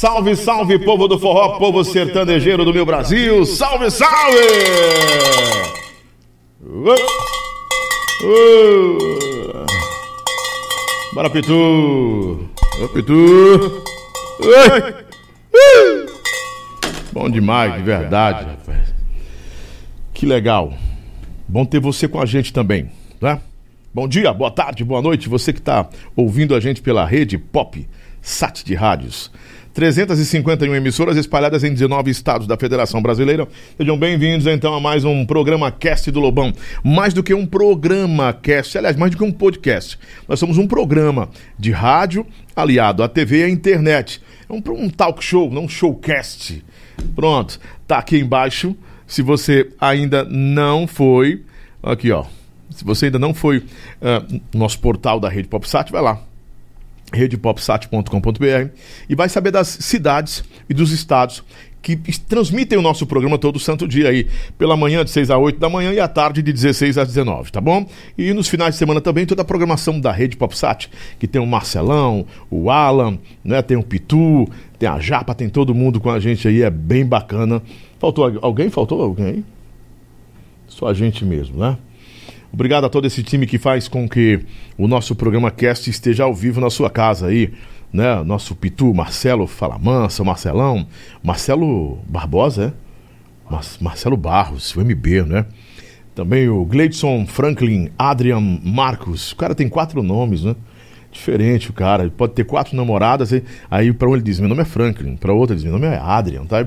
Salve, 0.00 0.34
salve, 0.34 0.78
povo 0.78 1.06
do 1.06 1.18
forró, 1.18 1.58
povo 1.58 1.84
sertanejeiro 1.84 2.64
do 2.64 2.72
meu 2.72 2.86
Brasil. 2.86 3.44
Salve, 3.44 3.90
salve! 3.90 4.38
Uh, 6.62 6.94
uh. 8.24 9.66
Bora, 11.12 11.28
Pitu! 11.28 12.48
Ô, 12.82 12.88
Pitu! 12.88 13.82
Uh. 14.40 15.10
Bom 17.12 17.28
demais, 17.28 17.74
de 17.74 17.82
verdade, 17.82 18.46
rapaz. 18.46 18.94
Que 20.14 20.24
legal. 20.24 20.72
Bom 21.46 21.66
ter 21.66 21.78
você 21.78 22.08
com 22.08 22.22
a 22.22 22.24
gente 22.24 22.54
também, 22.54 22.90
né? 23.20 23.38
Bom 23.92 24.08
dia, 24.08 24.32
boa 24.32 24.50
tarde, 24.50 24.82
boa 24.82 25.02
noite. 25.02 25.28
Você 25.28 25.52
que 25.52 25.58
está 25.58 25.90
ouvindo 26.16 26.54
a 26.54 26.60
gente 26.60 26.80
pela 26.80 27.04
rede 27.04 27.36
Pop 27.36 27.86
Sat 28.22 28.64
de 28.64 28.74
Rádios. 28.74 29.30
351 29.72 30.74
emissoras 30.74 31.16
espalhadas 31.16 31.62
em 31.62 31.72
19 31.72 32.10
estados 32.10 32.46
da 32.46 32.56
Federação 32.56 33.00
Brasileira. 33.00 33.46
Sejam 33.76 33.96
bem-vindos 33.96 34.46
então 34.46 34.74
a 34.74 34.80
mais 34.80 35.04
um 35.04 35.24
programa 35.24 35.70
Cast 35.70 36.10
do 36.10 36.18
Lobão. 36.18 36.52
Mais 36.82 37.14
do 37.14 37.22
que 37.22 37.32
um 37.32 37.46
programa 37.46 38.32
cast, 38.32 38.76
aliás, 38.76 38.96
mais 38.96 39.12
do 39.12 39.16
que 39.16 39.24
um 39.24 39.30
podcast. 39.30 39.98
Nós 40.28 40.40
somos 40.40 40.58
um 40.58 40.66
programa 40.66 41.28
de 41.58 41.70
rádio 41.70 42.26
aliado 42.54 43.02
à 43.02 43.08
TV 43.08 43.40
e 43.40 43.44
à 43.44 43.48
internet. 43.48 44.20
É 44.48 44.52
um, 44.52 44.62
um 44.76 44.90
talk 44.90 45.22
show, 45.22 45.50
não 45.50 45.64
um 45.64 45.68
showcast. 45.68 46.64
Pronto, 47.14 47.60
tá 47.86 47.98
aqui 47.98 48.18
embaixo. 48.18 48.76
Se 49.06 49.22
você 49.22 49.70
ainda 49.80 50.24
não 50.24 50.86
foi, 50.86 51.44
aqui 51.82 52.10
ó. 52.10 52.24
Se 52.70 52.84
você 52.84 53.06
ainda 53.06 53.18
não 53.18 53.34
foi 53.34 53.58
uh, 53.58 54.40
nosso 54.52 54.78
portal 54.80 55.20
da 55.20 55.28
Rede 55.28 55.48
PopSat, 55.48 55.90
vai 55.90 56.02
lá 56.02 56.29
redepopsat.com.br 57.12 58.70
e 59.08 59.14
vai 59.14 59.28
saber 59.28 59.50
das 59.50 59.68
cidades 59.68 60.44
e 60.68 60.74
dos 60.74 60.92
estados 60.92 61.42
que 61.82 61.96
transmitem 62.28 62.78
o 62.78 62.82
nosso 62.82 63.06
programa 63.06 63.38
todo 63.38 63.58
santo 63.58 63.88
dia 63.88 64.08
aí, 64.08 64.26
pela 64.58 64.76
manhã 64.76 65.04
de 65.04 65.10
6 65.10 65.30
a 65.30 65.38
8 65.38 65.58
da 65.58 65.68
manhã 65.68 65.92
e 65.92 66.00
à 66.00 66.06
tarde 66.06 66.42
de 66.42 66.52
16 66.52 66.98
às 66.98 67.08
19, 67.08 67.50
tá 67.50 67.60
bom? 67.60 67.86
E 68.18 68.32
nos 68.34 68.48
finais 68.48 68.74
de 68.74 68.78
semana 68.78 69.00
também 69.00 69.24
toda 69.24 69.42
a 69.42 69.44
programação 69.44 69.98
da 69.98 70.12
Rede 70.12 70.36
Popsat, 70.36 70.90
que 71.18 71.26
tem 71.26 71.40
o 71.40 71.46
Marcelão, 71.46 72.26
o 72.50 72.70
Alan, 72.70 73.18
né, 73.42 73.62
tem 73.62 73.76
o 73.76 73.82
Pitu, 73.82 74.46
tem 74.78 74.88
a 74.88 74.98
Japa, 74.98 75.34
tem 75.34 75.48
todo 75.48 75.74
mundo 75.74 76.00
com 76.00 76.10
a 76.10 76.20
gente 76.20 76.46
aí, 76.46 76.62
é 76.62 76.70
bem 76.70 77.04
bacana. 77.04 77.62
Faltou 77.98 78.38
alguém? 78.42 78.68
Faltou 78.68 79.02
alguém? 79.02 79.44
Só 80.68 80.86
a 80.86 80.94
gente 80.94 81.24
mesmo, 81.24 81.58
né? 81.58 81.78
Obrigado 82.52 82.84
a 82.84 82.88
todo 82.88 83.06
esse 83.06 83.22
time 83.22 83.46
que 83.46 83.58
faz 83.58 83.86
com 83.86 84.08
que 84.08 84.40
o 84.76 84.88
nosso 84.88 85.14
programa 85.14 85.50
Cast 85.50 85.88
esteja 85.88 86.24
ao 86.24 86.34
vivo 86.34 86.60
na 86.60 86.68
sua 86.68 86.90
casa 86.90 87.28
aí, 87.28 87.52
né? 87.92 88.22
Nosso 88.24 88.54
Pitu, 88.56 88.92
Marcelo 88.92 89.46
Falamansa, 89.46 90.24
Marcelão, 90.24 90.86
Marcelo 91.22 91.98
Barbosa, 92.08 92.74
é? 92.76 93.52
Mar 93.52 93.64
Marcelo 93.80 94.16
Barros, 94.16 94.74
o 94.76 94.80
MB, 94.80 95.22
né? 95.22 95.46
Também 96.14 96.48
o 96.48 96.64
Gleidson 96.64 97.24
Franklin, 97.26 97.90
Adrian 97.98 98.40
Marcos. 98.40 99.32
O 99.32 99.36
cara 99.36 99.54
tem 99.54 99.68
quatro 99.68 100.02
nomes, 100.02 100.44
né? 100.44 100.56
Diferente 101.10 101.70
o 101.70 101.72
cara. 101.72 102.08
Pode 102.10 102.34
ter 102.34 102.44
quatro 102.44 102.76
namoradas, 102.76 103.32
aí 103.70 103.92
para 103.92 104.08
um 104.08 104.14
ele 104.14 104.22
diz: 104.22 104.38
Meu 104.38 104.48
nome 104.48 104.62
é 104.62 104.64
Franklin, 104.64 105.16
para 105.16 105.32
outro 105.32 105.54
ele 105.54 105.62
diz: 105.62 105.70
Meu 105.70 105.78
nome 105.78 105.94
é 105.94 105.98
Adrian. 105.98 106.44
Tá? 106.44 106.60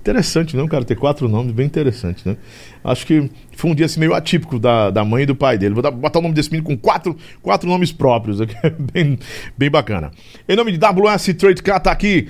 Interessante, 0.00 0.56
não, 0.56 0.68
cara? 0.68 0.84
Ter 0.84 0.96
quatro 0.96 1.28
nomes, 1.28 1.52
bem 1.52 1.66
interessante, 1.66 2.26
né? 2.26 2.36
Acho 2.84 3.06
que 3.06 3.30
foi 3.56 3.70
um 3.70 3.74
dia 3.74 3.86
assim, 3.86 4.00
meio 4.00 4.14
atípico 4.14 4.58
da, 4.58 4.90
da 4.90 5.04
mãe 5.04 5.24
e 5.24 5.26
do 5.26 5.34
pai 5.34 5.58
dele. 5.58 5.74
Vou 5.74 5.82
dar, 5.82 5.90
botar 5.90 6.20
o 6.20 6.22
nome 6.22 6.34
desse 6.34 6.50
menino 6.50 6.66
com 6.66 6.76
quatro, 6.76 7.16
quatro 7.42 7.68
nomes 7.68 7.92
próprios, 7.92 8.38
bem, 8.92 9.18
bem 9.56 9.70
bacana. 9.70 10.10
Em 10.48 10.56
nome 10.56 10.72
de 10.72 10.78
WS 10.78 11.34
Trade 11.34 11.62
Car, 11.62 11.80
tá 11.80 11.90
aqui 11.90 12.28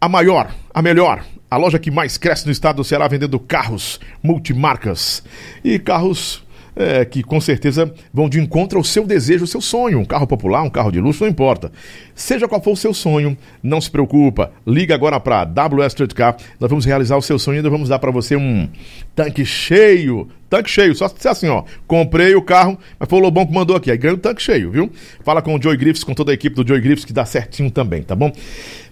a 0.00 0.08
maior, 0.08 0.50
a 0.72 0.82
melhor. 0.82 1.24
A 1.48 1.56
loja 1.56 1.78
que 1.78 1.92
mais 1.92 2.18
cresce 2.18 2.44
no 2.44 2.50
estado 2.50 2.76
do 2.76 2.84
Ceará 2.84 3.06
vendendo 3.06 3.38
carros 3.38 4.00
multimarcas. 4.20 5.22
E 5.62 5.78
carros 5.78 6.44
é, 6.76 7.06
que 7.06 7.22
com 7.22 7.40
certeza 7.40 7.90
vão 8.12 8.28
de 8.28 8.38
encontro 8.38 8.76
ao 8.76 8.84
seu 8.84 9.06
desejo, 9.06 9.44
ao 9.44 9.48
seu 9.48 9.62
sonho. 9.62 9.98
Um 9.98 10.04
carro 10.04 10.26
popular, 10.26 10.62
um 10.62 10.68
carro 10.68 10.92
de 10.92 11.00
luxo, 11.00 11.24
não 11.24 11.30
importa. 11.30 11.72
Seja 12.14 12.46
qual 12.46 12.62
for 12.62 12.72
o 12.72 12.76
seu 12.76 12.92
sonho, 12.92 13.36
não 13.62 13.80
se 13.80 13.90
preocupa. 13.90 14.52
Liga 14.66 14.94
agora 14.94 15.18
para 15.18 15.44
WS 15.44 15.94
Car. 16.14 16.36
Nós 16.60 16.68
vamos 16.68 16.84
realizar 16.84 17.16
o 17.16 17.22
seu 17.22 17.38
sonho 17.38 17.56
e 17.56 17.58
ainda 17.58 17.70
vamos 17.70 17.88
dar 17.88 17.98
para 17.98 18.10
você 18.10 18.36
um 18.36 18.68
tanque 19.14 19.44
cheio. 19.46 20.28
Tanque 20.50 20.70
cheio, 20.70 20.94
só 20.94 21.08
se 21.08 21.26
assim, 21.26 21.48
ó. 21.48 21.64
Comprei 21.86 22.34
o 22.36 22.42
carro, 22.42 22.78
mas 23.00 23.08
foi 23.08 23.18
o 23.18 23.22
Lobão 23.22 23.46
que 23.46 23.52
mandou 23.52 23.74
aqui. 23.74 23.90
Aí 23.90 23.96
ganha 23.96 24.14
o 24.14 24.18
tanque 24.18 24.42
cheio, 24.42 24.70
viu? 24.70 24.92
Fala 25.24 25.40
com 25.40 25.56
o 25.56 25.60
Joy 25.62 25.76
Griffiths, 25.76 26.04
com 26.04 26.14
toda 26.14 26.30
a 26.30 26.34
equipe 26.34 26.54
do 26.54 26.66
Joy 26.66 26.80
Griffiths, 26.80 27.06
que 27.06 27.12
dá 27.12 27.24
certinho 27.24 27.70
também, 27.70 28.02
tá 28.02 28.14
bom? 28.14 28.30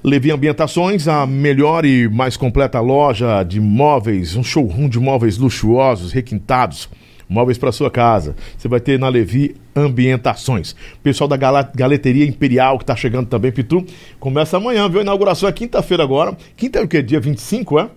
Levi 0.02 0.30
Ambientações, 0.30 1.06
a 1.06 1.26
melhor 1.26 1.84
e 1.84 2.08
mais 2.08 2.36
completa 2.36 2.80
loja 2.80 3.42
de 3.44 3.60
móveis, 3.60 4.34
um 4.34 4.42
showroom 4.42 4.88
de 4.88 4.98
móveis 4.98 5.38
luxuosos, 5.38 6.12
requintados 6.12 6.88
móveis 7.28 7.58
para 7.58 7.72
sua 7.72 7.90
casa. 7.90 8.34
Você 8.56 8.68
vai 8.68 8.80
ter 8.80 8.98
na 8.98 9.08
Levi 9.08 9.56
Ambientações. 9.74 10.74
Pessoal 11.02 11.28
da 11.28 11.36
Galeteria 11.36 12.26
Imperial 12.26 12.78
que 12.78 12.84
está 12.84 12.94
chegando 12.94 13.26
também, 13.26 13.52
Pitu, 13.52 13.84
começa 14.20 14.56
amanhã, 14.56 14.88
viu? 14.88 15.00
A 15.00 15.02
inauguração 15.02 15.48
é 15.48 15.52
quinta-feira 15.52 16.02
agora. 16.02 16.36
Quinta 16.56 16.78
é 16.78 16.82
o 16.82 16.88
quê? 16.88 17.02
Dia 17.02 17.20
25, 17.20 17.80
é? 17.80 17.88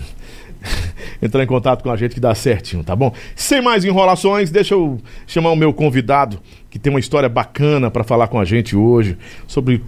entrar 1.22 1.42
em 1.42 1.46
contato 1.46 1.82
com 1.82 1.90
a 1.90 1.96
gente 1.96 2.14
que 2.14 2.20
dá 2.20 2.34
certinho, 2.34 2.82
tá 2.82 2.94
bom? 2.94 3.12
Sem 3.34 3.62
mais 3.62 3.84
enrolações, 3.84 4.50
deixa 4.50 4.74
eu 4.74 5.00
chamar 5.26 5.50
o 5.50 5.56
meu 5.56 5.72
convidado, 5.72 6.38
que 6.68 6.78
tem 6.78 6.92
uma 6.92 7.00
história 7.00 7.28
bacana 7.28 7.90
para 7.90 8.04
falar 8.04 8.28
com 8.28 8.38
a 8.38 8.44
gente 8.44 8.76
hoje, 8.76 9.16
sobre 9.46 9.82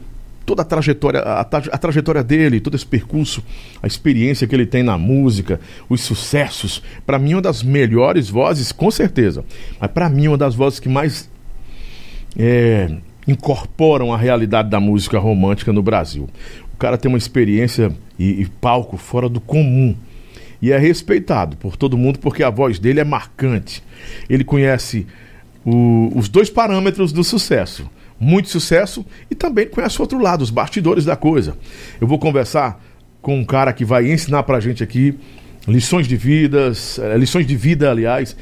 toda 0.51 0.63
a 0.63 0.65
trajetória, 0.65 1.21
a, 1.21 1.43
a, 1.43 1.79
trajetória 1.79 2.25
dele, 2.25 2.59
todo 2.59 2.75
esse 2.75 2.85
percurso, 2.85 3.41
a 3.81 3.87
experiência 3.87 4.49
que 4.49 4.55
ele 4.57 4.67
tem 4.67 4.83
na 4.83 4.99
música, 4.99 5.61
os 5.89 6.01
sucessos. 6.01 6.83
Para 7.07 7.21
mim, 7.21 7.35
uma 7.35 7.43
das 7.43 7.63
melhores 7.63 8.29
vozes, 8.29 8.73
com 8.73 8.91
certeza. 8.91 9.45
Mas 9.79 9.93
para 9.93 10.09
mim, 10.09 10.27
uma 10.27 10.37
das 10.37 10.57
vozes 10.57 10.81
que 10.81 10.89
mais 10.89 11.31
é, 12.37 12.91
incorporam 13.29 14.13
a 14.13 14.17
realidade 14.17 14.69
da 14.69 14.81
música 14.81 15.21
romântica 15.21 15.73
no 15.73 15.85
Brasil. 15.85 16.29
O 16.75 16.77
cara 16.77 16.99
tem 16.99 17.09
uma 17.09 17.19
experiência 17.19 17.93
e, 18.19 18.43
e 18.43 18.47
palco 18.61 18.97
fora 18.97 19.29
do 19.29 19.41
comum 19.41 19.95
e 20.61 20.73
é 20.73 20.79
respeitado 20.79 21.57
por 21.59 21.77
todo 21.77 21.97
mundo 21.97 22.19
porque 22.19 22.43
a 22.43 22.51
voz 22.51 22.81
dele 22.81 22.99
é 22.99 23.05
marcante. 23.05 23.85
Ele 24.29 24.43
conhece 24.43 25.07
o, 25.65 26.11
os 26.13 26.29
dois 26.29 26.51
parâmetros 26.51 27.13
do 27.13 27.23
sucesso. 27.23 27.89
Muito 28.21 28.51
sucesso 28.51 29.05
e 29.31 29.35
também 29.35 29.67
conhece 29.67 29.99
o 29.99 30.03
outro 30.03 30.19
lado, 30.19 30.43
os 30.43 30.51
bastidores 30.51 31.07
da 31.07 31.17
coisa. 31.17 31.57
Eu 31.99 32.07
vou 32.07 32.19
conversar 32.19 32.79
com 33.23 33.39
um 33.39 33.45
cara 33.45 33.73
que 33.73 33.85
vai 33.85 34.13
ensinar 34.13 34.43
pra 34.43 34.61
gente 34.61 34.83
aqui 34.83 35.19
lições 35.67 36.07
de 36.07 36.17
vidas, 36.17 36.99
eh, 36.99 37.17
lições 37.17 37.47
de 37.47 37.57
vida, 37.57 37.91
aliás, 37.91 38.37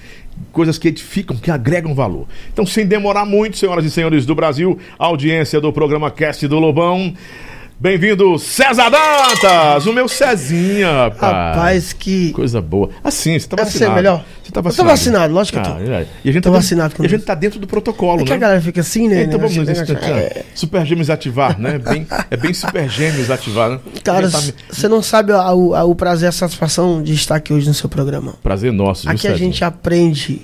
coisas 0.53 0.79
que 0.79 0.89
edificam, 0.89 1.37
que 1.37 1.51
agregam 1.51 1.95
valor. 1.95 2.27
Então, 2.53 2.65
sem 2.65 2.87
demorar 2.87 3.25
muito, 3.25 3.57
senhoras 3.57 3.85
e 3.85 3.91
senhores 3.91 4.25
do 4.27 4.35
Brasil, 4.35 4.79
audiência 4.99 5.61
do 5.61 5.73
programa 5.73 6.11
Cast 6.11 6.47
do 6.47 6.59
Lobão. 6.59 7.15
Bem-vindo, 7.81 8.37
César 8.41 8.91
Dantas! 8.91 9.87
O 9.87 9.93
meu 9.93 10.09
Cezinha, 10.09 10.91
rapaz. 10.91 11.57
Rapaz, 11.57 11.93
que. 11.93 12.33
Coisa 12.33 12.61
boa. 12.61 12.91
Assim, 13.05 13.39
você 13.39 13.47
tá 13.47 13.55
vacinado. 13.55 13.79
Deve 13.79 13.79
ser 13.79 13.91
melhor. 13.95 14.25
Você 14.43 14.51
tá 14.51 14.61
vacinado. 14.61 14.83
Eu 14.83 14.85
tô 14.85 14.85
vacinado, 14.99 15.35
lógico 15.35 15.61
que 15.63 15.69
eu 15.69 15.73
tô. 15.73 15.79
Ah, 15.79 16.01
é. 16.01 16.07
E 16.25 16.31
a 16.31 16.33
gente 16.33 16.43
tô 16.43 16.51
tá 16.51 16.57
vacinado 16.57 16.89
dentro, 16.89 17.05
E 17.05 17.07
a 17.07 17.09
gente 17.11 17.25
tá 17.25 17.35
dentro 17.37 17.61
do 17.61 17.69
protocolo, 17.69 18.23
é 18.23 18.25
que 18.25 18.31
né? 18.31 18.37
a 18.37 18.39
galera 18.41 18.61
fica 18.61 18.81
assim, 18.81 19.07
né? 19.07 19.21
É, 19.21 19.23
então 19.27 19.39
né? 19.39 19.47
vamos 19.47 19.65
nesse 19.69 19.83
instante, 19.83 20.05
é, 20.11 20.45
Super 20.57 20.85
Gêmeos 20.85 21.09
ativar, 21.09 21.57
né? 21.57 21.79
Bem, 21.79 22.05
é 22.29 22.37
bem 22.37 22.53
Super 22.53 22.89
Gêmeos 22.91 23.31
ativar, 23.31 23.71
né? 23.71 23.81
Cara, 24.03 24.27
A 24.27 24.31
tá- 24.33 24.41
você 24.69 24.89
não 24.89 25.01
sabe 25.01 25.31
a- 25.33 25.55
o, 25.55 25.73
a- 25.77 25.85
o 25.85 25.95
prazer, 25.95 26.29
a 26.29 26.33
satisfação 26.33 27.01
de 27.01 27.15
estar 27.15 27.37
aqui 27.37 27.53
hoje 27.53 27.69
no 27.69 27.75
seu 27.75 27.89
programa. 27.89 28.35
Prazer 28.43 28.73
nosso, 28.73 29.09
Aqui 29.09 29.29
a 29.29 29.37
gente 29.37 29.65
aprende. 29.65 30.43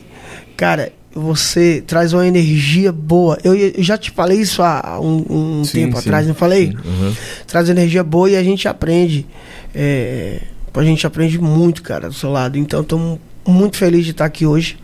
Cara, 0.57 0.93
você 1.15 1.83
traz 1.87 2.13
uma 2.13 2.27
energia 2.27 2.91
boa. 2.91 3.39
Eu, 3.45 3.55
eu 3.55 3.73
já 3.83 3.97
te 3.97 4.11
falei 4.11 4.41
isso 4.41 4.63
há 4.63 4.99
um, 5.01 5.25
um 5.61 5.65
Sim, 5.65 5.73
tempo 5.73 6.01
sim, 6.01 6.09
atrás, 6.09 6.27
não 6.27 6.35
falei? 6.35 6.69
uhum. 6.85 7.15
Traz 7.47 7.69
energia 7.69 8.03
boa 8.03 8.29
e 8.31 8.37
a 8.37 8.43
gente 8.43 8.67
aprende. 8.67 9.27
É, 9.75 10.41
a 10.75 10.83
gente 10.85 11.07
aprende 11.07 11.39
muito, 11.39 11.83
cara, 11.83 12.09
do 12.09 12.15
seu 12.15 12.31
lado. 12.31 12.59
Então, 12.59 12.81
eu 12.81 12.85
tô 12.85 13.19
muito 13.47 13.77
feliz 13.77 14.05
de 14.05 14.11
estar 14.11 14.25
aqui 14.25 14.45
hoje. 14.45 14.77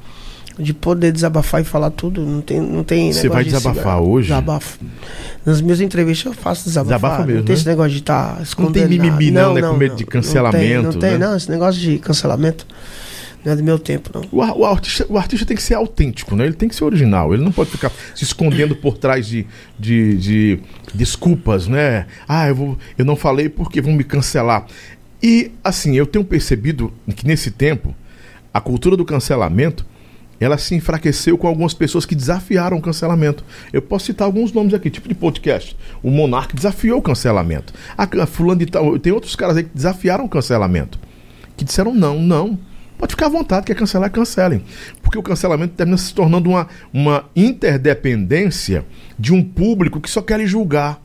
de 0.59 0.75
poder 0.75 1.11
desabafar 1.11 1.63
e 1.63 1.65
falar 1.65 1.91
tudo. 1.91 2.21
Não 2.25 2.41
tem, 2.43 2.61
não 2.61 2.85
tem 2.85 3.13
Você 3.13 3.29
vai 3.31 3.43
de 3.43 3.51
desabafar 3.51 3.83
cigarro. 3.83 4.11
hoje? 4.11 4.29
Desabafo. 4.29 4.79
Nas 5.45 5.61
minhas 5.63 5.81
entrevistas 5.81 6.27
eu 6.27 6.35
faço 6.35 6.65
desabafar. 6.65 6.99
Desabafa 6.99 7.27
mesmo, 7.27 7.39
não 7.39 7.45
tem 7.47 7.55
né? 7.55 7.59
esse 7.61 7.69
negócio 7.69 7.93
de 7.93 7.99
estar 7.99 8.37
tá 8.37 8.43
escondendo 8.43 8.89
tem 8.89 9.01
mimimi 9.01 9.31
nada. 9.31 9.47
não, 9.49 9.55
né? 9.55 9.63
Com 9.63 9.75
medo 9.75 9.97
de 9.97 10.05
cancelamento, 10.05 10.83
Não 10.83 10.93
tem, 10.93 10.93
não, 10.93 10.99
tem, 11.01 11.11
né? 11.13 11.27
não. 11.27 11.37
Esse 11.37 11.51
negócio 11.51 11.81
de 11.81 11.99
cancelamento 11.99 12.67
não 13.45 13.53
é 13.53 13.57
do 13.57 13.65
meu 13.65 13.79
tempo, 13.79 14.11
não. 14.13 14.23
O, 14.31 14.39
o 14.39 14.65
artista, 14.65 15.07
o 15.09 15.17
artista 15.17 15.47
tem 15.47 15.57
que 15.57 15.63
ser 15.63 15.75
autêntico, 15.75 16.37
né? 16.37 16.45
Ele 16.45 16.55
tem 16.55 16.69
que 16.69 16.75
ser 16.75 16.85
original. 16.85 17.33
Ele 17.33 17.43
não 17.43 17.53
pode 17.53 17.71
ficar 17.71 17.91
se 18.15 18.25
escondendo 18.25 18.77
por 18.77 18.99
trás 18.99 19.27
de, 19.27 19.47
de, 19.79 20.17
de 20.19 20.61
desculpas, 20.95 21.67
né? 21.67 22.07
Ah, 22.29 22.49
eu, 22.49 22.55
vou, 22.55 22.79
eu 22.99 23.05
não 23.05 23.17
falei 23.17 23.49
porque 23.49 23.81
vão 23.81 23.93
me 23.93 24.05
cancelar. 24.05 24.67
E, 25.23 25.53
assim, 25.63 25.97
eu 25.97 26.07
tenho 26.07 26.25
percebido 26.25 26.93
que 27.15 27.27
nesse 27.27 27.51
tempo, 27.51 27.95
a 28.53 28.61
cultura 28.61 28.97
do 28.97 29.05
cancelamento, 29.05 29.87
ela 30.39 30.57
se 30.57 30.75
enfraqueceu 30.75 31.37
com 31.37 31.47
algumas 31.47 31.75
pessoas 31.75 32.07
que 32.07 32.15
desafiaram 32.15 32.79
o 32.79 32.83
cancelamento. 32.83 33.45
Eu 33.73 33.83
posso 33.83 34.07
citar 34.07 34.27
alguns 34.27 34.53
nomes 34.53 34.73
aqui, 34.73 34.89
tipo 34.89 35.09
de 35.09 35.15
podcast. 35.15 35.77
O 36.03 36.11
Monark 36.11 36.55
desafiou 36.55 36.99
o 36.99 37.03
cancelamento. 37.03 37.75
A, 37.97 38.05
a 38.23 38.27
fulano 38.27 38.61
de 38.61 38.67
tal, 38.67 38.99
tem 38.99 39.13
outros 39.13 39.37
caras 39.37 39.59
aí 39.59 39.65
que 39.65 39.71
desafiaram 39.75 40.25
o 40.25 40.29
cancelamento. 40.29 40.99
Que 41.57 41.65
disseram 41.65 41.95
não, 41.95 42.19
não. 42.19 42.59
Pode 43.01 43.15
ficar 43.15 43.27
à 43.27 43.29
vontade, 43.31 43.65
quer 43.65 43.75
cancelar, 43.75 44.11
cancelem. 44.11 44.63
Porque 45.01 45.19
o 45.19 45.23
cancelamento 45.23 45.73
termina 45.73 45.97
se 45.97 46.13
tornando 46.13 46.51
uma, 46.51 46.69
uma 46.93 47.25
interdependência 47.35 48.85
de 49.19 49.33
um 49.33 49.43
público 49.43 49.99
que 50.03 50.11
só 50.11 50.21
quer 50.21 50.39
lhe 50.39 50.47
julgar, 50.47 51.03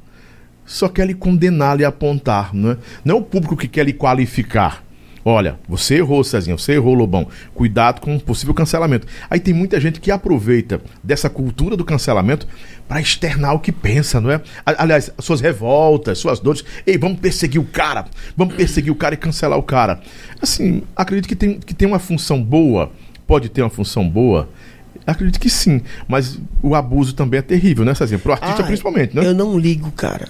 só 0.65 0.89
quer 0.89 1.07
lhe 1.07 1.13
condenar, 1.13 1.77
lhe 1.77 1.85
apontar. 1.85 2.53
Não 2.53 2.71
é, 2.71 2.77
não 3.05 3.15
é 3.15 3.19
o 3.19 3.21
público 3.21 3.55
que 3.55 3.69
quer 3.69 3.85
lhe 3.85 3.93
qualificar. 3.93 4.83
Olha, 5.27 5.57
você 5.67 5.95
errou, 5.95 6.23
Cezinha, 6.23 6.55
você 6.55 6.73
errou, 6.73 6.93
Lobão. 6.93 7.27
Cuidado 7.55 7.99
com 7.99 8.13
um 8.13 8.19
possível 8.19 8.53
cancelamento. 8.53 9.07
Aí 9.27 9.39
tem 9.39 9.55
muita 9.55 9.79
gente 9.79 9.99
que 9.99 10.11
aproveita 10.11 10.79
dessa 11.03 11.31
cultura 11.31 11.75
do 11.75 11.83
cancelamento 11.83 12.47
para 12.87 13.01
externar 13.01 13.55
o 13.55 13.59
que 13.59 13.71
pensa, 13.71 14.21
não 14.21 14.29
é? 14.29 14.39
Aliás, 14.63 15.11
suas 15.17 15.41
revoltas, 15.41 16.19
suas 16.19 16.39
dores. 16.39 16.63
Ei, 16.85 16.95
vamos 16.95 17.19
perseguir 17.19 17.59
o 17.59 17.63
cara. 17.65 18.05
Vamos 18.37 18.53
perseguir 18.53 18.91
o 18.91 18.95
cara 18.95 19.15
e 19.15 19.17
cancelar 19.17 19.57
o 19.57 19.63
cara. 19.63 19.99
Assim, 20.39 20.83
acredito 20.95 21.27
que 21.27 21.35
tem, 21.35 21.59
que 21.59 21.73
tem 21.73 21.87
uma 21.87 21.97
função 21.97 22.43
boa. 22.43 22.91
Pode 23.25 23.49
ter 23.49 23.63
uma 23.63 23.71
função 23.71 24.07
boa. 24.07 24.47
Acredito 25.07 25.39
que 25.39 25.49
sim. 25.49 25.81
Mas 26.07 26.39
o 26.61 26.75
abuso 26.75 27.15
também 27.15 27.39
é 27.39 27.41
terrível, 27.41 27.83
né, 27.83 27.95
Cezinha? 27.95 28.19
Pro 28.19 28.33
artista 28.33 28.61
Ah, 28.61 28.65
principalmente, 28.65 29.15
né? 29.15 29.25
Eu 29.25 29.33
não 29.33 29.57
ligo, 29.57 29.91
cara. 29.91 30.29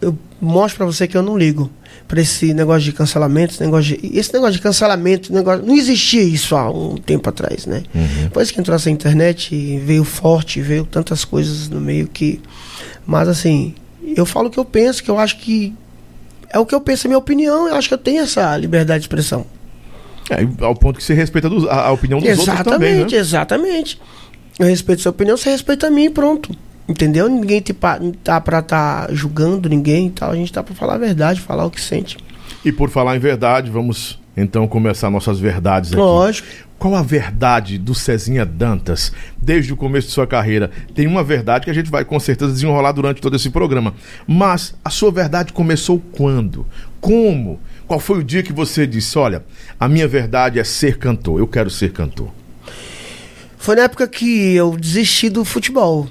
Eu 0.00 0.16
mostro 0.40 0.78
pra 0.78 0.86
você 0.86 1.08
que 1.08 1.16
eu 1.16 1.22
não 1.22 1.36
ligo 1.36 1.68
pra 2.08 2.20
esse 2.20 2.52
negócio 2.54 2.82
de 2.82 2.92
cancelamento, 2.92 3.54
esse 3.54 3.62
negócio 3.62 3.96
de, 3.96 4.18
esse 4.18 4.32
negócio 4.32 4.54
de 4.54 4.60
cancelamento, 4.60 5.32
negócio, 5.32 5.64
não 5.64 5.74
existia 5.76 6.22
isso 6.22 6.56
há 6.56 6.70
um 6.70 6.96
tempo 6.96 7.28
atrás, 7.28 7.66
né? 7.66 7.82
Uhum. 7.94 8.24
Depois 8.24 8.50
que 8.50 8.60
entrou 8.60 8.74
essa 8.74 8.90
internet, 8.90 9.78
veio 9.84 10.04
forte, 10.04 10.60
veio 10.60 10.84
tantas 10.84 11.24
coisas 11.24 11.68
no 11.68 11.80
meio 11.80 12.06
que. 12.08 12.40
Mas 13.06 13.28
assim, 13.28 13.74
eu 14.16 14.26
falo 14.26 14.48
o 14.48 14.50
que 14.50 14.58
eu 14.58 14.64
penso, 14.64 15.02
que 15.02 15.10
eu 15.10 15.18
acho 15.18 15.36
que. 15.38 15.72
É 16.52 16.58
o 16.58 16.66
que 16.66 16.74
eu 16.74 16.80
penso, 16.80 17.06
é 17.06 17.08
minha 17.08 17.18
opinião, 17.18 17.68
eu 17.68 17.74
acho 17.76 17.86
que 17.86 17.94
eu 17.94 17.98
tenho 17.98 18.22
essa 18.22 18.56
liberdade 18.56 19.00
de 19.00 19.04
expressão. 19.04 19.46
É, 20.28 20.46
ao 20.64 20.74
ponto 20.74 20.96
que 20.98 21.04
você 21.04 21.14
respeita 21.14 21.48
dos- 21.48 21.66
a, 21.66 21.86
a 21.86 21.92
opinião 21.92 22.18
dos 22.20 22.28
outros 22.28 22.48
Exatamente, 22.48 22.70
também, 22.70 23.04
né? 23.04 23.16
exatamente. 23.18 24.00
Eu 24.58 24.66
respeito 24.66 25.00
sua 25.02 25.10
opinião, 25.10 25.36
você 25.36 25.50
respeita 25.50 25.86
a 25.86 25.90
minha 25.90 26.06
e 26.08 26.10
pronto. 26.10 26.54
Entendeu? 26.90 27.28
Ninguém 27.28 27.60
te 27.60 27.72
pa- 27.72 28.00
tá 28.24 28.40
pra 28.40 28.60
tá 28.60 29.06
julgando 29.12 29.68
ninguém 29.68 30.08
e 30.08 30.10
tal. 30.10 30.32
A 30.32 30.34
gente 30.34 30.52
tá 30.52 30.60
pra 30.60 30.74
falar 30.74 30.94
a 30.94 30.98
verdade, 30.98 31.40
falar 31.40 31.64
o 31.64 31.70
que 31.70 31.80
sente. 31.80 32.16
E 32.64 32.72
por 32.72 32.90
falar 32.90 33.14
em 33.16 33.20
verdade, 33.20 33.70
vamos 33.70 34.18
então 34.36 34.66
começar 34.66 35.08
nossas 35.08 35.38
verdades 35.38 35.92
aqui. 35.92 36.00
Lógico. 36.00 36.48
Qual 36.80 36.96
a 36.96 37.02
verdade 37.02 37.78
do 37.78 37.94
Cezinha 37.94 38.44
Dantas 38.44 39.12
desde 39.40 39.72
o 39.72 39.76
começo 39.76 40.08
de 40.08 40.14
sua 40.14 40.26
carreira? 40.26 40.70
Tem 40.94 41.06
uma 41.06 41.22
verdade 41.22 41.66
que 41.66 41.70
a 41.70 41.74
gente 41.74 41.90
vai 41.90 42.04
com 42.04 42.18
certeza 42.18 42.50
desenrolar 42.52 42.90
durante 42.92 43.20
todo 43.20 43.36
esse 43.36 43.50
programa. 43.50 43.94
Mas 44.26 44.74
a 44.84 44.90
sua 44.90 45.12
verdade 45.12 45.52
começou 45.52 46.00
quando? 46.12 46.66
Como? 47.00 47.60
Qual 47.86 48.00
foi 48.00 48.18
o 48.18 48.24
dia 48.24 48.42
que 48.42 48.52
você 48.52 48.84
disse: 48.86 49.16
Olha, 49.16 49.44
a 49.78 49.86
minha 49.88 50.08
verdade 50.08 50.58
é 50.58 50.64
ser 50.64 50.96
cantor, 50.98 51.38
eu 51.38 51.46
quero 51.46 51.70
ser 51.70 51.92
cantor? 51.92 52.30
Foi 53.58 53.76
na 53.76 53.82
época 53.82 54.08
que 54.08 54.54
eu 54.54 54.74
desisti 54.76 55.28
do 55.28 55.44
futebol. 55.44 56.08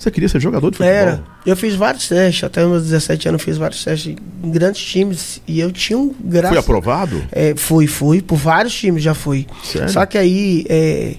Você 0.00 0.10
queria 0.10 0.30
ser 0.30 0.40
jogador 0.40 0.70
de 0.70 0.78
futebol? 0.78 0.96
Era. 0.96 1.22
Eu 1.44 1.54
fiz 1.54 1.74
vários 1.74 2.08
testes, 2.08 2.42
até 2.42 2.64
meus 2.66 2.84
17 2.84 3.28
anos 3.28 3.40
eu 3.42 3.44
fiz 3.44 3.58
vários 3.58 3.84
testes 3.84 4.16
em 4.42 4.50
grandes 4.50 4.82
times. 4.82 5.42
E 5.46 5.60
eu 5.60 5.70
tinha 5.70 5.98
um 5.98 6.14
graça. 6.18 6.48
Foi 6.48 6.58
aprovado? 6.58 7.22
É, 7.30 7.54
fui, 7.54 7.86
fui. 7.86 8.22
Por 8.22 8.36
vários 8.36 8.74
times 8.74 9.02
já 9.02 9.12
fui. 9.12 9.46
Sério? 9.62 9.90
Só 9.90 10.06
que 10.06 10.16
aí 10.16 10.64
é, 10.70 11.16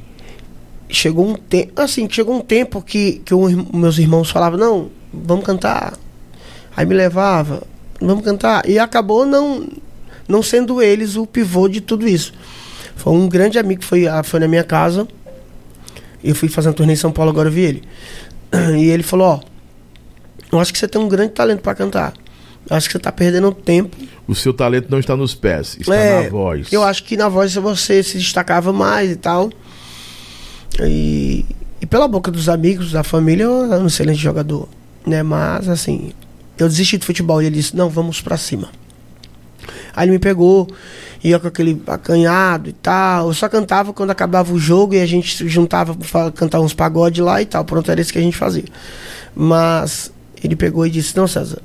chegou 0.89 1.29
um 1.29 1.35
tempo. 1.35 1.79
Assim, 1.79 2.07
chegou 2.09 2.35
um 2.35 2.41
tempo 2.41 2.81
que, 2.81 3.21
que 3.23 3.35
o- 3.35 3.47
meus 3.71 3.99
irmãos 3.99 4.31
falavam, 4.31 4.57
não, 4.59 4.89
vamos 5.13 5.45
cantar. 5.45 5.93
Aí 6.75 6.83
me 6.83 6.95
levava, 6.95 7.61
vamos 8.01 8.23
cantar. 8.25 8.67
E 8.67 8.79
acabou 8.79 9.27
não, 9.27 9.67
não 10.27 10.41
sendo 10.41 10.81
eles 10.81 11.15
o 11.17 11.27
pivô 11.27 11.67
de 11.69 11.81
tudo 11.81 12.07
isso. 12.07 12.33
Foi 12.95 13.13
um 13.13 13.29
grande 13.29 13.59
amigo 13.59 13.81
que 13.81 13.85
foi, 13.87 14.07
ah, 14.07 14.23
foi 14.23 14.39
na 14.39 14.47
minha 14.47 14.63
casa. 14.63 15.07
Eu 16.23 16.33
fui 16.33 16.49
fazer 16.49 16.69
um 16.69 16.73
turnê 16.73 16.93
em 16.93 16.95
São 16.95 17.11
Paulo, 17.11 17.29
agora 17.31 17.47
eu 17.49 17.53
vi 17.53 17.61
ele. 17.61 17.83
E 18.77 18.89
ele 18.89 19.03
falou, 19.03 19.27
ó, 19.27 19.39
eu 20.51 20.59
acho 20.59 20.73
que 20.73 20.79
você 20.79 20.87
tem 20.87 21.01
um 21.01 21.07
grande 21.07 21.31
talento 21.31 21.61
pra 21.61 21.73
cantar. 21.73 22.13
Eu 22.69 22.75
acho 22.75 22.87
que 22.87 22.93
você 22.93 22.99
tá 22.99 23.11
perdendo 23.11 23.51
tempo 23.51 23.97
O 24.27 24.35
seu 24.35 24.53
talento 24.53 24.87
não 24.89 24.99
está 24.99 25.17
nos 25.17 25.33
pés, 25.33 25.77
está 25.79 25.95
é, 25.95 26.23
na 26.23 26.29
voz. 26.29 26.71
Eu 26.71 26.83
acho 26.83 27.03
que 27.03 27.17
na 27.17 27.27
voz 27.27 27.53
você 27.55 28.03
se 28.03 28.17
destacava 28.17 28.71
mais 28.71 29.11
e 29.11 29.15
tal. 29.15 29.49
E, 30.79 31.45
e 31.81 31.85
pela 31.85 32.07
boca 32.07 32.31
dos 32.31 32.47
amigos, 32.47 32.91
da 32.91 33.03
família, 33.03 33.43
eu 33.43 33.71
era 33.71 33.81
um 33.81 33.87
excelente 33.87 34.19
jogador. 34.19 34.69
Né? 35.05 35.23
Mas 35.23 35.67
assim, 35.67 36.11
eu 36.57 36.67
desisti 36.67 36.97
do 36.97 37.05
futebol 37.05 37.41
e 37.41 37.47
ele 37.47 37.55
disse, 37.55 37.75
não, 37.75 37.89
vamos 37.89 38.21
pra 38.21 38.37
cima. 38.37 38.69
Aí 39.95 40.05
ele 40.05 40.13
me 40.13 40.19
pegou, 40.19 40.67
ia 41.23 41.39
com 41.39 41.47
aquele 41.47 41.81
acanhado 41.87 42.69
e 42.69 42.73
tal. 42.73 43.27
Eu 43.27 43.33
só 43.33 43.49
cantava 43.49 43.93
quando 43.93 44.11
acabava 44.11 44.53
o 44.53 44.59
jogo 44.59 44.93
e 44.93 45.01
a 45.01 45.05
gente 45.05 45.37
se 45.37 45.47
juntava 45.47 45.95
pra 45.95 46.31
cantar 46.31 46.59
uns 46.59 46.73
pagodes 46.73 47.23
lá 47.23 47.41
e 47.41 47.45
tal. 47.45 47.63
Pronto, 47.65 47.91
era 47.91 47.99
isso 47.99 48.11
que 48.11 48.19
a 48.19 48.21
gente 48.21 48.37
fazia. 48.37 48.65
Mas 49.35 50.11
ele 50.43 50.55
pegou 50.55 50.85
e 50.85 50.89
disse, 50.89 51.15
não, 51.15 51.27
César, 51.27 51.61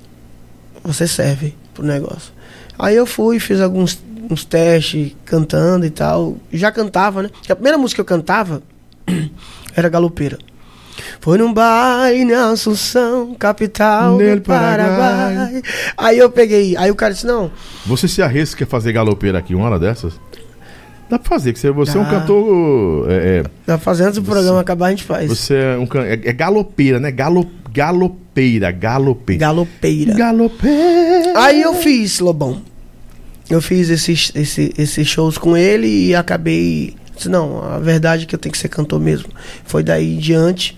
você 0.83 1.07
serve 1.07 1.55
pro 1.75 1.85
negócio. 1.85 2.33
Aí 2.79 2.95
eu 2.95 3.07
fui, 3.07 3.41
fiz 3.41 3.61
alguns 3.61 3.99
uns 4.31 4.45
testes 4.45 5.15
cantando 5.25 5.87
e 5.87 5.91
tal. 5.91 6.37
Já 6.53 6.73
cantava, 6.73 7.23
né? 7.23 7.31
A 7.49 7.55
primeira 7.55 7.79
música 7.79 7.97
que 7.97 8.13
eu 8.13 8.19
cantava 8.19 8.63
era 9.75 9.89
Galopeira. 9.89 10.39
Foi 11.21 11.39
num 11.39 11.53
baile 11.53 12.25
na 12.25 12.51
Assunção, 12.51 13.35
capital 13.39 14.17
Nele, 14.17 14.37
do 14.37 14.43
Paraguai. 14.43 14.97
Paraguai. 14.97 15.63
Aí 15.97 16.19
eu 16.19 16.31
peguei, 16.31 16.77
aí 16.77 16.91
o 16.91 16.95
cara 16.95 17.13
disse, 17.13 17.27
não, 17.27 17.51
Você 17.87 18.07
se 18.09 18.23
arrisca 18.23 18.65
a 18.65 18.67
fazer 18.67 18.93
galopeira 18.93 19.39
aqui 19.39 19.55
uma 19.55 19.67
hora 19.67 19.79
dessas? 19.79 20.15
Dá 21.09 21.19
pra 21.21 21.29
fazer, 21.29 21.53
que 21.53 21.59
você, 21.61 21.71
você 21.71 21.97
é 21.97 22.01
um 22.01 22.05
Dá. 22.05 22.11
cantor. 22.11 23.11
É, 23.11 23.15
é, 23.39 23.45
tá 23.65 23.79
fazendo 23.79 24.07
antes 24.09 24.19
do 24.19 24.25
Você- 24.25 24.31
programa 24.33 24.61
acabar, 24.61 24.87
a 24.87 24.91
gente 24.91 25.05
faz. 25.05 25.29
você 25.29 25.55
é 25.55 25.79
um 25.79 25.87
can... 25.87 26.05
é, 26.05 26.15
é 26.15 26.33
galopeira, 26.33 26.99
né? 26.99 27.13
Galo, 27.13 27.49
galopeira, 27.73 28.73
galopeira. 28.73 29.41
Galopeira. 29.41 30.15
Galopeira. 30.15 31.33
Aí 31.39 31.63
eu 31.63 31.75
fiz, 31.75 32.19
Lobão. 32.19 32.61
Eu 33.49 33.63
fiz 33.63 33.89
esses, 33.89 34.33
esse, 34.35 34.75
esses 34.77 35.07
shows 35.07 35.39
com 35.39 35.57
ele 35.57 35.87
e 36.09 36.15
acabei. 36.15 36.97
Disse, 37.15 37.29
não, 37.29 37.63
a 37.63 37.79
verdade 37.79 38.25
é 38.25 38.27
que 38.27 38.35
eu 38.35 38.39
tenho 38.39 38.53
que 38.53 38.59
ser 38.59 38.69
cantor 38.69 38.99
mesmo. 39.01 39.29
Foi 39.65 39.85
daí 39.85 40.17
em 40.17 40.19
diante. 40.19 40.77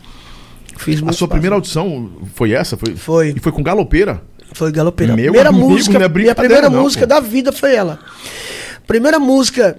Fiz 0.79 1.03
A 1.07 1.13
sua 1.13 1.29
primeira 1.29 1.55
audição 1.57 2.11
foi 2.35 2.53
essa? 2.53 2.77
Foi, 2.77 2.95
Foi. 2.97 3.35
E 3.37 3.41
foi 3.41 3.53
com 3.53 3.63
galopeira? 3.63 4.23
Foi 4.53 4.73
Galopeira. 4.73 5.15
Meu 5.15 5.25
primeira 5.27 5.51
amigo, 5.51 5.69
música, 5.69 5.97
é 5.99 6.09
minha 6.09 6.35
primeira 6.35 6.71
não, 6.71 6.83
música 6.83 7.07
pô. 7.07 7.15
da 7.15 7.21
vida 7.21 7.53
foi 7.53 7.75
ela. 7.75 7.99
Primeira 8.87 9.19
música 9.19 9.79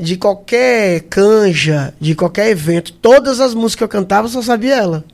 de 0.00 0.16
qualquer 0.16 1.02
canja, 1.10 1.92
de 2.00 2.14
qualquer 2.14 2.48
evento, 2.48 2.92
todas 2.92 3.40
as 3.40 3.52
músicas 3.52 3.76
que 3.76 3.84
eu 3.84 3.88
cantava, 3.88 4.26
eu 4.26 4.30
só 4.30 4.40
sabia 4.40 4.76
ela. 4.76 5.04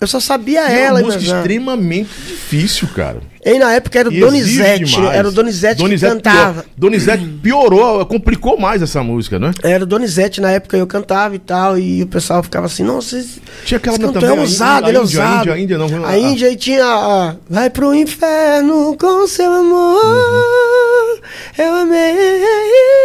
Eu 0.00 0.06
só 0.06 0.18
sabia 0.18 0.62
E 0.62 0.72
é 0.72 0.80
ela. 0.84 1.00
uma 1.00 1.12
música 1.12 1.36
extremamente 1.36 2.08
difícil, 2.26 2.88
cara. 2.88 3.20
E 3.42 3.58
na 3.58 3.72
época 3.72 3.98
era 3.98 4.08
o 4.08 4.12
E 4.12 4.20
Donizete. 4.20 4.94
Era 5.12 5.26
o 5.26 5.32
Donizete, 5.32 5.82
que 5.82 5.98
cantava. 5.98 6.52
pior- 6.62 6.64
Donizete 6.76 7.24
piorou, 7.42 8.04
complicou 8.04 8.58
mais 8.58 8.82
essa 8.82 9.02
música, 9.02 9.38
né? 9.38 9.50
Era 9.62 9.84
o 9.84 9.86
Donizete, 9.86 10.42
na 10.42 10.50
época 10.50 10.76
eu 10.76 10.86
cantava 10.86 11.34
e 11.34 11.38
tal, 11.38 11.78
e 11.78 12.02
o 12.02 12.06
pessoal 12.06 12.42
ficava 12.42 12.66
assim, 12.66 12.82
não, 12.82 13.00
vocês. 13.00 13.38
Tinha 13.64 13.78
aquela 13.78 13.96
esse 13.96 14.04
cantor 14.04 14.20
também, 14.20 14.36
é 14.36 14.38
a 14.38 14.42
ousado, 14.42 14.88
ele 14.88 14.96
é 14.96 15.00
a 15.00 15.02
Índia, 15.02 15.20
ousado. 15.20 15.32
a 15.32 15.40
Índia, 15.40 15.52
a 15.54 15.58
Índia 15.58 15.78
não, 15.78 16.04
A 16.04 16.08
a- 16.10 16.18
Índia 16.18 16.48
aí 16.48 16.56
tinha 16.56 16.84
a. 16.84 17.36
Vai 17.48 17.70
pro 17.70 17.94
inferno 17.94 18.94
com 18.98 19.26
seu 19.26 19.50
amor. 19.50 21.20
Eu 21.58 21.74
amei. 21.74 22.42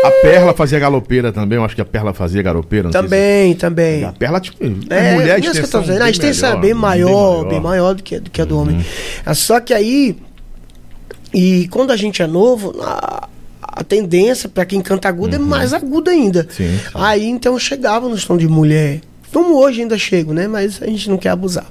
A 0.03 0.11
Perla 0.21 0.53
fazia 0.53 0.79
galopeira 0.79 1.31
também, 1.31 1.57
eu 1.57 1.63
acho 1.65 1.75
que 1.75 1.81
a 1.81 1.85
Perla 1.85 2.13
fazia 2.13 2.41
galopeira. 2.41 2.85
não 2.85 2.91
sei 2.91 3.01
se- 3.01 3.07
também, 3.07 3.55
também. 3.55 4.03
A 4.03 4.11
Perla, 4.11 4.39
tipo, 4.39 4.57
É, 4.89 5.13
mulher 5.13 5.39
isso 5.39 5.51
que 5.51 5.57
eu 5.59 5.61
tô 5.69 5.79
extensão. 5.79 5.95
A 5.95 5.99
bem 5.99 6.09
extensão 6.11 6.49
é 6.53 6.57
bem 6.57 6.73
maior, 6.73 7.07
maior. 7.09 7.43
Uhum. 7.43 7.49
bem 7.49 7.59
maior 7.61 7.93
do 7.95 8.03
que, 8.03 8.19
do 8.19 8.29
que 8.29 8.41
a 8.41 8.45
do 8.45 8.57
homem. 8.59 8.85
Ah, 9.25 9.33
Só 9.33 9.59
que 9.59 9.73
aí, 9.73 10.15
e 11.35 11.67
quando 11.67 11.91
a 11.91 11.97
gente 11.97 12.21
é 12.21 12.27
novo, 12.27 12.73
a, 12.81 13.27
a 13.61 13.83
tendência 13.83 14.47
para 14.47 14.65
quem 14.65 14.81
canta 14.81 15.09
agudo 15.09 15.35
é 15.35 15.37
mais 15.37 15.73
aguda 15.73 16.09
ainda. 16.11 16.47
Sim, 16.49 16.77
sim. 16.77 16.79
Aí 16.93 17.25
então 17.25 17.53
eu 17.53 17.59
chegava 17.59 18.07
no 18.07 18.17
tom 18.17 18.37
de 18.37 18.47
mulher. 18.47 19.01
Como 19.33 19.55
hoje 19.55 19.81
ainda 19.81 19.97
chego, 19.97 20.31
né? 20.31 20.47
Mas 20.47 20.81
a 20.81 20.87
gente 20.87 21.09
não 21.09 21.17
quer 21.17 21.29
abusar. 21.29 21.65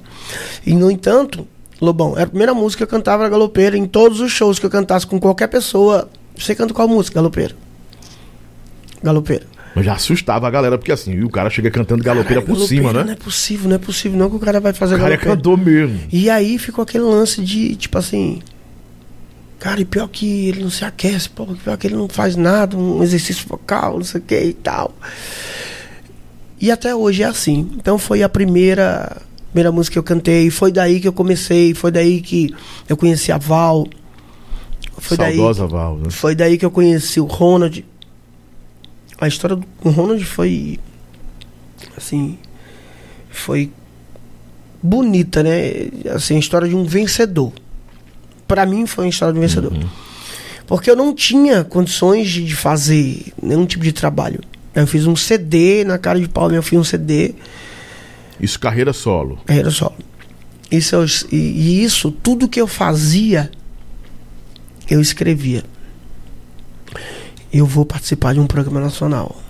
E 0.66 0.74
no 0.74 0.90
entanto, 0.90 1.48
Lobão, 1.80 2.12
era 2.12 2.24
a 2.24 2.26
primeira 2.26 2.52
música 2.52 2.84
que 2.86 2.92
eu 2.94 2.98
cantava 2.98 3.22
era 3.22 3.30
galopeira. 3.30 3.74
Em 3.74 3.86
todos 3.86 4.20
os 4.20 4.30
shows 4.30 4.58
que 4.58 4.66
eu 4.66 4.70
cantasse 4.70 5.06
com 5.06 5.18
qualquer 5.18 5.48
pessoa. 5.48 6.10
Você 6.36 6.54
canta 6.54 6.74
qual 6.74 6.86
música? 6.86 7.14
Galopeira. 7.14 7.56
Galopeira. 9.02 9.46
Mas 9.74 9.86
já 9.86 9.94
assustava 9.94 10.46
a 10.46 10.50
galera, 10.50 10.76
porque 10.78 10.92
assim, 10.92 11.22
o 11.22 11.30
cara 11.30 11.48
chega 11.50 11.70
cantando 11.70 12.04
galopeira 12.04 12.42
Caralho, 12.42 12.60
por 12.60 12.68
cima, 12.68 12.92
galopeira 12.92 13.04
né? 13.04 13.06
Não 13.06 13.12
é 13.14 13.24
possível, 13.24 13.68
não 13.68 13.76
é 13.76 13.78
possível 13.78 14.18
não 14.18 14.30
que 14.30 14.36
o 14.36 14.38
cara 14.38 14.60
vai 14.60 14.72
fazer 14.72 14.94
O 14.94 14.98
cara 14.98 15.14
é 15.14 15.16
galopeira. 15.16 15.36
cantor 15.36 15.58
mesmo. 15.58 16.00
E 16.12 16.28
aí 16.30 16.58
ficou 16.58 16.82
aquele 16.82 17.04
lance 17.04 17.42
de, 17.42 17.74
tipo 17.76 17.98
assim. 17.98 18.40
Cara, 19.64 19.80
e 19.80 19.84
pior 19.86 20.08
que 20.08 20.48
ele 20.48 20.62
não 20.62 20.68
se 20.68 20.84
aquece, 20.84 21.26
pô, 21.30 21.46
pior 21.46 21.78
que 21.78 21.86
ele 21.86 21.96
não 21.96 22.06
faz 22.06 22.36
nada, 22.36 22.76
um 22.76 23.02
exercício 23.02 23.48
vocal, 23.48 23.96
não 23.96 24.04
sei 24.04 24.20
o 24.20 24.22
que 24.22 24.38
e 24.38 24.52
tal. 24.52 24.94
E 26.60 26.70
até 26.70 26.94
hoje 26.94 27.22
é 27.22 27.24
assim. 27.24 27.70
Então 27.74 27.96
foi 27.96 28.22
a 28.22 28.28
primeira, 28.28 29.22
primeira 29.46 29.72
música 29.72 29.94
que 29.94 29.98
eu 29.98 30.02
cantei, 30.02 30.50
foi 30.50 30.70
daí 30.70 31.00
que 31.00 31.08
eu 31.08 31.14
comecei, 31.14 31.72
foi 31.72 31.90
daí 31.90 32.20
que 32.20 32.54
eu 32.86 32.94
conheci 32.94 33.32
a 33.32 33.38
Val. 33.38 33.86
Foi 34.98 35.16
daí, 35.16 35.34
Saudosa 35.34 35.66
Val, 35.66 35.96
né? 35.96 36.10
foi 36.10 36.34
daí 36.34 36.58
que 36.58 36.66
eu 36.66 36.70
conheci 36.70 37.18
o 37.18 37.24
Ronald. 37.24 37.82
A 39.18 39.26
história 39.26 39.56
do 39.56 39.90
Ronald 39.90 40.22
foi. 40.26 40.78
Assim. 41.96 42.38
Foi 43.30 43.72
bonita, 44.82 45.42
né? 45.42 45.88
Assim, 46.14 46.36
a 46.36 46.38
história 46.38 46.68
de 46.68 46.76
um 46.76 46.84
vencedor. 46.84 47.50
Pra 48.46 48.66
mim 48.66 48.86
foi 48.86 49.04
uma 49.06 49.10
história 49.10 49.32
de 49.34 49.40
vencedor. 49.40 49.72
Porque 50.66 50.90
eu 50.90 50.96
não 50.96 51.14
tinha 51.14 51.62
condições 51.64 52.28
de, 52.30 52.44
de 52.44 52.54
fazer 52.56 53.32
nenhum 53.42 53.66
tipo 53.66 53.84
de 53.84 53.92
trabalho. 53.92 54.40
Eu 54.74 54.86
fiz 54.86 55.06
um 55.06 55.14
CD, 55.14 55.84
na 55.84 55.98
cara 55.98 56.18
de 56.18 56.28
pau 56.28 56.50
eu 56.50 56.62
fiz 56.62 56.78
um 56.78 56.84
CD, 56.84 57.34
Isso, 58.40 58.58
carreira 58.58 58.92
solo. 58.92 59.38
era 59.46 59.70
só. 59.70 59.94
Isso, 60.70 60.96
eu- 60.96 61.04
e, 61.30 61.36
e 61.36 61.84
isso, 61.84 62.10
tudo 62.10 62.48
que 62.48 62.60
eu 62.60 62.66
fazia, 62.66 63.50
eu 64.90 65.00
escrevia. 65.00 65.62
Eu 67.52 67.66
vou 67.66 67.84
participar 67.84 68.34
de 68.34 68.40
um 68.40 68.46
programa 68.46 68.80
nacional. 68.80 69.40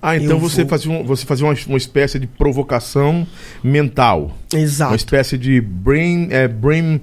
Ah, 0.00 0.16
então 0.16 0.36
Eu 0.36 0.38
você 0.38 0.62
vou- 0.62 0.70
fazia, 0.70 0.90
um- 0.92 1.04
você 1.04 1.26
fazia 1.26 1.44
uma, 1.44 1.54
uma 1.66 1.78
espécie 1.78 2.18
de 2.20 2.26
provocação 2.28 3.26
mental. 3.64 4.36
Uma 4.52 4.60
Exato. 4.60 4.94
espécie 4.94 5.36
de 5.36 5.60
brain. 5.60 6.28
É, 6.30 6.46
brain. 6.46 7.00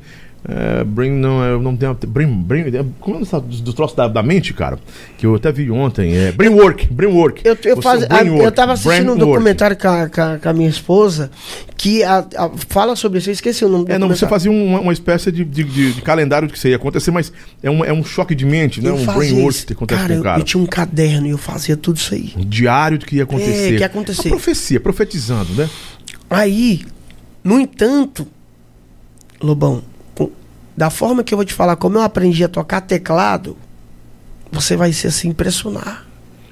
É, 0.47 0.83
brain 0.83 1.09
não, 1.11 1.43
é, 1.43 1.57
não 1.57 1.75
tem. 1.75 1.89
Brain, 2.07 2.27
brain, 2.27 2.61
é, 2.67 2.85
como 2.99 3.15
é 3.17 3.19
o 3.21 3.25
nome 3.25 3.47
dos 3.47 3.61
do 3.61 3.73
troços 3.73 3.95
da, 3.97 4.07
da 4.07 4.21
mente, 4.21 4.53
cara? 4.53 4.77
Que 5.17 5.25
eu 5.25 5.33
até 5.33 5.51
vi 5.51 5.71
ontem. 5.71 6.15
É, 6.15 6.31
brainwork. 6.31 6.85
Brainwork. 6.93 7.41
Eu, 7.43 7.57
eu, 7.63 7.81
faz, 7.81 8.03
a- 8.03 8.23
eu 8.23 8.51
tava 8.51 8.73
assistindo 8.73 9.13
um 9.13 9.17
documentário 9.17 9.75
com 9.75 9.87
a, 9.87 10.37
com 10.37 10.49
a- 10.49 10.53
minha 10.53 10.69
esposa 10.69 11.31
que 11.75 12.03
a- 12.03 12.23
a- 12.37 12.51
fala 12.69 12.95
sobre 12.95 13.17
isso. 13.17 13.29
Eu 13.29 13.33
esqueci 13.33 13.65
o 13.65 13.69
nome 13.69 13.85
do 13.85 13.91
É, 13.91 13.97
não, 13.97 14.07
você 14.07 14.27
fazia 14.27 14.51
uma, 14.51 14.79
uma 14.81 14.93
espécie 14.93 15.31
de, 15.31 15.43
de, 15.43 15.63
de- 15.63 15.93
de 15.93 16.01
calendário 16.03 16.47
do 16.47 16.51
que 16.51 16.57
isso 16.59 16.67
ia 16.67 16.75
acontecer, 16.75 17.09
mas 17.09 17.33
é 17.63 17.71
um, 17.71 17.83
é 17.83 17.91
um 17.91 18.03
choque 18.03 18.35
de 18.35 18.45
mente, 18.45 18.81
né? 18.81 18.89
Eu 18.91 18.95
Um 18.97 19.05
brainwork 19.05 19.49
isso. 19.57 19.65
que 19.65 19.73
acontece 19.73 19.99
cara, 20.01 20.13
com 20.13 20.15
o 20.15 20.19
eu- 20.19 20.23
cara. 20.23 20.39
Eu, 20.41 20.43
tinha 20.45 20.61
um 20.61 20.67
caderno 20.67 21.25
e 21.25 21.31
eu 21.31 21.39
fazia 21.39 21.75
tudo 21.75 21.97
isso 21.97 22.13
aí. 22.13 22.33
Um 22.37 22.45
diário 22.45 22.99
do 22.99 23.05
que 23.07 23.15
ia 23.15 23.23
acontecer. 23.23 23.73
É, 23.73 23.75
que 23.77 23.79
ia 23.79 23.85
acontecer. 23.87 24.27
A 24.27 24.29
profecia, 24.29 24.79
profetizando, 24.79 25.51
né? 25.53 25.67
Aí, 26.29 26.81
no 27.43 27.59
entanto, 27.59 28.27
Lobão, 29.41 29.81
da 30.75 30.89
forma 30.89 31.23
que 31.23 31.33
eu 31.33 31.37
vou 31.37 31.45
te 31.45 31.53
falar, 31.53 31.75
como 31.75 31.97
eu 31.97 32.01
aprendi 32.01 32.43
a 32.43 32.49
tocar 32.49 32.81
teclado, 32.81 33.57
você 34.51 34.75
vai 34.75 34.91
se 34.93 35.07
assim 35.07 35.29
impressionar. 35.29 36.05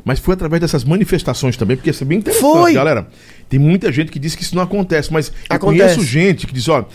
Mas 0.06 0.20
foi 0.20 0.34
através 0.34 0.60
dessas 0.62 0.84
manifestações 0.84 1.56
também, 1.56 1.78
porque 1.78 1.90
isso 1.90 2.04
é 2.04 2.06
bem 2.06 2.18
interessante, 2.20 2.42
Foi. 2.42 2.74
galera. 2.74 3.08
Tem 3.48 3.58
muita 3.60 3.92
gente 3.92 4.12
que 4.12 4.20
diz 4.20 4.36
que 4.36 4.44
isso 4.44 4.56
não 4.56 4.62
acontece, 4.64 5.12
mas 5.14 5.30
eu 5.30 5.34
Acontece. 5.56 5.96
conheço 5.96 6.04
gente 6.12 6.46
que 6.46 6.54
diz, 6.54 6.68
ó, 6.68 6.86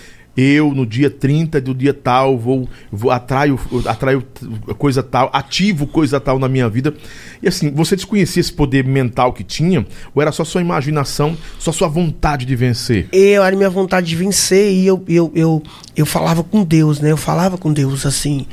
eu 0.41 0.73
no 0.73 0.87
dia 0.87 1.11
30 1.11 1.61
do 1.61 1.75
dia 1.75 1.93
tal 1.93 2.39
vou, 2.39 2.69
vou 2.93 3.11
atraio, 3.11 3.59
atraio 3.85 4.25
coisa 4.79 5.03
tal, 5.03 5.29
ativo 5.33 5.85
coisa 5.85 6.21
tal 6.21 6.39
na 6.39 6.49
minha 6.49 6.69
vida. 6.69 6.95
E 7.43 7.49
assim, 7.49 7.73
você 7.73 7.97
desconhecia 7.97 8.41
esse 8.41 8.53
poder 8.53 8.85
mental 8.85 9.33
que 9.33 9.43
tinha, 9.43 9.85
ou 10.15 10.23
era 10.23 10.31
só 10.31 10.45
sua 10.45 10.61
imaginação, 10.61 11.37
só 11.59 11.73
sua 11.73 11.89
vontade 11.89 12.47
de 12.47 12.55
vencer? 12.55 13.09
Eu 13.11 13.43
era 13.43 13.57
minha 13.57 13.69
vontade 13.69 14.07
de 14.07 14.15
vencer 14.15 14.73
e 14.73 14.87
eu, 14.87 15.05
eu, 15.09 15.33
eu, 15.35 15.63
eu 15.97 16.07
falava 16.07 16.45
com 16.45 16.63
Deus, 16.63 17.01
né? 17.01 17.11
Eu 17.11 17.17
falava 17.17 17.59
com 17.59 17.73
Deus 17.73 18.07
assim. 18.07 18.47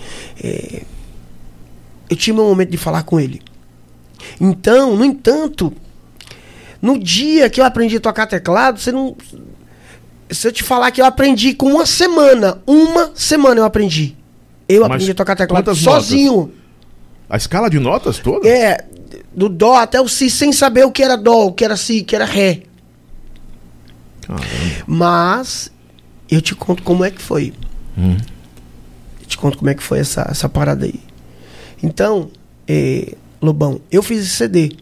é, 0.44 0.82
Eu 2.10 2.15
tinha 2.18 2.34
meu 2.34 2.46
momento 2.46 2.72
de 2.72 2.77
falar 2.77 3.04
com 3.04 3.20
Ele. 3.20 3.42
Então, 4.42 4.96
no 4.96 5.06
entanto, 5.06 5.72
no 6.82 6.98
dia 6.98 7.48
que 7.48 7.62
eu 7.62 7.65
aprendi 7.65 7.98
a 7.98 8.00
tocar 8.00 8.25
teclado, 8.25 8.80
você 8.80 8.92
não. 8.92 9.15
Se 10.29 10.48
eu 10.48 10.51
te 10.51 10.63
falar 10.63 10.91
que 10.91 11.01
eu 11.01 11.05
aprendi 11.05 11.53
com 11.53 11.67
uma 11.67 11.86
semana, 11.86 12.62
uma 12.65 13.12
semana 13.13 13.62
eu 13.62 13.65
aprendi. 13.65 14.15
Eu 14.67 14.82
Mas 14.82 14.91
aprendi 14.91 15.12
a 15.12 15.15
tocar 15.15 15.36
teclado 15.36 15.75
sozinho. 15.75 16.51
A 17.29 17.38
escala 17.38 17.70
de 17.70 17.79
notas 17.79 18.17
toda? 18.20 18.48
É, 18.48 18.86
do 19.36 19.50
dó 19.50 19.75
até 19.75 20.00
o 20.01 20.08
si, 20.08 20.29
sem 20.29 20.51
saber 20.51 20.86
o 20.86 20.91
que 20.91 21.03
era 21.03 21.15
dó, 21.15 21.48
o 21.48 21.53
que 21.53 21.63
era 21.63 21.77
si, 21.77 22.01
o 22.01 22.05
que 22.05 22.15
era 22.15 22.25
ré. 22.25 22.63
Caramba. 24.22 24.46
Mas 24.88 25.72
eu 26.29 26.41
te 26.41 26.55
conto 26.55 26.82
como 26.84 27.03
é 27.05 27.12
que 27.12 27.22
foi. 27.22 27.53
Hum. 27.98 28.17
Eu 29.22 29.27
te 29.27 29.38
conto 29.38 29.58
como 29.58 29.70
é 29.70 29.75
que 29.75 29.84
foi 29.84 30.00
essa, 30.00 30.27
essa 30.29 30.50
parada 30.50 30.86
aí. 30.86 31.00
Então, 31.82 32.32
é, 32.67 33.15
Lobão, 33.41 33.79
eu 33.91 34.01
fiz 34.01 34.20
esse 34.20 34.36
CD. 34.36 34.75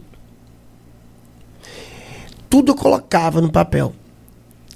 Tudo 2.50 2.72
eu 2.72 2.76
colocava 2.76 3.42
no 3.42 3.52
papel. 3.52 3.94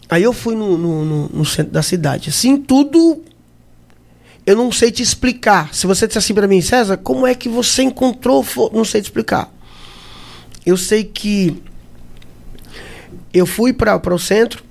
Aí 0.09 0.23
eu 0.23 0.31
fui 0.33 0.55
no, 0.55 0.77
no, 0.77 1.05
no- 1.05 1.29
no 1.29 1.45
centro 1.45 1.71
da 1.73 1.81
cidade. 1.83 2.29
Assim, 2.29 2.57
tudo. 2.57 3.23
Eu 4.45 4.55
não 4.55 4.71
sei 4.71 4.89
te 4.91 5.03
explicar. 5.03 5.73
Se 5.73 5.85
você 5.85 6.07
disser 6.07 6.19
assim 6.21 6.33
pra 6.33 6.47
mim, 6.47 6.61
César, 6.61 6.95
como 6.97 7.27
é 7.27 7.35
que 7.35 7.49
você 7.49 7.83
encontrou? 7.83 8.41
fo-" 8.43 8.71
Não 8.73 8.85
sei 8.85 9.01
te 9.01 9.05
explicar. 9.05 9.51
Eu 10.65 10.77
sei 10.77 11.03
que 11.03 11.61
eu 13.33 13.45
fui 13.45 13.73
para 13.73 14.13
o 14.13 14.19
centro 14.19 14.63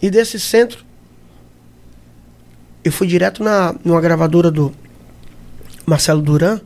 e 0.00 0.08
desse 0.10 0.38
centro 0.38 0.84
eu 2.84 2.92
fui 2.92 3.06
direto 3.08 3.42
na 3.42 3.74
numa 3.84 4.00
gravadora 4.00 4.50
do 4.50 4.72
Marcelo 5.84 6.22
Duran, 6.22 6.60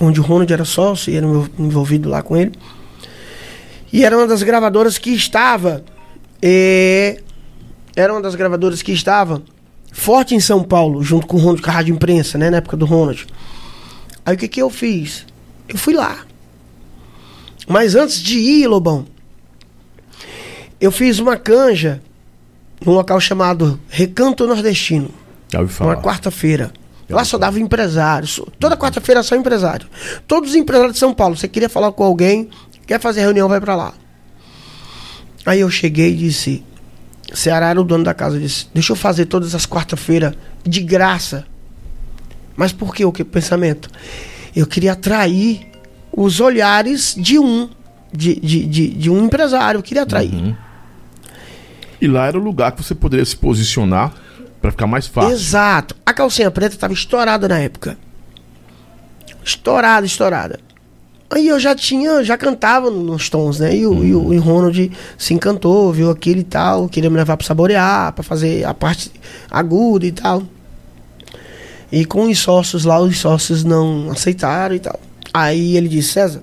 onde 0.00 0.20
o 0.20 0.22
Ronald 0.22 0.52
era 0.52 0.64
sócio 0.64 1.10
e 1.12 1.16
era 1.16 1.24
envol- 1.26 1.48
envolvido 1.58 2.08
lá 2.08 2.22
com 2.22 2.36
ele. 2.36 2.52
E 3.92 4.04
era 4.04 4.16
uma 4.16 4.26
das 4.26 4.42
gravadoras 4.42 4.98
que 4.98 5.10
estava 5.10 5.82
eh, 6.42 7.20
era 7.94 8.12
uma 8.12 8.20
das 8.22 8.34
gravadoras 8.34 8.82
que 8.82 8.92
estava 8.92 9.42
forte 9.92 10.34
em 10.34 10.40
São 10.40 10.62
Paulo, 10.62 11.02
junto 11.02 11.26
com 11.26 11.36
o 11.36 11.40
Ronald, 11.40 11.62
com 11.62 11.70
a 11.70 11.72
Rádio 11.72 11.94
Imprensa, 11.94 12.36
né, 12.36 12.50
na 12.50 12.58
época 12.58 12.76
do 12.76 12.84
Ronald. 12.84 13.26
Aí 14.24 14.34
o 14.34 14.38
que 14.38 14.48
que 14.48 14.60
eu 14.60 14.68
fiz? 14.70 15.24
Eu 15.68 15.78
fui 15.78 15.94
lá. 15.94 16.18
Mas 17.68 17.94
antes 17.94 18.20
de 18.22 18.38
ir, 18.38 18.66
Lobão, 18.68 19.06
eu 20.80 20.92
fiz 20.92 21.18
uma 21.18 21.36
canja 21.36 22.00
num 22.84 22.92
local 22.92 23.18
chamado 23.20 23.80
Recanto 23.88 24.46
Nordestino, 24.46 25.10
uma 25.86 25.96
quarta-feira. 26.02 26.72
Lá 27.08 27.24
só 27.24 27.38
dava 27.38 27.58
empresário. 27.60 28.26
só- 28.26 28.44
Toda 28.58 28.76
quarta-feira 28.76 29.22
só 29.22 29.36
empresário. 29.36 29.86
Todos 30.26 30.50
os 30.50 30.56
empresários 30.56 30.94
de 30.94 30.98
São 30.98 31.14
Paulo. 31.14 31.36
Você 31.36 31.46
queria 31.48 31.68
falar 31.68 31.92
com 31.92 32.02
alguém, 32.02 32.50
quer 32.86 33.00
fazer 33.00 33.20
reunião, 33.20 33.48
vai 33.48 33.60
pra 33.60 33.76
lá. 33.76 33.94
Aí 35.46 35.60
eu 35.60 35.70
cheguei 35.70 36.12
e 36.12 36.16
disse: 36.16 36.64
Ceará 37.32 37.68
era 37.68 37.80
o 37.80 37.84
dono 37.84 38.02
da 38.02 38.12
casa. 38.12 38.36
Eu 38.36 38.40
disse: 38.40 38.66
Deixa 38.74 38.92
eu 38.92 38.96
fazer 38.96 39.26
todas 39.26 39.54
as 39.54 39.64
quarta-feiras 39.64 40.34
de 40.64 40.80
graça. 40.80 41.46
Mas 42.56 42.72
por 42.72 42.94
que 42.94 43.04
o 43.04 43.12
que 43.12 43.22
pensamento? 43.22 43.88
Eu 44.54 44.66
queria 44.66 44.92
atrair 44.92 45.68
os 46.10 46.40
olhares 46.40 47.14
de 47.16 47.38
um, 47.38 47.68
de, 48.12 48.40
de, 48.40 48.66
de, 48.66 48.88
de 48.88 49.10
um 49.10 49.24
empresário. 49.24 49.78
Eu 49.78 49.82
queria 49.82 50.02
atrair. 50.02 50.34
Uhum. 50.34 50.56
E 52.00 52.08
lá 52.08 52.26
era 52.26 52.38
o 52.38 52.42
lugar 52.42 52.72
que 52.72 52.82
você 52.82 52.94
poderia 52.94 53.24
se 53.24 53.36
posicionar 53.36 54.12
pra 54.60 54.70
ficar 54.70 54.86
mais 54.86 55.06
fácil. 55.06 55.32
Exato. 55.32 55.94
A 56.04 56.12
calcinha 56.12 56.50
preta 56.50 56.74
estava 56.74 56.92
estourada 56.92 57.46
na 57.46 57.58
época. 57.58 57.96
Estourada, 59.44 60.04
estourada. 60.04 60.58
Aí 61.28 61.48
eu 61.48 61.58
já 61.58 61.74
tinha, 61.74 62.22
já 62.22 62.38
cantava 62.38 62.88
nos 62.90 63.28
tons, 63.28 63.58
né? 63.58 63.74
E 63.76 63.86
o, 63.86 64.04
e 64.04 64.14
o, 64.14 64.34
e 64.34 64.38
o 64.38 64.40
Ronald 64.40 64.92
se 65.18 65.34
encantou, 65.34 65.92
viu 65.92 66.10
aquilo 66.10 66.40
e 66.40 66.44
tal, 66.44 66.88
queria 66.88 67.10
me 67.10 67.16
levar 67.16 67.36
pra 67.36 67.46
saborear, 67.46 68.12
pra 68.12 68.22
fazer 68.22 68.64
a 68.64 68.72
parte 68.72 69.10
aguda 69.50 70.06
e 70.06 70.12
tal. 70.12 70.42
E 71.90 72.04
com 72.04 72.28
os 72.28 72.38
sócios 72.38 72.84
lá, 72.84 73.00
os 73.00 73.18
sócios 73.18 73.64
não 73.64 74.10
aceitaram 74.10 74.74
e 74.74 74.78
tal. 74.78 74.98
Aí 75.34 75.76
ele 75.76 75.88
disse, 75.88 76.12
César, 76.12 76.42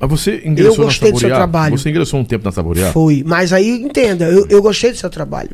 Mas 0.00 0.10
você 0.10 0.42
ingressou 0.44 0.76
Eu 0.76 0.84
gostei 0.84 1.10
na 1.10 1.14
do 1.14 1.20
seu 1.20 1.28
trabalho. 1.28 1.78
Você 1.78 1.90
ingressou 1.90 2.20
um 2.20 2.24
tempo 2.24 2.44
na 2.44 2.52
Saborear? 2.52 2.92
Foi. 2.92 3.22
Mas 3.26 3.52
aí, 3.52 3.68
entenda, 3.82 4.24
eu, 4.24 4.46
eu 4.48 4.62
gostei 4.62 4.90
do 4.90 4.96
seu 4.96 5.10
trabalho. 5.10 5.50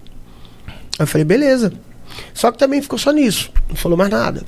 Aí 0.66 0.75
eu 1.00 1.07
falei, 1.07 1.25
beleza. 1.25 1.73
Só 2.33 2.52
que 2.52 2.59
também 2.59 2.81
ficou 2.81 2.99
só 2.99 3.11
nisso. 3.11 3.50
Não 3.69 3.76
falou 3.76 3.99
mais 3.99 4.11
nada. 4.11 4.45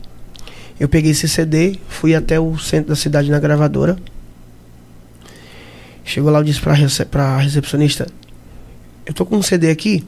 Eu 0.78 0.88
peguei 0.88 1.12
esse 1.12 1.28
CD, 1.28 1.78
fui 1.88 2.14
até 2.14 2.38
o 2.38 2.59
centro 2.59 2.90
da 2.90 2.97
cidade 2.97 3.30
na 3.30 3.40
gravadora. 3.40 3.97
Chegou 6.04 6.30
lá, 6.30 6.38
eu 6.38 6.45
disse 6.45 6.61
pra, 6.61 6.73
rece 6.75 7.04
pra 7.04 7.38
recepcionista: 7.38 8.06
Eu 9.04 9.14
tô 9.14 9.25
com 9.25 9.37
um 9.37 9.42
CD 9.42 9.71
aqui. 9.71 10.06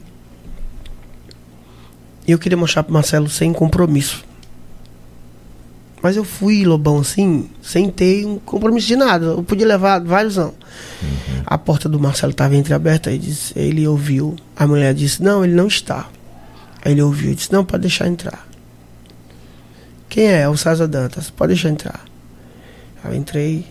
E 2.27 2.31
eu 2.31 2.37
queria 2.37 2.57
mostrar 2.57 2.83
pro 2.83 2.93
Marcelo 2.93 3.27
sem 3.27 3.51
compromisso. 3.51 4.23
Mas 6.01 6.15
eu 6.15 6.23
fui, 6.23 6.63
Lobão, 6.63 6.99
assim, 6.99 7.49
sem 7.61 7.89
ter 7.89 8.25
um 8.25 8.39
compromisso 8.39 8.87
de 8.87 8.95
nada. 8.95 9.25
Eu 9.25 9.43
podia 9.43 9.67
levar 9.67 9.99
vários 9.99 10.37
anos. 10.37 10.55
Uhum. 11.01 11.43
A 11.45 11.57
porta 11.57 11.89
do 11.89 11.99
Marcelo 11.99 12.31
estava 12.31 12.55
entreaberta. 12.55 13.09
Ele, 13.09 13.19
disse, 13.19 13.53
ele 13.57 13.85
ouviu. 13.87 14.35
A 14.55 14.65
mulher 14.65 14.93
disse: 14.93 15.21
Não, 15.21 15.43
ele 15.43 15.53
não 15.53 15.67
está. 15.67 16.07
Aí 16.85 16.93
ele 16.93 17.01
ouviu 17.01 17.31
e 17.31 17.35
disse: 17.35 17.51
Não, 17.51 17.65
pode 17.65 17.81
deixar 17.81 18.07
entrar. 18.07 18.47
Quem 20.09 20.25
é? 20.25 20.41
é 20.41 20.49
o 20.49 20.57
César 20.57 20.87
Dantas. 20.87 21.29
Pode 21.29 21.53
deixar 21.53 21.69
entrar. 21.69 22.03
Eu 23.05 23.15
entrei. 23.15 23.65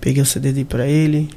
Peguei 0.00 0.22
o 0.22 0.26
CD 0.26 0.64
para 0.64 0.86
ele. 0.86 1.30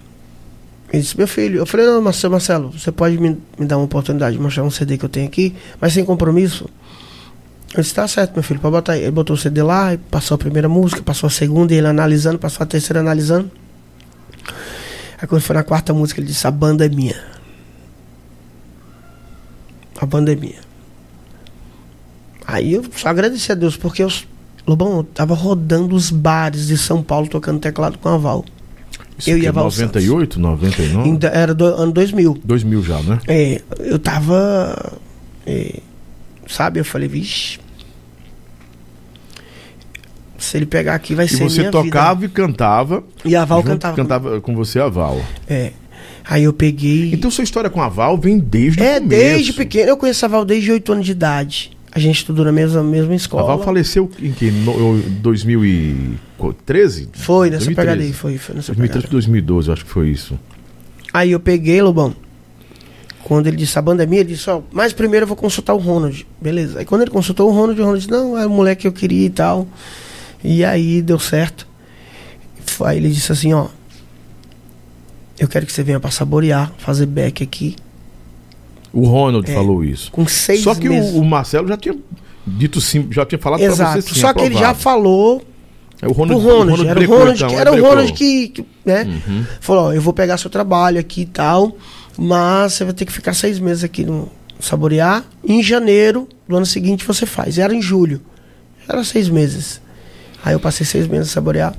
Ele 0.91 1.01
disse: 1.01 1.17
Meu 1.17 1.27
filho. 1.27 1.59
Eu 1.59 1.65
falei: 1.65 1.85
Não, 1.85 2.01
Marcelo, 2.01 2.31
Marcelo 2.31 2.71
você 2.71 2.91
pode 2.91 3.17
me, 3.19 3.37
me 3.59 3.65
dar 3.65 3.77
uma 3.77 3.85
oportunidade 3.85 4.37
de 4.37 4.41
mostrar 4.41 4.63
um 4.63 4.71
CD 4.71 4.97
que 4.97 5.05
eu 5.05 5.09
tenho 5.09 5.27
aqui, 5.27 5.55
mas 5.79 5.93
sem 5.93 6.05
compromisso? 6.05 6.67
Eu 7.75 7.81
disse, 7.81 7.93
tá 7.93 8.07
certo, 8.07 8.33
meu 8.33 8.43
filho, 8.43 8.59
pode 8.59 8.71
botar 8.71 8.93
aí. 8.93 9.01
Ele 9.01 9.11
botou 9.11 9.35
o 9.35 9.37
CD 9.37 9.61
lá, 9.61 9.97
passou 10.09 10.35
a 10.35 10.37
primeira 10.37 10.69
música, 10.69 11.01
passou 11.03 11.27
a 11.27 11.29
segunda, 11.29 11.73
ele 11.73 11.85
analisando, 11.85 12.39
passou 12.39 12.63
a 12.63 12.65
terceira 12.65 13.01
analisando. 13.01 13.51
Aí 15.21 15.27
quando 15.27 15.41
foi 15.41 15.55
na 15.55 15.63
quarta 15.63 15.93
música, 15.93 16.21
ele 16.21 16.27
disse, 16.27 16.47
a 16.47 16.51
banda 16.51 16.85
é 16.85 16.89
minha. 16.89 17.21
A 19.99 20.05
banda 20.05 20.31
é 20.31 20.35
minha. 20.35 20.66
Aí 22.47 22.73
eu 22.73 22.85
só 22.95 23.09
agradeci 23.09 23.51
a 23.51 23.55
Deus, 23.55 23.75
porque 23.75 24.01
eu, 24.01 24.09
Lobão, 24.65 24.97
eu 24.99 25.03
tava 25.03 25.35
rodando 25.35 25.93
os 25.93 26.09
bares 26.09 26.67
de 26.67 26.77
São 26.77 27.03
Paulo 27.03 27.27
tocando 27.27 27.59
teclado 27.59 27.97
com 27.97 28.07
a 28.07 28.17
Val. 28.17 28.45
Isso 29.19 29.29
eu 29.29 29.37
ia 29.37 29.51
98, 29.51 30.35
Santos. 30.35 30.37
99? 30.37 31.27
Era 31.33 31.53
do, 31.53 31.65
ano 31.65 31.91
2000. 31.91 32.39
2000 32.43 32.83
já, 32.83 33.01
né? 33.01 33.19
É, 33.27 33.61
eu 33.79 33.99
tava... 33.99 34.93
É, 35.45 35.79
sabe? 36.47 36.79
Eu 36.79 36.85
falei, 36.85 37.09
vixe. 37.09 37.59
Se 40.37 40.55
ele 40.55 40.65
pegar 40.67 40.93
aqui 40.93 41.15
vai 41.15 41.25
e 41.25 41.29
ser 41.29 41.43
você 41.43 41.59
minha 41.59 41.71
tocava 41.71 42.21
vida. 42.21 42.25
e 42.27 42.29
cantava. 42.29 43.03
E 43.25 43.35
a 43.35 43.43
Val 43.43 43.63
cantava. 43.63 43.95
Cantava 43.95 44.39
com 44.39 44.55
você 44.55 44.79
a 44.79 44.87
Val. 44.87 45.19
É. 45.49 45.71
Aí 46.23 46.43
eu 46.43 46.53
peguei. 46.53 47.11
Então 47.13 47.31
sua 47.31 47.43
história 47.43 47.69
com 47.69 47.81
a 47.81 47.89
Val 47.89 48.17
vem 48.17 48.37
desde 48.37 48.81
É, 48.81 48.97
o 48.97 49.01
começo. 49.01 49.09
desde 49.09 49.53
pequeno. 49.53 49.89
Eu 49.89 49.97
conheço 49.97 50.23
a 50.25 50.27
Val 50.29 50.45
desde 50.45 50.71
8 50.71 50.91
anos 50.93 51.05
de 51.05 51.11
idade. 51.11 51.76
A 51.97 51.99
gente 51.99 52.17
estudou 52.17 52.45
na 52.45 52.51
mesma, 52.51 52.83
mesma 52.83 53.15
escola. 53.15 53.41
A 53.41 53.47
Val 53.47 53.63
faleceu 53.63 54.07
em 54.21 54.31
que? 54.31 54.51
No, 54.51 55.01
2013? 55.19 57.09
Foi, 57.11 57.49
nessa 57.49 57.65
2013. 57.65 57.75
pegada 57.75 58.03
aí. 58.03 58.13
Foi, 58.13 58.37
foi 58.37 58.53
nessa 58.53 58.67
2013 58.67 59.07
para 59.07 59.11
2012, 59.11 59.67
eu 59.67 59.73
acho 59.73 59.83
que 59.83 59.89
foi 59.89 60.09
isso. 60.09 60.37
Aí 61.11 61.31
eu 61.31 61.39
peguei, 61.39 61.81
Lobão. 61.81 62.15
Quando 63.23 63.47
ele 63.47 63.57
disse 63.57 63.79
a 63.79 63.81
banda 63.81 64.03
é 64.03 64.05
minha, 64.05 64.21
ele 64.21 64.35
disse, 64.35 64.47
ó, 64.47 64.61
mas 64.71 64.93
primeiro 64.93 65.23
eu 65.23 65.27
vou 65.27 65.35
consultar 65.35 65.73
o 65.73 65.79
Ronald. 65.79 66.27
Beleza. 66.39 66.77
Aí 66.77 66.85
quando 66.85 67.01
ele 67.01 67.09
consultou 67.09 67.49
o 67.49 67.51
Ronald, 67.51 67.81
o 67.81 67.83
Ronald 67.83 67.99
disse, 67.99 68.11
não, 68.11 68.37
é 68.37 68.45
o 68.45 68.49
moleque 68.51 68.83
que 68.83 68.87
eu 68.87 68.93
queria 68.93 69.25
e 69.25 69.31
tal. 69.31 69.67
E 70.43 70.63
aí 70.63 71.01
deu 71.01 71.17
certo. 71.17 71.67
Aí 72.85 72.97
ele 72.97 73.09
disse 73.09 73.31
assim, 73.31 73.53
ó. 73.53 73.69
Eu 75.39 75.47
quero 75.47 75.65
que 75.65 75.73
você 75.73 75.81
venha 75.81 75.99
pra 75.99 76.11
saborear, 76.11 76.71
fazer 76.77 77.07
back 77.07 77.41
aqui. 77.41 77.75
O 78.93 79.05
Ronald 79.05 79.49
é, 79.49 79.53
falou 79.53 79.83
isso. 79.83 80.11
Com 80.11 80.27
seis 80.27 80.61
Só 80.61 80.73
que. 80.73 80.89
O, 80.89 81.17
o, 81.17 81.25
Marcelo 81.25 81.67
já 81.67 81.77
tinha 81.77 81.95
dito 82.45 82.79
sim, 82.79 83.07
já 83.11 83.25
tinha 83.25 83.39
falado 83.39 83.61
Exato. 83.61 83.91
pra 83.91 84.01
você 84.01 84.13
sim, 84.13 84.21
Só 84.21 84.29
aprovado. 84.29 84.51
que 84.51 84.55
ele 84.55 84.59
já 84.59 84.73
falou 84.73 85.43
é 86.01 86.07
o 86.07 86.11
Ronald, 86.11 86.39
o 86.39 86.43
Ronald, 86.43 86.69
o 86.69 86.75
Ronald 86.75 86.89
era, 86.89 86.99
o 86.99 87.05
Ronald, 87.07 87.35
então, 87.37 87.49
que, 87.49 87.55
era 87.55 87.71
o. 87.71 87.81
Ronald 87.81 88.13
que, 88.13 88.47
que, 88.49 88.65
né? 88.85 89.03
Uhum. 89.03 89.45
Falou, 89.59 89.85
ó, 89.85 89.93
eu 89.93 90.01
vou 90.01 90.13
pegar 90.13 90.37
seu 90.37 90.49
trabalho 90.49 90.99
aqui 90.99 91.21
e 91.21 91.25
tal, 91.25 91.75
mas 92.17 92.73
você 92.73 92.83
vai 92.83 92.93
ter 92.93 93.05
que 93.05 93.11
ficar 93.11 93.33
seis 93.33 93.59
meses 93.59 93.83
aqui 93.83 94.03
no 94.03 94.29
Saborear. 94.59 95.23
Em 95.43 95.63
janeiro 95.63 96.27
do 96.47 96.55
ano 96.55 96.65
seguinte 96.65 97.03
você 97.05 97.25
faz. 97.25 97.57
Era 97.57 97.73
em 97.73 97.81
julho. 97.81 98.21
Era 98.87 99.03
seis 99.03 99.27
meses. 99.27 99.81
Aí 100.45 100.53
eu 100.53 100.59
passei 100.59 100.85
seis 100.85 101.07
meses 101.07 101.29
a 101.31 101.33
Saborear. 101.33 101.75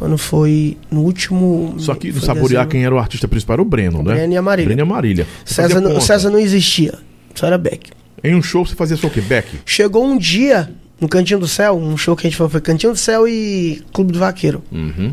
Quando 0.00 0.16
foi 0.16 0.78
no 0.90 1.02
último. 1.02 1.74
Só 1.76 1.94
que 1.94 2.10
no 2.10 2.20
Saborear, 2.22 2.48
dezembro. 2.48 2.68
quem 2.68 2.84
era 2.86 2.94
o 2.94 2.98
artista 2.98 3.28
principal 3.28 3.56
era 3.56 3.62
o 3.62 3.66
Breno, 3.66 4.02
né? 4.02 4.14
Breno 4.14 4.32
e 4.32 4.36
a 4.38 4.40
Marília. 4.40 4.64
Breno 4.64 4.80
e 4.80 4.82
a 4.82 4.86
Marília. 4.86 5.26
César, 5.44 5.78
não-. 5.78 6.00
César 6.00 6.30
não 6.30 6.38
existia. 6.38 6.94
Só 7.34 7.46
era 7.46 7.58
Beck. 7.58 7.90
Em 8.24 8.34
um 8.34 8.42
show 8.42 8.64
você 8.64 8.74
fazia 8.74 8.96
só 8.96 9.08
o 9.08 9.10
quê? 9.10 9.20
Beck? 9.20 9.58
Chegou 9.66 10.02
um 10.02 10.16
dia 10.16 10.70
no 10.98 11.06
Cantinho 11.06 11.38
do 11.38 11.46
Céu, 11.46 11.76
um 11.76 11.98
show 11.98 12.16
que 12.16 12.26
a 12.26 12.30
gente 12.30 12.38
foi, 12.38 12.48
foi 12.48 12.62
Cantinho 12.62 12.94
do 12.94 12.98
Céu 12.98 13.28
e 13.28 13.82
Clube 13.92 14.10
do 14.10 14.18
Vaqueiro. 14.18 14.62
Uhum. 14.72 15.12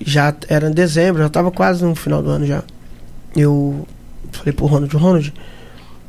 já 0.00 0.32
era 0.46 0.68
em 0.68 0.72
dezembro, 0.72 1.20
já 1.20 1.28
tava 1.28 1.50
quase 1.50 1.84
no 1.84 1.96
final 1.96 2.22
do 2.22 2.30
ano 2.30 2.46
já. 2.46 2.62
Eu 3.34 3.84
falei 4.30 4.52
pro 4.52 4.66
Ronald, 4.66 4.96
Ronald, 4.96 5.34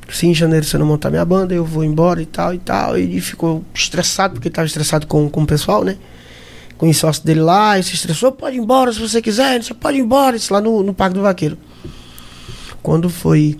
se 0.09 0.27
em 0.27 0.33
janeiro 0.35 0.63
você 0.63 0.77
não 0.77 0.85
montar 0.85 1.09
minha 1.09 1.25
banda, 1.25 1.55
eu 1.55 1.65
vou 1.65 1.83
embora 1.83 2.21
e 2.21 2.27
tal 2.27 2.53
e 2.53 2.59
tal. 2.59 2.95
E 2.99 3.01
ele 3.01 3.19
ficou 3.19 3.63
estressado, 3.73 4.35
porque 4.35 4.47
ele 4.47 4.53
tava 4.53 4.67
estressado 4.67 5.07
com, 5.07 5.27
com 5.27 5.41
o 5.41 5.47
pessoal, 5.47 5.83
né? 5.83 5.97
Com 6.83 6.89
o 6.89 6.93
sócio 6.93 7.23
dele 7.23 7.39
lá, 7.39 7.79
e 7.79 7.83
se 7.83 7.93
estressou, 7.93 8.29
pode 8.33 8.57
ir 8.57 8.59
embora 8.59 8.91
se 8.91 8.99
você 8.99 9.21
quiser, 9.21 9.63
você 9.63 9.73
pode 9.73 9.97
ir 9.97 10.01
embora, 10.01 10.35
isso 10.35 10.51
lá 10.53 10.59
no, 10.59 10.83
no 10.83 10.93
Parque 10.93 11.15
do 11.15 11.21
Vaqueiro. 11.21 11.57
Quando 12.81 13.09
foi 13.09 13.57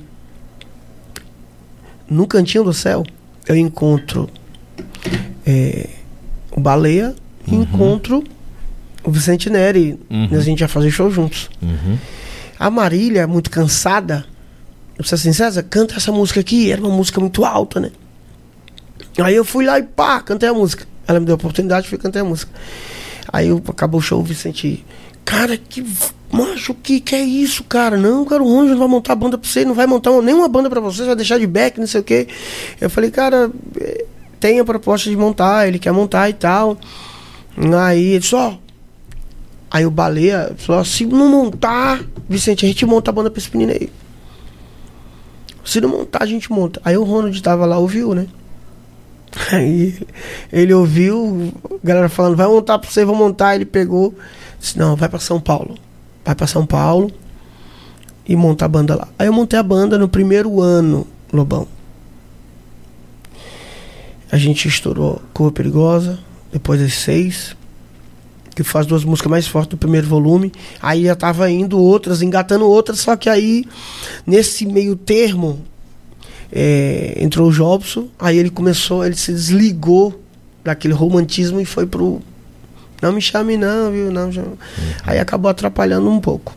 no 2.10 2.28
cantinho 2.28 2.66
do 2.66 2.74
céu, 2.74 3.06
eu 3.48 3.56
encontro 3.56 4.30
é, 5.46 5.88
o 6.52 6.60
Baleia 6.60 7.16
e 7.48 7.56
encontro 7.56 8.26
o 9.06 9.10
Vicente 9.10 9.50
Neri. 9.50 9.98
Uhum. 10.10 10.28
A 10.30 10.42
gente 10.42 10.60
ia 10.60 10.68
fazer 10.68 10.92
show 10.92 11.10
juntos. 11.10 11.50
Uhum. 11.62 11.98
A 12.60 12.70
Marília, 12.70 13.26
muito 13.26 13.50
cansada, 13.50 14.26
eu 14.98 15.02
disse 15.04 15.16
assim, 15.16 15.32
César, 15.32 15.64
canta 15.64 15.96
essa 15.96 16.12
música 16.12 16.42
aqui. 16.42 16.70
Era 16.70 16.82
uma 16.82 16.94
música 16.94 17.22
muito 17.22 17.46
alta, 17.46 17.80
né? 17.80 17.90
Aí 19.24 19.34
eu 19.34 19.46
fui 19.46 19.66
lá 19.66 19.80
e 19.80 19.84
pá, 19.84 20.20
cantei 20.20 20.50
a 20.50 20.54
música. 20.54 20.86
Ela 21.08 21.22
me 21.22 21.26
deu 21.26 21.36
a 21.36 21.38
oportunidade, 21.38 21.88
fui 21.88 21.98
cantar 21.98 22.20
a 22.20 22.26
música. 22.26 22.52
Aí 23.34 23.48
eu, 23.48 23.60
acabou 23.68 24.00
o 24.00 24.04
show, 24.04 24.20
o 24.20 24.24
Vicente, 24.24 24.86
cara, 25.26 25.58
que 25.58 25.84
macho, 26.32 26.76
que 26.76 27.00
que 27.00 27.16
é 27.16 27.22
isso, 27.24 27.64
cara? 27.64 27.98
Não, 27.98 28.24
cara, 28.26 28.44
o 28.44 28.48
Ronald 28.48 28.70
não 28.70 28.78
vai 28.78 28.88
montar 28.88 29.16
banda 29.16 29.40
pra 29.40 29.50
você, 29.50 29.66
não 29.66 29.74
vai 29.74 29.88
montar 29.88 30.12
nenhuma 30.22 30.48
banda 30.48 30.70
pra 30.70 30.80
você, 30.80 31.04
vai 31.04 31.16
deixar 31.16 31.40
de 31.40 31.48
back, 31.48 31.80
não 31.80 31.88
sei 31.88 32.02
o 32.02 32.04
quê. 32.04 32.28
Eu 32.80 32.92
falei, 32.92 33.10
cara, 33.10 33.52
eh, 33.82 34.06
tem 34.40 34.60
a 34.60 34.64
proposta 34.64 35.10
de 35.10 35.18
montar, 35.18 35.68
ele 35.68 35.80
quer 35.80 35.92
montar 35.92 36.30
e 36.30 36.34
tal. 36.34 36.78
Aí 37.82 38.04
ele 38.12 38.20
disse, 38.20 38.36
ó. 38.36 38.54
Aí 39.72 39.84
o 39.84 39.90
Baleia 39.90 40.54
falou, 40.56 40.86
se 40.86 41.04
não 41.04 41.28
montar, 41.30 42.04
Vicente, 42.30 42.66
a 42.66 42.68
gente 42.68 42.86
monta 42.86 43.10
a 43.10 43.14
banda 43.14 43.32
pra 43.32 43.40
esse 43.40 43.50
menino 43.52 43.72
aí. 43.72 43.90
Se 45.66 45.82
não 45.82 45.90
montar, 45.90 46.22
a 46.22 46.28
gente 46.28 46.52
monta. 46.52 46.80
Aí 46.86 46.96
o 46.96 47.04
Ronald 47.04 47.42
tava 47.42 47.66
lá, 47.66 47.80
ouviu, 47.80 48.14
né? 48.14 48.28
Aí 49.52 50.00
ele 50.52 50.74
ouviu, 50.74 51.52
a 51.84 51.86
galera 51.88 52.10
falando, 52.10 52.36
vai 52.36 52.48
montar 52.48 52.80
pra 52.80 52.90
você, 52.90 53.04
vou 53.04 53.16
montar. 53.16 53.56
Ele 53.56 53.66
pegou, 53.66 54.14
disse, 54.60 54.78
não, 54.78 54.96
vai 54.96 55.10
pra 55.10 55.20
São 55.20 55.40
Paulo. 55.40 55.76
Vai 56.24 56.36
pra 56.36 56.48
São 56.48 56.66
Paulo 56.66 57.12
e 58.28 58.36
monta 58.36 58.66
a 58.66 58.68
banda 58.68 58.96
lá. 58.96 59.08
Aí 59.18 59.28
eu 59.28 59.34
montei 59.34 59.60
a 59.60 59.64
banda 59.64 59.98
no 59.98 60.08
primeiro 60.08 60.62
ano, 60.62 61.06
Lobão. 61.32 61.68
A 64.32 64.38
gente 64.38 64.68
estourou 64.68 65.22
Curva 65.34 65.52
Perigosa, 65.52 66.20
depois 66.52 66.80
das 66.80 66.94
seis, 66.94 67.56
que 68.56 68.64
faz 68.64 68.86
duas 68.86 69.04
músicas 69.04 69.30
mais 69.30 69.48
fortes 69.48 69.72
do 69.72 69.78
primeiro 69.78 70.08
volume. 70.08 70.52
Aí 70.82 71.04
já 71.06 71.16
tava 71.16 71.50
indo 71.52 71.80
outras, 71.80 72.22
engatando 72.22 72.66
outras, 72.66 73.00
só 73.00 73.16
que 73.16 73.30
aí, 73.30 73.66
nesse 74.26 74.66
meio 74.66 74.96
termo, 74.96 75.62
é, 76.56 77.16
entrou 77.18 77.50
o 77.50 77.52
Jobson, 77.52 78.08
aí 78.20 78.38
ele 78.38 78.52
começou, 78.52 79.04
ele 79.04 79.16
se 79.16 79.32
desligou 79.32 80.22
daquele 80.64 80.94
romantismo 80.94 81.60
e 81.60 81.66
foi 81.66 81.88
pro. 81.88 82.22
Não 83.02 83.12
me 83.12 83.22
chame 83.22 83.58
não, 83.58 83.92
viu? 83.92 84.12
Não, 84.12 84.28
me 84.28 84.34
chame. 84.34 84.54
Aí 85.04 85.18
acabou 85.20 85.50
atrapalhando 85.50 86.10
um 86.10 86.20
pouco. 86.20 86.56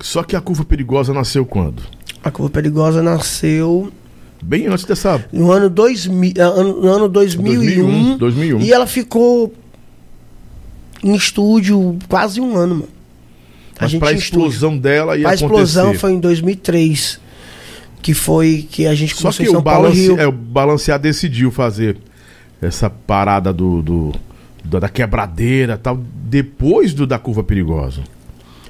Só 0.00 0.22
que 0.24 0.34
a 0.34 0.40
curva 0.40 0.64
perigosa 0.64 1.14
nasceu 1.14 1.46
quando? 1.46 1.82
A 2.24 2.30
Curva 2.30 2.50
Perigosa 2.50 3.02
nasceu 3.02 3.92
Bem 4.40 4.66
antes 4.66 4.84
dessa. 4.84 5.24
no 5.32 5.50
ano, 5.50 5.68
2000, 5.68 6.34
ah, 6.38 6.62
no 6.62 6.88
ano 6.88 7.08
2001, 7.08 8.16
2001. 8.16 8.60
e 8.60 8.72
ela 8.72 8.86
ficou 8.86 9.52
em 11.02 11.14
estúdio 11.14 11.98
quase 12.08 12.40
um 12.40 12.56
ano, 12.56 12.74
mano. 12.76 12.88
A 13.76 13.82
Mas 13.82 13.90
gente 13.90 14.00
pra 14.00 14.12
estúdio. 14.12 14.46
explosão 14.46 14.78
dela 14.78 15.16
ia 15.16 15.28
A 15.28 15.34
explosão 15.34 15.94
foi 15.94 16.12
em 16.12 16.20
que 16.20 17.20
que 18.02 18.12
foi 18.14 18.66
que 18.70 18.86
a 18.86 18.94
gente 18.94 19.14
Só 19.14 19.22
começou 19.22 19.44
que 19.44 19.48
em 19.48 19.52
São 19.52 19.60
o, 19.60 19.62
balance, 19.62 20.10
é, 20.18 20.26
o 20.26 20.32
Balancear 20.32 20.98
decidiu 20.98 21.50
fazer 21.50 21.96
essa 22.60 22.90
parada 22.90 23.52
do, 23.52 23.80
do- 23.82 24.12
da- 24.64 24.80
da 24.80 24.88
quebradeira 24.88 25.78
tal, 25.78 25.96
depois 25.96 26.92
do 26.92 27.06
da 27.06 27.18
curva 27.18 27.42
perigosa. 27.44 28.02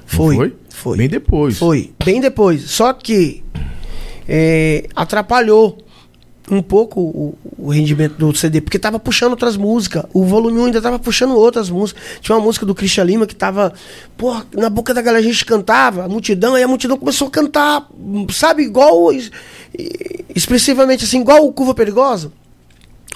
Foi, 0.05 0.35
foi? 0.35 0.53
foi. 0.69 0.97
Bem 0.97 1.09
depois. 1.09 1.57
Foi, 1.57 1.91
bem 2.05 2.21
depois. 2.21 2.61
Só 2.69 2.93
que 2.93 3.43
é, 4.27 4.87
atrapalhou 4.95 5.77
um 6.49 6.61
pouco 6.61 6.99
o, 6.99 7.37
o 7.57 7.69
rendimento 7.69 8.15
do 8.15 8.35
CD, 8.35 8.59
porque 8.59 8.77
tava 8.77 8.99
puxando 8.99 9.31
outras 9.31 9.55
músicas. 9.55 10.03
O 10.13 10.25
volume 10.25 10.59
1 10.59 10.65
ainda 10.65 10.81
tava 10.81 10.99
puxando 10.99 11.35
outras 11.35 11.69
músicas. 11.69 12.03
Tinha 12.21 12.35
uma 12.35 12.43
música 12.43 12.65
do 12.65 12.75
Christian 12.75 13.03
Lima 13.03 13.25
que 13.25 13.35
tava, 13.35 13.73
pô, 14.17 14.35
na 14.53 14.69
boca 14.69 14.93
da 14.93 15.01
galera 15.01 15.23
a 15.23 15.27
gente 15.27 15.45
cantava, 15.45 16.03
a 16.03 16.09
multidão, 16.09 16.55
aí 16.55 16.63
a 16.63 16.67
multidão 16.67 16.97
começou 16.97 17.27
a 17.27 17.31
cantar, 17.31 17.87
sabe, 18.31 18.63
igual 18.63 19.09
expressivamente 20.35 21.05
assim, 21.05 21.21
igual 21.21 21.45
o 21.45 21.53
Curva 21.53 21.73
Perigosa. 21.73 22.31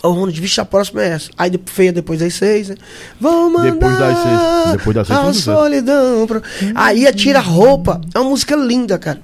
O 0.03 0.09
Ronald, 0.09 0.39
vixe, 0.39 0.61
a 0.61 0.65
próxima 0.65 1.01
é 1.01 1.09
essa. 1.09 1.31
Aí 1.35 1.51
feia 1.65 1.91
depois 1.91 2.19
das 2.19 2.33
seis, 2.35 2.69
né? 2.69 2.75
Vamos 3.19 3.53
mandar 3.53 3.71
Depois 3.71 3.97
das 3.97 4.17
seis. 4.17 4.71
Depois 4.77 4.95
das 4.95 5.07
seis, 5.07 5.19
a 5.19 5.33
solidão. 5.33 6.27
Pra... 6.27 6.41
Aí 6.75 7.07
a 7.07 7.13
Tira 7.13 7.39
Roupa. 7.39 7.99
É 8.13 8.19
uma 8.19 8.29
música 8.29 8.55
linda, 8.55 8.99
cara. 8.99 9.19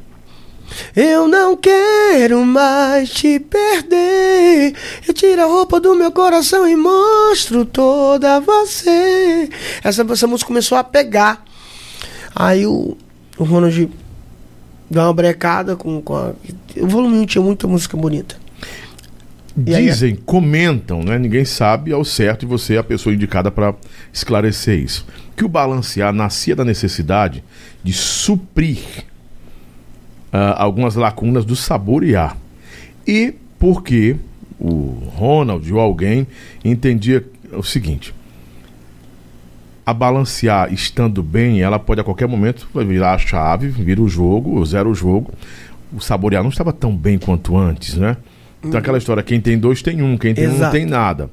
Eu 0.95 1.27
não 1.27 1.55
quero 1.57 2.45
mais 2.45 3.09
te 3.09 3.39
perder. 3.39 4.73
Eu 5.07 5.13
tiro 5.13 5.41
a 5.41 5.45
roupa 5.45 5.79
do 5.79 5.95
meu 5.95 6.11
coração 6.11 6.67
e 6.67 6.75
mostro 6.75 7.65
toda 7.65 8.39
você. 8.39 9.49
Essa, 9.83 10.03
essa 10.03 10.27
música 10.27 10.47
começou 10.47 10.77
a 10.77 10.83
pegar. 10.83 11.43
Aí 12.35 12.65
o, 12.65 12.97
o 13.37 13.43
Ronald 13.43 13.89
deu 14.89 15.01
uma 15.01 15.13
brecada 15.13 15.75
com, 15.75 16.01
com 16.01 16.15
a, 16.15 16.33
O 16.77 16.87
volume 16.87 17.25
tinha 17.25 17.43
muita 17.43 17.67
música 17.67 17.97
bonita. 17.97 18.35
E 19.55 19.75
aí, 19.75 19.85
Dizem, 19.85 20.15
comentam, 20.15 21.03
né? 21.03 21.19
Ninguém 21.19 21.45
sabe 21.45 21.91
ao 21.91 22.03
certo 22.03 22.43
e 22.43 22.45
você 22.47 22.75
é 22.75 22.77
a 22.79 22.83
pessoa 22.83 23.13
indicada 23.13 23.51
para 23.51 23.75
esclarecer 24.11 24.79
isso. 24.79 25.05
Que 25.35 25.45
o 25.45 25.49
balancear 25.49 26.11
nascia 26.11 26.55
da 26.55 26.65
necessidade 26.65 27.43
de 27.83 27.93
suprir 27.93 28.79
ah, 30.33 30.61
algumas 30.63 30.95
lacunas 30.95 31.45
do 31.45 31.55
saborear. 31.55 32.35
E 33.05 33.35
porque 33.59 34.15
o 34.59 34.97
Ronald 35.15 35.71
ou 35.71 35.79
alguém 35.79 36.25
entendia 36.65 37.23
o 37.51 37.61
seguinte: 37.61 38.13
a 39.85 39.93
balancear 39.93 40.73
estando 40.73 41.21
bem, 41.21 41.61
ela 41.61 41.77
pode 41.77 42.01
a 42.01 42.03
qualquer 42.03 42.27
momento 42.27 42.67
virar 42.73 43.13
a 43.13 43.17
chave, 43.19 43.67
vira 43.67 44.01
o 44.01 44.09
jogo, 44.09 44.65
zero 44.65 44.89
o 44.89 44.95
jogo. 44.95 45.31
O 45.93 46.01
saborear 46.01 46.41
não 46.41 46.49
estava 46.49 46.73
tão 46.73 46.95
bem 46.95 47.19
quanto 47.19 47.55
antes, 47.55 47.95
né? 47.95 48.17
Então 48.63 48.79
aquela 48.79 48.97
história, 48.97 49.21
quem 49.21 49.39
tem 49.39 49.59
dois 49.59 49.83
tem 49.83 50.01
um, 50.01 50.17
quem 50.17 50.33
tem 50.33 50.47
um 50.47 50.49
não 50.49 50.55
Exato. 50.55 50.71
tem 50.71 50.85
nada. 50.85 51.29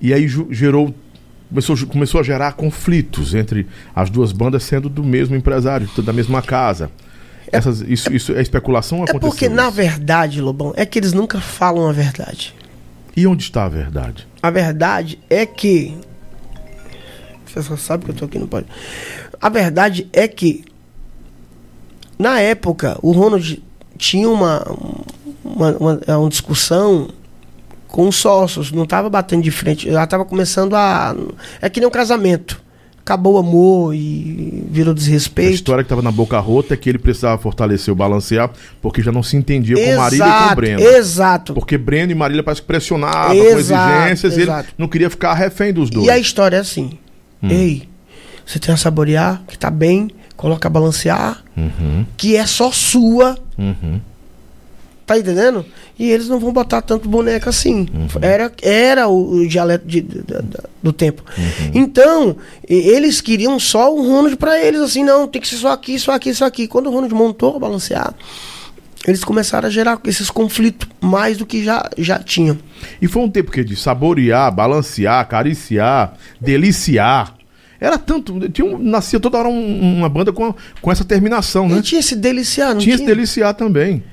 E 0.00 0.12
aí 0.12 0.26
gerou 0.50 0.92
começou, 1.48 1.76
começou 1.86 2.20
a 2.20 2.24
gerar 2.24 2.54
conflitos 2.54 3.34
entre 3.34 3.66
as 3.94 4.08
duas 4.10 4.32
bandas 4.32 4.64
sendo 4.64 4.88
do 4.88 5.04
mesmo 5.04 5.36
empresário, 5.36 5.88
da 5.98 6.12
mesma 6.12 6.42
casa. 6.42 6.90
Essas, 7.50 7.80
isso, 7.80 8.12
isso 8.12 8.32
é 8.32 8.40
especulação 8.40 8.98
ou 8.98 9.04
É 9.04 9.10
aconteceu? 9.10 9.30
porque, 9.30 9.48
na 9.48 9.64
isso? 9.64 9.72
verdade, 9.72 10.40
Lobão, 10.40 10.72
é 10.76 10.86
que 10.86 10.98
eles 10.98 11.12
nunca 11.12 11.40
falam 11.40 11.88
a 11.88 11.92
verdade. 11.92 12.54
E 13.16 13.26
onde 13.26 13.42
está 13.42 13.64
a 13.64 13.68
verdade? 13.68 14.26
A 14.42 14.50
verdade 14.50 15.18
é 15.28 15.44
que. 15.44 15.96
Você 17.46 17.62
só 17.62 17.76
sabe 17.76 18.04
que 18.04 18.10
eu 18.10 18.14
tô 18.14 18.24
aqui, 18.24 18.38
não 18.38 18.46
pode. 18.46 18.66
A 19.40 19.48
verdade 19.48 20.08
é 20.12 20.26
que. 20.26 20.64
Na 22.18 22.40
época, 22.40 22.96
o 23.02 23.10
Ronald 23.12 23.62
tinha 23.98 24.28
uma, 24.28 24.64
uma, 25.44 25.70
uma, 25.76 26.00
uma 26.18 26.28
discussão 26.30 27.08
com 27.88 28.08
os 28.08 28.16
sócios, 28.16 28.72
não 28.72 28.86
tava 28.86 29.10
batendo 29.10 29.42
de 29.42 29.50
frente, 29.50 29.88
ela 29.88 30.06
tava 30.06 30.24
começando 30.24 30.74
a. 30.74 31.14
É 31.60 31.68
que 31.68 31.80
nem 31.80 31.88
um 31.88 31.92
casamento. 31.92 32.61
Acabou 33.04 33.34
o 33.34 33.38
amor 33.38 33.94
e 33.96 34.64
virou 34.70 34.92
A 34.92 34.94
desrespeito. 34.94 35.52
história 35.54 35.82
que 35.82 35.86
estava 35.86 36.02
na 36.02 36.12
boca 36.12 36.38
rota 36.38 36.74
é 36.74 36.76
que 36.76 36.88
ele 36.88 36.98
precisava 36.98 37.36
fortalecer 37.36 37.92
o 37.92 37.96
balancear, 37.96 38.50
porque 38.80 39.02
já 39.02 39.10
não 39.10 39.24
se 39.24 39.36
entendia 39.36 39.74
com 39.74 39.96
Marília 39.96 40.24
e 40.24 40.28
com 40.28 40.34
Exato, 40.36 40.54
Breno. 40.56 40.80
exato. 40.82 41.54
Porque 41.54 41.76
Breno 41.76 42.12
e 42.12 42.14
Marília 42.14 42.44
parece 42.44 42.60
que 42.60 42.66
pressionavam 42.68 43.36
com 43.36 43.42
Exato, 43.42 43.92
exigências 43.92 44.32
e 44.34 44.36
ele 44.36 44.42
exato. 44.44 44.68
não 44.78 44.86
queria 44.86 45.10
ficar 45.10 45.34
refém 45.34 45.72
dos 45.72 45.90
dois. 45.90 46.06
E 46.06 46.10
a 46.10 46.16
história 46.18 46.56
é 46.58 46.60
assim: 46.60 46.92
Ei, 47.42 47.88
você 48.46 48.60
tem 48.60 48.72
a 48.72 48.76
saborear, 48.78 49.42
que 49.48 49.58
tá 49.58 49.68
bem, 49.70 50.08
coloca 50.36 50.68
a 50.68 50.70
balancear, 50.70 51.42
Uhum, 51.56 52.06
que 52.16 52.36
é 52.36 52.46
só 52.46 52.70
sua, 52.70 53.36
uhum. 53.58 54.00
Tá 55.06 55.18
entendendo? 55.18 55.64
E 55.98 56.10
eles 56.10 56.28
não 56.28 56.38
vão 56.38 56.52
botar 56.52 56.80
tanto 56.82 57.08
boneco 57.08 57.48
assim. 57.48 57.86
Uhum. 57.92 58.08
Era, 58.20 58.52
era 58.62 59.08
o, 59.08 59.34
o 59.40 59.48
dialeto 59.48 59.86
de- 59.86 60.00
de- 60.00 60.22
da- 60.22 60.64
do 60.82 60.92
tempo. 60.92 61.22
Uhum. 61.36 61.70
Então, 61.74 62.36
eles 62.68 63.20
queriam 63.20 63.58
só 63.60 63.94
o 63.94 64.02
Ronald 64.06 64.36
pra 64.36 64.58
eles, 64.60 64.80
assim, 64.80 65.04
não, 65.04 65.26
tem 65.28 65.40
que 65.40 65.48
ser 65.48 65.56
só 65.56 65.72
aqui, 65.72 65.98
só 65.98 66.12
aqui, 66.12 66.32
só 66.34 66.44
aqui. 66.46 66.66
Quando 66.66 66.86
o 66.88 66.90
Ronald 66.90 67.14
montou 67.14 67.56
a 67.56 67.58
balancear, 67.58 68.14
eles 69.06 69.24
começaram 69.24 69.66
a 69.66 69.70
gerar 69.70 70.00
esses 70.06 70.30
conflitos 70.30 70.88
mais 71.00 71.36
do 71.36 71.44
que 71.46 71.64
já, 71.64 71.88
já 71.98 72.18
tinham. 72.20 72.56
E 73.00 73.08
foi 73.08 73.22
um 73.22 73.28
tempo 73.28 73.50
que 73.50 73.64
de 73.64 73.74
saborear, 73.76 74.52
balancear, 74.54 75.18
acariciar, 75.20 76.14
deliciar. 76.40 77.34
Era 77.80 77.98
tanto. 77.98 78.48
Tinha 78.48 78.64
um- 78.64 78.78
nascia 78.78 79.18
toda 79.18 79.38
hora 79.38 79.48
um- 79.48 79.98
uma 79.98 80.08
banda 80.08 80.32
com, 80.32 80.54
com 80.80 80.92
essa 80.92 81.04
terminação, 81.04 81.68
né? 81.68 81.78
E 81.78 81.82
tinha 81.82 81.98
esse 81.98 82.14
deliciar, 82.14 82.68
não 82.74 82.78
Tinha 82.80 82.94
tinha? 82.96 83.06
esse 83.08 83.14
deliciar 83.14 83.54
também. 83.54 84.04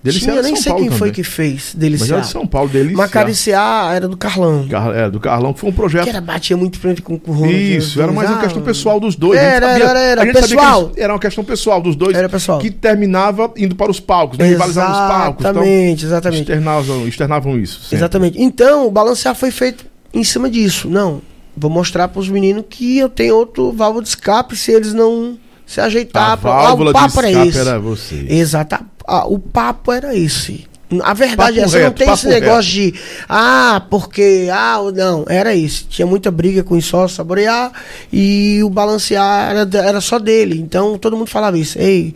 Deliciar 0.00 0.30
tinha, 0.30 0.38
era 0.38 0.42
nem 0.42 0.54
sei 0.56 0.70
Paulo 0.72 0.82
quem 0.88 0.90
foi 0.90 0.98
também. 1.08 1.12
que 1.12 1.22
fez 1.24 1.52
Mas 1.54 1.74
era 1.74 1.80
deliciar. 1.80 2.20
de 2.20 2.26
São 2.28 2.46
Paulo, 2.46 2.68
deliciar. 2.68 2.96
Mas 2.96 3.06
acariciar 3.10 3.94
era 3.96 4.06
do 4.08 4.16
Carlão. 4.16 4.66
Car- 4.68 4.94
é, 4.96 5.10
do 5.10 5.18
Carlão, 5.18 5.52
que 5.52 5.58
foi 5.60 5.70
um 5.70 5.72
projeto. 5.72 6.04
Que 6.04 6.10
era, 6.10 6.20
batia 6.20 6.56
muito 6.56 6.78
frente 6.78 7.02
com 7.02 7.14
o 7.14 7.32
Ronald. 7.32 7.76
Isso, 7.76 8.00
era 8.00 8.12
mais 8.12 8.30
uma 8.30 8.38
questão 8.40 8.62
pessoal 8.62 9.00
dos 9.00 9.16
dois. 9.16 9.38
Era, 9.38 9.68
sabia, 9.70 9.84
era, 9.84 9.98
era, 10.00 10.22
a 10.22 10.24
gente 10.24 10.34
sabia 10.40 10.48
que 10.56 10.62
pessoal. 10.64 10.92
era 10.96 11.12
uma 11.12 11.18
questão 11.18 11.44
pessoal 11.44 11.82
dos 11.82 11.96
dois. 11.96 12.16
Era 12.16 12.28
pessoal. 12.28 12.58
Que 12.60 12.70
terminava 12.70 13.52
indo 13.56 13.74
para 13.74 13.90
os 13.90 13.98
palcos, 13.98 14.38
né? 14.38 14.46
rivalizavam 14.46 14.90
nos 14.90 14.98
palcos. 15.10 15.40
Então, 15.46 15.62
Exatamente, 15.64 16.04
exatamente. 16.04 16.40
externavam, 16.42 17.08
externavam 17.08 17.58
isso. 17.58 17.80
sempre. 17.80 17.96
Exatamente. 17.96 18.40
Então, 18.40 18.86
o 18.86 18.90
balancear 18.92 19.34
foi 19.34 19.50
feito 19.50 19.84
em 20.14 20.22
cima 20.22 20.48
disso. 20.48 20.88
Não, 20.88 21.20
vou 21.56 21.70
mostrar 21.70 22.06
para 22.06 22.20
os 22.20 22.28
meninos 22.28 22.64
que 22.70 22.98
eu 22.98 23.08
tenho 23.08 23.34
outro 23.34 23.72
válvula 23.72 24.02
de 24.04 24.10
escape 24.10 24.54
se 24.54 24.70
eles 24.70 24.94
não 24.94 25.36
se 25.66 25.80
ajeitar. 25.80 26.30
A 26.32 26.36
pra- 26.36 26.50
válvula 26.52 26.90
ah, 26.90 26.92
o 26.92 26.94
papo 26.94 27.12
de 27.14 27.18
era 27.18 27.28
escape 27.30 27.48
esse. 27.48 27.58
era 27.58 27.78
você. 27.80 28.26
Exato. 28.28 28.78
Ah, 29.10 29.26
o 29.26 29.38
papo 29.38 29.90
era 29.90 30.14
esse. 30.14 30.68
A 31.02 31.12
verdade 31.12 31.36
Papo 31.36 31.60
é 31.60 31.62
essa, 31.64 31.78
não 31.78 31.84
reto, 31.84 31.96
tem 31.98 32.10
esse 32.10 32.28
negócio 32.28 32.70
de 32.70 32.94
ah, 33.28 33.82
porque 33.90 34.48
ah, 34.52 34.78
não, 34.94 35.24
era 35.28 35.54
isso. 35.54 35.86
Tinha 35.88 36.06
muita 36.06 36.30
briga 36.30 36.62
com 36.62 36.76
o 36.76 36.82
sócio 36.82 37.16
saborear 37.16 37.72
e 38.12 38.60
o 38.62 38.70
balancear 38.70 39.50
era, 39.50 39.78
era 39.86 40.00
só 40.00 40.18
dele. 40.18 40.58
Então 40.58 40.96
todo 40.96 41.14
mundo 41.16 41.28
falava 41.28 41.58
isso. 41.58 41.78
Ei, 41.78 42.14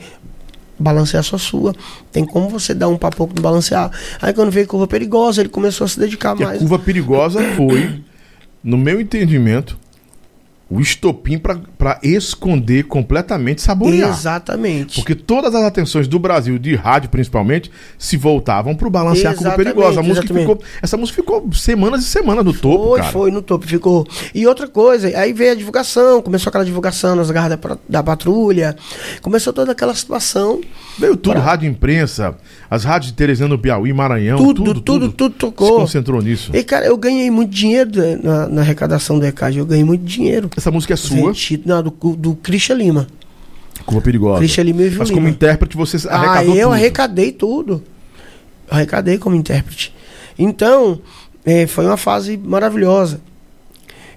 balancear 0.78 1.20
é 1.20 1.22
só 1.22 1.36
sua. 1.36 1.74
Tem 2.10 2.24
como 2.24 2.48
você 2.48 2.72
dar 2.72 2.88
um 2.88 2.96
papo 2.96 3.28
no 3.34 3.42
balancear. 3.42 3.90
Aí 4.20 4.32
quando 4.32 4.50
veio 4.50 4.66
curva 4.66 4.86
perigosa, 4.86 5.42
ele 5.42 5.50
começou 5.50 5.84
a 5.84 5.88
se 5.88 5.98
dedicar 5.98 6.38
E 6.38 6.42
a 6.42 6.46
mais. 6.46 6.58
curva 6.58 6.78
perigosa 6.78 7.42
foi, 7.56 8.00
no 8.64 8.78
meu 8.78 9.00
entendimento, 9.00 9.78
o 10.74 10.80
estopim 10.80 11.38
para 11.38 11.98
esconder 12.02 12.84
completamente 12.84 13.60
saborear. 13.60 14.08
Exatamente. 14.10 14.94
Porque 14.96 15.14
todas 15.14 15.54
as 15.54 15.62
atenções 15.64 16.08
do 16.08 16.18
Brasil, 16.18 16.58
de 16.58 16.74
rádio 16.74 17.10
principalmente, 17.10 17.70
se 17.98 18.16
voltavam 18.16 18.74
pro 18.74 18.88
balancear 18.90 19.32
a 19.32 19.36
curva 19.36 19.48
Exatamente, 19.50 19.74
perigosa. 19.74 20.00
A 20.00 20.02
música 20.02 20.24
exatamente. 20.26 20.48
ficou, 20.48 20.64
essa 20.80 20.96
música 20.96 21.16
ficou 21.22 21.48
semanas 21.52 22.02
e 22.02 22.06
semanas 22.06 22.44
no 22.44 22.52
topo, 22.54 22.84
Foi, 22.88 23.00
cara. 23.00 23.12
foi 23.12 23.30
no 23.30 23.42
topo, 23.42 23.66
ficou. 23.66 24.06
E 24.34 24.46
outra 24.46 24.66
coisa, 24.66 25.08
aí 25.18 25.32
veio 25.32 25.52
a 25.52 25.54
divulgação, 25.54 26.22
começou 26.22 26.48
aquela 26.48 26.64
divulgação 26.64 27.14
nas 27.16 27.30
garras 27.30 27.50
da, 27.50 27.58
pra- 27.58 27.78
da 27.88 28.02
patrulha, 28.02 28.74
começou 29.20 29.52
toda 29.52 29.72
aquela 29.72 29.94
situação, 29.94 30.60
Veio 30.98 31.16
tudo, 31.16 31.38
rádio 31.38 31.68
imprensa, 31.68 32.34
as 32.70 32.84
rádios 32.84 33.10
de 33.12 33.16
Teresina 33.16 33.48
no 33.48 33.58
Piauí, 33.58 33.92
Maranhão, 33.92 34.38
tudo, 34.38 34.62
tudo, 34.64 34.80
tudo, 34.80 35.12
tudo, 35.12 35.32
Se 35.32 35.38
tocou. 35.38 35.76
concentrou 35.80 36.20
nisso. 36.22 36.50
E 36.54 36.62
cara, 36.64 36.86
eu 36.86 36.96
ganhei 36.96 37.30
muito 37.30 37.50
dinheiro 37.50 37.90
né, 37.94 38.18
na, 38.22 38.48
na 38.48 38.60
arrecadação 38.62 39.18
do 39.18 39.26
ECAD, 39.26 39.58
eu 39.58 39.66
ganhei 39.66 39.84
muito 39.84 40.04
dinheiro. 40.04 40.48
Essa 40.62 40.70
música 40.70 40.94
é 40.94 40.96
sua, 40.96 41.32
não, 41.66 41.82
do, 41.82 41.90
do 42.16 42.36
Christian 42.36 42.76
Lima. 42.76 43.06
curva 43.84 44.00
perigosa. 44.00 44.38
Christian 44.38 44.62
Lima 44.62 44.82
e 44.82 44.88
Viu 44.90 44.98
Mas 45.00 45.08
Lima. 45.08 45.20
como 45.20 45.28
intérprete 45.28 45.76
você 45.76 45.96
Ah, 46.08 46.16
arrecadou 46.16 46.54
eu 46.54 46.62
tudo. 46.68 46.72
arrecadei 46.74 47.32
tudo. 47.32 47.82
Arrecadei 48.70 49.18
como 49.18 49.34
intérprete. 49.34 49.92
Então, 50.38 51.00
eh, 51.44 51.66
foi 51.66 51.84
uma 51.84 51.96
fase 51.96 52.36
maravilhosa. 52.36 53.20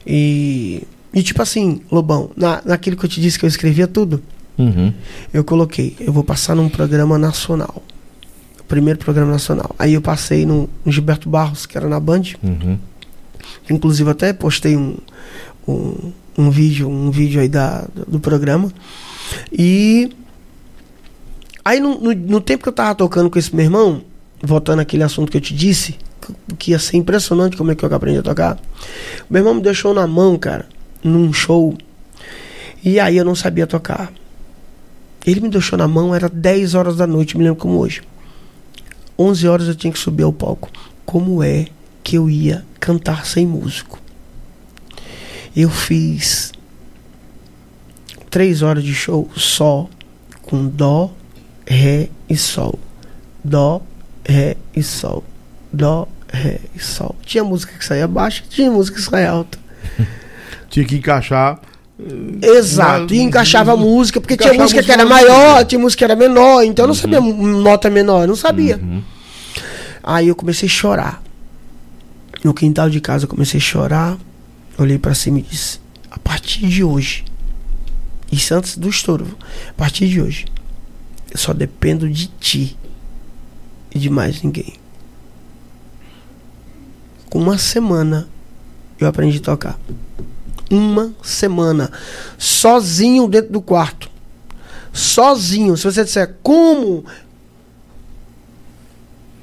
E, 0.06 0.84
e 1.14 1.24
tipo 1.24 1.42
assim, 1.42 1.82
Lobão, 1.92 2.30
na, 2.38 2.62
naquilo 2.64 2.96
que 2.96 3.06
eu 3.06 3.10
te 3.10 3.20
disse 3.20 3.40
que 3.40 3.46
eu 3.46 3.50
escrevia 3.50 3.88
tudo, 3.88 4.22
Uhum. 4.58 4.94
eu 5.34 5.44
coloquei, 5.44 5.98
eu 6.00 6.14
vou 6.14 6.24
passar 6.24 6.56
num 6.56 6.70
programa 6.70 7.18
nacional. 7.18 7.82
Primeiro 8.68 9.00
programa 9.00 9.32
nacional. 9.32 9.76
Aí 9.78 9.94
eu 9.96 10.02
passei 10.02 10.46
no, 10.46 10.70
no 10.86 10.92
Gilberto 10.92 11.28
Barros, 11.28 11.66
que 11.66 11.78
era 11.78 11.90
na 11.90 12.00
Band. 12.00 12.22
Uhum. 12.44 12.78
Inclusive 13.70 14.10
até 14.12 14.32
postei 14.32 14.78
um, 14.78 14.96
um, 15.68 16.12
um 16.38 16.50
vídeo, 16.50 16.90
um 16.90 17.12
vídeo 17.12 17.40
aí 17.42 17.48
da, 17.50 17.88
do 18.08 18.20
programa. 18.20 18.72
E 19.52 20.12
aí 21.64 21.80
no, 21.80 22.00
no, 22.00 22.14
no 22.14 22.42
tempo 22.42 22.64
que 22.64 22.70
eu 22.70 22.74
tava 22.74 22.96
tocando 22.96 23.30
com 23.30 23.40
esse 23.40 23.56
meu 23.56 23.66
irmão, 23.66 24.02
voltando 24.42 24.80
àquele 24.82 25.04
assunto 25.04 25.32
que 25.32 25.38
eu 25.38 25.42
te 25.42 25.54
disse, 25.54 25.96
que- 26.58 26.72
ia 26.72 26.80
ser 26.80 26.98
impressionante 26.98 27.56
como 27.58 27.72
é 27.72 27.76
que 27.76 27.84
eu 27.84 27.94
aprendi 27.94 28.20
a 28.20 28.24
tocar. 28.24 28.60
Meu 29.30 29.40
irmão 29.42 29.56
me 29.56 29.62
deixou 29.62 29.94
na 29.94 30.06
mão, 30.08 30.38
cara, 30.38 30.68
num 31.04 31.32
show. 31.32 31.76
E 32.84 33.00
aí 33.00 33.18
eu 33.18 33.26
não 33.26 33.36
sabia 33.36 33.66
tocar. 33.66 34.12
Ele 35.26 35.40
me 35.40 35.50
deixou 35.50 35.78
na 35.78 35.88
mão, 35.88 36.14
era 36.14 36.30
10 36.30 36.76
horas 36.76 36.98
da 36.98 37.08
noite, 37.08 37.36
me 37.38 37.44
lembro 37.44 37.60
como 37.60 37.80
hoje. 37.80 38.02
11 39.18 39.48
horas 39.48 39.68
eu 39.68 39.76
tinha 39.76 39.92
que 39.92 39.98
subir 39.98 40.24
ao 40.24 40.34
palco. 40.34 40.70
Como 41.06 41.42
é 41.42 41.68
que 42.04 42.16
eu 42.18 42.30
ia 42.30 42.64
cantar 42.80 43.26
sem 43.26 43.48
músico? 43.48 44.00
Eu 45.56 45.70
fiz 45.70 46.52
três 48.30 48.62
horas 48.62 48.84
de 48.84 48.94
show 48.94 49.30
só 49.36 49.88
com 50.42 50.68
dó, 50.68 51.12
ré 51.66 52.10
e 52.30 52.36
sol. 52.36 52.78
Dó, 53.44 53.82
ré 54.28 54.58
e 54.76 54.84
sol. 54.84 55.24
Dó, 55.72 56.08
ré 56.28 56.60
e 56.76 56.80
sol. 56.80 57.16
Tinha 57.26 57.44
música 57.44 57.74
que 57.78 57.86
saía 57.86 58.08
baixa, 58.08 58.44
tinha 58.50 58.70
música 58.70 58.98
que 58.98 59.04
saía 59.04 59.30
alta. 59.32 59.58
Tinha 60.70 60.86
que 60.86 60.96
encaixar. 60.98 61.62
Exato, 62.42 63.14
e 63.14 63.22
encaixava 63.22 63.72
a 63.72 63.78
música, 63.78 64.20
porque 64.20 64.36
tinha 64.36 64.54
música 64.54 64.84
que 64.84 64.92
era 64.92 65.06
maior, 65.06 65.64
tinha 65.64 65.80
música 65.80 66.00
que 66.00 66.04
era 66.04 66.16
menor, 66.16 66.64
então 66.64 66.84
eu 66.84 66.88
não 66.88 66.96
sabia 66.96 67.22
nota 67.22 67.90
menor, 67.90 68.24
eu 68.24 68.28
não 68.28 68.36
sabia. 68.36 68.82
Aí 70.04 70.28
eu 70.28 70.36
comecei 70.36 70.68
a 70.68 70.72
chorar. 70.72 71.24
No 72.44 72.54
quintal 72.54 72.90
de 72.90 73.00
casa 73.00 73.24
eu 73.24 73.30
comecei 73.30 73.60
a 73.60 73.64
chorar. 73.64 74.18
Olhei 74.78 74.98
pra 74.98 75.14
cima 75.14 75.40
e 75.40 75.42
disse: 75.42 75.80
A 76.12 76.20
partir 76.20 76.68
de 76.68 76.84
hoje, 76.84 77.24
isso 78.32 78.54
antes 78.54 78.78
do 78.78 78.90
estouro, 78.90 79.38
a 79.70 79.74
partir 79.74 80.08
de 80.08 80.22
hoje, 80.22 80.46
eu 81.32 81.38
só 81.38 81.54
dependo 81.54 82.10
de 82.10 82.28
ti 82.28 82.78
e 83.94 84.00
de 84.00 84.10
mais 84.10 84.42
ninguém. 84.42 84.74
Com 87.30 87.40
uma 87.40 87.58
semana 87.58 88.28
eu 89.00 89.08
aprendi 89.08 89.38
a 89.38 89.42
tocar. 89.42 89.80
Uma 90.70 91.14
semana. 91.22 91.92
Sozinho 92.38 93.28
dentro 93.28 93.52
do 93.52 93.62
quarto. 93.62 94.10
Sozinho. 94.92 95.76
Se 95.78 95.84
você 95.84 96.04
disser 96.04 96.36
como. 96.42 97.06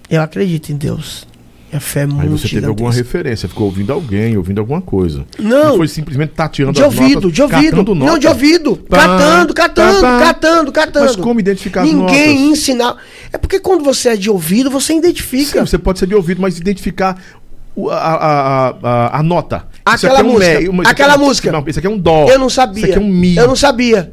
Eu 0.09 0.23
acredito 0.23 0.71
em 0.71 0.77
Deus. 0.77 1.27
A 1.73 1.81
fé 1.81 2.01
é 2.03 2.07
muito 2.07 2.21
Aí 2.23 2.29
você 2.29 2.49
teve 2.49 2.67
alguma 2.67 2.93
referência, 2.93 3.49
ficou 3.49 3.65
ouvindo 3.67 3.93
alguém, 3.93 4.37
ouvindo 4.37 4.59
alguma 4.59 4.81
coisa. 4.83 5.25
Não. 5.39 5.77
foi 5.79 5.89
simplesmente 5.89 6.31
tateando 6.31 6.73
De 6.73 6.83
ouvido, 6.83 7.15
notas, 7.15 7.33
de 7.33 7.43
ouvido. 7.43 7.95
Não, 7.95 8.19
de 8.19 8.27
ouvido. 8.29 8.77
Pá, 8.77 8.99
catando, 8.99 9.55
catando, 9.55 10.01
pá, 10.03 10.19
pá. 10.19 10.19
catando, 10.27 10.73
catando. 10.73 11.07
Mas 11.07 11.17
como 11.17 11.41
identificar 11.41 11.83
Ninguém 11.83 12.41
notas? 12.41 12.59
ensinava. 12.59 12.99
É 13.33 13.39
porque 13.39 13.59
quando 13.59 13.83
você 13.83 14.11
é 14.11 14.17
de 14.17 14.29
ouvido, 14.29 14.71
você 14.71 14.95
identifica. 14.95 15.61
Sim, 15.61 15.67
você 15.67 15.79
pode 15.79 15.99
ser 15.99 16.07
de 16.07 16.15
ouvido, 16.15 16.43
mas 16.43 16.59
identificar 16.59 17.19
a, 17.91 17.95
a, 17.95 18.69
a, 18.83 19.19
a 19.21 19.23
nota. 19.23 19.65
Isso 19.95 20.07
Aquela 20.07 20.21
é 20.21 20.23
um 20.23 20.33
música, 20.33 20.71
uma- 20.71 20.83
aqui 20.83 20.93
aquela 20.93 21.15
é 21.15 21.17
um- 21.17 21.21
música. 21.25 21.53
Não, 21.53 21.65
isso 21.67 21.79
aqui 21.79 21.87
é 21.89 21.91
um 21.91 21.99
dó. 21.99 22.27
Eu 22.29 22.39
não 22.39 22.51
sabia. 22.51 22.83
Isso 22.85 22.93
aqui 22.93 22.99
é 22.99 23.03
um 23.03 23.09
mi. 23.11 23.35
Eu 23.37 23.47
não 23.49 23.57
sabia. 23.57 24.13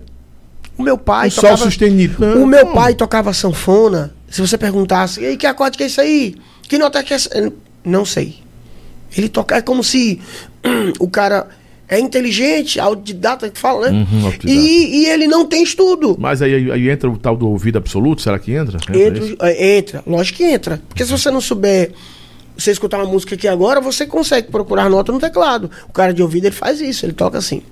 O 0.77 0.81
meu 0.81 0.97
pai 0.97 1.27
Um 1.27 1.31
sol 1.31 1.41
tocava... 1.43 1.63
sustenido. 1.63 2.23
O 2.23 2.25
Não, 2.39 2.45
meu 2.47 2.65
não. 2.67 2.73
pai 2.73 2.93
tocava 2.93 3.33
sanfona. 3.33 4.13
Se 4.29 4.39
você 4.39 4.57
perguntasse, 4.57 5.21
ei, 5.21 5.35
que 5.35 5.45
acorde 5.45 5.77
que 5.77 5.83
é 5.83 5.87
isso 5.87 5.99
aí? 5.99 6.35
Que 6.69 6.77
nota 6.77 7.03
que 7.03 7.11
é 7.11 7.15
essa? 7.17 7.37
Ele, 7.37 7.51
Não 7.83 8.05
sei. 8.05 8.35
Ele 9.17 9.27
toca, 9.27 9.57
é 9.57 9.61
como 9.61 9.83
se 9.83 10.21
o 10.99 11.09
cara 11.09 11.47
é 11.87 11.99
inteligente, 11.99 12.79
autodidata 12.79 13.49
que 13.49 13.57
fala, 13.59 13.89
né? 13.89 14.05
Uhum, 14.11 14.31
e, 14.45 15.01
e 15.01 15.05
ele 15.07 15.25
não 15.27 15.47
tem 15.47 15.63
estudo. 15.63 16.15
Mas 16.19 16.43
aí, 16.43 16.71
aí 16.71 16.89
entra 16.89 17.09
o 17.09 17.17
tal 17.17 17.35
do 17.35 17.49
ouvido 17.49 17.79
absoluto, 17.79 18.21
será 18.21 18.37
que 18.37 18.53
entra? 18.53 18.77
Entra, 18.95 19.25
isso? 19.25 19.35
é, 19.41 19.77
entra, 19.77 20.03
lógico 20.05 20.37
que 20.37 20.43
entra. 20.43 20.79
Porque 20.87 21.03
se 21.03 21.11
você 21.11 21.31
não 21.31 21.41
souber, 21.41 21.91
você 22.55 22.69
escutar 22.69 22.97
uma 22.99 23.11
música 23.11 23.33
aqui 23.33 23.47
agora, 23.47 23.81
você 23.81 24.05
consegue 24.05 24.51
procurar 24.51 24.87
nota 24.87 25.11
no 25.11 25.17
teclado. 25.19 25.71
O 25.87 25.91
cara 25.91 26.13
de 26.13 26.21
ouvido, 26.21 26.45
ele 26.45 26.55
faz 26.55 26.79
isso, 26.79 27.03
ele 27.07 27.13
toca 27.13 27.39
assim. 27.39 27.63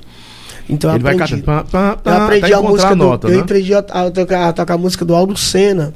Então 0.68 0.90
eu 0.90 0.96
Ele 0.96 1.04
vai 1.04 1.14
aprendi. 1.14 1.44
catando. 1.44 1.46
Pá, 1.46 1.64
pá, 1.64 1.98
pá, 1.98 2.12
Eu 2.12 2.24
aprendi 2.24 2.54
a 2.54 2.62
música 2.62 2.90
do, 2.90 2.96
nota, 2.96 3.28
Eu 3.28 3.36
né? 3.36 3.42
aprendi 3.42 3.74
a, 3.76 3.80
a 3.80 4.12
tocar, 4.12 4.50
a 4.50 4.54
tocar 4.54 4.74
a 4.74 4.78
música 4.78 5.06
do 5.06 5.14
Aldo 5.16 5.38
Senna. 5.38 5.94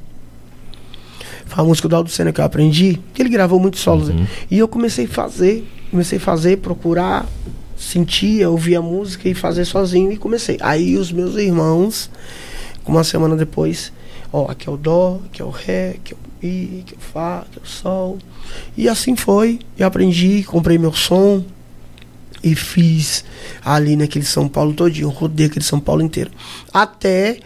Foi 1.52 1.66
a 1.66 1.68
música 1.68 1.90
do 1.90 1.96
Aldo 1.98 2.10
Senna 2.10 2.32
que 2.32 2.40
eu 2.40 2.46
aprendi, 2.46 2.98
que 3.14 3.22
ele 3.22 3.30
gravou 3.30 3.60
muitos 3.60 3.82
solos. 3.82 4.08
Uhum. 4.08 4.22
né? 4.22 4.28
E 4.50 4.58
eu 4.58 4.70
comecei 4.70 5.04
a 5.04 5.10
fazer, 5.10 5.68
comecei 5.90 6.18
a 6.18 6.22
fazer, 6.22 6.58
procurar, 6.60 7.28
sentia, 7.78 8.50
ouvia 8.50 8.80
a 8.80 8.82
música 8.82 9.28
e 9.28 9.34
fazer 9.34 9.66
sozinho 9.66 10.14
e 10.14 10.18
comecei. 10.18 10.58
Aí 10.62 10.96
os 10.96 11.12
meus 11.12 11.36
irmãos, 11.36 12.10
uma 12.86 13.04
semana 13.04 13.36
depois, 13.36 13.92
ó, 14.32 14.50
aqui 14.50 14.70
é 14.70 14.72
o 14.72 14.78
dó, 14.78 15.20
aqui 15.26 15.42
é 15.42 15.46
o 15.46 15.50
ré, 15.50 15.90
aqui 15.90 16.14
é 16.14 16.16
o 16.16 16.20
mi, 16.42 16.84
aqui 16.86 16.94
é 16.94 16.98
o 16.98 17.02
fá, 17.02 17.40
aqui 17.40 17.60
é 17.60 17.62
o 17.62 17.68
sol. 17.68 18.18
E 18.78 18.88
assim 18.88 19.18
foi, 19.18 19.60
eu 19.78 19.86
aprendi, 19.86 20.44
comprei 20.44 20.78
meu 20.78 20.94
som 20.94 21.44
e 22.42 22.56
fiz 22.56 23.26
ali 23.64 23.98
naquele 23.98 24.24
São 24.26 24.48
Paulo 24.48 24.72
todinho, 24.72 25.10
rodei 25.10 25.48
aquele 25.48 25.66
São 25.66 25.82
Paulo 25.82 26.02
inteiro. 26.02 26.32
Até 26.74 27.40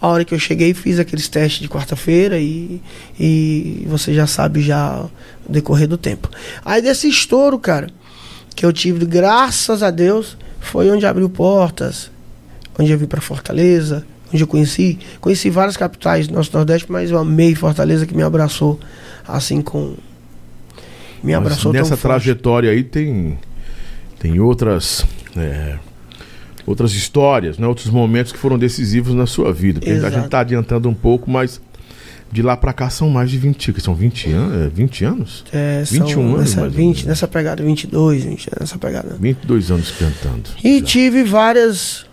a 0.00 0.08
hora 0.08 0.24
que 0.24 0.34
eu 0.34 0.38
cheguei, 0.38 0.72
fiz 0.72 0.98
aqueles 0.98 1.28
testes 1.28 1.60
de 1.60 1.68
quarta-feira 1.68 2.38
e, 2.38 2.80
e 3.18 3.86
você 3.86 4.14
já 4.14 4.26
sabe 4.26 4.62
já 4.62 5.04
o 5.46 5.52
decorrer 5.52 5.86
do 5.86 5.98
tempo. 5.98 6.30
Aí 6.64 6.80
desse 6.80 7.08
estouro, 7.08 7.58
cara, 7.58 7.88
que 8.56 8.64
eu 8.64 8.72
tive, 8.72 9.04
graças 9.04 9.82
a 9.82 9.90
Deus, 9.90 10.38
foi 10.58 10.90
onde 10.90 11.04
abriu 11.04 11.28
portas, 11.28 12.10
onde 12.78 12.90
eu 12.90 12.98
vim 12.98 13.06
para 13.06 13.20
Fortaleza, 13.20 14.06
onde 14.32 14.42
eu 14.42 14.46
conheci, 14.46 14.98
conheci 15.20 15.50
várias 15.50 15.76
capitais 15.76 16.26
do 16.28 16.34
nosso 16.34 16.50
Nordeste, 16.54 16.90
mas 16.90 17.10
eu 17.10 17.18
amei 17.18 17.54
Fortaleza 17.54 18.06
que 18.06 18.14
me 18.14 18.22
abraçou 18.22 18.80
assim 19.26 19.60
com 19.60 19.96
me 21.22 21.32
Mas 21.32 21.36
abraçou 21.36 21.72
nessa 21.72 21.90
tão 21.90 21.98
forte. 21.98 22.22
trajetória 22.22 22.70
aí 22.70 22.82
tem, 22.82 23.38
tem 24.18 24.40
outras. 24.40 25.04
é, 25.36 25.78
outras 26.66 26.92
histórias, 26.92 27.58
né? 27.58 27.66
outros 27.66 27.88
momentos 27.88 28.32
que 28.32 28.38
foram 28.38 28.58
decisivos 28.58 29.14
na 29.14 29.26
sua 29.26 29.52
vida. 29.52 29.80
Porque 29.80 29.92
A 29.92 29.96
Exato. 29.96 30.14
gente 30.14 30.24
está 30.26 30.40
adiantando 30.40 30.88
um 30.88 30.94
pouco, 30.94 31.30
mas 31.30 31.60
de 32.32 32.42
lá 32.42 32.56
para 32.56 32.72
cá 32.72 32.88
são 32.88 33.10
mais 33.10 33.30
de 33.30 33.38
20, 33.38 33.72
que 33.72 33.80
são 33.80 33.94
20 33.94 34.30
anos, 34.30 34.72
20 34.72 35.04
anos? 35.04 35.44
É, 35.52 35.82
21 35.82 36.08
são 36.08 36.22
anos, 36.22 36.40
nessa, 36.40 36.60
mais 36.60 36.72
ou 36.72 36.78
20, 36.78 36.86
menos. 36.96 37.04
nessa 37.06 37.28
pegada, 37.28 37.62
22, 37.62 38.24
20, 38.24 38.48
nessa 38.60 38.78
pegada. 38.78 39.16
22 39.20 39.70
anos 39.70 39.90
cantando. 39.90 40.50
E 40.62 40.78
Já. 40.78 40.84
tive 40.84 41.24
várias. 41.24 42.06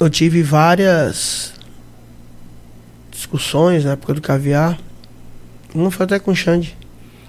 Eu 0.00 0.08
tive 0.10 0.42
várias 0.42 1.52
discussões 3.10 3.84
na 3.84 3.92
época 3.92 4.14
do 4.14 4.20
caviar. 4.20 4.78
Uma 5.74 5.90
foi 5.90 6.04
até 6.04 6.18
com 6.18 6.30
o 6.30 6.36
Xande. 6.36 6.76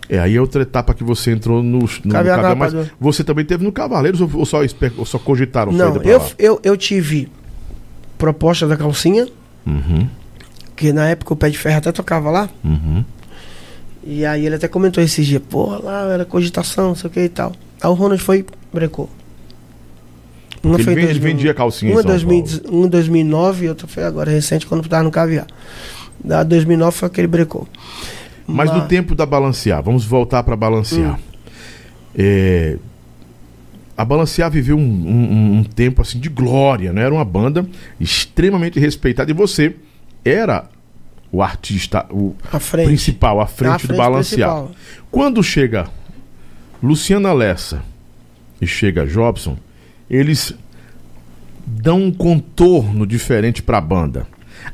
É, 0.09 0.19
aí 0.19 0.35
é 0.35 0.41
outra 0.41 0.61
etapa 0.61 0.93
que 0.93 1.03
você 1.03 1.31
entrou 1.31 1.63
no, 1.63 1.79
no 1.79 1.87
Caviar 1.87 2.35
Caviar, 2.37 2.55
mas 2.55 2.73
Rapadura. 2.73 2.91
você 2.99 3.23
também 3.23 3.43
teve 3.45 3.63
no 3.63 3.71
Cavaleiros 3.71 4.21
ou, 4.21 4.29
ou 4.35 4.45
só, 4.45 4.59
ou 4.97 5.05
só 5.05 5.17
cogitaram 5.17 5.71
Não, 5.71 5.95
eu, 6.03 6.17
lá? 6.19 6.25
eu, 6.37 6.59
eu 6.63 6.77
tive 6.77 7.27
proposta 8.17 8.67
da 8.67 8.77
calcinha, 8.77 9.27
Uhum, 9.65 10.07
que 10.75 10.93
na 10.93 11.07
época 11.07 11.33
o 11.33 11.35
Pé 11.35 11.49
de 11.49 11.57
Ferro 11.57 11.77
até 11.79 11.91
tocava 11.91 12.29
lá. 12.29 12.47
uhum. 12.63 13.03
E 14.03 14.23
aí 14.23 14.45
ele 14.45 14.53
até 14.55 14.67
comentou 14.67 15.03
esses 15.03 15.25
dias, 15.25 15.41
porra, 15.49 15.79
lá 15.83 16.03
era 16.13 16.23
cogitação, 16.23 16.89
não 16.89 16.95
sei 16.95 17.09
o 17.09 17.11
que 17.13 17.21
e 17.21 17.29
tal. 17.29 17.51
Aí 17.81 17.89
o 17.89 17.93
Ronald 17.93 18.21
foi, 18.21 18.45
brecou. 18.71 19.09
Uma 20.63 20.75
Ele, 20.75 20.83
foi 20.83 20.93
vende- 20.95 21.07
2000 21.07 21.31
vendia 21.35 21.53
calcinha 21.55 21.91
Uma 21.91 22.01
em 22.01 22.03
São 22.03 22.11
em 22.11 22.13
2000 22.43 22.61
Paulo. 22.61 22.77
um 22.81 22.85
em 22.85 22.89
2009 22.89 23.65
e 23.65 23.69
outra 23.69 23.87
foi 23.87 24.03
agora, 24.03 24.29
recente, 24.29 24.67
quando 24.67 24.87
tava 24.87 25.03
no 25.03 25.09
caviar. 25.11 25.47
Da 26.23 26.43
2009 26.43 26.95
foi 26.95 27.07
aquele 27.07 27.27
brecou. 27.27 27.67
Mas 28.47 28.71
no 28.71 28.87
tempo 28.87 29.15
da 29.15 29.25
Balancear, 29.25 29.81
vamos 29.81 30.05
voltar 30.05 30.43
para 30.43 30.55
Balancear. 30.55 31.15
Hum. 31.15 31.19
É, 32.17 32.77
a 33.97 34.05
Balancear 34.05 34.49
viveu 34.51 34.77
um, 34.77 34.81
um- 34.81 35.57
um 35.59 35.63
tempo 35.63 36.01
assim 36.01 36.19
de 36.19 36.29
glória, 36.29 36.93
né? 36.93 37.01
Era 37.03 37.13
uma 37.13 37.25
banda 37.25 37.65
extremamente 37.99 38.79
respeitada 38.79 39.31
e 39.31 39.33
você 39.33 39.75
era 40.23 40.69
o 41.31 41.41
artista, 41.41 42.05
o 42.11 42.35
frente. 42.59 42.87
principal, 42.87 43.41
à 43.41 43.47
frente, 43.47 43.71
Na 43.71 43.77
do 43.77 43.81
frente 43.81 43.97
Balancear. 43.97 44.49
principal. 44.49 44.75
Quando 45.11 45.43
chega 45.43 45.87
Luciana 46.83 47.33
Lessa 47.33 47.81
e 48.61 48.67
chega 48.67 49.05
Jobson, 49.07 49.57
eles 50.09 50.53
dão 51.65 52.03
um 52.03 52.11
contorno 52.11 53.07
diferente 53.07 53.61
para 53.63 53.79
a 53.79 53.81
banda. 53.81 54.27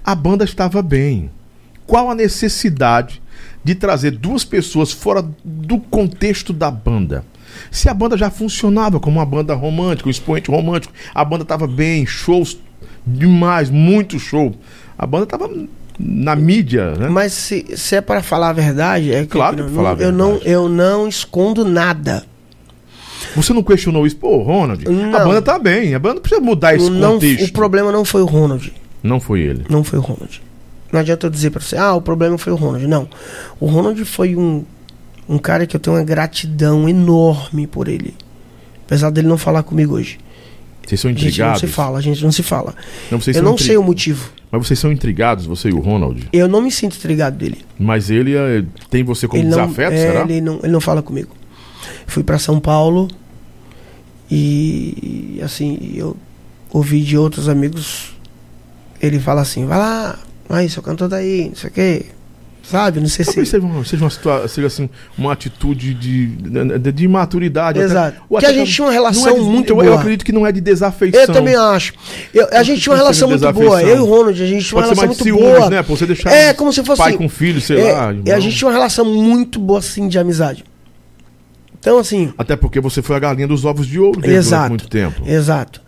A 0.04 0.14
banda 0.14 0.44
estava 0.44 0.82
bem. 0.82 1.30
Qual 1.88 2.10
a 2.10 2.16
necessidade 2.16 3.22
de 3.64 3.76
trazer 3.76 4.12
duas 4.12 4.44
pessoas 4.44 4.92
fora 4.92 5.24
do 5.44 5.78
contexto 5.80 6.52
da 6.54 6.72
banda? 6.72 7.24
Se 7.70 7.90
a 7.90 7.94
banda 7.94 8.18
já 8.18 8.30
funcionava 8.30 9.00
como 9.00 9.20
uma 9.20 9.26
banda 9.26 9.54
romântica, 9.54 10.08
um 10.08 10.12
expoente 10.12 10.50
romântico, 10.50 10.94
a 11.14 11.24
banda 11.24 11.44
estava 11.44 11.68
bem, 11.68 12.06
shows 12.06 12.58
demais, 13.06 13.70
muito 13.70 14.20
show. 14.20 14.54
A 14.98 15.06
banda 15.06 15.24
estava 15.26 15.50
na 16.00 16.36
mídia, 16.36 16.94
né? 16.94 17.10
Mas 17.10 17.34
se, 17.34 17.66
se 17.76 17.96
é 17.96 18.02
para 18.02 18.24
falar 18.24 18.50
a 18.50 18.54
verdade, 18.54 19.14
é 19.14 19.22
que 19.22 19.28
Claro 19.28 19.56
que 19.58 19.62
eu, 19.62 19.86
é 19.86 19.90
a 19.90 19.94
eu 19.96 20.12
não, 20.12 20.38
eu 20.38 20.70
não 20.70 21.08
escondo 21.08 21.66
nada. 21.66 22.24
Você 23.36 23.54
não 23.54 23.64
questionou 23.64 24.06
isso? 24.06 24.18
Pô, 24.18 24.42
Ronald, 24.42 24.86
a 24.88 24.90
Não. 24.92 25.12
banda 25.28 25.42
tá 25.42 25.60
bem, 25.60 25.94
a 25.94 26.00
banda 26.00 26.16
não 26.16 26.22
precisa 26.22 26.42
mudar 26.42 26.76
esse 26.76 26.90
Não, 26.90 27.14
contexto. 27.14 27.50
o 27.50 27.54
problema 27.54 27.92
não 27.92 28.04
foi 28.04 28.22
o 28.22 28.26
Ronald. 28.26 28.74
Não 29.04 29.20
foi 29.20 29.42
ele. 29.42 29.66
Não 29.70 29.84
foi 29.84 30.00
o 30.00 30.02
Ronald. 30.02 30.42
Não 30.92 31.00
adianta 31.00 31.26
eu 31.28 31.30
dizer 31.30 31.50
pra 31.52 31.62
você, 31.62 31.78
ah, 31.78 31.94
o 31.94 32.02
problema 32.02 32.38
foi 32.38 32.52
o 32.52 32.56
Ronald. 32.56 32.86
Não. 32.88 33.08
O 33.60 33.66
Ronald 33.66 34.04
foi 34.06 34.36
um, 34.36 34.64
um 35.28 35.38
cara 35.38 35.66
que 35.66 35.76
eu 35.76 35.80
tenho 35.80 35.96
uma 35.96 36.04
gratidão 36.04 36.88
enorme 36.90 37.66
por 37.68 37.88
ele. 37.88 38.14
Apesar 38.86 39.10
dele 39.10 39.28
não 39.28 39.38
falar 39.38 39.64
comigo 39.64 39.96
hoje. 39.96 40.20
Vocês 40.86 41.00
são 41.00 41.10
A 41.10 41.14
gente 41.14 41.22
não 41.24 41.30
intrigados? 41.30 41.60
se 41.62 41.68
fala, 41.68 42.00
a 42.00 42.02
gente 42.02 42.24
não 42.24 42.32
se 42.32 42.44
fala. 42.44 42.76
Não, 43.10 43.20
eu 43.34 43.44
não 43.44 43.54
intri- 43.54 43.66
sei 43.68 43.78
o 43.78 43.84
motivo. 43.84 44.32
Mas 44.52 44.68
vocês 44.68 44.78
são 44.80 44.92
intrigados, 44.92 45.46
você 45.46 45.70
e 45.70 45.74
o 45.74 45.80
Ronald. 45.80 46.28
Eu 46.34 46.48
não 46.50 46.60
me 46.62 46.70
sinto 46.72 46.98
intrigado 46.98 47.38
dele. 47.38 47.60
Mas 47.80 48.10
ele 48.10 48.36
é, 48.36 48.66
tem 48.90 49.02
você 49.04 49.28
como 49.28 49.42
ele 49.42 49.48
não, 49.50 49.58
desafeto, 49.68 49.94
é, 49.94 49.98
será? 49.98 50.22
Ele 50.24 50.42
não, 50.42 50.60
ele 50.62 50.72
não 50.74 50.82
fala 50.82 51.02
comigo. 51.02 51.30
Fui 52.06 52.24
pra 52.24 52.38
São 52.38 52.60
Paulo 52.60 53.08
e 54.30 55.40
assim, 55.44 55.94
eu 55.96 56.16
ouvi 56.72 57.02
de 57.02 57.18
outros 57.18 57.48
amigos, 57.50 58.14
ele 59.02 59.20
fala 59.20 59.42
assim, 59.42 59.66
vai 59.66 59.78
lá, 59.78 60.20
vai, 60.52 60.70
seu 60.70 60.84
cantor 60.84 61.08
daí, 61.08 61.50
não 61.50 61.56
sei 61.56 61.70
o 61.70 61.74
quê. 61.74 62.06
Sabe? 62.64 63.00
Não 63.00 63.08
sei 63.08 63.26
Talvez 63.26 63.48
se. 63.50 63.52
seja, 63.52 63.66
uma, 63.66 63.84
seja, 63.84 64.04
uma, 64.04 64.10
situa- 64.10 64.48
seja 64.48 64.68
assim, 64.68 64.88
uma 65.18 65.34
atitude 65.34 65.94
de, 65.96 66.26
de, 66.28 66.92
de 66.92 67.04
imaturidade. 67.04 67.80
até- 67.80 67.86
Exato. 67.90 68.22
Porque 68.30 68.46
a 68.46 68.54
gente 68.54 68.72
tinha 68.72 68.86
uma 68.86 68.92
é 68.92 68.94
relação 68.94 69.34
de- 69.34 69.42
muito 69.42 69.72
eu, 69.72 69.76
boa. 69.76 69.86
Eu 69.88 69.94
acredito 69.96 70.24
que 70.24 70.32
não 70.32 70.46
é 70.46 70.52
de 70.52 70.62
desafeição. 70.62 71.20
Eu 71.22 71.28
também 71.28 71.56
acho. 71.56 71.94
Eu- 72.34 72.48
a 72.52 72.62
gente 72.64 72.80
tinha 72.82 72.94
uma 72.94 72.98
relação 73.00 73.28
muito 73.28 73.52
boa. 73.52 73.82
Eu 73.82 73.98
e 73.98 74.00
o 74.00 74.06
Ronald, 74.06 74.42
a 74.42 74.46
gente 74.46 74.64
tinha 74.64 74.78
uma 74.78 74.84
Pode 74.88 74.96
relação 75.00 75.08
muito 75.08 75.24
ciúmes, 75.24 75.44
boa. 75.58 75.70
né? 75.72 75.82
Pra 75.84 75.96
você 75.96 76.06
deixar 76.06 76.32
É, 76.32 76.54
como 76.54 76.72
se 76.72 76.84
fosse 76.84 77.02
pai 77.02 77.14
com 77.14 77.28
filho, 77.28 77.60
sei 77.60 77.80
é, 77.82 77.92
lá. 77.94 78.04
e 78.06 78.06
a 78.06 78.12
irmão. 78.12 78.42
gente 78.42 78.56
tinha 78.56 78.68
uma 78.68 78.74
relação 78.74 79.06
muito 79.06 79.60
boa, 79.60 79.80
assim, 79.80 80.08
de 80.08 80.20
amizade. 80.20 80.64
Então, 81.80 81.98
assim, 81.98 82.32
Até 82.38 82.56
porque 82.56 82.80
você 82.80 83.02
foi 83.02 83.16
a 83.16 83.20
galinha 83.20 83.48
dos 83.48 83.66
ovos 83.66 83.88
de 83.88 84.00
ouro 84.00 84.22
Exato. 84.24 84.70
muito 84.70 84.88
tempo. 84.88 85.24
exato. 85.26 85.82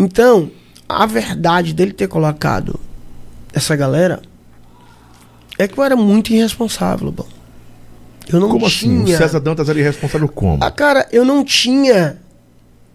Então, 0.00 0.50
a 0.88 1.04
verdade 1.04 1.74
dele 1.74 1.92
ter 1.92 2.08
colocado 2.08 2.80
essa 3.56 3.74
galera 3.74 4.20
é 5.58 5.66
que 5.66 5.76
eu 5.78 5.82
era 5.82 5.96
muito 5.96 6.32
irresponsável, 6.32 7.10
bom. 7.10 7.26
Eu 8.28 8.38
não 8.40 8.48
Como 8.50 8.66
assim? 8.66 9.00
O 9.00 9.04
tinha. 9.04 9.16
César 9.16 9.40
Dantas 9.40 9.68
era 9.68 9.78
irresponsável 9.78 10.28
como? 10.28 10.62
Ah, 10.62 10.70
cara, 10.70 11.08
eu 11.10 11.24
não 11.24 11.42
tinha. 11.44 12.18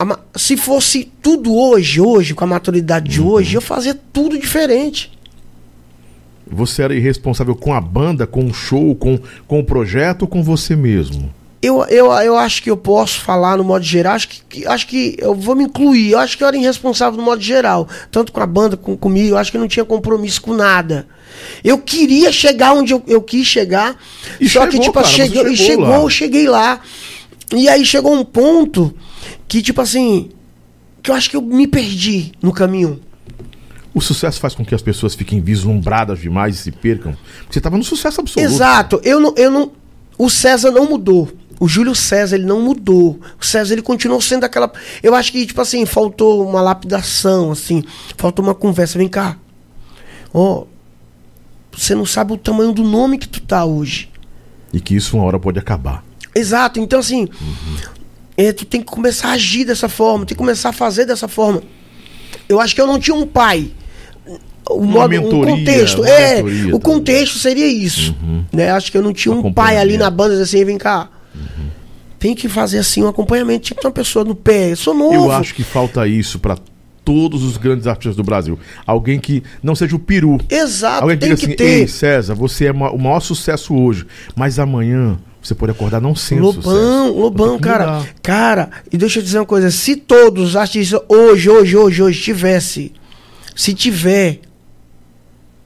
ma- 0.06 0.20
Se 0.36 0.56
fosse 0.58 1.12
tudo 1.22 1.56
hoje, 1.56 2.00
hoje, 2.02 2.34
com 2.34 2.44
a 2.44 2.48
maturidade 2.48 3.10
de 3.10 3.22
Uhum. 3.22 3.28
hoje, 3.30 3.56
eu 3.56 3.62
fazia 3.62 3.94
tudo 4.14 4.38
diferente. 4.38 5.12
Você 6.46 6.82
era 6.84 6.94
irresponsável 6.94 7.56
com 7.56 7.74
a 7.74 7.80
banda, 7.80 8.28
com 8.28 8.46
o 8.46 8.54
show, 8.54 8.94
com, 8.96 9.18
com 9.48 9.60
o 9.60 9.64
projeto 9.64 10.24
ou 10.24 10.28
com 10.28 10.44
você 10.44 10.76
mesmo? 10.76 11.34
Eu, 11.62 11.84
eu, 11.86 12.12
eu 12.14 12.36
acho 12.38 12.64
que 12.64 12.72
eu 12.72 12.76
posso 12.78 13.22
falar 13.22 13.56
no 13.58 13.64
modo 13.64 13.84
geral, 13.86 14.14
acho 14.16 14.28
que, 14.28 14.42
que- 14.50 14.66
acho 14.68 14.88
que 14.88 15.16
eu 15.20 15.36
vou 15.36 15.56
me 15.56 15.66
incluir, 15.66 16.10
eu 16.12 16.18
acho 16.18 16.36
que 16.36 16.44
eu 16.44 16.48
era 16.48 16.58
irresponsável 16.58 17.18
no 17.20 17.24
modo 17.24 17.40
geral, 17.42 17.88
tanto 18.10 18.32
com 18.32 18.40
a 18.40 18.48
banda 18.48 18.76
como 18.76 18.98
comigo, 18.98 19.30
eu 19.36 19.38
acho 19.38 19.52
que 19.52 19.58
eu 19.58 19.62
não 19.62 19.68
tinha 19.68 19.86
compromisso 19.86 20.42
com 20.42 20.54
nada. 20.56 21.06
Eu 21.64 21.78
queria 21.78 22.32
chegar 22.32 22.74
onde 22.74 22.94
eu, 22.94 23.04
eu 23.08 23.22
quis 23.22 23.46
chegar, 23.46 23.96
E 24.40 24.50
só 24.50 24.66
que 24.66 24.72
chegou, 24.72 24.86
tipo, 24.86 24.94
cara, 24.94 25.08
chegou, 25.08 25.44
chegou 25.44 25.56
chegou, 25.56 25.86
lá. 25.88 25.96
eu 25.98 26.10
cheguei 26.10 26.48
lá. 26.48 26.82
E 27.56 27.70
aí 27.70 27.86
chegou 27.86 28.14
um 28.14 28.24
ponto 28.26 28.94
que 29.48 29.62
tipo 29.62 29.82
assim, 29.82 30.30
que 31.04 31.12
eu 31.12 31.16
acho 31.16 31.30
que 31.30 31.36
eu 31.36 31.42
me 31.42 31.68
perdi 31.68 32.32
no 32.42 32.52
caminho. 32.52 33.00
O 33.94 34.02
sucesso 34.02 34.40
faz 34.40 34.56
com 34.56 34.64
que 34.66 34.74
as 34.74 34.82
pessoas 34.82 35.14
fiquem 35.14 35.42
vislumbradas 35.42 36.20
demais 36.20 36.56
e 36.56 36.58
se 36.60 36.72
percam. 36.72 37.12
Porque 37.40 37.54
você 37.54 37.60
estava 37.60 37.78
no 37.78 37.84
sucesso 37.84 38.22
absoluto. 38.22 38.50
Exato. 38.52 39.02
Eu 39.04 39.20
não, 39.20 39.34
eu 39.38 39.52
não. 39.52 39.72
O 40.18 40.30
César 40.30 40.72
não 40.72 40.88
mudou. 40.90 41.30
O 41.62 41.68
Júlio 41.68 41.94
César, 41.94 42.38
ele 42.38 42.46
não 42.46 42.60
mudou. 42.60 43.20
O 43.40 43.46
César, 43.46 43.76
ele 43.76 43.84
continuou 43.84 44.20
sendo 44.20 44.46
aquela. 44.46 44.72
Eu 45.04 45.14
acho 45.14 45.32
que, 45.32 45.46
tipo 45.46 45.62
assim, 45.62 45.86
faltou 45.86 46.44
uma 46.44 46.60
lapidação, 46.60 47.52
assim. 47.52 47.84
Faltou 48.18 48.44
uma 48.44 48.56
conversa. 48.56 48.98
Vem 48.98 49.08
cá. 49.08 49.38
Ó. 50.34 50.66
você 51.72 51.94
não 51.94 52.04
sabe 52.04 52.34
o 52.34 52.38
tamanho 52.38 52.72
do 52.72 52.84
nome 52.84 53.20
que 53.20 53.28
tu 53.28 53.40
tá 53.42 53.64
hoje. 53.64 54.10
E 54.74 54.80
que 54.80 54.96
isso 54.96 55.16
uma 55.16 55.24
hora 55.24 55.38
pode 55.38 55.60
acabar. 55.60 56.04
Exato. 56.34 56.80
Então, 56.80 57.00
assim. 57.00 57.28
é, 58.36 58.52
tu 58.52 58.66
tem 58.66 58.82
que 58.82 58.88
começar 58.88 59.28
a 59.28 59.34
agir 59.34 59.64
dessa 59.64 59.88
forma. 59.88 60.26
Tem 60.26 60.36
que 60.36 60.40
começar 60.40 60.70
a 60.70 60.74
fazer 60.74 61.06
dessa 61.06 61.28
forma. 61.28 61.62
Eu 62.50 62.60
acho 62.60 62.74
que 62.74 62.82
eu 62.82 62.88
não 62.88 63.00
tinha 63.00 63.16
um 63.16 63.28
pai. 63.28 63.70
O 64.68 64.84
modo, 64.84 65.10
mentoria, 65.10 65.54
um 65.54 65.58
contexto. 65.60 66.04
é, 66.06 66.38
mentoria 66.38 66.76
o 66.76 66.80
contexto 66.80 67.38
seria 67.38 67.68
isso. 67.68 68.16
Né? 68.52 68.72
Acho 68.72 68.92
que 68.92 68.98
eu 68.98 69.04
não 69.04 69.14
tinha 69.14 69.36
um 69.36 69.54
pai 69.54 69.78
ali 69.78 69.96
na 69.96 70.10
banda 70.10 70.42
assim, 70.42 70.66
vem 70.66 70.80
cá. 70.80 71.08
Tem 72.20 72.36
que 72.36 72.48
fazer 72.48 72.78
assim 72.78 73.04
um 73.04 73.08
acompanhamento, 73.08 73.74
ter 73.74 73.88
uma 73.88 73.92
pessoa 73.92 74.24
no 74.24 74.36
pé. 74.36 74.72
Eu 74.72 74.76
sou 74.76 74.94
novo. 74.94 75.16
Eu 75.16 75.32
acho 75.32 75.56
que 75.56 75.64
falta 75.64 76.08
isso 76.08 76.38
para 76.38 76.58
todos 77.04 77.44
os 77.44 77.58
grandes 77.58 77.88
artistas 77.88 78.16
do 78.16 78.24
Brasil. 78.24 78.60
Alguém 78.86 79.20
que 79.20 79.44
não 79.62 79.76
seja 79.76 79.96
o 79.96 80.00
peru. 80.00 80.40
Exato, 80.50 81.04
Alguém 81.04 81.18
que 81.18 81.26
tem 81.26 81.36
diga 81.36 81.56
que 81.56 81.64
assim, 81.64 81.72
ei, 81.72 81.80
ter. 81.82 81.88
César, 81.88 82.36
você 82.36 82.66
é 82.66 82.72
o 82.72 82.98
maior 83.00 83.20
sucesso 83.20 83.74
hoje, 83.74 84.06
mas 84.36 84.60
amanhã 84.60 85.18
você 85.42 85.56
pode 85.56 85.72
acordar 85.72 86.00
não 86.00 86.16
sendo 86.16 86.44
Lobão, 86.44 86.62
sucesso. 86.62 87.14
Lobão, 87.20 87.58
que 87.58 87.64
cara. 87.64 87.86
mudar. 87.86 88.10
Cara, 88.22 88.70
e 88.92 88.98
deixa 88.98 89.20
eu 89.20 89.24
dizer 89.24 89.40
uma 89.40 89.46
coisa: 89.46 89.72
se 89.72 89.96
todos 89.96 90.50
os 90.50 90.56
artistas 90.56 91.02
hoje, 91.10 91.50
hoje, 91.50 91.76
hoje, 91.76 92.04
hoje 92.04 92.22
tivesse, 92.22 92.94
se 93.56 93.74
tiver 93.74 94.40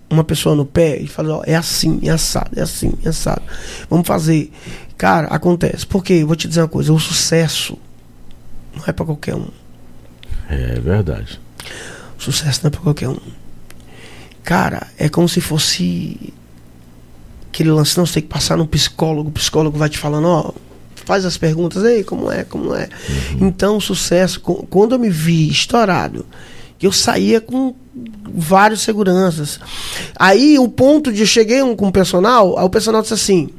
uma 0.10 0.23
pessoa 0.23 0.56
no 0.56 0.65
pé 0.65 0.97
e 1.01 1.08
falar, 1.08 1.39
ó, 1.39 1.43
é 1.45 1.56
assim, 1.56 1.99
é 2.04 2.10
assado, 2.10 2.51
é 2.58 2.62
assim, 2.62 2.93
é 3.04 3.10
assado. 3.10 3.41
Vamos 3.89 4.08
fazer. 4.08 4.51
Cara, 4.97 5.27
acontece. 5.27 5.86
Porque, 5.86 6.13
eu 6.13 6.27
vou 6.27 6.36
te 6.36 6.47
dizer 6.47 6.62
uma 6.62 6.67
coisa: 6.67 6.93
o 6.93 6.99
sucesso 6.99 7.77
não 8.75 8.84
é 8.88 8.91
pra 8.91 9.05
qualquer 9.05 9.36
um. 9.36 9.47
É 10.49 10.79
verdade. 10.79 11.39
O 12.17 12.21
sucesso 12.21 12.62
não 12.63 12.67
é 12.67 12.71
pra 12.71 12.81
qualquer 12.81 13.10
um. 13.10 13.17
Cara, 14.43 14.88
é 14.97 15.10
como 15.10 15.27
se 15.27 15.41
fosse 15.41 16.34
aquele 17.49 17.71
lance, 17.71 17.97
não, 17.97 18.05
você 18.05 18.15
tem 18.15 18.23
que 18.23 18.29
passar 18.29 18.58
num 18.58 18.67
psicólogo, 18.67 19.29
o 19.29 19.31
psicólogo 19.31 19.77
vai 19.77 19.88
te 19.88 19.97
falando, 19.97 20.27
ó, 20.27 20.51
faz 21.05 21.23
as 21.23 21.38
perguntas, 21.38 21.84
ei, 21.86 22.03
como 22.03 22.29
é, 22.29 22.43
como 22.43 22.75
é. 22.75 22.89
Então, 23.39 23.77
o 23.77 23.81
sucesso, 23.81 24.41
quando 24.41 24.93
eu 24.93 24.99
me 24.99 25.10
vi 25.10 25.49
estourado, 25.49 26.25
eu 26.81 26.91
saía 26.91 27.39
com 27.39 27.73
vários 28.23 28.81
seguranças. 28.81 29.60
Aí, 30.17 30.60
o 30.60 30.67
ponto 30.67 31.12
de 31.13 31.21
eu 31.21 31.25
cheguei 31.25 31.63
um, 31.63 31.75
com 31.75 31.88
o 31.88 31.91
personal, 31.91 32.60
aí 32.60 32.65
o 32.65 32.69
personal 32.69 33.01
disse 33.01 33.13
assim, 33.13 33.49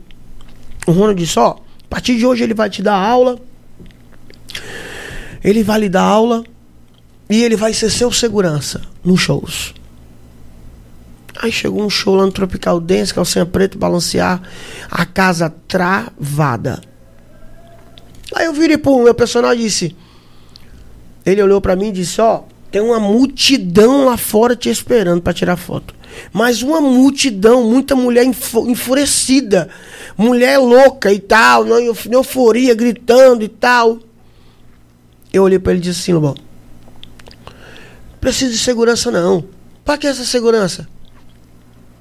o 0.87 0.93
Ronald 0.93 1.19
disse, 1.19 1.39
ó, 1.39 1.51
a 1.51 1.89
partir 1.89 2.17
de 2.17 2.25
hoje 2.25 2.43
ele 2.45 2.55
vai 2.55 2.71
te 2.71 2.83
dar 2.83 2.95
aula, 2.95 3.39
ele 5.43 5.63
vai 5.63 5.81
lhe 5.81 5.89
dar 5.89 6.03
aula, 6.03 6.45
e 7.29 7.43
ele 7.43 7.57
vai 7.57 7.73
ser 7.73 7.91
seu 7.91 8.13
segurança 8.13 8.83
nos 9.05 9.21
shows. 9.21 9.75
Aí 11.43 11.53
chegou 11.53 11.85
um 11.85 11.91
show 11.91 12.15
lá 12.15 12.25
no 12.25 12.33
Tropical 12.33 12.81
Dance, 12.81 13.13
calcinha 13.13 13.45
preta, 13.45 13.77
balancear, 13.77 14.41
a 14.91 15.05
casa 15.05 15.53
travada. 15.69 16.81
Aí 18.35 18.47
eu 18.47 18.53
virei 18.53 18.79
pro 18.79 19.03
meu 19.03 19.15
personal 19.15 19.53
e 19.55 19.59
disse. 19.59 19.95
Ele 21.25 21.43
olhou 21.43 21.61
pra 21.61 21.77
mim 21.77 21.89
e 21.89 21.93
disse: 21.93 22.21
Ó, 22.21 22.45
tem 22.71 22.81
uma 22.81 22.99
multidão 22.99 24.07
lá 24.07 24.17
fora 24.17 24.57
te 24.57 24.71
esperando 24.71 25.21
pra 25.21 25.35
tirar 25.35 25.57
foto. 25.57 25.95
Mas 26.33 26.63
uma 26.63 26.81
multidão, 26.81 27.71
muita 27.71 27.95
mulher 27.95 28.25
enfurecida, 28.25 29.69
mulher 30.17 30.59
louca 30.59 31.13
e 31.13 31.19
tal, 31.19 31.65
na 31.65 31.77
na 31.81 32.17
euforia, 32.17 32.75
gritando 32.75 33.43
e 33.45 33.49
tal. 33.49 33.99
Eu 35.33 35.43
olhei 35.43 35.59
pra 35.59 35.73
ele 35.73 35.81
e 35.81 35.85
disse 35.85 36.01
assim: 36.01 36.13
Lobão, 36.13 36.35
preciso 38.21 38.53
de 38.53 38.59
segurança 38.59 39.11
não. 39.11 39.45
Pra 39.85 39.99
que 39.99 40.07
essa 40.07 40.25
segurança? 40.25 40.89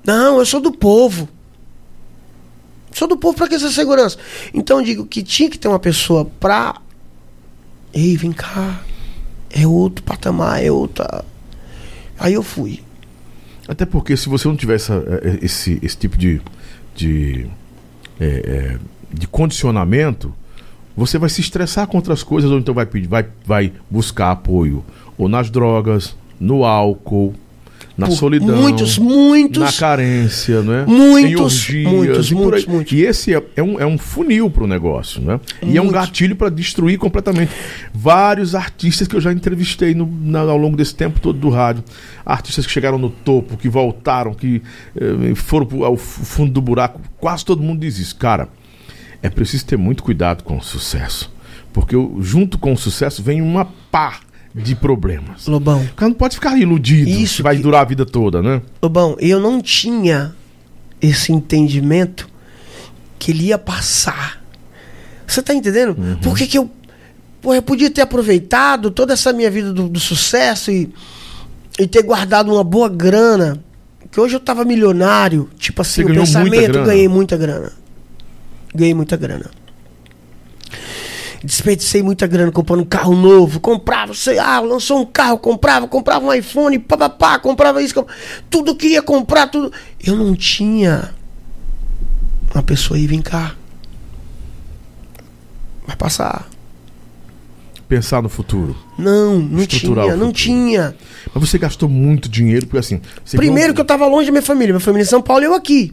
Não, 0.05 0.39
eu 0.39 0.45
sou 0.45 0.61
do 0.61 0.71
povo. 0.71 1.27
Sou 2.91 3.07
do 3.09 3.17
povo 3.17 3.35
pra 3.35 3.47
que 3.47 3.55
essa 3.55 3.69
segurança? 3.71 4.17
Então 4.53 4.79
eu 4.79 4.85
digo 4.85 5.05
que 5.05 5.21
tinha 5.21 5.49
que 5.49 5.59
ter 5.59 5.67
uma 5.67 5.79
pessoa 5.79 6.23
pra. 6.39 6.79
Ei, 7.93 8.15
vem 8.15 8.31
cá. 8.31 8.81
É 9.49 9.67
outro 9.67 10.01
patamar, 10.03 10.63
é 10.63 10.71
outra. 10.71 11.25
Aí 12.17 12.33
eu 12.33 12.43
fui. 12.43 12.84
Até 13.67 13.85
porque 13.85 14.15
se 14.15 14.29
você 14.29 14.47
não 14.47 14.55
tiver 14.55 14.75
essa, 14.75 14.93
eh, 15.23 15.39
esse, 15.41 15.79
esse 15.81 15.97
tipo 15.97 16.17
de, 16.17 16.39
de, 16.95 17.47
eh, 18.19 18.43
eh, 18.45 18.77
de 19.11 19.27
condicionamento, 19.27 20.33
você 20.95 21.17
vai 21.17 21.29
se 21.29 21.41
estressar 21.41 21.87
com 21.87 21.97
outras 21.97 22.23
coisas, 22.23 22.49
ou 22.51 22.59
então 22.59 22.73
vai, 22.73 22.85
pedir, 22.85 23.07
vai, 23.07 23.25
vai 23.45 23.73
buscar 23.89 24.31
apoio 24.31 24.83
ou 25.17 25.27
nas 25.27 25.49
drogas, 25.49 26.15
no 26.39 26.63
álcool, 26.63 27.33
na 27.97 28.07
Por 28.07 28.15
solidão. 28.17 28.57
Muitos, 28.57 28.97
muitos. 28.97 29.61
na 29.63 29.71
carência, 29.71 30.61
né? 30.61 30.83
Muitos, 30.85 31.41
orgias, 31.41 31.91
muitos, 31.91 32.31
e 32.31 32.35
muitos, 32.35 32.65
muitos. 32.65 32.91
E 32.91 33.01
esse 33.03 33.33
é, 33.33 33.41
é 33.55 33.63
um, 33.63 33.79
é 33.79 33.85
um 33.85 33.97
funil 33.97 34.49
pro 34.49 34.67
negócio, 34.67 35.21
né? 35.21 35.39
E 35.63 35.77
é 35.77 35.81
um 35.81 35.87
gatilho 35.89 36.35
para 36.35 36.49
destruir 36.49 36.97
completamente. 36.97 37.51
Vários 37.93 38.53
artistas 38.53 39.07
que 39.07 39.15
eu 39.15 39.21
já 39.21 39.31
entrevistei 39.31 39.95
no, 39.95 40.05
na- 40.23 40.41
ao 40.41 40.57
longo 40.57 40.75
desse 40.75 40.93
tempo 40.93 41.21
todo 41.21 41.39
do 41.39 41.49
rádio. 41.49 41.85
Artistas 42.25 42.65
que 42.65 42.71
chegaram 42.71 42.97
no 42.97 43.09
topo, 43.09 43.55
que 43.55 43.69
voltaram, 43.69 44.33
que 44.33 44.61
eh, 44.95 45.35
foram 45.35 45.65
pro, 45.65 45.85
ao 45.85 45.95
fundo 45.95 46.51
do 46.51 46.61
buraco. 46.61 46.99
Quase 47.19 47.45
todo 47.45 47.61
mundo 47.61 47.81
diz 47.81 47.99
isso. 47.99 48.15
Cara, 48.15 48.49
é 49.21 49.29
preciso 49.29 49.65
ter 49.65 49.77
muito 49.77 50.01
cuidado 50.03 50.43
com 50.43 50.57
o 50.57 50.61
sucesso. 50.63 51.31
Porque 51.71 51.95
junto 52.21 52.57
com 52.57 52.73
o 52.73 52.77
sucesso 52.77 53.21
vem 53.21 53.41
uma 53.41 53.65
pá 53.91 54.19
de 54.55 54.73
problemas. 54.75 55.45
Lobão. 55.47 55.83
O 55.83 55.93
cara 55.93 56.09
não 56.09 56.15
pode 56.15 56.35
ficar 56.35 56.57
iludido 56.57 57.09
Isso 57.09 57.37
que 57.37 57.43
vai 57.43 57.57
que- 57.57 57.61
durar 57.61 57.81
a 57.81 57.85
vida 57.85 58.05
toda, 58.05 58.41
né? 58.41 58.61
Lobão, 58.81 59.15
eu 59.19 59.39
não 59.39 59.61
tinha 59.61 60.33
esse 61.01 61.31
entendimento 61.33 62.27
que 63.19 63.31
ele 63.31 63.45
ia 63.47 63.57
passar. 63.57 64.41
Você 65.27 65.41
tá 65.41 65.53
entendendo? 65.53 65.95
Uhum. 65.99 66.15
Por 66.17 66.37
que, 66.37 66.47
que 66.47 66.57
eu. 66.57 66.71
Pô, 67.41 67.53
eu 67.53 67.61
podia 67.61 67.91
ter 67.91 68.01
aproveitado 68.01 68.89
toda 68.89 69.13
essa 69.13 69.31
minha 69.33 69.51
vida 69.51 69.73
do, 69.73 69.89
do 69.89 69.99
sucesso 69.99 70.71
e, 70.71 70.91
e 71.79 71.87
ter 71.87 72.03
guardado 72.03 72.51
uma 72.53 72.63
boa 72.63 72.87
grana. 72.89 73.63
Que 74.11 74.19
hoje 74.19 74.35
eu 74.35 74.39
tava 74.39 74.63
milionário. 74.63 75.49
Tipo 75.57 75.81
assim, 75.81 76.01
o 76.03 76.07
pensamento, 76.25 76.51
ganhei 76.85 77.07
muita 77.07 77.35
grana. 77.37 77.71
Ganhei 78.73 78.93
muita 78.93 79.17
grana. 79.17 79.49
Desperdicei 81.43 82.01
muita 82.01 82.25
grana 82.25 82.51
comprando 82.51 82.81
um 82.81 82.85
carro 82.85 83.15
novo. 83.15 83.59
Comprava, 83.59 84.13
sei, 84.13 84.39
ah, 84.39 84.59
lançou 84.59 85.01
um 85.01 85.05
carro, 85.05 85.37
comprava, 85.37 85.87
comprava 85.87 86.25
um 86.25 86.33
iPhone, 86.33 86.79
papapá, 86.79 87.37
comprava 87.39 87.81
isso. 87.83 87.93
comp- 87.93 88.09
Tudo 88.49 88.75
queria 88.75 89.01
comprar, 89.01 89.47
tudo. 89.47 89.71
Eu 90.03 90.15
não 90.15 90.35
tinha 90.35 91.11
uma 92.53 92.63
pessoa 92.63 92.97
aí, 92.97 93.05
vem 93.05 93.21
cá. 93.21 93.53
Vai 95.85 95.95
passar. 95.95 96.47
Pensar 97.87 98.23
no 98.23 98.29
futuro. 98.29 98.75
Não, 98.97 99.37
não 99.37 99.59
Estruturar 99.61 100.05
tinha, 100.05 100.17
não 100.17 100.31
tinha. 100.31 100.95
Mas 101.35 101.49
você 101.49 101.57
gastou 101.59 101.87
muito 101.89 102.27
dinheiro, 102.29 102.65
porque 102.65 102.79
assim. 102.79 103.01
Primeiro 103.31 103.53
ganhou- 103.59 103.75
que 103.75 103.81
eu 103.81 103.85
tava 103.85 104.07
longe 104.07 104.27
da 104.27 104.31
minha 104.31 104.41
família. 104.41 104.73
Minha 104.73 104.79
família 104.79 105.03
em 105.03 105.07
São 105.07 105.21
Paulo 105.21 105.43
e 105.43 105.45
eu 105.45 105.53
aqui. 105.53 105.91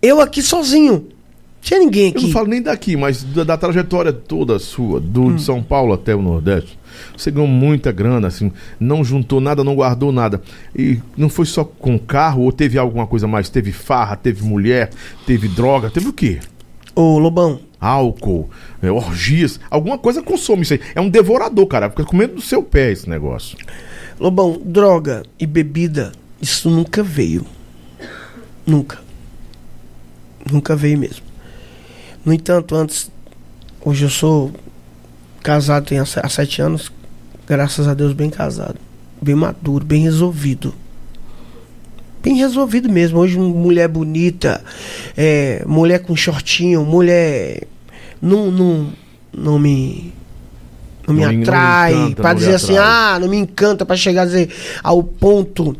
Eu 0.00 0.20
aqui 0.20 0.42
sozinho. 0.42 1.08
Tinha 1.60 1.78
ninguém 1.78 2.06
Eu 2.06 2.10
aqui. 2.10 2.24
não 2.24 2.30
falo 2.32 2.48
nem 2.48 2.60
daqui, 2.60 2.96
mas 2.96 3.22
da, 3.22 3.44
da 3.44 3.56
trajetória 3.56 4.12
toda 4.12 4.58
sua, 4.58 4.98
do 5.00 5.22
Hum. 5.26 5.36
de 5.36 5.42
São 5.42 5.62
Paulo 5.62 5.92
até 5.92 6.12
o 6.14 6.20
Nordeste. 6.20 6.76
Você 7.16 7.30
ganhou 7.30 7.46
muita 7.48 7.92
grana, 7.92 8.26
assim, 8.26 8.50
não 8.80 9.04
juntou 9.04 9.40
nada, 9.40 9.62
não 9.62 9.76
guardou 9.76 10.10
nada. 10.10 10.42
E 10.76 10.98
não 11.16 11.28
foi 11.28 11.46
só 11.46 11.62
com 11.64 11.96
carro, 11.98 12.42
ou 12.42 12.50
teve 12.52 12.76
alguma 12.78 13.06
coisa 13.06 13.28
mais? 13.28 13.48
Teve 13.48 13.70
farra, 13.70 14.16
teve 14.16 14.42
mulher, 14.42 14.90
teve 15.24 15.46
droga, 15.46 15.88
teve 15.88 16.08
o 16.08 16.12
quê? 16.12 16.40
Ô, 16.96 17.16
Lobão, 17.18 17.60
Álcool, 17.80 18.50
é, 18.82 18.90
orgias, 18.90 19.60
alguma 19.70 19.96
coisa 19.96 20.20
consome 20.20 20.62
isso 20.62 20.74
aí. 20.74 20.80
É 20.96 21.00
um 21.00 21.08
devorador, 21.08 21.66
cara. 21.66 21.88
Fica 21.90 22.04
comendo 22.04 22.34
do 22.34 22.42
seu 22.42 22.60
pé 22.62 22.90
esse 22.90 23.08
negócio. 23.08 23.56
Lobão, 24.20 24.60
droga 24.64 25.22
e 25.38 25.46
bebida, 25.46 26.12
isso 26.40 26.68
nunca 26.70 27.02
veio. 27.02 27.44
Nunca. 28.66 28.98
Nunca 30.50 30.74
veio 30.76 30.98
mesmo. 30.98 31.24
No 32.24 32.32
entanto, 32.32 32.74
antes, 32.74 33.10
hoje 33.84 34.04
eu 34.04 34.10
sou 34.10 34.52
casado, 35.42 35.86
tenho 35.86 36.02
há 36.02 36.06
se- 36.06 36.20
há 36.22 36.28
sete 36.28 36.62
anos, 36.62 36.90
graças 37.46 37.88
a 37.88 37.94
Deus, 37.94 38.12
bem 38.12 38.30
casado. 38.30 38.78
Bem 39.20 39.34
maduro, 39.34 39.84
bem 39.84 40.02
resolvido. 40.02 40.74
Bem 42.22 42.36
resolvido 42.36 42.88
mesmo. 42.88 43.18
Hoje, 43.18 43.36
mulher 43.38 43.88
bonita, 43.88 44.62
é, 45.16 45.64
mulher 45.66 46.00
com 46.00 46.14
shortinho, 46.14 46.84
mulher. 46.84 47.66
Não, 48.20 48.50
não, 48.50 48.92
não 49.32 49.58
me. 49.58 50.12
Não 51.06 51.14
me 51.14 51.20
Não 51.24 51.32
não 51.32 51.42
atrai. 51.42 51.92
encanta, 51.94 52.22
pra 52.22 52.34
dizer 52.34 52.54
assim, 52.54 52.76
atrai. 52.78 53.14
ah, 53.14 53.18
não 53.20 53.28
me 53.28 53.36
encanta 53.36 53.84
pra 53.86 53.96
chegar 53.96 54.22
a 54.22 54.26
dizer 54.26 54.50
ao 54.82 55.02
ponto. 55.02 55.76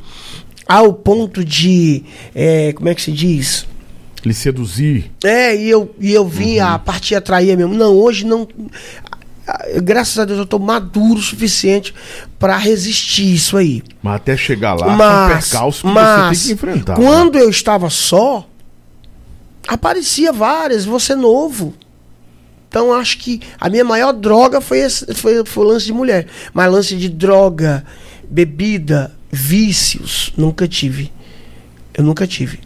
Ao 0.67 0.93
ponto 0.93 1.45
de. 1.45 2.03
é, 2.35 2.73
como 2.73 2.89
é 2.89 2.95
que 2.95 3.03
se 3.03 3.13
diz? 3.13 3.67
Lhe 4.25 4.33
seduzir. 4.35 5.11
É, 5.25 5.55
e 5.57 5.69
eu, 5.69 5.95
e 5.99 6.13
eu 6.13 6.27
vim 6.27 6.59
Uhum. 6.61 6.67
a 6.67 6.79
partir 6.79 7.15
atrair 7.17 7.57
mesmo. 7.57 7.75
Não, 7.75 7.93
hoje 7.93 8.25
não. 8.25 8.47
Graças 9.83 10.17
a 10.21 10.25
Deus 10.25 10.39
eu 10.39 10.47
tô 10.47 10.59
maduro 10.61 11.19
o 11.19 11.23
suficiente 11.23 11.93
pra 12.39 12.57
resistir 12.57 13.35
isso 13.35 13.57
aí. 13.57 13.83
Mas 14.01 14.15
até 14.17 14.37
chegar 14.37 14.75
lá, 14.75 14.97
mas, 14.97 15.09
são 15.09 15.29
percalços 15.51 15.83
que 15.83 15.89
mas 15.89 16.39
você 16.39 16.49
tem 16.49 16.57
que 16.57 16.63
enfrentar. 16.65 16.99
né? 16.99 17.05
quando 17.05 17.37
eu 17.37 17.51
estava 17.51 17.91
só, 17.91 18.47
aparecia 19.67 20.33
várias, 20.33 20.85
você 20.85 21.15
novo. 21.17 21.75
Então 22.73 22.91
acho 22.95 23.19
que 23.19 23.39
a 23.61 23.69
minha 23.69 23.85
maior 23.85 24.13
droga 24.15 24.59
foi, 24.59 24.79
esse, 24.79 25.13
foi, 25.13 25.45
foi 25.45 25.65
o 25.67 25.69
lance 25.69 25.85
de 25.85 25.93
mulher. 25.93 26.27
Mas 26.55 26.73
lance 26.73 26.97
de 26.97 27.11
droga, 27.11 27.85
bebida, 28.31 29.13
vícios, 29.31 30.33
nunca 30.39 30.67
tive. 30.67 31.13
Eu 31.93 32.03
nunca 32.03 32.27
tive. 32.27 32.61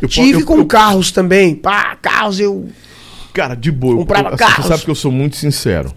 Eu 0.00 0.08
tive 0.08 0.40
eu- 0.40 0.46
com 0.46 0.56
eu- 0.60 0.66
carros 0.66 1.12
também. 1.12 1.54
Pá, 1.54 1.94
carros 2.00 2.40
eu. 2.40 2.70
Cara, 3.34 3.54
de 3.54 3.70
boa. 3.70 3.92
eu- 3.92 3.98
Comprava 3.98 4.30
eu, 4.30 4.34
assim, 4.34 4.38
carros. 4.44 4.64
Você 4.64 4.68
sabe 4.72 4.84
que 4.84 4.90
eu 4.90 4.94
sou 4.94 5.12
muito 5.12 5.36
sincero. 5.36 5.92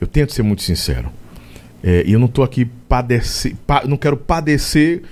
Eu 0.00 0.06
tento 0.06 0.32
ser 0.32 0.42
muito 0.44 0.62
sincero. 0.62 1.10
É, 1.82 2.04
e 2.06 2.12
eu 2.12 2.20
não 2.20 2.28
tô 2.28 2.44
aqui 2.44 2.64
padecer. 2.88 3.56
pa- 3.66 3.82
não 3.84 3.96
quero 3.96 4.16
padecer 4.16 5.02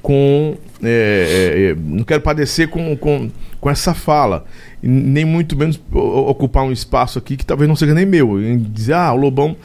com. 0.00 0.56
é, 0.80 0.86
é, 0.86 1.62
é, 1.70 1.74
não 1.76 2.04
quero 2.04 2.20
padecer 2.22 2.68
com, 2.68 2.96
com, 2.96 3.28
com 3.60 3.68
essa 3.68 3.92
fala. 3.94 4.44
E 4.82 4.88
nem 4.88 5.24
muito 5.24 5.56
menos 5.56 5.80
ocupar 5.92 6.64
um 6.64 6.72
espaço 6.72 7.18
aqui 7.18 7.36
que 7.36 7.44
talvez 7.44 7.68
não 7.68 7.76
seja 7.76 7.94
nem 7.94 8.06
meu. 8.06 8.40
Em 8.40 8.58
dizer, 8.58 8.94
ah, 8.94 9.12
o 9.12 9.16
Lobão 9.16 9.56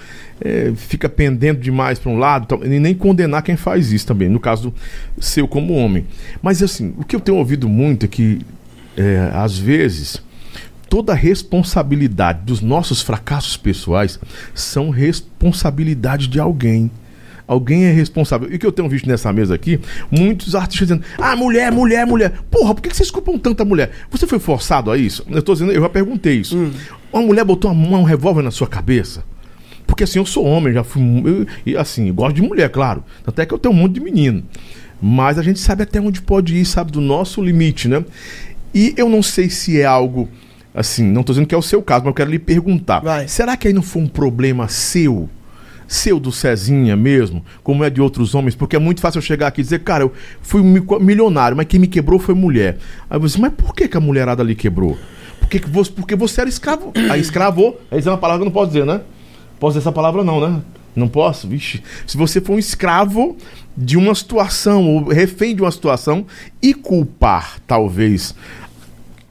é, 0.41 0.73
fica 0.75 1.07
pendendo 1.07 1.59
demais 1.59 1.99
para 1.99 2.11
um 2.11 2.17
lado. 2.17 2.59
E 2.63 2.79
nem 2.79 2.93
condenar 2.93 3.43
quem 3.43 3.55
faz 3.55 3.91
isso 3.91 4.07
também. 4.07 4.29
No 4.29 4.39
caso 4.39 4.73
seu 5.19 5.47
como 5.47 5.73
homem. 5.73 6.05
Mas 6.41 6.63
assim, 6.63 6.93
o 6.97 7.03
que 7.03 7.15
eu 7.15 7.19
tenho 7.19 7.37
ouvido 7.37 7.69
muito 7.69 8.05
é 8.05 8.09
que, 8.09 8.41
é, 8.97 9.31
às 9.33 9.57
vezes 9.57 10.21
toda 10.89 11.13
a 11.13 11.15
responsabilidade 11.15 12.41
dos 12.43 12.61
nossos 12.61 13.01
fracassos 13.01 13.57
pessoais 13.57 14.19
são 14.53 14.91
responsabilidade 14.91 16.27
de 16.27 16.39
alguém. 16.39 16.91
Alguém 17.47 17.85
é 17.85 17.91
responsável. 17.91 18.49
E 18.51 18.55
o 18.55 18.59
que 18.59 18.65
eu 18.65 18.71
tenho 18.71 18.87
visto 18.87 19.07
nessa 19.07 19.31
mesa 19.33 19.53
aqui, 19.55 19.79
muitos 20.09 20.55
artistas 20.55 20.87
dizendo: 20.87 21.03
ah, 21.17 21.35
mulher, 21.35 21.71
mulher, 21.71 22.05
mulher. 22.07 22.33
Porra, 22.49 22.73
por 22.73 22.81
que 22.81 22.95
vocês 22.95 23.11
culpam 23.11 23.37
tanta 23.37 23.65
mulher? 23.65 23.91
Você 24.11 24.25
foi 24.25 24.39
forçado 24.39 24.89
a 24.89 24.97
isso? 24.97 25.25
Eu 25.29 25.41
tô 25.41 25.53
dizendo, 25.53 25.71
eu 25.71 25.81
já 25.81 25.89
perguntei 25.89 26.35
isso. 26.39 26.71
Uma 27.11 27.21
mulher 27.21 27.43
botou 27.43 27.69
uma 27.71 27.89
mão, 27.89 28.01
um 28.01 28.05
revólver 28.05 28.41
na 28.41 28.51
sua 28.51 28.67
cabeça? 28.67 29.23
Porque 29.85 30.05
assim, 30.05 30.17
eu 30.19 30.25
sou 30.25 30.45
homem, 30.45 30.73
já 30.73 30.83
fui. 30.83 31.01
eu- 31.25 31.45
e 31.65 31.75
assim, 31.75 32.07
eu 32.07 32.13
gosto 32.13 32.35
de 32.35 32.41
mulher, 32.41 32.69
claro. 32.69 33.03
Tanto 33.25 33.39
é 33.41 33.45
que 33.45 33.53
eu 33.53 33.57
tenho 33.59 33.73
um 33.73 33.77
monte 33.77 33.95
de 33.95 33.99
menino. 33.99 34.43
Mas 35.01 35.37
a 35.37 35.43
gente 35.43 35.59
sabe 35.59 35.83
até 35.83 35.99
onde 35.99 36.21
pode 36.21 36.55
ir, 36.55 36.63
sabe, 36.65 36.91
do 36.91 37.01
nosso 37.01 37.41
limite, 37.43 37.89
né? 37.89 38.03
E 38.73 38.93
eu 38.95 39.09
não 39.09 39.21
sei 39.21 39.49
se 39.49 39.79
é 39.81 39.85
algo. 39.85 40.29
Assim, 40.73 41.03
não 41.03 41.21
tô 41.21 41.33
dizendo 41.33 41.45
que 41.45 41.53
é 41.53 41.57
o 41.57 41.61
seu 41.61 41.81
caso, 41.83 42.05
mas 42.05 42.11
eu 42.11 42.13
quero 42.15 42.31
lhe 42.31 42.39
perguntar. 42.39 43.01
Vai. 43.01 43.27
Será 43.27 43.55
que 43.57 43.67
aí 43.67 43.73
não 43.73 43.81
foi 43.83 44.01
um 44.01 44.07
problema 44.07 44.67
seu? 44.69 45.29
Seu 45.93 46.19
do 46.19 46.31
Cezinha 46.31 46.95
mesmo, 46.97 47.45
como 47.63 47.83
é 47.83 47.89
de 47.89 48.01
outros 48.01 48.33
homens, 48.33 48.55
porque 48.55 48.75
é 48.75 48.79
muito 48.79 48.99
fácil 48.99 49.19
eu 49.19 49.21
chegar 49.21 49.47
aqui 49.47 49.61
e 49.61 49.63
dizer, 49.63 49.79
cara, 49.79 50.03
eu 50.03 50.11
fui 50.41 50.61
mi- 50.63 50.83
milionário, 50.99 51.55
mas 51.55 51.67
quem 51.67 51.79
me 51.79 51.87
quebrou 51.87 52.17
foi 52.19 52.33
mulher. 52.33 52.77
Aí 53.09 53.19
você, 53.19 53.37
mas 53.39 53.53
por 53.53 53.75
que, 53.75 53.87
que 53.87 53.95
a 53.95 53.99
mulherada 53.99 54.41
ali 54.41 54.55
quebrou? 54.55 54.97
Porque, 55.39 55.59
que 55.59 55.69
você, 55.69 55.91
porque 55.91 56.15
você 56.15 56.41
era 56.41 56.49
escravo. 56.49 56.91
Aí 57.11 57.21
escravou. 57.21 57.79
Essa 57.91 58.09
é 58.09 58.11
uma 58.11 58.17
palavra 58.17 58.39
que 58.39 58.43
eu 58.43 58.45
não 58.45 58.51
posso 58.53 58.67
dizer, 58.71 58.85
né? 58.85 59.01
Posso 59.59 59.73
dizer 59.77 59.83
essa 59.87 59.91
palavra 59.91 60.23
não, 60.23 60.39
né? 60.41 60.61
Não 60.95 61.07
posso? 61.07 61.47
Vixe. 61.47 61.83
Se 62.07 62.17
você 62.17 62.39
for 62.41 62.53
um 62.53 62.59
escravo 62.59 63.37
de 63.75 63.97
uma 63.97 64.13
situação, 64.15 64.85
ou 64.87 65.07
refém 65.09 65.55
de 65.55 65.61
uma 65.61 65.71
situação, 65.71 66.25
e 66.61 66.73
culpar, 66.73 67.59
talvez, 67.67 68.33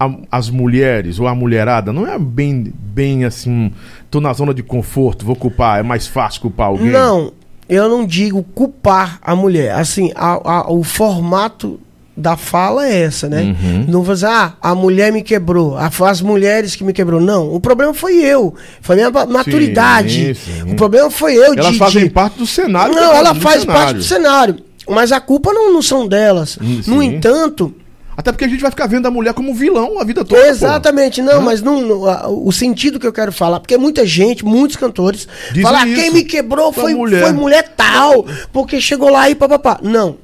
a- 0.07 0.17
as 0.31 0.49
mulheres 0.51 1.19
ou 1.19 1.27
a 1.27 1.35
mulherada, 1.35 1.93
não 1.93 2.07
é 2.07 2.19
bem, 2.19 2.73
bem 2.77 3.25
assim, 3.25 3.73
tô 4.11 4.21
na 4.21 4.33
zona 4.33 4.53
de 4.55 4.63
conforto, 4.63 5.25
vou 5.25 5.37
culpar, 5.37 5.81
é 5.81 5.83
mais 5.83 6.07
fácil 6.07 6.43
culpar 6.43 6.67
alguém. 6.69 6.91
Não, 6.91 7.33
eu 7.69 7.89
não 7.89 8.05
digo 8.07 8.43
culpar 8.43 9.19
a 9.23 9.35
mulher. 9.35 9.75
Assim, 9.75 10.13
a- 10.15 10.41
a- 10.45 10.71
o 10.73 10.83
formato 10.83 11.81
da 12.15 12.37
fala 12.37 12.87
é 12.87 13.03
essa, 13.05 13.27
né? 13.27 13.43
Uhum. 13.43 13.87
Não 13.89 14.03
vou 14.03 14.13
dizer, 14.15 14.27
ah, 14.27 14.53
a 14.61 14.75
mulher 14.75 15.11
me 15.11 15.23
quebrou, 15.23 15.77
as 15.79 16.21
mulheres 16.21 16.77
que 16.77 16.85
me 16.85 16.93
quebrou. 16.93 17.19
Não, 17.21 17.55
o 17.55 17.59
problema 17.59 17.95
foi 17.95 18.17
eu. 18.17 18.55
Foi 18.83 18.95
a 18.95 18.97
minha 18.97 19.11
ma- 19.11 19.25
maturidade. 19.25 20.35
sim. 20.35 20.71
O 20.71 20.75
problema 20.77 21.11
foi 21.11 21.35
eu 21.37 21.55
Elas 21.55 21.73
de- 21.73 21.79
fazem 21.79 22.05
de, 22.05 22.11
parte 22.11 22.37
do 22.39 22.47
cenário. 22.47 22.95
Não, 22.95 23.09
do- 23.13 23.17
ela 23.17 23.35
faz 23.35 23.63
cenário. 23.63 23.83
parte 23.85 23.97
do 23.97 24.03
cenário. 24.03 24.57
Mas 24.91 25.11
a 25.13 25.21
culpa 25.21 25.53
não, 25.55 25.73
não 25.73 25.81
são 25.81 26.07
delas. 26.07 26.59
Hum, 26.61 26.81
No 26.87 27.01
sim. 27.01 27.05
entanto, 27.15 27.73
Até 28.17 28.31
porque 28.31 28.45
a 28.45 28.49
gente 28.49 28.61
vai 28.61 28.71
ficar 28.71 28.87
vendo 28.87 29.07
a 29.07 29.11
mulher 29.11 29.33
como 29.33 29.55
vilão 29.55 29.99
a 29.99 30.05
vida 30.05 30.25
toda. 30.25 30.47
Exatamente, 30.47 31.23
não, 31.23 31.41
mas 31.41 31.63
não, 31.63 31.81
não, 31.81 32.45
o 32.47 32.53
sentido 32.53 33.01
que 33.01 33.07
eu 33.07 33.13
quero 33.13 33.33
falar, 33.33 33.61
porque 33.61 33.77
muita 33.79 34.07
gente, 34.07 34.45
muitos 34.45 34.77
cantores, 34.77 35.27
Dizem 35.49 35.63
falam, 35.63 35.81
ah, 35.81 35.87
isso. 35.87 36.01
quem 36.01 36.11
me 36.11 36.25
quebrou 36.25 36.73
Foi 36.73 36.83
foi, 36.85 36.95
mulher." 36.95 37.23
foi 37.23 37.33
mulher 37.33 37.75
tal, 37.77 38.27
porque 38.53 38.81
chegou 38.81 39.11
lá 39.11 39.31
e 39.31 39.35
papapá. 39.35 39.81
Não, 39.83 40.19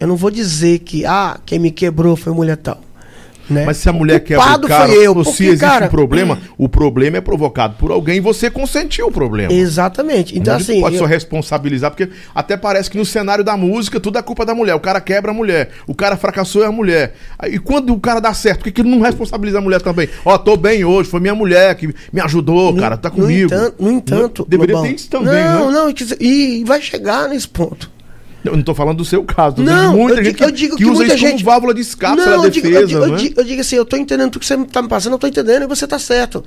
eu 0.00 0.08
não 0.08 0.16
vou 0.16 0.30
dizer 0.30 0.80
que, 0.80 1.06
ah, 1.06 1.38
quem 1.46 1.58
me 1.58 1.70
quebrou 1.70 2.16
foi 2.16 2.32
mulher 2.32 2.56
tal. 2.56 2.80
Né? 3.48 3.64
Mas 3.66 3.76
se 3.76 3.88
a 3.88 3.92
mulher 3.92 4.16
o 4.16 4.20
quebra 4.20 4.44
o 4.56 4.68
cara, 4.68 4.90
eu, 4.92 5.14
ou 5.16 5.24
se 5.24 5.30
porque, 5.30 5.44
existe 5.44 5.60
cara, 5.60 5.86
um 5.86 5.88
problema, 5.88 6.38
o 6.56 6.68
problema 6.68 7.18
é 7.18 7.20
provocado 7.20 7.74
por 7.78 7.90
alguém 7.90 8.16
e 8.16 8.20
você 8.20 8.48
consentiu 8.50 9.08
o 9.08 9.10
problema. 9.12 9.52
Exatamente, 9.52 10.38
então 10.38 10.54
assim... 10.56 10.80
pode 10.80 10.94
eu- 10.96 11.00
só 11.00 11.06
responsabilizar, 11.06 11.90
porque 11.90 12.08
até 12.34 12.56
parece 12.56 12.90
que 12.90 12.96
no 12.96 13.04
cenário 13.04 13.44
da 13.44 13.56
música 13.56 14.00
tudo 14.00 14.18
é 14.18 14.22
culpa 14.22 14.46
da 14.46 14.54
mulher. 14.54 14.74
O 14.74 14.80
cara 14.80 15.00
quebra 15.00 15.30
a 15.30 15.34
mulher, 15.34 15.70
o 15.86 15.94
cara 15.94 16.16
fracassou 16.16 16.62
é 16.62 16.66
a 16.66 16.72
mulher. 16.72 17.14
E 17.50 17.58
quando 17.58 17.92
o 17.92 18.00
cara 18.00 18.20
dá 18.20 18.32
certo, 18.32 18.58
por 18.58 18.64
que, 18.64 18.72
que 18.72 18.80
ele 18.80 18.90
não 18.90 19.00
responsabiliza 19.00 19.58
a 19.58 19.60
mulher 19.60 19.82
também? 19.82 20.08
Ó, 20.24 20.38
tô 20.38 20.56
bem 20.56 20.84
hoje, 20.84 21.08
foi 21.10 21.20
minha 21.20 21.34
mulher 21.34 21.74
que 21.74 21.92
me 22.12 22.20
ajudou, 22.20 22.72
no- 22.72 22.80
cara, 22.80 22.96
tá 22.96 23.10
no 23.10 23.16
comigo. 23.16 23.46
entanto- 23.52 23.76
No 23.78 23.90
entanto, 23.90 24.46
Deveria 24.48 24.74
Lobão, 24.74 24.88
ter 24.90 24.96
isso 24.96 25.10
também, 25.10 25.44
não, 25.44 25.70
né? 25.70 25.78
Não, 25.78 25.92
quer 25.92 26.06
e 26.20 26.64
vai 26.64 26.80
chegar 26.80 27.28
nesse 27.28 27.48
ponto. 27.48 27.90
Eu 28.44 28.56
não 28.56 28.62
tô 28.62 28.74
falando 28.74 28.98
do 28.98 29.04
seu 29.04 29.24
caso, 29.24 29.62
Não, 29.62 29.96
muita 29.96 30.20
eu 30.20 30.24
gente 30.24 30.34
digo- 30.36 30.44
eu 30.44 30.50
digo 30.50 30.76
que 30.76 30.84
que 30.84 30.90
usa 30.90 30.98
muita 30.98 31.14
isso 31.14 31.20
gente- 31.26 31.32
como 31.42 31.44
válvula 31.46 31.72
de 31.74 31.80
escape 31.80 32.16
Não, 32.18 32.24
na 32.40 32.44
eu 32.44 32.50
digo, 32.50 32.66
defesa, 32.68 32.86
digo, 32.86 33.00
eu, 33.00 33.08
né? 33.08 33.16
digo, 33.16 33.40
eu 33.40 33.44
digo 33.44 33.60
assim, 33.62 33.76
eu 33.76 33.84
tô 33.86 33.96
entendendo 33.96 34.30
tudo 34.32 34.40
que 34.42 34.46
você 34.46 34.56
tá 34.66 34.82
me 34.82 34.88
passando, 34.88 35.14
eu 35.14 35.18
tô 35.18 35.26
entendendo 35.26 35.62
e 35.62 35.66
você 35.66 35.86
tá 35.86 35.98
certo. 35.98 36.44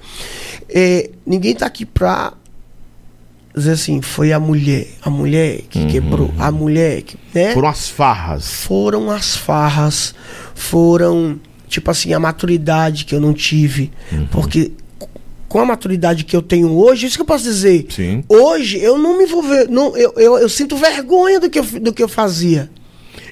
É, 0.70 1.10
ninguém 1.26 1.56
tá 1.56 1.66
aqui 1.66 1.86
pra 1.86 2.34
dizer 3.56 3.72
assim, 3.72 4.02
foi 4.02 4.32
a 4.32 4.40
mulher, 4.40 4.88
a 5.02 5.10
mulher 5.10 5.62
que 5.70 5.86
quebrou, 5.88 6.32
a 6.38 6.52
mulher 6.52 7.02
que, 7.02 7.18
né? 7.34 7.48
Uhum. 7.48 7.54
Foram 7.56 7.70
as 7.70 7.90
farras. 7.90 8.52
foram 8.52 9.10
as 9.12 9.36
farras, 9.36 10.14
foram, 10.54 11.40
tipo 11.68 11.90
assim, 11.90 12.14
a 12.14 12.20
maturidade 12.20 13.06
que 13.06 13.16
eu 13.16 13.20
não 13.20 13.34
tive. 13.34 13.92
Uhum. 14.12 14.28
Porque 14.28 14.72
com 15.48 15.60
a 15.60 15.66
maturidade 15.66 16.24
que 16.24 16.36
eu 16.36 16.42
tenho 16.42 16.72
hoje, 16.72 17.08
isso 17.08 17.18
que 17.18 17.22
eu 17.22 17.26
posso 17.26 17.44
dizer. 17.44 17.86
Sim. 17.90 18.24
Hoje 18.28 18.80
eu 18.80 18.98
não 18.98 19.18
me 19.18 19.24
envolver, 19.24 19.70
não, 19.70 19.96
eu, 19.96 20.14
eu, 20.18 20.38
eu 20.38 20.50
sinto 20.50 20.76
vergonha 20.76 21.40
do 21.40 21.50
que 21.50 21.60
eu, 21.60 21.64
do 21.64 21.94
que 21.94 22.04
eu 22.04 22.08
fazia. 22.08 22.70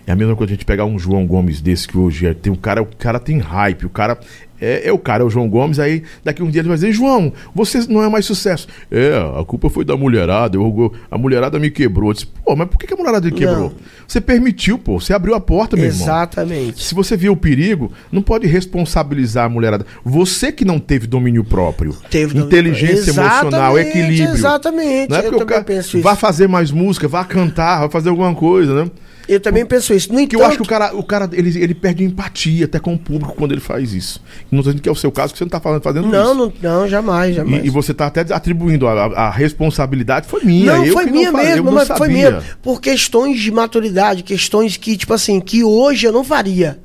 É 0.07 0.11
a 0.11 0.15
mesma 0.15 0.35
coisa 0.35 0.53
a 0.53 0.55
gente 0.55 0.65
pegar 0.65 0.85
um 0.85 0.99
João 0.99 1.25
Gomes 1.25 1.61
desse 1.61 1.87
que 1.87 1.97
hoje 1.97 2.27
é, 2.27 2.33
tem 2.33 2.51
um 2.53 2.55
cara, 2.55 2.81
o 2.81 2.85
cara 2.85 3.19
tem 3.19 3.39
hype, 3.39 3.85
o 3.85 3.89
cara 3.89 4.17
é, 4.61 4.87
é 4.87 4.91
o 4.93 4.97
cara, 4.99 5.23
é 5.23 5.25
o 5.25 5.29
João 5.29 5.49
Gomes, 5.49 5.79
aí 5.79 6.03
daqui 6.23 6.41
um 6.43 6.49
dia 6.49 6.61
ele 6.61 6.67
vai 6.69 6.77
dizer, 6.77 6.93
João, 6.93 7.33
você 7.53 7.79
não 7.89 8.01
é 8.03 8.07
mais 8.07 8.25
sucesso. 8.25 8.67
É, 8.91 9.11
a 9.39 9.43
culpa 9.43 9.69
foi 9.69 9.83
da 9.83 9.97
mulherada, 9.97 10.55
eu, 10.57 10.93
a 11.09 11.17
mulherada 11.17 11.57
me 11.59 11.69
quebrou. 11.71 12.09
Eu 12.09 12.13
disse, 12.13 12.27
pô, 12.27 12.55
mas 12.55 12.67
por 12.69 12.77
que 12.77 12.93
a 12.93 12.95
mulherada 12.97 13.25
me 13.25 13.31
quebrou? 13.33 13.69
Não. 13.71 13.73
Você 14.07 14.21
permitiu, 14.21 14.77
pô, 14.77 14.99
você 14.99 15.11
abriu 15.11 15.33
a 15.33 15.39
porta, 15.41 15.75
meu 15.75 15.85
irmão. 15.85 16.01
Exatamente. 16.03 16.83
Se 16.83 16.93
você 16.95 17.17
viu 17.17 17.33
o 17.33 17.37
perigo, 17.37 17.91
não 18.11 18.21
pode 18.21 18.45
responsabilizar 18.47 19.45
a 19.45 19.49
mulherada. 19.49 19.85
Você 20.05 20.51
que 20.51 20.63
não 20.63 20.79
teve 20.79 21.07
domínio 21.07 21.43
próprio, 21.43 21.93
Teve 22.09 22.27
domínio 22.35 22.45
inteligência 22.47 23.13
próprio. 23.13 23.31
emocional, 23.41 23.77
Exatamente, 23.77 23.97
equilíbrio. 23.99 24.35
exatamente. 24.35 25.09
Não 25.09 25.17
é 25.17 25.19
Eu 25.19 25.23
porque 25.23 25.35
o 25.35 25.39
também 25.39 25.53
cara 25.55 25.63
penso 25.63 25.97
isso. 25.97 26.03
vai 26.03 26.15
fazer 26.15 26.47
mais 26.47 26.71
música, 26.71 27.07
vai 27.07 27.25
cantar, 27.25 27.79
vai 27.79 27.89
fazer 27.89 28.09
alguma 28.09 28.33
coisa, 28.35 28.85
né? 28.85 28.91
Eu 29.27 29.39
também 29.39 29.65
penso 29.65 29.93
isso. 29.93 30.13
No 30.13 30.19
entanto, 30.19 30.39
eu 30.39 30.45
acho 30.45 30.57
que 30.57 30.63
o 30.63 30.67
cara, 30.67 30.95
o 30.95 31.03
cara 31.03 31.29
ele, 31.33 31.49
ele 31.61 31.73
perde 31.73 32.03
empatia 32.03 32.65
até 32.65 32.79
com 32.79 32.93
o 32.93 32.99
público 32.99 33.33
quando 33.35 33.51
ele 33.53 33.61
faz 33.61 33.91
isso. 33.93 34.21
Não 34.51 34.61
tô 34.61 34.69
dizendo 34.69 34.81
que 34.83 34.89
é 34.89 34.91
o 34.91 34.95
seu 34.95 35.11
caso, 35.11 35.33
que 35.33 35.39
você 35.39 35.45
não 35.45 35.49
tá 35.49 35.59
falando, 35.59 35.81
fazendo 35.81 36.07
não, 36.07 36.31
isso. 36.47 36.53
não, 36.61 36.79
não, 36.81 36.87
jamais, 36.87 37.35
jamais. 37.35 37.63
E, 37.63 37.67
e 37.67 37.69
você 37.69 37.93
tá 37.93 38.05
até 38.07 38.21
atribuindo 38.33 38.87
a, 38.87 39.05
a- 39.05 39.29
responsabilidade 39.31 40.27
foi 40.27 40.43
minha. 40.43 40.73
Não, 40.77 40.85
eu 40.85 40.93
foi 40.93 41.05
minha 41.07 41.31
não, 41.31 41.39
mesmo, 41.43 41.71
mas 41.71 41.87
foi 41.87 42.07
minha. 42.07 42.43
Por 42.61 42.79
questões 42.79 43.39
de 43.39 43.51
maturidade, 43.51 44.21
questões 44.21 44.77
que, 44.77 44.95
tipo 44.95 45.13
assim, 45.13 45.39
que 45.39 45.63
hoje 45.63 46.05
eu 46.05 46.11
não 46.11 46.23
faria. 46.23 46.79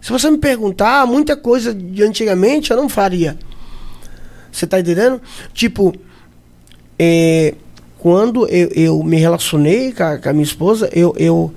Se 0.00 0.10
você 0.12 0.30
me 0.30 0.38
perguntar, 0.38 1.06
muita 1.06 1.36
coisa 1.36 1.74
de 1.74 2.02
antigamente 2.02 2.70
eu 2.70 2.76
não 2.76 2.88
faria. 2.88 3.38
Você 4.52 4.66
tá 4.66 4.78
entendendo? 4.80 5.20
Tipo, 5.52 5.94
é, 6.98 7.54
quando 8.04 8.46
eu, 8.48 8.68
eu 8.74 9.02
me 9.02 9.16
relacionei 9.16 9.90
com 9.90 10.02
a, 10.02 10.18
com 10.18 10.28
a 10.28 10.32
minha 10.34 10.44
esposa, 10.44 10.90
eu, 10.92 11.14
eu, 11.16 11.54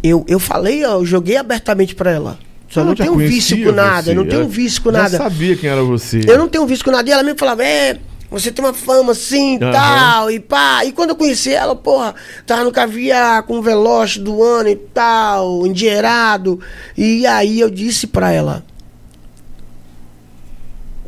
eu, 0.00 0.24
eu 0.28 0.38
falei, 0.38 0.84
eu 0.84 1.04
joguei 1.04 1.36
abertamente 1.36 1.96
pra 1.96 2.12
ela. 2.12 2.38
Só 2.68 2.82
Eu 2.82 2.84
não 2.84 2.94
tenho 2.94 3.16
vício 3.16 3.60
com 3.64 3.72
nada, 3.72 4.02
você, 4.02 4.10
eu 4.12 4.14
não 4.14 4.24
tenho 4.24 4.42
eu 4.42 4.48
vício 4.48 4.80
com 4.80 4.92
nada. 4.92 5.18
sabia 5.18 5.56
quem 5.56 5.68
era 5.68 5.82
você. 5.82 6.20
Eu 6.24 6.38
não 6.38 6.46
tenho 6.46 6.64
vício 6.64 6.84
com 6.84 6.92
nada. 6.92 7.10
E 7.10 7.12
ela 7.12 7.24
mesmo 7.24 7.36
falava, 7.36 7.64
é, 7.64 7.98
você 8.30 8.52
tem 8.52 8.64
uma 8.64 8.72
fama 8.72 9.10
assim 9.10 9.58
Aham. 9.60 9.72
tal, 9.72 10.30
e 10.30 10.38
pá. 10.38 10.84
E 10.84 10.92
quando 10.92 11.10
eu 11.10 11.16
conheci 11.16 11.52
ela, 11.52 11.74
porra, 11.74 12.14
tava 12.46 12.62
no 12.62 12.70
caviar 12.70 13.42
com 13.42 13.58
o 13.58 13.62
veloz 13.62 14.16
do 14.16 14.44
ano 14.44 14.68
e 14.68 14.76
tal, 14.76 15.66
endinheirado. 15.66 16.60
E 16.96 17.26
aí 17.26 17.58
eu 17.58 17.68
disse 17.68 18.06
pra 18.06 18.30
ela: 18.30 18.64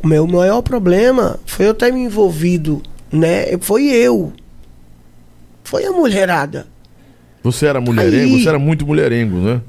o 0.03 0.07
meu 0.07 0.27
maior 0.27 0.61
problema 0.61 1.39
foi 1.45 1.65
eu 1.67 1.73
ter 1.73 1.93
me 1.93 2.01
envolvido, 2.01 2.83
né? 3.11 3.57
Foi 3.59 3.85
eu. 3.85 4.33
Foi 5.63 5.85
a 5.85 5.91
mulherada. 5.91 6.67
Você 7.43 7.65
era 7.65 7.79
mulherengo, 7.79 8.35
Aí- 8.35 8.43
você 8.43 8.49
era 8.49 8.59
muito 8.59 8.85
mulherengo, 8.85 9.37
né? 9.37 9.61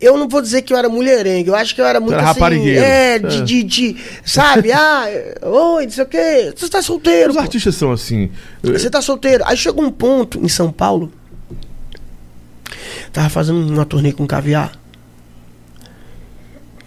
Eu 0.00 0.16
não 0.18 0.28
vou 0.28 0.42
dizer 0.42 0.62
que 0.62 0.72
eu 0.72 0.76
era 0.76 0.88
mulherengo, 0.88 1.50
eu 1.50 1.54
acho 1.54 1.76
que 1.76 1.80
eu 1.80 1.84
era 1.86 2.00
muito 2.00 2.14
era 2.14 2.22
assim. 2.22 2.40
raparigueiro. 2.40 2.80
É, 2.82 3.14
É. 3.14 3.18
de, 3.20 3.42
de, 3.42 3.62
de- 3.62 3.96
Sabe? 4.24 4.72
ah, 4.74 5.04
oi, 5.42 5.84
não 5.84 5.90
sei 5.92 6.02
o 6.04 6.06
quê. 6.08 6.52
Você 6.56 6.68
tá 6.68 6.82
solteiro. 6.82 7.30
Os 7.30 7.36
pô. 7.36 7.42
artistas 7.42 7.76
são 7.76 7.92
assim. 7.92 8.28
Você 8.62 8.90
tá 8.90 9.00
solteiro. 9.00 9.44
Aí 9.46 9.56
chegou 9.56 9.84
um 9.84 9.92
ponto 9.92 10.44
em 10.44 10.48
São 10.48 10.72
Paulo. 10.72 11.12
Tava 13.12 13.28
fazendo 13.28 13.72
uma 13.72 13.84
turnê 13.84 14.12
com 14.12 14.26
caviar. 14.26 14.72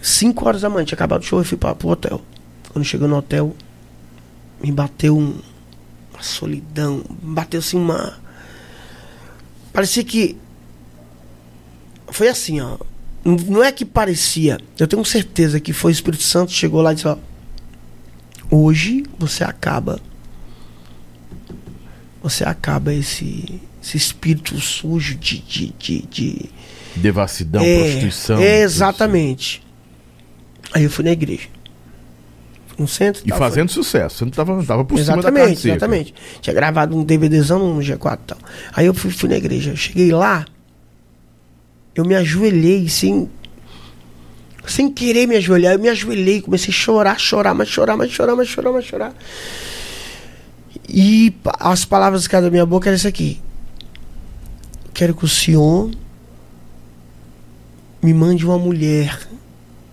Cinco 0.02 0.46
horas 0.46 0.60
da 0.60 0.68
manhã, 0.68 0.84
tinha 0.84 0.96
acabado 0.96 1.22
o 1.22 1.24
show 1.24 1.40
e 1.40 1.44
fui 1.44 1.56
pra, 1.56 1.74
pro 1.74 1.88
hotel. 1.88 2.20
Quando 2.72 2.84
chegou 2.84 3.08
no 3.08 3.16
hotel, 3.16 3.56
me 4.62 4.72
bateu 4.72 5.16
um- 5.16 5.38
uma 6.12 6.22
solidão. 6.22 7.02
Me 7.22 7.34
bateu 7.34 7.60
assim 7.60 7.76
uma. 7.76 8.18
Parecia 9.72 10.02
que. 10.04 10.36
Foi 12.08 12.28
assim, 12.28 12.60
ó. 12.60 12.78
Não- 13.24 13.62
é 13.62 13.72
que 13.72 13.84
parecia. 13.84 14.58
Eu 14.78 14.86
tenho 14.86 15.04
certeza 15.04 15.58
que 15.60 15.72
foi 15.72 15.90
o 15.90 15.94
Espírito 15.94 16.22
Santo 16.22 16.48
que 16.50 16.54
chegou 16.54 16.80
lá 16.82 16.92
e 16.92 16.94
disse, 16.94 17.08
ó. 17.08 17.16
Hoje 18.50 19.04
você 19.18 19.42
acaba 19.42 20.00
você 22.22 22.44
acaba 22.44 22.92
esse, 22.92 23.60
esse 23.82 23.96
espírito 23.96 24.58
sujo 24.60 25.14
de. 25.16 25.38
de, 25.38 25.72
de, 25.78 26.02
de- 26.02 26.50
Devassidão, 26.96 27.62
é, 27.62 27.78
prostituição. 27.78 28.38
É, 28.40 28.60
exatamente. 28.62 29.62
Aí 30.72 30.84
eu 30.84 30.90
fui 30.90 31.04
na 31.04 31.10
igreja. 31.12 31.48
No 32.78 32.86
centro. 32.86 33.22
E 33.24 33.28
tal, 33.28 33.38
fazendo 33.38 33.70
sucesso. 33.70 34.18
Você 34.18 34.24
não 34.24 34.30
tava, 34.32 34.62
tava 34.62 34.84
por 34.84 34.98
cima 34.98 35.14
da 35.14 35.28
Exatamente, 35.28 35.60
seca. 35.60 35.68
exatamente. 35.76 36.14
Tinha 36.40 36.52
gravado 36.52 36.96
um 36.96 37.02
DVDzão 37.02 37.74
no 37.74 37.80
G4 37.80 38.14
e 38.14 38.26
tal. 38.26 38.38
Aí 38.74 38.86
eu 38.86 38.92
fui, 38.92 39.10
fui 39.10 39.28
na 39.28 39.36
igreja. 39.36 39.70
Eu 39.70 39.76
cheguei 39.76 40.12
lá, 40.12 40.44
eu 41.94 42.04
me 42.04 42.14
ajoelhei 42.14 42.88
sem. 42.88 43.30
Sem 44.66 44.90
querer 44.92 45.26
me 45.28 45.36
ajoelhar, 45.36 45.74
eu 45.74 45.78
me 45.78 45.88
ajoelhei, 45.88 46.42
comecei 46.42 46.70
a 46.70 46.76
chorar, 46.76 47.20
chorar, 47.20 47.54
mas 47.54 47.68
chorar, 47.68 47.96
mas 47.96 48.10
chorar, 48.10 48.34
mas 48.34 48.48
chorar, 48.48 48.72
mas 48.72 48.84
chorar. 48.84 49.14
E 50.88 51.32
as 51.60 51.84
palavras 51.84 52.26
que 52.26 52.40
da 52.40 52.50
minha 52.50 52.66
boca 52.66 52.88
eram 52.88 52.96
isso 52.96 53.06
aqui. 53.06 53.40
Quero 54.92 55.14
que 55.14 55.24
o 55.24 55.28
senhor 55.28 55.90
me 58.02 58.12
mande 58.12 58.44
uma 58.44 58.58
mulher 58.58 59.18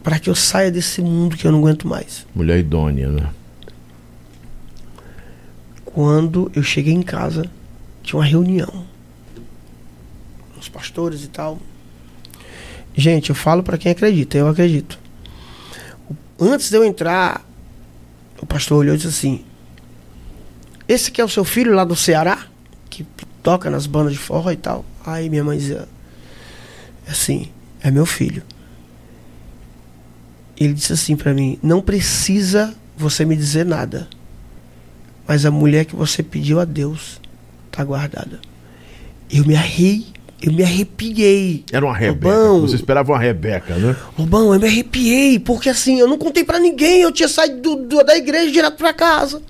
para 0.04 0.20
que 0.20 0.30
eu 0.30 0.36
saia 0.36 0.70
desse 0.70 1.02
mundo 1.02 1.38
que 1.38 1.48
eu 1.48 1.52
não 1.52 1.60
aguento 1.60 1.88
mais. 1.88 2.28
Mulher 2.36 2.60
idônea, 2.60 3.10
né? 3.10 3.30
Quando 5.86 6.52
eu 6.54 6.62
cheguei 6.62 6.94
em 6.94 7.02
casa, 7.02 7.50
tinha 8.04 8.20
uma 8.20 8.26
reunião. 8.26 8.86
Os 10.60 10.68
pastores 10.68 11.24
e 11.24 11.30
tal. 11.30 11.58
Gente, 12.96 13.30
eu 13.30 13.36
falo 13.36 13.64
para 13.64 13.78
quem 13.78 13.92
acredita, 13.92 14.38
eu 14.38 14.48
acredito. 14.48 15.00
Antes 16.40 16.70
de 16.70 16.76
eu 16.76 16.84
entrar, 16.84 17.48
o 18.42 18.46
pastor 18.46 18.80
olhou 18.80 18.96
e 18.96 18.98
disse 18.98 19.10
assim: 19.10 19.46
Esse 20.88 21.10
aqui 21.10 21.22
é 21.22 21.26
o 21.26 21.30
seu 21.30 21.46
filho 21.46 21.74
lá 21.74 21.86
do 21.86 21.96
Ceará, 21.96 22.46
que 22.90 23.06
toca 23.42 23.70
nas 23.70 23.86
bandas 23.86 24.14
de 24.14 24.20
forró 24.20 24.52
e 24.52 24.58
tal. 24.58 24.84
Aí 25.06 25.30
minha 25.30 25.44
mãe 25.44 25.58
dizia: 25.58 25.88
Assim, 27.08 27.50
é 27.82 27.90
meu 27.90 28.06
filho. 28.06 28.44
Ele 30.60 30.74
disse 30.74 30.94
assim 30.94 31.16
para 31.16 31.34
mim: 31.34 31.58
Não 31.62 31.82
precisa 31.82 32.74
você 32.98 33.26
me 33.26 33.36
dizer 33.36 33.66
nada. 33.66 34.08
Mas 35.28 35.46
a 35.46 35.52
mulher 35.52 35.86
que 35.86 35.96
você 35.96 36.22
pediu 36.22 36.60
a 36.60 36.66
Deus 36.66 37.20
tá 37.72 37.84
guardada. 37.84 38.40
Eu 39.32 39.46
me 39.46 39.56
arrei, 39.56 40.06
eu 40.42 40.52
me 40.52 40.62
arrepiei. 40.64 41.64
Era 41.72 41.86
uma 41.86 41.96
Rebeca. 41.96 42.28
Lobão. 42.36 42.62
Você 42.62 42.76
esperava 42.76 43.12
uma 43.14 43.20
Rebeca, 43.20 43.74
né? 43.76 43.96
Lobão, 44.20 44.54
eu 44.54 44.60
me 44.60 44.68
arrepiei, 44.68 45.40
porque 45.40 45.70
assim, 45.70 45.98
eu 46.00 46.08
não 46.08 46.18
contei 46.18 46.44
pra 46.44 46.60
ninguém, 46.60 47.02
eu 47.02 47.12
tinha 47.12 47.28
saído 47.30 47.62
do- 47.62 47.88
do- 47.88 48.04
da 48.04 48.16
igreja 48.18 48.52
direto 48.52 48.78
pra 48.78 48.94
casa. 48.94 49.42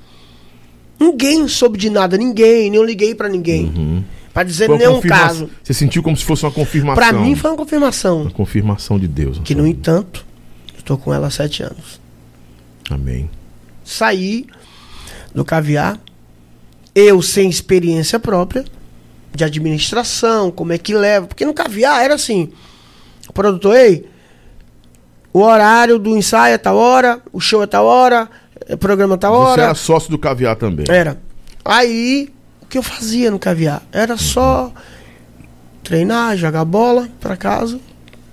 Ninguém 1.00 1.48
soube 1.48 1.78
de 1.78 1.90
nada, 1.90 2.18
ninguém, 2.18 2.70
nem 2.70 2.76
eu 2.76 2.84
liguei 2.84 3.14
pra 3.16 3.28
ninguém. 3.28 4.06
Pra 4.34 4.44
dizer 4.44 4.68
nenhum 4.78 5.02
caso. 5.10 5.50
Você 5.64 5.74
sentiu 5.74 6.02
como 6.02 6.16
se 6.16 6.24
fosse 6.24 6.46
uma 6.46 6.52
confirmação. 6.52 6.96
Pra 6.96 7.14
mim 7.14 7.36
foi 7.36 7.52
uma 7.52 7.58
confirmação. 7.58 8.22
Uma 8.22 8.32
confirmação 8.32 8.98
de 8.98 9.08
Deus. 9.08 9.40
Que, 9.44 9.54
no 9.54 9.68
entanto, 9.68 10.26
tô 10.86 10.98
com 10.98 11.14
ela 11.14 11.28
há 11.28 11.32
sete 11.32 11.64
anos. 11.64 12.00
Amém. 12.90 13.30
saí 13.84 14.46
do 15.34 15.44
caviar, 15.44 16.00
eu 16.94 17.22
sem 17.22 17.50
experiência 17.50 18.20
própria 18.20 18.66
de 19.34 19.44
administração, 19.44 20.52
como 20.52 20.74
é 20.74 20.78
que 20.78 20.94
leva, 20.94 21.26
porque 21.28 21.46
no 21.46 21.54
caviar 21.54 22.04
era 22.04 22.14
assim, 22.16 22.52
o 23.28 23.34
produtor, 23.34 23.76
ei, 23.76 24.08
o 25.34 25.40
horário 25.40 25.98
do 25.98 26.16
ensaio 26.16 26.54
é 26.54 26.58
tal 26.58 26.76
hora, 26.78 27.20
o 27.32 27.40
show 27.40 27.64
é 27.64 27.68
tal 27.68 27.86
hora, 27.86 28.30
o 28.70 28.78
programa 28.78 29.16
é 29.16 29.18
tal 29.18 29.34
Você 29.34 29.50
hora. 29.52 29.62
era 29.64 29.74
sócio 29.76 30.12
do 30.12 30.20
caviar 30.20 30.56
também. 30.56 30.86
Era. 30.88 31.20
Aí, 31.66 32.32
o 32.62 32.66
que 32.68 32.78
eu 32.78 32.84
fazia 32.84 33.32
no 33.32 33.40
caviar? 33.40 33.82
Era 33.92 34.16
só 34.18 34.72
treinar, 35.84 36.38
jogar 36.38 36.64
bola 36.64 37.10
pra 37.20 37.36
casa 37.36 37.80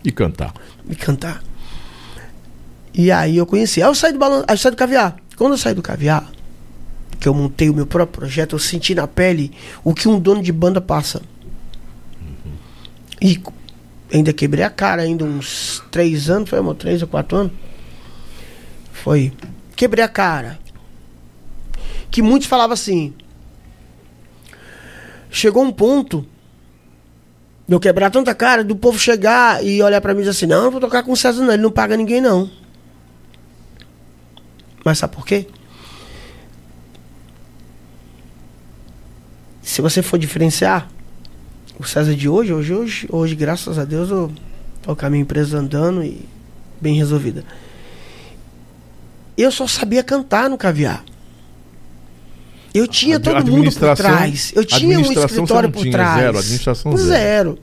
E 0.04 0.12
cantar. 0.12 0.52
e 0.88 0.94
cantar. 0.94 1.42
E 2.92 3.10
aí 3.10 3.36
eu 3.36 3.46
conheci. 3.46 3.82
Aí 3.82 3.88
eu 3.88 3.94
saí 3.94 4.12
do 4.12 4.18
balan... 4.18 4.44
aí 4.46 4.54
eu 4.54 4.58
saí 4.58 4.70
do 4.70 4.76
caviar. 4.76 5.16
Quando 5.36 5.52
eu 5.52 5.58
saí 5.58 5.74
do 5.74 5.82
caviar, 5.82 6.30
que 7.18 7.28
eu 7.28 7.34
montei 7.34 7.70
o 7.70 7.74
meu 7.74 7.86
próprio 7.86 8.20
projeto, 8.20 8.54
eu 8.54 8.58
senti 8.58 8.94
na 8.94 9.06
pele 9.06 9.52
o 9.82 9.94
que 9.94 10.08
um 10.08 10.18
dono 10.18 10.42
de 10.42 10.52
banda 10.52 10.80
passa. 10.80 11.22
E 13.20 13.40
ainda 14.12 14.32
quebrei 14.32 14.64
a 14.64 14.70
cara, 14.70 15.02
ainda 15.02 15.24
uns 15.24 15.82
três 15.90 16.28
anos, 16.28 16.48
foi 16.48 16.58
amor, 16.58 16.74
três 16.74 17.00
ou 17.02 17.08
quatro 17.08 17.36
anos. 17.36 17.52
Foi. 18.92 19.32
Quebrei 19.76 20.04
a 20.04 20.08
cara. 20.08 20.58
Que 22.10 22.22
muitos 22.22 22.48
falavam 22.48 22.74
assim. 22.74 23.14
Chegou 25.30 25.62
um 25.62 25.70
ponto 25.70 26.26
de 27.68 27.74
eu 27.74 27.80
quebrar 27.80 28.10
tanta 28.10 28.34
cara, 28.34 28.64
do 28.64 28.74
povo 28.74 28.98
chegar 28.98 29.64
e 29.64 29.80
olhar 29.80 30.00
pra 30.00 30.12
mim 30.12 30.20
e 30.20 30.22
dizer 30.22 30.30
assim, 30.32 30.46
não, 30.46 30.64
eu 30.64 30.70
vou 30.70 30.80
tocar 30.80 31.04
com 31.04 31.12
o 31.12 31.16
César 31.16 31.44
não, 31.44 31.52
ele 31.52 31.62
não 31.62 31.70
paga 31.70 31.96
ninguém 31.96 32.20
não. 32.20 32.50
Mas 34.84 34.98
sabe 34.98 35.14
por 35.14 35.26
quê? 35.26 35.46
Se 39.62 39.80
você 39.80 40.02
for 40.02 40.18
diferenciar 40.18 40.90
o 41.78 41.84
César 41.84 42.14
de 42.14 42.28
hoje, 42.28 42.52
hoje, 42.52 42.74
hoje, 42.74 43.08
hoje, 43.10 43.34
graças 43.34 43.78
a 43.78 43.84
Deus, 43.84 44.10
eu 44.10 44.30
tô 44.82 44.96
com 44.96 45.06
a 45.06 45.10
minha 45.10 45.22
empresa 45.22 45.58
andando 45.58 46.02
e 46.02 46.26
bem 46.80 46.94
resolvida. 46.96 47.44
Eu 49.36 49.50
só 49.50 49.66
sabia 49.66 50.02
cantar 50.02 50.50
no 50.50 50.58
caviar. 50.58 51.04
Eu 52.74 52.86
tinha 52.86 53.18
todo 53.18 53.46
mundo 53.46 53.72
por 53.72 53.96
trás. 53.96 54.52
Eu 54.54 54.64
tinha 54.64 54.98
um 54.98 55.12
escritório 55.12 55.70
por 55.70 55.82
tinha, 55.82 55.92
trás. 55.92 56.20
zero, 56.20 56.38
administração 56.38 56.96
zero. 56.96 57.08
zero. 57.08 57.58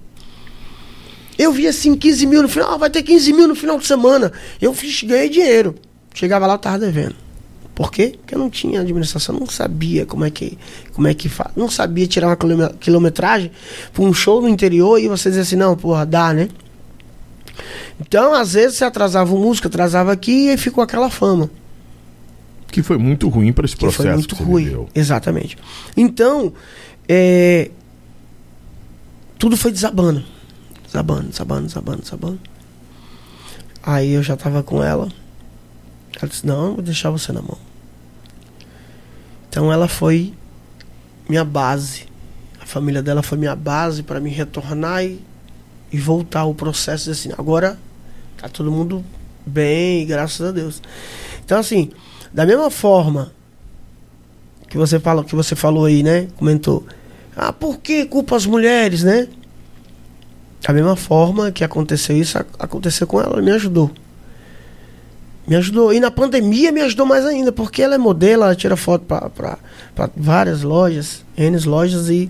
Eu 1.37 1.51
vi 1.51 1.67
assim 1.67 1.95
15 1.95 2.25
mil 2.25 2.41
no 2.41 2.49
final, 2.49 2.73
ah, 2.73 2.77
vai 2.77 2.89
ter 2.89 3.03
15 3.03 3.31
mil 3.31 3.47
no 3.47 3.55
final 3.55 3.77
de 3.77 3.85
semana. 3.85 4.31
Eu 4.59 4.73
fiz, 4.73 5.03
ganhei 5.03 5.29
dinheiro. 5.29 5.75
Chegava 6.17 6.47
lá, 6.47 6.55
eu 6.55 6.57
tava 6.57 6.79
devendo. 6.79 7.15
Por 7.75 7.91
quê? 7.91 8.15
Porque 8.17 8.33
eu 8.33 8.39
não 8.39 8.49
tinha 8.49 8.81
administração, 8.81 9.37
não 9.39 9.45
sabia 9.45 10.03
como 10.03 10.25
é 10.25 10.31
que, 10.31 10.57
como 10.93 11.07
é 11.07 11.13
que 11.13 11.29
faz. 11.29 11.51
Não 11.55 11.69
sabia 11.69 12.07
tirar 12.07 12.29
uma 12.29 12.35
quilome- 12.35 12.73
quilometragem 12.79 13.51
para 13.93 14.03
um 14.03 14.11
show 14.11 14.41
no 14.41 14.49
interior 14.49 14.97
e 14.99 15.07
você 15.07 15.29
dizer 15.29 15.41
assim, 15.41 15.55
não, 15.55 15.77
porra, 15.77 16.07
dá, 16.07 16.33
né? 16.33 16.49
Então, 18.01 18.33
às 18.33 18.53
vezes, 18.53 18.77
você 18.77 18.85
atrasava 18.85 19.31
o 19.31 19.37
músico, 19.37 19.67
atrasava 19.67 20.11
aqui 20.11 20.49
e 20.49 20.57
ficou 20.57 20.83
aquela 20.83 21.11
fama. 21.11 21.51
Que 22.71 22.81
foi 22.81 22.97
muito 22.97 23.29
ruim 23.29 23.53
para 23.53 23.65
esse 23.65 23.75
Que 23.75 23.81
processo 23.81 24.03
foi 24.07 24.13
muito 24.15 24.35
ruim. 24.35 24.63
viveu. 24.63 24.89
Exatamente. 24.95 25.55
Então, 25.95 26.51
é, 27.07 27.69
tudo 29.37 29.55
foi 29.55 29.71
desabando. 29.71 30.23
Desabando, 30.83 31.29
desabando, 31.29 31.67
desabando, 31.67 32.01
desabando. 32.01 32.39
Aí 33.83 34.13
eu 34.13 34.23
já 34.23 34.35
tava 34.35 34.63
com 34.63 34.83
ela. 34.83 35.09
Ela 36.19 36.29
disse, 36.29 36.45
não, 36.45 36.67
eu 36.67 36.73
vou 36.75 36.83
deixar 36.83 37.11
você 37.11 37.31
na 37.31 37.41
mão. 37.41 37.57
Então 39.49 39.71
ela 39.71 39.87
foi 39.87 40.33
minha 41.29 41.45
base. 41.45 42.05
A 42.59 42.65
família 42.65 43.03
dela 43.03 43.21
foi 43.21 43.37
minha 43.37 43.55
base 43.55 44.01
para 44.01 44.19
me 44.19 44.29
retornar 44.29 45.05
e, 45.05 45.21
e 45.91 45.97
voltar 45.99 46.41
ao 46.41 46.53
processo 46.53 47.11
assim, 47.11 47.31
agora 47.37 47.77
tá 48.37 48.49
todo 48.49 48.71
mundo 48.71 49.03
bem, 49.45 50.05
graças 50.05 50.45
a 50.45 50.51
Deus. 50.51 50.81
Então 51.45 51.59
assim, 51.59 51.91
da 52.33 52.45
mesma 52.45 52.69
forma 52.71 53.31
que 54.69 54.77
você 54.77 54.99
fala, 54.99 55.23
que 55.23 55.35
você 55.35 55.55
falou 55.55 55.85
aí, 55.85 56.03
né? 56.03 56.27
Comentou. 56.35 56.85
Ah, 57.35 57.53
por 57.53 57.77
que 57.77 58.05
culpa 58.05 58.35
as 58.35 58.45
mulheres, 58.45 59.03
né? 59.03 59.27
Da 60.61 60.73
mesma 60.73 60.95
forma 60.95 61.51
que 61.51 61.63
aconteceu 61.63 62.17
isso, 62.17 62.37
aconteceu 62.59 63.07
com 63.07 63.21
ela, 63.21 63.33
ela 63.33 63.41
me 63.41 63.51
ajudou. 63.51 63.91
Me 65.47 65.55
ajudou. 65.55 65.93
E 65.93 65.99
na 65.99 66.11
pandemia 66.11 66.71
me 66.71 66.81
ajudou 66.81 67.05
mais 67.05 67.25
ainda, 67.25 67.51
porque 67.51 67.81
ela 67.81 67.95
é 67.95 67.97
modelo, 67.97 68.43
ela 68.43 68.55
tira 68.55 68.75
foto 68.75 69.05
para 69.05 69.57
várias 70.15 70.61
lojas, 70.61 71.23
N 71.37 71.57
lojas, 71.59 72.09
e 72.09 72.29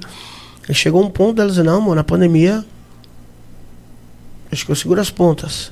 chegou 0.72 1.04
um 1.04 1.10
ponto 1.10 1.38
dela 1.38 1.50
dizer, 1.50 1.64
não, 1.64 1.78
amor, 1.78 1.96
na 1.96 2.04
pandemia 2.04 2.64
acho 4.52 4.66
que 4.66 4.72
eu 4.72 4.76
seguro 4.76 5.02
as 5.02 5.10
pontas. 5.10 5.72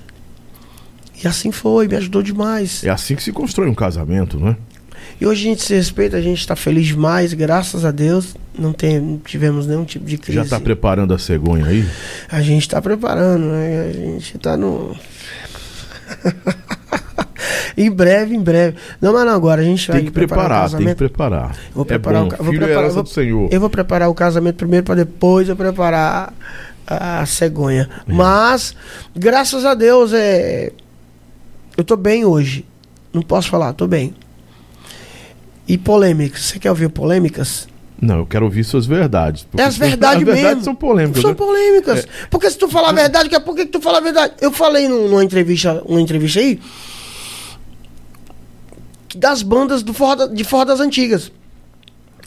E 1.23 1.27
assim 1.27 1.51
foi, 1.51 1.87
me 1.87 1.95
ajudou 1.95 2.21
demais. 2.21 2.83
É 2.83 2.89
assim 2.89 3.15
que 3.15 3.23
se 3.23 3.31
constrói 3.31 3.67
um 3.69 3.75
casamento, 3.75 4.39
não 4.39 4.49
é? 4.49 4.57
E 5.19 5.25
hoje 5.25 5.47
a 5.47 5.49
gente 5.49 5.63
se 5.63 5.73
respeita, 5.73 6.17
a 6.17 6.21
gente 6.21 6.39
está 6.39 6.55
feliz 6.55 6.87
demais, 6.87 7.33
graças 7.33 7.85
a 7.85 7.91
Deus. 7.91 8.35
Não, 8.57 8.73
tem, 8.73 8.99
não 8.99 9.17
tivemos 9.17 9.65
nenhum 9.65 9.85
tipo 9.85 10.05
de 10.05 10.17
crise. 10.17 10.35
Já 10.35 10.43
está 10.43 10.59
preparando 10.59 11.13
a 11.13 11.19
cegonha 11.19 11.65
aí? 11.65 11.85
A 12.29 12.41
gente 12.41 12.63
está 12.63 12.81
preparando, 12.81 13.45
né? 13.45 13.89
A 13.89 13.93
gente 13.93 14.35
está 14.35 14.57
no. 14.57 14.95
em 17.77 17.89
breve, 17.91 18.35
em 18.35 18.41
breve. 18.41 18.77
Não, 19.01 19.11
mas 19.13 19.25
não 19.25 19.33
agora, 19.33 19.61
a 19.61 19.63
gente 19.65 19.87
vai 19.87 19.97
Tem 19.97 20.05
que 20.05 20.11
preparar 20.11 20.69
preparar, 20.69 20.77
tem 20.77 20.87
que 20.87 20.95
preparar. 20.95 21.55
Vou 21.73 21.85
preparar 21.85 22.21
é 22.25 22.29
bom. 22.29 22.35
o 22.39 22.43
vou 22.43 22.53
Filho 22.53 22.63
é 22.63 22.67
preparar- 22.67 22.91
vou- 22.91 23.03
do 23.03 23.09
Senhor. 23.09 23.49
Eu 23.51 23.59
vou 23.59 23.69
preparar 23.69 24.09
o 24.09 24.13
casamento 24.13 24.55
primeiro 24.55 24.85
para 24.85 24.95
depois 24.95 25.49
eu 25.49 25.55
preparar 25.55 26.33
a, 26.87 27.21
a 27.21 27.25
cegonha. 27.25 27.89
Mas, 28.07 28.75
graças 29.15 29.65
a 29.65 29.73
Deus, 29.73 30.13
é. 30.13 30.71
Eu 31.77 31.83
tô 31.83 31.97
bem 31.97 32.23
hoje. 32.25 32.65
Não 33.13 33.21
posso 33.21 33.49
falar, 33.49 33.73
tô 33.73 33.87
bem. 33.87 34.13
E 35.67 35.77
polêmicas. 35.77 36.41
Você 36.43 36.59
quer 36.59 36.69
ouvir 36.69 36.89
polêmicas? 36.89 37.67
Não, 38.01 38.19
eu 38.19 38.25
quero 38.25 38.45
ouvir 38.45 38.63
suas 38.63 38.85
verdades. 38.85 39.47
É 39.57 39.63
as 39.63 39.77
verdades 39.77 40.19
As 40.19 40.25
verdades 40.25 40.43
mesmo. 40.49 40.63
são 40.63 40.75
polêmicas. 40.75 41.21
São 41.21 41.31
né? 41.31 41.35
polêmicas. 41.35 42.07
Porque 42.29 42.49
se 42.51 42.57
tu 42.57 42.67
falar 42.67 42.89
a 42.89 42.93
verdade, 42.93 43.23
daqui 43.25 43.35
a 43.35 43.39
pouco 43.39 43.59
que 43.61 43.65
tu 43.67 43.81
fala 43.81 43.97
a 43.97 44.01
verdade. 44.01 44.33
Eu 44.41 44.51
falei 44.51 44.87
num- 44.87 45.07
numa 45.07 45.23
entrevista, 45.23 45.81
uma 45.85 45.99
entrevista 46.01 46.39
aí 46.39 46.59
das 49.15 49.41
bandas 49.41 49.83
do 49.83 49.93
forró 49.93 50.27
de 50.27 50.43
forró 50.43 50.65
das 50.65 50.79
antigas. 50.79 51.31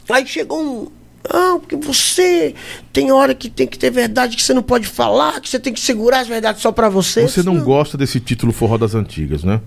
Aí 0.09 0.26
chegou 0.26 0.62
um. 0.62 0.89
Ah, 1.28 1.59
porque 1.59 1.76
você 1.76 2.55
tem 2.93 3.12
hora 3.12 3.34
que 3.34 3.51
tem 3.51 3.66
que 3.66 3.78
ter 3.78 3.91
verdade 3.91 4.36
que 4.36 4.43
você 4.43 4.55
não 4.55 4.62
pode 4.62 4.86
falar, 4.86 5.41
que 5.41 5.49
você 5.49 5.59
tem 5.59 5.72
que 5.72 5.80
segurar 5.80 6.20
as 6.20 6.28
verdades 6.28 6.62
só 6.62 6.72
pra 6.72 6.89
você. 6.89 7.22
Você 7.22 7.43
não 7.43 7.61
gosta 7.61 7.99
desse 7.99 8.18
título 8.18 8.53
Forró 8.53 8.78
das 8.78 8.95
Antigas, 8.95 9.45
né? 9.45 9.61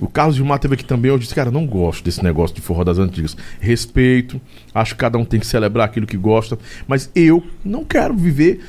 O 0.00 0.08
Carlos 0.08 0.36
Gilmar 0.36 0.58
teve 0.58 0.74
aqui 0.74 0.84
também, 0.84 1.10
eu 1.10 1.18
disse, 1.18 1.34
cara, 1.34 1.50
não 1.50 1.66
gosto 1.66 2.04
desse 2.04 2.22
negócio 2.22 2.54
de 2.54 2.60
Forró 2.60 2.84
das 2.84 2.98
Antigas. 2.98 3.36
Respeito, 3.60 4.40
acho 4.74 4.94
que 4.94 5.00
cada 5.00 5.16
um 5.16 5.24
tem 5.24 5.40
que 5.40 5.46
celebrar 5.46 5.86
aquilo 5.86 6.06
que 6.06 6.16
gosta, 6.16 6.58
mas 6.86 7.10
eu 7.14 7.42
não 7.64 7.84
quero 7.84 8.14
viver 8.14 8.60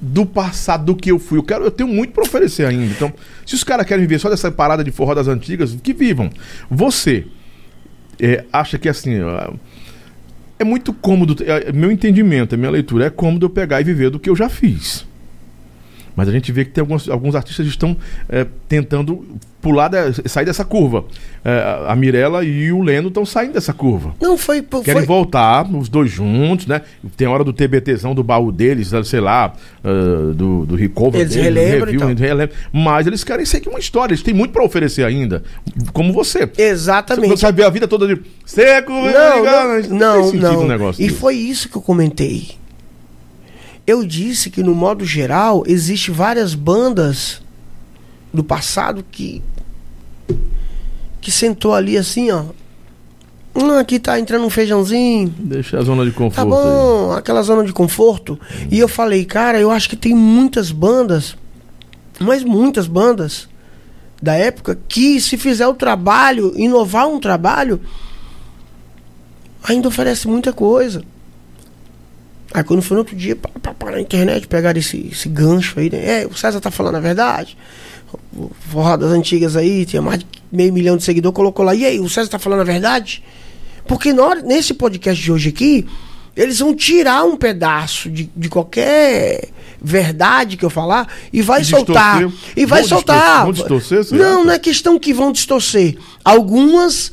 do 0.00 0.26
passado, 0.26 0.84
do 0.84 0.96
que 0.96 1.10
eu 1.10 1.18
fui. 1.18 1.38
Eu 1.38 1.42
quero, 1.42 1.64
eu 1.64 1.70
tenho 1.70 1.88
muito 1.88 2.12
pra 2.12 2.22
oferecer 2.22 2.66
ainda. 2.66 2.92
Então, 2.92 3.12
se 3.46 3.54
os 3.54 3.64
caras 3.64 3.86
querem 3.86 4.04
viver 4.04 4.18
só 4.18 4.28
dessa 4.28 4.50
parada 4.50 4.82
de 4.82 4.90
Forró 4.90 5.14
das 5.14 5.28
Antigas, 5.28 5.76
que 5.82 5.92
vivam. 5.92 6.30
Você 6.70 7.26
é, 8.18 8.44
acha 8.52 8.78
que 8.78 8.88
assim, 8.88 9.12
é 10.58 10.64
muito 10.64 10.92
cômodo, 10.92 11.36
é, 11.44 11.72
meu 11.72 11.90
entendimento, 11.90 12.54
a 12.54 12.58
minha 12.58 12.70
leitura, 12.70 13.06
é 13.06 13.10
cômodo 13.10 13.46
eu 13.46 13.50
pegar 13.50 13.80
e 13.80 13.84
viver 13.84 14.10
do 14.10 14.18
que 14.18 14.28
eu 14.28 14.36
já 14.36 14.48
fiz. 14.48 15.06
Mas 16.16 16.28
a 16.28 16.32
gente 16.32 16.50
vê 16.52 16.64
que 16.64 16.70
tem 16.72 16.82
alguns, 16.82 17.08
alguns 17.08 17.34
artistas 17.34 17.64
que 17.64 17.70
estão 17.70 17.96
é, 18.28 18.46
tentando 18.68 19.24
pular, 19.60 19.88
da- 19.88 20.12
sair 20.26 20.44
dessa 20.44 20.64
curva. 20.64 21.04
É, 21.44 21.84
a 21.86 21.94
Mirella 21.94 22.42
e 22.44 22.72
o 22.72 22.82
Leno 22.82 23.08
estão 23.08 23.24
saindo 23.26 23.52
dessa 23.52 23.72
curva. 23.72 24.14
Não, 24.20 24.36
foi. 24.36 24.64
foi 24.68 24.82
Querem 24.82 25.04
voltar, 25.04 25.66
os 25.74 25.88
dois 25.88 26.10
juntos, 26.10 26.66
né? 26.66 26.80
Tem 27.16 27.26
hora 27.26 27.44
do 27.44 27.52
TBTzão 27.52 28.14
do 28.14 28.22
baú 28.22 28.50
deles, 28.50 28.90
sei 29.04 29.20
lá, 29.20 29.52
ah, 29.84 30.32
do, 30.34 30.64
do 30.66 30.74
recover 30.76 31.20
Eles 31.20 31.34
deles, 31.34 31.44
relembram, 31.54 31.80
review, 31.86 31.94
então. 31.96 32.10
eles 32.10 32.20
relembram. 32.20 32.56
mas 32.72 33.06
eles 33.06 33.22
querem 33.24 33.44
seguir 33.46 33.68
uma 33.68 33.78
história, 33.78 34.12
eles 34.12 34.22
têm 34.22 34.34
muito 34.34 34.50
pra 34.52 34.64
oferecer 34.64 35.04
ainda, 35.04 35.42
como 35.92 36.12
você. 36.12 36.50
Exatamente. 36.56 37.28
Você 37.30 37.42
vai 37.46 37.52
ver 37.52 37.64
a 37.64 37.70
vida 37.70 37.86
toda 37.86 38.06
de 38.06 38.20
seco, 38.44 38.92
Não, 38.92 39.44
não, 39.44 39.82
não, 39.88 40.32
não, 40.32 40.32
não. 40.32 40.68
negócio 40.68 41.04
E 41.04 41.08
foi 41.08 41.36
isso 41.36 41.68
que 41.68 41.76
eu 41.76 41.82
comentei. 41.82 42.59
Eu 43.86 44.04
disse 44.04 44.50
que 44.50 44.62
no 44.62 44.74
modo 44.74 45.04
geral 45.04 45.64
existe 45.66 46.10
várias 46.10 46.54
bandas 46.54 47.40
do 48.32 48.44
passado 48.44 49.04
que 49.10 49.42
que 51.20 51.30
sentou 51.30 51.74
ali 51.74 51.98
assim, 51.98 52.30
ó. 52.30 52.44
Hum, 53.54 53.72
aqui 53.78 53.98
tá 53.98 54.18
entrando 54.18 54.44
um 54.46 54.50
feijãozinho. 54.50 55.34
Deixa 55.38 55.78
a 55.78 55.82
zona 55.82 56.04
de 56.04 56.12
Tá 56.12 56.16
conforto 56.16 56.40
aí. 56.40 56.48
bom, 56.48 57.12
aquela 57.12 57.42
zona 57.42 57.64
de 57.64 57.72
conforto. 57.72 58.38
E 58.70 58.78
eu 58.78 58.88
falei, 58.88 59.24
cara, 59.24 59.58
eu 59.60 59.70
acho 59.70 59.88
que 59.88 59.96
tem 59.96 60.14
muitas 60.14 60.70
bandas, 60.70 61.36
mas 62.18 62.42
muitas 62.44 62.86
bandas 62.86 63.48
da 64.22 64.34
época 64.34 64.78
que 64.88 65.20
se 65.20 65.36
fizer 65.36 65.66
o 65.66 65.74
trabalho, 65.74 66.52
inovar 66.56 67.06
um 67.08 67.18
trabalho, 67.20 67.80
ainda 69.62 69.88
oferece 69.88 70.26
muita 70.28 70.52
coisa. 70.52 71.02
Aí 72.52 72.64
quando 72.64 72.82
foi 72.82 72.96
no 72.96 73.00
outro 73.02 73.14
dia, 73.14 73.36
pá, 73.36 73.48
pá, 73.62 73.72
pá, 73.74 73.90
na 73.92 74.00
internet, 74.00 74.46
pegaram 74.48 74.78
esse, 74.78 75.08
esse 75.12 75.28
gancho 75.28 75.78
aí, 75.78 75.88
né? 75.90 76.22
É, 76.22 76.26
o 76.26 76.34
César 76.36 76.60
tá 76.60 76.70
falando 76.70 76.96
a 76.96 77.00
verdade. 77.00 77.56
Forró 78.70 78.96
das 78.96 79.10
antigas 79.12 79.56
aí, 79.56 79.86
tinha 79.86 80.02
mais 80.02 80.18
de 80.18 80.26
meio 80.50 80.72
milhão 80.72 80.96
de 80.96 81.04
seguidores, 81.04 81.34
colocou 81.36 81.64
lá. 81.64 81.74
E 81.74 81.84
aí, 81.84 82.00
o 82.00 82.08
César 82.08 82.28
tá 82.30 82.38
falando 82.38 82.60
a 82.60 82.64
verdade? 82.64 83.22
Porque 83.86 84.12
na 84.12 84.24
hora- 84.24 84.42
nesse 84.42 84.74
podcast 84.74 85.22
de 85.22 85.30
hoje 85.30 85.48
aqui, 85.50 85.86
eles 86.36 86.58
vão 86.58 86.74
tirar 86.74 87.24
um 87.24 87.36
pedaço 87.36 88.10
de, 88.10 88.28
de 88.36 88.48
qualquer 88.48 89.48
verdade 89.80 90.56
que 90.56 90.64
eu 90.64 90.70
falar 90.70 91.06
e 91.32 91.42
vai 91.42 91.60
E 91.62 91.64
soltar. 91.64 92.18
distorcer. 92.18 92.52
E 92.56 92.66
vai 92.66 92.80
Vão 92.80 92.88
soltar. 92.88 93.46
distorcer- 93.52 93.68
vão 93.68 93.78
distorcer, 93.78 94.18
Não, 94.18 94.44
não 94.44 94.52
é 94.52 94.58
questão 94.58 94.98
que 94.98 95.12
vão 95.12 95.30
distorcer. 95.32 95.96
Algumas 96.24 97.12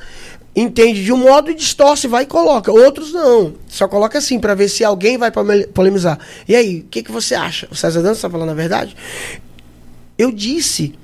entende 0.57 1.03
de 1.03 1.13
um 1.13 1.17
modo 1.17 1.51
e 1.51 1.53
distorce, 1.53 2.07
vai 2.07 2.23
e 2.23 2.25
coloca. 2.25 2.71
Outros 2.71 3.13
não. 3.13 3.53
Só 3.67 3.87
coloca 3.87 4.17
assim 4.17 4.39
para 4.39 4.55
ver 4.55 4.67
se 4.67 4.83
alguém 4.83 5.15
vai 5.15 5.31
polemizar. 5.73 6.17
E 6.47 6.55
aí, 6.55 6.79
o 6.79 6.85
que, 6.89 7.03
que 7.03 7.11
você 7.11 7.35
acha? 7.35 7.67
O 7.69 7.75
César 7.75 8.01
Dantas 8.01 8.17
está 8.17 8.29
falando 8.29 8.49
a 8.49 8.55
verdade? 8.55 8.95
Eu 10.17 10.31
disse 10.31 10.95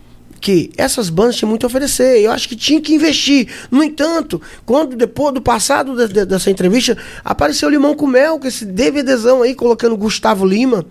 que 0.42 0.72
essas 0.76 1.08
bandas 1.10 1.36
tinham 1.36 1.50
muito 1.50 1.66
a 1.66 1.68
oferecer. 1.68 2.20
Eu 2.20 2.32
acho 2.32 2.50
que 2.50 2.56
tinha 2.56 2.82
que 2.82 2.96
investir. 2.96 3.48
No 3.70 3.84
entanto, 3.84 4.42
quando 4.66 4.96
depois 4.96 5.34
do 5.36 5.42
passado 5.42 5.96
de, 5.96 6.12
de, 6.12 6.26
dessa 6.26 6.50
entrevista, 6.50 6.98
apareceu 7.24 7.70
Limão 7.70 7.96
com 7.96 8.08
Mel, 8.08 8.40
com 8.40 8.48
esse 8.48 8.66
DVDzão 8.66 9.44
aí, 9.44 9.54
colocando 9.54 9.96
Gustavo 9.96 10.46
Lima 10.46 10.84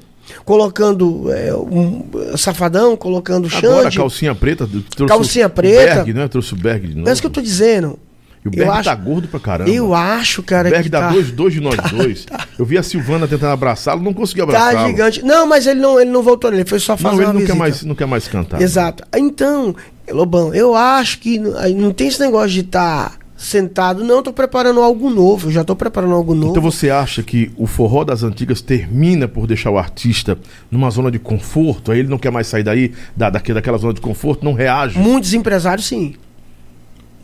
colocando 0.44 1.30
é, 1.32 1.54
um 1.54 2.08
Safadão, 2.38 2.96
colocando 2.96 3.50
Xande. 3.50 3.66
Agora 3.66 3.90
calcinha 3.90 4.34
preta. 4.34 4.68
Calcinha 5.06 5.48
preta. 5.48 5.96
Berg, 5.96 6.14
né? 6.14 6.28
Trouxe 6.28 6.54
o 6.54 6.56
Berg 6.56 6.86
de 6.88 6.94
novo. 6.94 7.08
É 7.08 7.12
isso 7.12 7.20
que 7.20 7.26
eu 7.26 7.30
tô 7.30 7.42
dizendo. 7.42 7.98
E 8.44 8.48
o 8.48 8.50
Berg 8.50 8.82
tá 8.82 8.92
acho, 8.92 9.02
gordo 9.02 9.28
pra 9.28 9.38
caramba. 9.38 9.70
Eu 9.70 9.94
acho, 9.94 10.42
cara. 10.42 10.68
O 10.68 10.70
Berg 10.72 10.88
dá 10.88 11.00
tá, 11.00 11.10
dois, 11.10 11.30
dois 11.30 11.54
de 11.54 11.60
nós 11.60 11.76
tá, 11.76 11.88
dois. 11.88 12.24
Tá. 12.24 12.46
Eu 12.58 12.64
vi 12.64 12.76
a 12.76 12.82
Silvana 12.82 13.28
tentando 13.28 13.52
abraçá-lo, 13.52 14.02
não 14.02 14.12
consegui 14.12 14.40
abraçá-lo. 14.40 14.78
Tá 14.78 14.86
gigante. 14.88 15.24
Não, 15.24 15.46
mas 15.46 15.66
ele 15.66 15.80
não, 15.80 16.00
ele 16.00 16.10
não 16.10 16.22
voltou, 16.22 16.52
ele 16.52 16.64
foi 16.64 16.80
só 16.80 16.96
fazer 16.96 17.16
não, 17.16 17.22
ele 17.22 17.32
não 17.32 17.40
visita. 17.40 17.52
quer 17.52 17.58
mais, 17.58 17.82
não 17.84 17.94
quer 17.94 18.06
mais 18.06 18.26
cantar. 18.26 18.60
Exato. 18.60 19.04
Então, 19.16 19.74
Lobão, 20.10 20.52
eu 20.52 20.74
acho 20.74 21.20
que 21.20 21.38
não 21.38 21.92
tem 21.92 22.08
esse 22.08 22.20
negócio 22.20 22.50
de 22.50 22.60
estar 22.60 23.10
tá 23.10 23.16
sentado. 23.36 24.04
Não, 24.04 24.16
eu 24.16 24.22
tô 24.22 24.32
preparando 24.32 24.80
algo 24.80 25.10
novo. 25.10 25.48
Eu 25.48 25.52
já 25.52 25.64
tô 25.64 25.76
preparando 25.76 26.14
algo 26.14 26.34
novo. 26.34 26.50
Então 26.50 26.62
você 26.62 26.90
acha 26.90 27.22
que 27.22 27.50
o 27.56 27.66
forró 27.66 28.04
das 28.04 28.22
antigas 28.22 28.60
termina 28.60 29.28
por 29.28 29.46
deixar 29.46 29.70
o 29.70 29.78
artista 29.78 30.38
numa 30.70 30.90
zona 30.90 31.10
de 31.10 31.18
conforto? 31.18 31.92
Aí 31.92 32.00
ele 32.00 32.08
não 32.08 32.18
quer 32.18 32.30
mais 32.30 32.46
sair 32.46 32.62
daí, 32.62 32.92
da, 33.16 33.30
daquela 33.30 33.78
zona 33.78 33.94
de 33.94 34.00
conforto, 34.00 34.44
não 34.44 34.52
reage? 34.52 34.98
Muitos 34.98 35.34
empresários, 35.34 35.86
sim. 35.86 36.14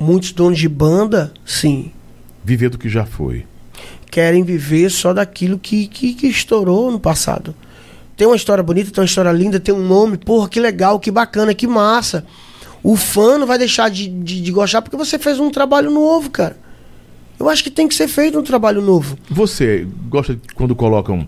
Muitos 0.01 0.33
donos 0.33 0.59
de 0.59 0.69
banda, 0.69 1.33
sim. 1.45 1.91
Viver 2.45 2.71
do 2.71 2.79
que 2.79 2.89
já 2.89 3.05
foi. 3.05 3.45
Querem 4.11 4.43
viver 4.43 4.91
só 4.91 5.13
daquilo 5.13 5.59
que, 5.59 5.87
que, 5.87 6.15
que 6.15 6.27
estourou 6.27 6.91
no 6.91 7.01
passado. 7.01 7.55
Tem 8.17 8.27
uma 8.27 8.37
história 8.37 8.65
bonita, 8.65 8.91
tem 8.91 9.03
uma 9.03 9.07
história 9.07 9.31
linda, 9.31 9.61
tem 9.61 9.75
um 9.75 9.87
nome, 9.87 10.17
porra, 10.17 10.49
que 10.49 10.59
legal, 10.59 10.99
que 10.99 11.11
bacana, 11.11 11.55
que 11.55 11.67
massa 11.67 12.25
o 12.83 12.97
fã 12.97 13.39
não 13.39 13.47
vai 13.47 13.59
deixar 13.59 13.91
de, 13.91 14.09
de, 14.09 14.41
de, 14.41 14.53
gostar 14.53 14.83
porque 14.83 14.97
você 14.97 15.19
fez 15.19 15.39
um 15.39 15.51
trabalho 15.51 15.91
novo, 15.91 16.31
cara. 16.31 16.57
Eu 17.39 17.49
acho 17.49 17.63
que 17.63 17.71
tem 17.71 17.87
que 17.87 17.95
ser 17.95 18.09
feito 18.09 18.39
um 18.39 18.43
trabalho 18.43 18.83
novo. 18.83 19.17
Você 19.31 19.87
gosta 20.09 20.39
quando 20.55 20.75
colocam, 20.75 21.27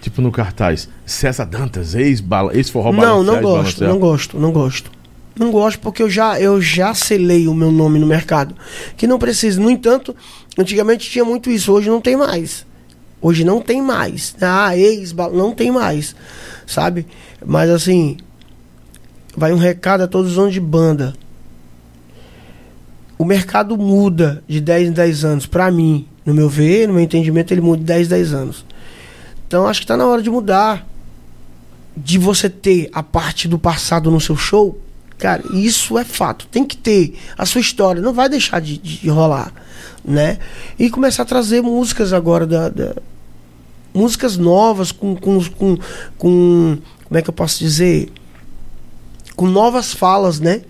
tipo 0.00 0.22
no 0.22 0.32
cartaz, 0.32 0.88
César 1.04 1.44
Dantas, 1.44 1.94
ex-forró 1.94 2.50
ex 2.52 2.72
Não, 2.72 3.22
não 3.22 3.40
gosto, 3.40 3.84
não 3.84 3.98
gosto, 3.98 4.38
não 4.38 4.52
gosto. 4.52 4.90
Não 5.38 5.50
gosto 5.50 5.80
porque 5.80 6.02
eu 6.02 6.10
já, 6.10 6.40
eu 6.40 6.60
já 6.60 6.92
selei 6.94 7.48
o 7.48 7.54
meu 7.54 7.70
nome 7.70 7.98
no 7.98 8.06
mercado. 8.06 8.54
Que 8.96 9.06
não 9.06 9.18
precisa. 9.18 9.60
No 9.60 9.70
entanto, 9.70 10.14
antigamente 10.58 11.08
tinha 11.08 11.24
muito 11.24 11.50
isso, 11.50 11.72
hoje 11.72 11.88
não 11.88 12.00
tem 12.00 12.16
mais. 12.16 12.66
Hoje 13.22 13.44
não 13.44 13.60
tem 13.60 13.82
mais. 13.82 14.34
Ah, 14.40 14.76
ex, 14.76 15.12
não 15.12 15.52
tem 15.52 15.70
mais. 15.70 16.14
Sabe? 16.66 17.06
Mas 17.44 17.70
assim, 17.70 18.16
vai 19.36 19.52
um 19.52 19.58
recado 19.58 20.02
a 20.02 20.06
todos 20.06 20.30
os 20.30 20.36
donos 20.36 20.52
de 20.52 20.60
banda. 20.60 21.14
O 23.18 23.24
mercado 23.24 23.76
muda 23.76 24.42
de 24.48 24.60
10 24.60 24.88
em 24.88 24.92
10 24.92 25.24
anos. 25.24 25.46
Para 25.46 25.70
mim, 25.70 26.06
no 26.24 26.32
meu 26.32 26.48
ver, 26.48 26.88
no 26.88 26.94
meu 26.94 27.02
entendimento, 27.02 27.52
ele 27.52 27.60
muda 27.60 27.78
de 27.78 27.84
10 27.84 28.06
em 28.06 28.10
10 28.10 28.32
anos. 28.32 28.64
Então 29.46 29.66
acho 29.66 29.80
que 29.80 29.84
está 29.84 29.96
na 29.96 30.06
hora 30.06 30.22
de 30.22 30.30
mudar. 30.30 30.86
De 31.94 32.16
você 32.18 32.48
ter 32.48 32.88
a 32.94 33.02
parte 33.02 33.46
do 33.46 33.58
passado 33.58 34.10
no 34.10 34.20
seu 34.20 34.36
show. 34.36 34.80
Cara, 35.20 35.42
isso 35.52 35.98
é 35.98 36.04
fato. 36.04 36.46
Tem 36.50 36.64
que 36.64 36.76
ter 36.76 37.14
a 37.36 37.44
sua 37.44 37.60
história. 37.60 38.00
Não 38.00 38.12
vai 38.12 38.28
deixar 38.28 38.60
de, 38.60 38.78
de 38.78 39.08
rolar. 39.08 39.52
Né? 40.02 40.38
E 40.78 40.88
começar 40.88 41.24
a 41.24 41.26
trazer 41.26 41.60
músicas 41.60 42.12
agora 42.12 42.46
da, 42.46 42.70
da 42.70 42.94
músicas 43.92 44.36
novas 44.38 44.90
com, 44.92 45.14
com, 45.14 45.44
com, 45.44 45.76
com 46.16 46.78
como 47.04 47.18
é 47.18 47.20
que 47.20 47.28
eu 47.28 47.34
posso 47.34 47.58
dizer 47.58 48.08
com 49.36 49.46
novas 49.46 49.92
falas, 49.92 50.40
né? 50.40 50.62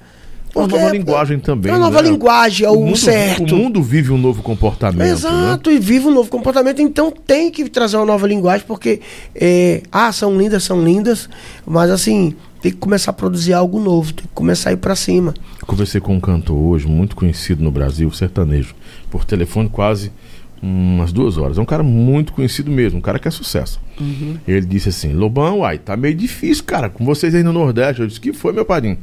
Porque 0.53 0.75
uma 0.75 0.79
nova 0.79 0.93
linguagem 0.93 1.39
também. 1.39 1.71
É 1.71 1.75
uma 1.75 1.87
nova 1.87 2.03
né? 2.03 2.11
linguagem, 2.11 2.67
é 2.67 2.71
o, 2.71 2.75
o 2.75 2.87
mundo, 2.87 2.97
certo. 2.97 3.55
O 3.55 3.59
mundo 3.59 3.83
vive 3.83 4.13
um 4.13 4.19
novo 4.19 4.43
comportamento. 4.43 4.99
Né? 4.99 5.11
Exato, 5.11 5.71
né? 5.71 5.77
e 5.77 5.79
vive 5.79 6.07
um 6.07 6.11
novo 6.11 6.29
comportamento, 6.29 6.83
então 6.83 7.11
tem 7.11 7.51
que 7.51 7.69
trazer 7.69 7.97
uma 7.97 8.07
nova 8.07 8.27
linguagem, 8.27 8.67
porque, 8.67 9.01
é, 9.35 9.83
ah, 9.93 10.13
são 10.13 10.37
lindas, 10.37 10.65
são 10.65 10.83
lindas, 10.83 11.29
mas 11.65 11.91
assim, 11.91 12.35
tem 12.61 12.71
que 12.71 12.79
começar 12.79 13.11
a 13.11 13.15
produzir 13.15 13.53
algo 13.53 13.81
novo, 13.81 14.13
tem 14.13 14.27
que 14.27 14.33
começar 14.35 14.71
a 14.71 14.73
ir 14.73 14.77
para 14.77 14.95
cima. 14.95 15.35
Eu 15.61 15.67
conversei 15.67 16.01
com 16.01 16.15
um 16.15 16.21
cantor 16.21 16.57
hoje, 16.57 16.87
muito 16.87 17.17
conhecido 17.17 17.63
no 17.63 17.71
Brasil, 17.71 18.11
sertanejo, 18.13 18.75
por 19.11 19.25
telefone 19.25 19.69
quase 19.69 20.13
umas 20.63 21.13
duas 21.13 21.39
horas. 21.39 21.59
É 21.59 21.61
um 21.61 21.67
cara 21.67 21.83
muito 21.83 22.33
conhecido 22.33 22.71
mesmo, 22.71 22.99
um 22.99 23.03
cara 23.03 23.19
que 23.19 23.27
é 23.27 23.31
sucesso. 23.31 23.81
Uhum. 23.99 24.37
Ele 24.47 24.67
disse 24.67 24.91
assim: 24.91 25.13
Lobão, 25.13 25.61
uai, 25.61 25.79
tá 25.79 25.97
meio 25.97 26.15
difícil, 26.15 26.65
cara, 26.65 26.89
com 26.89 27.05
vocês 27.05 27.35
aí 27.35 27.43
no 27.43 27.53
Nordeste. 27.53 28.03
Eu 28.03 28.07
disse: 28.07 28.21
que 28.21 28.33
foi, 28.33 28.53
meu 28.53 28.65
padrinho? 28.65 28.99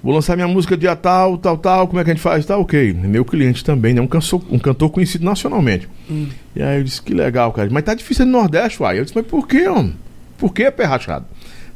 Vou 0.00 0.14
lançar 0.14 0.36
minha 0.36 0.46
música 0.46 0.76
dia 0.76 0.94
tal, 0.94 1.36
tal, 1.38 1.58
tal, 1.58 1.88
como 1.88 2.00
é 2.00 2.04
que 2.04 2.10
a 2.10 2.14
gente 2.14 2.22
faz? 2.22 2.46
Tá 2.46 2.56
ok. 2.56 2.92
Meu 2.92 3.24
cliente 3.24 3.64
também, 3.64 3.92
né? 3.92 4.00
Um, 4.00 4.06
cantor, 4.06 4.42
um 4.48 4.58
cantor 4.58 4.90
conhecido 4.90 5.24
nacionalmente. 5.24 5.88
Hum. 6.08 6.28
E 6.54 6.62
aí 6.62 6.78
eu 6.78 6.84
disse, 6.84 7.02
que 7.02 7.12
legal, 7.12 7.52
cara. 7.52 7.68
Mas 7.72 7.82
tá 7.82 7.94
difícil 7.94 8.24
no 8.24 8.32
Nordeste, 8.32 8.80
uai. 8.80 9.00
Eu 9.00 9.04
disse, 9.04 9.16
mas 9.16 9.26
por 9.26 9.48
que, 9.48 9.66
homem? 9.66 9.96
Por 10.36 10.52
que 10.54 10.70
pé 10.70 10.84
rachado? 10.84 11.26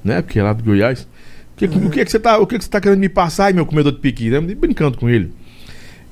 Né? 0.05 0.23
Porque 0.23 0.39
é 0.39 0.43
lá 0.43 0.53
do 0.53 0.63
Goiás. 0.63 1.07
Que, 1.57 1.67
uhum. 1.67 1.87
o 1.87 1.91
que, 1.91 2.01
é 2.01 2.05
que 2.05 2.11
você 2.11 2.19
tá, 2.19 2.39
o 2.39 2.47
que, 2.47 2.57
é 2.57 2.59
que 2.59 2.69
tá 2.69 2.81
querendo 2.81 2.99
me 2.99 3.09
passar 3.09 3.47
aí, 3.47 3.55
meu 3.55 3.67
comedor 3.67 3.93
de 3.93 3.99
piqui? 3.99 4.31
Né? 4.31 4.41
Brincando 4.41 4.99
com 4.99 5.09
ele. 5.09 5.33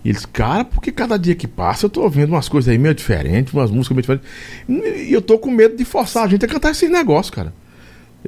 E 0.05 0.09
eles, 0.09 0.24
cara, 0.24 0.64
porque 0.64 0.91
cada 0.91 1.18
dia 1.18 1.34
que 1.34 1.47
passa 1.47 1.86
eu 1.86 1.91
tô 1.91 2.03
ouvindo 2.03 2.30
umas 2.30 2.49
coisas 2.49 2.68
aí 2.70 2.78
meio 2.78 2.95
diferentes, 2.95 3.53
umas 3.53 3.70
músicas 3.70 3.97
meio 3.97 4.03
diferentes. 4.03 5.09
E 5.09 5.12
eu 5.12 5.20
tô 5.20 5.38
com 5.38 5.51
medo 5.51 5.76
de 5.76 5.84
forçar 5.84 6.24
a 6.24 6.28
gente 6.28 6.45
a 6.45 6.49
cantar 6.49 6.70
esses 6.70 6.91
negócios, 6.91 7.30
cara. 7.30 7.53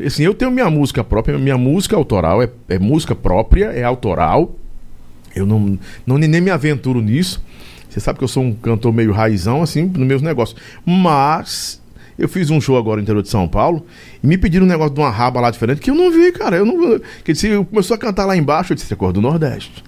Assim, 0.04 0.22
eu 0.22 0.34
tenho 0.34 0.50
minha 0.50 0.70
música 0.70 1.02
própria, 1.04 1.38
minha 1.38 1.56
música 1.58 1.96
autoral, 1.96 2.42
é, 2.42 2.48
é 2.68 2.78
música 2.78 3.14
própria, 3.14 3.66
é 3.66 3.82
autoral. 3.82 4.54
Eu 5.34 5.46
não, 5.46 5.78
não 6.06 6.18
nem 6.18 6.40
me 6.40 6.50
aventuro 6.50 7.00
nisso. 7.00 7.42
Você 7.88 8.00
sabe 8.00 8.18
que 8.18 8.24
eu 8.24 8.28
sou 8.28 8.42
um 8.42 8.54
cantor 8.54 8.92
meio 8.92 9.12
raizão, 9.12 9.62
assim, 9.62 9.84
nos 9.84 10.06
meus 10.06 10.22
negócios. 10.22 10.58
Mas 10.84 11.81
eu 12.18 12.28
fiz 12.28 12.50
um 12.50 12.60
show 12.60 12.76
agora 12.76 12.96
no 12.96 13.02
interior 13.02 13.22
de 13.22 13.28
São 13.28 13.48
Paulo 13.48 13.86
e 14.22 14.26
me 14.26 14.36
pediram 14.38 14.64
um 14.66 14.68
negócio 14.68 14.94
de 14.94 15.00
uma 15.00 15.10
raba 15.10 15.40
lá 15.40 15.50
diferente 15.50 15.80
que 15.80 15.90
eu 15.90 15.94
não 15.94 16.10
vi, 16.10 16.32
cara. 16.32 16.56
Eu 16.56 16.64
não. 16.64 17.00
Que 17.24 17.32
disse, 17.32 17.48
começou 17.64 17.94
a 17.94 17.98
cantar 17.98 18.24
lá 18.24 18.36
embaixo, 18.36 18.72
eu 18.72 18.76
disse, 18.76 18.92
é 18.92 18.96
cor 18.96 19.12
do 19.12 19.20
Nordeste 19.20 19.82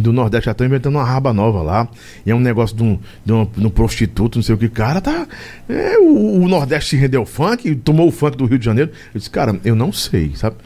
do 0.00 0.12
Nordeste 0.12 0.46
já 0.46 0.52
estão 0.52 0.66
inventando 0.66 0.96
uma 0.96 1.04
raba 1.04 1.32
nova 1.32 1.62
lá. 1.62 1.88
E 2.24 2.30
é 2.30 2.34
um 2.34 2.40
negócio 2.40 2.76
de 2.76 2.82
um, 2.82 2.98
de 3.24 3.32
um, 3.32 3.44
de 3.44 3.66
um 3.66 3.70
prostituto, 3.70 4.38
não 4.38 4.42
sei 4.42 4.54
o 4.54 4.58
que. 4.58 4.68
Cara, 4.68 5.00
tá. 5.00 5.26
É, 5.68 5.98
o, 5.98 6.42
o, 6.42 6.48
Nordeste 6.48 6.90
se 6.90 6.96
rendeu 6.96 7.24
funk, 7.26 7.74
tomou 7.76 8.08
o 8.08 8.10
funk 8.10 8.36
do 8.36 8.46
Rio 8.46 8.58
de 8.58 8.64
Janeiro. 8.64 8.90
Eu 9.14 9.18
disse, 9.18 9.30
cara, 9.30 9.58
eu 9.64 9.74
não 9.74 9.92
sei, 9.92 10.32
sabe? 10.34 10.56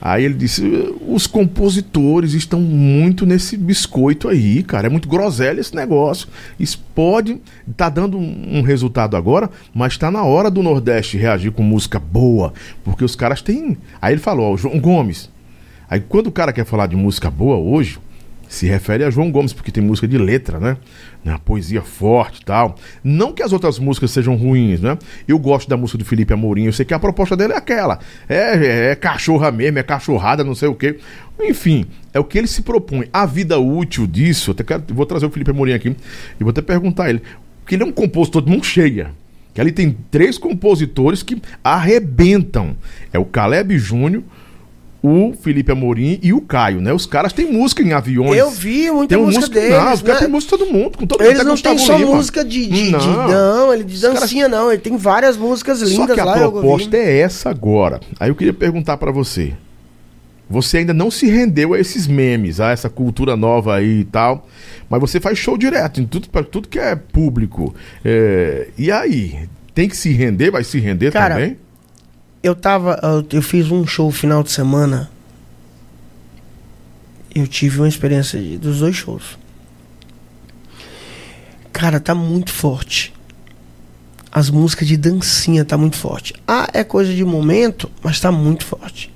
Aí 0.00 0.24
ele 0.24 0.34
disse: 0.34 0.62
os 1.06 1.26
compositores 1.26 2.32
estão 2.32 2.60
muito 2.60 3.26
nesse 3.26 3.56
biscoito 3.56 4.28
aí, 4.28 4.62
cara. 4.62 4.86
É 4.86 4.90
muito 4.90 5.08
groselha 5.08 5.60
esse 5.60 5.74
negócio. 5.74 6.28
Isso 6.58 6.82
pode. 6.94 7.38
Tá 7.76 7.88
dando 7.88 8.16
um, 8.16 8.62
resultado 8.62 9.16
agora, 9.16 9.50
mas 9.74 9.98
tá 9.98 10.10
na 10.10 10.22
hora 10.24 10.50
do 10.50 10.62
Nordeste 10.62 11.18
reagir 11.18 11.52
com 11.52 11.62
música 11.62 11.98
boa. 11.98 12.52
Porque 12.82 13.04
os 13.04 13.14
caras 13.14 13.42
têm. 13.42 13.76
Aí 14.00 14.14
ele 14.14 14.20
falou: 14.20 14.54
ó, 14.54 14.56
João 14.56 14.80
Gomes. 14.80 15.28
Aí 15.88 16.00
quando 16.00 16.28
o 16.28 16.32
cara 16.32 16.52
quer 16.52 16.64
falar 16.64 16.86
de 16.86 16.96
música 16.96 17.30
boa 17.30 17.56
hoje, 17.56 17.98
se 18.50 18.66
refere 18.66 19.04
a 19.04 19.10
João 19.10 19.30
Gomes, 19.30 19.52
porque 19.52 19.70
tem 19.70 19.80
música 19.80 20.08
de 20.08 20.18
letra, 20.18 20.58
né? 20.58 20.76
Uma 21.24 21.38
poesia 21.38 21.82
forte 21.82 22.42
e 22.42 22.44
tal. 22.44 22.74
Não 23.02 23.32
que 23.32 23.44
as 23.44 23.52
outras 23.52 23.78
músicas 23.78 24.10
sejam 24.10 24.34
ruins, 24.34 24.80
né? 24.80 24.98
Eu 25.26 25.38
gosto 25.38 25.68
da 25.68 25.76
música 25.76 25.96
do 25.96 26.04
Felipe 26.04 26.32
Amorim, 26.32 26.64
eu 26.64 26.72
sei 26.72 26.84
que 26.84 26.92
a 26.92 26.98
proposta 26.98 27.36
dele 27.36 27.52
é 27.52 27.56
aquela. 27.56 28.00
É, 28.28 28.56
é, 28.56 28.90
é 28.90 28.94
cachorra 28.96 29.52
mesmo, 29.52 29.78
é 29.78 29.84
cachorrada, 29.84 30.42
não 30.42 30.56
sei 30.56 30.68
o 30.68 30.74
quê. 30.74 30.98
Enfim, 31.40 31.86
é 32.12 32.18
o 32.18 32.24
que 32.24 32.36
ele 32.36 32.48
se 32.48 32.62
propõe. 32.62 33.08
A 33.12 33.24
vida 33.24 33.56
útil 33.56 34.04
disso, 34.04 34.50
até 34.50 34.64
quero, 34.64 34.82
vou 34.88 35.06
trazer 35.06 35.26
o 35.26 35.30
Felipe 35.30 35.52
Amorim 35.52 35.72
aqui 35.72 35.94
e 36.40 36.42
vou 36.42 36.50
até 36.50 36.60
perguntar 36.60 37.04
a 37.04 37.10
ele. 37.10 37.22
Porque 37.62 37.76
ele 37.76 37.84
é 37.84 37.86
um 37.86 37.92
compositor 37.92 38.42
de 38.42 38.50
mão 38.50 38.60
cheia. 38.60 39.12
Que 39.54 39.60
ali 39.60 39.70
tem 39.70 39.96
três 40.10 40.36
compositores 40.38 41.22
que 41.22 41.40
arrebentam. 41.62 42.76
É 43.12 43.18
o 43.18 43.24
Caleb 43.24 43.78
Júnior, 43.78 44.24
o 45.02 45.32
Felipe 45.32 45.72
Amorim 45.72 46.18
e 46.22 46.32
o 46.32 46.40
Caio, 46.40 46.80
né? 46.80 46.92
Os 46.92 47.06
caras 47.06 47.32
têm 47.32 47.50
música 47.50 47.82
em 47.82 47.92
aviões. 47.92 48.36
Eu 48.36 48.50
vi 48.50 48.90
muita 48.90 49.14
tem 49.14 49.24
música, 49.24 49.40
música 49.46 49.60
deles. 49.60 49.78
Não, 49.78 49.92
os 49.94 50.02
caras 50.02 50.20
né? 50.20 50.26
têm 50.26 50.28
música 50.28 50.58
todo 50.58 50.72
mundo. 50.72 50.98
Com 50.98 51.06
todo 51.06 51.24
eles 51.24 51.44
não 51.44 51.56
têm 51.56 51.78
só 51.78 51.96
Lima. 51.96 52.14
música 52.16 52.44
de, 52.44 52.66
de, 52.66 52.90
não. 52.90 52.98
de, 52.98 53.08
não, 53.08 53.72
ele 53.72 53.84
de 53.84 53.98
dancinha 53.98 54.48
caras... 54.48 54.60
não. 54.60 54.70
Ele 54.70 54.80
tem 54.80 54.96
várias 54.96 55.36
músicas 55.36 55.80
lindas 55.80 55.98
lá. 55.98 56.06
Só 56.08 56.14
que 56.14 56.20
a 56.20 56.24
lá, 56.24 56.36
proposta 56.36 56.96
é 56.96 57.18
essa 57.20 57.48
agora. 57.48 58.00
Aí 58.18 58.28
eu 58.28 58.34
queria 58.34 58.52
perguntar 58.52 58.98
para 58.98 59.10
você. 59.10 59.54
Você 60.50 60.78
ainda 60.78 60.92
não 60.92 61.10
se 61.10 61.26
rendeu 61.30 61.74
a 61.74 61.78
esses 61.78 62.08
memes, 62.08 62.58
a 62.58 62.70
essa 62.70 62.90
cultura 62.90 63.36
nova 63.36 63.76
aí 63.76 64.00
e 64.00 64.04
tal. 64.04 64.48
Mas 64.88 65.00
você 65.00 65.20
faz 65.20 65.38
show 65.38 65.56
direto 65.56 66.00
em 66.00 66.06
tudo, 66.06 66.28
para 66.28 66.42
tudo 66.42 66.68
que 66.68 66.78
é 66.78 66.94
público. 66.94 67.74
É... 68.04 68.68
E 68.76 68.90
aí? 68.90 69.48
Tem 69.72 69.88
que 69.88 69.96
se 69.96 70.10
render? 70.12 70.50
Vai 70.50 70.64
se 70.64 70.78
render 70.78 71.12
Cara, 71.12 71.36
também? 71.36 71.56
Eu 72.42 72.54
tava. 72.54 72.98
Eu 73.30 73.42
fiz 73.42 73.70
um 73.70 73.86
show 73.86 74.10
final 74.10 74.42
de 74.42 74.50
semana. 74.50 75.10
Eu 77.34 77.46
tive 77.46 77.78
uma 77.80 77.88
experiência 77.88 78.40
de, 78.40 78.58
dos 78.58 78.80
dois 78.80 78.96
shows. 78.96 79.38
Cara, 81.72 82.00
tá 82.00 82.14
muito 82.14 82.50
forte. 82.52 83.12
As 84.32 84.50
músicas 84.50 84.86
de 84.86 84.96
dancinha 84.96 85.64
tá 85.64 85.76
muito 85.76 85.96
forte. 85.96 86.34
Ah, 86.46 86.68
é 86.72 86.84
coisa 86.84 87.12
de 87.12 87.24
momento, 87.24 87.90
mas 88.02 88.20
tá 88.20 88.30
muito 88.30 88.64
forte. 88.64 89.12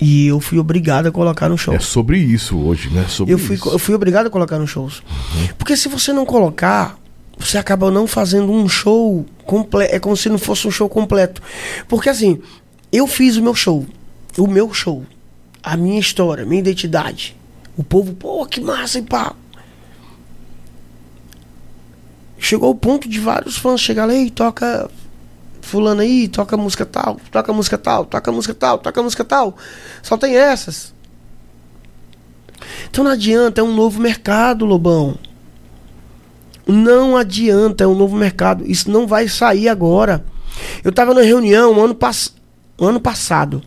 E 0.00 0.26
eu 0.26 0.40
fui 0.40 0.58
obrigado 0.58 1.06
a 1.06 1.12
colocar 1.12 1.48
no 1.48 1.56
show. 1.56 1.72
É 1.74 1.78
sobre 1.78 2.18
isso 2.18 2.58
hoje, 2.58 2.90
né? 2.90 3.06
Sobre 3.08 3.32
Eu 3.32 3.38
fui, 3.38 3.56
isso. 3.56 3.68
eu 3.70 3.78
fui 3.78 3.94
obrigado 3.94 4.26
a 4.26 4.30
colocar 4.30 4.58
nos 4.58 4.68
shows. 4.68 5.02
Porque 5.56 5.76
se 5.76 5.88
você 5.88 6.12
não 6.12 6.26
colocar, 6.26 6.98
você 7.38 7.58
acaba 7.58 7.90
não 7.90 8.06
fazendo 8.06 8.50
um 8.50 8.68
show 8.68 9.24
completo. 9.44 9.94
É 9.94 9.98
como 9.98 10.16
se 10.16 10.28
não 10.28 10.38
fosse 10.38 10.66
um 10.66 10.70
show 10.70 10.88
completo. 10.88 11.42
Porque 11.88 12.08
assim, 12.08 12.40
eu 12.92 13.06
fiz 13.06 13.36
o 13.36 13.42
meu 13.42 13.54
show. 13.54 13.86
O 14.38 14.46
meu 14.46 14.72
show. 14.72 15.04
A 15.62 15.76
minha 15.76 15.98
história, 15.98 16.44
minha 16.44 16.60
identidade. 16.60 17.36
O 17.76 17.82
povo, 17.82 18.14
pô, 18.14 18.46
que 18.46 18.60
massa, 18.60 18.98
e 18.98 19.02
pá. 19.02 19.34
Chegou 22.38 22.70
o 22.70 22.74
ponto 22.74 23.08
de 23.08 23.18
vários 23.18 23.56
fãs 23.56 23.80
chegar 23.80 24.04
lá 24.04 24.14
e 24.14 24.30
toca 24.30 24.90
fulano 25.62 26.02
aí, 26.02 26.28
toca 26.28 26.56
música 26.56 26.84
tal, 26.84 27.18
toca 27.30 27.52
música 27.52 27.78
tal, 27.78 28.04
toca 28.04 28.30
música 28.30 28.54
tal, 28.54 28.78
toca 28.78 29.02
música 29.02 29.24
tal. 29.24 29.56
Só 30.02 30.16
tem 30.16 30.36
essas. 30.36 30.92
Então 32.90 33.02
não 33.02 33.10
adianta, 33.10 33.60
é 33.60 33.64
um 33.64 33.74
novo 33.74 34.00
mercado, 34.00 34.66
Lobão. 34.66 35.18
Não 36.66 37.16
adianta, 37.16 37.84
é 37.84 37.86
um 37.86 37.94
novo 37.94 38.16
mercado. 38.16 38.64
Isso 38.66 38.90
não 38.90 39.06
vai 39.06 39.28
sair 39.28 39.68
agora. 39.68 40.24
Eu 40.82 40.92
tava 40.92 41.12
na 41.12 41.22
reunião 41.22 41.82
ano, 41.82 41.94
pass 41.94 42.34
ano 42.78 43.00
passado. 43.00 43.62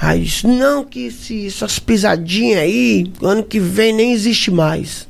Aí 0.00 0.22
disse, 0.22 0.46
não, 0.46 0.84
que 0.84 1.06
esse, 1.06 1.46
essas 1.46 1.78
pisadinhas 1.78 2.60
aí, 2.60 3.12
ano 3.20 3.42
que 3.42 3.58
vem 3.58 3.92
nem 3.92 4.12
existe 4.12 4.50
mais. 4.50 5.08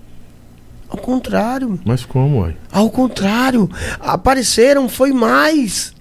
Ao 0.88 0.96
contrário. 0.96 1.78
Mas 1.84 2.04
como, 2.06 2.40
uai? 2.40 2.56
Ao 2.72 2.88
contrário, 2.88 3.70
apareceram, 4.00 4.88
foi 4.88 5.12
mais. 5.12 5.92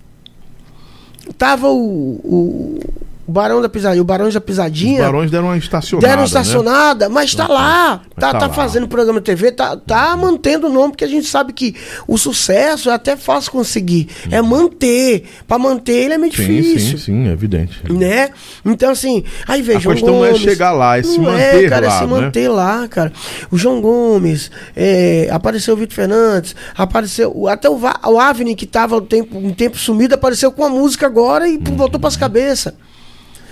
Tava 1.38 1.68
o, 1.68 2.22
o, 2.24 2.80
o 3.28 3.32
Barão 3.32 3.62
da 3.62 3.68
Pisadinha, 3.68 4.02
o 4.02 4.06
Barões 4.06 4.34
da 4.34 4.40
Os 4.40 4.46
Pisadinha. 4.46 5.02
barões 5.04 5.30
deram 5.30 5.46
uma 5.48 5.58
estacionada. 5.58 6.08
Deram 6.08 6.22
né? 6.22 6.26
estacionada, 6.28 7.10
mas 7.10 7.36
tá 7.36 7.48
lá. 7.48 8.02
Mas 8.06 8.16
Tá, 8.16 8.32
tá 8.32 8.40
tá 8.40 8.48
lá. 8.48 8.54
fazendo 8.54 8.88
programa 8.88 9.20
de 9.20 9.26
TV, 9.26 9.52
tá, 9.52 9.76
tá 9.76 10.16
mantendo 10.18 10.68
o 10.68 10.70
nome, 10.74 10.92
porque 10.94 11.04
a 11.04 11.08
gente 11.08 11.28
sabe 11.28 11.52
que 11.54 11.76
o 12.08 12.18
sucesso 12.18 12.90
é 12.90 12.94
até 12.94 13.16
fácil 13.18 13.52
conseguir. 13.52 14.08
É 14.32 14.42
manter. 14.42 15.26
Pra 15.48 15.60
manter 15.60 15.94
ele 16.06 16.14
é 16.14 16.18
meio 16.18 16.34
Sim, 16.36 16.46
difícil. 16.62 16.98
sim, 16.98 17.04
sim, 17.04 17.28
é 17.28 17.32
evidente. 17.34 17.82
Né? 17.92 18.30
Então, 18.66 18.92
assim, 18.92 19.24
aí 19.48 19.62
veja. 19.62 19.90
A 19.90 19.94
questão 19.94 20.16
não 20.16 20.26
é 20.26 20.34
chegar 20.36 20.72
lá, 20.72 20.98
é 20.98 21.04
se 21.04 21.18
Não 21.18 21.26
manter 21.26 21.70
cara, 21.70 21.88
lá, 21.88 21.94
É 21.94 21.98
se 22.00 22.06
né? 22.06 22.08
manter 22.10 22.48
lá, 22.50 22.88
cara. 22.88 23.12
O 23.52 23.58
João 23.58 23.82
Gomes, 23.82 24.50
é, 24.76 25.28
apareceu 25.32 25.74
o 25.74 25.78
Vitor 25.78 25.96
Fernandes, 25.96 26.56
apareceu. 26.76 27.48
Até 27.48 27.70
o, 27.70 27.78
Va- 27.78 28.00
o 28.06 28.20
Avni, 28.20 28.56
que 28.56 28.66
tava 28.66 28.98
um 28.98 29.02
tempo, 29.06 29.38
um 29.38 29.54
tempo 29.54 29.78
sumido, 29.78 30.16
apareceu 30.16 30.52
com 30.52 30.64
a 30.64 30.70
música 30.70 31.06
agora 31.06 31.48
e 31.48 31.58
Uhum. 31.58 31.76
voltou 31.76 32.00
pras 32.00 32.16
cabeças. 32.16 32.74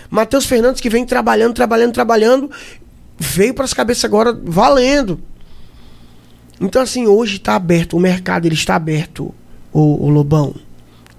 Matheus 0.10 0.46
Fernandes, 0.46 0.82
que 0.82 0.90
vem 0.90 1.06
trabalhando, 1.06 1.54
trabalhando, 1.54 1.94
trabalhando, 1.94 2.52
veio 3.18 3.54
pras 3.54 3.74
cabeças 3.74 4.06
agora 4.06 4.38
valendo. 4.44 5.20
Então, 6.60 6.82
assim, 6.82 7.06
hoje 7.08 7.40
tá 7.40 7.56
aberto, 7.56 7.98
o 7.98 8.00
mercado 8.00 8.46
ele 8.46 8.56
está 8.56 8.76
aberto, 8.76 9.34
o, 9.74 10.10
Lobão. 10.10 10.56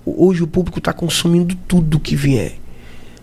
Hoje 0.04 0.42
o 0.42 0.46
público 0.46 0.80
tá 0.80 0.92
consumindo 0.92 1.54
tudo 1.66 2.00
que 2.00 2.16
vier. 2.16 2.54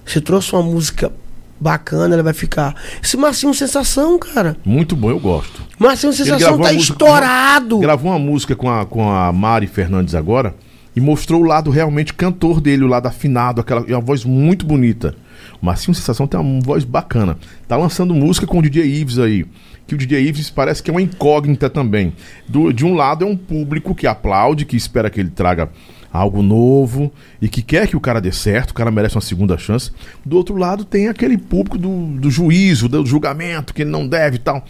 Você 0.05 0.19
trouxe 0.19 0.53
uma 0.53 0.61
música 0.61 1.11
bacana, 1.59 2.13
ela 2.13 2.23
vai 2.23 2.33
ficar. 2.33 2.75
Esse 3.01 3.15
Marcinho 3.15 3.53
Sensação, 3.53 4.19
cara. 4.19 4.57
Muito 4.65 4.95
bom, 4.95 5.09
eu 5.09 5.19
gosto. 5.19 5.63
Marcinho 5.79 6.11
Sensação 6.13 6.39
tá 6.39 6.55
uma 6.55 6.73
música- 6.73 6.93
estourado. 6.93 7.79
Gravou 7.79 8.11
uma 8.11 8.19
música 8.19 8.55
com 8.55 8.69
a, 8.69 8.85
com 8.85 9.09
a 9.09 9.31
Mari 9.31 9.65
Fernandes 9.65 10.13
agora 10.13 10.53
e 10.95 10.99
mostrou 11.01 11.41
o 11.41 11.45
lado 11.45 11.71
realmente 11.71 12.13
cantor 12.13 12.59
dele, 12.61 12.83
o 12.83 12.87
lado 12.87 13.07
afinado, 13.07 13.61
aquela 13.61 13.81
uma 13.81 14.01
voz 14.01 14.23
muito 14.25 14.65
bonita. 14.65 15.15
Marcinho 15.63 15.95
Sensação 15.95 16.27
tem 16.27 16.37
uma 16.39 16.59
voz 16.61 16.83
bacana. 16.83 17.37
Tá 17.67 17.77
lançando 17.77 18.13
música 18.13 18.45
com 18.45 18.59
o 18.59 18.61
DJ 18.61 18.83
Ives 18.85 19.17
aí. 19.17 19.45
Que 19.87 19.95
o 19.95 19.97
DJ 19.97 20.27
Ives 20.27 20.49
parece 20.49 20.83
que 20.83 20.89
é 20.91 20.93
uma 20.93 21.01
incógnita 21.01 21.69
também. 21.69 22.13
Do- 22.47 22.73
de 22.73 22.85
um 22.85 22.93
lado 22.93 23.23
é 23.23 23.27
um 23.27 23.37
público 23.37 23.95
que 23.95 24.05
aplaude, 24.05 24.65
que 24.65 24.75
espera 24.75 25.09
que 25.09 25.19
ele 25.21 25.29
traga 25.29 25.69
algo 26.11 26.41
novo 26.43 27.11
e 27.41 27.47
que 27.47 27.61
quer 27.61 27.87
que 27.87 27.95
o 27.95 27.99
cara 28.01 28.19
dê 28.21 28.31
certo, 28.31 28.71
o 28.71 28.73
cara 28.73 28.91
merece 28.91 29.15
uma 29.15 29.21
segunda 29.21 29.57
chance. 29.57 29.89
Do 30.25 30.35
outro 30.35 30.55
lado 30.57 30.83
tem 30.83 31.07
aquele 31.07 31.37
público 31.37 31.77
do, 31.77 32.07
do 32.19 32.29
juízo, 32.29 32.89
do 32.89 33.05
julgamento, 33.05 33.73
que 33.73 33.83
ele 33.83 33.89
não 33.89 34.05
deve 34.07 34.35
e 34.35 34.39
tal. 34.39 34.63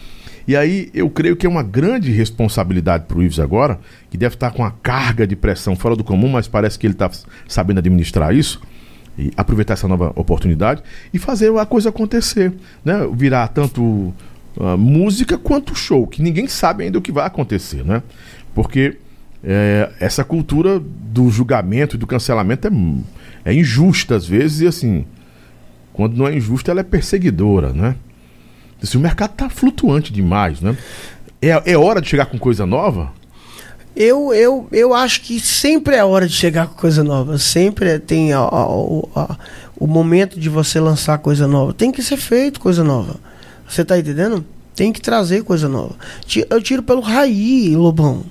E 0.47 0.55
aí 0.55 0.89
eu 0.93 1.09
creio 1.09 1.35
que 1.35 1.45
é 1.45 1.49
uma 1.49 1.63
grande 1.63 2.11
responsabilidade 2.11 3.05
para 3.07 3.17
o 3.17 3.23
Ives 3.23 3.39
agora, 3.39 3.79
que 4.11 4.17
deve 4.17 4.35
estar 4.35 4.51
com 4.51 4.61
uma 4.61 4.71
carga 4.71 5.25
de 5.25 5.35
pressão 5.35 5.75
fora 5.75 5.95
do 5.95 6.03
comum, 6.03 6.29
mas 6.29 6.47
parece 6.47 6.77
que 6.77 6.85
ele 6.85 6.93
está 6.93 7.09
sabendo 7.47 7.79
administrar 7.79 8.33
isso 8.35 8.61
e 9.17 9.31
aproveitar 9.37 9.73
essa 9.73 9.87
nova 9.87 10.11
oportunidade 10.15 10.81
e 11.13 11.19
fazer 11.19 11.55
a 11.57 11.65
coisa 11.65 11.89
acontecer, 11.89 12.53
né? 12.83 13.07
Virar 13.13 13.47
tanto 13.49 14.13
ah, 14.59 14.77
música 14.77 15.37
quanto 15.37 15.75
show, 15.75 16.05
que 16.07 16.21
ninguém 16.21 16.47
sabe 16.47 16.83
ainda 16.83 16.97
o 16.97 17.01
que 17.01 17.11
vai 17.11 17.25
acontecer, 17.25 17.83
né? 17.83 18.03
Porque 18.53 18.97
é, 19.43 19.91
essa 19.99 20.23
cultura 20.23 20.79
do 20.79 21.29
julgamento 21.29 21.95
e 21.95 21.99
do 21.99 22.07
cancelamento 22.07 22.67
é, 22.67 22.71
é 23.51 23.53
injusta 23.53 24.15
às 24.15 24.25
vezes 24.25 24.61
e 24.61 24.67
assim, 24.67 25.05
quando 25.91 26.15
não 26.15 26.27
é 26.27 26.35
injusta 26.35 26.71
ela 26.71 26.79
é 26.79 26.83
perseguidora, 26.83 27.73
né? 27.73 27.95
Assim, 28.81 28.97
o 28.97 29.01
mercado 29.01 29.31
tá 29.31 29.49
flutuante 29.49 30.11
demais, 30.11 30.61
né? 30.61 30.77
É, 31.41 31.71
é 31.71 31.77
hora 31.77 32.01
de 32.01 32.07
chegar 32.07 32.25
com 32.25 32.37
coisa 32.37 32.65
nova? 32.65 33.11
Eu, 33.95 34.33
eu, 34.33 34.67
eu 34.71 34.93
acho 34.93 35.21
que 35.21 35.39
sempre 35.39 35.95
é 35.95 36.03
hora 36.03 36.27
de 36.27 36.33
chegar 36.33 36.67
com 36.67 36.73
coisa 36.75 37.03
nova. 37.03 37.37
Sempre 37.37 37.89
é- 37.89 37.99
tem 37.99 38.33
a- 38.33 38.39
a- 38.39 38.67
o- 38.69 39.07
a- 39.15 39.37
o 39.77 39.85
momento 39.85 40.39
de 40.39 40.49
você 40.49 40.79
lançar 40.79 41.17
coisa 41.19 41.47
nova. 41.47 41.73
Tem 41.73 41.91
que 41.91 42.01
ser 42.01 42.17
feito 42.17 42.59
coisa 42.59 42.83
nova. 42.83 43.17
Você 43.69 43.85
tá 43.85 43.97
entendendo? 43.97 44.43
Tem 44.75 44.91
que 44.91 44.99
trazer 44.99 45.43
coisa 45.43 45.69
nova. 45.69 45.95
Eu 46.49 46.61
tiro 46.61 46.81
pelo 46.81 47.01
Raí, 47.01 47.75
Lobão. 47.75 48.23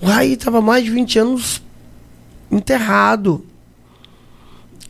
O 0.00 0.06
Raí 0.06 0.36
tava 0.36 0.60
mais 0.60 0.84
de 0.84 0.90
20 0.90 1.18
anos 1.18 1.60
enterrado. 2.50 3.44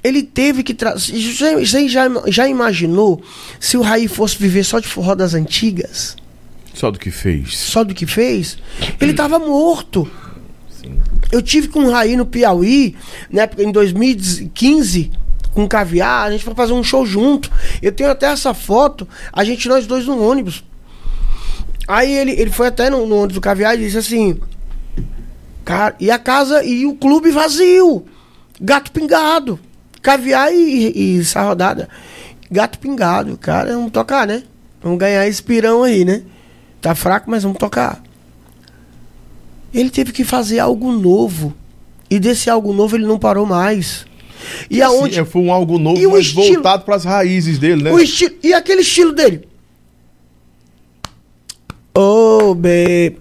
Ele 0.05 0.23
teve 0.23 0.63
que 0.63 0.75
trazer. 0.75 1.13
Você 1.65 1.89
já, 1.89 2.03
já 2.27 2.49
imaginou 2.49 3.23
se 3.61 3.77
o 3.79 3.83
Raí 3.83 4.09
fosse 4.09 4.37
viver 4.37 4.65
só 4.65 4.79
de 4.81 4.89
forró 4.89 5.15
das 5.15 5.33
antigas? 5.33 6.17
Só 6.75 6.91
do 6.91 6.99
que 6.99 7.11
fez. 7.11 7.57
só 7.57 7.85
do 7.85 7.95
que 7.95 8.07
fez, 8.07 8.59
ele 9.01 9.13
tava 9.13 9.39
morto. 9.39 10.11
Eu 11.31 11.41
tive 11.41 11.69
com 11.69 11.85
o 11.85 11.91
Raí 11.91 12.17
no 12.17 12.27
Piauí, 12.27 12.97
né, 13.31 13.49
em 13.59 13.71
2015, 13.71 15.11
com 15.53 15.69
caviar, 15.69 16.27
a 16.27 16.31
gente 16.31 16.45
foi 16.45 16.55
fazer 16.55 16.73
um 16.73 16.83
show 16.83 17.05
junto. 17.07 17.51
Eu 17.81 17.93
tenho 17.93 18.11
até 18.11 18.27
essa 18.27 18.53
foto, 18.55 19.07
a 19.33 19.45
gente, 19.45 19.69
nós 19.69 19.87
dois 19.87 20.07
no 20.07 20.23
ônibus. 20.23 20.65
Aí 21.87 22.13
ele, 22.13 22.33
ele 22.33 22.51
foi 22.51 22.69
até 22.69 22.89
no, 22.89 23.07
no 23.07 23.17
ônibus 23.17 23.35
do 23.35 23.41
caviar 23.41 23.75
e 23.75 23.85
disse 23.85 23.99
assim: 23.99 24.39
Cara, 25.65 25.95
e 26.01 26.11
a 26.11 26.19
casa 26.19 26.65
e 26.65 26.87
o 26.87 26.95
clube 26.95 27.31
vazio. 27.31 28.05
Gato 28.61 28.93
pingado. 28.93 29.59
Caviar 30.01 30.53
e, 30.53 30.93
e 30.95 31.21
essa 31.21 31.43
rodada. 31.43 31.89
Gato 32.51 32.79
pingado. 32.79 33.37
Cara, 33.37 33.73
vamos 33.73 33.93
tocar, 33.93 34.27
né? 34.27 34.43
Vamos 34.83 34.99
ganhar 34.99 35.27
esse 35.27 35.43
pirão 35.43 35.83
aí, 35.83 36.05
né? 36.05 36.23
Tá 36.83 36.95
fraco, 36.95 37.31
mas 37.31 37.43
vamos 37.45 37.57
tocar. 37.59 38.03
Ele 39.73 39.89
teve 39.89 40.13
que 40.13 40.25
fazer 40.25 40.59
algo 40.59 40.93
novo. 40.93 41.55
E 42.11 42.19
desse 42.19 42.51
algo 42.51 42.75
novo 42.75 42.95
ele 42.97 43.07
não 43.07 43.19
parou 43.19 43.47
mais. 43.47 44.05
E 44.69 44.83
aonde. 44.83 45.15
Sim, 45.15 45.21
é, 45.21 45.25
foi 45.25 45.41
um 45.41 45.53
algo 45.53 45.79
novo, 45.79 45.99
E 45.99 46.07
mas 46.07 46.27
estilo- 46.27 46.55
voltado 46.55 46.85
para 46.85 46.97
as 46.97 47.05
raízes 47.05 47.59
dele, 47.59 47.85
né? 47.85 47.91
O 47.93 47.99
estilo, 47.99 48.35
e 48.43 48.53
aquele 48.53 48.83
estilo 48.83 49.13
dele? 49.13 49.49
Oh, 51.97 52.55
baby. 52.55 53.19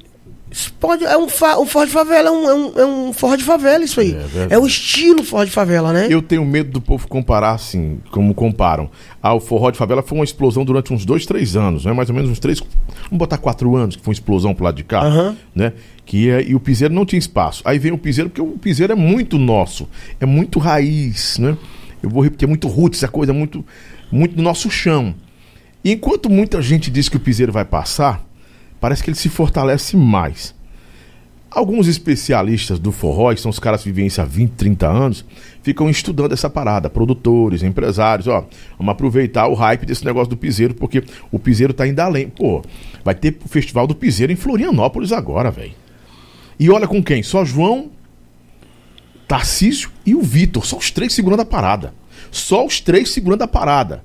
Isso 0.51 0.73
pode, 0.73 1.05
é 1.05 1.17
um, 1.17 1.29
fa, 1.29 1.57
um 1.57 1.65
forró 1.65 1.85
de 1.85 1.91
favela, 1.91 2.27
é 2.27 2.31
um, 2.31 2.49
é 2.49 2.53
um, 2.53 2.79
é 2.79 2.85
um 2.85 3.13
forró 3.13 3.37
de 3.37 3.43
favela 3.43 3.85
isso 3.85 4.01
aí. 4.01 4.17
É. 4.49 4.55
É, 4.55 4.59
o 4.59 4.67
estilo 4.67 5.23
forró 5.23 5.45
de 5.45 5.51
favela, 5.51 5.93
né? 5.93 6.07
Eu 6.09 6.21
tenho 6.21 6.43
medo 6.43 6.71
do 6.71 6.81
povo 6.81 7.07
comparar 7.07 7.53
assim, 7.53 7.99
como 8.11 8.33
comparam. 8.33 8.89
Ah, 9.23 9.33
o 9.33 9.39
forró 9.39 9.71
de 9.71 9.77
favela 9.77 10.03
foi 10.03 10.17
uma 10.17 10.25
explosão 10.25 10.65
durante 10.65 10.91
uns 10.93 11.05
dois, 11.05 11.25
três 11.25 11.55
anos, 11.55 11.85
né? 11.85 11.93
Mais 11.93 12.09
ou 12.09 12.15
menos 12.15 12.29
uns 12.29 12.37
três, 12.39 12.59
vamos 12.59 13.17
botar 13.17 13.37
quatro 13.37 13.73
anos, 13.77 13.95
que 13.95 14.03
foi 14.03 14.11
uma 14.11 14.15
explosão 14.15 14.53
pro 14.53 14.65
lado 14.65 14.75
de 14.75 14.83
cá, 14.83 15.03
Aham. 15.05 15.37
né? 15.55 15.71
Que 16.05 16.29
é, 16.29 16.43
e 16.43 16.53
o 16.53 16.59
piseiro 16.59 16.93
não 16.93 17.05
tinha 17.05 17.19
espaço. 17.19 17.61
Aí 17.63 17.79
vem 17.79 17.93
o 17.93 17.97
piseiro, 17.97 18.29
porque 18.29 18.41
o 18.41 18.57
piseiro 18.57 18.91
é 18.91 18.95
muito 18.95 19.37
nosso, 19.37 19.87
é 20.19 20.25
muito 20.25 20.59
raiz, 20.59 21.37
né? 21.37 21.57
Eu 22.03 22.09
vou 22.09 22.21
repetir, 22.21 22.45
é 22.45 22.49
muito 22.49 22.67
roots, 22.67 23.01
é 23.03 23.07
coisa 23.07 23.31
muito, 23.31 23.63
muito 24.11 24.35
do 24.35 24.41
nosso 24.41 24.69
chão. 24.69 25.15
E 25.81 25.93
enquanto 25.93 26.29
muita 26.29 26.61
gente 26.61 26.91
diz 26.91 27.07
que 27.07 27.15
o 27.15 27.19
piseiro 27.21 27.53
vai 27.53 27.63
passar, 27.63 28.21
parece 28.81 29.03
que 29.03 29.11
ele 29.11 29.17
se 29.17 29.29
fortalece 29.29 29.95
mais. 29.95 30.53
Alguns 31.51 31.87
especialistas 31.87 32.79
do 32.79 32.91
forró, 32.93 33.33
que 33.33 33.41
são 33.41 33.51
os 33.51 33.59
caras 33.59 33.83
que 33.83 33.89
vivem 33.89 34.07
isso 34.07 34.21
há 34.21 34.25
20, 34.25 34.51
30 34.51 34.87
anos, 34.87 35.25
ficam 35.61 35.89
estudando 35.89 36.31
essa 36.31 36.49
parada. 36.49 36.89
Produtores, 36.89 37.61
empresários, 37.61 38.27
ó. 38.27 38.47
Vamos 38.77 38.91
aproveitar 38.91 39.47
o 39.47 39.53
hype 39.53 39.85
desse 39.85 40.03
negócio 40.05 40.29
do 40.29 40.37
piseiro, 40.37 40.73
porque 40.73 41.03
o 41.29 41.37
piseiro 41.37 41.73
tá 41.73 41.85
indo 41.85 41.99
além. 41.99 42.29
Pô, 42.29 42.63
vai 43.03 43.13
ter 43.13 43.37
o 43.45 43.49
festival 43.49 43.85
do 43.85 43.93
piseiro 43.93 44.31
em 44.31 44.37
Florianópolis 44.37 45.11
agora, 45.11 45.51
velho. 45.51 45.73
E 46.57 46.69
olha 46.69 46.87
com 46.87 47.03
quem? 47.03 47.21
Só 47.21 47.43
João, 47.43 47.91
Tarcísio 49.27 49.91
e 50.05 50.15
o 50.15 50.21
Vitor. 50.21 50.65
Só 50.65 50.77
os 50.77 50.89
três 50.89 51.13
segurando 51.13 51.41
a 51.41 51.45
parada. 51.45 51.93
Só 52.31 52.65
os 52.65 52.79
três 52.79 53.09
segurando 53.09 53.41
a 53.41 53.47
parada. 53.47 54.03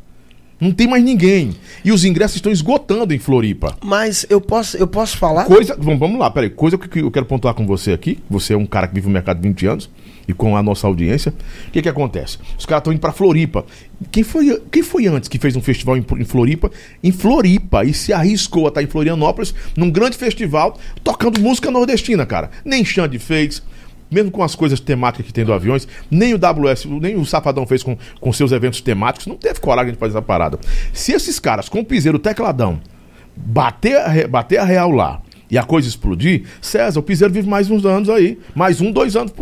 Não 0.59 0.73
tem 0.73 0.87
mais 0.87 1.05
ninguém. 1.05 1.55
E 1.85 1.93
os 1.93 2.05
ingressos 2.05 2.37
estão 2.37 2.51
esgotando 2.51 3.13
em 3.13 3.19
Floripa. 3.19 3.77
Mas 3.85 4.25
eu 4.31 4.41
posso, 4.41 4.77
eu 4.77 4.87
posso 4.87 5.19
falar? 5.19 5.45
Coisa. 5.45 5.77
Vamos, 5.79 6.19
lá, 6.19 6.31
peraí. 6.31 6.49
Coisa 6.49 6.79
que 6.79 7.01
eu 7.01 7.11
quero 7.11 7.27
pontuar 7.27 7.55
com 7.55 7.67
você 7.67 7.93
aqui. 7.93 8.19
Você 8.31 8.55
é 8.55 8.57
um 8.57 8.67
cara 8.67 8.89
que 8.89 8.95
vive 8.95 9.07
no 9.07 9.13
mercado 9.13 9.39
há 9.39 9.43
20 9.43 9.67
anos 9.67 9.91
e 10.27 10.33
com 10.33 10.57
a 10.57 10.63
nossa 10.63 10.87
audiência. 10.87 11.33
O 11.69 11.71
que, 11.71 11.83
que 11.83 11.89
acontece? 11.89 12.39
Os 12.59 12.65
caras 12.65 12.81
estão 12.81 12.93
indo 12.93 13.01
para 13.01 13.13
Floripa. 13.13 13.67
Quem 14.11 14.23
foi, 14.23 14.61
quem 14.73 14.83
foi 14.83 15.07
antes 15.07 15.29
que 15.29 15.39
fez 15.39 15.55
um 15.57 15.61
festival 15.61 15.97
em, 15.97 16.05
em 16.19 16.25
Floripa? 16.25 16.71
Em 17.05 17.13
Floripa. 17.13 17.85
E 17.85 17.93
se 17.93 18.13
arriscou 18.13 18.65
a 18.65 18.69
estar 18.69 18.83
em 18.83 18.87
Florianópolis, 18.87 19.55
num 19.77 19.91
grande 19.91 20.17
festival, 20.17 20.79
tocando 21.05 21.39
música 21.41 21.71
nordestina, 21.71 22.25
cara. 22.25 22.51
Nem 22.65 22.83
Xande 22.83 23.19
fez 23.19 23.63
mesmo 24.11 24.31
com 24.31 24.43
as 24.43 24.55
coisas 24.55 24.81
temáticas 24.81 25.27
que 25.27 25.33
tem 25.33 25.45
do 25.45 25.53
aviões, 25.53 25.87
nem 26.11 26.35
o 26.35 26.39
WS, 26.39 26.85
nem 26.87 27.17
o 27.17 27.25
Safadão 27.25 27.67
fez 27.67 27.83
com, 27.83 27.97
com 28.21 28.33
seus 28.33 28.53
eventos 28.53 28.81
temáticos, 28.81 29.27
não 29.27 29.37
teve 29.37 29.61
coragem 29.61 29.93
de 29.93 29.99
fazer 29.99 30.13
essa 30.13 30.23
parada. 30.23 30.59
Se 30.93 31.13
esses 31.13 31.39
caras, 31.39 31.69
com 31.69 31.81
o 31.81 31.85
piseiro 31.85 32.19
tecladão, 32.19 32.81
bater 33.37 33.97
a, 33.97 34.29
bater 34.29 34.59
a 34.59 34.65
real 34.65 34.91
lá 34.91 35.21
e 35.51 35.59
a 35.59 35.63
coisa 35.63 35.89
explodir, 35.89 36.45
César, 36.61 36.99
o 36.99 37.03
piseiro 37.03 37.33
vive 37.33 37.49
mais 37.49 37.71
uns 37.71 37.85
anos 37.85 38.09
aí, 38.09 38.39
mais 38.55 38.81
um, 38.81 38.91
dois 38.91 39.17
anos, 39.17 39.33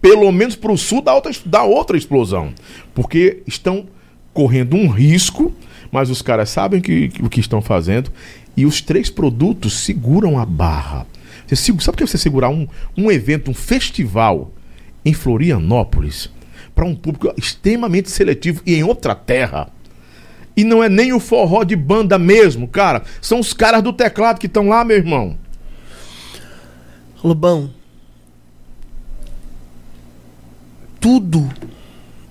pelo 0.00 0.30
menos 0.32 0.56
para 0.56 0.72
o 0.72 0.78
sul 0.78 1.02
da 1.02 1.14
outra, 1.14 1.32
da 1.44 1.62
outra 1.62 1.96
explosão. 1.96 2.52
Porque 2.94 3.42
estão 3.46 3.86
correndo 4.32 4.76
um 4.76 4.88
risco, 4.88 5.52
mas 5.90 6.08
os 6.08 6.22
caras 6.22 6.50
sabem 6.50 6.80
que, 6.80 7.08
que, 7.08 7.22
o 7.22 7.28
que 7.28 7.40
estão 7.40 7.60
fazendo 7.60 8.10
e 8.56 8.64
os 8.64 8.80
três 8.80 9.10
produtos 9.10 9.72
seguram 9.80 10.38
a 10.38 10.46
barra. 10.46 11.06
Você, 11.56 11.72
sabe 11.80 11.94
o 11.94 11.98
que 11.98 12.02
é 12.04 12.06
você 12.06 12.18
segurar 12.18 12.48
um, 12.48 12.66
um 12.96 13.10
evento, 13.10 13.50
um 13.50 13.54
festival 13.54 14.52
em 15.04 15.12
Florianópolis 15.12 16.30
para 16.74 16.84
um 16.84 16.94
público 16.94 17.32
extremamente 17.36 18.10
seletivo 18.10 18.62
e 18.64 18.74
em 18.74 18.84
outra 18.84 19.14
terra? 19.14 19.68
E 20.56 20.64
não 20.64 20.82
é 20.82 20.88
nem 20.88 21.12
o 21.12 21.20
forró 21.20 21.64
de 21.64 21.76
banda 21.76 22.18
mesmo, 22.18 22.68
cara. 22.68 23.02
São 23.20 23.40
os 23.40 23.52
caras 23.52 23.82
do 23.82 23.92
teclado 23.92 24.38
que 24.38 24.46
estão 24.46 24.68
lá, 24.68 24.84
meu 24.84 24.96
irmão. 24.96 25.38
Lobão. 27.22 27.70
Tudo 30.98 31.48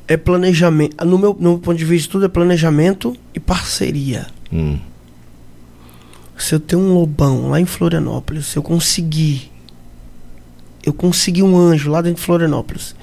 é 0.07 0.15
planejamento. 0.15 1.03
No 1.05 1.17
meu, 1.17 1.33
no 1.33 1.49
meu 1.51 1.59
ponto 1.59 1.77
de 1.77 1.85
vista, 1.85 2.11
tudo 2.11 2.25
é 2.25 2.29
planejamento 2.29 3.15
e 3.33 3.39
parceria. 3.39 4.27
Hum 4.51 4.79
se 6.43 6.55
eu 6.55 6.59
tenho 6.59 6.81
um 6.81 6.93
lobão 6.93 7.49
lá 7.49 7.59
em 7.59 7.65
Florianópolis, 7.65 8.47
se 8.47 8.57
eu 8.57 8.63
conseguir, 8.63 9.51
eu 10.83 10.93
conseguir 10.93 11.43
um 11.43 11.57
anjo 11.57 11.91
lá 11.91 12.01
dentro 12.01 12.19
de 12.19 12.25
Florianópolis, 12.25 12.95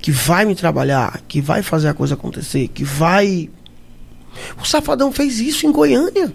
que 0.00 0.10
vai 0.10 0.44
me 0.44 0.54
trabalhar, 0.54 1.22
que 1.28 1.40
vai 1.40 1.62
fazer 1.62 1.88
a 1.88 1.94
coisa 1.94 2.14
acontecer, 2.14 2.68
que 2.68 2.82
vai. 2.82 3.48
O 4.60 4.66
Safadão 4.66 5.12
fez 5.12 5.38
isso 5.38 5.66
em 5.66 5.72
Goiânia. 5.72 6.34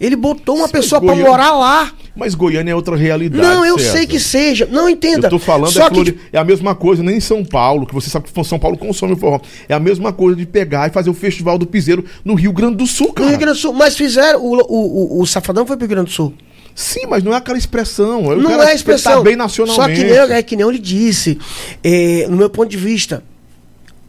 Ele 0.00 0.16
botou 0.16 0.56
uma 0.56 0.66
Sim, 0.66 0.72
pessoa 0.72 1.00
para 1.00 1.14
morar 1.14 1.52
lá. 1.52 1.92
Mas 2.14 2.34
Goiânia 2.34 2.72
é 2.72 2.74
outra 2.74 2.96
realidade. 2.96 3.42
Não, 3.42 3.64
eu 3.64 3.78
sei 3.78 4.06
que 4.06 4.18
seja. 4.18 4.66
Não 4.70 4.88
entenda. 4.88 5.26
Eu 5.26 5.30
tô 5.30 5.38
falando 5.38 5.70
Só 5.70 5.86
é, 5.86 5.90
que... 5.90 6.18
é 6.32 6.38
a 6.38 6.44
mesma 6.44 6.74
coisa, 6.74 7.02
nem 7.02 7.16
em 7.16 7.20
São 7.20 7.44
Paulo, 7.44 7.86
que 7.86 7.94
você 7.94 8.08
sabe 8.08 8.26
que 8.26 8.44
São 8.44 8.58
Paulo 8.58 8.78
consome 8.78 9.12
o 9.12 9.16
forró. 9.16 9.40
É 9.68 9.74
a 9.74 9.80
mesma 9.80 10.12
coisa 10.12 10.36
de 10.36 10.46
pegar 10.46 10.88
e 10.88 10.90
fazer 10.90 11.10
o 11.10 11.14
Festival 11.14 11.58
do 11.58 11.66
Piseiro 11.66 12.04
no 12.24 12.34
Rio 12.34 12.52
Grande 12.52 12.76
do 12.76 12.86
Sul, 12.86 13.12
cara. 13.12 13.26
No 13.26 13.30
Rio 13.30 13.38
Grande 13.38 13.58
do 13.58 13.60
Sul. 13.60 13.72
Mas 13.74 13.96
fizeram. 13.96 14.40
O, 14.40 14.56
o, 14.56 15.18
o, 15.18 15.22
o 15.22 15.26
Safadão 15.26 15.66
foi 15.66 15.76
pro 15.76 15.86
Rio 15.86 15.96
Grande 15.96 16.10
do 16.10 16.14
Sul. 16.14 16.32
Sim, 16.74 17.06
mas 17.08 17.22
não 17.22 17.32
é 17.32 17.36
aquela 17.36 17.56
expressão. 17.56 18.22
Não 18.36 18.62
é 18.62 18.72
a 18.72 18.74
expressão. 18.74 19.22
bem 19.22 19.34
nacionalmente. 19.34 19.98
Só 19.98 20.04
que 20.04 20.04
nem, 20.04 20.36
é 20.36 20.42
que 20.42 20.56
nem 20.56 20.62
eu 20.62 20.70
lhe 20.70 20.78
disse. 20.78 21.38
É, 21.82 22.26
no 22.28 22.36
meu 22.36 22.50
ponto 22.50 22.68
de 22.68 22.76
vista, 22.76 23.24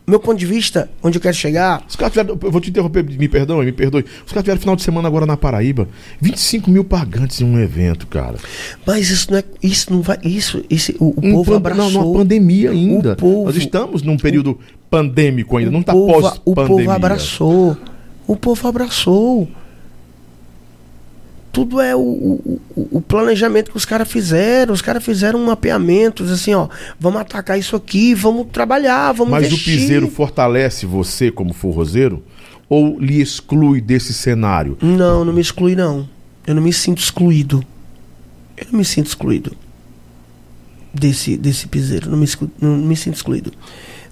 meu 0.07 0.21
ponto 0.21 0.37
de 0.37 0.45
vista, 0.45 0.89
onde 1.03 1.17
eu 1.17 1.21
quero 1.21 1.35
chegar. 1.35 1.83
Os 1.87 1.97
caras 1.97 2.13
tiveram, 2.13 2.39
eu 2.41 2.51
vou 2.51 2.61
te 2.61 2.69
interromper, 2.69 3.03
me 3.03 3.27
perdoe, 3.27 3.65
me 3.65 3.73
perdoe. 3.73 4.05
Os 4.25 4.31
caras 4.31 4.43
tiveram 4.43 4.59
final 4.59 4.75
de 4.77 4.81
semana 4.81 5.05
agora 5.05 5.25
na 5.25 5.35
Paraíba. 5.35 5.89
25 6.21 6.71
mil 6.71 6.85
pagantes 6.85 7.41
em 7.41 7.43
um 7.43 7.59
evento, 7.59 8.07
cara. 8.07 8.37
Mas 8.85 9.09
isso 9.09 9.29
não 9.29 9.39
é. 9.39 9.43
Isso 9.61 9.91
não 9.91 10.01
vai. 10.01 10.17
Isso, 10.23 10.63
isso 10.69 10.93
o, 10.97 11.07
o 11.07 11.19
um 11.21 11.31
povo 11.33 11.51
pan, 11.51 11.57
abraçou. 11.57 11.91
Não, 11.91 11.91
numa 11.91 12.19
pandemia 12.19 12.71
ainda. 12.71 13.17
Povo, 13.17 13.45
Nós 13.45 13.57
estamos 13.57 14.01
num 14.01 14.15
período 14.15 14.51
o, 14.51 14.57
pandêmico 14.89 15.57
ainda, 15.57 15.71
não 15.71 15.81
está 15.81 15.91
pós-pandemia. 15.91 16.41
O 16.45 16.55
povo 16.55 16.91
abraçou. 16.91 17.77
O 18.25 18.35
povo 18.37 18.67
abraçou 18.67 19.47
tudo 21.57 21.81
é 21.81 21.95
o, 21.95 21.99
o, 21.99 22.61
o, 22.75 23.01
planejamento 23.01 23.71
que 23.71 23.77
os 23.77 23.83
caras 23.83 24.07
fizeram. 24.07 24.71
Os 24.71 24.79
caras 24.79 25.03
fizeram 25.03 25.39
um 25.39 25.45
mapeamento, 25.47 26.23
assim, 26.25 26.53
ó, 26.53 26.67
vamos 26.99 27.19
atacar 27.19 27.57
isso 27.57 27.75
aqui, 27.75 28.13
vamos 28.13 28.45
trabalhar, 28.51 29.11
vamos 29.11 29.31
Mas 29.31 29.47
investir. 29.47 29.73
o 29.73 29.79
piseiro 29.79 30.07
fortalece 30.07 30.85
você 30.85 31.31
como 31.31 31.55
forrozeiro 31.55 32.23
ou 32.69 32.99
lhe 32.99 33.19
exclui 33.19 33.81
desse 33.81 34.13
cenário? 34.13 34.77
Não, 34.79 35.25
não 35.25 35.33
me 35.33 35.41
exclui 35.41 35.75
não. 35.75 36.07
Eu 36.45 36.53
não 36.53 36.61
me 36.61 36.71
sinto 36.71 36.99
excluído. 36.99 37.65
Eu 38.55 38.67
não 38.71 38.77
me 38.77 38.85
sinto 38.85 39.07
excluído 39.07 39.57
desse 40.93 41.35
desse 41.35 41.67
piseiro, 41.67 42.07
não 42.07 42.19
me, 42.19 42.27
não 42.61 42.77
me 42.77 42.95
sinto 42.95 43.15
excluído. 43.15 43.51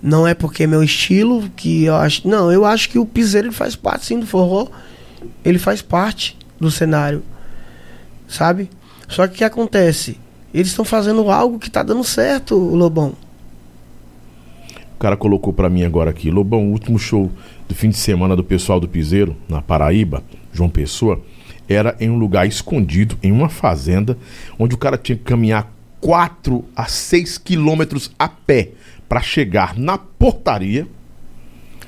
Não 0.02 0.28
é 0.28 0.34
porque 0.34 0.64
é 0.64 0.68
meu 0.68 0.82
estilo 0.82 1.48
que 1.56 1.84
eu 1.84 1.96
acho, 1.96 2.28
não, 2.28 2.52
eu 2.52 2.66
acho 2.66 2.90
que 2.90 2.98
o 2.98 3.06
piseiro 3.06 3.50
ele 3.50 3.56
faz 3.56 3.76
parte 3.76 4.08
sim 4.08 4.20
do 4.20 4.26
forró. 4.26 4.68
Ele 5.44 5.60
faz 5.60 5.84
parte 5.84 6.36
do 6.60 6.72
cenário 6.72 7.22
sabe? 8.28 8.70
Só 9.08 9.28
que 9.28 9.36
o 9.36 9.38
que 9.38 9.44
acontece? 9.44 10.18
Eles 10.54 10.68
estão 10.68 10.86
fazendo 10.86 11.30
algo 11.30 11.60
que 11.60 11.68
está 11.68 11.84
dando 11.84 12.04
certo, 12.04 12.56
Lobão. 12.56 13.14
O 14.96 14.98
cara 14.98 15.18
colocou 15.18 15.52
para 15.52 15.70
mim 15.70 15.84
agora 15.84 16.10
aqui, 16.10 16.32
Lobão, 16.32 16.68
o 16.68 16.72
último 16.72 16.98
show 16.98 17.30
do 17.68 17.76
fim 17.76 17.90
de 17.90 17.98
semana 17.98 18.36
do 18.36 18.44
pessoal 18.44 18.80
do 18.80 18.88
Piseiro, 18.88 19.36
na 19.50 19.62
Paraíba, 19.62 20.24
João 20.54 20.70
Pessoa, 20.70 21.22
era 21.68 21.96
em 22.00 22.10
um 22.10 22.18
lugar 22.18 22.48
escondido, 22.48 23.18
em 23.22 23.32
uma 23.32 23.50
fazenda, 23.50 24.18
onde 24.58 24.76
o 24.76 24.78
cara 24.78 24.98
tinha 24.98 25.18
que 25.18 25.24
caminhar 25.24 25.72
4 26.00 26.64
a 26.76 26.86
6 26.86 27.38
quilômetros 27.40 28.12
a 28.18 28.30
pé 28.30 28.70
para 29.10 29.22
chegar 29.22 29.78
na 29.78 29.98
portaria. 29.98 30.88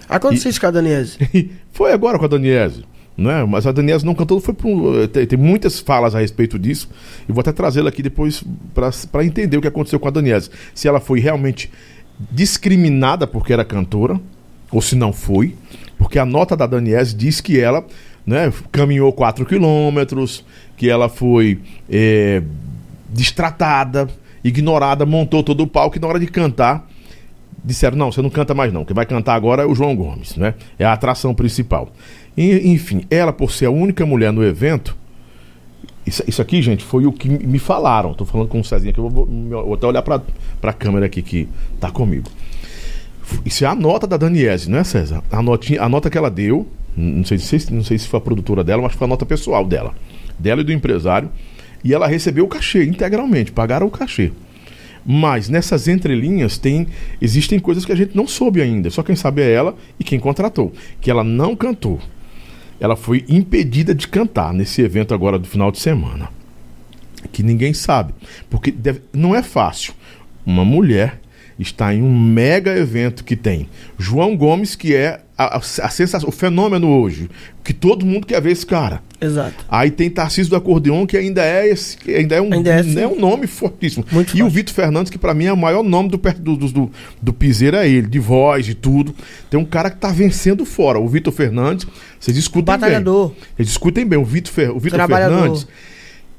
Aconteceu 0.09 0.49
e... 0.49 0.51
isso 0.51 0.59
com 0.59 0.67
a 0.67 0.71
Daniese? 0.71 1.17
Foi 1.71 1.93
agora 1.93 2.17
com 2.19 2.25
a 2.25 2.27
Daniese. 2.27 2.83
Né? 3.17 3.43
Mas 3.45 3.65
a 3.65 3.71
Daniela 3.71 4.01
não 4.03 4.13
cantou, 4.13 4.39
foi 4.39 4.55
eh, 5.03 5.07
tem, 5.07 5.25
tem, 5.25 5.39
muitas 5.39 5.79
falas 5.79 6.13
a 6.13 6.19
respeito 6.19 6.59
disso. 6.59 6.87
E 7.27 7.31
vou 7.31 7.41
até 7.41 7.51
trazê-la 7.51 7.89
aqui 7.89 8.03
depois 8.03 8.43
para 9.11 9.25
entender 9.25 9.57
o 9.57 9.61
que 9.61 9.67
aconteceu 9.67 9.99
com 9.99 10.07
a 10.07 10.11
Daniela. 10.11 10.43
Se 10.75 10.87
ela 10.87 10.99
foi 10.99 11.19
realmente 11.19 11.71
discriminada 12.31 13.25
porque 13.25 13.53
era 13.53 13.65
cantora, 13.65 14.19
ou 14.71 14.81
se 14.81 14.95
não 14.95 15.11
foi. 15.11 15.55
Porque 15.97 16.19
a 16.19 16.25
nota 16.25 16.55
da 16.55 16.67
Daniela 16.67 17.05
diz 17.05 17.41
que 17.41 17.59
ela 17.59 17.83
né, 18.25 18.53
caminhou 18.71 19.11
4 19.11 19.45
quilômetros, 19.45 20.45
que 20.75 20.87
ela 20.87 21.09
foi 21.09 21.59
é, 21.89 22.43
destratada, 23.09 24.07
ignorada, 24.43 25.05
montou 25.05 25.41
todo 25.41 25.61
o 25.61 25.67
palco 25.67 25.97
e 25.97 25.99
na 25.99 26.07
hora 26.07 26.19
de 26.19 26.27
cantar 26.27 26.87
disseram, 27.63 27.97
não, 27.97 28.11
você 28.11 28.21
não 28.21 28.29
canta 28.29 28.53
mais 28.53 28.71
não, 28.71 28.85
quem 28.85 28.95
vai 28.95 29.05
cantar 29.05 29.35
agora 29.35 29.63
é 29.63 29.65
o 29.65 29.75
João 29.75 29.93
Gomes, 29.93 30.37
né? 30.37 30.53
É 30.79 30.85
a 30.85 30.93
atração 30.93 31.35
principal. 31.35 31.89
E, 32.37 32.69
enfim, 32.69 33.03
ela, 33.09 33.33
por 33.33 33.51
ser 33.51 33.65
a 33.65 33.71
única 33.71 34.05
mulher 34.05 34.31
no 34.31 34.45
evento, 34.45 34.95
isso, 36.05 36.23
isso 36.27 36.41
aqui, 36.41 36.61
gente, 36.61 36.83
foi 36.83 37.07
o 37.07 37.11
que 37.11 37.27
me 37.27 37.57
falaram. 37.57 38.11
Estou 38.11 38.27
falando 38.27 38.47
com 38.47 38.59
o 38.59 38.63
Cezinha 38.63 38.91
aqui, 38.91 38.99
eu 38.99 39.09
vou, 39.09 39.25
vou 39.25 39.73
até 39.73 39.87
olhar 39.87 40.03
para 40.03 40.21
a 40.61 40.73
câmera 40.73 41.07
aqui 41.07 41.23
que 41.23 41.49
está 41.73 41.89
comigo. 41.89 42.29
Isso 43.43 43.65
é 43.65 43.67
a 43.67 43.75
nota 43.75 44.05
da 44.05 44.15
Daniese, 44.15 44.69
não 44.69 44.77
é, 44.77 44.83
César? 44.83 45.23
A, 45.31 45.41
notinha, 45.41 45.81
a 45.81 45.89
nota 45.89 46.09
que 46.09 46.17
ela 46.17 46.29
deu, 46.29 46.65
não 46.95 47.25
sei, 47.25 47.37
não 47.71 47.83
sei 47.83 47.97
se 47.97 48.07
foi 48.07 48.19
a 48.19 48.21
produtora 48.21 48.63
dela, 48.63 48.83
mas 48.83 48.93
foi 48.93 49.05
a 49.05 49.09
nota 49.09 49.25
pessoal 49.25 49.65
dela. 49.65 49.93
Dela 50.39 50.61
e 50.61 50.63
do 50.63 50.71
empresário. 50.71 51.29
E 51.83 51.93
ela 51.93 52.07
recebeu 52.07 52.45
o 52.45 52.47
cachê 52.47 52.85
integralmente, 52.85 53.51
pagaram 53.51 53.87
o 53.87 53.91
cachê. 53.91 54.31
Mas 55.05 55.49
nessas 55.49 55.87
entrelinhas 55.87 56.57
tem 56.57 56.87
existem 57.21 57.59
coisas 57.59 57.83
que 57.83 57.91
a 57.91 57.95
gente 57.95 58.15
não 58.15 58.27
soube 58.27 58.61
ainda. 58.61 58.89
Só 58.89 59.01
quem 59.03 59.15
sabe 59.15 59.41
é 59.41 59.51
ela 59.51 59.75
e 59.99 60.03
quem 60.03 60.19
contratou. 60.19 60.71
Que 61.01 61.09
ela 61.09 61.23
não 61.23 61.55
cantou 61.55 61.99
ela 62.79 62.95
foi 62.95 63.25
impedida 63.27 63.93
de 63.93 64.07
cantar 64.07 64.53
nesse 64.53 64.81
evento 64.81 65.13
agora 65.13 65.39
do 65.39 65.47
final 65.47 65.71
de 65.71 65.79
semana. 65.79 66.29
Que 67.31 67.43
ninguém 67.43 67.73
sabe. 67.73 68.13
Porque 68.49 68.71
deve, 68.71 69.01
não 69.13 69.35
é 69.35 69.41
fácil 69.41 69.93
uma 70.45 70.63
mulher 70.63 71.19
está 71.59 71.93
em 71.93 72.01
um 72.01 72.17
mega 72.17 72.77
evento 72.77 73.23
que 73.23 73.35
tem 73.35 73.67
João 73.97 74.37
Gomes, 74.37 74.75
que 74.75 74.95
é 74.95 75.21
a, 75.37 75.57
a, 75.57 75.89
sensação, 75.89 76.27
o 76.27 76.31
fenômeno 76.31 76.89
hoje, 76.89 77.29
que 77.63 77.71
todo 77.71 78.05
mundo 78.05 78.25
quer 78.25 78.41
ver 78.41 78.51
esse 78.51 78.65
cara. 78.65 79.03
Exato. 79.21 79.65
Aí 79.69 79.91
tem 79.91 80.09
Tarcísio 80.09 80.49
do 80.49 80.55
Acordeon, 80.55 81.05
que 81.05 81.15
ainda 81.15 81.45
é 81.45 81.69
esse, 81.69 81.97
ainda 82.11 82.35
é 82.35 82.41
um, 82.41 82.51
Ainda 82.51 82.71
é, 82.71 82.81
né, 82.81 83.07
sim. 83.07 83.13
um 83.13 83.19
nome 83.19 83.45
fortíssimo. 83.45 84.03
Muito 84.11 84.35
e 84.35 84.41
o 84.41 84.45
forte. 84.45 84.55
Vitor 84.55 84.73
Fernandes, 84.73 85.11
que 85.11 85.17
pra 85.17 85.35
mim 85.35 85.45
é 85.45 85.53
o 85.53 85.57
maior 85.57 85.83
nome 85.83 86.09
do, 86.09 86.17
do, 86.17 86.57
do, 86.57 86.91
do, 87.21 87.33
Piseiro, 87.33 87.77
é 87.77 87.87
ele, 87.87 88.07
de 88.07 88.17
voz, 88.17 88.65
de 88.65 88.73
tudo. 88.73 89.13
Tem 89.49 89.59
um 89.59 89.65
cara 89.65 89.91
que 89.91 89.97
tá 89.97 90.09
vencendo 90.09 90.65
fora. 90.65 90.97
O 90.99 91.07
Vitor 91.07 91.31
Fernandes, 91.31 91.85
vocês 92.19 92.35
escutem 92.35 92.73
bem. 92.73 92.79
Batalhador. 92.79 93.33
Vocês 93.55 93.69
escutem 93.69 94.05
bem, 94.07 94.17
o 94.17 94.25
Vitor, 94.25 94.51
Fer, 94.51 94.75
o 94.75 94.79
Vitor. 94.79 95.05
Fernandes, 95.07 95.67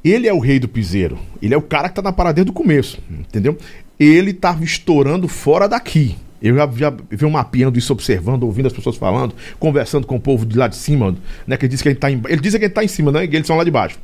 ele 0.04 0.26
é 0.26 0.32
o 0.32 0.40
rei 0.40 0.58
do 0.58 0.68
piseiro. 0.68 1.18
Ele 1.40 1.54
é 1.54 1.56
o 1.56 1.62
cara 1.62 1.88
que 1.88 1.94
tá 1.94 2.02
na 2.02 2.12
parada 2.12 2.34
desde 2.34 2.50
o 2.50 2.54
começo, 2.54 2.98
entendeu? 3.08 3.56
Ele 3.98 4.32
tava 4.32 4.64
estourando 4.64 5.28
fora 5.28 5.68
daqui. 5.68 6.16
Eu 6.40 6.54
já, 6.54 6.68
já 6.76 6.92
vi 7.10 7.24
um 7.24 7.30
mapeando 7.30 7.78
isso, 7.78 7.92
observando, 7.92 8.44
ouvindo 8.44 8.66
as 8.66 8.72
pessoas 8.72 8.96
falando, 8.96 9.34
conversando 9.58 10.06
com 10.06 10.16
o 10.16 10.20
povo 10.20 10.46
de 10.46 10.56
lá 10.56 10.68
de 10.68 10.76
cima, 10.76 11.16
né? 11.46 11.56
Que 11.56 11.66
ele 11.66 11.70
diz 11.70 11.82
que 11.82 11.88
a 11.88 11.90
gente 11.92 12.00
tá 12.00 12.10
em, 12.10 12.20
ele 12.28 12.40
diz 12.40 12.54
que 12.54 12.60
gente 12.60 12.72
tá 12.72 12.84
em 12.84 12.88
cima, 12.88 13.10
né? 13.10 13.24
E 13.24 13.28
eles 13.28 13.46
são 13.46 13.56
lá 13.56 13.64
de 13.64 13.70
baixo. 13.70 13.98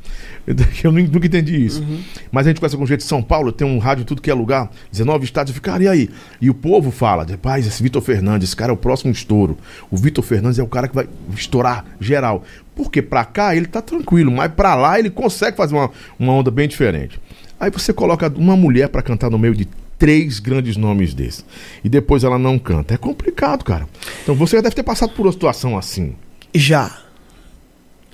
Eu 0.83 0.91
nu- 0.91 1.01
nunca 1.01 1.25
entendi 1.27 1.65
isso. 1.65 1.83
Mas 2.31 2.45
a 2.45 2.49
gente 2.49 2.57
conversa 2.59 2.77
com 2.77 2.85
gente 2.85 2.99
de 2.99 3.05
São 3.05 3.23
Paulo, 3.23 3.51
tem 3.51 3.65
um 3.65 3.77
rádio 3.79 4.03
tudo 4.05 4.21
que 4.21 4.29
é 4.29 4.33
lugar, 4.33 4.69
19 4.91 5.23
estados, 5.25 5.49
eu 5.51 5.53
fico, 5.55 5.65
cara, 5.65 5.83
e 5.83 5.87
aí? 5.87 6.09
E 6.41 6.49
o 6.49 6.53
povo 6.53 6.91
fala, 6.91 7.23
rapaz, 7.23 7.65
esse 7.65 7.81
Vitor 7.81 8.01
Fernandes, 8.01 8.49
esse 8.49 8.55
cara 8.55 8.71
é 8.71 8.73
o 8.73 8.77
próximo 8.77 9.11
estouro. 9.11 9.57
O 9.89 9.97
Vitor 9.97 10.23
Fernandes 10.23 10.59
é 10.59 10.63
o 10.63 10.67
cara 10.67 10.87
que 10.87 10.95
vai 10.95 11.07
estourar 11.35 11.85
geral. 11.99 12.43
Porque 12.75 13.01
pra 13.01 13.23
cá 13.23 13.55
ele 13.55 13.65
tá 13.67 13.81
tranquilo, 13.81 14.29
mas 14.31 14.51
pra 14.51 14.75
lá 14.75 14.99
ele 14.99 15.09
consegue 15.09 15.55
fazer 15.55 15.73
uma, 15.73 15.89
uma 16.19 16.33
onda 16.33 16.51
bem 16.51 16.67
diferente. 16.67 17.19
Aí 17.57 17.71
você 17.71 17.93
coloca 17.93 18.27
uma 18.35 18.55
mulher 18.57 18.89
pra 18.89 19.01
cantar 19.01 19.29
no 19.31 19.39
meio 19.39 19.55
de 19.55 19.65
três 19.97 20.39
grandes 20.39 20.77
nomes 20.77 21.13
desses. 21.13 21.45
E 21.83 21.89
depois 21.89 22.23
ela 22.23 22.37
não 22.37 22.59
canta. 22.59 22.93
É 22.93 22.97
complicado, 22.97 23.63
cara. 23.63 23.87
Então 24.23 24.35
você 24.35 24.57
já 24.57 24.61
deve 24.61 24.75
ter 24.75 24.83
passado 24.83 25.13
por 25.13 25.25
uma 25.25 25.31
situação 25.31 25.77
assim. 25.77 26.15
Já. 26.53 27.01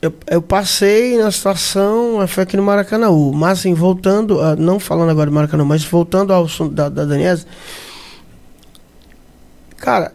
Eu, 0.02 0.14
eu 0.28 0.42
passei 0.42 1.18
na 1.18 1.32
situação, 1.32 2.22
eh, 2.24 2.28
foi 2.28 2.44
aqui 2.44 2.58
no 2.58 2.64
Maracanã. 2.64 3.10
Mas 3.34 3.60
assim, 3.60 3.74
voltando, 3.74 4.42
ah, 4.42 4.56
não 4.56 4.80
falando 4.80 5.10
agora 5.10 5.30
do 5.30 5.34
Maracanã, 5.34 5.64
mas 5.64 5.84
voltando 5.84 6.34
ao 6.34 6.46
assunto 6.46 6.74
da, 6.74 6.90
da. 6.90 7.06
Cara, 9.78 10.14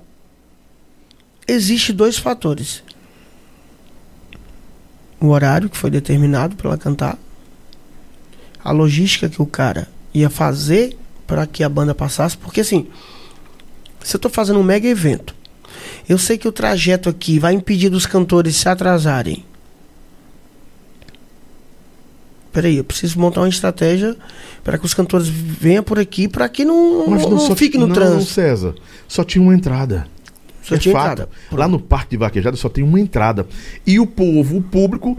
existe 1.46 1.92
dois 1.92 2.18
fatores. 2.18 2.82
O 5.20 5.28
horário 5.28 5.70
que 5.70 5.76
foi 5.76 5.90
determinado 5.90 6.56
para 6.56 6.70
ela 6.70 6.78
cantar. 6.78 7.18
A 8.62 8.72
logística 8.72 9.28
que 9.28 9.40
o 9.40 9.46
cara 9.46 9.88
ia 10.12 10.28
fazer 10.28 10.96
para 11.26 11.46
que 11.46 11.62
a 11.64 11.68
banda 11.68 11.94
passasse. 11.94 12.36
Porque 12.36 12.60
assim, 12.60 12.86
se 14.02 14.16
eu 14.16 14.20
tô 14.20 14.28
fazendo 14.28 14.58
um 14.60 14.62
mega 14.64 14.86
evento, 14.88 15.34
eu 16.08 16.18
sei 16.18 16.38
que 16.38 16.46
o 16.48 16.52
trajeto 16.52 17.08
aqui 17.08 17.38
vai 17.38 17.52
impedir 17.54 17.88
dos 17.90 18.06
cantores 18.06 18.56
se 18.56 18.68
atrasarem. 18.68 19.44
Peraí, 22.52 22.76
eu 22.78 22.84
preciso 22.84 23.18
montar 23.20 23.42
uma 23.42 23.48
estratégia 23.48 24.16
para 24.64 24.78
que 24.78 24.86
os 24.86 24.94
cantores 24.94 25.28
venham 25.28 25.82
por 25.82 25.98
aqui, 25.98 26.26
para 26.26 26.48
que 26.48 26.64
não, 26.64 27.06
não, 27.06 27.30
não 27.30 27.38
só- 27.38 27.54
fique 27.54 27.76
no 27.76 27.86
não, 27.86 27.94
trânsito. 27.94 28.32
César. 28.32 28.74
Só 29.06 29.22
tinha 29.22 29.42
uma 29.42 29.54
entrada. 29.54 30.06
Só 30.62 30.74
é 30.74 30.78
tinha 30.78 30.94
fato. 30.94 31.12
entrada. 31.22 31.28
Lá 31.52 31.68
no 31.68 31.78
Parque 31.78 32.10
de 32.12 32.16
Vaquejada 32.16 32.56
só 32.56 32.68
tem 32.70 32.82
uma 32.82 32.98
entrada. 32.98 33.46
E 33.86 34.00
o 34.00 34.06
povo, 34.06 34.56
o 34.56 34.62
público, 34.62 35.18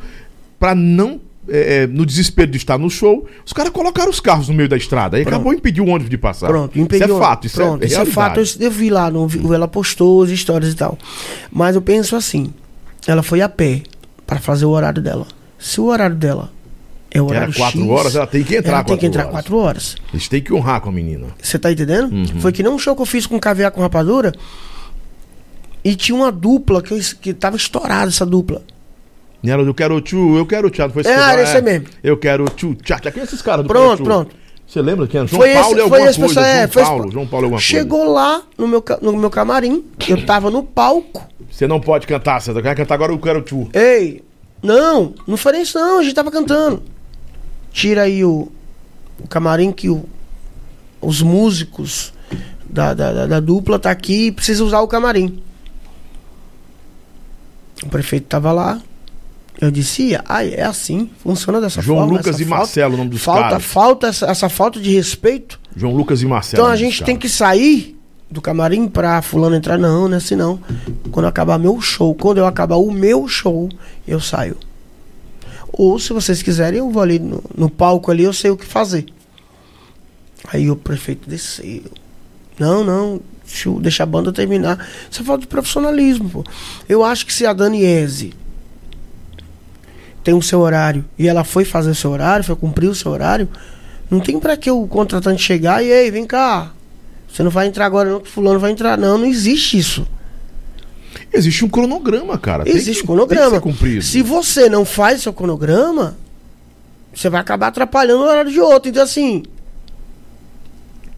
pra 0.59 0.73
não. 0.73 1.21
É, 1.49 1.83
é, 1.83 1.87
no 1.87 2.05
desespero 2.05 2.51
de 2.51 2.57
estar 2.57 2.77
no 2.77 2.89
show, 2.89 3.27
os 3.45 3.53
caras 3.53 3.71
colocaram 3.71 4.09
os 4.09 4.19
carros 4.19 4.49
no 4.49 4.53
meio 4.53 4.69
da 4.69 4.77
estrada. 4.77 5.17
Aí 5.17 5.23
acabou 5.23 5.53
impediu 5.53 5.85
o 5.85 5.87
ônibus 5.87 6.09
de 6.09 6.17
passar. 6.17 6.47
Pronto, 6.47 6.77
impediu. 6.79 7.07
Isso 7.07 7.15
é 7.15 7.19
fato, 7.19 7.47
isso 7.47 7.55
Pronto, 7.55 7.83
é 7.83 7.87
isso 7.87 7.99
é 7.99 8.05
fato. 8.05 8.39
Eu, 8.39 8.45
eu 8.59 8.71
vi 8.71 8.89
lá, 8.89 9.09
no, 9.09 9.27
ela 9.53 9.67
postou 9.67 10.23
as 10.23 10.29
histórias 10.29 10.71
e 10.73 10.75
tal. 10.75 10.97
Mas 11.51 11.75
eu 11.75 11.81
penso 11.81 12.15
assim: 12.15 12.53
ela 13.05 13.23
foi 13.23 13.41
a 13.41 13.49
pé 13.49 13.81
para 14.25 14.39
fazer 14.39 14.65
o 14.65 14.69
horário 14.69 15.01
dela. 15.01 15.25
Se 15.57 15.79
o 15.81 15.85
horário 15.85 16.15
dela 16.15 16.51
é 17.09 17.21
o 17.21 17.25
Era 17.27 17.37
horário 17.37 17.55
quatro 17.55 17.79
X, 17.79 17.89
horas, 17.89 18.15
ela 18.15 18.27
tem 18.27 18.43
que 18.43 18.55
entrar 18.55 18.71
ela 18.71 18.83
tem 18.83 18.87
quatro 18.87 18.99
que 18.99 19.05
entrar 19.05 19.23
horas. 19.23 19.31
quatro 19.31 19.57
horas. 19.57 19.95
Eles 20.13 20.27
têm 20.27 20.41
que 20.41 20.53
honrar 20.53 20.81
com 20.81 20.89
a 20.89 20.91
menina. 20.91 21.27
Você 21.41 21.57
tá 21.57 21.71
entendendo? 21.71 22.11
Uhum. 22.13 22.41
Foi 22.41 22.51
que 22.51 22.61
nem 22.61 22.71
um 22.71 22.77
show 22.77 22.95
que 22.95 23.01
eu 23.01 23.05
fiz 23.05 23.25
com 23.25 23.39
caviar 23.39 23.71
com 23.71 23.81
rapadura. 23.81 24.33
E 25.83 25.95
tinha 25.95 26.15
uma 26.15 26.31
dupla 26.31 26.81
que, 26.81 26.93
eu, 26.93 26.99
que 27.21 27.33
tava 27.33 27.55
estourada 27.55 28.09
essa 28.09 28.25
dupla. 28.25 28.61
Ela, 29.49 29.63
eu 29.63 29.73
quero 29.73 29.99
tchu, 30.01 30.37
eu 30.37 30.45
quero 30.45 30.69
tchá. 30.69 30.85
Não 30.87 30.93
foi 30.93 31.01
É, 31.01 31.05
que 31.05 31.11
você 31.11 31.31
era 31.31 31.41
esse 31.43 31.61
mesmo. 31.61 31.87
Eu 32.03 32.17
quero 32.17 32.45
tchu, 32.49 32.75
tchá. 32.75 32.99
Quem 32.99 33.21
é 33.21 33.23
esses 33.23 33.41
caras 33.41 33.63
do 33.63 33.67
Pronto, 33.67 33.97
Tchu? 33.97 34.03
pronto. 34.03 34.35
Você 34.67 34.81
lembra 34.81 35.07
quem 35.07 35.19
era? 35.19 35.27
João 35.27 35.41
Foi 35.41 35.53
Paulo 35.53 35.67
esse, 35.67 35.73
é 35.73 35.87
foi 35.87 35.97
alguma 35.97 36.09
esse 36.09 36.19
coisa. 36.19 36.41
É, 36.41 36.57
João 36.57 36.69
foi 36.71 36.81
esse- 36.81 36.91
Paulo, 36.91 37.11
João 37.11 37.27
Paulo 37.27 37.43
é 37.43 37.45
alguma 37.45 37.61
Chegou 37.61 38.11
lá 38.11 38.41
no 38.57 38.67
meu, 38.67 38.83
no 39.01 39.13
meu 39.17 39.29
camarim. 39.29 39.85
Eu 40.07 40.25
tava 40.25 40.49
no 40.51 40.61
palco. 40.63 41.21
coisa. 41.21 41.27
Você 41.49 41.65
não 41.67 41.79
pode 41.79 42.05
cantar, 42.05 42.41
César. 42.41 42.61
Quer 42.61 42.75
cantar 42.75 42.95
agora 42.95 43.13
eu 43.13 43.19
quero 43.19 43.41
tchu. 43.41 43.69
Ei, 43.73 44.21
não, 44.61 45.13
não 45.25 45.37
foi 45.37 45.57
isso 45.61 45.79
não, 45.79 45.99
a 45.99 46.03
gente 46.03 46.13
tava 46.15 46.29
cantando. 46.31 46.83
Tira 47.71 48.01
aí 48.03 48.25
o, 48.25 48.51
o 49.23 49.27
camarim 49.29 49.71
que 49.71 49.89
o- 49.89 50.03
os 50.99 51.21
músicos 51.21 52.11
da, 52.69 52.93
da, 52.93 53.13
da- 53.13 53.25
da 53.27 53.39
dupla 53.39 53.79
tá 53.79 53.89
aqui 53.89 54.27
e 54.27 54.31
precisa 54.33 54.63
usar 54.65 54.81
o 54.81 54.87
camarim. 54.87 55.41
O 57.83 57.89
prefeito 57.89 58.25
tava 58.27 58.51
lá. 58.51 58.81
Eu 59.59 59.71
disse, 59.71 60.15
ah, 60.25 60.45
é 60.45 60.63
assim, 60.63 61.09
funciona 61.23 61.59
dessa 61.59 61.81
João 61.81 61.99
forma. 62.01 62.13
Lucas 62.17 62.35
essa 62.35 62.43
e 62.43 62.45
falta- 62.45 62.59
Marcelo, 62.65 62.93
o 62.93 62.97
nome 62.97 63.09
dos 63.09 63.23
falta, 63.23 63.41
caras. 63.41 63.63
Falta 63.65 64.07
essa, 64.07 64.25
essa 64.27 64.49
falta 64.49 64.79
de 64.79 64.91
respeito. 64.93 65.59
João 65.75 65.95
Lucas 65.95 66.21
e 66.21 66.25
Marcelo. 66.27 66.61
Então 66.61 66.71
a 66.71 66.75
gente 66.75 67.03
tem 67.03 67.17
que 67.17 67.27
sair 67.27 67.97
do 68.29 68.39
camarim 68.41 68.87
pra 68.87 69.21
fulano 69.23 69.55
entrar. 69.55 69.77
Não, 69.79 70.07
não 70.07 70.13
é 70.13 70.17
assim 70.17 70.35
não. 70.35 70.59
Quando 71.11 71.25
acabar 71.25 71.57
meu 71.57 71.79
show, 71.81 72.13
quando 72.13 72.37
eu 72.37 72.45
acabar 72.45 72.75
o 72.75 72.91
meu 72.91 73.27
show, 73.27 73.67
eu 74.07 74.19
saio. 74.19 74.57
Ou 75.73 75.97
se 75.99 76.13
vocês 76.13 76.43
quiserem, 76.43 76.79
eu 76.79 76.89
vou 76.91 77.01
ali 77.01 77.17
no, 77.17 77.43
no 77.55 77.69
palco 77.69 78.11
ali, 78.11 78.23
eu 78.23 78.33
sei 78.33 78.51
o 78.51 78.57
que 78.57 78.65
fazer. 78.65 79.05
Aí 80.53 80.69
o 80.69 80.75
prefeito 80.75 81.27
desceu. 81.29 81.83
Não, 82.59 82.83
não, 82.83 83.19
deixa, 83.45 83.69
deixa 83.79 84.03
a 84.03 84.05
banda 84.05 84.31
terminar. 84.31 84.87
Isso 85.09 85.21
é 85.21 85.25
falta 85.25 85.41
de 85.41 85.47
profissionalismo, 85.47 86.29
pô. 86.29 86.43
Eu 86.87 87.03
acho 87.03 87.25
que 87.25 87.33
se 87.33 87.45
a 87.45 87.53
Daniese 87.53 88.33
tem 90.27 90.33
o 90.33 90.41
seu 90.41 90.59
horário 90.59 91.05
e 91.17 91.25
ela 91.25 91.45
foi 91.45 91.63
fazer 91.63 91.89
o 91.89 91.95
seu 91.95 92.11
horário, 92.11 92.43
foi 92.43 92.53
cumprir 92.57 92.89
o 92.89 92.93
seu 92.93 93.13
horário, 93.13 93.47
não 94.11 94.19
tem 94.19 94.37
pra 94.37 94.57
que 94.57 94.69
o 94.69 94.85
contratante 94.85 95.41
chegar 95.41 95.81
e, 95.81 95.89
ei, 95.89 96.11
vem 96.11 96.25
cá. 96.25 96.73
Você 97.31 97.43
não 97.43 97.49
vai 97.49 97.65
entrar 97.65 97.85
agora, 97.85 98.09
não, 98.11 98.19
que 98.19 98.29
fulano 98.29 98.59
vai 98.59 98.71
entrar. 98.71 98.97
Não, 98.97 99.17
não 99.17 99.25
existe 99.25 99.77
isso. 99.77 100.05
Existe 101.31 101.63
um 101.63 101.69
cronograma, 101.69 102.37
cara. 102.37 102.65
Tem 102.65 102.75
existe 102.75 102.99
que- 103.01 103.07
cronograma. 103.07 103.61
Tem. 103.61 104.01
Se 104.01 104.21
você 104.21 104.67
não 104.67 104.83
faz 104.83 105.21
seu 105.21 105.31
cronograma, 105.31 106.17
você 107.15 107.29
vai 107.29 107.39
acabar 107.39 107.67
atrapalhando 107.67 108.23
o 108.23 108.27
horário 108.27 108.51
de 108.51 108.59
outro. 108.59 108.89
Então, 108.89 109.03
assim, 109.03 109.43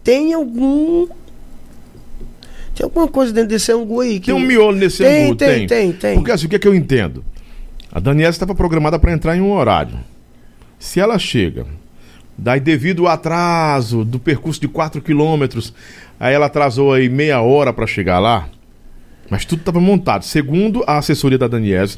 tem 0.04 0.32
algum. 0.34 1.08
Tem 2.76 2.84
alguma 2.84 3.08
coisa 3.08 3.32
dentro 3.32 3.48
desse 3.50 3.72
angu 3.72 4.02
aí. 4.02 4.20
Que 4.20 4.26
Tem 4.26 4.34
um 4.36 4.38
miolo 4.46 4.76
nesse 4.76 4.98
Tem, 4.98 5.26
angu, 5.26 5.34
tem, 5.34 5.66
tem, 5.66 5.92
tem. 5.92 6.14
Porque 6.14 6.30
assim, 6.30 6.46
o 6.46 6.48
que 6.48 6.54
é 6.54 6.58
que 6.60 6.68
eu 6.68 6.74
entendo? 6.76 7.24
A 7.92 7.98
Daniela 7.98 8.30
estava 8.30 8.54
programada 8.54 8.98
para 8.98 9.12
entrar 9.12 9.36
em 9.36 9.40
um 9.40 9.52
horário. 9.52 9.98
Se 10.78 11.00
ela 11.00 11.18
chega, 11.18 11.66
daí 12.38 12.60
devido 12.60 13.06
ao 13.06 13.12
atraso 13.12 14.04
do 14.04 14.18
percurso 14.20 14.60
de 14.60 14.68
4 14.68 15.02
quilômetros, 15.02 15.74
aí 16.18 16.32
ela 16.32 16.46
atrasou 16.46 16.92
aí 16.92 17.08
meia 17.08 17.40
hora 17.40 17.72
para 17.72 17.88
chegar 17.88 18.20
lá, 18.20 18.48
mas 19.28 19.44
tudo 19.44 19.60
estava 19.60 19.80
montado. 19.80 20.24
Segundo 20.24 20.84
a 20.86 20.98
assessoria 20.98 21.36
da 21.36 21.48
Daniela, 21.48 21.88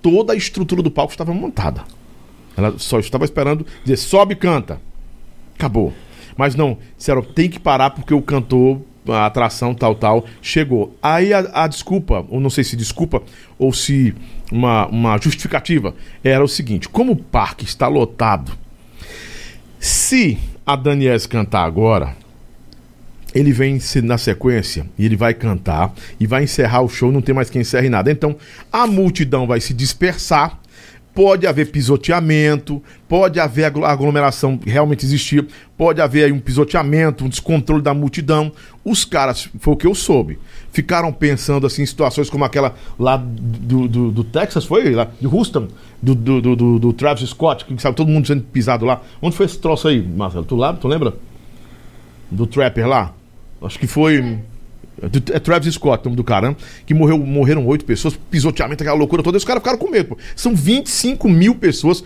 toda 0.00 0.32
a 0.32 0.36
estrutura 0.36 0.82
do 0.82 0.90
palco 0.90 1.12
estava 1.12 1.34
montada. 1.34 1.84
Ela 2.56 2.74
só 2.78 2.98
estava 2.98 3.24
esperando 3.24 3.66
dizer, 3.84 3.96
sobe 3.96 4.32
e 4.32 4.36
canta. 4.36 4.80
Acabou. 5.54 5.92
Mas 6.36 6.54
não, 6.54 6.78
disseram, 6.96 7.22
tem 7.22 7.48
que 7.48 7.60
parar 7.60 7.90
porque 7.90 8.14
o 8.14 8.22
cantor, 8.22 8.80
a 9.06 9.26
atração 9.26 9.74
tal, 9.74 9.94
tal, 9.94 10.24
chegou. 10.40 10.96
Aí 11.02 11.32
a, 11.32 11.64
a 11.64 11.66
desculpa, 11.66 12.24
ou 12.28 12.40
não 12.40 12.50
sei 12.50 12.64
se 12.64 12.74
desculpa, 12.74 13.22
ou 13.58 13.72
se 13.72 14.14
uma, 14.52 14.86
uma 14.86 15.18
justificativa, 15.18 15.94
era 16.22 16.44
o 16.44 16.48
seguinte: 16.48 16.88
como 16.88 17.12
o 17.12 17.16
parque 17.16 17.64
está 17.64 17.88
lotado, 17.88 18.52
se 19.78 20.38
a 20.64 20.76
Daniels 20.76 21.26
cantar 21.26 21.64
agora, 21.64 22.14
ele 23.34 23.52
vem 23.52 23.80
na 24.04 24.18
sequência 24.18 24.86
e 24.98 25.04
ele 25.04 25.16
vai 25.16 25.34
cantar 25.34 25.92
e 26.20 26.26
vai 26.26 26.44
encerrar 26.44 26.82
o 26.82 26.88
show, 26.88 27.10
não 27.10 27.22
tem 27.22 27.34
mais 27.34 27.50
quem 27.50 27.62
encerre 27.62 27.88
nada. 27.88 28.10
Então 28.10 28.36
a 28.72 28.86
multidão 28.86 29.46
vai 29.46 29.60
se 29.60 29.72
dispersar. 29.72 30.58
Pode 31.14 31.46
haver 31.46 31.70
pisoteamento, 31.70 32.82
pode 33.06 33.38
haver 33.38 33.64
aglo- 33.64 33.84
aglomeração 33.84 34.58
realmente 34.64 35.04
existir, 35.04 35.46
pode 35.76 36.00
haver 36.00 36.32
um 36.32 36.40
pisoteamento, 36.40 37.26
um 37.26 37.28
descontrole 37.28 37.82
da 37.82 37.92
multidão. 37.92 38.50
Os 38.82 39.04
caras, 39.04 39.46
foi 39.58 39.74
o 39.74 39.76
que 39.76 39.86
eu 39.86 39.94
soube, 39.94 40.38
ficaram 40.72 41.12
pensando 41.12 41.66
assim 41.66 41.82
em 41.82 41.86
situações 41.86 42.28
como 42.30 42.44
aquela 42.44 42.74
lá 42.98 43.16
do, 43.16 43.86
do, 43.86 44.10
do 44.10 44.24
Texas, 44.24 44.64
foi? 44.64 44.90
Lá 44.94 45.06
de 45.20 45.26
Houston, 45.26 45.68
do, 46.02 46.14
do, 46.14 46.40
do, 46.56 46.78
do- 46.78 46.92
Travis 46.92 47.28
Scott, 47.28 47.64
que 47.64 47.80
sabe 47.80 47.96
todo 47.96 48.08
mundo 48.08 48.26
sendo 48.26 48.42
pisado 48.42 48.84
lá. 48.84 49.00
Onde 49.20 49.36
foi 49.36 49.46
esse 49.46 49.58
troço 49.58 49.86
aí, 49.88 50.02
Marcelo? 50.02 50.44
Tu, 50.44 50.56
lá, 50.56 50.72
tu 50.72 50.88
lembra? 50.88 51.14
Do 52.30 52.46
Trapper 52.46 52.88
lá? 52.88 53.12
Acho 53.62 53.78
que 53.78 53.86
foi. 53.86 54.38
É 55.32 55.38
Travis 55.38 55.74
Scott, 55.74 56.02
o 56.02 56.04
nome 56.06 56.16
do 56.16 56.24
cara, 56.24 56.50
né? 56.50 56.56
que 56.86 56.94
morreu, 56.94 57.18
morreram 57.18 57.66
oito 57.66 57.84
pessoas, 57.84 58.16
pisoteamento, 58.30 58.82
aquela 58.82 58.96
loucura 58.96 59.22
toda. 59.22 59.36
E 59.36 59.38
os 59.38 59.44
caras 59.44 59.60
ficaram 59.62 59.78
com 59.78 59.90
medo. 59.90 60.10
Pô. 60.10 60.18
São 60.36 60.54
25 60.54 61.28
mil 61.28 61.54
pessoas 61.54 62.02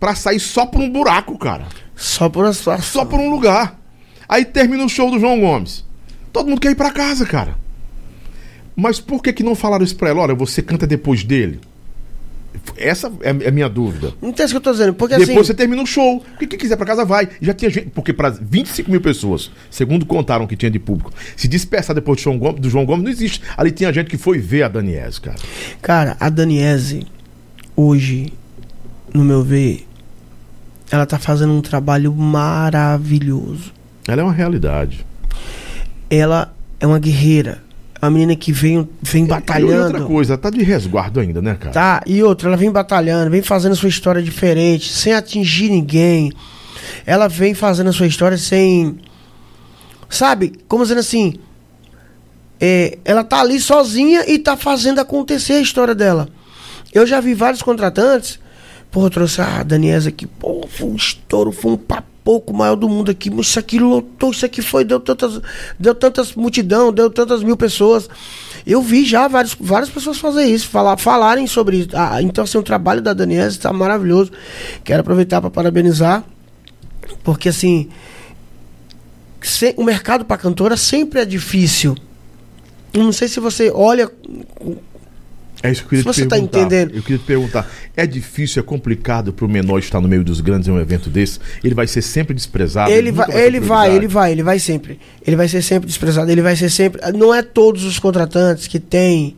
pra 0.00 0.14
sair 0.14 0.40
só 0.40 0.64
por 0.66 0.80
um 0.80 0.90
buraco, 0.90 1.36
cara. 1.38 1.66
Só 1.94 2.28
por 2.28 2.44
uma 2.44 2.52
situação. 2.52 2.84
Só 2.84 3.04
por 3.04 3.18
um 3.20 3.30
lugar. 3.30 3.78
Aí 4.28 4.44
termina 4.44 4.84
o 4.84 4.88
show 4.88 5.10
do 5.10 5.18
João 5.20 5.40
Gomes. 5.40 5.84
Todo 6.32 6.48
mundo 6.48 6.60
quer 6.60 6.70
ir 6.70 6.74
pra 6.76 6.90
casa, 6.90 7.26
cara. 7.26 7.56
Mas 8.80 9.00
por 9.00 9.20
que, 9.20 9.32
que 9.32 9.42
não 9.42 9.56
falaram 9.56 9.84
isso 9.84 9.96
pra 9.96 10.10
ela? 10.10 10.20
Olha, 10.20 10.34
você 10.36 10.62
canta 10.62 10.86
depois 10.86 11.24
dele. 11.24 11.58
Essa 12.76 13.12
é 13.22 13.30
a 13.48 13.50
minha 13.50 13.68
dúvida. 13.68 14.14
Não 14.22 14.32
tem 14.32 14.44
isso 14.44 14.54
que 14.54 14.58
eu 14.58 14.60
tô 14.60 14.70
dizendo. 14.70 14.94
Porque 14.94 15.16
Depois 15.16 15.30
assim. 15.30 15.38
você 15.46 15.52
termina 15.52 15.82
o 15.82 15.86
show. 15.86 16.24
Quem 16.38 16.46
que 16.46 16.56
quiser 16.56 16.76
pra 16.76 16.86
casa 16.86 17.04
vai. 17.04 17.28
Já 17.42 17.52
tinha 17.52 17.68
gente. 17.72 17.90
Porque 17.90 18.12
para 18.12 18.30
25 18.30 18.88
mil 18.88 19.00
pessoas, 19.00 19.50
segundo 19.68 20.06
contaram 20.06 20.46
que 20.46 20.54
tinha 20.54 20.70
de 20.70 20.78
público, 20.78 21.12
se 21.36 21.48
dispersar 21.48 21.92
depois 21.92 22.18
do 22.18 22.22
João 22.22 22.38
Gomes, 22.38 22.60
do 22.60 22.70
João 22.70 22.86
Gomes 22.86 23.02
não 23.02 23.10
existe. 23.10 23.42
Ali 23.56 23.72
tinha 23.72 23.92
gente 23.92 24.08
que 24.08 24.16
foi 24.16 24.38
ver 24.38 24.62
a 24.62 24.68
Daniese, 24.68 25.20
cara. 25.20 25.38
Cara, 25.82 26.16
a 26.20 26.28
Daniese, 26.28 27.04
hoje, 27.74 28.32
no 29.12 29.24
meu 29.24 29.42
ver, 29.42 29.88
ela 30.88 31.04
tá 31.04 31.18
fazendo 31.18 31.52
um 31.52 31.60
trabalho 31.60 32.14
maravilhoso. 32.14 33.72
Ela 34.06 34.22
é 34.22 34.24
uma 34.24 34.32
realidade. 34.32 35.04
Ela 36.08 36.54
é 36.78 36.86
uma 36.86 37.00
guerreira. 37.00 37.66
Uma 38.00 38.10
menina 38.10 38.36
que 38.36 38.52
vem, 38.52 38.88
vem 39.02 39.22
E 39.22 39.24
outra 39.24 39.40
batalhando. 39.40 40.06
coisa, 40.06 40.34
ela 40.34 40.40
tá 40.40 40.50
de 40.50 40.62
resguardo 40.62 41.18
ainda, 41.18 41.42
né, 41.42 41.56
cara? 41.58 41.72
Tá, 41.72 42.02
e 42.06 42.22
outra, 42.22 42.48
ela 42.48 42.56
vem 42.56 42.70
batalhando, 42.70 43.30
vem 43.30 43.42
fazendo 43.42 43.74
sua 43.74 43.88
história 43.88 44.22
diferente, 44.22 44.92
sem 44.92 45.12
atingir 45.14 45.68
ninguém. 45.68 46.32
Ela 47.04 47.26
vem 47.28 47.54
fazendo 47.54 47.88
a 47.90 47.92
sua 47.92 48.06
história 48.06 48.38
sem. 48.38 48.98
Sabe? 50.08 50.52
Como 50.68 50.84
dizendo 50.84 51.00
assim. 51.00 51.34
é, 52.60 52.98
ela 53.04 53.22
tá 53.24 53.40
ali 53.40 53.60
sozinha 53.60 54.24
e 54.30 54.38
tá 54.38 54.56
fazendo 54.56 55.00
acontecer 55.00 55.54
a 55.54 55.60
história 55.60 55.94
dela. 55.94 56.28
Eu 56.94 57.06
já 57.06 57.20
vi 57.20 57.34
vários 57.34 57.62
contratantes. 57.62 58.38
Eu 59.04 59.10
trouxe 59.10 59.40
a 59.40 59.62
Daniesa 59.62 60.08
aqui. 60.08 60.26
Pô, 60.26 60.66
foi 60.68 60.88
um 60.88 60.96
estouro, 60.96 61.52
foi 61.52 61.72
um 61.72 61.76
papoco 61.76 62.52
maior 62.52 62.76
do 62.76 62.88
mundo 62.88 63.10
aqui. 63.10 63.30
Mas 63.30 63.46
isso 63.46 63.58
aqui 63.58 63.78
lotou, 63.78 64.30
isso 64.30 64.44
aqui 64.44 64.60
foi, 64.62 64.84
deu 64.84 65.00
tantas, 65.00 65.40
deu 65.78 65.94
tantas 65.94 66.34
multidão, 66.34 66.92
deu 66.92 67.08
tantas 67.10 67.42
mil 67.42 67.56
pessoas. 67.56 68.08
Eu 68.66 68.82
vi 68.82 69.04
já 69.04 69.28
vários, 69.28 69.56
várias 69.58 69.88
pessoas 69.88 70.18
fazer 70.18 70.44
isso, 70.44 70.68
falar, 70.68 70.96
falarem 70.98 71.46
sobre 71.46 71.78
isso. 71.78 71.88
Ah, 71.94 72.20
então, 72.22 72.44
assim, 72.44 72.58
o 72.58 72.62
trabalho 72.62 73.00
da 73.00 73.14
Daniela 73.14 73.48
está 73.48 73.72
maravilhoso. 73.72 74.30
Quero 74.84 75.00
aproveitar 75.00 75.40
para 75.40 75.48
parabenizar, 75.50 76.22
porque 77.24 77.48
assim, 77.48 77.88
se- 79.40 79.74
o 79.76 79.84
mercado 79.84 80.24
para 80.24 80.36
cantora 80.36 80.76
sempre 80.76 81.20
é 81.20 81.24
difícil. 81.24 81.96
Não 82.92 83.12
sei 83.12 83.28
se 83.28 83.38
você 83.40 83.70
olha. 83.74 84.10
É 85.62 85.70
isso 85.72 85.80
que 85.82 85.86
eu 85.86 85.88
queria 85.90 86.02
Se 86.04 86.10
te 86.10 86.14
você 86.14 86.26
tá 86.26 86.36
perguntar. 86.36 86.60
entendendo. 86.60 86.94
Eu 86.94 87.02
queria 87.02 87.18
te 87.18 87.24
perguntar. 87.24 87.70
É 87.96 88.06
difícil, 88.06 88.60
é 88.60 88.62
complicado 88.62 89.32
pro 89.32 89.48
menor 89.48 89.78
estar 89.78 90.00
no 90.00 90.08
meio 90.08 90.22
dos 90.22 90.40
grandes 90.40 90.68
em 90.68 90.70
um 90.70 90.80
evento 90.80 91.10
desse? 91.10 91.40
Ele 91.64 91.74
vai 91.74 91.86
ser 91.86 92.02
sempre 92.02 92.34
desprezado? 92.34 92.90
ele 92.90 93.10
nunca 93.10 93.26
vai, 93.26 93.32
ser 93.36 93.46
ele 93.46 93.60
vai, 93.60 93.96
ele 93.96 94.08
vai, 94.08 94.32
ele 94.32 94.42
vai 94.42 94.58
sempre. 94.58 95.00
Ele 95.26 95.36
vai 95.36 95.48
ser 95.48 95.62
sempre 95.62 95.86
desprezado, 95.86 96.30
ele 96.30 96.42
vai 96.42 96.54
ser 96.54 96.70
sempre. 96.70 97.00
Não 97.12 97.34
é 97.34 97.42
todos 97.42 97.84
os 97.84 97.98
contratantes 97.98 98.66
que 98.66 98.78
têm 98.78 99.36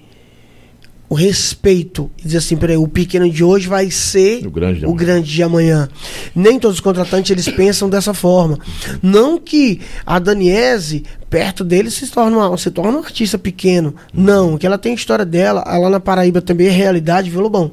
o 1.10 1.14
respeito 1.16 2.08
e 2.16 2.22
dizer 2.22 2.38
assim, 2.38 2.56
peraí, 2.56 2.76
o 2.76 2.86
pequeno 2.86 3.28
de 3.28 3.42
hoje 3.42 3.66
vai 3.68 3.90
ser 3.90 4.46
O 4.46 4.50
grande 4.50 4.78
de 4.78 4.86
o 4.86 4.90
amanhã. 4.90 4.96
grande 5.04 5.28
de 5.34 5.42
amanhã. 5.42 5.88
Nem 6.36 6.56
todos 6.56 6.76
os 6.76 6.80
contratantes 6.80 7.28
eles 7.32 7.48
pensam 7.48 7.90
dessa 7.90 8.14
forma. 8.14 8.56
Não 9.02 9.36
que 9.36 9.80
a 10.06 10.20
Daniese, 10.20 11.02
perto 11.28 11.64
dele, 11.64 11.90
se 11.90 12.06
torne 12.08 12.36
uma, 12.36 12.56
se 12.56 12.70
torne 12.70 12.96
um 12.96 13.00
artista 13.00 13.36
pequeno. 13.36 13.92
Não, 14.14 14.56
que 14.56 14.64
ela 14.64 14.78
tem 14.78 14.92
a 14.92 14.94
história 14.94 15.24
dela. 15.26 15.64
Lá 15.66 15.90
na 15.90 15.98
Paraíba 15.98 16.40
também 16.40 16.68
é 16.68 16.70
realidade, 16.70 17.28
viu, 17.28 17.40
Lobão? 17.40 17.72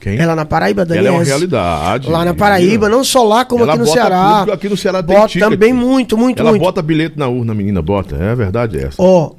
Quem? 0.00 0.18
Ela 0.18 0.34
na 0.34 0.44
Paraíba, 0.44 0.82
a 0.82 0.84
Daniese. 0.84 1.06
Ela 1.06 1.16
é 1.16 1.18
uma 1.20 1.24
realidade. 1.24 2.08
Lá 2.10 2.24
na 2.24 2.34
Paraíba, 2.34 2.88
não 2.88 3.04
só 3.04 3.22
lá, 3.22 3.44
como 3.44 3.62
Ela 3.62 3.74
aqui 3.74 3.78
no 3.80 3.86
bota 3.86 4.00
Ceará. 4.00 4.30
público, 4.38 4.52
aqui 4.52 4.68
no 4.70 4.76
Ceará 4.76 5.02
tem 5.04 5.26
ticket. 5.26 5.40
também 5.40 5.72
muito, 5.72 6.18
muito, 6.18 6.40
Ela 6.40 6.50
muito. 6.50 6.62
bota 6.62 6.82
bilhete 6.82 7.16
na 7.16 7.28
urna, 7.28 7.54
menina 7.54 7.80
bota. 7.80 8.16
É 8.16 8.34
verdade 8.34 8.78
essa. 8.78 8.96
Ó, 8.98 9.32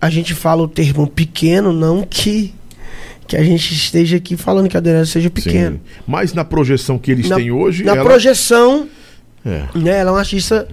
a 0.00 0.10
gente 0.10 0.34
fala 0.34 0.62
o 0.62 0.68
termo 0.68 1.06
pequeno, 1.06 1.72
não 1.72 2.02
que 2.02 2.54
que 3.26 3.36
a 3.36 3.42
gente 3.42 3.74
esteja 3.74 4.18
aqui 4.18 4.36
falando 4.36 4.68
que 4.68 4.76
a 4.76 4.80
Daniela 4.80 5.04
seja 5.04 5.28
pequena. 5.28 5.76
Sim. 5.76 5.80
Mas 6.06 6.32
na 6.32 6.44
projeção 6.44 6.96
que 6.96 7.10
eles 7.10 7.28
Na, 7.28 7.36
têm 7.36 7.50
hoje, 7.50 7.82
na 7.82 7.94
ela 7.96 8.04
projeção, 8.04 8.88
é 9.44 9.64
né, 9.74 9.98
ela 9.98 10.10
é 10.10 10.12
uma 10.12 10.20
artista 10.20 10.68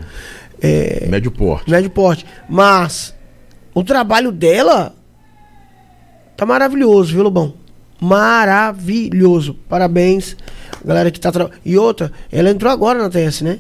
é, 0.62 1.08
médio 1.10 1.32
porte. 1.32 1.70
médio 1.70 1.90
porte. 1.90 2.26
Mas 2.48 3.14
o 3.74 3.84
trabalho 3.84 4.32
dela 4.32 4.96
tá 6.38 6.46
maravilhoso, 6.46 7.14
viu, 7.14 7.24
Lobão? 7.24 7.56
Maravilhoso. 8.00 9.56
Parabéns, 9.68 10.38
galera 10.86 11.10
que 11.10 11.20
tá 11.20 11.32
trabalhando. 11.32 11.60
E 11.66 11.78
outra, 11.78 12.12
ela 12.32 12.52
entrou 12.52 12.72
agora 12.72 13.00
na 13.02 13.10
TS, 13.10 13.42
né? 13.42 13.58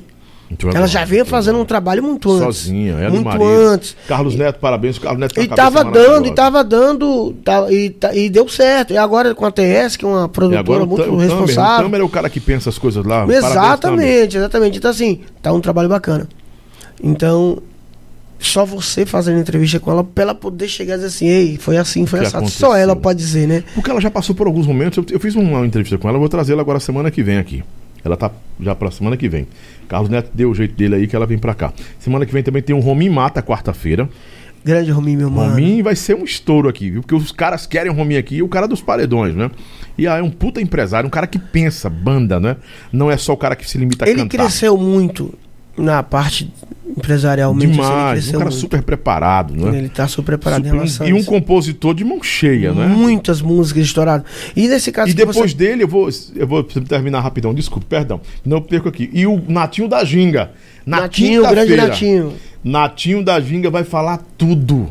Ela 0.73 0.87
já 0.87 1.03
vinha 1.05 1.25
fazendo 1.25 1.59
um 1.59 1.65
trabalho 1.65 2.01
muito 2.03 2.31
antes. 2.31 2.43
sozinha, 2.43 2.93
ela 2.93 3.09
e 3.09 3.19
muito 3.19 3.25
Maria. 3.25 3.45
antes. 3.47 3.95
Carlos 4.07 4.35
Neto, 4.35 4.59
parabéns. 4.59 4.97
O 4.97 5.01
Carlos 5.01 5.19
Neto 5.19 5.39
E 5.41 5.47
tava 5.47 5.83
dando, 5.83 6.27
e 6.27 6.31
tava 6.33 6.63
dando, 6.63 7.33
tá- 7.43 7.71
e, 7.71 7.89
tá- 7.89 8.15
e 8.15 8.29
deu 8.29 8.47
certo. 8.47 8.93
E 8.93 8.97
agora 8.97 9.33
com 9.35 9.45
a 9.45 9.51
TS, 9.51 9.97
que 9.97 10.05
é 10.05 10.07
uma 10.07 10.29
produtora 10.29 10.85
muito 10.85 11.01
o 11.01 11.05
Tamer, 11.05 11.13
o 11.13 11.17
responsável. 11.19 11.85
Tamer 11.85 12.01
é 12.01 12.03
o 12.03 12.09
cara 12.09 12.29
que 12.29 12.39
pensa 12.39 12.69
as 12.69 12.77
coisas 12.77 13.05
lá. 13.05 13.25
Exatamente, 13.27 14.37
exatamente. 14.37 14.77
Então, 14.77 14.91
assim, 14.91 15.19
tá 15.41 15.51
um 15.53 15.59
trabalho 15.61 15.89
bacana. 15.89 16.27
Então, 17.01 17.61
só 18.39 18.65
você 18.65 19.05
fazendo 19.05 19.39
entrevista 19.39 19.79
com 19.79 19.91
ela, 19.91 20.03
pra 20.03 20.23
ela 20.23 20.35
poder 20.35 20.67
chegar 20.67 20.95
e 20.95 20.97
dizer 20.97 21.07
assim, 21.07 21.27
ei, 21.27 21.57
foi 21.57 21.77
assim, 21.77 22.05
foi 22.05 22.19
assado. 22.19 22.37
aconteceu. 22.39 22.67
Só 22.69 22.75
ela 22.75 22.95
pode 22.95 23.19
dizer, 23.19 23.47
né? 23.47 23.63
Porque 23.73 23.89
ela 23.89 24.01
já 24.01 24.11
passou 24.11 24.35
por 24.35 24.47
alguns 24.47 24.67
momentos. 24.67 24.97
Eu, 24.97 25.05
eu 25.11 25.19
fiz 25.19 25.35
uma 25.35 25.65
entrevista 25.65 25.97
com 25.97 26.07
ela, 26.07 26.17
eu 26.17 26.19
vou 26.19 26.29
trazê-la 26.29 26.61
agora 26.61 26.79
semana 26.79 27.09
que 27.09 27.23
vem 27.23 27.37
aqui. 27.37 27.63
Ela 28.03 28.17
tá 28.17 28.29
já 28.59 28.75
pra 28.75 28.91
semana 28.91 29.15
que 29.15 29.29
vem. 29.29 29.47
Carlos 29.93 30.09
Neto 30.09 30.31
deu 30.33 30.49
o 30.49 30.55
jeito 30.55 30.73
dele 30.73 30.95
aí 30.95 31.05
que 31.07 31.15
ela 31.15 31.27
vem 31.27 31.37
pra 31.37 31.53
cá. 31.53 31.71
Semana 31.99 32.25
que 32.25 32.33
vem 32.33 32.41
também 32.41 32.63
tem 32.63 32.75
um 32.75 32.79
Romim 32.79 33.09
Mata, 33.09 33.43
quarta-feira. 33.43 34.09
Grande 34.65 34.89
Rominho, 34.89 35.19
meu 35.19 35.29
mano. 35.29 35.51
Romim 35.51 35.83
vai 35.83 35.95
ser 35.95 36.15
um 36.15 36.23
estouro 36.23 36.67
aqui, 36.67 36.89
viu? 36.89 37.01
Porque 37.01 37.13
os 37.13 37.31
caras 37.31 37.67
querem 37.67 37.91
o 37.91 37.93
Romim 37.95 38.15
aqui 38.15 38.37
e 38.37 38.41
o 38.41 38.47
cara 38.47 38.67
dos 38.67 38.81
paredões, 38.81 39.35
né? 39.35 39.51
E 39.95 40.07
aí 40.07 40.19
é 40.19 40.23
um 40.23 40.31
puta 40.31 40.59
empresário, 40.59 41.05
um 41.05 41.11
cara 41.11 41.27
que 41.27 41.37
pensa, 41.37 41.91
banda, 41.91 42.39
né? 42.39 42.55
Não 42.91 43.11
é 43.11 43.17
só 43.17 43.33
o 43.33 43.37
cara 43.37 43.55
que 43.55 43.69
se 43.69 43.77
limita 43.77 44.03
a 44.05 44.09
Ele 44.09 44.21
cantar. 44.23 44.37
cresceu 44.39 44.75
muito 44.75 45.31
na 45.77 46.03
parte 46.03 46.51
empresarialmente. 46.95 47.71
assim, 47.71 47.79
ele 47.79 47.87
Demais, 47.87 48.11
cresceu 48.11 48.29
um 48.35 48.39
cara 48.39 48.51
muito. 48.51 48.61
super 48.61 48.81
preparado, 48.83 49.55
né? 49.55 49.77
Ele 49.79 49.89
tá 49.89 50.07
super 50.07 50.23
preparado 50.37 50.61
em 50.61 50.65
Super- 50.65 50.75
relação 50.77 51.05
a 51.05 51.09
e 51.09 51.13
um 51.13 51.23
compositor 51.23 51.93
de 51.95 52.03
mão 52.03 52.21
cheia, 52.21 52.71
né? 52.71 52.85
Muitas 52.85 53.41
músicas 53.41 53.85
estouradas. 53.85 54.25
E 54.55 54.67
nesse 54.67 54.91
caso 54.91 55.09
E 55.09 55.13
depois 55.13 55.35
você- 55.51 55.55
dele, 55.57 55.83
eu 55.83 55.87
vou, 55.87 56.07
eu 56.35 56.45
vou 56.47 56.63
terminar 56.63 57.21
rapidão, 57.21 57.53
desculpa, 57.53 57.87
perdão. 57.89 58.21
Não 58.45 58.61
perco 58.61 58.87
aqui. 58.89 59.09
E 59.11 59.25
o 59.25 59.41
Natinho 59.47 59.87
da 59.87 60.03
Ginga. 60.05 60.51
Na 60.85 61.01
Natinho, 61.01 61.43
o 61.45 61.49
grande 61.49 61.75
Natinho. 61.75 62.33
Natinho 62.63 63.23
da 63.23 63.39
Ginga 63.41 63.69
vai 63.71 63.83
falar 63.83 64.19
tudo. 64.37 64.89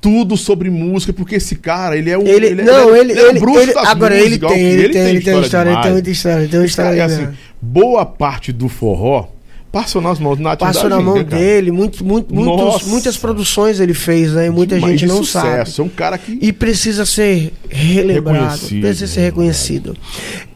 Tudo 0.00 0.36
sobre 0.36 0.68
música, 0.70 1.12
porque 1.12 1.36
esse 1.36 1.54
cara, 1.54 1.96
ele 1.96 2.10
é 2.10 2.18
um. 2.18 2.26
Ele, 2.26 2.48
é- 2.48 2.64
não, 2.64 2.92
é- 2.92 2.98
ele, 2.98 3.12
é 3.12 3.26
um 3.26 3.28
ele, 3.30 3.38
bruxo 3.38 3.60
ele- 3.60 3.74
das 3.74 3.86
agora 3.88 4.14
ele 4.16 4.24
músicas, 4.24 4.50
tem, 4.52 4.64
ó, 4.64 4.68
ele, 4.68 4.88
tem, 4.88 5.02
ele 5.02 5.20
tem 5.20 5.34
uma 5.34 5.42
história, 5.42 5.70
ele 5.70 5.82
tem 5.82 5.92
muita 5.92 6.10
história, 6.10 6.38
ele 6.40 6.48
tem 6.48 6.58
uma 6.58 6.66
Esse 6.66 6.76
cara 6.76 6.96
história. 6.96 7.12
é 7.22 7.24
assim, 7.26 7.36
boa 7.62 8.04
parte 8.04 8.52
do 8.52 8.68
forró 8.68 9.28
passou 9.70 10.00
nas 10.00 10.18
mãos 10.18 10.36
do 10.36 10.42
Natinho 10.42 10.72
Passou 10.72 10.88
na 10.88 11.00
mão 11.00 11.16
Ginga, 11.16 11.30
cara. 11.30 11.42
dele, 11.42 11.70
muito, 11.70 12.04
muito, 12.04 12.34
muitos, 12.34 12.86
muitas 12.86 13.16
produções 13.16 13.80
ele 13.80 13.94
fez, 13.94 14.32
né? 14.32 14.46
E 14.46 14.50
muita 14.50 14.76
Demais, 14.76 15.00
gente 15.00 15.08
não 15.08 15.22
sucesso, 15.22 15.72
sabe. 15.72 15.88
É 15.88 15.92
um 15.92 15.94
cara 15.94 16.18
que. 16.18 16.38
E 16.40 16.52
precisa 16.52 17.04
ser 17.04 17.52
relembrado, 17.68 18.58
precisa 18.58 19.06
ser 19.06 19.20
é 19.20 19.24
reconhecido. 19.24 19.96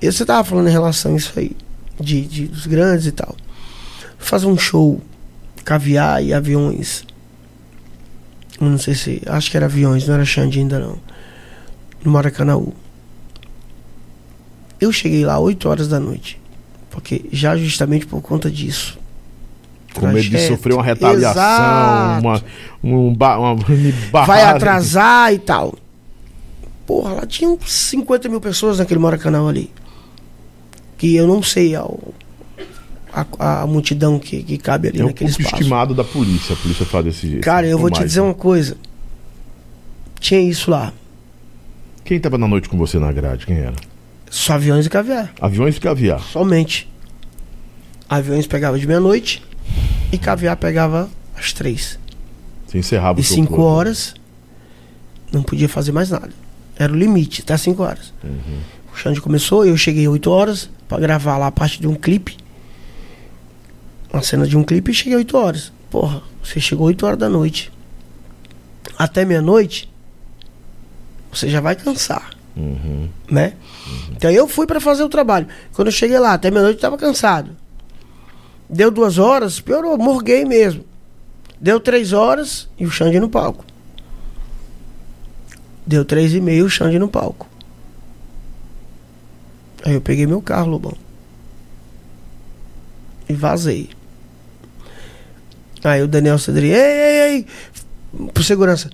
E 0.01 0.11
você 0.11 0.25
tava 0.25 0.45
falando 0.45 0.69
em 0.69 0.73
relação 0.73 1.13
a 1.13 1.17
isso 1.17 1.33
aí, 1.37 1.53
de, 2.01 2.23
de 2.23 2.47
dos 2.47 2.67
grandes 2.67 3.07
e 3.07 3.13
tal. 3.13 3.37
Fazer 4.19 4.47
um 4.47 4.57
show, 4.57 5.01
caviar 5.65 6.25
e 6.25 6.33
aviões. 6.33 7.05
Eu 8.61 8.69
não 8.69 8.79
sei 8.79 8.95
se. 8.95 9.23
Acho 9.27 9.51
que 9.51 9.57
era 9.57 9.67
aviões, 9.67 10.07
não 10.07 10.15
era 10.15 10.25
Xande 10.25 10.59
ainda 10.59 10.79
não. 10.79 10.99
No 12.05 12.13
Maracanãú. 12.13 12.73
Eu 14.81 14.91
cheguei 14.91 15.25
lá 15.25 15.39
8 15.39 15.69
horas 15.69 15.87
da 15.87 16.01
noite. 16.01 16.41
Porque 16.91 17.25
já 17.33 17.57
justamente 17.57 18.07
por 18.07 18.21
conta 18.21 18.51
disso. 18.51 18.99
Com 19.95 20.07
medo 20.09 20.29
de 20.29 20.39
sofrer 20.49 20.75
uma 20.75 20.83
retaliação, 20.83 22.21
uma, 22.21 22.43
um 22.83 23.15
ba, 23.15 23.39
uma 23.39 23.55
vai 24.11 24.11
barragem. 24.11 24.45
atrasar 24.51 25.33
e 25.35 25.39
tal. 25.39 25.75
Porra, 26.87 27.13
lá 27.15 27.27
tinha 27.27 27.49
uns 27.51 27.71
50 27.71 28.29
mil 28.29 28.41
pessoas 28.41 28.79
naquele 28.79 28.99
Maracanã 29.01 29.49
ali. 29.49 29.71
Que 30.99 31.15
eu 31.15 31.27
não 31.27 31.43
sei 31.43 31.75
a, 31.77 31.85
a, 33.39 33.63
a 33.63 33.67
multidão 33.67 34.19
que, 34.19 34.43
que 34.43 34.59
cabe 34.59 34.89
ali 34.89 35.01
É 35.01 35.05
naquele 35.05 35.31
espaço. 35.31 35.55
estimado 35.55 35.95
da 35.95 36.05
polícia. 36.05 36.55
A 36.55 36.57
polícia 36.57 36.87
faz 36.87 37.07
esse. 37.07 37.37
Cara, 37.39 37.67
eu 37.67 37.79
vou 37.79 37.91
te 37.91 37.99
mais, 37.99 38.09
dizer 38.09 38.21
né? 38.21 38.27
uma 38.27 38.35
coisa. 38.35 38.77
Tinha 40.21 40.41
isso 40.41 40.71
lá. 40.71 40.93
Quem 42.05 42.19
tava 42.19 42.39
na 42.39 42.49
noite 42.49 42.69
com 42.69 42.77
você 42.79 42.99
na 42.99 43.13
grade? 43.13 43.47
Quem 43.47 43.59
era? 43.59 43.75
Só 44.31 44.55
aviões 44.55 44.87
e 44.87 44.91
caviar. 44.91 45.33
Aviões 45.41 45.77
e 45.77 45.81
caviar. 45.81 46.21
Somente. 46.21 46.89
Aviões 48.09 48.47
pegava 48.47 48.79
de 48.79 48.87
meia-noite 48.87 49.43
e 50.13 50.19
caviar 50.19 50.57
pegava 50.57 51.09
às 51.37 51.53
três. 51.53 51.99
Você 52.67 52.79
encerrava 52.79 53.19
E 53.19 53.23
o 53.23 53.25
5 53.25 53.49
plano. 53.55 53.65
horas, 53.65 54.15
não 55.33 55.43
podia 55.43 55.69
fazer 55.69 55.91
mais 55.93 56.11
nada. 56.11 56.31
Era 56.77 56.93
o 56.93 56.97
limite, 56.97 57.43
até 57.43 57.57
5 57.57 57.83
horas. 57.83 58.13
Uhum. 58.23 58.61
O 58.93 58.97
Xande 58.97 59.21
começou, 59.21 59.65
eu 59.65 59.77
cheguei 59.77 60.07
8 60.07 60.31
horas 60.31 60.69
pra 60.89 60.99
gravar 60.99 61.39
lá 61.39 61.47
a 61.49 61.53
parte 61.53 61.81
de 61.81 61.87
um 61.89 61.95
clipe. 61.95 62.37
Uma 64.13 64.23
cena 64.23 64.47
de 64.47 64.57
um 64.57 64.63
clipe 64.63 64.91
e 64.91 64.95
cheguei 64.95 65.17
8 65.17 65.37
horas. 65.37 65.73
Porra, 65.91 66.23
você 66.43 66.61
chegou 66.61 66.87
8 66.87 67.05
horas 67.07 67.19
da 67.19 67.29
noite. 67.29 67.73
Até 68.99 69.25
meia-noite, 69.25 69.91
você 71.33 71.49
já 71.49 71.61
vai 71.61 71.75
cansar, 71.75 72.31
Uhum. 72.55 73.09
né? 73.31 73.55
Então 74.11 74.31
eu 74.31 74.47
fui 74.47 74.67
pra 74.67 74.81
fazer 74.81 75.03
o 75.03 75.09
trabalho. 75.09 75.47
Quando 75.73 75.89
eu 75.89 75.93
cheguei 75.93 76.19
lá, 76.19 76.35
até 76.35 76.51
meia-noite 76.51 76.77
eu 76.77 76.81
tava 76.83 76.99
cansado. 76.99 77.57
Deu 78.69 78.91
duas 78.91 79.19
horas, 79.19 79.61
piorou, 79.61 79.99
morguei 79.99 80.45
mesmo. 80.45 80.85
Deu 81.61 81.79
três 81.79 82.13
horas 82.13 82.69
e 82.79 82.85
o 82.85 82.91
Xande 82.91 83.21
no 83.21 83.29
palco. 83.29 83.65
Deu 85.87 86.05
três 86.05 86.35
e 86.35 86.41
meia 86.41 86.65
o 86.65 86.71
Xande 86.71 86.99
no 86.99 87.09
palco. 87.09 87.47
Aí 89.85 89.95
eu 89.95 90.01
peguei 90.01 90.27
meu 90.27 90.41
carro, 90.41 90.71
Lobão. 90.71 90.95
E 93.29 93.35
vazei. 93.35 93.91
Aí 95.85 96.03
o 96.03 96.09
Daniel 96.09 96.39
Cedri, 96.39 96.71
ei, 96.71 96.77
ei, 96.77 97.21
ei, 97.21 97.47
por 98.33 98.45
segurança. 98.45 98.91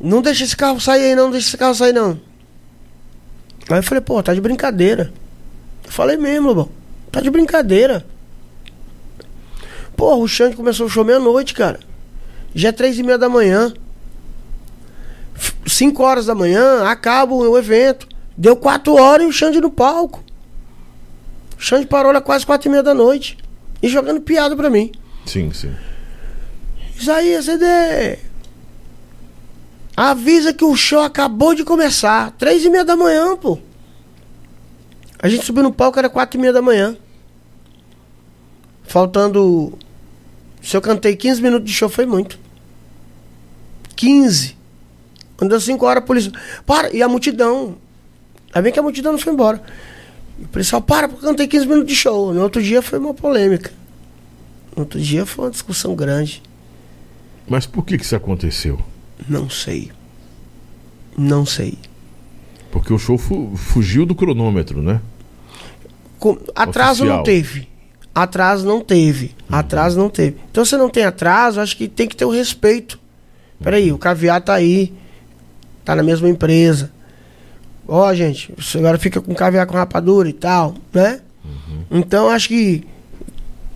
Não 0.00 0.20
deixa 0.20 0.44
esse 0.44 0.56
carro 0.56 0.80
sair 0.80 1.04
aí, 1.04 1.14
não, 1.14 1.24
não 1.24 1.30
deixa 1.30 1.48
esse 1.48 1.56
carro 1.56 1.74
sair, 1.74 1.92
não. 1.92 2.20
Aí 3.68 3.78
eu 3.78 3.82
falei, 3.82 4.00
pô, 4.00 4.22
tá 4.22 4.34
de 4.34 4.40
brincadeira. 4.40 5.12
Eu 5.84 5.90
falei 5.90 6.16
mesmo, 6.16 6.48
Lobão. 6.48 6.68
Tá 7.12 7.20
de 7.20 7.30
brincadeira. 7.30 8.04
Porra, 9.96 10.16
o 10.16 10.28
Xande 10.28 10.56
começou 10.56 10.86
o 10.86 10.90
show 10.90 11.04
meia-noite, 11.04 11.54
cara. 11.54 11.80
Já 12.54 12.68
é 12.68 12.72
três 12.72 12.98
e 12.98 13.02
meia 13.02 13.18
da 13.18 13.28
manhã. 13.28 13.72
F- 15.34 15.54
Cinco 15.66 16.02
horas 16.02 16.26
da 16.26 16.34
manhã, 16.34 16.84
acaba 16.88 17.34
o 17.34 17.56
evento. 17.58 18.06
Deu 18.36 18.56
quatro 18.56 18.94
horas 18.94 19.26
e 19.26 19.28
o 19.28 19.32
Xande 19.32 19.60
no 19.60 19.70
palco. 19.70 20.22
O 21.58 21.62
Xande 21.62 21.86
parou 21.86 22.12
lá 22.12 22.20
quase 22.20 22.44
quatro 22.44 22.68
e 22.68 22.70
meia 22.70 22.82
da 22.82 22.94
noite. 22.94 23.38
E 23.82 23.88
jogando 23.88 24.20
piada 24.20 24.56
pra 24.56 24.68
mim. 24.70 24.90
Sim, 25.26 25.52
sim. 25.52 25.72
Isaías, 26.98 27.44
CD. 27.44 27.64
Avisa 29.96 30.52
que 30.52 30.64
o 30.64 30.74
show 30.76 31.00
acabou 31.00 31.54
de 31.54 31.64
começar. 31.64 32.32
Três 32.32 32.64
e 32.64 32.70
meia 32.70 32.84
da 32.84 32.96
manhã, 32.96 33.36
pô. 33.36 33.58
A 35.20 35.28
gente 35.28 35.44
subiu 35.44 35.62
no 35.62 35.72
palco, 35.72 35.98
era 35.98 36.08
quatro 36.10 36.38
e 36.38 36.40
meia 36.40 36.52
da 36.52 36.60
manhã. 36.62 36.96
Faltando. 38.84 39.78
Se 40.64 40.76
eu 40.76 40.80
cantei 40.80 41.14
15 41.14 41.42
minutos 41.42 41.66
de 41.68 41.74
show, 41.76 41.88
foi 41.88 42.06
muito. 42.06 42.38
15. 43.96 44.56
Quando 45.36 45.50
deu 45.50 45.60
5 45.60 45.84
horas, 45.84 46.02
a 46.02 46.06
polícia. 46.06 46.32
Para! 46.66 46.94
E 46.94 47.02
a 47.02 47.08
multidão. 47.08 47.76
Ainda 48.48 48.62
bem 48.62 48.72
que 48.72 48.78
a 48.78 48.82
multidão 48.82 49.12
não 49.12 49.18
foi 49.18 49.32
embora. 49.32 49.62
E 50.40 50.44
o 50.44 50.48
policial, 50.48 50.80
para, 50.80 51.08
porque 51.08 51.24
eu 51.24 51.28
cantei 51.30 51.46
15 51.46 51.66
minutos 51.66 51.88
de 51.88 51.96
show. 51.96 52.32
No 52.32 52.42
outro 52.42 52.62
dia 52.62 52.80
foi 52.82 52.98
uma 52.98 53.12
polêmica. 53.14 53.72
No 54.76 54.82
outro 54.82 55.00
dia 55.00 55.26
foi 55.26 55.44
uma 55.46 55.50
discussão 55.50 55.94
grande. 55.94 56.42
Mas 57.48 57.66
por 57.66 57.84
que 57.84 57.98
que 57.98 58.04
isso 58.04 58.16
aconteceu? 58.16 58.80
Não 59.28 59.50
sei. 59.50 59.92
Não 61.16 61.44
sei. 61.44 61.78
Porque 62.72 62.92
o 62.92 62.98
show 62.98 63.18
fu- 63.18 63.52
fugiu 63.56 64.04
do 64.06 64.14
cronômetro, 64.14 64.82
né? 64.82 65.00
Com- 66.18 66.38
atraso 66.54 67.02
Oficial. 67.02 67.16
não 67.18 67.22
teve. 67.24 67.68
Atraso 68.14 68.64
não 68.64 68.80
teve. 68.80 69.34
Atraso 69.50 69.98
não 69.98 70.08
teve. 70.08 70.36
Então, 70.50 70.64
se 70.64 70.76
não 70.76 70.88
tem 70.88 71.04
atraso, 71.04 71.60
acho 71.60 71.76
que 71.76 71.88
tem 71.88 72.06
que 72.06 72.14
ter 72.14 72.24
o 72.24 72.30
respeito. 72.30 73.00
Peraí, 73.60 73.92
o 73.92 73.98
caviar 73.98 74.40
tá 74.40 74.54
aí. 74.54 74.92
Tá 75.84 75.96
na 75.96 76.02
mesma 76.02 76.28
empresa. 76.28 76.92
Ó, 77.88 78.14
gente, 78.14 78.54
você 78.56 78.78
agora 78.78 78.98
fica 78.98 79.20
com 79.20 79.34
caviar 79.34 79.66
com 79.66 79.76
rapadura 79.76 80.28
e 80.28 80.32
tal, 80.32 80.74
né? 80.92 81.20
Então, 81.90 82.28
acho 82.30 82.48
que 82.48 82.86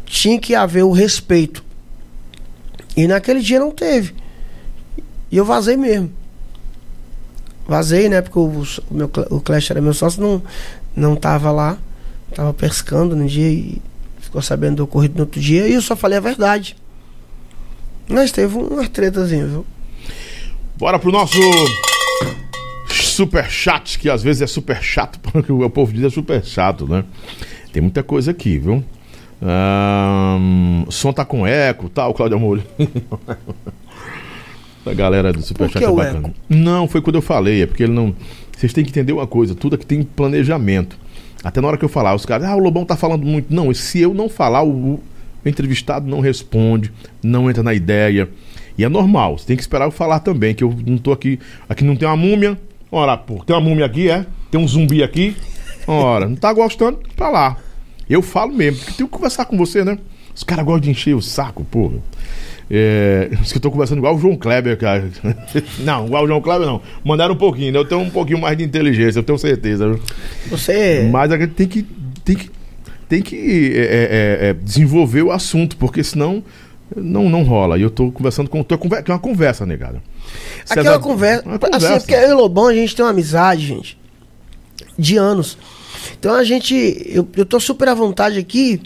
tinha 0.06 0.38
que 0.38 0.54
haver 0.54 0.84
o 0.84 0.92
respeito. 0.92 1.64
E 2.96 3.06
naquele 3.06 3.40
dia 3.40 3.58
não 3.58 3.70
teve. 3.70 4.14
E 5.30 5.36
eu 5.36 5.44
vazei 5.44 5.76
mesmo. 5.76 6.10
Vazei, 7.66 8.08
né? 8.08 8.22
Porque 8.22 8.38
o, 8.38 8.46
o 8.90 8.94
meu, 8.94 9.10
o 9.30 9.40
Clash 9.40 9.70
era 9.70 9.80
meu 9.80 9.92
sócio, 9.92 10.22
não, 10.22 10.42
não 10.96 11.16
tava 11.16 11.50
lá. 11.50 11.76
Tava 12.34 12.54
pescando 12.54 13.14
no 13.14 13.26
dia 13.26 13.50
e 13.50 13.82
ficou 14.28 14.42
sabendo 14.42 14.76
do 14.76 14.84
ocorrido 14.84 15.14
no 15.14 15.20
outro 15.20 15.40
dia. 15.40 15.66
E 15.66 15.74
eu 15.74 15.82
só 15.82 15.96
falei 15.96 16.18
a 16.18 16.20
verdade. 16.20 16.76
Mas 18.08 18.30
teve 18.30 18.56
umas 18.56 18.88
tretazinhas, 18.88 19.50
viu? 19.50 19.66
Bora 20.76 20.98
pro 20.98 21.10
nosso 21.10 21.38
super 22.88 23.50
chat, 23.50 23.98
que 23.98 24.08
às 24.08 24.22
vezes 24.22 24.42
é 24.42 24.46
super 24.46 24.82
chato, 24.82 25.18
porque 25.32 25.52
o 25.52 25.68
povo 25.70 25.92
diz 25.92 26.04
é 26.04 26.10
super 26.10 26.44
chato, 26.44 26.86
né? 26.86 27.04
Tem 27.72 27.82
muita 27.82 28.02
coisa 28.02 28.30
aqui, 28.30 28.58
viu? 28.58 28.84
O 30.86 30.90
som 30.90 31.12
tá 31.12 31.24
com 31.24 31.46
eco, 31.46 31.88
tal, 31.88 32.14
Cláudio 32.14 32.36
Amor. 32.36 32.62
A 34.86 34.94
galera 34.94 35.32
do 35.34 35.42
Superchat 35.42 35.84
é 35.84 35.90
bacana. 35.92 36.28
eco? 36.28 36.34
Não, 36.48 36.88
foi 36.88 37.02
quando 37.02 37.16
eu 37.16 37.22
falei, 37.22 37.62
é 37.62 37.66
porque 37.66 37.82
ele 37.82 37.92
não. 37.92 38.14
Vocês 38.56 38.72
têm 38.72 38.82
que 38.82 38.90
entender 38.90 39.12
uma 39.12 39.26
coisa, 39.26 39.54
tudo 39.54 39.74
aqui 39.74 39.84
tem 39.84 40.02
planejamento. 40.02 40.98
Até 41.42 41.60
na 41.60 41.68
hora 41.68 41.76
que 41.76 41.84
eu 41.84 41.88
falar, 41.88 42.14
os 42.14 42.26
caras, 42.26 42.48
ah, 42.48 42.56
o 42.56 42.58
Lobão 42.58 42.84
tá 42.84 42.96
falando 42.96 43.24
muito. 43.24 43.54
Não, 43.54 43.72
se 43.72 44.00
eu 44.00 44.12
não 44.12 44.28
falar, 44.28 44.64
o, 44.64 45.00
entrevistado 45.44 46.08
não 46.08 46.20
responde, 46.20 46.92
não 47.22 47.48
entra 47.48 47.62
na 47.62 47.74
ideia. 47.74 48.28
E 48.76 48.84
é 48.84 48.88
normal, 48.88 49.38
você 49.38 49.46
tem 49.46 49.56
que 49.56 49.62
esperar 49.62 49.86
eu 49.86 49.90
falar 49.90 50.20
também, 50.20 50.54
que 50.54 50.62
eu 50.62 50.74
não 50.86 50.98
tô 50.98 51.12
aqui. 51.12 51.38
Aqui 51.68 51.84
não 51.84 51.96
tem 51.96 52.06
uma 52.06 52.16
múmia. 52.16 52.58
Ora, 52.90 53.16
pô, 53.16 53.44
tem 53.44 53.54
uma 53.54 53.62
múmia 53.62 53.84
aqui, 53.84 54.10
é? 54.10 54.24
Tem 54.50 54.60
um 54.60 54.66
zumbi 54.66 55.02
aqui. 55.02 55.36
Ora, 55.86 56.28
não 56.28 56.36
tá 56.36 56.52
gostando? 56.52 57.00
Pra 57.16 57.28
lá. 57.28 57.56
Eu 58.08 58.22
falo 58.22 58.52
mesmo, 58.52 58.78
porque 58.78 58.92
tenho 58.96 59.08
que 59.08 59.14
conversar 59.14 59.44
com 59.44 59.56
você, 59.56 59.84
né? 59.84 59.98
Os 60.38 60.44
caras 60.44 60.64
gostam 60.64 60.82
de 60.82 60.90
encher 60.90 61.16
o 61.16 61.20
saco, 61.20 61.64
porra. 61.64 61.96
É, 62.70 63.28
os 63.42 63.50
que 63.50 63.58
eu 63.58 63.62
tô 63.62 63.72
conversando 63.72 63.98
igual 63.98 64.14
o 64.14 64.20
João 64.20 64.36
Kleber, 64.36 64.78
cara. 64.78 65.10
Não, 65.82 66.06
igual 66.06 66.22
o 66.22 66.26
João 66.28 66.40
Kleber 66.40 66.64
não. 66.64 66.80
Mandaram 67.04 67.34
um 67.34 67.36
pouquinho, 67.36 67.72
né? 67.72 67.78
Eu 67.80 67.84
tenho 67.84 68.00
um 68.02 68.10
pouquinho 68.10 68.38
mais 68.40 68.56
de 68.56 68.62
inteligência, 68.62 69.18
eu 69.18 69.24
tenho 69.24 69.36
certeza. 69.36 69.98
Você. 70.48 71.08
Mas 71.10 71.32
a 71.32 71.38
gente 71.38 71.54
tem 71.54 71.66
que, 71.66 71.82
tem 72.24 72.36
que, 72.36 72.50
tem 73.08 73.20
que 73.20 73.72
é, 73.74 73.80
é, 73.80 74.48
é, 74.50 74.54
desenvolver 74.54 75.22
o 75.22 75.32
assunto, 75.32 75.76
porque 75.76 76.04
senão 76.04 76.40
não, 76.94 77.28
não 77.28 77.42
rola. 77.42 77.76
E 77.76 77.82
eu 77.82 77.90
tô 77.90 78.12
conversando 78.12 78.48
com. 78.48 78.62
Tô 78.62 78.76
é 78.76 79.10
uma 79.10 79.18
conversa, 79.18 79.66
negada. 79.66 80.00
Aquela 80.70 80.84
César- 80.84 80.98
conversa. 81.00 81.46
Uma 81.46 81.56
Assim, 81.56 81.64
conversa. 81.72 81.94
é 81.94 81.98
porque 81.98 82.14
eu 82.14 82.28
e 82.28 82.32
o 82.32 82.36
Lobão, 82.36 82.68
a 82.68 82.74
gente 82.74 82.94
tem 82.94 83.04
uma 83.04 83.10
amizade, 83.10 83.66
gente. 83.66 83.98
De 84.96 85.16
anos. 85.16 85.58
Então 86.16 86.32
a 86.32 86.44
gente. 86.44 86.76
Eu, 87.06 87.26
eu 87.36 87.44
tô 87.44 87.58
super 87.58 87.88
à 87.88 87.94
vontade 87.94 88.38
aqui 88.38 88.80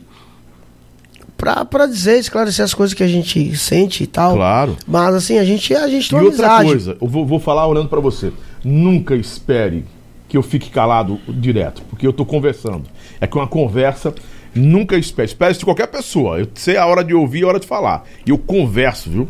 pra, 1.42 1.64
pra 1.64 1.86
dizer, 1.86 2.20
esclarecer 2.20 2.64
as 2.64 2.72
coisas 2.72 2.94
que 2.94 3.02
a 3.02 3.08
gente 3.08 3.56
sente 3.56 4.04
e 4.04 4.06
tal. 4.06 4.36
Claro. 4.36 4.76
Mas 4.86 5.12
assim, 5.12 5.38
a 5.38 5.44
gente, 5.44 5.74
a 5.74 5.88
gente 5.88 6.06
E 6.06 6.10
tem 6.10 6.18
uma 6.20 6.24
outra 6.26 6.46
amizade. 6.46 6.68
coisa, 6.68 6.96
eu 7.00 7.08
vou, 7.08 7.26
vou 7.26 7.40
falar 7.40 7.66
olhando 7.66 7.88
pra 7.88 7.98
você. 7.98 8.32
Nunca 8.64 9.16
espere 9.16 9.84
que 10.28 10.36
eu 10.36 10.42
fique 10.42 10.70
calado 10.70 11.18
direto, 11.28 11.82
porque 11.90 12.06
eu 12.06 12.12
tô 12.12 12.24
conversando. 12.24 12.84
É 13.20 13.26
que 13.26 13.36
uma 13.36 13.48
conversa, 13.48 14.14
nunca 14.54 14.96
espere. 14.96 15.26
Espere 15.26 15.52
de 15.54 15.64
qualquer 15.64 15.88
pessoa. 15.88 16.38
Eu 16.38 16.48
sei 16.54 16.76
a 16.76 16.86
hora 16.86 17.02
de 17.02 17.12
ouvir 17.12 17.40
e 17.40 17.42
a 17.42 17.48
hora 17.48 17.58
de 17.58 17.66
falar. 17.66 18.04
E 18.24 18.30
eu 18.30 18.38
converso, 18.38 19.10
viu? 19.10 19.28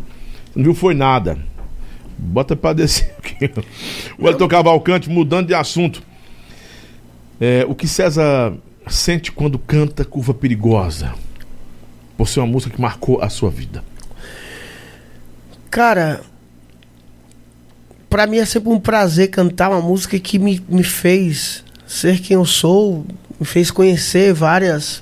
Não 0.54 0.64
viu? 0.64 0.74
Foi 0.74 0.94
nada. 0.94 1.38
Bota 2.18 2.54
pra 2.54 2.74
descer 2.74 3.14
aqui. 3.18 3.50
O 4.18 4.28
Elton 4.28 4.46
Cavalcante, 4.48 5.08
mudando 5.08 5.46
de 5.46 5.54
assunto. 5.54 6.02
É, 7.40 7.64
o 7.66 7.74
que 7.74 7.88
César 7.88 8.52
sente 8.86 9.32
quando 9.32 9.58
canta 9.58 10.04
Curva 10.04 10.34
Perigosa? 10.34 11.14
Por 12.16 12.28
ser 12.28 12.40
uma 12.40 12.46
música 12.46 12.74
que 12.74 12.80
marcou 12.80 13.20
a 13.22 13.28
sua 13.28 13.50
vida. 13.50 13.82
Cara, 15.70 16.20
pra 18.08 18.26
mim 18.26 18.38
é 18.38 18.44
sempre 18.44 18.68
um 18.68 18.78
prazer 18.78 19.28
cantar 19.28 19.70
uma 19.70 19.80
música 19.80 20.18
que 20.18 20.38
me, 20.38 20.62
me 20.68 20.84
fez 20.84 21.64
ser 21.86 22.20
quem 22.20 22.34
eu 22.34 22.44
sou, 22.44 23.06
me 23.40 23.46
fez 23.46 23.70
conhecer 23.70 24.32
várias 24.32 25.00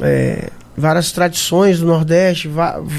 é, 0.00 0.50
várias 0.76 1.12
tradições 1.12 1.78
do 1.78 1.86
Nordeste, 1.86 2.48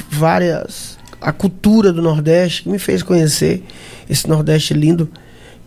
várias 0.10 0.98
a 1.22 1.32
cultura 1.32 1.94
do 1.94 2.02
Nordeste, 2.02 2.64
que 2.64 2.70
me 2.70 2.80
fez 2.80 3.04
conhecer 3.04 3.64
esse 4.10 4.28
Nordeste 4.28 4.74
lindo 4.74 5.10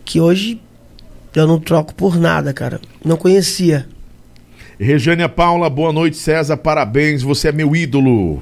que 0.03 0.19
hoje 0.19 0.61
eu 1.33 1.47
não 1.47 1.59
troco 1.59 1.95
por 1.95 2.17
nada, 2.17 2.53
cara. 2.53 2.81
Não 3.03 3.17
conhecia. 3.17 3.87
Regênia 4.79 5.29
Paula, 5.29 5.69
boa 5.69 5.91
noite, 5.93 6.17
César, 6.17 6.57
parabéns, 6.57 7.21
você 7.21 7.47
é 7.47 7.51
meu 7.51 7.75
ídolo. 7.75 8.41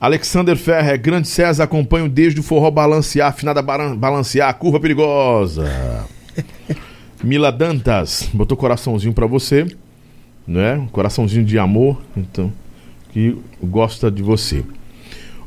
Alexander 0.00 0.56
Ferrer, 0.56 0.98
grande 1.00 1.28
César, 1.28 1.64
acompanho 1.64 2.08
desde 2.08 2.40
o 2.40 2.42
forró 2.42 2.70
balancear, 2.70 3.28
afinada 3.28 3.60
balancear, 3.60 4.54
curva 4.56 4.78
perigosa. 4.80 6.06
Mila 7.22 7.50
Dantas, 7.52 8.30
botou 8.32 8.56
coraçãozinho 8.56 9.12
pra 9.12 9.26
você, 9.26 9.66
né? 10.46 10.74
Um 10.76 10.86
Coraçãozinho 10.86 11.44
de 11.44 11.58
amor, 11.58 12.00
então, 12.16 12.50
que 13.12 13.36
gosta 13.62 14.10
de 14.10 14.22
você. 14.22 14.64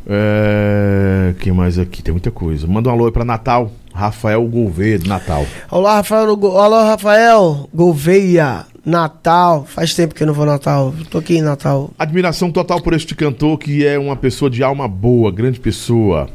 É... 0.06 1.34
Quem 1.40 1.54
mais 1.54 1.80
aqui? 1.80 2.04
Tem 2.04 2.12
muita 2.12 2.30
coisa. 2.30 2.68
Manda 2.68 2.90
um 2.90 2.92
alô 2.92 3.06
aí 3.06 3.12
pra 3.12 3.24
Natal. 3.24 3.72
Rafael 3.94 4.44
Gouveia 4.46 5.00
de 5.00 5.08
Natal. 5.08 5.46
Olá, 5.72 5.96
Rafael. 5.96 6.36
Go- 6.36 6.50
Olá, 6.50 6.84
Rafael. 6.90 7.70
Gouveia. 7.74 8.66
Natal. 8.86 9.66
Faz 9.66 9.94
tempo 9.94 10.14
que 10.14 10.24
eu 10.24 10.28
não 10.28 10.34
vou 10.34 10.46
Natal. 10.46 10.94
Tô 11.10 11.18
aqui 11.18 11.38
em 11.38 11.42
Natal. 11.42 11.92
Admiração 11.98 12.52
total 12.52 12.82
por 12.82 12.94
este 12.94 13.16
cantor 13.16 13.58
que 13.58 13.86
é 13.86 13.98
uma 13.98 14.16
pessoa 14.16 14.50
de 14.50 14.64
alma 14.64 14.88
boa, 14.88 15.32
grande 15.32 15.60
pessoa. 15.60 16.30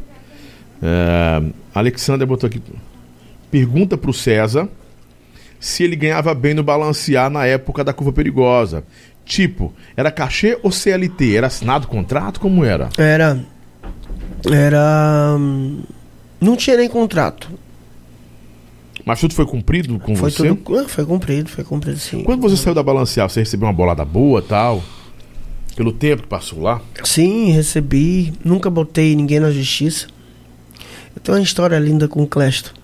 É... 0.82 1.42
Alexander 1.74 2.26
botou 2.26 2.46
aqui. 2.46 2.62
Pergunta 3.50 3.96
pro 3.96 4.12
César 4.12 4.68
se 5.60 5.82
ele 5.82 5.96
ganhava 5.96 6.34
bem 6.34 6.54
no 6.54 6.62
balancear 6.62 7.28
na 7.30 7.44
época 7.46 7.82
da 7.82 7.92
curva 7.92 8.12
perigosa. 8.12 8.84
Tipo, 9.24 9.74
era 9.96 10.10
cachê 10.10 10.58
ou 10.62 10.70
CLT? 10.72 11.36
Era 11.36 11.48
assinado 11.48 11.86
contrato? 11.86 12.40
Como 12.40 12.64
era? 12.64 12.88
Era. 12.96 13.38
Era. 14.50 15.36
hum, 15.38 15.82
Não 16.40 16.56
tinha 16.56 16.76
nem 16.76 16.88
contrato. 16.88 17.50
Mas 19.08 19.20
tudo 19.20 19.32
foi 19.32 19.46
cumprido 19.46 19.98
com 19.98 20.14
Foi 20.14 20.30
você? 20.30 20.54
tudo. 20.54 20.86
Foi 20.86 21.06
cumprido, 21.06 21.48
foi 21.48 21.64
cumprido 21.64 21.98
sim. 21.98 22.22
Quando 22.24 22.42
você 22.42 22.58
saiu 22.58 22.74
da 22.74 22.82
balancear, 22.82 23.26
você 23.30 23.40
recebeu 23.40 23.66
uma 23.66 23.72
bolada 23.72 24.04
boa 24.04 24.42
tal? 24.42 24.84
Pelo 25.74 25.92
tempo 25.94 26.24
que 26.24 26.28
passou 26.28 26.60
lá? 26.60 26.82
Sim, 27.02 27.50
recebi. 27.50 28.34
Nunca 28.44 28.68
botei 28.68 29.16
ninguém 29.16 29.40
na 29.40 29.50
justiça. 29.50 30.08
Eu 31.16 31.22
tenho 31.22 31.38
uma 31.38 31.42
história 31.42 31.78
linda 31.78 32.06
com 32.06 32.22
o 32.22 32.26
Clesto. 32.26 32.74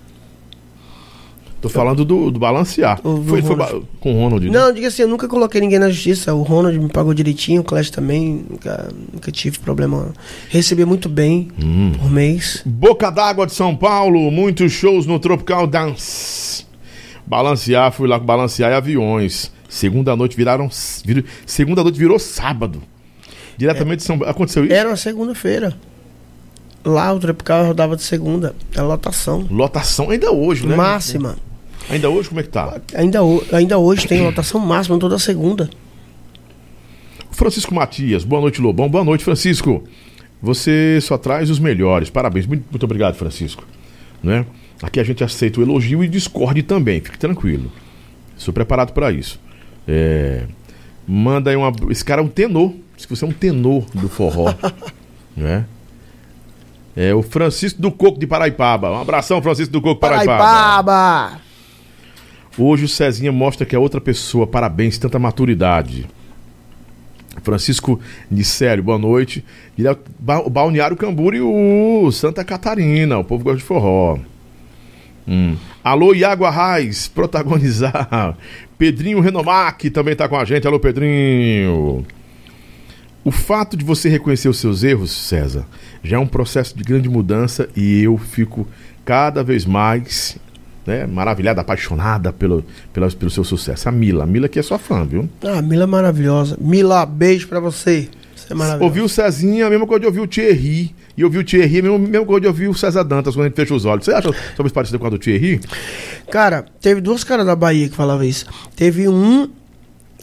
Tô 1.64 1.70
falando 1.70 2.04
do, 2.04 2.30
do 2.30 2.38
balancear. 2.38 3.00
O- 3.02 3.24
foi, 3.24 3.40
foi 3.40 3.56
ba- 3.56 3.72
com 4.00 4.14
o 4.14 4.22
Ronald, 4.22 4.44
né? 4.44 4.52
Não, 4.52 4.70
diga 4.70 4.88
assim, 4.88 5.00
eu 5.00 5.08
nunca 5.08 5.26
coloquei 5.26 5.60
ninguém 5.62 5.78
na 5.78 5.88
justiça. 5.88 6.34
O 6.34 6.42
Ronald 6.42 6.78
me 6.78 6.90
pagou 6.90 7.14
direitinho, 7.14 7.62
o 7.62 7.64
Clesto 7.64 7.94
também. 7.94 8.44
Nunca, 8.50 8.90
nunca 9.12 9.32
tive 9.32 9.58
problema. 9.60 10.12
Recebi 10.50 10.84
muito 10.84 11.08
bem 11.08 11.48
Hum. 11.58 11.92
por 11.98 12.10
mês. 12.10 12.60
Boca 12.66 13.08
d'Água 13.10 13.46
de 13.46 13.54
São 13.54 13.74
Paulo, 13.74 14.30
muitos 14.30 14.72
shows 14.72 15.06
no 15.06 15.18
Tropical 15.18 15.66
Dance. 15.66 16.66
Balancear, 17.26 17.90
fui 17.92 18.06
lá 18.06 18.18
com 18.20 18.26
balancear 18.26 18.70
e 18.70 18.74
aviões. 18.74 19.50
Segunda 19.66 20.14
noite 20.14 20.36
viraram. 20.36 20.68
vir- 21.02 21.24
segunda 21.46 21.82
noite 21.82 21.98
virou 21.98 22.18
sábado. 22.18 22.82
Diretamente 23.56 23.98
de 23.98 24.02
São 24.02 24.18
Paulo. 24.18 24.30
Aconteceu 24.30 24.64
isso? 24.66 24.72
Era 24.74 24.90
uma 24.90 24.96
segunda-feira. 24.96 25.74
Lá 26.84 27.10
o 27.14 27.18
Tropical 27.18 27.64
rodava 27.64 27.96
de 27.96 28.02
segunda. 28.02 28.54
Era 28.74 28.84
lotação. 28.84 29.46
Lotação 29.50 30.10
ainda 30.10 30.30
hoje, 30.30 30.66
né? 30.66 30.76
Máxima. 30.76 31.36
Ainda 31.90 32.08
hoje, 32.08 32.28
como 32.28 32.40
é 32.40 32.42
que 32.42 32.48
tá? 32.48 32.80
Ainda, 32.94 33.20
ainda 33.52 33.78
hoje 33.78 34.06
tem 34.06 34.22
lotação 34.22 34.60
máxima 34.60 34.98
toda 34.98 35.18
segunda. 35.18 35.68
Francisco 37.30 37.74
Matias, 37.74 38.24
boa 38.24 38.40
noite, 38.40 38.60
Lobão. 38.60 38.88
Boa 38.88 39.04
noite, 39.04 39.24
Francisco. 39.24 39.84
Você 40.40 40.98
só 41.02 41.18
traz 41.18 41.50
os 41.50 41.58
melhores. 41.58 42.10
Parabéns. 42.10 42.46
Muito, 42.46 42.64
muito 42.70 42.84
obrigado, 42.84 43.14
Francisco. 43.14 43.66
Né? 44.22 44.46
Aqui 44.82 45.00
a 45.00 45.04
gente 45.04 45.22
aceita 45.22 45.60
o 45.60 45.62
elogio 45.62 46.02
e 46.02 46.08
discorde 46.08 46.62
também. 46.62 47.00
Fique 47.00 47.18
tranquilo. 47.18 47.70
Sou 48.36 48.52
preparado 48.52 48.92
para 48.92 49.10
isso. 49.12 49.40
É, 49.86 50.44
Manda 51.06 51.50
aí 51.50 51.56
uma. 51.56 51.72
Esse 51.90 52.04
cara 52.04 52.20
é 52.20 52.24
um 52.24 52.28
tenor. 52.28 52.72
Se 52.96 53.08
você 53.08 53.24
é 53.24 53.28
um 53.28 53.32
tenor 53.32 53.84
do 53.94 54.08
forró. 54.08 54.54
né? 55.36 55.66
É 56.96 57.12
o 57.14 57.22
Francisco 57.22 57.82
do 57.82 57.90
Coco 57.90 58.18
de 58.18 58.26
Paraipaba. 58.26 58.90
Um 58.90 59.00
abração, 59.00 59.42
Francisco 59.42 59.72
do 59.72 59.82
Coco 59.82 60.00
Paraipaba. 60.00 60.38
Paraipaba! 60.38 61.40
Hoje 62.56 62.84
o 62.84 62.88
Cezinha 62.88 63.32
mostra 63.32 63.66
que 63.66 63.74
é 63.74 63.78
outra 63.78 64.00
pessoa. 64.00 64.46
Parabéns, 64.46 64.96
tanta 64.96 65.18
maturidade. 65.18 66.06
Francisco 67.42 68.00
Nicélio, 68.30 68.84
boa 68.84 68.98
noite. 68.98 69.44
Direto 69.76 70.08
ba 70.18 70.48
Balneário 70.48 70.96
Camboriú, 70.96 72.10
Santa 72.12 72.44
Catarina. 72.44 73.18
O 73.18 73.24
povo 73.24 73.42
gosta 73.42 73.58
de 73.58 73.64
forró. 73.64 74.18
Hum. 75.26 75.56
Alô, 75.82 76.14
Iago 76.14 76.44
Arraes, 76.44 77.08
protagonizar. 77.08 78.36
Pedrinho 78.78 79.20
Renomac 79.20 79.90
também 79.90 80.14
tá 80.14 80.28
com 80.28 80.36
a 80.36 80.44
gente. 80.44 80.66
Alô, 80.66 80.78
Pedrinho. 80.78 82.06
O 83.24 83.30
fato 83.32 83.76
de 83.76 83.84
você 83.84 84.08
reconhecer 84.08 84.48
os 84.48 84.58
seus 84.58 84.84
erros, 84.84 85.10
César, 85.10 85.66
já 86.02 86.18
é 86.18 86.20
um 86.20 86.26
processo 86.26 86.76
de 86.76 86.84
grande 86.84 87.08
mudança 87.08 87.68
e 87.74 88.02
eu 88.02 88.16
fico 88.18 88.68
cada 89.04 89.42
vez 89.42 89.64
mais 89.64 90.38
né, 90.86 91.06
maravilhada, 91.06 91.60
apaixonada 91.60 92.32
pelo, 92.32 92.64
pela, 92.92 93.10
pelo 93.10 93.30
seu 93.30 93.44
sucesso. 93.44 93.88
A 93.88 93.92
Mila, 93.92 94.24
a 94.24 94.26
Mila 94.26 94.48
que 94.48 94.58
é 94.58 94.62
sua 94.62 94.78
fã, 94.78 95.04
viu? 95.04 95.28
Ah, 95.42 95.62
Mila 95.62 95.84
é 95.84 95.86
maravilhosa. 95.86 96.56
Mila, 96.60 97.06
beijo 97.06 97.48
pra 97.48 97.60
você. 97.60 98.08
Você 98.34 98.52
é 98.52 98.54
maravilhosa. 98.54 98.84
Ouviu 98.84 99.04
o 99.04 99.08
Cezinha, 99.08 99.66
a 99.66 99.70
mesma 99.70 99.86
coisa 99.86 100.00
de 100.00 100.06
ouvir 100.06 100.20
o 100.20 100.26
Thierry. 100.26 100.94
E 101.16 101.24
ouviu 101.24 101.40
o 101.40 101.44
Thierry, 101.44 101.78
a 101.78 101.82
mesma, 101.82 101.98
mesma 101.98 102.26
coisa 102.26 102.40
de 102.42 102.46
ouvir 102.48 102.68
o 102.68 102.74
César 102.74 103.04
Dantas 103.04 103.34
quando 103.34 103.46
a 103.46 103.48
gente 103.48 103.56
fecha 103.56 103.74
os 103.74 103.84
olhos. 103.84 104.04
Você 104.04 104.12
acha 104.12 104.30
talvez 104.56 104.72
parecido 104.72 104.98
com 104.98 105.06
a 105.06 105.10
do 105.10 105.18
Thierry? 105.18 105.60
Cara, 106.30 106.64
teve 106.80 107.00
duas 107.00 107.24
caras 107.24 107.46
da 107.46 107.56
Bahia 107.56 107.88
que 107.88 107.94
falavam 107.94 108.24
isso. 108.24 108.46
Teve 108.76 109.08
um 109.08 109.48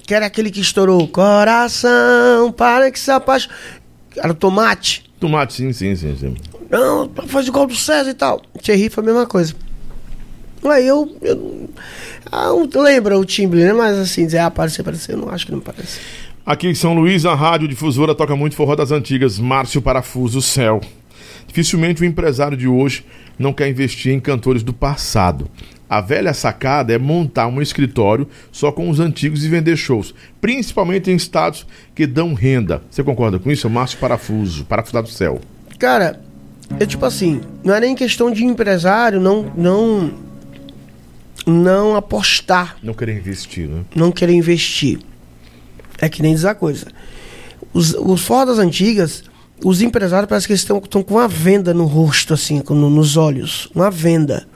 que 0.06 0.14
era 0.14 0.26
aquele 0.26 0.52
que 0.52 0.60
estourou 0.60 1.08
Coração, 1.08 2.52
para 2.52 2.92
que 2.92 3.00
se 3.00 3.12
apaixone. 3.12 3.54
Era 4.18 4.32
o 4.34 4.36
Tomate. 4.36 5.06
Tomate, 5.20 5.54
sim, 5.54 5.72
sim, 5.72 5.96
sim, 5.96 6.16
sim. 6.20 6.36
Não, 6.70 7.10
faz 7.28 7.48
igual 7.48 7.66
do 7.66 7.76
César 7.76 8.10
e 8.10 8.14
tal. 8.14 8.42
Thierry 8.62 8.90
foi 8.90 9.04
a 9.04 9.06
mesma 9.06 9.26
coisa. 9.26 9.56
Aí 10.66 10.88
eu. 10.88 11.16
eu 11.22 11.70
ah, 12.32 12.50
lembra 12.76 13.18
o 13.18 13.26
timbre, 13.26 13.64
né? 13.64 13.74
Mas 13.74 13.98
assim, 13.98 14.26
dizer, 14.26 14.40
ah, 14.40 14.52
parece, 14.52 14.82
parece, 14.84 15.12
eu 15.12 15.18
não 15.18 15.30
acho 15.30 15.46
que 15.46 15.52
não 15.52 15.60
parece. 15.60 16.00
Aqui 16.46 16.68
em 16.68 16.76
São 16.76 16.94
Luís, 16.94 17.26
a 17.26 17.36
rádio 17.36 17.68
difusora 17.68 18.16
toca 18.16 18.36
muito 18.36 18.56
forró 18.56 18.76
das 18.76 18.92
antigas. 18.92 19.38
Márcio 19.38 19.82
Parafuso 19.82 20.42
Céu. 20.42 20.82
Dificilmente 21.48 22.02
o 22.02 22.06
empresário 22.06 22.58
de 22.58 22.68
hoje 22.68 23.06
não 23.38 23.54
quer 23.54 23.68
investir 23.68 24.14
em 24.14 24.20
cantores 24.20 24.64
do 24.64 24.74
passado. 24.74 25.50
A 25.90 26.00
velha 26.00 26.34
sacada 26.34 26.94
é 26.94 26.98
montar 26.98 27.48
um 27.48 27.62
escritório 27.62 28.26
só 28.52 28.72
com 28.72 28.90
os 28.90 29.02
antigos 29.02 29.44
e 29.44 29.50
vender 29.50 29.76
shows, 29.76 30.16
principalmente 30.40 31.12
em 31.12 31.16
estados 31.16 31.68
que 31.94 32.08
dão 32.08 32.34
renda. 32.34 32.82
Você 32.90 33.04
concorda 33.04 33.38
com 33.38 33.52
isso? 33.52 33.70
Márcio 33.70 34.00
Parafuso, 34.00 34.64
Parafusado 34.64 35.10
Céu. 35.10 35.42
Cara, 35.78 36.22
é 36.80 36.86
tipo 36.86 37.06
assim, 37.06 37.42
não 37.62 37.74
é 37.74 37.82
nem 37.82 37.94
questão 37.94 38.32
de 38.32 38.46
empresário 38.46 39.20
não 39.20 39.52
não 39.56 40.14
não 41.46 41.96
apostar, 41.96 42.78
Não 42.84 42.94
querer 42.94 43.18
investir, 43.18 43.68
né? 43.68 43.84
não 43.96 44.12
querer 44.12 44.34
investir. 44.34 45.00
É 46.00 46.10
que 46.10 46.22
nem 46.22 46.34
diz 46.34 46.46
a 46.46 46.56
coisa. 46.56 46.88
Os, 47.74 47.94
os 47.94 48.28
das 48.28 48.58
antigas, 48.60 49.24
os 49.64 49.82
empresários 49.82 50.28
parece 50.28 50.48
que 50.48 50.54
eles 50.54 50.62
estão 50.62 50.80
com 51.04 51.14
uma 51.16 51.28
venda 51.28 51.74
no 51.74 51.86
rosto, 51.86 52.34
assim, 52.34 52.60
com- 52.60 52.74
no- 52.74 52.90
nos 52.90 53.18
olhos. 53.18 53.70
Uma 53.76 53.90
venda. 53.92 54.48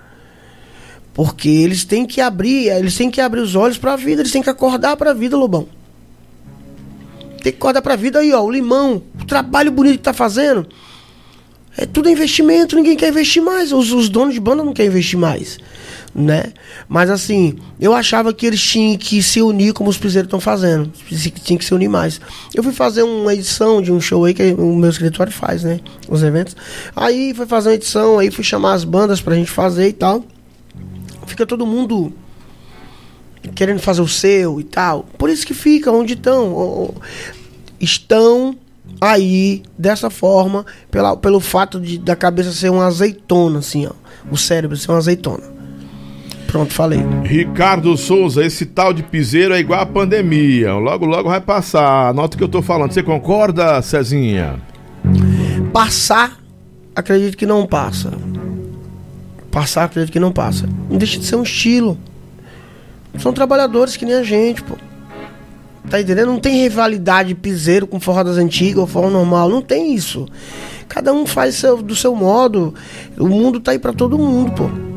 Porque 1.13 1.47
eles 1.47 1.83
têm 1.85 2.05
que 2.05 2.19
abrir, 2.19 2.67
eles 2.69 2.95
têm 2.97 3.09
que 3.09 3.21
abrir 3.21 3.39
os 3.41 3.55
olhos 3.55 3.77
para 3.77 3.93
a 3.93 3.95
vida, 3.95 4.21
eles 4.21 4.31
têm 4.31 4.41
que 4.43 4.49
acordar 4.49 4.97
para 4.97 5.11
a 5.11 5.13
vida, 5.13 5.37
Lobão. 5.37 5.67
Tem 7.41 7.51
que 7.53 7.57
acordar 7.59 7.81
para 7.81 7.93
a 7.93 7.97
vida 7.97 8.19
aí, 8.19 8.33
ó, 8.33 8.41
o 8.43 8.51
limão, 8.51 9.01
o 9.21 9.25
trabalho 9.25 9.71
bonito 9.71 9.97
que 9.97 10.03
tá 10.03 10.13
fazendo. 10.13 10.67
É 11.77 11.85
tudo 11.85 12.09
investimento, 12.09 12.75
ninguém 12.75 12.95
quer 12.97 13.09
investir 13.09 13.41
mais. 13.41 13.71
Os, 13.71 13.91
os 13.91 14.09
donos 14.09 14.33
de 14.33 14.39
banda 14.39 14.63
não 14.63 14.73
querem 14.73 14.89
investir 14.89 15.17
mais, 15.19 15.57
né? 16.15 16.53
Mas 16.87 17.09
assim, 17.09 17.57
eu 17.77 17.93
achava 17.93 18.33
que 18.33 18.45
eles 18.45 18.61
tinham 18.61 18.97
que 18.97 19.21
se 19.21 19.41
unir 19.41 19.73
como 19.73 19.89
os 19.89 19.97
piseiros 19.97 20.27
estão 20.27 20.39
fazendo. 20.39 20.89
Tinha 21.43 21.59
que 21.59 21.65
se 21.65 21.73
unir 21.73 21.89
mais. 21.89 22.21
Eu 22.53 22.63
fui 22.63 22.71
fazer 22.71 23.03
uma 23.03 23.33
edição 23.33 23.81
de 23.81 23.91
um 23.91 23.99
show 23.99 24.23
aí 24.23 24.33
que 24.33 24.53
o 24.53 24.75
meu 24.77 24.89
escritório 24.89 25.33
faz, 25.33 25.63
né? 25.63 25.81
Os 26.07 26.23
eventos. 26.23 26.55
Aí 26.95 27.33
fui 27.33 27.45
fazer 27.45 27.69
uma 27.69 27.75
edição, 27.75 28.17
aí 28.17 28.31
fui 28.31 28.45
chamar 28.45 28.73
as 28.73 28.85
bandas 28.85 29.19
pra 29.19 29.35
gente 29.35 29.51
fazer 29.51 29.89
e 29.89 29.93
tal. 29.93 30.23
Fica 31.27 31.45
todo 31.45 31.65
mundo 31.65 32.13
querendo 33.53 33.79
fazer 33.79 34.01
o 34.01 34.07
seu 34.07 34.61
e 34.61 34.63
tal. 34.63 35.03
Por 35.17 35.29
isso 35.29 35.45
que 35.45 35.53
fica 35.53 35.91
onde 35.91 36.13
estão. 36.13 36.93
Estão 37.77 38.55
aí 39.01 39.63
dessa 39.77 40.09
forma 40.09 40.65
pela, 40.89 41.17
pelo 41.17 41.41
fato 41.41 41.77
de 41.77 41.97
da 41.97 42.15
cabeça 42.15 42.53
ser 42.53 42.71
uma 42.71 42.85
azeitona, 42.85 43.59
assim, 43.59 43.85
ó. 43.85 43.91
O 44.31 44.37
cérebro 44.37 44.77
ser 44.77 44.91
uma 44.91 44.97
azeitona. 44.97 45.54
Pronto, 46.55 46.71
falei. 46.73 47.01
Ricardo 47.25 47.97
Souza, 47.97 48.41
esse 48.41 48.65
tal 48.65 48.93
de 48.93 49.03
piseiro 49.03 49.53
é 49.53 49.59
igual 49.59 49.81
a 49.81 49.85
pandemia. 49.85 50.73
Logo, 50.75 51.05
logo 51.05 51.27
vai 51.27 51.41
passar. 51.41 52.07
Anota 52.07 52.35
o 52.35 52.37
que 52.37 52.43
eu 52.45 52.47
tô 52.47 52.61
falando. 52.61 52.93
Você 52.93 53.03
concorda, 53.03 53.81
Cezinha? 53.81 54.55
Passar, 55.73 56.39
acredito 56.95 57.35
que 57.35 57.45
não 57.45 57.67
passa. 57.67 58.13
Passar, 59.51 59.83
acredito 59.83 60.13
que 60.13 60.19
não 60.19 60.31
passa. 60.31 60.65
Não 60.89 60.97
deixa 60.97 61.19
de 61.19 61.25
ser 61.25 61.35
um 61.35 61.43
estilo. 61.43 61.97
São 63.19 63.33
trabalhadores 63.33 63.97
que 63.97 64.05
nem 64.05 64.15
a 64.15 64.23
gente, 64.23 64.63
pô. 64.63 64.75
Tá 65.89 65.99
entendendo? 65.99 66.27
Não 66.27 66.39
tem 66.39 66.61
rivalidade 66.61 67.35
piseiro 67.35 67.85
com 67.85 67.99
forró 67.99 68.23
das 68.23 68.37
antigas 68.37 68.77
ou 68.77 68.87
forró 68.87 69.09
normal. 69.09 69.49
Não 69.49 69.61
tem 69.61 69.93
isso. 69.93 70.25
Cada 70.87 71.11
um 71.11 71.25
faz 71.25 71.55
seu- 71.55 71.81
do 71.83 71.97
seu 71.97 72.15
modo. 72.15 72.73
O 73.19 73.27
mundo 73.27 73.59
tá 73.59 73.71
aí 73.71 73.77
pra 73.79 73.91
todo 73.91 74.17
mundo, 74.17 74.53
pô. 74.53 74.94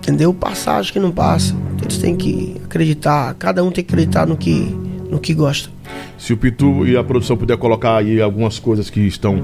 Entendeu? 0.00 0.32
Passar, 0.32 0.78
acho 0.78 0.92
que 0.92 0.98
não 0.98 1.12
passa. 1.12 1.54
Eles 1.82 1.98
têm 1.98 2.16
que 2.16 2.56
acreditar. 2.64 3.34
Cada 3.34 3.62
um 3.62 3.70
tem 3.70 3.84
que 3.84 3.92
acreditar 3.92 4.26
no 4.26 4.36
que, 4.36 4.74
no 5.10 5.20
que 5.20 5.34
gosta. 5.34 5.68
Se 6.16 6.32
o 6.32 6.36
Pitu 6.36 6.86
e 6.86 6.96
a 6.96 7.04
produção 7.04 7.36
puder 7.36 7.58
colocar 7.58 7.98
aí 7.98 8.20
algumas 8.20 8.58
coisas 8.58 8.88
que 8.88 9.00
estão. 9.00 9.42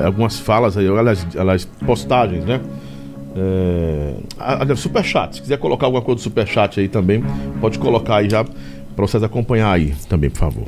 É, 0.00 0.06
algumas 0.06 0.38
falas 0.38 0.76
aí, 0.76 0.86
aliás, 0.86 1.26
aliás 1.36 1.64
postagens, 1.84 2.44
né? 2.44 2.60
É, 3.34 4.14
superchat. 4.76 5.36
Se 5.36 5.42
quiser 5.42 5.58
colocar 5.58 5.86
alguma 5.86 6.02
coisa 6.02 6.20
do 6.20 6.22
superchat 6.22 6.78
aí 6.78 6.88
também, 6.88 7.24
pode 7.60 7.78
colocar 7.78 8.16
aí 8.16 8.30
já 8.30 8.44
para 8.44 9.06
vocês 9.06 9.22
acompanhar 9.22 9.72
aí 9.72 9.94
também, 10.08 10.30
por 10.30 10.38
favor. 10.38 10.66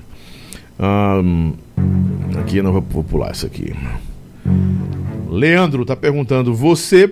Aqui 2.40 2.56
eu 2.56 2.64
não 2.64 2.72
vou, 2.72 2.82
vou 2.82 3.04
pular 3.04 3.30
isso 3.32 3.46
aqui. 3.46 3.74
Leandro 5.28 5.84
tá 5.84 5.94
perguntando: 5.94 6.54
você 6.54 7.10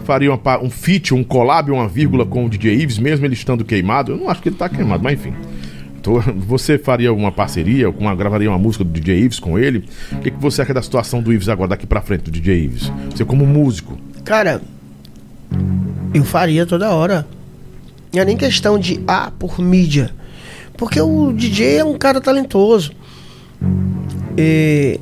faria 0.00 0.32
uma, 0.32 0.58
um 0.62 0.70
feat, 0.70 1.14
um 1.14 1.22
collab, 1.22 1.70
uma 1.70 1.88
vírgula 1.88 2.26
com 2.26 2.46
o 2.46 2.48
DJ 2.48 2.74
Ives, 2.82 2.98
mesmo 2.98 3.24
ele 3.24 3.34
estando 3.34 3.64
queimado? 3.64 4.12
Eu 4.12 4.16
não 4.18 4.28
acho 4.28 4.42
que 4.42 4.48
ele 4.48 4.56
tá 4.56 4.68
queimado, 4.68 5.02
mas 5.02 5.14
enfim. 5.14 5.34
Tô, 6.02 6.18
você 6.20 6.78
faria 6.78 7.08
alguma 7.08 7.30
parceria, 7.30 7.90
uma, 7.90 8.14
gravaria 8.14 8.50
uma 8.50 8.58
música 8.58 8.82
do 8.82 8.90
DJ 8.90 9.20
Ives 9.20 9.38
com 9.38 9.58
ele? 9.58 9.84
O 10.12 10.18
que, 10.18 10.30
que 10.30 10.40
você 10.40 10.62
acha 10.62 10.72
da 10.72 10.82
situação 10.82 11.22
do 11.22 11.32
Ives 11.32 11.48
agora, 11.48 11.68
daqui 11.68 11.86
pra 11.86 12.00
frente, 12.00 12.24
do 12.24 12.30
DJ 12.30 12.64
Ives? 12.64 12.92
Você 13.10 13.24
como 13.24 13.46
músico. 13.46 13.98
Cara, 14.24 14.60
eu 16.14 16.24
faria 16.24 16.64
toda 16.66 16.90
hora. 16.90 17.26
Não 18.12 18.22
é 18.22 18.24
nem 18.24 18.36
questão 18.36 18.78
de 18.78 19.00
A 19.06 19.30
por 19.30 19.60
mídia. 19.60 20.10
Porque 20.76 21.00
o 21.00 21.32
DJ 21.32 21.78
é 21.78 21.84
um 21.84 21.96
cara 21.98 22.20
talentoso. 22.20 22.92
E 24.36 24.98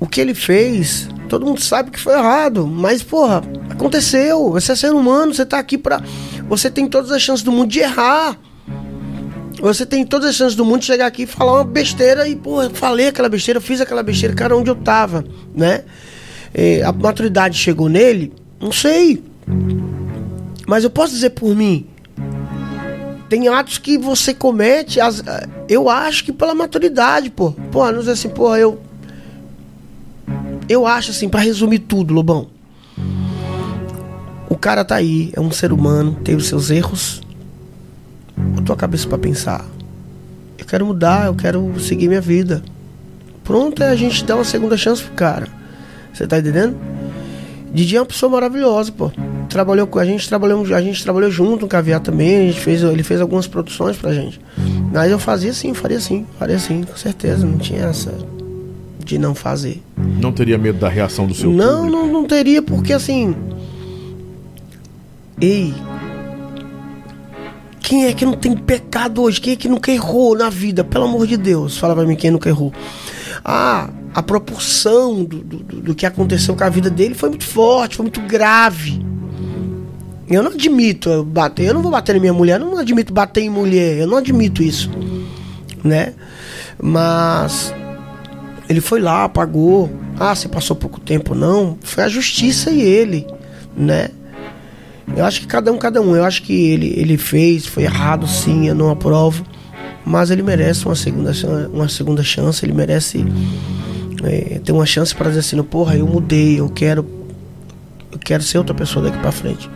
o 0.00 0.06
que 0.06 0.20
ele 0.20 0.34
fez, 0.34 1.08
todo 1.28 1.46
mundo 1.46 1.60
sabe 1.60 1.90
que 1.90 1.98
foi 1.98 2.14
errado. 2.14 2.66
Mas, 2.66 3.02
porra, 3.02 3.42
aconteceu. 3.70 4.50
Você 4.52 4.72
é 4.72 4.76
ser 4.76 4.92
humano, 4.92 5.34
você 5.34 5.44
tá 5.44 5.58
aqui 5.58 5.76
pra. 5.76 6.02
Você 6.48 6.70
tem 6.70 6.86
todas 6.86 7.10
as 7.10 7.22
chances 7.22 7.42
do 7.44 7.52
mundo 7.52 7.68
de 7.68 7.80
errar. 7.80 8.38
Você 9.60 9.86
tem 9.86 10.04
todas 10.04 10.30
as 10.30 10.36
chances 10.36 10.54
do 10.54 10.64
mundo 10.64 10.80
de 10.80 10.86
chegar 10.86 11.06
aqui 11.06 11.22
e 11.22 11.26
falar 11.26 11.54
uma 11.54 11.64
besteira 11.64 12.28
e, 12.28 12.36
porra, 12.36 12.70
falei 12.70 13.08
aquela 13.08 13.28
besteira, 13.28 13.60
fiz 13.60 13.80
aquela 13.80 14.02
besteira, 14.02 14.34
cara, 14.34 14.54
onde 14.54 14.70
eu 14.70 14.76
tava, 14.76 15.24
né? 15.54 15.84
E 16.54 16.82
a 16.82 16.92
maturidade 16.92 17.56
chegou 17.56 17.88
nele, 17.88 18.32
não 18.60 18.70
sei. 18.70 19.22
Mas 20.66 20.84
eu 20.84 20.90
posso 20.90 21.14
dizer 21.14 21.30
por 21.30 21.56
mim, 21.56 21.86
tem 23.28 23.48
atos 23.48 23.78
que 23.78 23.98
você 23.98 24.32
comete, 24.32 25.00
as, 25.00 25.22
eu 25.68 25.88
acho 25.88 26.24
que 26.24 26.32
pela 26.32 26.54
maturidade, 26.54 27.30
pô. 27.30 27.52
Pô, 27.72 27.90
não 27.90 28.02
sei 28.02 28.12
assim, 28.12 28.28
pô, 28.28 28.54
eu. 28.56 28.80
Eu 30.68 30.86
acho 30.86 31.12
assim, 31.12 31.28
para 31.28 31.40
resumir 31.40 31.80
tudo, 31.80 32.12
Lobão. 32.12 32.48
O 34.48 34.56
cara 34.56 34.84
tá 34.84 34.96
aí, 34.96 35.32
é 35.34 35.40
um 35.40 35.50
ser 35.50 35.72
humano, 35.72 36.16
tem 36.24 36.34
os 36.34 36.46
seus 36.46 36.70
erros. 36.70 37.20
Botou 38.36 38.74
a 38.74 38.76
cabeça 38.76 39.06
para 39.06 39.18
pensar. 39.18 39.64
Eu 40.58 40.66
quero 40.66 40.86
mudar, 40.86 41.26
eu 41.26 41.34
quero 41.34 41.78
seguir 41.78 42.08
minha 42.08 42.20
vida. 42.20 42.62
Pronto, 43.44 43.82
é 43.82 43.88
a 43.88 43.94
gente 43.94 44.24
dá 44.24 44.34
uma 44.34 44.44
segunda 44.44 44.76
chance 44.76 45.02
pro 45.02 45.14
cara. 45.14 45.46
Você 46.12 46.26
tá 46.26 46.38
entendendo? 46.38 46.76
Didi 47.72 47.96
é 47.96 48.00
uma 48.00 48.06
pessoa 48.06 48.32
maravilhosa, 48.32 48.90
pô. 48.90 49.12
Trabalhou 49.48 49.86
com 49.86 50.00
a 50.00 50.04
gente, 50.04 50.28
trabalhou, 50.28 50.64
a 50.74 50.80
gente 50.80 51.02
trabalhou 51.02 51.30
junto 51.30 51.62
no 51.62 51.68
Caviar 51.68 52.00
também, 52.00 52.36
a 52.36 52.52
gente 52.52 52.60
fez, 52.60 52.82
ele 52.82 53.04
fez 53.04 53.20
algumas 53.20 53.46
produções 53.46 53.96
pra 53.96 54.12
gente. 54.12 54.40
Mas 54.92 55.12
eu 55.12 55.18
fazia 55.18 55.52
sim, 55.52 55.74
faria 55.74 56.00
sim, 56.00 56.26
faria 56.38 56.58
sim, 56.58 56.82
com 56.82 56.96
certeza, 56.96 57.46
não 57.46 57.58
tinha 57.58 57.84
essa 57.84 58.12
de 59.06 59.18
não 59.18 59.34
fazer. 59.34 59.82
Não 59.96 60.32
teria 60.32 60.58
medo 60.58 60.78
da 60.78 60.88
reação 60.88 61.26
do 61.26 61.34
seu 61.34 61.50
Não, 61.50 61.84
público? 61.84 61.96
não, 61.96 62.12
não 62.12 62.24
teria, 62.26 62.60
porque 62.60 62.92
assim. 62.92 63.34
Ei. 65.40 65.72
Quem 67.80 68.06
é 68.06 68.12
que 68.12 68.26
não 68.26 68.32
tem 68.32 68.56
pecado 68.56 69.22
hoje? 69.22 69.40
Quem 69.40 69.52
é 69.52 69.56
que 69.56 69.68
nunca 69.68 69.92
errou 69.92 70.36
na 70.36 70.50
vida? 70.50 70.82
Pelo 70.82 71.04
amor 71.04 71.26
de 71.26 71.36
Deus, 71.36 71.78
fala 71.78 71.94
pra 71.94 72.04
mim 72.04 72.16
quem 72.16 72.32
nunca 72.32 72.48
errou. 72.48 72.72
Ah, 73.44 73.90
a 74.12 74.22
proporção 74.22 75.22
do, 75.22 75.38
do, 75.38 75.56
do 75.82 75.94
que 75.94 76.04
aconteceu 76.04 76.56
com 76.56 76.64
a 76.64 76.68
vida 76.68 76.90
dele 76.90 77.14
foi 77.14 77.28
muito 77.28 77.44
forte, 77.44 77.96
foi 77.96 78.02
muito 78.04 78.20
grave. 78.22 79.00
Eu 80.28 80.42
não 80.42 80.50
admito 80.50 81.22
bater, 81.22 81.66
eu 81.68 81.74
não 81.74 81.82
vou 81.82 81.92
bater 81.92 82.14
na 82.14 82.20
minha 82.20 82.32
mulher, 82.32 82.60
eu 82.60 82.66
não 82.66 82.76
admito 82.78 83.12
bater 83.12 83.42
em 83.42 83.50
mulher, 83.50 83.98
eu 83.98 84.08
não 84.08 84.16
admito 84.16 84.60
isso, 84.64 84.90
né? 85.84 86.14
Mas 86.82 87.72
ele 88.68 88.80
foi 88.80 89.00
lá, 89.00 89.28
pagou. 89.28 89.90
Ah, 90.18 90.34
você 90.34 90.48
passou 90.48 90.74
pouco 90.76 91.00
tempo, 91.00 91.34
não? 91.34 91.78
Foi 91.82 92.04
a 92.04 92.08
justiça 92.08 92.70
e 92.70 92.80
ele, 92.80 93.26
né? 93.76 94.08
Eu 95.14 95.24
acho 95.24 95.40
que 95.40 95.46
cada 95.46 95.70
um, 95.72 95.78
cada 95.78 96.00
um. 96.00 96.16
Eu 96.16 96.24
acho 96.24 96.42
que 96.42 96.70
ele, 96.70 96.92
ele 96.96 97.16
fez, 97.16 97.66
foi 97.66 97.84
errado 97.84 98.26
sim, 98.26 98.66
eu 98.68 98.74
não 98.74 98.90
aprovo. 98.90 99.44
Mas 100.04 100.30
ele 100.30 100.42
merece 100.42 100.86
uma 100.86 100.94
segunda, 100.94 101.32
uma 101.72 101.88
segunda 101.88 102.22
chance, 102.22 102.64
ele 102.64 102.72
merece 102.72 103.24
é, 104.24 104.60
ter 104.64 104.72
uma 104.72 104.86
chance 104.86 105.14
para 105.14 105.28
dizer 105.28 105.40
assim, 105.40 105.62
porra, 105.62 105.96
eu 105.96 106.06
mudei, 106.06 106.60
eu 106.60 106.68
quero. 106.68 107.06
Eu 108.10 108.18
quero 108.18 108.42
ser 108.42 108.58
outra 108.58 108.74
pessoa 108.74 109.04
daqui 109.04 109.18
para 109.18 109.32
frente. 109.32 109.68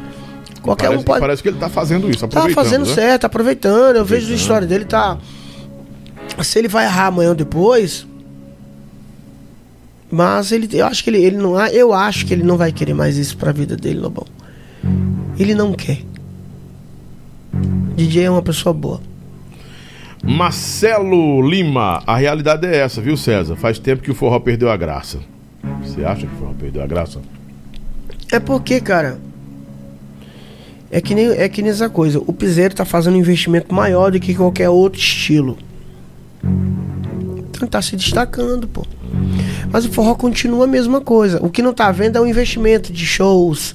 Qualquer 0.62 0.86
parece, 0.86 1.02
um 1.02 1.04
pode. 1.04 1.20
Parece 1.20 1.42
que 1.42 1.48
ele 1.48 1.58
tá 1.58 1.68
fazendo 1.68 2.10
isso, 2.10 2.26
Tá 2.26 2.48
fazendo 2.50 2.86
né? 2.86 2.94
certo, 2.94 3.24
aproveitando. 3.24 3.96
Eu 3.96 4.04
vejo 4.04 4.32
a 4.32 4.34
história 4.36 4.66
dele, 4.66 4.84
tá. 4.84 5.18
Se 6.42 6.58
ele 6.58 6.68
vai 6.68 6.84
errar 6.86 7.06
amanhã 7.06 7.30
ou 7.30 7.34
depois. 7.34 8.06
Mas 10.10 10.50
ele, 10.50 10.68
eu 10.72 10.86
acho 10.86 11.04
que 11.04 11.10
ele, 11.10 11.22
ele 11.22 11.36
não, 11.36 11.58
eu 11.68 11.92
acho 11.92 12.26
que 12.26 12.34
ele 12.34 12.42
não 12.42 12.56
vai 12.56 12.72
querer 12.72 12.94
mais 12.94 13.16
isso 13.16 13.36
pra 13.36 13.52
vida 13.52 13.76
dele, 13.76 14.00
Lobão. 14.00 14.26
Ele 15.38 15.54
não 15.54 15.72
quer. 15.72 16.00
DJ 17.96 18.24
é 18.24 18.30
uma 18.30 18.42
pessoa 18.42 18.72
boa. 18.72 19.00
Marcelo 20.22 21.48
Lima, 21.48 22.02
a 22.06 22.16
realidade 22.16 22.66
é 22.66 22.76
essa, 22.76 23.00
viu, 23.00 23.16
César? 23.16 23.56
Faz 23.56 23.78
tempo 23.78 24.02
que 24.02 24.10
o 24.10 24.14
forró 24.14 24.38
perdeu 24.40 24.70
a 24.70 24.76
graça. 24.76 25.18
Você 25.82 26.04
acha 26.04 26.26
que 26.26 26.34
o 26.34 26.38
forró 26.38 26.52
perdeu 26.58 26.82
a 26.82 26.86
graça? 26.86 27.20
É 28.30 28.38
porque, 28.38 28.80
cara. 28.80 29.18
É 30.90 31.00
que 31.00 31.14
nem, 31.14 31.28
é 31.28 31.48
que 31.48 31.62
nem 31.62 31.70
essa 31.70 31.88
coisa. 31.88 32.18
O 32.18 32.32
piseiro 32.32 32.74
tá 32.74 32.84
fazendo 32.84 33.14
um 33.14 33.18
investimento 33.18 33.72
maior 33.72 34.10
do 34.10 34.20
que 34.20 34.34
qualquer 34.34 34.68
outro 34.68 34.98
estilo. 34.98 35.56
Então 37.50 37.68
tá 37.68 37.80
se 37.80 37.96
destacando, 37.96 38.66
pô. 38.66 38.84
Mas 39.70 39.84
o 39.84 39.92
forró 39.92 40.14
continua 40.14 40.64
a 40.64 40.68
mesma 40.68 41.00
coisa. 41.00 41.38
O 41.42 41.48
que 41.48 41.62
não 41.62 41.72
tá 41.72 41.90
vendo 41.92 42.16
é 42.16 42.20
o 42.20 42.26
investimento 42.26 42.92
de 42.92 43.06
shows, 43.06 43.74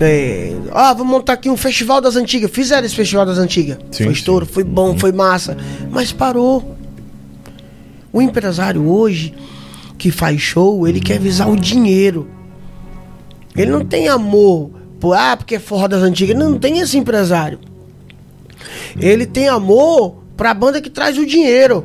é, 0.00 0.56
ah, 0.72 0.94
vou 0.94 1.04
montar 1.04 1.34
aqui 1.34 1.50
um 1.50 1.56
festival 1.56 2.00
das 2.00 2.16
antigas. 2.16 2.50
Fizeram 2.50 2.86
esse 2.86 2.94
festival 2.94 3.26
das 3.26 3.38
antigas. 3.38 3.78
Sim, 3.90 4.04
foi 4.04 4.12
estouro, 4.12 4.46
sim. 4.46 4.52
foi 4.52 4.64
bom, 4.64 4.90
uhum. 4.90 4.98
foi 4.98 5.12
massa. 5.12 5.56
Mas 5.90 6.12
parou. 6.12 6.76
O 8.12 8.20
empresário 8.20 8.86
hoje 8.88 9.34
que 9.98 10.10
faz 10.10 10.40
show, 10.40 10.86
ele 10.86 11.00
quer 11.00 11.18
visar 11.18 11.48
o 11.48 11.56
dinheiro. 11.56 12.28
Ele 13.56 13.70
não 13.70 13.84
tem 13.84 14.08
amor 14.08 14.70
por, 14.98 15.14
ah, 15.14 15.36
porque 15.36 15.56
é 15.56 15.58
forró 15.58 15.86
das 15.88 16.02
antigas. 16.02 16.36
Não, 16.36 16.50
não 16.50 16.58
tem 16.58 16.78
esse 16.78 16.96
empresário. 16.96 17.58
Ele 18.98 19.26
tem 19.26 19.48
amor 19.48 20.22
pra 20.36 20.54
banda 20.54 20.80
que 20.80 20.90
traz 20.90 21.16
o 21.18 21.26
dinheiro. 21.26 21.84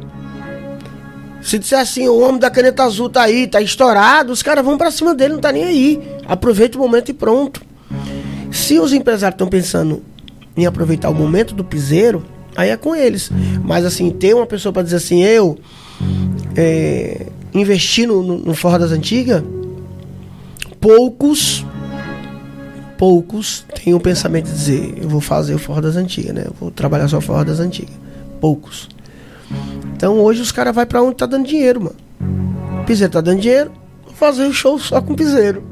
Se 1.41 1.57
disser 1.57 1.80
assim, 1.80 2.07
o 2.07 2.19
homem 2.19 2.39
da 2.39 2.49
caneta 2.49 2.84
azul 2.84 3.09
tá 3.09 3.23
aí, 3.23 3.47
tá 3.47 3.61
estourado, 3.61 4.34
os 4.34 4.43
caras 4.43 4.65
vão 4.65 4.77
pra 4.77 4.91
cima 4.91 5.14
dele, 5.15 5.34
não 5.34 5.41
tá 5.41 5.51
nem 5.51 5.64
aí. 5.64 6.01
Aproveita 6.27 6.77
o 6.77 6.81
momento 6.81 7.09
e 7.09 7.14
pronto. 7.14 7.61
Se 8.51 8.80
os 8.80 8.91
empresários 8.91 9.35
estão 9.35 9.47
pensando 9.47 10.01
em 10.55 10.65
aproveitar 10.65 11.09
o 11.09 11.14
momento 11.14 11.53
do 11.53 11.64
piseiro, 11.64 12.26
aí 12.55 12.69
é 12.69 12.77
com 12.77 12.95
eles. 12.95 13.31
Mas 13.64 13.85
assim, 13.85 14.09
ter 14.09 14.34
uma 14.34 14.45
pessoa 14.45 14.73
para 14.73 14.84
dizer 14.84 14.97
assim, 14.97 15.23
eu 15.23 15.57
é, 16.55 17.27
investi 17.53 18.05
no, 18.05 18.23
no, 18.23 18.38
no 18.39 18.53
Forró 18.55 18.77
das 18.77 18.91
Antigas, 18.91 19.43
poucos, 20.81 21.65
poucos 22.97 23.65
têm 23.76 23.93
o 23.93 23.99
pensamento 23.99 24.45
de 24.45 24.53
dizer, 24.53 24.93
eu 25.01 25.07
vou 25.07 25.22
fazer 25.22 25.53
o 25.53 25.59
Forró 25.59 25.81
das 25.81 25.95
Antigas, 25.95 26.34
né? 26.34 26.43
Eu 26.45 26.55
vou 26.59 26.72
trabalhar 26.72 27.07
só 27.07 27.19
o 27.19 27.22
Forró 27.22 27.43
das 27.43 27.59
Antigas. 27.59 27.93
Poucos. 28.41 28.89
Então 29.98 30.19
hoje 30.19 30.41
os 30.41 30.52
caras 30.52 30.76
vão 30.76 30.86
para 30.86 31.02
onde 31.02 31.15
tá 31.15 31.26
dando 31.26 31.48
dinheiro, 31.48 31.82
mano. 31.82 31.95
Piseiro 32.86 33.11
tá 33.11 33.19
dando 33.19 33.41
dinheiro, 33.41 33.72
fazer 34.14 34.45
o 34.45 34.53
show 34.53 34.78
só 34.78 35.02
com 35.02 35.15
piseiro. 35.15 35.64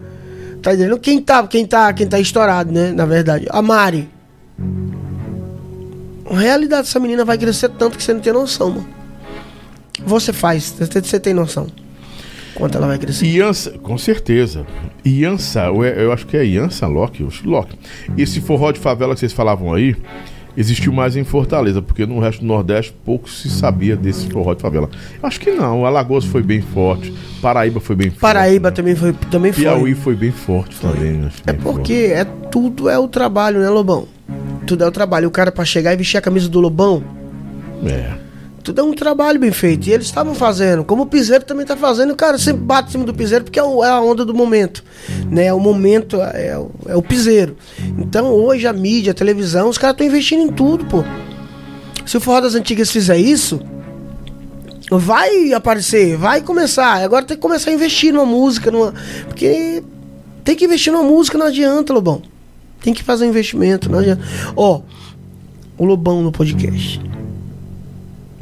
Tá 0.64 0.74
entendendo? 0.74 0.98
Quem 1.00 1.22
tá, 1.22 1.48
quem 1.48 1.64
tá, 1.64 1.94
quem 1.94 2.08
tá 2.08 2.20
estourado, 2.20 2.72
né? 2.72 2.92
Na 2.92 3.06
verdade. 3.06 3.46
A 3.52 3.62
Mari. 3.62 4.10
A 6.28 6.40
realidade 6.40 6.88
dessa 6.88 7.00
menina 7.00 7.24
vai 7.24 7.38
crescer 7.38 7.70
tanto 7.70 7.98
que 7.98 8.04
você 8.04 8.16
não 8.16 8.20
tem 8.20 8.34
noção, 8.34 8.72
mano. 8.72 8.88
Você 10.04 10.34
faz, 10.34 10.74
você 10.80 11.20
tem 11.20 11.34
noção. 11.36 11.68
Quanto 12.56 12.80
ela 12.80 12.88
vai 12.88 12.98
crescer. 12.98 13.28
Iança, 13.28 13.72
com 13.78 13.96
certeza. 13.96 14.66
Iança, 15.06 15.66
eu, 15.66 15.84
eu 15.84 16.12
acho 16.12 16.26
que 16.26 16.36
é 16.36 16.44
Iança 16.44 16.88
Locke, 16.88 17.24
Locke. 17.44 17.78
Esse 18.18 18.42
forró 18.42 18.72
de 18.72 18.80
favela 18.80 19.14
que 19.14 19.20
vocês 19.20 19.34
falavam 19.34 19.72
aí, 19.72 19.96
existiu 20.58 20.94
mais 20.94 21.16
em 21.16 21.24
Fortaleza, 21.24 21.82
porque 21.82 22.06
no 22.06 22.20
resto 22.20 22.42
do 22.42 22.48
Nordeste 22.48 22.94
pouco 23.06 23.30
se 23.30 23.50
sabia 23.50 23.96
desse 23.96 24.28
forró 24.30 24.54
de 24.54 24.62
favela. 24.62 24.90
Acho 25.22 25.40
que 25.40 25.52
não, 25.52 25.86
Alagoas 25.86 26.26
foi 26.26 26.42
bem 26.42 26.62
forte, 26.62 27.14
Paraíba 27.42 27.80
foi 27.80 27.96
bem 27.96 28.12
Paraíba 28.12 28.20
forte. 28.20 28.34
Paraíba 28.34 28.70
né? 28.70 28.76
também 28.76 28.96
foi 28.96 29.14
também 29.32 29.54
Piauí 29.54 29.94
foi. 29.94 29.96
foi 29.96 30.16
bem 30.16 30.32
forte 30.32 30.76
foi. 30.76 30.92
também. 30.92 31.30
é 31.46 31.54
porque 31.54 32.08
forte. 32.08 32.14
é 32.14 32.26
tudo 32.50 32.90
é 32.90 32.98
o 32.98 33.08
trabalho, 33.08 33.60
né, 33.60 33.70
Lobão? 33.70 34.08
Tudo 34.66 34.84
é 34.84 34.88
o 34.88 34.92
trabalho. 34.92 35.28
O 35.28 35.32
cara 35.32 35.52
para 35.52 35.64
chegar 35.64 35.94
e 35.94 35.98
vestir 35.98 36.18
a 36.18 36.22
camisa 36.22 36.50
do 36.50 36.60
Lobão. 36.60 37.04
É. 37.86 38.25
Tudo 38.66 38.82
é 38.82 38.84
um 38.84 38.94
trabalho 38.94 39.40
bem 39.40 39.52
feito. 39.52 39.88
E 39.88 39.94
eles 39.94 40.08
estavam 40.08 40.34
fazendo, 40.34 40.84
como 40.84 41.04
o 41.04 41.06
Piseiro 41.06 41.46
também 41.46 41.62
está 41.62 41.78
fazendo. 41.78 42.16
Cara 42.16 42.40
sempre 42.40 42.64
bate 42.64 42.90
em 42.90 42.92
cima 42.94 43.04
do 43.06 43.14
Piseiro 43.14 43.46
porque 43.46 43.60
é, 43.60 43.64
o, 43.64 43.84
é 43.84 43.90
a 43.90 44.02
onda 44.02 44.26
do 44.26 44.34
momento. 44.34 44.84
Né? 45.30 45.54
O 45.54 45.60
momento 45.60 46.20
é, 46.20 46.48
é, 46.48 46.58
o, 46.58 46.72
é 46.88 46.96
o 46.96 47.02
Piseiro. 47.04 47.56
Então 48.00 48.26
hoje 48.34 48.66
a 48.66 48.74
mídia, 48.74 49.12
a 49.12 49.14
televisão, 49.14 49.70
os 49.70 49.78
caras 49.78 49.94
estão 49.94 50.08
investindo 50.08 50.42
em 50.42 50.52
tudo, 50.52 50.84
pô. 50.86 51.04
Se 52.08 52.18
o 52.18 52.20
Forró 52.20 52.42
das 52.42 52.56
Antigas 52.56 52.90
fizer 52.90 53.18
isso, 53.18 53.62
vai 54.90 55.54
aparecer, 55.54 56.18
vai 56.18 56.42
começar. 56.42 57.04
Agora 57.04 57.24
tem 57.24 57.38
que 57.38 57.42
começar 57.42 57.70
a 57.70 57.74
investir 57.74 58.12
numa 58.12 58.26
música, 58.26 58.72
numa... 58.72 58.96
porque 59.28 59.84
tem 60.44 60.56
que 60.56 60.66
investir 60.66 60.92
numa 60.92 61.04
música, 61.04 61.38
não 61.38 61.46
adianta, 61.46 61.94
Lobão. 61.94 62.24
Tem 62.82 62.96
que 62.96 63.04
fazer 63.04 63.26
um 63.26 63.30
investimento, 63.30 63.92
não 63.92 64.00
adianta. 64.00 64.24
Ó, 64.56 64.82
o 65.78 65.86
Lobão 65.86 66.24
no 66.24 66.32
podcast. 66.32 67.00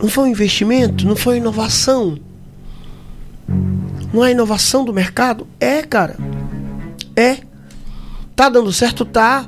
Não 0.04 0.10
foi 0.10 0.26
um 0.26 0.28
investimento? 0.28 1.08
Não 1.08 1.16
foi 1.16 1.38
inovação? 1.38 2.20
Não 4.14 4.26
é 4.26 4.32
inovação 4.32 4.84
do 4.84 4.92
mercado? 4.92 5.48
É, 5.58 5.82
cara. 5.82 6.18
É. 7.16 7.38
Tá 8.36 8.50
dando 8.50 8.74
certo? 8.74 9.06
Tá. 9.06 9.46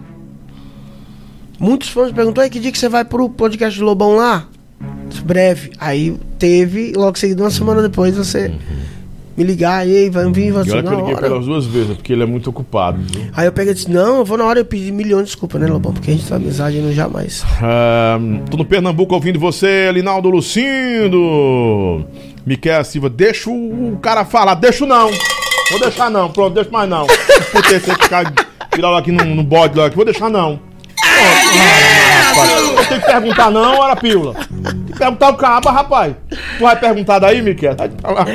Muitos 1.59 1.89
fãs 1.89 2.13
perguntam: 2.13 2.49
que 2.49 2.57
dia 2.57 2.71
que 2.71 2.77
você 2.77 2.87
vai 2.87 3.03
pro 3.03 3.29
podcast 3.29 3.77
do 3.77 3.83
Lobão 3.83 4.15
lá? 4.15 4.47
Breve. 5.25 5.71
Aí 5.77 6.17
teve, 6.39 6.93
logo 6.95 7.19
seguido, 7.19 7.43
uma 7.43 7.51
semana 7.51 7.81
depois, 7.81 8.15
você 8.15 8.53
me 9.37 9.43
ligar, 9.43 9.87
e 9.87 9.95
aí, 9.95 10.09
vai 10.09 10.31
vir, 10.31 10.51
vai 10.51 10.63
E 10.65 10.71
olha 10.71 10.83
que 10.83 10.93
eu 10.93 10.99
liguei 10.99 11.15
pelas 11.15 11.45
duas 11.45 11.65
vezes, 11.65 11.95
porque 11.95 12.13
ele 12.13 12.23
é 12.23 12.25
muito 12.25 12.49
ocupado. 12.49 12.99
Viu? 13.01 13.23
Aí 13.33 13.45
eu 13.45 13.51
peguei 13.51 13.73
e 13.73 13.75
disse: 13.75 13.91
Não, 13.91 14.19
eu 14.19 14.25
vou 14.25 14.37
na 14.37 14.45
hora 14.45 14.59
eu 14.59 14.65
pedi 14.65 14.91
milhões 14.91 15.23
de 15.23 15.31
desculpas, 15.31 15.59
né, 15.59 15.67
Lobão? 15.67 15.93
Porque 15.93 16.11
a 16.11 16.13
gente 16.13 16.27
tá 16.27 16.37
amizade 16.37 16.77
não 16.79 16.93
jamais. 16.93 17.43
Ah, 17.61 18.17
tô 18.49 18.57
no 18.57 18.65
Pernambuco 18.65 19.13
ouvindo 19.13 19.39
você, 19.39 19.91
Linaldo 19.91 20.29
Lucindo. 20.29 22.05
Miquel 22.45 22.83
Silva, 22.83 23.09
deixa 23.09 23.49
o 23.49 23.97
cara 24.01 24.23
falar, 24.23 24.53
deixa 24.55 24.85
não. 24.85 25.09
Vou 25.71 25.79
deixar 25.79 26.11
não, 26.11 26.31
pronto, 26.31 26.53
deixa 26.53 26.69
mais 26.69 26.89
não. 26.89 27.07
Por 27.07 27.61
ter 27.63 27.81
você 27.81 27.93
ficar 27.95 28.31
virar 28.75 28.89
lá 28.89 28.99
aqui 28.99 29.11
no, 29.11 29.23
no 29.23 29.43
bode 29.43 29.77
lá, 29.77 29.89
vou 29.89 30.05
deixar 30.05 30.29
não. 30.29 30.59
Pronto, 30.95 32.04
rapaz. 32.35 32.87
Tem 32.87 32.99
que 32.99 33.05
perguntar 33.05 33.51
não, 33.51 33.79
ora 33.79 33.95
pílula. 33.95 34.33
Tem 34.33 34.85
que 34.85 34.93
perguntar 34.97 35.29
o 35.29 35.33
caba, 35.37 35.71
rapaz. 35.71 36.15
Tu 36.57 36.63
vai 36.63 36.75
perguntar 36.79 37.19
daí, 37.19 37.41
Miquel? 37.41 37.75
Sai 37.77 37.89
pra 37.89 38.11
lá. 38.11 38.25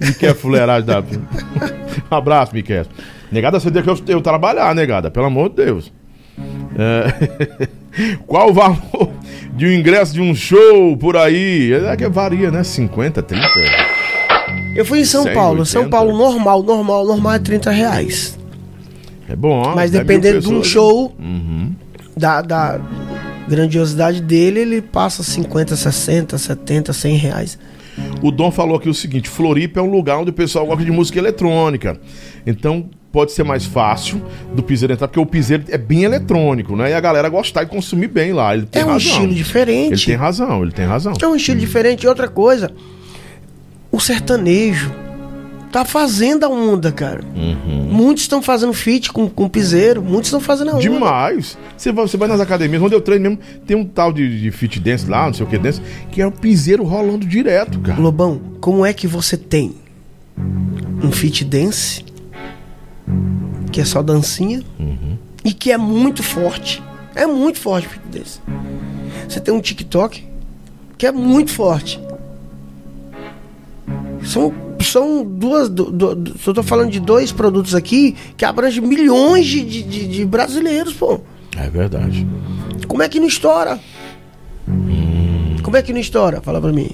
Miquel 0.00 0.34
fuleiragem 0.34 0.86
da 0.86 1.00
vida. 1.00 1.22
Um 2.10 2.14
abraço, 2.16 2.54
Miquel. 2.54 2.84
Negada, 3.30 3.58
você 3.58 3.70
deixa 3.70 3.90
eu, 3.90 3.96
eu 4.08 4.20
trabalhar, 4.20 4.74
negada, 4.74 5.10
pelo 5.10 5.26
amor 5.26 5.48
de 5.50 5.56
Deus. 5.64 5.92
É. 6.78 7.68
Qual 8.26 8.50
o 8.50 8.52
valor 8.54 9.10
de 9.54 9.66
um 9.66 9.72
ingresso 9.72 10.14
de 10.14 10.20
um 10.20 10.34
show 10.34 10.96
por 10.96 11.16
aí? 11.16 11.72
É 11.72 11.94
que 11.96 12.08
varia, 12.08 12.50
né? 12.50 12.62
50, 12.64 13.22
30? 13.22 13.46
Eu 14.74 14.84
fui 14.84 15.00
em 15.00 15.04
São 15.04 15.24
100, 15.24 15.34
Paulo. 15.34 15.66
São 15.66 15.82
80. 15.82 15.96
Paulo, 15.96 16.16
normal, 16.16 16.62
normal, 16.62 17.06
normal 17.06 17.32
é 17.34 17.38
30 17.38 17.70
reais. 17.70 18.38
É 19.28 19.36
bom. 19.36 19.72
Mas 19.74 19.94
é 19.94 19.98
dependendo 19.98 20.40
de 20.40 20.46
um 20.48 20.60
pessoas. 20.60 20.66
show, 20.66 21.14
Uhum. 21.18 21.74
da, 22.16 22.40
da 22.42 22.80
grandiosidade 23.48 24.20
dele, 24.22 24.60
ele 24.60 24.82
passa 24.82 25.22
50, 25.22 25.76
60, 25.76 26.38
70, 26.38 26.92
100 26.92 27.16
reais. 27.16 27.58
O 28.22 28.30
Dom 28.30 28.50
falou 28.50 28.76
aqui 28.76 28.88
o 28.88 28.94
seguinte: 28.94 29.28
Floripa 29.28 29.80
é 29.80 29.82
um 29.82 29.90
lugar 29.90 30.18
onde 30.18 30.30
o 30.30 30.32
pessoal 30.32 30.66
gosta 30.66 30.84
de 30.84 30.90
música 30.90 31.18
eletrônica. 31.18 32.00
Então 32.46 32.88
pode 33.12 33.32
ser 33.32 33.42
mais 33.44 33.66
fácil 33.66 34.22
do 34.54 34.62
piseiro 34.62 34.94
entrar, 34.94 35.06
porque 35.06 35.20
o 35.20 35.26
piseiro 35.26 35.64
é 35.68 35.76
bem 35.76 36.04
eletrônico, 36.04 36.74
né? 36.74 36.90
E 36.90 36.94
a 36.94 37.00
galera 37.00 37.28
gostar 37.28 37.62
e 37.62 37.66
consumir 37.66 38.08
bem 38.08 38.32
lá. 38.32 38.54
Ele 38.54 38.64
tem 38.64 38.80
É 38.80 38.84
um 38.86 38.88
razão. 38.88 39.06
estilo 39.10 39.26
Ele 39.26 39.34
diferente. 39.34 40.06
tem 40.06 40.14
razão, 40.16 40.62
ele 40.62 40.72
tem 40.72 40.86
razão. 40.86 41.12
É 41.20 41.26
um 41.26 41.36
estilo 41.36 41.60
diferente. 41.60 42.04
E 42.04 42.08
outra 42.08 42.28
coisa, 42.28 42.70
o 43.90 44.00
sertanejo 44.00 44.90
tá 45.72 45.84
fazendo 45.86 46.44
a 46.44 46.48
onda, 46.48 46.92
cara. 46.92 47.24
Uhum. 47.34 47.88
Muitos 47.90 48.24
estão 48.24 48.42
fazendo 48.42 48.72
feat 48.74 49.10
com, 49.12 49.28
com 49.28 49.48
piseiro, 49.48 50.02
muitos 50.02 50.26
estão 50.28 50.40
fazendo 50.40 50.68
a 50.70 50.72
onda. 50.74 50.82
Demais. 50.82 51.56
Você 51.76 51.90
vai, 51.90 52.06
você 52.06 52.16
vai 52.18 52.28
nas 52.28 52.40
academias, 52.40 52.82
onde 52.82 52.94
eu 52.94 53.00
treino 53.00 53.30
mesmo, 53.30 53.38
tem 53.66 53.76
um 53.76 53.84
tal 53.84 54.12
de, 54.12 54.40
de 54.40 54.50
fit 54.50 54.78
dance 54.78 55.08
lá, 55.08 55.26
não 55.26 55.34
sei 55.34 55.46
o 55.46 55.48
que 55.48 55.56
dance, 55.58 55.80
que 56.10 56.20
é 56.20 56.26
o 56.26 56.30
piseiro 56.30 56.84
rolando 56.84 57.26
direto, 57.26 57.80
cara. 57.80 57.98
Lobão, 58.00 58.38
como 58.60 58.84
é 58.84 58.92
que 58.92 59.06
você 59.06 59.36
tem 59.36 59.74
um 61.02 61.10
fit 61.10 61.44
dance, 61.44 62.04
que 63.72 63.80
é 63.80 63.84
só 63.84 64.02
dancinha, 64.02 64.62
Uhum. 64.78 65.16
e 65.44 65.52
que 65.54 65.72
é 65.72 65.78
muito 65.78 66.22
forte. 66.22 66.82
É 67.14 67.26
muito 67.26 67.58
forte 67.58 67.86
o 67.86 67.90
fit 67.90 68.02
dance. 68.10 68.40
Você 69.28 69.40
tem 69.40 69.52
um 69.54 69.60
TikTok, 69.60 70.24
que 70.98 71.06
é 71.06 71.12
muito 71.12 71.50
forte. 71.50 71.98
São, 74.24 74.52
são 74.86 75.24
duas. 75.24 75.68
Do, 75.68 75.90
do, 75.90 76.34
eu 76.46 76.54
tô 76.54 76.62
falando 76.62 76.90
de 76.90 77.00
dois 77.00 77.30
produtos 77.32 77.74
aqui 77.74 78.14
que 78.36 78.44
abrangem 78.44 78.82
milhões 78.82 79.46
de, 79.46 79.62
de, 79.64 80.06
de- 80.08 80.24
brasileiros, 80.24 80.92
pô. 80.94 81.20
É 81.56 81.68
verdade. 81.68 82.26
Como 82.88 83.02
é 83.02 83.08
que 83.08 83.20
não 83.20 83.26
estoura? 83.26 83.78
Como 85.62 85.76
é 85.76 85.82
que 85.82 85.92
não 85.92 86.00
estoura? 86.00 86.40
Fala 86.40 86.60
pra 86.60 86.72
mim. 86.72 86.90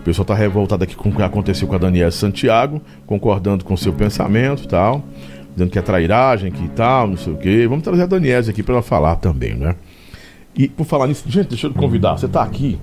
O 0.00 0.02
pessoal 0.06 0.24
tá 0.24 0.34
revoltado 0.34 0.84
aqui 0.84 0.94
com 0.94 1.08
o 1.08 1.14
que 1.14 1.22
aconteceu 1.22 1.66
com 1.66 1.74
a 1.74 1.78
Daniela 1.78 2.10
Santiago, 2.12 2.80
concordando 3.06 3.64
com 3.64 3.74
o 3.74 3.78
seu 3.78 3.92
pensamento 3.92 4.62
e 4.64 4.68
tal, 4.68 5.04
dizendo 5.52 5.70
que 5.70 5.78
é 5.78 5.82
trairagem, 5.82 6.52
que 6.52 6.68
tal, 6.68 7.08
não 7.08 7.16
sei 7.16 7.32
o 7.32 7.36
quê. 7.36 7.66
Vamos 7.68 7.82
trazer 7.82 8.02
a 8.02 8.06
Daniela 8.06 8.48
aqui 8.48 8.62
pra 8.62 8.74
ela 8.74 8.82
falar 8.82 9.16
também, 9.16 9.54
né? 9.54 9.74
E 10.54 10.68
por 10.68 10.86
falar 10.86 11.08
nisso, 11.08 11.24
gente, 11.28 11.48
deixa 11.48 11.66
eu 11.66 11.72
te 11.72 11.78
convidar. 11.78 12.16
Você 12.16 12.28
tá 12.28 12.42
aqui, 12.42 12.78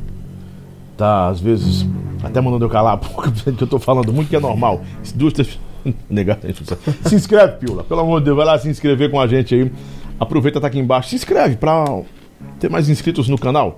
tá 0.97 1.27
às 1.27 1.39
vezes 1.39 1.85
até 2.23 2.39
mandando 2.39 2.65
eu 2.65 2.69
calar 2.69 2.93
a 2.93 2.95
boca, 2.95 3.31
que 3.51 3.63
eu 3.63 3.67
tô 3.67 3.79
falando 3.79 4.13
muito, 4.13 4.29
que 4.29 4.35
é 4.35 4.39
normal. 4.39 4.81
Se 7.05 7.15
inscreve, 7.15 7.57
Pila. 7.57 7.83
Pelo 7.83 8.01
amor 8.01 8.19
de 8.19 8.25
Deus, 8.25 8.37
vai 8.37 8.45
lá 8.45 8.57
se 8.57 8.69
inscrever 8.69 9.11
com 9.11 9.19
a 9.19 9.27
gente 9.27 9.53
aí. 9.53 9.71
Aproveita, 10.19 10.61
tá 10.61 10.67
aqui 10.67 10.79
embaixo. 10.79 11.09
Se 11.09 11.15
inscreve 11.15 11.57
pra 11.57 11.83
ter 12.59 12.69
mais 12.69 12.87
inscritos 12.87 13.27
no 13.27 13.37
canal. 13.37 13.77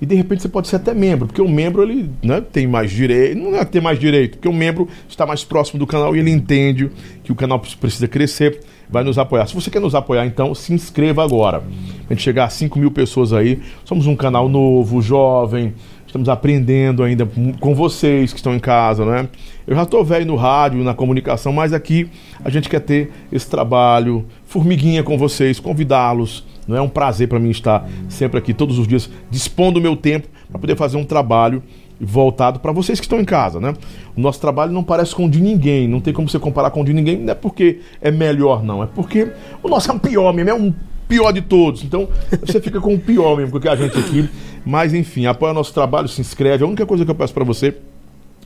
E 0.00 0.06
de 0.06 0.16
repente 0.16 0.42
você 0.42 0.48
pode 0.48 0.66
ser 0.66 0.76
até 0.76 0.92
membro, 0.92 1.28
porque 1.28 1.40
o 1.40 1.48
membro 1.48 1.80
ele 1.80 2.10
né, 2.24 2.40
tem 2.40 2.66
mais 2.66 2.90
direito. 2.90 3.38
Não 3.38 3.54
é 3.54 3.64
ter 3.64 3.80
mais 3.80 4.00
direito, 4.00 4.32
porque 4.32 4.48
o 4.48 4.52
membro 4.52 4.88
está 5.08 5.24
mais 5.24 5.44
próximo 5.44 5.78
do 5.78 5.86
canal 5.86 6.16
e 6.16 6.18
ele 6.18 6.30
entende 6.30 6.90
que 7.22 7.30
o 7.30 7.36
canal 7.36 7.60
precisa 7.60 8.08
crescer, 8.08 8.62
vai 8.90 9.04
nos 9.04 9.16
apoiar. 9.16 9.46
Se 9.46 9.54
você 9.54 9.70
quer 9.70 9.80
nos 9.80 9.94
apoiar, 9.94 10.26
então 10.26 10.56
se 10.56 10.72
inscreva 10.72 11.22
agora. 11.22 11.60
Pra 11.60 12.16
gente 12.16 12.22
chegar 12.22 12.46
a 12.46 12.50
5 12.50 12.76
mil 12.80 12.90
pessoas 12.90 13.32
aí. 13.32 13.62
Somos 13.84 14.08
um 14.08 14.16
canal 14.16 14.48
novo, 14.48 15.00
jovem. 15.00 15.72
Estamos 16.12 16.28
aprendendo 16.28 17.02
ainda 17.02 17.26
com 17.58 17.74
vocês 17.74 18.34
que 18.34 18.38
estão 18.38 18.54
em 18.54 18.58
casa, 18.58 19.02
né? 19.02 19.30
Eu 19.66 19.74
já 19.74 19.84
estou 19.84 20.04
velho 20.04 20.26
no 20.26 20.36
rádio, 20.36 20.84
na 20.84 20.92
comunicação, 20.92 21.54
mas 21.54 21.72
aqui 21.72 22.06
a 22.44 22.50
gente 22.50 22.68
quer 22.68 22.80
ter 22.80 23.10
esse 23.32 23.48
trabalho, 23.48 24.22
formiguinha 24.44 25.02
com 25.02 25.16
vocês, 25.16 25.58
convidá-los. 25.58 26.44
Não 26.68 26.76
é 26.76 26.82
um 26.82 26.88
prazer 26.88 27.28
para 27.28 27.38
mim 27.38 27.48
estar 27.48 27.88
sempre 28.10 28.36
aqui 28.36 28.52
todos 28.52 28.78
os 28.78 28.86
dias, 28.86 29.08
dispondo 29.30 29.76
do 29.76 29.80
meu 29.80 29.96
tempo 29.96 30.28
para 30.50 30.58
poder 30.58 30.76
fazer 30.76 30.98
um 30.98 31.04
trabalho 31.04 31.62
voltado 31.98 32.60
para 32.60 32.72
vocês 32.72 33.00
que 33.00 33.06
estão 33.06 33.18
em 33.18 33.24
casa, 33.24 33.58
né? 33.58 33.72
O 34.14 34.20
nosso 34.20 34.38
trabalho 34.38 34.70
não 34.70 34.84
parece 34.84 35.14
com 35.14 35.24
o 35.24 35.30
de 35.30 35.40
ninguém, 35.40 35.88
não 35.88 35.98
tem 35.98 36.12
como 36.12 36.28
você 36.28 36.38
comparar 36.38 36.72
com 36.72 36.82
o 36.82 36.84
de 36.84 36.92
ninguém, 36.92 37.16
não 37.20 37.32
é 37.32 37.34
porque 37.34 37.80
é 38.02 38.10
melhor, 38.10 38.62
não, 38.62 38.82
é 38.82 38.86
porque 38.86 39.32
o 39.62 39.68
nosso 39.68 39.90
é 39.90 39.94
um 39.94 39.98
pior 39.98 40.30
mesmo, 40.34 40.50
é 40.50 40.54
um 40.54 40.74
pior 41.08 41.30
de 41.32 41.42
todos. 41.42 41.84
Então, 41.84 42.08
você 42.40 42.60
fica 42.60 42.80
com 42.80 42.94
o 42.94 42.98
pior 42.98 43.36
mesmo, 43.36 43.50
porque 43.50 43.68
a 43.68 43.76
gente 43.76 43.98
aqui. 43.98 44.28
Mas, 44.64 44.94
enfim, 44.94 45.26
apoia 45.26 45.52
o 45.52 45.54
nosso 45.54 45.72
trabalho, 45.72 46.08
se 46.08 46.20
inscreve. 46.20 46.64
A 46.64 46.66
única 46.66 46.86
coisa 46.86 47.04
que 47.04 47.10
eu 47.10 47.14
peço 47.14 47.34
para 47.34 47.44
você 47.44 47.74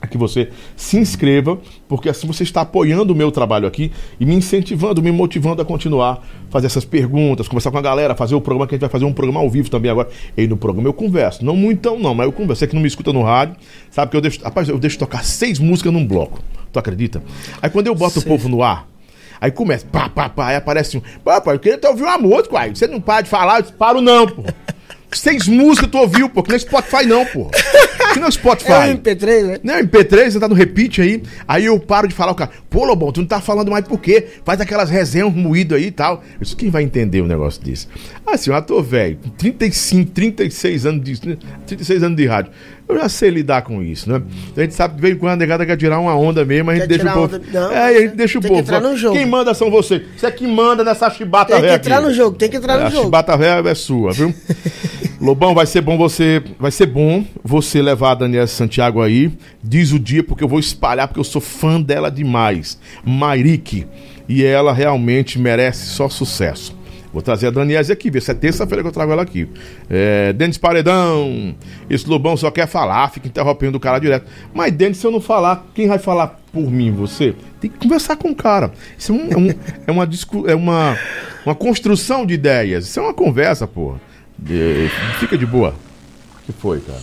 é 0.01 0.07
que 0.07 0.19
você 0.19 0.51
se 0.77 0.99
inscreva, 0.99 1.59
porque 1.89 2.09
assim 2.09 2.27
você 2.27 2.43
está 2.43 2.61
apoiando 2.61 3.13
o 3.13 3.17
meu 3.17 3.31
trabalho 3.33 3.67
aqui 3.67 3.91
e 4.21 4.27
me 4.27 4.35
incentivando, 4.35 5.03
me 5.03 5.11
motivando 5.11 5.63
a 5.63 5.65
continuar, 5.65 6.23
fazer 6.51 6.67
essas 6.67 6.85
perguntas, 6.85 7.49
conversar 7.49 7.71
com 7.71 7.79
a 7.79 7.83
galera, 7.83 8.15
fazer 8.15 8.35
o 8.35 8.41
programa 8.41 8.67
que 8.67 8.75
a 8.75 8.77
gente 8.77 8.83
vai 8.83 8.91
fazer 8.91 9.07
um 9.07 9.13
programa 9.13 9.41
ao 9.41 9.49
vivo 9.49 9.71
também 9.71 9.91
agora. 9.91 10.09
E 10.37 10.47
no 10.47 10.57
programa 10.57 10.89
eu 10.89 10.93
converso. 10.93 11.45
Não 11.45 11.57
muitão, 11.57 11.99
não, 11.99 12.15
mas 12.15 12.27
eu 12.27 12.33
converso. 12.33 12.61
Você 12.61 12.67
que 12.67 12.75
não 12.75 12.83
me 12.83 12.89
escuta 12.89 13.13
no 13.13 13.23
rádio, 13.23 13.57
sabe 13.91 14.11
que 14.11 14.17
eu 14.17 14.21
deixo. 14.21 14.43
Rapaz, 14.43 14.69
eu 14.69 14.79
deixo 14.79 14.99
tocar 14.99 15.25
seis 15.25 15.59
músicas 15.59 15.93
num 15.93 16.07
bloco. 16.07 16.41
Tu 16.73 16.79
acredita? 16.79 17.23
Aí 17.63 17.71
quando 17.71 17.87
eu 17.87 17.95
boto 17.95 18.19
o 18.19 18.25
povo 18.25 18.49
no 18.49 18.63
ar, 18.63 18.87
Aí 19.39 19.51
começa, 19.51 19.87
pá, 19.87 20.09
pá, 20.09 20.31
pá, 20.31 20.49
aí 20.49 20.57
aparece 20.57 20.97
um. 20.97 21.03
Pá, 21.23 21.41
pá, 21.43 21.53
eu 21.53 21.59
queria 21.59 21.77
ter 21.77 21.89
ouvido 21.89 22.07
uma 22.07 22.17
música, 22.17 22.59
aí. 22.59 22.75
Você 22.75 22.87
não 22.87 23.01
para 23.01 23.21
de 23.23 23.29
falar, 23.29 23.59
eu 23.59 23.63
disse, 23.63 23.75
paro 23.75 24.01
não, 24.01 24.27
pô. 24.27 24.43
Seis 25.13 25.47
músicas 25.47 25.91
tu 25.91 25.99
ouviu, 25.99 26.29
pô, 26.29 26.43
que 26.43 26.55
é 26.55 26.59
Spotify 26.59 27.07
não, 27.07 27.25
pô. 27.27 27.51
Que 28.17 28.21
não 28.21 28.29
é 28.29 28.31
Spotify. 28.31 28.73
É 28.73 28.79
o 28.95 28.99
MP3, 28.99 29.43
né? 29.45 29.59
Não, 29.63 29.75
MP3, 29.75 30.31
você 30.31 30.41
tá 30.41 30.49
no 30.49 30.55
repeat 30.55 31.01
aí. 31.01 31.23
Aí 31.47 31.65
eu 31.67 31.79
paro 31.79 32.09
de 32.09 32.15
falar, 32.15 32.33
o 32.33 32.35
cara, 32.35 32.51
pô, 32.71 32.85
Lobão, 32.85 33.13
tu 33.13 33.21
não 33.21 33.27
tá 33.29 33.41
falando 33.41 33.71
mais 33.71 33.87
por 33.87 33.99
quê? 34.01 34.27
Faz 34.45 34.61
aquelas 34.61 34.89
resenhas 34.91 35.33
moídas 35.35 35.79
aí 35.79 35.87
e 35.87 35.91
tal. 35.91 36.23
Disse, 36.41 36.57
quem 36.57 36.71
vai 36.71 36.83
entender 36.83 37.21
um 37.23 37.27
negócio 37.27 37.63
desse? 37.63 37.87
Assim, 38.27 38.51
eu 38.51 38.57
já 38.57 38.63
tô 38.63 38.83
velho, 38.83 39.19
com 39.23 39.29
35, 39.31 40.11
36 40.13 40.87
anos 40.87 41.05
de, 41.05 41.21
36 41.67 42.03
anos 42.03 42.17
de 42.17 42.27
rádio. 42.27 42.53
Eu 42.89 42.97
já 42.99 43.09
sei 43.09 43.31
lidar 43.31 43.63
com 43.63 43.83
isso, 43.83 44.09
né? 44.09 44.23
A 44.57 44.61
gente 44.61 44.73
sabe 44.75 44.95
que 44.95 44.97
de 44.97 45.03
vez 45.03 45.15
em 45.17 45.19
quando 45.19 45.33
a 45.33 45.37
negada 45.37 45.67
quer 45.67 45.77
tirar 45.77 45.99
uma 45.99 46.15
onda 46.17 46.45
mesmo, 46.45 46.71
a 46.71 46.75
gente 46.77 46.87
deixa 46.87 47.11
o 47.11 47.13
povo. 47.13 47.37
onda- 47.37 47.43
não, 47.53 47.73
é, 47.73 47.97
a 47.97 48.01
gente 48.01 48.15
deixa 48.15 48.39
o 48.39 48.41
tem 48.41 48.49
que 48.51 48.57
povo. 48.57 48.61
entrar 48.69 48.81
no 48.81 48.97
jogo. 48.97 49.17
Quem 49.17 49.27
manda 49.27 49.53
são 49.55 49.71
vocês. 49.71 50.03
Você 50.17 50.27
é 50.27 50.31
que 50.31 50.47
manda 50.47 50.85
nessa 50.85 51.11
chibata 51.11 51.47
Tem 51.53 51.57
que 51.57 51.63
velha 51.63 51.75
entrar 51.77 51.97
aqui. 51.99 52.07
no 52.07 52.15
jogo, 52.15 52.37
tem 52.37 52.49
que 52.49 52.57
entrar 52.57 52.75
É, 52.75 52.81
no 52.83 52.87
a 52.87 52.91
jogo. 52.91 53.05
chibata 53.07 53.37
velha 53.37 53.69
é 53.69 53.75
sua, 53.75 54.13
viu? 54.13 54.33
Lobão, 55.21 55.55
vai 55.55 55.67
ser 55.67 55.81
bom 55.81 55.97
você. 55.97 56.43
Vai 56.61 56.71
ser 56.71 56.87
bom 56.87 57.25
você 57.43 57.81
levar 57.83 58.06
a 58.13 58.15
Daniela 58.15 58.47
Santiago 58.47 59.03
aí. 59.03 59.33
Diz 59.63 59.93
o 59.93 59.99
dia, 59.99 60.23
porque 60.23 60.45
eu 60.45 60.49
vou 60.49 60.59
espalhar, 60.59 61.09
porque 61.09 61.21
eu 61.21 61.25
sou 61.25 61.41
fã 61.41 61.81
dela 61.81 62.11
demais. 62.11 62.79
Mairique. 63.05 63.87
E 64.29 64.45
ela 64.45 64.73
realmente 64.73 65.39
merece 65.39 65.87
só 65.87 66.09
sucesso. 66.09 66.77
Vou 67.17 67.23
trazer 67.23 67.47
a 67.47 67.51
Daniela 67.51 67.91
aqui, 67.91 68.11
ver 68.11 68.21
se 68.21 68.31
é 68.31 68.35
terça-feira 68.35 68.83
que 68.83 68.89
eu 68.89 68.93
trago 68.93 69.11
ela 69.11 69.23
aqui. 69.23 69.49
É, 69.89 70.35
Denis 70.35 70.59
Paredão, 70.59 71.55
esse 71.89 72.07
Lobão 72.07 72.37
só 72.37 72.51
quer 72.51 72.67
falar, 72.67 73.09
fica 73.11 73.27
interrompendo 73.27 73.79
o 73.79 73.81
cara 73.81 73.99
direto. 73.99 74.27
Mas 74.53 74.71
Denis, 74.73 74.99
se 74.99 75.07
eu 75.07 75.11
não 75.11 75.19
falar, 75.19 75.65
quem 75.75 75.89
vai 75.89 75.99
falar 75.99 76.39
por 76.53 76.71
mim, 76.71 76.93
você? 76.93 77.35
Tem 77.59 77.71
que 77.71 77.79
conversar 77.79 78.17
com 78.17 78.29
o 78.29 78.35
cara. 78.35 78.71
Isso 78.99 79.13
é, 79.13 79.15
um, 79.15 79.31
é, 79.31 79.37
um, 79.37 79.55
é 79.87 79.91
uma, 79.93 80.09
é 80.47 80.55
uma, 80.55 80.99
uma 81.47 81.55
construção 81.55 82.27
de 82.27 82.35
ideias. 82.35 82.87
Isso 82.87 83.01
é 83.01 83.03
uma 83.03 83.15
conversa, 83.15 83.67
porra. 83.67 83.99
De, 84.39 84.91
fica 85.19 85.39
de 85.39 85.47
boa. 85.47 85.75
O 86.49 86.53
que 86.53 86.53
foi, 86.53 86.81
cara? 86.81 87.01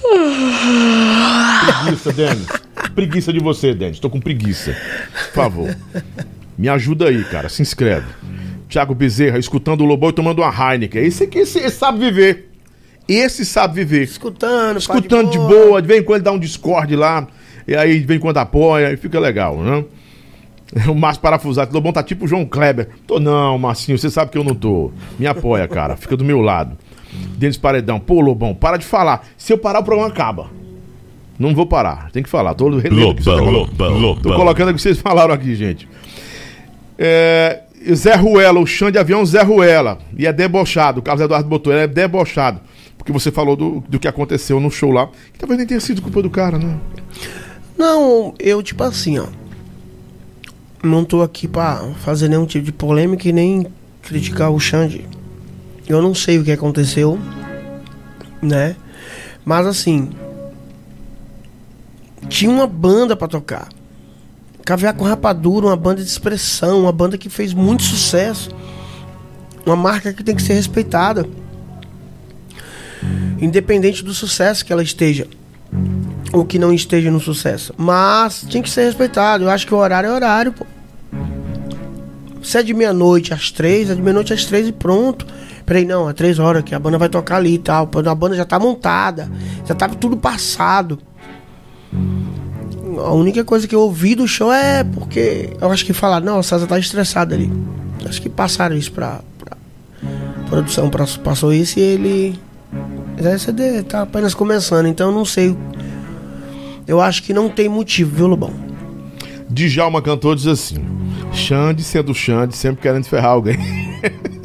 Preguiça, 1.84 2.14
Denis. 2.14 2.48
Preguiça 2.95 3.34
de 3.34 3.40
você, 3.40 3.74
Denis. 3.74 3.99
Tô 3.99 4.10
com 4.10 4.20
preguiça. 4.20 4.76
Por 5.26 5.34
favor. 5.34 5.78
Me 6.57 6.70
ajuda 6.70 7.10
aí, 7.10 7.24
cara. 7.26 7.49
Se 7.49 7.61
inscreve. 7.61 8.07
Tiago 8.70 8.95
Bezerra, 8.95 9.38
escutando 9.38 9.82
o 9.82 9.86
Lobão 9.86 10.10
e 10.10 10.14
tomando 10.14 10.41
uma 10.41 10.49
Heineken. 10.74 11.03
Esse 11.06 11.26
aqui 11.26 11.40
esse, 11.40 11.60
esse 11.60 11.78
sabe 11.78 11.99
viver. 11.99 12.49
Esse 13.07 13.45
sabe 13.45 13.84
viver. 13.84 14.03
Escutando, 14.03 14.78
Escutando 14.78 15.30
de 15.30 15.38
boa. 15.38 15.49
de 15.49 15.65
boa. 15.65 15.82
De 15.82 15.88
vez 15.88 15.99
em 16.02 16.03
quando 16.03 16.24
dá 16.24 16.32
um 16.32 16.40
Discord 16.40 16.95
lá. 16.95 17.28
E 17.68 17.76
aí 17.76 17.99
de 17.99 18.06
vez 18.06 18.18
em 18.20 18.22
quando 18.22 18.38
apoia. 18.38 18.94
E 18.94 18.98
fica 18.98 19.20
legal, 19.20 19.57
né? 19.61 19.84
O 20.88 20.95
Márcio 20.95 21.22
Parafusado. 21.22 21.74
Lobão 21.74 21.91
tá 21.91 22.02
tipo 22.02 22.26
o 22.26 22.28
João 22.28 22.45
Kleber. 22.45 22.90
Tô 23.06 23.20
não, 23.20 23.60
Marcinho. 23.60 23.98
Você 23.98 24.10
sabe 24.10 24.32
que 24.32 24.38
eu 24.38 24.44
não 24.44 24.56
tô. 24.56 24.91
Me 25.20 25.28
apoia, 25.28 25.68
cara. 25.68 25.95
Fica 25.95 26.18
do 26.18 26.24
meu 26.26 26.40
lado. 26.41 26.78
Denis 27.38 27.57
Paredão. 27.57 27.99
Pô, 27.99 28.22
Lobão, 28.22 28.53
para 28.53 28.77
de 28.77 28.85
falar. 28.85 29.27
Se 29.38 29.53
eu 29.53 29.57
parar, 29.57 29.80
o 29.80 29.84
programa 29.84 30.10
acaba. 30.10 30.49
Não 31.38 31.53
vou 31.53 31.65
parar. 31.65 32.11
Tem 32.11 32.23
que 32.23 32.30
falar. 32.30 32.53
Tô, 32.53 32.68
Lobão, 32.68 33.15
tá 33.15 33.35
Lobão, 33.35 33.98
Lobão. 33.98 34.22
Tô 34.22 34.35
colocando 34.35 34.69
o 34.69 34.73
que 34.73 34.81
vocês 34.81 34.99
falaram 34.99 35.34
aqui, 35.34 35.56
gente. 35.56 35.88
É, 36.98 37.61
Zé 37.94 38.15
Ruela, 38.15 38.60
o 38.60 38.65
chão 38.65 38.91
de 38.91 38.98
avião 38.98 39.26
Zé 39.26 39.41
Ruela. 39.41 39.98
E 40.18 40.26
é 40.26 40.34
debochado. 40.34 40.99
O 40.99 41.03
Carlos 41.03 41.23
Eduardo 41.23 41.49
botou, 41.49 41.73
ele 41.73 41.84
é 41.84 41.88
debochado. 41.88 42.61
Porque 42.98 43.11
você 43.11 43.31
falou 43.31 43.56
do, 43.56 43.84
do 43.90 43.99
que 43.99 44.07
aconteceu 44.07 44.60
no 44.60 44.72
show 44.72 44.91
lá. 44.91 45.07
Que 45.34 45.40
talvez 45.40 45.57
nem 45.57 45.68
tenha 45.68 45.80
sido 45.80 46.02
culpa 46.02 46.22
do 46.22 46.30
cara, 46.30 46.57
né? 46.57 46.77
Não, 47.77 48.34
eu, 48.40 48.64
tipo 48.64 48.84
assim, 48.84 49.19
ó. 49.19 49.26
Não 50.81 51.03
tô 51.03 51.22
aqui 51.22 51.48
pra 51.48 51.81
fazer 52.03 52.30
nenhum 52.30 52.45
tipo 52.45 52.65
de 52.65 52.72
polêmica 52.72 53.27
e 53.27 53.34
nem 53.34 53.65
criticar 54.02 54.52
o 54.52 54.60
Xande. 54.60 55.06
Eu 55.88 56.01
não 56.01 56.15
sei 56.15 56.39
o 56.39 56.43
que 56.43 56.51
aconteceu, 56.51 57.19
né? 58.41 58.76
Mas 59.43 59.65
assim. 59.68 60.11
Tinha 62.30 62.49
uma 62.49 62.68
banda 62.68 63.15
para 63.15 63.27
tocar. 63.27 63.68
Caviar 64.65 64.93
com 64.93 65.03
Rapadura, 65.03 65.68
uma 65.68 65.76
banda 65.76 66.01
de 66.01 66.07
expressão, 66.07 66.81
uma 66.81 66.91
banda 66.91 67.18
que 67.18 67.30
fez 67.30 67.53
muito 67.53 67.84
sucesso. 67.84 68.49
Uma 69.65 69.76
marca 69.76 70.14
que 70.14 70.23
tem 70.23 70.35
que 70.35 70.41
ser 70.41 70.53
respeitada. 70.53 71.27
Independente 73.39 74.03
do 74.03 74.14
sucesso 74.14 74.64
que 74.65 74.72
ela 74.72 74.81
esteja. 74.81 75.27
Ou 76.31 76.45
que 76.45 76.57
não 76.57 76.73
esteja 76.73 77.11
no 77.11 77.19
sucesso. 77.19 77.73
Mas 77.77 78.45
tinha 78.47 78.64
que 78.64 78.69
ser 78.69 78.85
respeitado. 78.85 79.43
Eu 79.43 79.49
acho 79.49 79.68
que 79.68 79.73
o 79.73 79.77
horário 79.77 80.10
é 80.10 80.14
horário, 80.14 80.53
pô. 80.53 80.65
Se 82.41 82.57
é 82.57 82.64
de 82.64 82.73
meia-noite 82.73 83.34
às 83.34 83.51
três, 83.51 83.89
é 83.89 83.95
de 83.95 84.01
meia-noite 84.01 84.34
às 84.34 84.45
três 84.45 84.68
e 84.68 84.72
pronto. 84.72 85.26
Peraí, 85.65 85.85
não, 85.85 86.10
é 86.10 86.14
três 86.14 86.40
horas 86.40 86.64
que 86.64 86.76
a 86.76 86.80
banda 86.80 86.98
vai 86.98 87.10
tocar 87.10 87.38
ali 87.38 87.56
e 87.56 87.60
tal. 87.60 87.90
A 88.06 88.15
banda 88.15 88.35
já 88.35 88.45
tá 88.45 88.60
montada. 88.60 89.30
Já 89.65 89.73
tava 89.73 89.95
tudo 89.95 90.18
passado 90.18 90.99
a 92.99 93.11
única 93.14 93.44
coisa 93.44 93.68
que 93.68 93.76
eu 93.76 93.81
ouvi 93.81 94.15
do 94.15 94.27
show 94.27 94.52
é 94.52 94.84
porque 94.84 95.49
eu 95.60 95.72
acho 95.72 95.85
que 95.85 95.94
falaram, 95.94 96.26
não, 96.26 96.40
o 96.40 96.44
César 96.44 96.68
tá 96.68 96.77
estressado 96.77 97.34
ali. 97.34 97.52
Acho 98.07 98.22
que 98.22 98.30
passaram 98.30 98.76
isso 98.76 98.91
pra, 98.91 99.22
pra 99.40 99.57
produção, 100.49 100.90
pra, 100.90 101.06
passou 101.23 101.53
isso 101.53 101.80
e 101.80 101.81
ele. 101.81 102.40
Esse 103.18 103.45
CD 103.45 103.84
tá 103.84 104.02
apenas 104.02 104.34
começando, 104.34 104.88
então 104.88 105.10
eu 105.10 105.15
não 105.15 105.26
sei. 105.26 105.56
Eu 106.85 106.99
acho 106.99 107.23
que 107.23 107.34
não 107.34 107.48
tem 107.48 107.69
motivo, 107.69 108.15
viu, 108.15 108.27
Lobão? 108.27 108.53
Djalma 109.49 110.02
cantor 110.02 110.35
diz 110.35 110.48
assim: 110.48 110.84
Xande 111.31 111.84
sendo 111.84 112.14
Xande, 112.14 112.56
sempre 112.56 112.81
querendo 112.81 113.06
ferrar 113.06 113.31
alguém. 113.31 113.57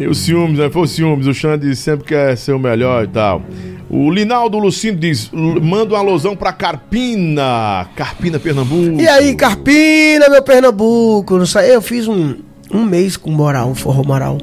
e 0.00 0.06
o 0.08 0.14
ciúmes, 0.14 0.58
né? 0.58 0.70
Foi 0.70 0.82
o 0.82 0.86
ciúmes, 0.86 1.26
o 1.26 1.34
Xande 1.34 1.76
sempre 1.76 2.06
quer 2.06 2.36
ser 2.36 2.52
o 2.52 2.58
melhor 2.58 3.04
e 3.04 3.08
tal. 3.08 3.42
O 3.88 4.10
Linaldo 4.10 4.58
Lucindo 4.58 4.98
diz: 4.98 5.30
manda 5.32 5.94
uma 5.94 5.98
alusão 5.98 6.34
pra 6.34 6.52
Carpina, 6.52 7.86
Carpina, 7.94 8.38
Pernambuco. 8.38 9.00
E 9.00 9.06
aí, 9.06 9.34
Carpina, 9.34 10.28
meu 10.30 10.42
Pernambuco? 10.42 11.36
Não 11.36 11.44
sei, 11.44 11.74
eu 11.74 11.82
fiz 11.82 12.08
um, 12.08 12.36
um 12.72 12.84
mês 12.84 13.16
com 13.16 13.30
moral, 13.30 13.74
forró 13.74 14.02
moral. 14.02 14.38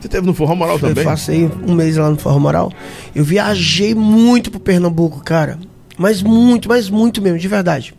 Você 0.00 0.08
teve 0.08 0.26
no 0.26 0.32
Forró 0.32 0.54
Moral 0.54 0.78
também? 0.78 1.02
Eu 1.02 1.10
passei 1.10 1.50
um 1.66 1.74
mês 1.74 1.96
lá 1.96 2.08
no 2.08 2.16
Forró 2.16 2.38
Moral. 2.38 2.72
Eu 3.14 3.24
viajei 3.24 3.96
muito 3.96 4.48
pro 4.48 4.60
Pernambuco, 4.60 5.24
cara. 5.24 5.58
Mas 5.96 6.22
muito, 6.22 6.68
mas 6.68 6.88
muito 6.88 7.20
mesmo, 7.20 7.36
de 7.36 7.48
verdade. 7.48 7.92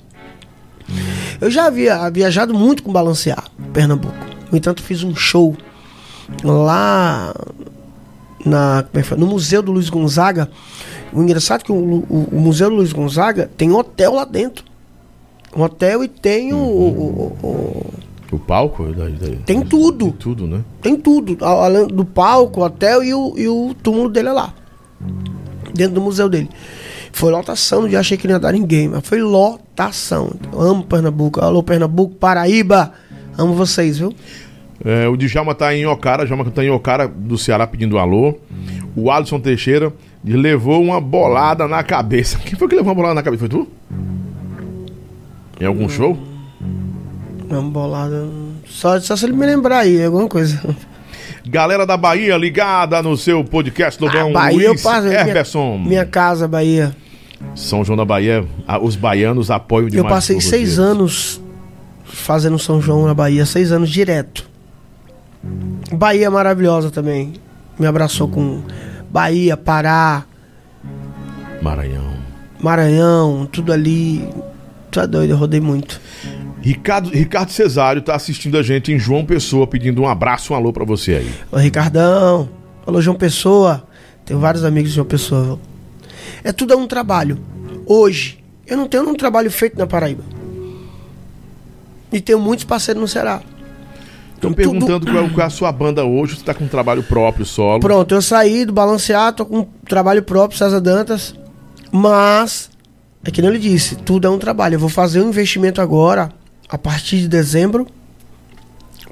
Eu 1.41 1.51
já 1.51 1.65
havia 1.65 2.09
viajado 2.09 2.53
muito 2.53 2.83
com 2.83 2.93
Balancear, 2.93 3.43
Pernambuco. 3.73 4.15
No 4.49 4.57
entanto, 4.57 4.81
fiz 4.81 5.03
um 5.03 5.13
show 5.13 5.57
lá 6.43 7.33
na, 8.45 8.85
é 8.93 9.15
no 9.15 9.27
Museu 9.27 9.61
do 9.61 9.71
Luiz 9.71 9.89
Gonzaga. 9.89 10.49
O 11.11 11.21
engraçado 11.21 11.61
é 11.61 11.63
que 11.63 11.71
o, 11.71 11.75
o, 11.75 12.29
o, 12.31 12.39
Museu 12.39 12.69
do 12.69 12.75
Luiz 12.77 12.93
Gonzaga 12.93 13.49
tem 13.57 13.71
hotel 13.71 14.13
lá 14.13 14.25
dentro. 14.25 14.63
Um 15.55 15.63
hotel 15.63 16.03
e 16.03 16.07
tem 16.07 16.53
uhum. 16.53 16.61
o, 16.61 17.35
o, 17.41 18.35
o. 18.35 18.39
palco? 18.39 18.85
Tem 19.45 19.61
tudo. 19.61 20.05
Tem 20.05 20.11
tudo, 20.13 20.47
né? 20.47 20.63
Tem 20.81 20.95
tudo. 20.95 21.43
Além 21.43 21.87
do 21.87 22.05
palco, 22.05 22.61
o 22.61 22.63
hotel 22.63 23.03
e 23.03 23.13
o, 23.13 23.33
e 23.35 23.47
o 23.47 23.73
túmulo 23.81 24.09
dele 24.09 24.29
é 24.29 24.33
lá. 24.33 24.53
Dentro 25.73 25.95
do 25.95 26.01
museu 26.01 26.29
dele. 26.29 26.49
Foi 27.11 27.31
lotação, 27.31 27.87
dia 27.87 27.99
achei 27.99 28.17
que 28.17 28.27
não 28.27 28.35
ia 28.35 28.39
dar 28.39 28.53
ninguém, 28.53 28.87
mas 28.87 29.05
foi 29.05 29.19
lotação. 29.19 30.31
Eu 30.53 30.61
amo 30.61 30.83
Pernambuco. 30.83 31.41
Alô, 31.41 31.63
Pernambuco, 31.63 32.15
Paraíba. 32.15 32.93
Amo 33.37 33.53
vocês, 33.55 33.97
viu? 33.97 34.13
É, 34.83 35.07
o 35.07 35.17
Djalma 35.17 35.53
tá 35.53 35.75
em 35.75 35.85
Ocara, 35.85 36.25
Djalma 36.25 36.45
tá 36.45 36.63
em 36.63 36.69
Ocara 36.69 37.07
do 37.07 37.37
Ceará 37.37 37.67
pedindo 37.67 37.97
alô. 37.97 38.35
O 38.95 39.11
Alisson 39.11 39.39
Teixeira 39.39 39.93
levou 40.23 40.81
uma 40.81 40.99
bolada 41.01 41.67
na 41.67 41.83
cabeça. 41.83 42.37
Quem 42.39 42.57
foi 42.57 42.67
que 42.67 42.75
levou 42.75 42.89
uma 42.89 42.95
bolada 42.95 43.15
na 43.15 43.23
cabeça? 43.23 43.41
Foi 43.41 43.49
tu? 43.49 43.67
Em 45.59 45.65
algum 45.65 45.85
hum, 45.85 45.89
show? 45.89 46.17
Uma 47.49 47.61
bolada. 47.61 48.27
Só, 48.65 48.99
só 48.99 49.15
se 49.15 49.25
ele 49.25 49.33
me 49.33 49.45
lembrar 49.45 49.79
aí, 49.79 50.03
alguma 50.03 50.27
coisa. 50.27 50.61
Galera 51.45 51.85
da 51.85 51.97
Bahia 51.97 52.37
ligada 52.37 53.01
no 53.01 53.17
seu 53.17 53.43
podcast 53.43 53.99
do 53.99 54.09
Bom 54.09 54.31
Bahia, 54.31 54.55
Luiz 54.55 54.65
eu 54.65 54.91
passo, 54.91 55.07
Everson. 55.07 55.77
Minha, 55.77 55.89
minha, 55.89 56.05
casa, 56.05 56.47
Bahia. 56.47 56.95
São 57.55 57.83
João 57.83 57.97
da 57.97 58.05
Bahia, 58.05 58.45
os 58.81 58.95
baianos 58.95 59.49
apoiam 59.49 59.89
demais. 59.89 60.05
Eu 60.05 60.09
passei 60.09 60.41
seis 60.41 60.77
anos 60.77 61.41
fazendo 62.03 62.59
São 62.59 62.81
João 62.81 63.05
na 63.05 63.13
Bahia, 63.13 63.45
seis 63.45 63.71
anos 63.71 63.89
direto. 63.89 64.48
Bahia 65.93 66.27
é 66.27 66.29
maravilhosa 66.29 66.91
também. 66.91 67.33
Me 67.77 67.87
abraçou 67.87 68.27
com 68.27 68.61
Bahia, 69.09 69.55
Pará. 69.55 70.25
Maranhão. 71.61 72.13
Maranhão, 72.59 73.47
tudo 73.51 73.71
ali. 73.71 74.27
Tu 74.91 74.99
é 74.99 75.07
doido, 75.07 75.31
eu 75.31 75.37
rodei 75.37 75.61
muito. 75.61 75.99
Ricardo, 76.61 77.09
Ricardo 77.09 77.51
Cesário 77.51 78.01
tá 78.01 78.15
assistindo 78.15 78.57
a 78.57 78.63
gente 78.63 78.91
em 78.91 78.99
João 78.99 79.25
Pessoa, 79.25 79.65
pedindo 79.65 80.01
um 80.01 80.07
abraço, 80.07 80.53
um 80.53 80.55
alô 80.55 80.73
pra 80.73 80.83
você 80.83 81.15
aí. 81.15 81.31
Ô 81.51 81.57
Ricardão, 81.57 82.49
alô 82.85 83.01
João 83.01 83.15
Pessoa. 83.15 83.87
Tenho 84.25 84.39
vários 84.39 84.63
amigos 84.63 84.89
de 84.89 84.95
João 84.95 85.07
Pessoa. 85.07 85.59
É 86.43 86.51
tudo 86.51 86.73
é 86.73 86.75
um 86.75 86.85
trabalho. 86.85 87.39
Hoje, 87.85 88.43
eu 88.67 88.77
não 88.77 88.87
tenho 88.87 89.07
um 89.07 89.15
trabalho 89.15 89.49
feito 89.49 89.77
na 89.77 89.87
Paraíba. 89.87 90.23
E 92.11 92.19
tenho 92.19 92.39
muitos 92.39 92.65
parceiros 92.65 93.01
no 93.01 93.07
Ceará. 93.07 93.41
Estão 94.39 94.53
perguntando 94.53 95.01
tudo... 95.01 95.11
qual, 95.11 95.25
é, 95.25 95.29
qual, 95.29 95.43
é 95.43 95.47
a 95.47 95.49
sua 95.49 95.71
banda 95.71 96.05
hoje, 96.05 96.35
você 96.35 96.41
está 96.41 96.53
com 96.53 96.63
um 96.63 96.67
trabalho 96.67 97.03
próprio, 97.03 97.45
solo. 97.45 97.81
Pronto, 97.81 98.15
eu 98.15 98.21
saí 98.21 98.65
do 98.65 98.71
Balancear, 98.71 99.33
tô 99.33 99.45
com 99.45 99.59
um 99.59 99.67
trabalho 99.85 100.23
próprio, 100.23 100.57
César 100.57 100.79
Dantas. 100.79 101.35
Mas, 101.91 102.69
é 103.23 103.31
que 103.31 103.41
nem 103.41 103.51
ele 103.51 103.59
disse, 103.59 103.97
tudo 103.97 104.27
é 104.27 104.29
um 104.29 104.39
trabalho. 104.39 104.75
Eu 104.75 104.79
vou 104.79 104.89
fazer 104.89 105.21
um 105.21 105.27
investimento 105.27 105.81
agora, 105.81 106.31
a 106.69 106.77
partir 106.77 107.19
de 107.19 107.27
dezembro, 107.27 107.85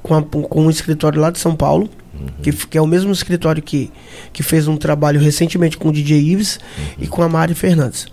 com, 0.02 0.14
a, 0.14 0.22
com 0.22 0.62
um 0.62 0.70
escritório 0.70 1.20
lá 1.20 1.30
de 1.30 1.38
São 1.38 1.54
Paulo. 1.54 1.90
Uhum. 2.14 2.26
Que, 2.42 2.50
que, 2.50 2.78
é 2.78 2.80
o 2.80 2.86
mesmo 2.86 3.12
escritório 3.12 3.62
que, 3.62 3.92
que 4.32 4.42
fez 4.42 4.66
um 4.66 4.76
trabalho 4.76 5.20
recentemente 5.20 5.76
com 5.76 5.90
o 5.90 5.92
DJ 5.92 6.18
Ives 6.18 6.56
uhum. 6.56 7.04
e 7.04 7.06
com 7.06 7.22
a 7.22 7.28
Mari 7.28 7.54
Fernandes. 7.54 8.06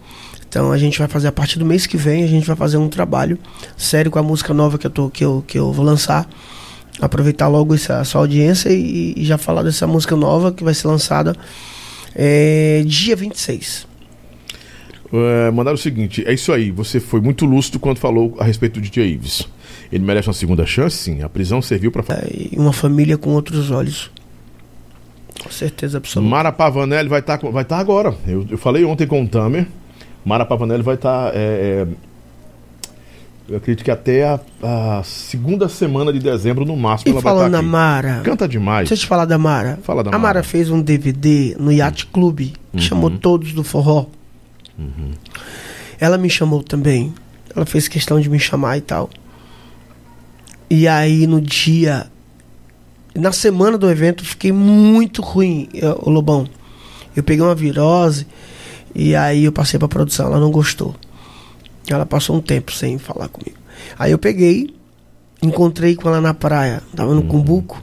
Então 0.47 0.71
a 0.71 0.77
gente 0.77 0.99
vai 0.99 1.07
fazer 1.07 1.29
a 1.29 1.31
partir 1.31 1.59
do 1.59 1.65
mês 1.65 1.87
que 1.87 1.97
vem, 1.97 2.23
a 2.23 2.27
gente 2.27 2.45
vai 2.45 2.55
fazer 2.55 2.77
um 2.77 2.87
trabalho 2.87 3.39
sério 3.75 4.11
com 4.11 4.19
a 4.19 4.23
música 4.23 4.53
nova 4.53 4.77
que 4.77 4.85
eu, 4.85 4.91
tô, 4.91 5.09
que 5.09 5.25
eu, 5.25 5.43
que 5.45 5.57
eu 5.57 5.71
vou 5.71 5.83
lançar 5.83 6.29
aproveitar 7.01 7.47
logo 7.47 7.73
essa 7.75 8.03
sua 8.03 8.21
audiência 8.21 8.69
e, 8.69 9.13
e, 9.17 9.25
já 9.25 9.37
falar 9.37 9.63
dessa 9.63 9.85
música 9.85 10.15
nova 10.15 10.51
que 10.51 10.63
vai 10.63 10.73
ser 10.73 10.87
lançada 10.87 11.35
é, 12.15 12.83
dia 12.85 13.15
26. 13.15 13.87
É, 15.13 15.51
mandaram 15.51 15.75
o 15.75 15.77
seguinte: 15.77 16.23
é 16.25 16.33
isso 16.33 16.51
aí, 16.51 16.71
você 16.71 16.99
foi 16.99 17.21
muito 17.21 17.45
lúcido 17.45 17.79
quando 17.79 17.97
falou 17.97 18.35
a 18.39 18.43
respeito 18.43 18.75
do 18.75 18.81
DJ 18.81 19.13
Ives. 19.13 19.47
Ele 19.91 20.03
merece 20.03 20.27
uma 20.27 20.33
segunda 20.33 20.65
chance, 20.65 20.97
sim. 20.97 21.21
A 21.21 21.29
prisão 21.29 21.61
serviu 21.61 21.91
para. 21.91 22.03
É, 22.15 22.59
uma 22.59 22.73
família 22.73 23.17
com 23.17 23.31
outros 23.31 23.71
olhos. 23.71 24.11
Com 25.41 25.51
certeza 25.51 25.97
absoluta. 25.97 26.29
Mara 26.29 26.51
Pavanelli 26.51 27.07
vai 27.07 27.19
estar 27.19 27.37
tá, 27.37 27.49
vai 27.49 27.63
tá 27.63 27.77
agora. 27.77 28.15
Eu, 28.27 28.47
eu 28.49 28.57
falei 28.57 28.83
ontem 28.83 29.05
com 29.05 29.23
o 29.23 29.27
Tamer. 29.27 29.67
Mara 30.23 30.45
Pavanelli 30.45 30.81
vai 30.81 30.95
estar. 30.95 31.31
Tá, 31.31 31.37
é, 31.37 31.85
é, 31.85 31.87
eu 33.47 33.57
acredito 33.57 33.83
que 33.83 33.91
até 33.91 34.23
a, 34.23 34.39
a, 34.63 35.03
segunda 35.03 35.69
semana 35.69 36.11
de 36.11 36.19
dezembro, 36.19 36.65
no 36.65 36.75
máximo, 36.75 37.09
e 37.09 37.11
ela 37.11 37.21
falando 37.21 37.51
vai 37.51 37.51
tá 37.51 37.57
estar. 37.59 37.71
Mara. 37.71 38.21
Canta 38.23 38.47
demais. 38.47 38.89
Deixa 38.89 39.01
eu 39.01 39.05
te 39.05 39.07
falar 39.07 39.25
da 39.25 39.37
Mara. 39.37 39.77
Fala 39.83 40.03
da 40.03 40.15
a 40.15 40.17
Mara. 40.17 40.41
fez 40.41 40.69
um 40.69 40.81
DVD 40.81 41.55
no 41.59 41.71
Yacht 41.71 42.07
Club. 42.07 42.53
Uhum. 42.73 42.79
Chamou 42.79 43.09
todos 43.11 43.53
do 43.53 43.63
forró. 43.63 44.07
Uhum. 44.77 45.11
Ela 45.99 46.17
me 46.17 46.29
chamou 46.29 46.63
também. 46.63 47.13
Ela 47.55 47.65
fez 47.65 47.87
questão 47.87 48.19
de 48.19 48.29
me 48.29 48.39
chamar 48.39 48.77
e 48.77 48.81
tal. 48.81 49.09
E 50.69 50.87
aí 50.87 51.27
no 51.27 51.39
dia. 51.39 52.07
Na 53.13 53.31
semana 53.31 53.77
do 53.77 53.89
evento 53.89 54.25
fiquei 54.25 54.51
muito 54.51 55.21
ruim, 55.21 55.69
o 56.01 56.09
Lobão. 56.09 56.47
Eu 57.15 57.23
peguei 57.23 57.45
uma 57.45 57.55
virose 57.55 58.27
e 58.93 59.15
aí 59.15 59.45
eu 59.45 59.53
passei 59.53 59.79
pra 59.79 59.87
produção, 59.87 60.25
ela 60.25 60.39
não 60.39 60.51
gostou. 60.51 60.95
Ela 61.87 62.05
passou 62.05 62.35
um 62.35 62.41
tempo 62.41 62.71
sem 62.71 62.97
falar 62.97 63.27
comigo. 63.29 63.57
Aí 63.97 64.11
eu 64.11 64.17
peguei, 64.17 64.73
encontrei 65.41 65.95
com 65.95 66.07
ela 66.07 66.21
na 66.21 66.33
praia, 66.33 66.81
tava 66.95 67.13
no 67.13 67.21
uhum. 67.21 67.27
Cumbuco. 67.27 67.81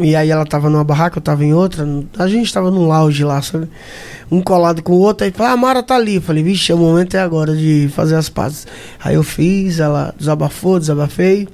E 0.00 0.14
aí 0.14 0.30
ela 0.30 0.46
tava 0.46 0.70
numa 0.70 0.84
barraca, 0.84 1.18
eu 1.18 1.22
tava 1.22 1.44
em 1.44 1.52
outra. 1.52 1.84
A 2.18 2.28
gente 2.28 2.52
tava 2.52 2.70
num 2.70 2.86
lounge 2.86 3.24
lá, 3.24 3.42
sabe? 3.42 3.68
Um 4.30 4.40
colado 4.40 4.80
com 4.80 4.92
o 4.92 4.98
outro. 4.98 5.24
Aí 5.24 5.32
falei, 5.32 5.50
ah, 5.50 5.54
a 5.54 5.56
Mara 5.56 5.82
tá 5.82 5.96
ali. 5.96 6.16
Eu 6.16 6.22
falei, 6.22 6.42
vixe, 6.42 6.72
o 6.72 6.78
momento 6.78 7.16
é 7.16 7.20
agora 7.20 7.56
de 7.56 7.90
fazer 7.92 8.14
as 8.14 8.28
pazes. 8.28 8.66
Aí 9.02 9.16
eu 9.16 9.24
fiz, 9.24 9.80
ela 9.80 10.14
desabafou, 10.16 10.78
desabafei. 10.78 11.48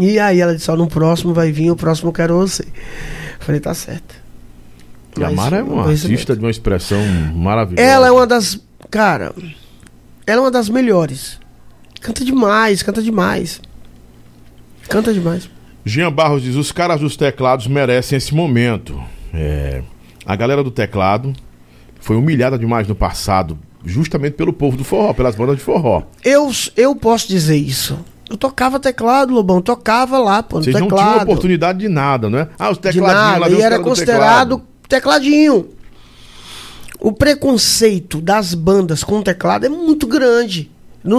E 0.00 0.18
aí 0.18 0.40
ela 0.40 0.56
disse, 0.56 0.70
ó, 0.70 0.76
no 0.76 0.88
próximo 0.88 1.34
vai 1.34 1.52
vir, 1.52 1.70
o 1.70 1.76
próximo 1.76 2.08
eu 2.08 2.12
quero 2.14 2.38
você. 2.38 2.62
Eu 2.62 3.40
falei, 3.40 3.60
tá 3.60 3.74
certo. 3.74 4.14
E 5.18 5.22
a 5.22 5.30
Mara 5.30 5.58
é 5.58 5.62
uma 5.62 5.86
artista 5.86 6.34
de 6.34 6.42
uma 6.42 6.50
expressão 6.50 6.98
maravilhosa. 7.34 7.86
Ela 7.86 8.08
é 8.08 8.10
uma 8.10 8.26
das. 8.26 8.58
Cara, 8.90 9.32
ela 10.26 10.38
é 10.38 10.40
uma 10.44 10.50
das 10.50 10.68
melhores. 10.68 11.38
Canta 12.00 12.24
demais, 12.24 12.82
canta 12.82 13.02
demais. 13.02 13.60
Canta 14.88 15.12
demais. 15.12 15.48
Jean 15.84 16.12
Barros 16.12 16.42
diz: 16.42 16.54
os 16.56 16.72
caras 16.72 17.00
dos 17.00 17.16
teclados 17.16 17.66
merecem 17.66 18.16
esse 18.16 18.34
momento. 18.34 19.00
É, 19.32 19.82
a 20.24 20.36
galera 20.36 20.62
do 20.62 20.70
teclado 20.70 21.32
foi 22.00 22.16
humilhada 22.16 22.58
demais 22.58 22.86
no 22.86 22.94
passado, 22.94 23.58
justamente 23.84 24.34
pelo 24.34 24.52
povo 24.52 24.76
do 24.76 24.84
forró, 24.84 25.12
pelas 25.12 25.34
bandas 25.34 25.56
de 25.56 25.62
forró. 25.62 26.02
Eu, 26.22 26.50
eu 26.76 26.94
posso 26.94 27.28
dizer 27.28 27.56
isso. 27.56 27.98
Eu 28.28 28.38
tocava 28.38 28.80
teclado, 28.80 29.34
Lobão, 29.34 29.60
tocava 29.60 30.18
lá, 30.18 30.42
pô, 30.42 30.62
Vocês 30.62 30.74
teclado. 30.74 30.90
não 30.90 31.12
tinham 31.12 31.22
oportunidade 31.22 31.78
de 31.78 31.88
nada, 31.88 32.30
não 32.30 32.38
é? 32.38 32.48
Ah, 32.58 32.70
os 32.70 32.78
tecladinhos 32.78 33.40
lá, 33.40 33.50
e 33.50 33.60
era 33.60 33.78
considerado 33.78 34.62
tecladinho. 34.88 35.68
O 37.04 37.12
preconceito 37.12 38.18
das 38.18 38.54
bandas 38.54 39.04
com 39.04 39.20
teclado 39.20 39.66
é 39.66 39.68
muito 39.68 40.06
grande. 40.06 40.70
Não, 41.04 41.18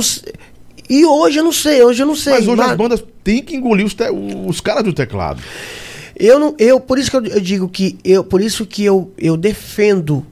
e 0.90 1.06
hoje 1.06 1.38
eu 1.38 1.44
não 1.44 1.52
sei, 1.52 1.84
hoje 1.84 2.02
eu 2.02 2.08
não 2.08 2.16
sei. 2.16 2.34
Mas 2.34 2.48
hoje 2.48 2.58
mas... 2.58 2.72
as 2.72 2.76
bandas 2.76 3.04
têm 3.24 3.44
que 3.44 3.56
engolir 3.56 3.86
os, 3.86 3.94
te... 3.94 4.06
os 4.48 4.60
caras 4.60 4.84
do 4.84 4.92
teclado. 4.92 5.44
Eu 6.16 6.40
não, 6.40 6.56
eu 6.58 6.80
por 6.80 6.98
isso 6.98 7.12
que 7.12 7.18
eu, 7.18 7.26
eu, 7.26 7.40
digo 7.40 7.70
que 7.70 8.00
eu, 8.04 8.24
por 8.24 8.42
isso 8.42 8.66
que 8.66 8.84
eu, 8.84 9.12
eu 9.16 9.38
defendo 9.38 10.26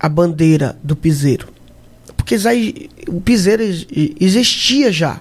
a 0.00 0.08
bandeira 0.08 0.78
do 0.82 0.96
piseiro. 0.96 1.48
Porque 2.16 2.38
já, 2.38 2.52
o 3.06 3.20
piseiro 3.20 3.62
existia 4.18 4.90
já. 4.90 5.20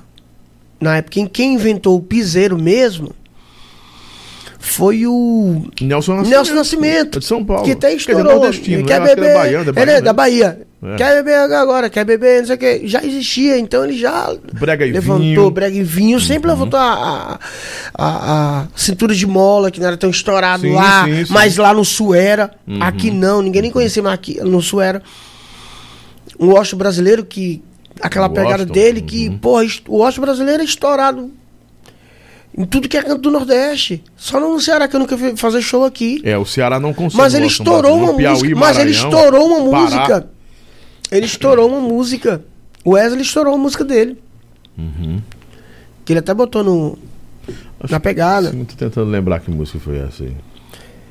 Na 0.79 0.95
época 0.95 1.19
em 1.19 1.27
quem 1.27 1.55
inventou 1.55 1.97
o 1.97 2.01
piseiro 2.01 2.57
mesmo 2.57 3.13
foi 4.65 5.05
o 5.05 5.63
Nelson 5.79 6.15
Nascimento, 6.15 6.35
Nelson 6.35 6.53
Nascimento 6.55 7.19
de 7.19 7.25
São 7.25 7.45
Paulo. 7.45 7.63
Que 7.63 7.71
até 7.71 7.93
estourou. 7.93 8.49
Dizer, 8.49 8.83
quer 8.83 8.99
né? 8.99 9.15
beber, 9.15 9.33
baiano, 9.35 9.71
é, 9.75 9.85
né? 9.85 10.01
da 10.01 10.11
Bahia. 10.11 10.59
É. 10.83 10.95
Quer 10.95 11.23
beber 11.23 11.35
agora, 11.51 11.89
quer 11.89 12.03
beber, 12.03 12.39
não 12.39 12.47
sei 12.47 12.55
o 12.55 12.59
que. 12.59 12.87
Já 12.87 13.03
existia, 13.03 13.57
então 13.59 13.83
ele 13.83 13.97
já 13.97 14.35
brega 14.53 14.83
levantou 14.83 15.19
vinho. 15.19 15.51
brega 15.51 15.75
e 15.75 15.83
vinho, 15.83 16.19
sempre 16.19 16.49
uhum. 16.49 16.57
levantou 16.57 16.79
a, 16.79 17.39
a, 17.93 18.59
a, 18.61 18.67
cintura 18.75 19.13
de 19.13 19.25
mola, 19.25 19.69
que 19.69 19.79
não 19.79 19.87
era 19.87 19.97
tão 19.97 20.09
estourado 20.09 20.63
sim, 20.63 20.73
lá, 20.73 21.05
sim, 21.05 21.25
sim. 21.25 21.33
mas 21.33 21.57
lá 21.57 21.73
no 21.73 21.85
sul 21.85 22.15
era. 22.15 22.51
Uhum. 22.67 22.81
Aqui 22.81 23.11
não, 23.11 23.41
ninguém 23.41 23.61
nem 23.61 23.71
conhecia, 23.71 24.01
mas 24.01 24.13
aqui 24.13 24.39
no 24.41 24.61
sul 24.61 24.81
era. 24.81 25.01
Um 26.39 26.47
Washington 26.47 26.77
brasileiro 26.77 27.23
que. 27.23 27.63
Aquela 28.01 28.27
pegada 28.27 28.65
dele 28.65 28.99
que, 28.99 29.29
uhum. 29.29 29.37
porra, 29.37 29.63
o 29.87 29.99
Washington 29.99 30.21
brasileiro 30.21 30.61
é 30.61 30.65
estourado 30.65 31.31
em 32.57 32.65
tudo 32.65 32.87
que 32.87 32.97
é 32.97 33.03
canto 33.03 33.21
do 33.21 33.31
Nordeste. 33.31 34.03
Só 34.15 34.39
no 34.39 34.59
Ceará 34.61 34.87
que 34.87 34.95
eu 34.95 34.99
nunca 34.99 35.17
fui 35.17 35.35
fazer 35.35 35.61
show 35.61 35.83
aqui. 35.83 36.21
É, 36.23 36.37
o 36.37 36.45
Ceará 36.45 36.79
não 36.79 36.93
consegue. 36.93 37.17
Mas 37.21 37.33
ele 37.33 37.47
estourou 37.47 37.97
uma 37.97 38.15
Piauí, 38.15 38.33
música. 38.33 38.55
Maranhão, 38.55 38.59
mas 38.59 38.77
ele 38.77 38.91
estourou 38.91 39.47
uma 39.47 39.71
Pará. 39.71 39.81
música. 39.83 40.29
Ele 41.11 41.25
estourou 41.25 41.69
uma 41.69 41.81
música. 41.81 42.43
O 42.83 42.91
Wesley 42.91 43.21
estourou 43.21 43.55
a 43.55 43.57
música 43.57 43.83
dele. 43.83 44.17
Uhum. 44.77 45.21
Que 46.05 46.13
ele 46.13 46.19
até 46.19 46.33
botou 46.33 46.63
no. 46.63 46.97
Acho 47.79 47.91
na 47.91 47.99
pegada. 47.99 48.51
Sim, 48.51 48.63
tô 48.63 48.75
tentando 48.75 49.09
lembrar 49.09 49.39
que 49.39 49.51
música 49.51 49.79
foi 49.79 49.97
essa 49.97 50.23
aí. 50.23 50.35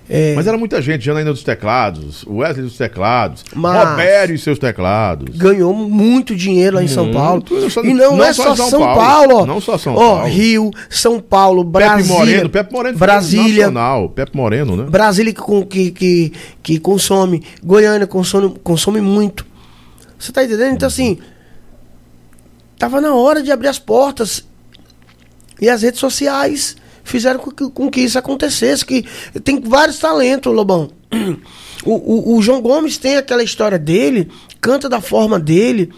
É... 0.08 0.34
Mas 0.34 0.46
era 0.46 0.58
muita 0.58 0.82
gente, 0.82 1.04
Janaína 1.04 1.32
dos 1.32 1.42
teclados, 1.42 2.24
Wesley 2.26 2.66
dos 2.66 2.76
teclados, 2.76 3.42
Mas 3.54 3.88
Robério 3.88 4.34
e 4.34 4.38
seus 4.38 4.58
teclados. 4.58 5.34
Ganhou 5.36 5.72
muito 5.72 6.36
dinheiro 6.36 6.76
lá 6.76 6.82
em 6.82 6.88
São 6.88 7.10
Paulo. 7.10 7.42
Só, 7.70 7.82
e 7.82 7.94
não, 7.94 8.16
não 8.16 8.24
é 8.24 8.32
só 8.32 8.54
São, 8.54 8.68
São 8.68 8.80
Paulo. 8.80 9.28
Paulo. 9.28 9.46
Não 9.46 9.60
só 9.60 9.78
São 9.78 9.94
Paulo. 9.94 10.26
Rio, 10.26 10.70
São 10.90 11.20
Paulo, 11.20 11.64
Brasília. 11.64 12.04
Pepe 12.04 12.18
Moreno, 12.18 12.50
Pepe 12.50 12.72
Moreno 12.72 12.98
Brasília. 12.98 13.66
Nacional. 13.66 14.08
Pepe 14.10 14.36
Moreno, 14.36 14.76
né? 14.76 14.84
Brasília 14.84 15.32
que, 15.32 15.64
que, 15.64 15.90
que, 15.90 16.32
que 16.62 16.78
consome. 16.78 17.42
Goiânia 17.62 18.06
consome, 18.06 18.54
consome 18.62 19.00
muito. 19.00 19.46
Você 20.18 20.32
tá 20.32 20.44
entendendo? 20.44 20.74
Então, 20.74 20.86
assim, 20.86 21.18
tava 22.78 23.00
na 23.00 23.14
hora 23.14 23.42
de 23.42 23.50
abrir 23.50 23.68
as 23.68 23.78
portas. 23.78 24.44
E 25.60 25.68
as 25.68 25.82
redes 25.82 26.00
sociais 26.00 26.76
fizeram 27.04 27.38
com 27.38 27.50
que, 27.50 27.70
com 27.70 27.90
que 27.90 28.00
isso 28.00 28.18
acontecesse. 28.18 28.84
Que 28.84 29.04
tem 29.44 29.60
vários 29.60 29.98
talentos, 29.98 30.52
Lobão. 30.52 30.90
O, 31.84 31.92
o, 31.92 32.36
o, 32.36 32.42
João 32.42 32.62
Gomes 32.62 32.96
tem 32.96 33.18
aquela 33.18 33.42
história 33.42 33.78
dele, 33.78 34.30
canta 34.58 34.88
da 34.88 35.02
forma 35.02 35.38
dele, 35.38 35.90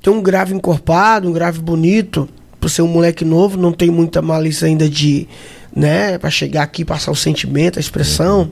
tem 0.00 0.10
um 0.10 0.22
grave 0.22 0.54
encorpado, 0.54 1.28
um 1.28 1.32
grave 1.32 1.60
bonito, 1.60 2.26
por 2.58 2.70
ser 2.70 2.80
um 2.80 2.88
moleque 2.88 3.22
novo, 3.22 3.58
não 3.58 3.72
tem 3.72 3.90
muita 3.90 4.22
malícia 4.22 4.66
ainda 4.66 4.88
de, 4.88 5.28
né, 5.74 6.16
para 6.16 6.30
chegar 6.30 6.62
aqui 6.62 6.82
passar 6.82 7.10
o 7.10 7.16
sentimento, 7.16 7.78
a 7.78 7.80
expressão. 7.80 8.50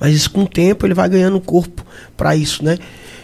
Mas 0.00 0.14
isso 0.14 0.30
com 0.30 0.42
o 0.42 0.48
tempo 0.48 0.84
ele 0.86 0.94
vai 0.94 1.08
ganhando 1.08 1.40
corpo 1.40 1.84
para 2.16 2.34
isso, 2.34 2.64
né? 2.64 2.78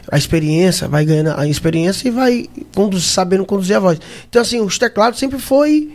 A 0.09 0.17
experiência, 0.17 0.87
vai 0.87 1.05
ganhando 1.05 1.33
a 1.37 1.49
experiência 1.49 2.07
e 2.07 2.11
vai 2.11 2.47
conduz, 2.75 3.05
sabendo 3.05 3.45
conduzir 3.45 3.77
a 3.77 3.81
voz. 3.81 3.99
Então 4.29 4.41
assim, 4.41 4.61
os 4.61 4.79
teclados 4.79 5.19
sempre 5.19 5.39
foi 5.39 5.91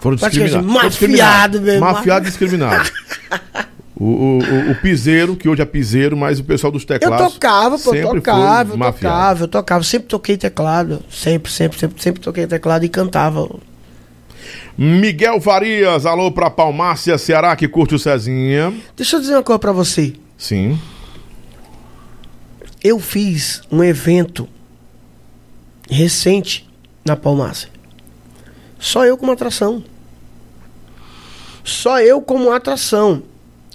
foram 0.00 0.16
discriminados. 0.16 0.66
Mafiado 0.66 1.60
mesmo. 1.60 1.80
Mafiado 1.80 2.24
discriminado. 2.26 2.90
O, 4.00 4.06
o, 4.06 4.38
o, 4.38 4.70
o, 4.70 4.74
piseiro, 4.76 5.36
que 5.36 5.46
hoje 5.46 5.60
é 5.60 5.64
piseiro, 5.66 6.16
mas 6.16 6.40
o 6.40 6.44
pessoal 6.44 6.72
dos 6.72 6.86
teclados. 6.86 7.20
Eu 7.20 7.32
tocava, 7.32 7.78
pô, 7.78 7.90
sempre 7.90 8.22
tocava, 8.22 8.72
eu 8.72 8.78
tocava, 8.78 9.44
eu 9.44 9.48
tocava, 9.48 9.84
sempre 9.84 10.08
toquei 10.08 10.38
teclado. 10.38 11.02
Sempre, 11.10 11.52
sempre, 11.52 11.78
sempre, 11.78 12.02
sempre 12.02 12.22
toquei 12.22 12.46
teclado 12.46 12.82
e 12.82 12.88
cantava. 12.88 13.46
Miguel 14.78 15.38
Farias, 15.38 16.06
alô 16.06 16.32
pra 16.32 16.48
Palmácia, 16.48 17.18
Ceará, 17.18 17.54
que 17.54 17.68
curte 17.68 17.94
o 17.94 17.98
Cezinha. 17.98 18.72
Deixa 18.96 19.16
eu 19.16 19.20
dizer 19.20 19.34
uma 19.34 19.42
coisa 19.42 19.58
pra 19.58 19.72
você. 19.72 20.14
Sim. 20.38 20.80
Eu 22.82 22.98
fiz 22.98 23.60
um 23.70 23.84
evento 23.84 24.48
recente 25.90 26.66
na 27.04 27.16
Palmácia. 27.16 27.68
Só 28.80 29.04
eu 29.04 29.16
como 29.16 29.30
atração. 29.30 29.84
Só 31.62 32.00
eu 32.00 32.20
como 32.22 32.50
atração. 32.50 33.22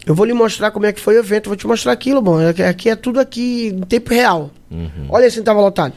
Eu 0.06 0.16
vou 0.16 0.26
lhe 0.26 0.34
mostrar 0.34 0.72
como 0.72 0.86
é 0.86 0.92
que 0.92 1.00
foi 1.00 1.16
o 1.16 1.20
evento. 1.20 1.48
Vou 1.48 1.56
te 1.56 1.68
mostrar 1.68 1.92
aquilo, 1.92 2.22
bom. 2.22 2.38
Aqui 2.68 2.90
é 2.90 2.96
tudo 2.96 3.20
aqui 3.20 3.68
em 3.68 3.82
tempo 3.82 4.12
real. 4.12 4.50
Uhum. 4.70 5.08
Olha 5.10 5.28
assim, 5.28 5.44
tava 5.44 5.62
lotado. 5.62 5.94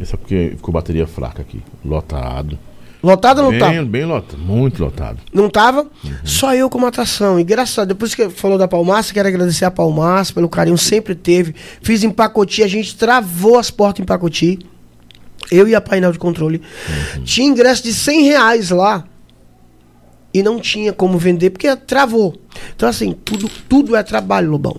Isso 0.00 0.14
é 0.14 0.18
porque 0.18 0.52
ficou 0.56 0.72
bateria 0.72 1.06
fraca 1.06 1.40
aqui. 1.40 1.62
Lotado. 1.84 2.58
Lotado 3.02 3.38
ou 3.38 3.44
não 3.44 3.50
bem, 3.52 3.60
tava? 3.60 3.84
Bem 3.84 4.04
lotado, 4.04 4.38
muito 4.38 4.82
lotado. 4.82 5.18
Não 5.32 5.48
tava? 5.48 5.82
Uhum. 5.82 6.12
Só 6.24 6.54
eu 6.54 6.68
como 6.68 6.86
atração. 6.86 7.38
E 7.38 7.44
graças 7.44 7.78
a 7.78 7.84
Deus, 7.84 7.96
depois 7.96 8.14
que 8.14 8.28
falou 8.28 8.58
da 8.58 8.66
Palmaça, 8.66 9.14
quero 9.14 9.28
agradecer 9.28 9.64
a 9.64 9.70
Palmaça 9.70 10.32
pelo 10.32 10.48
carinho, 10.48 10.76
sempre 10.76 11.14
teve. 11.14 11.54
Fiz 11.80 12.02
em 12.02 12.10
Pacoti, 12.10 12.62
a 12.62 12.68
gente 12.68 12.96
travou 12.96 13.58
as 13.58 13.70
portas 13.70 14.02
em 14.02 14.06
Pacoti. 14.06 14.58
Eu 15.50 15.68
e 15.68 15.74
a 15.74 15.80
painel 15.80 16.12
de 16.12 16.18
controle. 16.18 16.60
Uhum. 17.16 17.24
Tinha 17.24 17.48
ingresso 17.48 17.82
de 17.82 17.92
100 17.92 18.22
reais 18.24 18.70
lá. 18.70 19.04
E 20.34 20.42
não 20.42 20.60
tinha 20.60 20.92
como 20.92 21.16
vender 21.16 21.50
porque 21.50 21.74
travou. 21.76 22.38
Então, 22.74 22.88
assim, 22.88 23.12
tudo, 23.24 23.48
tudo 23.68 23.96
é 23.96 24.02
trabalho, 24.02 24.50
Lobão. 24.50 24.76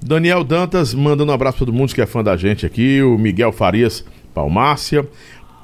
Daniel 0.00 0.44
Dantas 0.44 0.94
mandando 0.94 1.32
um 1.32 1.34
abraço 1.34 1.58
para 1.58 1.66
todo 1.66 1.74
mundo 1.74 1.92
que 1.92 2.00
é 2.00 2.06
fã 2.06 2.22
da 2.22 2.36
gente 2.36 2.64
aqui. 2.64 3.02
O 3.02 3.18
Miguel 3.18 3.52
Farias, 3.52 4.04
Palmácia. 4.32 5.06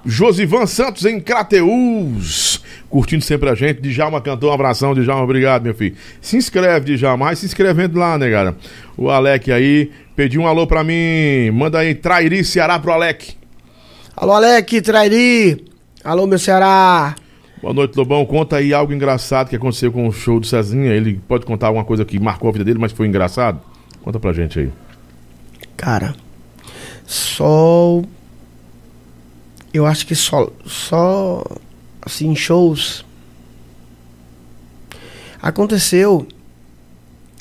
Josivan 0.06 0.66
Santos 0.66 1.06
em 1.06 1.18
Crateus, 1.18 2.62
curtindo 2.90 3.24
sempre 3.24 3.48
a 3.48 3.54
gente. 3.54 3.80
Djalma 3.80 4.20
cantou 4.20 4.50
um 4.50 4.52
abração, 4.52 4.94
Djalma, 4.94 5.22
obrigado, 5.22 5.62
meu 5.62 5.74
filho. 5.74 5.96
Se 6.20 6.36
inscreve, 6.36 6.94
Djalma, 6.94 7.26
mas 7.26 7.38
se 7.38 7.46
inscrevendo 7.46 7.98
lá, 7.98 8.18
né, 8.18 8.30
cara? 8.30 8.54
O 8.98 9.08
Alec 9.08 9.50
aí 9.50 9.90
pediu 10.14 10.42
um 10.42 10.46
alô 10.46 10.66
pra 10.66 10.84
mim. 10.84 11.50
Manda 11.52 11.78
aí, 11.78 11.94
Trairi 11.94 12.44
Ceará 12.44 12.78
pro 12.78 12.92
Alec. 12.92 13.34
Alô, 14.16 14.32
Alec, 14.32 14.80
Trairi. 14.80 15.64
Alô, 16.04 16.24
meu 16.26 16.38
Ceará. 16.38 17.16
Boa 17.60 17.74
noite, 17.74 17.96
Lobão. 17.96 18.24
Conta 18.24 18.56
aí 18.58 18.72
algo 18.72 18.92
engraçado 18.92 19.48
que 19.48 19.56
aconteceu 19.56 19.90
com 19.90 20.06
o 20.06 20.12
show 20.12 20.38
do 20.38 20.46
Cezinha. 20.46 20.92
Ele 20.92 21.20
pode 21.26 21.44
contar 21.44 21.66
alguma 21.66 21.84
coisa 21.84 22.04
que 22.04 22.20
marcou 22.20 22.48
a 22.48 22.52
vida 22.52 22.64
dele, 22.64 22.78
mas 22.78 22.92
foi 22.92 23.08
engraçado? 23.08 23.60
Conta 24.02 24.20
pra 24.20 24.32
gente 24.32 24.60
aí. 24.60 24.70
Cara, 25.76 26.14
só 27.04 28.02
eu 29.72 29.84
acho 29.84 30.06
que 30.06 30.14
só, 30.14 30.48
só 30.64 31.44
assim, 32.00 32.36
shows. 32.36 33.04
Aconteceu. 35.42 36.28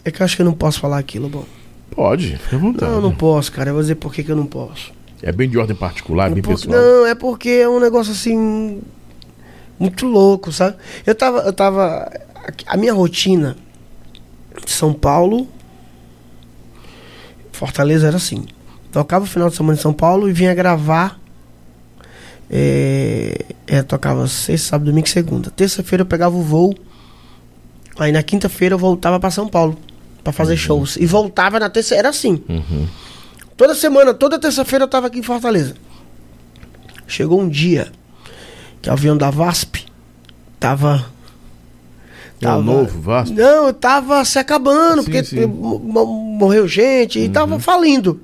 É 0.03 0.09
que 0.09 0.23
eu 0.23 0.25
acho 0.25 0.35
que 0.35 0.41
eu 0.41 0.45
não 0.45 0.53
posso 0.53 0.79
falar 0.79 0.97
aquilo, 0.97 1.29
bom. 1.29 1.45
Pode, 1.91 2.35
fica 2.37 2.55
à 2.55 2.59
vontade. 2.59 2.91
Não, 2.91 2.99
não 2.99 3.13
posso, 3.13 3.51
cara. 3.51 3.69
Eu 3.69 3.75
vou 3.75 3.83
dizer 3.83 3.95
por 3.95 4.11
que, 4.11 4.23
que 4.23 4.31
eu 4.31 4.35
não 4.35 4.47
posso. 4.47 4.91
É 5.23 5.31
bem 5.31 5.49
de 5.49 5.57
ordem 5.57 5.75
particular, 5.75 6.29
é 6.29 6.33
bem 6.33 6.43
por... 6.43 6.53
pessoal. 6.53 6.75
Não, 6.75 7.05
é 7.05 7.15
porque 7.15 7.49
é 7.49 7.69
um 7.69 7.79
negócio 7.79 8.11
assim. 8.11 8.81
Muito 9.79 10.05
louco, 10.05 10.51
sabe? 10.51 10.77
Eu 11.05 11.15
tava. 11.15 11.39
Eu 11.39 11.53
tava. 11.53 12.11
A 12.67 12.77
minha 12.77 12.93
rotina 12.93 13.55
de 14.63 14.71
São 14.71 14.93
Paulo. 14.93 15.47
Fortaleza 17.51 18.07
era 18.07 18.17
assim. 18.17 18.45
Tocava 18.91 19.25
o 19.25 19.27
final 19.27 19.49
de 19.49 19.55
semana 19.55 19.77
em 19.77 19.81
São 19.81 19.93
Paulo 19.93 20.29
e 20.29 20.33
vinha 20.33 20.53
gravar 20.53 21.23
é, 22.55 23.45
é, 23.65 23.81
tocava 23.81 24.27
sexta, 24.27 24.69
sábado, 24.69 24.91
domingo 24.91 25.07
e 25.07 25.09
segunda. 25.09 25.49
Terça-feira 25.49 26.03
eu 26.03 26.05
pegava 26.05 26.35
o 26.35 26.41
voo. 26.43 26.75
Aí 27.97 28.11
na 28.11 28.21
quinta-feira 28.21 28.75
eu 28.75 28.79
voltava 28.79 29.19
para 29.19 29.31
São 29.31 29.47
Paulo 29.47 29.75
para 30.23 30.31
fazer 30.31 30.53
uhum. 30.53 30.57
shows. 30.57 30.95
E 30.97 31.05
voltava 31.07 31.59
na 31.59 31.67
terça, 31.67 31.95
era 31.95 32.09
assim. 32.09 32.43
Uhum. 32.47 32.87
Toda 33.55 33.75
semana, 33.75 34.13
toda 34.13 34.39
terça-feira 34.39 34.85
eu 34.85 34.89
tava 34.89 35.07
aqui 35.07 35.19
em 35.19 35.23
Fortaleza. 35.23 35.75
Chegou 37.07 37.41
um 37.41 37.47
dia 37.47 37.91
que 38.81 38.89
o 38.89 38.93
avião 38.93 39.15
da 39.15 39.30
VASP 39.30 39.85
tava. 40.59 41.05
É 42.41 42.45
tava 42.45 42.61
novo, 42.61 42.99
VASP? 42.99 43.35
Não, 43.35 43.71
tava 43.71 44.25
se 44.25 44.39
acabando, 44.39 45.03
sim, 45.03 45.05
porque 45.05 45.23
sim. 45.23 45.45
morreu 45.45 46.67
gente 46.67 47.19
uhum. 47.19 47.25
e 47.25 47.30
tava 47.30 47.59
falindo. 47.59 48.19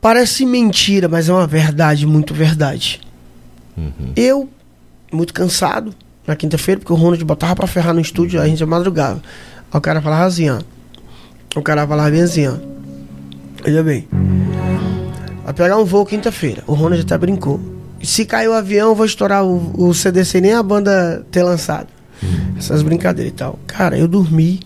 Parece 0.00 0.46
mentira, 0.46 1.08
mas 1.08 1.28
é 1.28 1.32
uma 1.32 1.46
verdade, 1.46 2.06
muito 2.06 2.34
verdade. 2.34 3.00
Uhum. 3.76 4.12
Eu, 4.16 4.48
muito 5.12 5.32
cansado, 5.32 5.94
na 6.26 6.34
quinta-feira, 6.34 6.80
porque 6.80 6.92
o 6.92 6.96
Ronald 6.96 7.24
botava 7.24 7.54
pra 7.56 7.66
ferrar 7.66 7.94
no 7.94 8.00
estúdio, 8.00 8.40
a 8.40 8.46
gente 8.46 8.64
madrugava. 8.64 9.22
Aí 9.70 9.78
o 9.78 9.80
cara 9.80 10.00
falava 10.00 10.24
assim, 10.24 10.48
ó. 10.50 10.60
O 11.54 11.62
cara 11.62 11.86
falava 11.86 12.10
bem 12.10 12.22
assim, 12.22 12.46
ó. 12.46 12.71
Olha 13.64 13.82
bem. 13.82 14.08
Vai 15.44 15.54
pegar 15.54 15.78
um 15.78 15.84
voo 15.84 16.04
quinta-feira. 16.06 16.62
O 16.66 16.74
Ronald 16.74 17.02
até 17.02 17.16
brincou. 17.18 17.60
Se 18.02 18.24
cair 18.24 18.48
o 18.48 18.52
avião, 18.52 18.90
eu 18.90 18.94
vou 18.94 19.06
estourar 19.06 19.44
o, 19.44 19.72
o 19.76 19.94
CD 19.94 20.24
sem 20.24 20.40
nem 20.40 20.52
a 20.52 20.62
banda 20.62 21.24
ter 21.30 21.42
lançado. 21.42 21.88
Uhum. 22.22 22.54
Essas 22.58 22.82
brincadeiras 22.82 23.32
e 23.32 23.36
tal. 23.36 23.58
Cara, 23.66 23.96
eu 23.96 24.08
dormi 24.08 24.60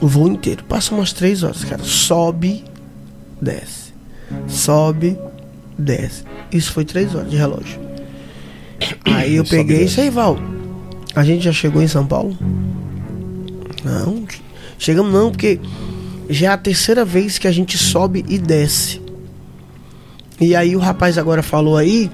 o 0.00 0.08
voo 0.08 0.28
inteiro. 0.28 0.64
Passa 0.64 0.94
umas 0.94 1.12
três 1.12 1.42
horas, 1.42 1.64
cara. 1.64 1.82
Sobe, 1.82 2.64
desce 3.40 3.90
sobe, 4.46 5.18
desce. 5.78 6.24
Isso 6.52 6.72
foi 6.72 6.84
três 6.84 7.14
horas 7.14 7.30
de 7.30 7.36
relógio. 7.36 7.80
Aí 9.04 9.36
eu 9.36 9.44
peguei 9.44 9.84
isso 9.84 10.00
aí, 10.00 10.10
Val. 10.10 10.38
A 11.14 11.24
gente 11.24 11.44
já 11.44 11.52
chegou 11.52 11.82
em 11.82 11.88
São 11.88 12.06
Paulo? 12.06 12.36
Não, 13.84 14.24
chegamos 14.78 15.12
não, 15.12 15.30
porque 15.30 15.58
já 16.30 16.46
é 16.46 16.50
a 16.50 16.56
terceira 16.56 17.04
vez 17.04 17.38
que 17.38 17.48
a 17.48 17.52
gente 17.52 17.76
sobe 17.76 18.24
e 18.28 18.38
desce. 18.38 19.00
E 20.40 20.56
aí 20.56 20.74
o 20.74 20.78
rapaz 20.78 21.18
agora 21.18 21.42
falou 21.42 21.76
aí 21.76 22.10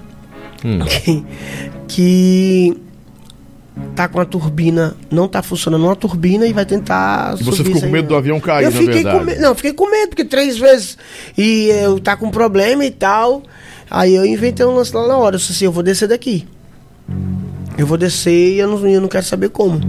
hum. 0.65 0.81
que, 0.85 1.25
que 1.87 2.77
tá 3.95 4.09
com 4.09 4.19
a 4.19 4.25
turbina, 4.25 4.97
não 5.11 5.29
tá 5.29 5.43
funcionando 5.43 5.85
uma 5.85 5.95
turbina 5.95 6.47
e 6.47 6.53
vai 6.53 6.65
tentar. 6.65 7.37
Você 7.37 7.63
ficou 7.63 7.81
com 7.81 7.89
medo 7.89 8.09
do 8.09 8.17
avião 8.17 8.41
cair, 8.41 8.65
eu 8.65 8.73
fiquei 8.73 9.05
Com 9.05 9.21
me... 9.21 9.37
Não, 9.37 9.55
fiquei 9.55 9.73
com 9.73 9.91
medo, 9.91 10.09
porque 10.09 10.25
três 10.25 10.59
vezes 10.59 10.97
e 11.37 11.69
eu 11.69 12.01
tá 12.01 12.17
com 12.17 12.31
problema 12.31 12.85
e 12.85 12.91
tal. 12.91 13.43
Aí 13.91 14.15
eu 14.15 14.27
inventei 14.27 14.67
um 14.67 14.75
lance 14.75 14.95
lá 14.95 15.07
na 15.07 15.17
hora. 15.17 15.37
Eu 15.37 15.39
disse 15.39 15.53
assim, 15.53 15.65
eu 15.67 15.73
vou 15.73 15.83
descer 15.83 16.09
daqui. 16.09 16.47
Eu 17.79 17.87
vou 17.87 17.97
descer 17.97 18.55
e 18.55 18.59
eu 18.59 18.69
não, 18.69 18.89
eu 18.89 19.01
não 19.01 19.09
quero 19.09 19.25
saber 19.25 19.51
como. 19.51 19.81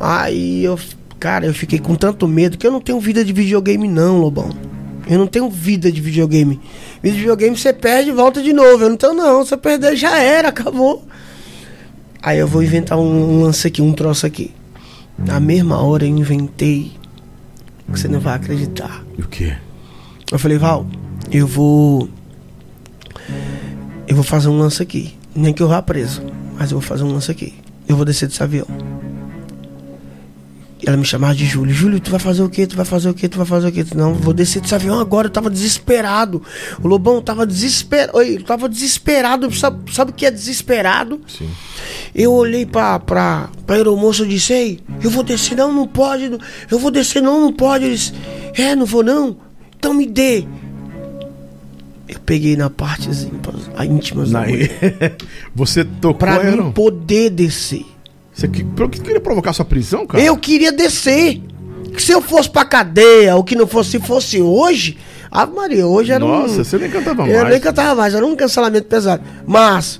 Aí 0.00 0.64
eu, 0.64 0.78
cara, 1.18 1.46
eu 1.46 1.54
fiquei 1.54 1.78
com 1.78 1.94
tanto 1.94 2.26
medo 2.26 2.58
que 2.58 2.66
eu 2.66 2.72
não 2.72 2.80
tenho 2.80 3.00
vida 3.00 3.24
de 3.24 3.32
videogame, 3.32 3.88
não, 3.88 4.18
Lobão. 4.18 4.50
Eu 5.08 5.18
não 5.18 5.26
tenho 5.26 5.48
vida 5.48 5.90
de 5.90 6.00
videogame. 6.00 6.60
Vida 7.00 7.14
de 7.14 7.20
videogame 7.20 7.56
você 7.56 7.72
perde 7.72 8.10
e 8.10 8.12
volta 8.12 8.42
de 8.42 8.52
novo. 8.52 8.82
Eu 8.82 8.90
não 8.90 8.96
tenho, 8.96 9.14
não. 9.14 9.44
Se 9.46 9.54
eu 9.54 9.58
perder, 9.58 9.96
já 9.96 10.18
era, 10.18 10.48
acabou. 10.48 11.06
Aí 12.20 12.38
eu 12.38 12.48
vou 12.48 12.62
inventar 12.62 12.98
um, 12.98 13.42
lance 13.42 13.68
aqui, 13.68 13.80
um 13.80 13.92
troço 13.92 14.26
aqui. 14.26 14.52
Na 15.16 15.38
mesma 15.38 15.80
hora 15.80 16.04
eu 16.04 16.08
inventei 16.08 16.92
que 17.92 18.00
você 18.00 18.08
não 18.08 18.18
vai 18.18 18.34
acreditar. 18.34 19.04
E 19.16 19.22
o 19.22 19.28
quê? 19.28 19.56
Eu 20.32 20.38
falei, 20.38 20.58
Val, 20.58 20.86
eu 21.30 21.46
vou. 21.46 22.08
Eu 24.08 24.16
vou 24.16 24.24
fazer 24.24 24.48
um 24.48 24.58
lance 24.58 24.82
aqui. 24.82 25.14
Nem 25.34 25.54
que 25.54 25.62
eu 25.62 25.68
vá 25.68 25.80
preso, 25.80 26.22
mas 26.58 26.72
eu 26.72 26.80
vou 26.80 26.86
fazer 26.86 27.04
um 27.04 27.12
lance 27.12 27.30
aqui. 27.30 27.54
Eu 27.88 27.94
vou 27.94 28.04
descer 28.04 28.26
desse 28.26 28.42
avião. 28.42 28.66
Ela 30.86 30.96
me 30.96 31.04
chamava 31.04 31.34
de 31.34 31.44
Júlio. 31.44 31.74
Júlio, 31.74 31.98
tu 31.98 32.12
vai 32.12 32.20
fazer 32.20 32.44
o 32.44 32.48
quê? 32.48 32.64
Tu 32.64 32.76
vai 32.76 32.84
fazer 32.84 33.10
o 33.10 33.14
quê? 33.14 33.28
Tu 33.28 33.36
vai 33.36 33.44
fazer 33.44 33.66
o 33.66 33.72
quê? 33.72 33.84
Não, 33.92 34.14
vou 34.14 34.32
descer 34.32 34.62
desse 34.62 34.72
avião 34.72 35.00
agora. 35.00 35.26
Eu 35.26 35.32
tava 35.32 35.50
desesperado. 35.50 36.40
O 36.80 36.86
Lobão 36.86 37.20
tava 37.20 37.44
desesperado. 37.44 38.16
Oi, 38.16 38.38
tava 38.38 38.68
desesperado. 38.68 39.52
Sabe, 39.52 39.92
sabe 39.92 40.12
o 40.12 40.14
que 40.14 40.24
é 40.24 40.30
desesperado? 40.30 41.20
Sim. 41.26 41.50
Eu 42.14 42.32
olhei 42.32 42.64
pra, 42.64 43.00
pra, 43.00 43.50
pra 43.66 43.74
aeromoça 43.74 44.22
e 44.22 44.28
disse: 44.28 44.52
Ei, 44.52 44.80
eu 45.02 45.10
vou 45.10 45.24
descer, 45.24 45.56
não, 45.56 45.72
não 45.72 45.88
pode. 45.88 46.38
Eu 46.70 46.78
vou 46.78 46.92
descer, 46.92 47.20
não, 47.20 47.40
não 47.40 47.52
pode. 47.52 47.84
Ele 47.84 47.96
disse: 47.96 48.12
É, 48.54 48.76
não 48.76 48.86
vou 48.86 49.02
não. 49.02 49.36
Então 49.76 49.92
me 49.92 50.06
dê. 50.06 50.46
Eu 52.08 52.20
peguei 52.20 52.56
na 52.56 52.70
a 53.76 53.84
íntima. 53.84 54.24
Na... 54.24 54.44
Você 55.52 55.84
tocou. 55.84 56.14
Pra 56.14 56.44
mim 56.44 56.70
poder 56.70 57.30
descer. 57.30 57.84
Você 58.36 58.46
que, 58.48 58.62
que 58.62 59.00
queria 59.00 59.20
provocar 59.20 59.54
sua 59.54 59.64
prisão, 59.64 60.06
cara? 60.06 60.22
Eu 60.22 60.36
queria 60.36 60.70
descer. 60.70 61.40
Se 61.96 62.12
eu 62.12 62.20
fosse 62.20 62.50
pra 62.50 62.66
cadeia, 62.66 63.34
ou 63.34 63.42
que 63.42 63.56
não 63.56 63.66
fosse, 63.66 63.92
se 63.92 64.00
fosse 64.00 64.42
hoje, 64.42 64.98
Ave 65.30 65.54
Maria, 65.54 65.86
hoje 65.86 66.12
era 66.12 66.22
Nossa, 66.22 66.36
um. 66.36 66.42
Nossa, 66.58 66.64
você 66.64 66.76
nem 66.76 66.90
cantava 66.90 67.22
mais. 67.22 67.34
Eu 67.34 67.48
nem 67.48 67.58
cantava 67.58 67.94
mais, 67.94 68.14
era 68.14 68.26
um 68.26 68.36
cancelamento 68.36 68.86
pesado. 68.88 69.22
Mas, 69.46 69.98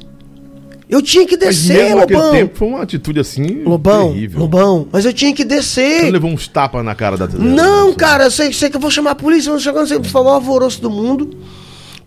eu 0.87 1.01
tinha 1.01 1.27
que 1.27 1.35
descer, 1.35 1.97
mas 1.97 2.11
Lobão. 2.11 2.33
tempo 2.33 2.59
foi 2.59 2.69
uma 2.69 2.83
atitude 2.83 3.21
assim. 3.21 3.63
Lobão, 3.65 4.13
terrível. 4.13 4.41
Lobão, 4.41 4.87
mas 4.93 5.07
eu 5.07 5.15
tinha 5.15 5.33
que 5.33 5.43
descer. 5.43 6.03
Você 6.03 6.11
levou 6.11 6.31
uns 6.31 6.47
tapas 6.47 6.85
na 6.85 6.95
cara 6.95 7.17
da 7.17 7.27
Não, 7.27 7.95
cara, 7.95 8.25
eu 8.25 8.31
sei, 8.31 8.53
sei 8.53 8.69
que 8.69 8.77
eu 8.77 8.81
vou 8.81 8.91
chamar 8.91 9.13
a 9.13 9.15
polícia, 9.15 9.51
vou 9.51 9.59
chegar, 9.59 9.87
sei, 9.87 9.99
foi 10.05 10.21
o 10.21 10.25
maior 10.25 10.35
alvoroço 10.35 10.83
do 10.83 10.91
mundo. 10.91 11.31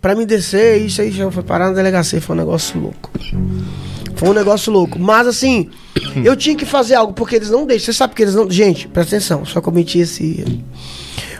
Pra 0.00 0.14
me 0.14 0.24
descer, 0.24 0.80
isso 0.80 1.02
aí 1.02 1.10
já 1.10 1.28
foi 1.28 1.42
parar 1.42 1.70
na 1.70 1.74
delegacia, 1.74 2.20
foi 2.20 2.36
um 2.36 2.38
negócio 2.38 2.78
louco. 2.78 3.10
Foi 4.20 4.28
um 4.28 4.34
negócio 4.34 4.70
louco. 4.70 4.98
Mas 4.98 5.26
assim, 5.26 5.70
eu 6.22 6.36
tinha 6.36 6.54
que 6.54 6.66
fazer 6.66 6.94
algo, 6.94 7.14
porque 7.14 7.36
eles 7.36 7.48
não 7.48 7.64
deixam. 7.64 7.86
Você 7.86 7.94
sabe 7.94 8.14
que 8.14 8.20
eles 8.20 8.34
não. 8.34 8.50
Gente, 8.50 8.86
presta 8.86 9.16
atenção, 9.16 9.46
só 9.46 9.62
cometi 9.62 9.98
esse. 9.98 10.62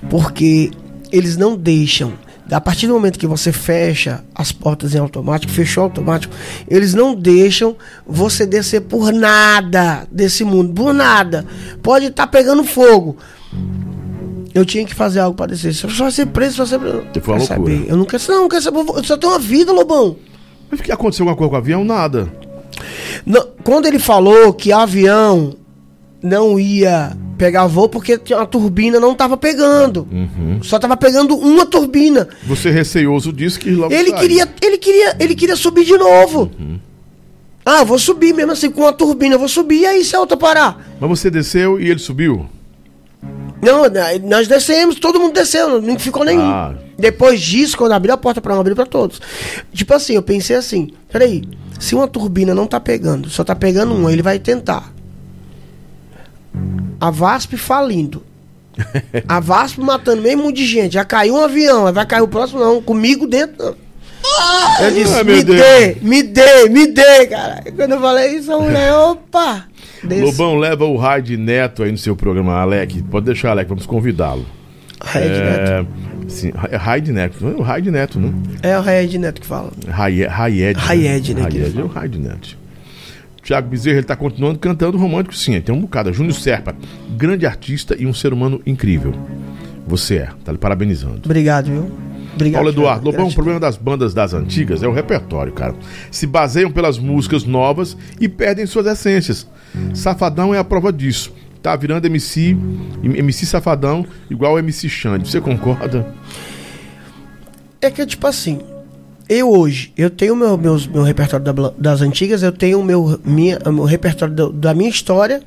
Porque 0.08 0.70
eles 1.12 1.36
não 1.36 1.58
deixam. 1.58 2.14
A 2.50 2.58
partir 2.58 2.86
do 2.86 2.94
momento 2.94 3.18
que 3.18 3.26
você 3.26 3.52
fecha 3.52 4.24
as 4.34 4.50
portas 4.50 4.94
em 4.94 4.98
automático, 4.98 5.52
fechou 5.52 5.84
automático, 5.84 6.34
eles 6.66 6.94
não 6.94 7.14
deixam 7.14 7.76
você 8.06 8.46
descer 8.46 8.80
por 8.80 9.12
nada 9.12 10.08
desse 10.10 10.42
mundo, 10.42 10.72
por 10.72 10.94
nada. 10.94 11.44
Pode 11.82 12.06
estar 12.06 12.26
tá 12.26 12.32
pegando 12.32 12.64
fogo. 12.64 13.18
Eu 14.54 14.64
tinha 14.64 14.86
que 14.86 14.94
fazer 14.94 15.20
algo 15.20 15.36
para 15.36 15.50
descer. 15.50 15.74
Se 15.74 15.86
você 15.86 16.02
vai 16.02 16.10
ser 16.10 16.26
preso, 16.28 16.64
você 16.64 16.78
vai 16.78 16.90
ser. 16.90 17.20
Foi 17.20 17.34
uma 17.34 17.38
loucura. 17.40 17.76
Saber. 17.76 17.90
Eu 17.90 17.96
não 17.98 18.06
quero, 18.06 18.22
não, 18.26 18.40
não 18.40 18.48
quero 18.48 18.62
saber. 18.62 18.78
Eu 18.78 19.04
só 19.04 19.18
tenho 19.18 19.34
uma 19.34 19.38
vida, 19.38 19.70
Lobão. 19.70 20.16
Mas 20.70 20.80
que 20.80 20.90
aconteceu 20.90 21.28
alguma 21.28 21.36
coisa 21.36 21.50
com 21.50 21.56
o 21.56 21.58
avião? 21.58 21.84
Nada. 21.84 22.32
Não, 23.26 23.48
quando 23.64 23.86
ele 23.86 23.98
falou 23.98 24.52
que 24.52 24.72
avião 24.72 25.54
não 26.22 26.58
ia 26.58 27.16
pegar 27.38 27.66
voo 27.66 27.88
porque 27.88 28.20
uma 28.30 28.46
turbina 28.46 29.00
não 29.00 29.14
tava 29.14 29.36
pegando. 29.36 30.06
Uhum. 30.12 30.62
Só 30.62 30.78
tava 30.78 30.96
pegando 30.96 31.34
uma 31.36 31.64
turbina. 31.64 32.28
Você 32.46 32.70
receoso 32.70 33.32
disso 33.32 33.58
que 33.58 33.70
logo 33.70 33.92
Ele 33.94 34.10
sai. 34.10 34.20
queria, 34.20 34.48
ele 34.60 34.76
queria, 34.78 35.16
ele 35.18 35.34
queria 35.34 35.56
subir 35.56 35.84
de 35.84 35.96
novo. 35.96 36.50
Ah, 37.64 37.80
eu 37.80 37.86
vou 37.86 37.98
subir 37.98 38.34
mesmo 38.34 38.52
assim 38.52 38.70
com 38.70 38.82
uma 38.82 38.92
turbina, 38.92 39.34
eu 39.34 39.38
vou 39.38 39.48
subir 39.48 39.80
e 39.80 39.86
aí 39.86 40.04
se 40.04 40.14
a 40.16 40.20
outra 40.20 40.36
parar. 40.36 40.86
Mas 41.00 41.08
você 41.08 41.30
desceu 41.30 41.80
e 41.80 41.88
ele 41.88 41.98
subiu? 41.98 42.46
Não, 43.62 43.86
né, 43.88 44.18
nós 44.18 44.48
descemos, 44.48 44.98
todo 44.98 45.20
mundo 45.20 45.34
desceu, 45.34 45.80
não 45.80 45.98
ficou 45.98 46.24
nenhum. 46.24 46.42
Ah. 46.42 46.74
Depois 46.98 47.40
disso, 47.40 47.76
quando 47.76 47.92
abriu 47.92 48.14
a 48.14 48.16
porta 48.16 48.40
para 48.40 48.54
um, 48.54 48.60
abriu 48.60 48.74
para 48.74 48.86
todos. 48.86 49.20
Tipo 49.72 49.94
assim, 49.94 50.14
eu 50.14 50.22
pensei 50.22 50.56
assim, 50.56 50.92
peraí, 51.10 51.42
se 51.78 51.94
uma 51.94 52.08
turbina 52.08 52.54
não 52.54 52.66
tá 52.66 52.80
pegando, 52.80 53.28
só 53.28 53.44
tá 53.44 53.54
pegando 53.54 53.94
uma, 53.94 54.12
ele 54.12 54.22
vai 54.22 54.38
tentar. 54.38 54.92
A 57.00 57.10
VASP 57.10 57.56
falindo. 57.56 58.22
A 59.28 59.40
VASP 59.40 59.80
matando 59.80 60.22
meio 60.22 60.38
mundo 60.38 60.54
de 60.54 60.66
gente. 60.66 60.94
Já 60.94 61.04
caiu 61.04 61.34
um 61.34 61.44
avião, 61.44 61.92
vai 61.92 62.06
cair 62.06 62.22
o 62.22 62.28
próximo 62.28 62.60
não, 62.60 62.82
comigo 62.82 63.26
dentro 63.26 63.56
não. 63.64 63.90
Eu 64.80 64.90
disse, 64.92 65.24
meu 65.24 65.36
me 65.36 65.44
Deus. 65.44 65.58
dê, 65.58 65.96
me 66.00 66.22
dê, 66.22 66.68
me 66.68 66.86
dê, 66.86 67.26
cara. 67.26 67.62
Quando 67.74 67.92
eu 67.92 68.00
falei 68.00 68.36
isso, 68.36 68.52
a 68.52 68.58
mulher, 68.58 68.92
opa! 68.92 69.66
Desce. 70.02 70.22
Lobão, 70.22 70.56
leva 70.56 70.84
o 70.84 70.96
Raid 70.96 71.36
Neto 71.36 71.82
aí 71.82 71.90
no 71.92 71.98
seu 71.98 72.16
programa, 72.16 72.54
Alec. 72.54 73.02
Pode 73.04 73.26
deixar, 73.26 73.50
Alec, 73.50 73.68
vamos 73.68 73.86
convidá-lo. 73.86 74.44
Neto. 75.14 75.16
é, 75.16 75.84
sim, 76.28 76.52
é 76.70 76.76
Raid 76.76 77.10
Neto, 77.12 77.36
é 77.46 77.50
o 77.58 77.62
Raid 77.62 77.90
Neto, 77.90 78.20
né? 78.20 78.32
É 78.62 78.78
o 78.78 78.82
Red 78.82 79.16
Neto 79.18 79.40
que 79.40 79.46
fala. 79.46 79.70
Raie- 79.88 80.26
Raied. 80.26 80.78
Raied, 80.78 81.34
né, 81.34 81.46
ele 81.48 81.58
Raied, 81.60 81.78
é 81.80 81.82
o 81.82 81.86
Raid 81.86 82.18
Neto. 82.18 82.58
Tiago 83.42 83.68
Bezerra, 83.68 83.96
ele 83.96 84.06
tá 84.06 84.14
continuando 84.14 84.58
cantando 84.58 84.98
romântico, 84.98 85.34
sim. 85.34 85.58
Tem 85.60 85.74
um 85.74 85.80
bocado. 85.80 86.12
Júnior 86.12 86.34
Serpa, 86.34 86.76
grande 87.16 87.46
artista 87.46 87.96
e 87.98 88.06
um 88.06 88.12
ser 88.12 88.32
humano 88.34 88.60
incrível. 88.66 89.14
Você 89.86 90.16
é, 90.18 90.28
tá 90.44 90.52
lhe 90.52 90.58
parabenizando. 90.58 91.22
Obrigado, 91.24 91.66
viu? 91.70 91.90
Obrigado. 92.34 92.62
Paulo 92.62 92.70
Eduardo. 92.70 93.04
Lobão, 93.04 93.28
o 93.28 93.34
problema 93.34 93.60
das 93.60 93.76
bandas 93.76 94.14
das 94.14 94.32
antigas 94.32 94.82
é 94.82 94.88
o 94.88 94.92
repertório, 94.92 95.52
cara. 95.52 95.74
Se 96.10 96.26
baseiam 96.26 96.70
pelas 96.70 96.98
músicas 96.98 97.44
novas 97.44 97.96
e 98.20 98.28
perdem 98.28 98.66
suas 98.66 98.86
essências. 98.86 99.46
Safadão 99.94 100.54
é 100.54 100.58
a 100.58 100.64
prova 100.64 100.92
disso. 100.92 101.32
Tá 101.62 101.76
virando 101.76 102.06
MC, 102.06 102.56
MC 103.02 103.44
Safadão 103.46 104.06
igual 104.30 104.58
MC 104.58 104.88
Xande. 104.88 105.28
Você 105.28 105.40
concorda? 105.40 106.14
É 107.80 107.90
que, 107.90 108.04
tipo 108.06 108.26
assim, 108.26 108.60
eu 109.28 109.50
hoje, 109.50 109.92
eu 109.96 110.10
tenho 110.10 110.34
meu, 110.34 110.56
meus, 110.56 110.86
meu 110.86 111.02
repertório 111.02 111.44
da 111.44 111.72
das 111.76 112.00
antigas, 112.00 112.42
eu 112.42 112.52
tenho 112.52 112.80
o 112.80 112.84
meu, 112.84 113.20
minha, 113.24 113.58
meu 113.66 113.84
repertório 113.84 114.34
da, 114.34 114.48
da 114.48 114.74
minha 114.74 114.90
história 114.90 115.42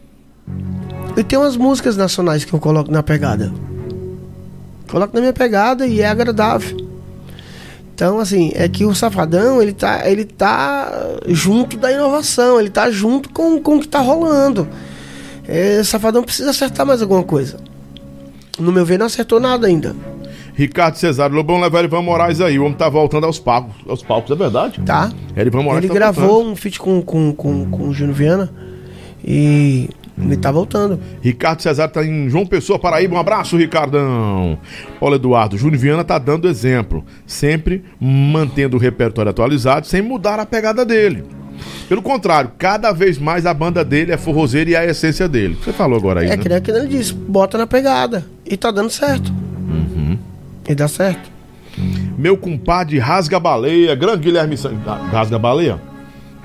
e 1.18 1.23
tem 1.23 1.38
umas 1.38 1.57
músicas 1.57 1.97
nacionais 1.97 2.45
que 2.45 2.53
eu 2.53 2.60
coloco 2.60 2.91
na 2.91 3.03
pegada. 3.03 3.51
Coloco 4.94 5.15
na 5.15 5.22
minha 5.22 5.34
pegada 5.34 5.88
e 5.88 6.02
é 6.02 6.07
agradável. 6.07 6.78
Então, 7.95 8.20
assim, 8.20 8.52
é 8.53 8.70
que 8.70 8.86
o 8.86 8.94
Safadão, 8.94 9.60
ele 9.60 9.74
tá, 9.74 10.07
ele 10.07 10.24
tá 10.24 11.18
junto 11.26 11.78
da 11.78 11.91
inovação, 11.91 12.60
ele 12.60 12.70
tá 12.70 12.91
junto 12.91 13.28
com, 13.30 13.60
com 13.60 13.78
o 13.78 13.80
que 13.80 13.88
tá 13.88 13.98
rolando. 13.98 14.68
É, 15.48 15.84
Safadão 15.84 16.22
precisa 16.22 16.52
acertar 16.52 16.86
mais 16.86 17.02
alguma 17.02 17.24
coisa. 17.24 17.57
No 18.60 18.72
meu 18.72 18.86
ver, 18.86 18.99
não 18.99 19.07
acertou 19.07 19.40
nada 19.40 19.65
ainda. 19.65 19.95
Ricardo 20.53 20.95
Cesário, 20.98 21.36
Lobão 21.36 21.60
leva 21.60 21.80
Erivan 21.80 22.03
Moraes 22.03 22.40
aí. 22.40 22.60
O 22.60 22.65
homem 22.65 22.78
tá 22.78 22.88
voltando 22.88 23.26
aos 23.26 23.40
palcos. 23.40 23.74
Aos 23.88 24.03
palcos, 24.03 24.30
é 24.30 24.36
verdade? 24.36 24.80
Tá? 24.82 25.11
Erivan 25.36 25.64
Moraes 25.64 25.80
Ele 25.86 25.88
tá 25.88 25.95
gravou 25.95 26.28
voltando. 26.28 26.52
um 26.52 26.56
feat 26.56 26.78
com, 26.78 27.02
com, 27.02 27.34
com, 27.34 27.65
com 27.68 27.88
o 27.90 27.94
Júnior 27.95 28.15
Viana 28.15 28.53
e 29.26 29.90
ele 30.18 30.38
tá 30.38 30.52
voltando. 30.52 30.99
Ricardo 31.22 31.61
Cesário 31.61 31.94
tá 31.94 32.06
em 32.06 32.30
João 32.30 32.45
Pessoa, 32.45 32.77
Paraíba. 32.77 33.15
Um 33.15 33.19
abraço, 33.19 33.57
Ricardão. 33.57 34.57
Paulo 34.99 35.15
Eduardo, 35.15 35.57
Júnior 35.57 35.80
Viana 35.80 36.03
tá 36.03 36.18
dando 36.18 36.48
exemplo. 36.48 37.03
Sempre 37.26 37.84
mantendo 37.99 38.77
o 38.77 38.80
repertório 38.80 39.31
atualizado, 39.31 39.88
sem 39.88 40.02
mudar 40.02 40.40
a 40.40 40.45
pegada 40.45 40.85
dele. 40.85 41.23
Pelo 41.88 42.02
contrário, 42.02 42.52
cada 42.57 42.91
vez 42.91 43.18
mais 43.18 43.45
a 43.45 43.53
banda 43.53 43.84
dele 43.84 44.11
é 44.11 44.18
forrozeira 44.18 44.69
e 44.69 44.73
é 44.76 44.80
a 44.80 44.85
essência 44.85 45.27
dele. 45.27 45.57
Você 45.64 45.72
falou 45.73 45.98
agora 45.98 46.22
aí, 46.22 46.27
É 46.27 46.30
né? 46.31 46.38
que 46.38 46.49
nem 46.49 46.57
aquilo 46.57 46.77
ele 46.77 46.88
disse, 46.88 47.14
bota 47.14 47.57
na 47.57 47.68
pegada. 47.68 48.26
E 48.45 48.57
tá 48.57 48.72
dando 48.72 48.90
certo. 48.90 49.31
Uhum. 49.31 50.18
E 50.68 50.76
dá 50.76 50.88
certo. 50.88 51.31
Meu 52.18 52.38
compadre 52.38 52.99
Rasga 52.99 53.40
Baleia, 53.40 53.95
grande 53.95 54.23
Guilherme 54.23 54.56
San... 54.57 54.73
Ah, 54.85 55.10
Rasga 55.11 55.40
Baleia. 55.40 55.80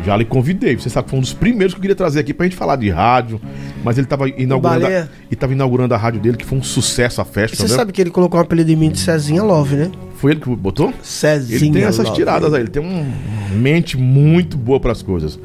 Já 0.04 0.16
lhe 0.16 0.24
convidei. 0.24 0.76
Você 0.76 0.88
sabe 0.88 1.04
que 1.06 1.10
foi 1.10 1.18
um 1.18 1.22
dos 1.22 1.32
primeiros 1.32 1.74
que 1.74 1.78
eu 1.78 1.82
queria 1.82 1.96
trazer 1.96 2.20
aqui 2.20 2.32
pra 2.32 2.46
gente 2.46 2.56
falar 2.56 2.76
de 2.76 2.88
rádio. 2.88 3.40
Mas 3.84 3.98
ele 3.98 4.06
tava 4.06 4.28
inaugurando, 4.28 4.86
a... 4.86 4.90
Ele 4.90 5.36
tava 5.38 5.52
inaugurando 5.52 5.94
a 5.94 5.96
rádio 5.96 6.20
dele, 6.20 6.36
que 6.36 6.44
foi 6.44 6.56
um 6.58 6.62
sucesso 6.62 7.20
a 7.20 7.24
festa, 7.24 7.56
Você 7.56 7.68
sabe 7.68 7.92
que 7.92 8.00
ele 8.00 8.10
colocou 8.10 8.38
um 8.38 8.42
apelido 8.42 8.70
em 8.70 8.76
mim 8.76 8.90
de 8.90 8.98
Cezinha 8.98 9.42
Love, 9.42 9.76
né? 9.76 9.90
Foi 10.16 10.32
ele 10.32 10.40
que 10.40 10.48
botou? 10.56 10.92
Cezinha 11.02 11.58
Ele 11.58 11.70
tem 11.72 11.82
essas 11.84 12.04
Love. 12.06 12.16
tiradas 12.16 12.52
aí, 12.54 12.62
ele 12.62 12.70
tem 12.70 12.82
um- 12.82 13.02
uma 13.02 13.48
mente 13.56 13.96
muito 13.96 14.56
boa 14.56 14.80
para 14.80 14.90
as 14.92 15.02
coisas. 15.02 15.38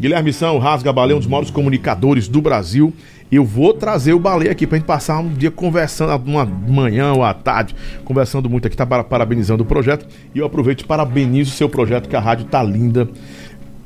Guilherme 0.00 0.32
São, 0.32 0.58
Rasga 0.58 0.92
Baleia, 0.92 1.16
um 1.16 1.20
dos 1.20 1.28
maiores 1.28 1.50
comunicadores 1.50 2.28
do 2.28 2.40
Brasil. 2.40 2.92
Eu 3.30 3.44
vou 3.44 3.72
trazer 3.72 4.12
o 4.12 4.18
Baleia 4.18 4.50
aqui 4.50 4.66
pra 4.66 4.76
gente 4.76 4.86
passar 4.86 5.18
um 5.20 5.28
dia 5.28 5.52
conversando, 5.52 6.12
uma 6.28 6.44
manhã 6.44 7.12
ou 7.12 7.22
à 7.24 7.32
tarde, 7.32 7.76
conversando 8.04 8.50
muito 8.50 8.66
aqui, 8.66 8.76
tá 8.76 8.84
para- 8.84 9.04
parabenizando 9.04 9.62
o 9.62 9.66
projeto. 9.66 10.04
E 10.34 10.38
eu 10.40 10.46
aproveito 10.46 10.80
e 10.80 10.84
parabenizo 10.84 11.50
o 11.52 11.54
seu 11.54 11.68
projeto, 11.68 12.08
que 12.08 12.16
a 12.16 12.20
rádio 12.20 12.46
tá 12.46 12.60
linda. 12.62 13.08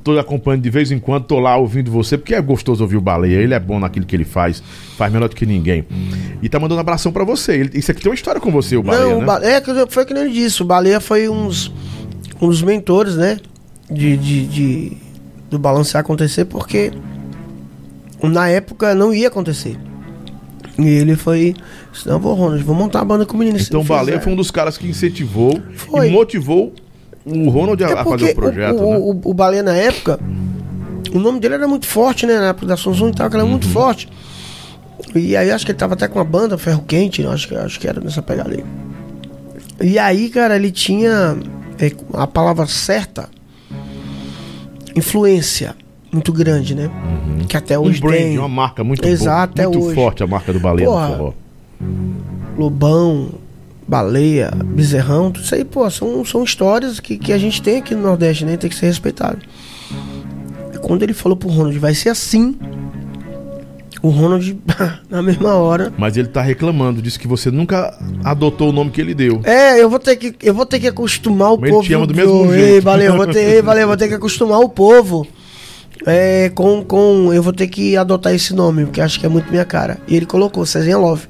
Tô 0.04 0.18
acompanhando 0.18 0.60
de 0.62 0.68
vez 0.70 0.92
em 0.92 0.98
quando, 0.98 1.24
tô 1.24 1.40
lá 1.40 1.56
ouvindo 1.56 1.90
você, 1.90 2.18
porque 2.18 2.34
é 2.34 2.40
gostoso 2.42 2.84
ouvir 2.84 2.96
o 2.96 3.00
Baleia. 3.00 3.38
Ele 3.40 3.54
é 3.54 3.58
bom 3.58 3.80
naquilo 3.80 4.04
que 4.04 4.14
ele 4.14 4.24
faz, 4.26 4.62
faz 4.98 5.10
melhor 5.10 5.30
do 5.30 5.34
que 5.34 5.46
ninguém. 5.46 5.84
E 6.42 6.48
tá 6.48 6.60
mandando 6.60 6.76
um 6.76 6.80
abração 6.80 7.10
pra 7.10 7.24
você. 7.24 7.54
Ele, 7.54 7.70
isso 7.78 7.90
aqui 7.90 8.02
tem 8.02 8.10
uma 8.10 8.14
história 8.14 8.38
com 8.38 8.50
você, 8.52 8.76
o 8.76 8.82
Baleia, 8.82 9.06
Não, 9.06 9.16
o 9.16 9.20
né? 9.20 9.26
Ba- 9.26 9.40
é, 9.42 9.60
que 9.62 9.70
eu- 9.70 9.86
foi 9.88 10.04
que 10.04 10.12
nem 10.12 10.24
ele 10.24 10.32
disse, 10.34 10.60
o 10.60 10.64
Baleia 10.66 11.00
foi 11.00 11.26
uns, 11.28 11.72
um 12.38 12.48
dos 12.48 12.60
mentores, 12.62 13.16
né? 13.16 13.38
De, 13.90 14.14
de, 14.18 14.46
de- 14.46 14.92
do 15.50 15.58
balancear 15.58 16.02
acontecer, 16.02 16.44
porque 16.44 16.92
na 18.22 18.48
época 18.48 18.94
não 18.94 19.12
ia 19.14 19.28
acontecer. 19.28 19.78
E 20.78 20.86
ele 20.86 21.14
foi. 21.16 21.54
Não, 22.04 22.18
vou, 22.18 22.34
Ronald, 22.34 22.62
vou 22.64 22.74
montar 22.74 23.00
a 23.00 23.04
banda 23.04 23.24
com 23.24 23.34
o 23.36 23.38
menino. 23.38 23.56
Então 23.60 23.80
o 23.80 23.84
Baleia 23.84 24.18
fizer." 24.18 24.20
foi 24.24 24.32
um 24.32 24.36
dos 24.36 24.50
caras 24.50 24.76
que 24.76 24.86
incentivou 24.86 25.60
Foi. 25.74 26.08
e 26.08 26.10
motivou 26.10 26.74
o 27.26 27.48
Ronald 27.50 27.82
É 27.82 27.86
a 27.86 28.04
fazer 28.04 28.30
o 28.32 28.34
projeto, 28.34 28.80
o, 28.82 28.90
né? 28.90 28.96
o, 28.98 29.10
o, 29.12 29.20
o 29.30 29.34
Baleia 29.34 29.62
na 29.62 29.74
época, 29.74 30.18
o 31.14 31.18
nome 31.18 31.40
dele 31.40 31.54
era 31.54 31.68
muito 31.68 31.86
forte, 31.86 32.26
né? 32.26 32.38
Na 32.38 32.48
época 32.48 32.66
da 32.66 32.76
Sonzum 32.76 33.08
e 33.08 33.12
tal, 33.12 33.28
que 33.30 33.36
era 33.36 33.44
Uhum. 33.44 33.50
muito 33.52 33.68
forte. 33.68 34.08
E 35.14 35.36
aí 35.36 35.50
acho 35.50 35.64
que 35.64 35.72
ele 35.72 35.78
tava 35.78 35.94
até 35.94 36.06
com 36.08 36.18
uma 36.18 36.24
banda, 36.24 36.56
Ferro 36.58 36.82
Quente, 36.86 37.22
né? 37.22 37.28
acho, 37.28 37.48
que, 37.48 37.54
acho 37.54 37.80
que 37.80 37.86
era 37.88 38.00
nessa 38.00 38.22
pegada 38.22 38.50
aí. 38.50 38.64
E 39.80 39.98
aí, 39.98 40.28
cara, 40.28 40.56
ele 40.56 40.70
tinha 40.70 41.36
é, 41.78 41.90
a 42.14 42.26
palavra 42.26 42.66
certa, 42.66 43.28
influência 44.94 45.74
muito 46.12 46.32
grande, 46.32 46.74
né? 46.74 46.90
Que 47.48 47.56
até 47.56 47.78
Um 47.78 47.82
hoje 47.82 48.00
brand, 48.00 48.14
tem. 48.14 48.38
uma 48.38 48.48
marca 48.48 48.84
muito 48.84 49.04
Exato, 49.06 49.54
boa, 49.54 49.66
até 49.66 49.66
muito 49.66 49.86
hoje. 49.86 49.94
forte 49.94 50.22
a 50.22 50.26
marca 50.26 50.52
do 50.52 50.60
Baleia 50.60 50.88
Porra. 50.88 51.08
no 51.08 51.16
forró. 51.16 51.32
Lobão, 52.56 53.30
Baleia, 53.86 54.50
Bezerrão, 54.64 55.30
tudo 55.30 55.44
isso 55.44 55.54
aí, 55.54 55.64
pô, 55.64 55.88
são, 55.90 56.24
são 56.24 56.42
histórias 56.42 56.98
que, 57.00 57.18
que 57.18 57.32
a 57.32 57.38
gente 57.38 57.60
tem 57.60 57.78
aqui 57.78 57.94
no 57.94 58.02
Nordeste, 58.02 58.44
né? 58.44 58.56
Tem 58.56 58.70
que 58.70 58.76
ser 58.76 58.86
respeitado. 58.86 59.38
E 60.74 60.78
quando 60.78 61.02
ele 61.02 61.12
falou 61.12 61.36
pro 61.36 61.48
Ronald, 61.48 61.78
vai 61.78 61.94
ser 61.94 62.08
assim, 62.08 62.56
o 64.02 64.08
Ronald, 64.08 64.58
na 65.08 65.22
mesma 65.22 65.54
hora. 65.54 65.92
Mas 65.96 66.16
ele 66.16 66.28
tá 66.28 66.42
reclamando, 66.42 67.00
disse 67.02 67.18
que 67.18 67.26
você 67.28 67.50
nunca 67.50 67.98
adotou 68.22 68.70
o 68.70 68.72
nome 68.72 68.90
que 68.90 69.00
ele 69.00 69.14
deu. 69.14 69.40
É, 69.44 69.82
eu 69.82 69.88
vou 69.88 69.98
ter 69.98 70.16
que, 70.16 70.34
eu 70.42 70.54
vou 70.54 70.66
ter 70.66 70.80
que 70.80 70.88
acostumar 70.88 71.52
o 71.52 71.58
Mas 71.58 71.68
ele 71.68 71.72
povo. 71.76 71.86
te 71.86 71.94
ama 71.94 72.06
do 72.06 72.14
mesmo 72.14 72.52
Ei, 72.52 72.58
jeito. 72.60 72.84
Valeu, 72.84 73.12
eu 73.12 73.16
vou 73.16 73.26
ter, 73.26 73.38
ei, 73.40 73.62
valeu, 73.62 73.82
eu 73.82 73.88
vou 73.88 73.96
ter 73.96 74.08
que 74.08 74.14
acostumar 74.14 74.60
o 74.60 74.68
povo. 74.68 75.26
É, 76.06 76.50
com, 76.54 76.82
com. 76.84 77.32
Eu 77.32 77.42
vou 77.42 77.52
ter 77.52 77.66
que 77.68 77.96
adotar 77.96 78.34
esse 78.34 78.52
nome, 78.54 78.84
porque 78.84 79.00
acho 79.00 79.18
que 79.18 79.24
é 79.24 79.28
muito 79.28 79.50
minha 79.50 79.64
cara. 79.64 79.98
E 80.08 80.16
ele 80.16 80.26
colocou, 80.26 80.66
Cezinha 80.66 80.98
Love. 80.98 81.26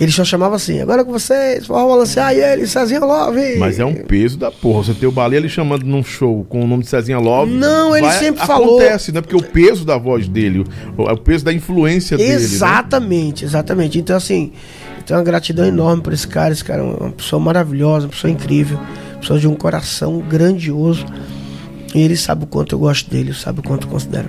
Ele 0.00 0.12
só 0.12 0.24
chamava 0.24 0.54
assim, 0.54 0.80
agora 0.80 1.04
com 1.04 1.10
vocês, 1.10 1.66
forró 1.66 1.88
balancear 1.88 2.32
e 2.32 2.40
ele, 2.40 2.66
Cezinha 2.68 3.00
Love. 3.00 3.56
Mas 3.58 3.80
é 3.80 3.84
um 3.84 3.94
peso 3.94 4.38
da 4.38 4.48
porra. 4.50 4.84
Você 4.84 4.94
ter 4.94 5.06
o 5.08 5.12
Baleia 5.12 5.40
ele 5.40 5.48
chamando 5.48 5.84
num 5.84 6.04
show 6.04 6.46
com 6.48 6.62
o 6.62 6.66
nome 6.68 6.84
de 6.84 6.88
Cezinha 6.88 7.18
Love. 7.18 7.52
Não, 7.52 7.96
ele 7.96 8.06
sempre 8.12 8.46
falou- 8.46 8.78
Acontece, 8.78 9.10
né? 9.10 9.20
Porque 9.20 9.34
o 9.36 9.42
peso 9.42 9.84
da 9.84 9.98
voz 9.98 10.28
dele, 10.28 10.64
o, 10.96 11.02
o 11.02 11.16
peso 11.18 11.44
da 11.44 11.52
influência 11.52 12.16
dele. 12.16 12.30
né? 12.30 12.36
Exatamente, 12.36 13.44
exatamente. 13.44 13.98
Então, 13.98 14.16
assim, 14.16 14.52
tenho 15.04 15.18
uma 15.18 15.24
gratidão 15.24 15.66
enorme 15.66 16.00
por 16.00 16.12
esse 16.12 16.28
cara. 16.28 16.52
Esse 16.52 16.64
cara 16.64 16.80
é 16.80 16.84
uma 16.84 17.10
pessoa 17.10 17.40
maravilhosa, 17.40 18.06
uma 18.06 18.12
pessoa 18.12 18.30
incrível, 18.30 18.78
uma 18.78 19.20
pessoa 19.20 19.40
de 19.40 19.48
um 19.48 19.54
coração 19.56 20.20
grandioso. 20.20 21.04
E 21.92 22.00
ele 22.00 22.16
sabe 22.16 22.44
o 22.44 22.46
quanto 22.46 22.74
eu 22.74 22.78
gosto 22.78 23.10
dele, 23.10 23.34
sabe 23.34 23.60
o 23.60 23.62
quanto 23.64 23.86
eu 23.88 23.90
considero. 23.90 24.28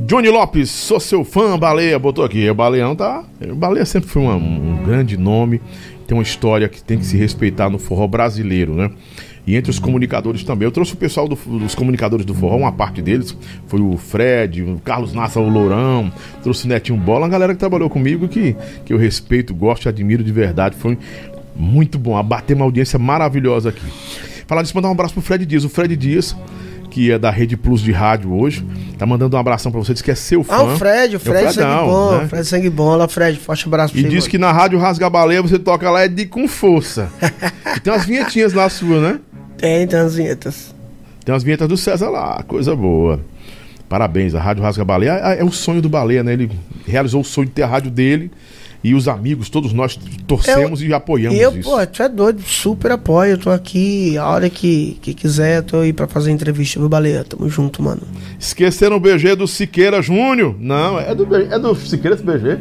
Johnny 0.00 0.28
Lopes, 0.28 0.70
sou 0.70 1.00
seu 1.00 1.24
fã, 1.24 1.58
Baleia, 1.58 1.98
botou 1.98 2.24
aqui. 2.24 2.48
O 2.48 2.54
Baleão 2.54 2.94
tá. 2.94 3.24
O 3.50 3.54
Baleia 3.54 3.84
sempre 3.84 4.08
foi 4.08 4.22
uma- 4.22 4.36
um 4.36 4.82
grande 4.84 5.16
nome, 5.16 5.60
tem 6.06 6.16
uma 6.16 6.22
história 6.22 6.68
que 6.68 6.82
tem 6.82 6.98
que 6.98 7.04
se 7.04 7.16
respeitar 7.16 7.68
no 7.70 7.78
forró 7.78 8.06
brasileiro, 8.06 8.74
né? 8.74 8.90
e 9.48 9.54
entre 9.54 9.70
os 9.70 9.78
comunicadores 9.78 10.42
também. 10.42 10.66
Eu 10.66 10.72
trouxe 10.72 10.94
o 10.94 10.96
pessoal 10.96 11.28
do- 11.28 11.36
dos 11.36 11.72
comunicadores 11.72 12.26
do 12.26 12.34
forró, 12.34 12.56
uma 12.56 12.72
parte 12.72 13.00
deles 13.00 13.36
foi 13.68 13.80
o 13.80 13.96
Fred, 13.96 14.60
o 14.64 14.80
Carlos 14.84 15.12
Nassa, 15.14 15.38
o 15.38 15.48
Lourão, 15.48 16.10
trouxe 16.42 16.64
o 16.64 16.68
Netinho 16.68 16.98
Bola, 16.98 17.20
uma 17.20 17.28
galera 17.28 17.52
que 17.54 17.60
trabalhou 17.60 17.88
comigo 17.88 18.26
que, 18.26 18.56
que 18.84 18.92
eu 18.92 18.98
respeito, 18.98 19.54
gosto 19.54 19.88
admiro 19.88 20.24
de 20.24 20.32
verdade. 20.32 20.74
Foi 20.76 20.98
muito 21.54 21.96
bom, 21.96 22.16
abater 22.16 22.56
uma 22.56 22.64
audiência 22.64 22.98
maravilhosa 22.98 23.68
aqui. 23.68 23.86
Falar 24.48 24.62
disso, 24.62 24.74
mandar 24.74 24.88
um 24.88 24.92
abraço 24.92 25.14
pro 25.14 25.22
Fred 25.22 25.46
Dias. 25.46 25.62
O 25.64 25.68
Fred 25.68 25.94
Dias, 25.94 26.36
que 26.96 27.12
é 27.12 27.18
da 27.18 27.30
Rede 27.30 27.58
Plus 27.58 27.82
de 27.82 27.92
rádio 27.92 28.32
hoje, 28.32 28.64
tá 28.96 29.04
mandando 29.04 29.36
um 29.36 29.38
abração 29.38 29.70
pra 29.70 29.78
você, 29.78 29.92
diz 29.92 30.00
que 30.00 30.10
é 30.10 30.14
seu 30.14 30.42
fã. 30.42 30.54
Ah, 30.54 30.62
o 30.62 30.78
Fred, 30.78 31.16
o 31.16 31.20
Fred 31.20 31.44
É 31.44 31.48
o 31.48 31.52
sangue 31.52 31.66
Fredão, 31.66 31.86
bom, 31.86 32.12
né? 32.12 32.28
Fred 32.28 32.44
sangue 32.46 32.70
bom. 32.70 33.08
Fred, 33.08 33.38
forte 33.38 33.66
abraço 33.66 33.92
pra 33.92 34.00
E 34.00 34.04
diz 34.04 34.26
que 34.26 34.38
na 34.38 34.50
rádio 34.50 34.78
Rasga 34.78 35.10
Baleia 35.10 35.42
você 35.42 35.58
toca 35.58 35.90
lá 35.90 36.04
é 36.04 36.08
de 36.08 36.24
com 36.24 36.48
força. 36.48 37.10
e 37.76 37.80
tem 37.80 37.92
umas 37.92 38.06
vinhetinhas 38.06 38.54
lá 38.54 38.66
sua, 38.70 38.98
né? 38.98 39.20
Tem, 39.58 39.86
tem 39.86 39.98
as 39.98 40.14
vinhetas. 40.14 40.74
Tem 41.22 41.34
umas 41.34 41.42
vinhetas 41.42 41.68
do 41.68 41.76
César 41.76 42.08
lá, 42.08 42.42
coisa 42.44 42.74
boa. 42.74 43.20
Parabéns, 43.90 44.34
a 44.34 44.40
Rádio 44.40 44.62
Rasga 44.62 44.82
Baleia 44.82 45.20
é, 45.22 45.40
é 45.40 45.44
o 45.44 45.52
sonho 45.52 45.82
do 45.82 45.90
Baleia, 45.90 46.22
né? 46.22 46.32
Ele 46.32 46.50
realizou 46.86 47.20
o 47.20 47.24
sonho 47.24 47.46
de 47.46 47.52
ter 47.52 47.62
a 47.62 47.66
rádio 47.66 47.90
dele 47.90 48.30
e 48.88 48.94
os 48.94 49.08
amigos, 49.08 49.48
todos 49.50 49.72
nós 49.72 49.98
torcemos 50.26 50.82
e 50.82 50.92
apoiamos 50.94 51.38
eu, 51.38 51.56
isso. 51.58 51.68
pô, 51.68 51.84
tu 51.86 52.02
é 52.02 52.08
doido, 52.08 52.40
super 52.42 52.92
apoio. 52.92 53.32
Eu 53.32 53.38
tô 53.38 53.50
aqui, 53.50 54.16
a 54.16 54.28
hora 54.28 54.48
que, 54.48 54.96
que 55.02 55.12
quiser, 55.14 55.58
eu 55.58 55.62
tô 55.62 55.76
aí 55.78 55.92
pra 55.92 56.06
fazer 56.06 56.30
entrevista 56.30 56.78
do 56.78 56.88
Baleia. 56.88 57.24
Tamo 57.24 57.48
junto, 57.48 57.82
mano. 57.82 58.02
Esqueceram 58.38 58.96
o 58.96 59.00
BG 59.00 59.34
do 59.34 59.46
Siqueira 59.48 60.00
Júnior? 60.00 60.54
Não, 60.60 60.98
é 61.00 61.14
do, 61.14 61.34
é 61.34 61.58
do 61.58 61.74
Siqueira 61.74 62.14
esse 62.14 62.24
BG. 62.24 62.58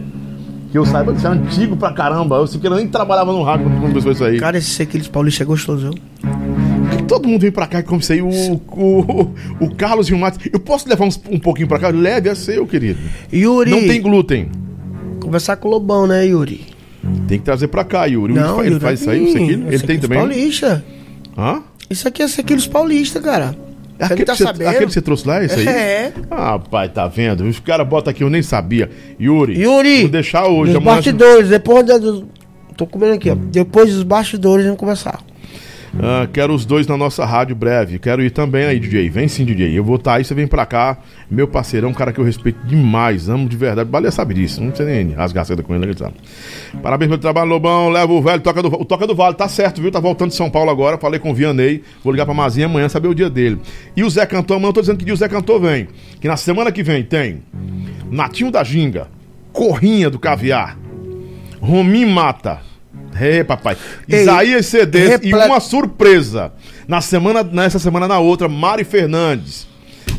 Que 0.71 0.77
eu 0.79 0.85
saiba, 0.85 1.13
isso 1.13 1.25
é 1.25 1.29
antigo 1.29 1.77
pra 1.77 1.93
caramba. 1.93 2.39
O 2.41 2.47
Siqueira 2.47 2.75
nem 2.75 2.87
trabalhava 2.87 3.31
no 3.31 3.43
rádio 3.43 3.65
quando 3.69 3.79
começou 3.81 4.11
isso 4.11 4.23
aí. 4.23 4.39
Cara, 4.39 4.57
esse 4.57 4.71
Sequilis 4.71 5.07
Paulista 5.07 5.43
é 5.43 5.45
gostoso, 5.45 5.91
viu? 5.91 7.05
Todo 7.07 7.27
mundo 7.27 7.41
vem 7.41 7.51
pra 7.51 7.67
cá 7.67 7.79
e 7.79 7.83
come 7.83 8.01
isso 8.01 8.11
aí. 8.11 8.21
O, 8.21 8.27
o, 8.27 9.33
o 9.59 9.75
Carlos 9.75 10.09
e 10.09 10.13
o 10.13 10.17
Matos. 10.17 10.39
Eu 10.51 10.59
posso 10.59 10.89
levar 10.89 11.05
uns- 11.05 11.21
um 11.29 11.39
pouquinho 11.39 11.67
pra 11.67 11.77
cá? 11.79 11.89
Leve 11.89 12.29
a 12.29 12.35
seu, 12.35 12.65
querido. 12.65 12.99
Yuri, 13.31 13.69
Não 13.71 13.81
tem 13.87 14.01
glúten. 14.01 14.49
Conversar 15.25 15.55
com 15.57 15.67
o 15.67 15.71
Lobão, 15.71 16.07
né, 16.07 16.25
Yuri? 16.25 16.65
Tem 17.27 17.37
que 17.37 17.45
trazer 17.45 17.67
pra 17.67 17.83
cá, 17.83 18.05
Yuri. 18.05 18.33
Não, 18.33 18.61
ele 18.61 18.71
Yuri, 18.73 18.79
faz 18.81 19.01
isso 19.01 19.09
aí, 19.09 19.25
isso 19.27 19.37
aqui? 19.37 19.51
É 19.51 19.53
Ele 19.53 19.61
tem 19.65 19.77
Sequilis 19.79 20.01
também? 20.01 20.17
Paulista. 20.19 20.85
Hã? 21.37 21.61
Isso 21.89 22.07
aqui 22.07 22.23
é 22.23 22.27
Sequilis 22.27 22.67
Paulista, 22.67 23.19
cara. 23.21 23.55
Você 23.97 24.03
Aquele, 24.03 24.25
tá 24.25 24.31
que 24.33 24.37
você, 24.39 24.43
sabendo? 24.43 24.67
aquele 24.67 24.85
que 24.87 24.91
você 24.93 25.01
trouxe 25.01 25.27
lá, 25.27 25.41
é 25.41 25.45
esse 25.45 25.59
aí? 25.59 25.67
É. 25.67 26.13
Ah, 26.31 26.59
pai, 26.59 26.89
tá 26.89 27.07
vendo? 27.07 27.43
Os 27.45 27.59
caras 27.59 27.87
botam 27.87 28.11
aqui, 28.11 28.23
eu 28.23 28.29
nem 28.29 28.41
sabia. 28.41 28.89
Yuri. 29.21 29.57
Yuri, 29.61 30.01
Vou 30.01 30.09
deixar 30.09 30.47
hoje. 30.47 30.75
Amanhã- 30.75 30.95
bastidores, 30.95 31.47
depois 31.49 31.85
da- 31.85 31.97
do... 31.97 32.27
Tô 32.75 32.85
comendo 32.85 33.13
aqui, 33.13 33.29
ó. 33.29 33.35
Depois 33.35 33.93
dos 33.93 34.03
bastidores, 34.03 34.65
vamos 34.65 34.79
conversar. 34.79 35.21
Ah, 36.01 36.27
quero 36.31 36.53
os 36.53 36.65
dois 36.65 36.87
na 36.87 36.97
nossa 36.97 37.25
rádio 37.25 37.55
breve. 37.55 37.97
Quero 37.99 38.21
ir 38.21 38.29
também 38.29 38.65
aí, 38.65 38.79
DJ. 38.79 39.09
Vem 39.09 39.27
sim, 39.27 39.45
DJ. 39.45 39.77
Eu 39.77 39.83
vou 39.83 39.95
estar 39.95 40.15
aí, 40.15 40.25
você 40.25 40.33
vem 40.33 40.45
pra 40.45 40.65
cá. 40.65 40.97
Meu 41.31 41.47
parceirão, 41.47 41.89
um 41.89 41.93
cara 41.93 42.11
que 42.11 42.19
eu 42.19 42.25
respeito 42.25 42.59
demais, 42.65 43.29
amo 43.29 43.47
de 43.47 43.55
verdade. 43.55 43.89
Baleia 43.89 44.11
sabe 44.11 44.33
disso. 44.33 44.61
Não 44.61 44.69
precisa 44.69 44.89
nem 44.89 45.11
rasgar 45.11 45.45
a 45.49 45.63
com 45.63 45.73
ele, 45.73 45.85
ele 45.85 45.97
sabe. 45.97 46.15
Parabéns 46.81 47.09
pelo 47.09 47.21
trabalho, 47.21 47.49
Lobão. 47.49 47.89
Leva 47.89 48.11
o 48.11 48.21
velho, 48.21 48.41
toca 48.41 48.61
do, 48.61 48.67
o 48.67 48.83
Toca 48.83 49.07
do 49.07 49.15
Vale. 49.15 49.35
Tá 49.35 49.47
certo, 49.47 49.81
viu? 49.81 49.89
Tá 49.89 49.99
voltando 49.99 50.29
de 50.29 50.35
São 50.35 50.49
Paulo 50.49 50.69
agora. 50.69 50.97
Falei 50.97 51.19
com 51.19 51.31
o 51.31 51.33
Vianney. 51.33 51.81
Vou 52.03 52.11
ligar 52.11 52.25
pra 52.25 52.33
Mazinha 52.33 52.65
amanhã, 52.65 52.89
saber 52.89 53.07
o 53.07 53.15
dia 53.15 53.29
dele. 53.29 53.59
E 53.95 54.03
o 54.03 54.09
Zé 54.09 54.25
Cantor, 54.25 54.57
amanhã 54.57 54.69
eu 54.69 54.73
tô 54.73 54.81
dizendo 54.81 54.97
que 54.97 55.05
dia 55.05 55.13
o 55.13 55.17
Zé 55.17 55.29
Cantor 55.29 55.61
vem. 55.61 55.87
Que 56.19 56.27
na 56.27 56.35
semana 56.35 56.71
que 56.71 56.83
vem 56.83 57.03
tem 57.03 57.41
Natinho 58.11 58.51
da 58.51 58.63
Ginga, 58.63 59.07
Corrinha 59.53 60.09
do 60.09 60.19
Caviar, 60.19 60.77
Romim 61.61 62.05
Mata. 62.05 62.74
Ei, 63.19 63.43
papai. 63.43 63.77
Ei, 64.07 64.21
Isaías 64.21 64.65
CDs 64.65 65.19
e 65.23 65.33
uma 65.33 65.59
surpresa. 65.59 66.51
Na 66.87 67.01
semana, 67.01 67.43
nessa 67.43 67.79
semana 67.79 68.07
na 68.07 68.19
outra, 68.19 68.47
Mari 68.47 68.83
Fernandes. 68.83 69.67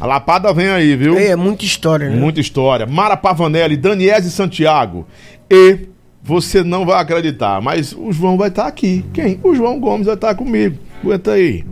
A 0.01 0.07
lapada 0.07 0.53
vem 0.53 0.69
aí, 0.69 0.97
viu? 0.97 1.19
Ei, 1.19 1.29
é 1.29 1.37
muita 1.37 1.65
história, 1.65 2.11
né? 2.11 2.17
Muita 2.17 2.41
história. 2.41 2.87
Mara 2.87 3.17
Pavanelli, 3.17 3.77
Daniese 3.77 4.31
Santiago. 4.31 5.07
E 5.51 5.89
você 6.23 6.63
não 6.63 6.85
vai 6.85 7.01
acreditar, 7.01 7.61
mas 7.63 7.93
o 7.93 8.13
João 8.13 8.37
vai 8.37 8.49
estar 8.49 8.67
aqui. 8.67 9.05
Quem? 9.13 9.41
O 9.43 9.55
João 9.55 9.79
Gomes 9.79 10.07
vai 10.07 10.17
estar 10.17 10.35
comigo. 10.35 10.77
Aguenta 11.03 11.33
aí. 11.33 11.65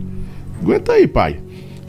Aguenta 0.61 0.93
aí, 0.93 1.07
pai. 1.07 1.39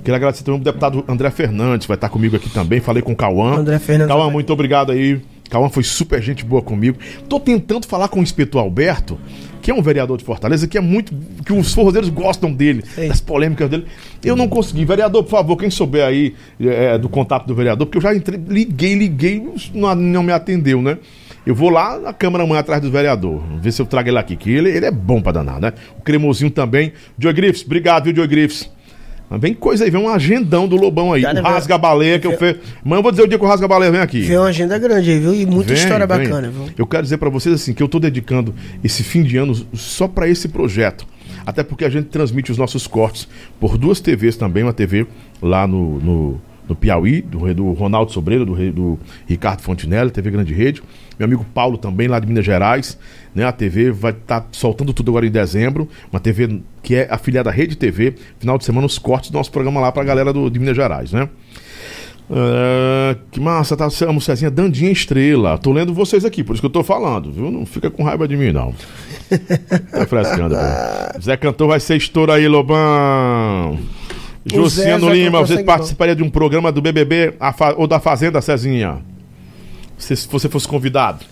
Queria 0.03 0.17
agradecer 0.17 0.45
também 0.45 0.61
ao 0.61 0.65
deputado 0.65 1.05
André 1.09 1.31
Fernandes, 1.31 1.87
vai 1.87 1.97
estar 1.97 2.09
comigo 2.09 2.37
aqui 2.37 2.51
também. 2.51 2.81
Falei 2.81 3.03
com 3.03 3.13
o 3.13 3.17
Cauã. 3.17 3.57
André 3.57 3.79
Fernandes 3.79 4.15
Cauã, 4.15 4.31
muito 4.31 4.53
obrigado 4.53 4.93
aí. 4.93 5.21
Cauã 5.49 5.69
foi 5.69 5.83
super 5.83 6.23
gente 6.23 6.45
boa 6.45 6.63
comigo. 6.63 6.99
Tô 7.29 7.39
tentando 7.41 7.87
falar 7.87 8.09
com 8.09 8.21
o 8.21 8.23
inspetor 8.23 8.61
Alberto, 8.61 9.19
que 9.63 9.71
é 9.71 9.75
um 9.75 9.83
vereador 9.83 10.17
de 10.17 10.25
Fortaleza, 10.25 10.67
que 10.69 10.79
é 10.79 10.81
muito. 10.81 11.13
que 11.45 11.53
os 11.53 11.73
forrozeiros 11.73 12.09
gostam 12.09 12.53
dele, 12.53 12.85
Sei. 12.95 13.09
das 13.09 13.21
polêmicas 13.21 13.69
dele. 13.69 13.87
Eu 14.25 14.37
não 14.37 14.49
consegui. 14.49 14.85
Vereador, 14.85 15.23
por 15.25 15.31
favor, 15.31 15.57
quem 15.57 15.71
souber 15.71 16.05
aí 16.05 16.35
é, 16.61 16.97
do 16.99 17.09
contato 17.09 17.47
do 17.47 17.55
vereador, 17.55 17.87
porque 17.87 17.99
eu 17.99 18.03
já 18.03 18.15
entrei, 18.15 18.41
liguei, 18.49 18.95
liguei, 18.95 19.43
não, 19.75 19.95
não 19.95 20.23
me 20.23 20.33
atendeu, 20.33 20.81
né? 20.81 20.99
Eu 21.47 21.55
vou 21.55 21.71
lá 21.71 21.97
na 21.99 22.13
Câmara 22.13 22.43
amanhã 22.43 22.59
atrás 22.59 22.83
do 22.83 22.91
vereador, 22.91 23.41
ver 23.61 23.71
se 23.71 23.81
eu 23.81 23.87
trago 23.87 24.09
ele 24.09 24.19
aqui, 24.19 24.35
que 24.35 24.51
ele, 24.51 24.69
ele 24.69 24.85
é 24.85 24.91
bom 24.91 25.23
pra 25.23 25.31
danar, 25.31 25.61
né? 25.61 25.73
O 25.97 26.03
Cremosinho 26.03 26.51
também. 26.51 26.93
Joey 27.17 27.35
Griffiths, 27.35 27.65
obrigado, 27.65 28.05
viu, 28.05 28.17
Joey 28.17 28.27
Griffiths? 28.27 28.76
Vem 29.31 29.53
coisa 29.55 29.85
aí, 29.85 29.91
vem 29.91 30.01
um 30.01 30.09
agendão 30.09 30.69
do 30.69 30.77
Lobão 30.77 31.13
aí. 31.13 31.23
Cara, 31.23 31.41
o 31.41 31.43
Rasga 31.43 31.75
a 31.75 31.79
Baleia 31.79 32.19
que 32.19 32.27
eu 32.27 32.39
fiz. 32.39 32.57
Amanhã 32.85 32.99
eu 32.99 33.03
vou 33.03 33.11
dizer 33.11 33.25
o 33.25 33.27
dia 33.27 33.37
que 33.37 33.45
o 33.45 33.49
Rasga 33.49 33.67
a 33.67 33.69
Baleia 33.69 33.91
vem 33.91 34.01
aqui. 34.01 34.21
Vem 34.21 34.39
uma 34.39 34.47
agenda 34.47 34.79
grande 34.79 35.11
aí, 35.11 35.19
viu? 35.19 35.35
E 35.35 35.45
muita 35.45 35.75
Vem, 35.75 35.83
história 35.83 36.07
vem. 36.07 36.19
bacana, 36.19 36.49
viu? 36.49 36.69
Eu 36.79 36.87
quero 36.87 37.03
dizer 37.03 37.19
pra 37.19 37.29
vocês 37.29 37.55
assim 37.55 37.75
que 37.75 37.83
eu 37.83 37.89
tô 37.89 37.99
dedicando 37.99 38.55
esse 38.85 39.03
fim 39.03 39.25
de 39.25 39.37
ano 39.37 39.55
só 39.75 40.07
pra 40.07 40.29
esse 40.29 40.49
projeto. 40.49 41.05
Até 41.45 41.65
porque 41.65 41.85
a 41.85 41.89
gente 41.89 42.07
transmite 42.07 42.53
os 42.53 42.59
nossos 42.59 42.87
cortes 42.87 43.29
por 43.61 43.77
duas 43.77 44.01
TVs 44.01 44.37
também, 44.37 44.63
uma 44.63 44.73
TV 44.73 45.07
lá 45.43 45.67
no, 45.67 45.99
no, 46.01 46.41
no 46.69 46.75
Piauí, 46.75 47.23
do, 47.23 47.53
do 47.55 47.73
Ronaldo 47.73 48.13
Sobreiro, 48.13 48.45
do, 48.45 48.73
do 48.73 48.99
Ricardo 49.27 49.61
Fontinelli, 49.61 50.11
TV 50.11 50.31
Grande 50.31 50.53
Rede. 50.53 50.83
Meu 51.19 51.27
amigo 51.27 51.47
Paulo 51.55 51.79
também, 51.79 52.09
lá 52.09 52.19
de 52.19 52.27
Minas 52.27 52.45
Gerais. 52.45 52.99
Né? 53.35 53.45
A 53.45 53.53
TV 53.53 53.91
vai 53.91 54.13
estar 54.13 54.47
soltando 54.53 54.93
tudo 54.93 55.11
agora 55.11 55.27
em 55.27 55.31
dezembro. 55.31 55.89
Uma 56.13 56.21
TV 56.21 56.61
que 56.83 56.95
é 56.95 57.09
afiliada 57.11 57.51
à 57.51 57.53
Rede 57.53 57.77
TV. 57.77 58.15
Final 58.39 58.59
de 58.59 58.65
semana, 58.65 58.87
os 58.87 58.99
cortes 58.99 59.31
do 59.31 59.35
nosso 59.39 59.51
programa 59.51 59.81
lá 59.81 59.91
pra 59.91 60.05
galera 60.05 60.33
do, 60.33 60.51
de 60.51 60.59
Minas 60.59 60.77
Gerais, 60.77 61.13
né? 61.13 61.29
É, 62.29 63.17
que 63.31 63.39
massa, 63.39 63.77
tá? 63.77 63.87
A 63.87 64.21
Cezinha 64.21 64.51
Dandinha 64.51 64.91
Estrela. 64.91 65.57
Tô 65.59 65.73
lendo 65.73 65.95
vocês 65.95 66.25
aqui, 66.25 66.43
por 66.43 66.55
isso 66.55 66.61
que 66.61 66.67
eu 66.67 66.71
tô 66.71 66.83
falando, 66.83 67.31
viu? 67.31 67.51
Não 67.51 67.65
fica 67.65 67.89
com 67.91 68.03
raiva 68.03 68.27
de 68.27 68.37
mim, 68.37 68.53
não. 68.53 68.75
Tá 69.91 70.07
frescando. 70.07 70.57
Zé 71.23 71.37
Cantor 71.37 71.69
vai 71.69 71.81
ser 71.81 71.97
estouro 71.97 72.33
aí, 72.33 72.49
Lobão. 72.49 73.79
O 74.55 74.69
Zé, 74.69 74.83
Josiano 74.83 75.09
Zé 75.09 75.15
Lima, 75.15 75.41
você 75.41 75.63
participaria 75.65 76.15
de 76.15 76.23
um 76.23 76.31
programa 76.31 76.71
do 76.71 76.81
BBB 76.81 77.35
ou 77.77 77.87
da 77.87 77.99
Fazenda, 77.99 78.41
Cezinha? 78.41 79.03
Se 79.99 80.15
você 80.29 80.49
fosse 80.49 80.69
convidado. 80.69 81.25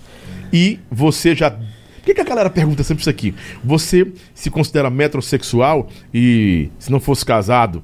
E 0.53 0.79
você 0.91 1.35
já. 1.35 1.51
Por 1.51 2.07
que, 2.07 2.15
que 2.15 2.21
a 2.21 2.25
galera 2.25 2.51
pergunta 2.51 2.83
sempre 2.83 3.03
isso 3.03 3.11
aqui? 3.11 3.35
Você 3.63 4.07
se 4.35 4.51
considera 4.51 4.91
metrosexual 4.91 5.89
e 6.13 6.71
se 6.79 6.91
não 6.91 7.01
fosse 7.01 7.25
casado? 7.25 7.83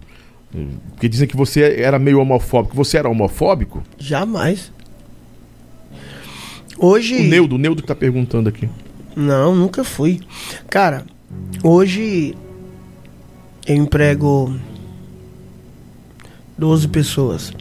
Porque 0.91 1.09
dizem 1.09 1.29
que 1.29 1.37
você 1.37 1.81
era 1.81 1.99
meio 1.99 2.21
homofóbico. 2.21 2.75
Você 2.75 2.99
era 2.99 3.09
homofóbico? 3.09 3.83
Jamais. 3.99 4.73
Hoje. 6.77 7.17
O 7.17 7.23
Neudo, 7.23 7.55
o 7.55 7.59
Neudo 7.59 7.83
que 7.83 7.89
tá 7.89 7.95
perguntando 7.95 8.49
aqui. 8.49 8.69
Não, 9.15 9.55
nunca 9.55 9.85
fui. 9.85 10.21
Cara, 10.69 11.05
hoje 11.63 12.35
eu 13.67 13.77
emprego 13.77 14.55
12 16.61 16.89
pessoas. 16.89 17.53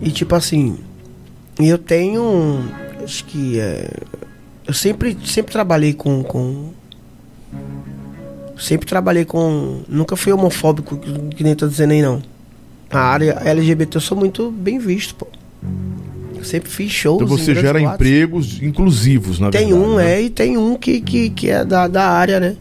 E 0.00 0.10
tipo 0.10 0.34
assim, 0.34 0.78
eu 1.58 1.76
tenho. 1.76 2.60
Acho 3.02 3.24
que 3.24 3.58
é. 3.58 3.90
Eu 4.64 4.72
sempre, 4.72 5.18
sempre 5.24 5.52
trabalhei 5.52 5.92
com, 5.92 6.22
com. 6.22 6.70
Sempre 8.56 8.86
trabalhei 8.86 9.24
com. 9.24 9.82
Nunca 9.88 10.14
fui 10.14 10.32
homofóbico, 10.32 10.96
que, 10.96 11.42
nem 11.42 11.56
tô 11.56 11.66
dizendo 11.66 11.90
aí 11.90 12.00
não. 12.00 12.22
A 12.88 13.00
área 13.00 13.42
LGBT 13.44 13.96
eu 13.96 14.00
sou 14.00 14.16
muito 14.16 14.50
bem 14.52 14.78
visto, 14.78 15.16
pô. 15.16 15.26
Eu 16.36 16.44
sempre 16.44 16.70
fiz 16.70 16.92
shows. 16.92 17.22
Então 17.22 17.36
você 17.36 17.54
gera 17.54 17.80
empregos 17.80 18.62
inclusivos, 18.62 19.40
na 19.40 19.50
Tem 19.50 19.68
verdade. 19.68 19.90
um, 19.90 19.96
né? 19.96 20.12
é, 20.12 20.22
e 20.22 20.30
tem 20.30 20.56
um 20.56 20.76
que, 20.76 21.00
que, 21.00 21.30
que 21.30 21.50
é 21.50 21.64
da, 21.64 21.88
da 21.88 22.08
área, 22.08 22.38
né? 22.38 22.56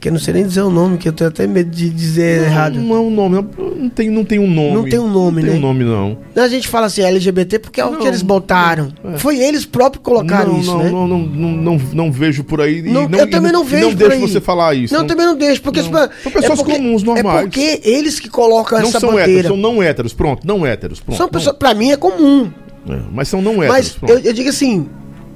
Que 0.00 0.08
eu 0.08 0.12
não 0.12 0.18
sei 0.18 0.32
nem 0.32 0.46
dizer 0.46 0.62
o 0.62 0.70
nome, 0.70 0.96
que 0.96 1.06
eu 1.06 1.12
tenho 1.12 1.28
até 1.28 1.46
medo 1.46 1.68
de 1.70 1.90
dizer 1.90 2.44
errado. 2.46 2.76
Não, 2.76 2.82
não 2.84 2.96
é 2.96 3.00
um 3.00 3.10
nome, 3.10 3.44
não 3.76 3.88
tem, 3.90 4.08
não 4.08 4.24
tem 4.24 4.38
um 4.38 4.46
nome. 4.50 4.72
Não 4.72 4.88
tem 4.88 4.98
um 4.98 5.10
nome, 5.12 5.42
não 5.42 5.46
né? 5.48 5.52
Tem 5.52 5.58
um 5.58 5.60
nome, 5.60 5.84
não. 5.84 6.16
A 6.42 6.48
gente 6.48 6.68
fala 6.68 6.86
assim, 6.86 7.02
LGBT, 7.02 7.58
porque 7.58 7.82
é 7.82 7.84
o 7.84 7.90
Não, 7.90 7.98
que 8.00 8.08
eles 8.08 8.22
botaram. 8.22 8.88
é. 9.04 9.18
Foi 9.18 9.38
eles 9.38 9.66
próprios 9.66 10.02
que 10.02 10.10
colocaram 10.10 10.54
não, 10.54 10.60
isso, 10.60 10.70
não, 10.70 10.82
né? 10.82 10.90
não, 10.90 11.06
não, 11.06 11.18
não, 11.18 11.50
não, 11.76 11.80
não 11.92 12.12
vejo 12.12 12.42
por 12.44 12.62
aí. 12.62 12.80
Não, 12.80 13.06
não, 13.06 13.18
eu 13.18 13.28
também 13.28 13.52
não 13.52 13.62
vejo 13.62 13.88
Não 13.88 13.94
deixo 13.94 14.20
você 14.20 14.40
falar 14.40 14.74
isso. 14.74 14.94
Não, 14.94 15.06
também 15.06 15.26
não 15.26 15.36
deixo, 15.36 15.60
porque... 15.60 15.82
Não. 15.82 15.90
São 15.90 16.32
pessoas 16.32 16.44
é 16.44 16.56
porque, 16.62 16.76
comuns, 16.78 17.02
normais. 17.02 17.38
É 17.38 17.42
porque 17.42 17.80
eles 17.84 18.18
que 18.18 18.30
colocam 18.30 18.78
Não 18.80 18.88
essa 18.88 19.00
são 19.00 19.10
bandeira. 19.10 19.32
héteros, 19.32 19.48
são 19.48 19.56
não 19.58 19.82
héteros. 19.82 20.12
Pronto, 20.14 20.46
não 20.46 20.64
héteros. 20.64 21.00
Pronto, 21.00 21.16
São 21.18 21.26
não- 21.26 21.30
pessoas, 21.30 21.56
pra 21.58 21.74
mim 21.74 21.90
é 21.90 21.96
comum. 21.98 22.50
é, 22.88 22.98
mas 23.12 23.28
são 23.28 23.42
não 23.42 23.62
héteros. 23.62 23.96
Mas 24.00 24.10
eu, 24.10 24.18
eu 24.20 24.32
digo 24.32 24.48
assim, 24.48 24.88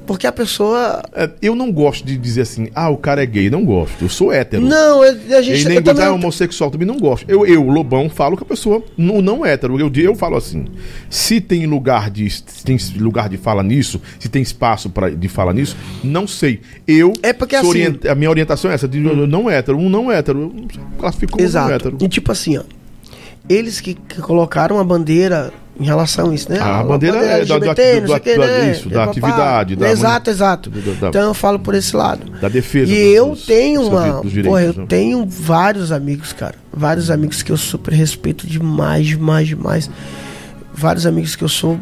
Porque 0.06 0.26
a 0.26 0.32
pessoa. 0.32 1.02
É, 1.14 1.30
eu 1.40 1.54
não 1.54 1.72
gosto 1.72 2.04
de 2.04 2.16
dizer 2.18 2.42
assim, 2.42 2.68
ah, 2.74 2.90
o 2.90 2.96
cara 2.96 3.22
é 3.22 3.26
gay. 3.26 3.48
Não 3.48 3.64
gosto. 3.64 4.02
Eu 4.02 4.08
sou 4.08 4.32
hétero. 4.32 4.62
Não, 4.62 5.02
a 5.02 5.40
gente. 5.42 5.62
E 5.62 5.64
nem 5.64 5.76
eu 5.76 5.82
gostar 5.82 5.94
também 5.94 6.06
é 6.06 6.10
homossexual 6.10 6.70
também 6.70 6.86
não 6.86 6.98
gosto. 6.98 7.24
Eu, 7.28 7.46
eu, 7.46 7.62
Lobão, 7.62 8.10
falo 8.10 8.36
que 8.36 8.42
a 8.42 8.46
pessoa 8.46 8.82
não, 8.98 9.22
não 9.22 9.44
é 9.46 9.52
hétero. 9.52 9.78
Eu, 9.80 9.90
eu 9.94 10.14
falo 10.14 10.36
assim: 10.36 10.66
se 11.08 11.40
tem 11.40 11.66
lugar 11.66 12.10
de 12.10 12.28
se 12.30 12.64
tem 12.64 12.76
lugar 12.98 13.28
de 13.28 13.36
fala 13.36 13.62
nisso, 13.62 14.00
se 14.18 14.28
tem 14.28 14.42
espaço 14.42 14.90
pra, 14.90 15.08
de 15.10 15.28
fala 15.28 15.52
nisso, 15.52 15.76
não 16.02 16.26
sei. 16.26 16.60
Eu 16.86 17.12
É 17.22 17.32
porque 17.32 17.56
assim- 17.56 17.68
orient- 17.68 18.04
a 18.06 18.14
minha 18.14 18.28
orientação 18.30 18.70
é 18.70 18.74
essa: 18.74 18.86
de 18.86 18.98
não 19.00 19.48
hétero, 19.48 19.78
um 19.78 19.88
não 19.88 20.12
hétero. 20.12 20.52
Eu 20.54 20.66
classifico 20.98 21.32
como 21.32 21.42
não 21.42 21.48
Exato. 21.48 21.72
hétero. 21.72 21.96
E 22.00 22.08
tipo 22.08 22.30
assim, 22.30 22.58
ó. 22.58 22.62
Eles 23.48 23.80
que, 23.80 23.94
que 23.94 24.20
colocaram 24.22 24.78
a 24.78 24.84
bandeira 24.84 25.52
em 25.78 25.84
relação 25.84 26.30
a 26.30 26.34
isso, 26.34 26.50
né? 26.52 26.58
Ah, 26.60 26.64
a 26.66 26.82
Uma 26.82 26.84
bandeira 26.84 27.16
é 27.18 27.44
da- 27.44 27.54
LGBT, 27.56 28.00
da- 28.36 28.46
né? 28.46 28.70
isso, 28.70 28.88
da 28.88 29.00
Papá. 29.00 29.10
atividade, 29.10 29.76
da- 29.76 29.90
Exato, 29.90 30.30
exato. 30.30 30.72
Então 31.08 31.22
eu 31.28 31.34
falo 31.34 31.58
por 31.58 31.74
esse 31.74 31.96
lado. 31.96 32.30
Da 32.40 32.48
defesa 32.48 32.92
E 32.92 32.96
eu 32.96 33.30
dos- 33.30 33.44
tenho 33.44 33.82
uma. 33.82 34.02
dos 34.02 34.14
Porra, 34.20 34.30
direitos, 34.30 34.76
eu 34.76 34.80
né? 34.82 34.86
tenho 34.88 35.26
vários 35.26 35.90
amigos, 35.90 36.32
cara. 36.32 36.54
Vários 36.72 37.10
amigos 37.10 37.42
que 37.42 37.50
eu 37.50 37.56
super 37.56 37.92
respeito 37.92 38.46
demais, 38.46 39.06
demais, 39.06 39.48
demais. 39.48 39.90
Vários 40.72 41.06
amigos 41.06 41.34
que 41.34 41.42
eu 41.42 41.48
sou 41.48 41.78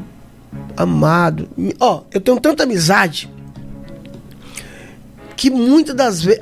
amado. 0.77 1.49
Ó, 1.81 2.03
eu 2.13 2.21
tenho 2.21 2.41
tanta 2.41 2.63
amizade 2.63 3.29
que 5.37 5.51
muitas 5.51 5.95
das 5.95 6.23
vezes. 6.23 6.41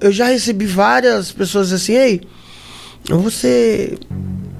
eu 0.00 0.12
já 0.12 0.26
recebi 0.26 0.66
várias 0.66 1.32
pessoas 1.32 1.72
assim, 1.72 1.94
ei, 1.94 2.20
você. 3.08 3.98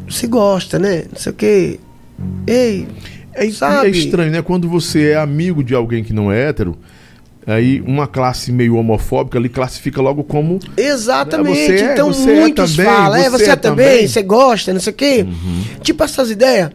Você 0.08 0.26
gosta, 0.28 0.78
né? 0.78 1.04
Não 1.12 1.18
sei 1.18 1.32
o 1.32 1.34
quê. 1.34 1.80
Ei. 2.46 2.86
É, 3.34 3.50
sabe? 3.50 3.88
é 3.88 3.90
estranho, 3.90 4.30
né? 4.30 4.40
Quando 4.42 4.68
você 4.68 5.10
é 5.10 5.16
amigo 5.16 5.62
de 5.62 5.74
alguém 5.74 6.02
que 6.02 6.12
não 6.12 6.32
é 6.32 6.48
hétero, 6.48 6.76
aí 7.46 7.82
uma 7.82 8.06
classe 8.06 8.50
meio 8.50 8.76
homofóbica 8.76 9.38
ali 9.38 9.48
classifica 9.48 10.00
logo 10.00 10.24
como. 10.24 10.58
Exatamente. 10.76 11.66
Você 11.66 11.74
é- 11.84 11.92
então 11.92 12.12
você 12.12 12.30
é 12.30 12.40
muitos 12.40 12.74
também, 12.76 12.92
falam, 12.92 13.16
é, 13.16 13.28
você 13.30 13.44
é 13.44 13.48
é 13.50 13.56
também, 13.56 13.86
também. 13.86 14.02
Uhum. 14.02 14.08
você 14.08 14.22
gosta, 14.22 14.72
não 14.72 14.80
sei 14.80 14.92
o 14.92 14.96
quê. 14.96 15.26
Tipo 15.82 16.02
essas 16.04 16.30
ideias. 16.30 16.70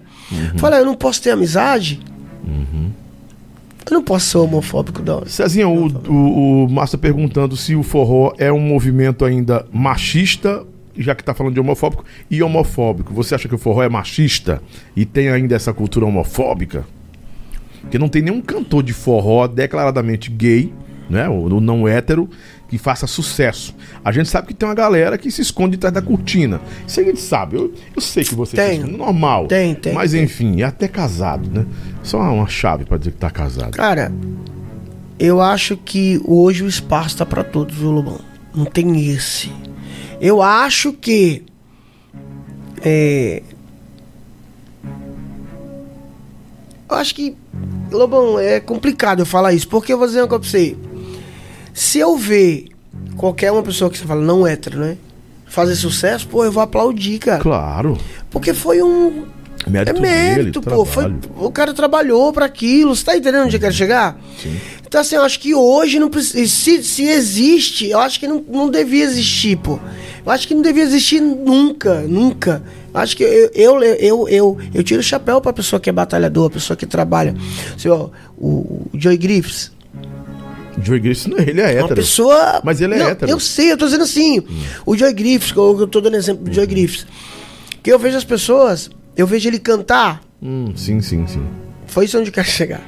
Fala, 0.57 0.77
eu 0.77 0.85
não 0.85 0.93
posso 0.95 1.22
ter 1.22 1.31
amizade. 1.31 1.99
Uhum. 2.45 2.91
Eu 3.89 3.95
não 3.95 4.03
posso 4.03 4.27
ser 4.27 4.38
homofóbico, 4.38 5.01
não. 5.03 5.26
Cezinha, 5.26 5.68
o, 5.68 5.88
o, 6.07 6.65
o 6.65 6.69
Márcio 6.69 6.97
tá 6.97 7.01
perguntando 7.01 7.57
se 7.57 7.76
o 7.76 7.84
forró 7.84 8.34
é 8.38 8.51
um 8.51 8.59
movimento 8.59 9.26
ainda 9.26 9.65
machista, 9.73 10.63
já 11.01 11.15
que 11.15 11.23
tá 11.23 11.33
falando 11.33 11.53
de 11.53 11.59
homofóbico, 11.59 12.05
e 12.29 12.41
homofóbico. 12.43 13.13
Você 13.13 13.35
acha 13.35 13.47
que 13.47 13.55
o 13.55 13.57
forró 13.57 13.83
é 13.83 13.89
machista 13.89 14.61
e 14.95 15.05
tem 15.05 15.29
ainda 15.29 15.55
essa 15.55 15.73
cultura 15.73 16.05
homofóbica? 16.05 16.85
Porque 17.81 17.97
não 17.97 18.07
tem 18.07 18.21
nenhum 18.21 18.41
cantor 18.41 18.83
de 18.83 18.93
forró 18.93 19.47
declaradamente 19.47 20.29
gay, 20.29 20.71
né? 21.09 21.27
Ou 21.27 21.59
não 21.59 21.87
hétero, 21.87 22.29
que 22.69 22.77
faça 22.77 23.05
sucesso. 23.05 23.75
A 24.05 24.11
gente 24.11 24.29
sabe 24.29 24.47
que 24.47 24.53
tem 24.53 24.69
uma 24.69 24.75
galera 24.75 25.17
que 25.17 25.29
se 25.29 25.41
esconde 25.41 25.75
atrás 25.75 25.93
da 25.93 26.01
cortina. 26.01 26.61
Isso 26.87 26.99
a 27.01 27.03
gente 27.03 27.19
sabe. 27.19 27.57
Eu, 27.57 27.73
eu 27.93 28.01
sei 28.01 28.23
que 28.23 28.33
você 28.33 28.55
Tem. 28.55 28.77
esconde, 28.77 28.95
normal. 28.97 29.47
Tem, 29.47 29.75
tem, 29.75 29.93
Mas 29.93 30.11
tem. 30.11 30.23
enfim, 30.23 30.61
é 30.61 30.65
até 30.65 30.87
casado, 30.87 31.49
né? 31.51 31.65
Só 32.01 32.19
uma 32.19 32.47
chave 32.47 32.85
pra 32.85 32.97
dizer 32.97 33.11
que 33.11 33.17
tá 33.17 33.29
casado. 33.29 33.71
Cara, 33.71 34.11
eu 35.19 35.41
acho 35.41 35.75
que 35.75 36.21
hoje 36.23 36.63
o 36.63 36.67
espaço 36.67 37.17
tá 37.17 37.25
pra 37.25 37.43
todos, 37.43 37.75
viu, 37.75 37.91
Lobão? 37.91 38.19
Não 38.55 38.65
tem 38.65 39.09
esse. 39.11 39.51
Eu 40.22 40.39
acho 40.39 40.93
que. 40.93 41.43
É. 42.84 43.41
Eu 46.88 46.95
acho 46.95 47.15
que. 47.15 47.35
Lobão, 47.91 48.39
é 48.39 48.60
complicado 48.60 49.19
eu 49.19 49.26
falar 49.26 49.52
isso, 49.52 49.68
porque 49.68 49.91
eu 49.91 49.98
vou 49.98 50.06
dizer 50.06 50.22
uma 50.22 50.27
coisa 50.27 50.41
pra 50.41 50.49
você. 50.49 50.77
Se 51.73 51.98
eu 51.98 52.15
ver 52.15 52.68
qualquer 53.18 53.52
uma 53.52 53.64
pessoa 53.64 53.89
que 53.89 53.98
você 53.98 54.06
fala, 54.06 54.22
não 54.22 54.45
hétero, 54.45 54.80
né? 54.80 54.98
Fazer 55.48 55.76
sucesso, 55.76 56.27
pô, 56.27 56.45
eu 56.45 56.52
vou 56.52 56.64
aplaudir, 56.64 57.18
cara. 57.18 57.41
Claro. 57.41 57.98
Porque 58.30 58.53
foi 58.53 58.81
um. 58.81 59.26
Mérito 59.67 59.97
é 59.97 59.99
mérito, 60.01 60.59
dele, 60.59 60.75
pô. 60.75 60.85
Foi, 60.85 61.13
o 61.38 61.51
cara 61.51 61.73
trabalhou 61.73 62.33
pra 62.33 62.45
aquilo. 62.45 62.95
Você 62.95 63.03
tá 63.05 63.15
entendendo 63.17 63.45
onde 63.45 63.55
eu 63.55 63.59
quero 63.59 63.73
chegar? 63.73 64.19
Sim. 64.41 64.57
Então, 64.85 64.99
assim, 64.99 65.15
eu 65.15 65.21
acho 65.21 65.39
que 65.39 65.53
hoje 65.55 65.99
não 65.99 66.09
precisa. 66.09 66.45
Se, 66.47 66.83
se 66.83 67.03
existe, 67.03 67.88
eu 67.89 67.99
acho 67.99 68.19
que 68.19 68.27
não, 68.27 68.43
não 68.49 68.69
devia 68.69 69.03
existir, 69.03 69.57
pô. 69.57 69.79
Eu 70.25 70.31
acho 70.31 70.47
que 70.47 70.53
não 70.53 70.61
devia 70.61 70.83
existir 70.83 71.21
nunca, 71.21 72.01
nunca. 72.01 72.61
Eu 72.93 72.99
acho 72.99 73.15
que 73.15 73.23
eu, 73.23 73.51
eu, 73.53 73.83
eu, 73.83 74.27
eu, 74.29 74.57
eu 74.73 74.83
tiro 74.83 74.99
o 74.99 75.03
chapéu 75.03 75.39
pra 75.39 75.53
pessoa 75.53 75.79
que 75.79 75.89
é 75.89 75.93
batalhador, 75.93 76.47
a 76.47 76.49
pessoa 76.49 76.75
que 76.75 76.85
trabalha. 76.85 77.35
Assim, 77.75 77.88
ó, 77.88 78.09
o, 78.38 78.47
o 78.47 78.89
Joey 78.95 79.17
Griffiths. 79.17 79.71
Joey 80.83 80.99
Griffiths, 80.99 81.27
não, 81.27 81.38
ele 81.38 81.61
é 81.61 81.65
Uma 81.65 81.79
hétero. 81.85 81.95
pessoa. 81.95 82.61
Mas 82.63 82.81
ele 82.81 82.95
é 82.95 82.97
Não, 82.99 83.07
hétero. 83.09 83.31
Eu 83.31 83.39
sei, 83.39 83.71
eu 83.71 83.77
tô 83.77 83.85
dizendo 83.85 84.03
assim. 84.03 84.43
O 84.85 84.97
Joey 84.97 85.13
Griffiths, 85.13 85.55
eu, 85.55 85.79
eu 85.81 85.88
tô 85.88 86.01
dando 86.01 86.17
exemplo 86.17 86.43
do 86.45 86.53
Joey 86.53 86.67
Griffiths. 86.67 87.05
Que 87.83 87.91
eu 87.91 87.97
vejo 87.97 88.17
as 88.17 88.23
pessoas, 88.23 88.89
eu 89.22 89.27
vejo 89.27 89.48
ele 89.49 89.60
cantar. 89.60 90.22
Hum, 90.41 90.73
sim, 90.76 91.02
sim, 91.02 91.26
sim. 91.27 91.43
Foi 91.88 92.06
isso 92.06 92.18
onde 92.18 92.30
eu 92.30 92.34
quero 92.34 92.48
chegar. 92.48 92.81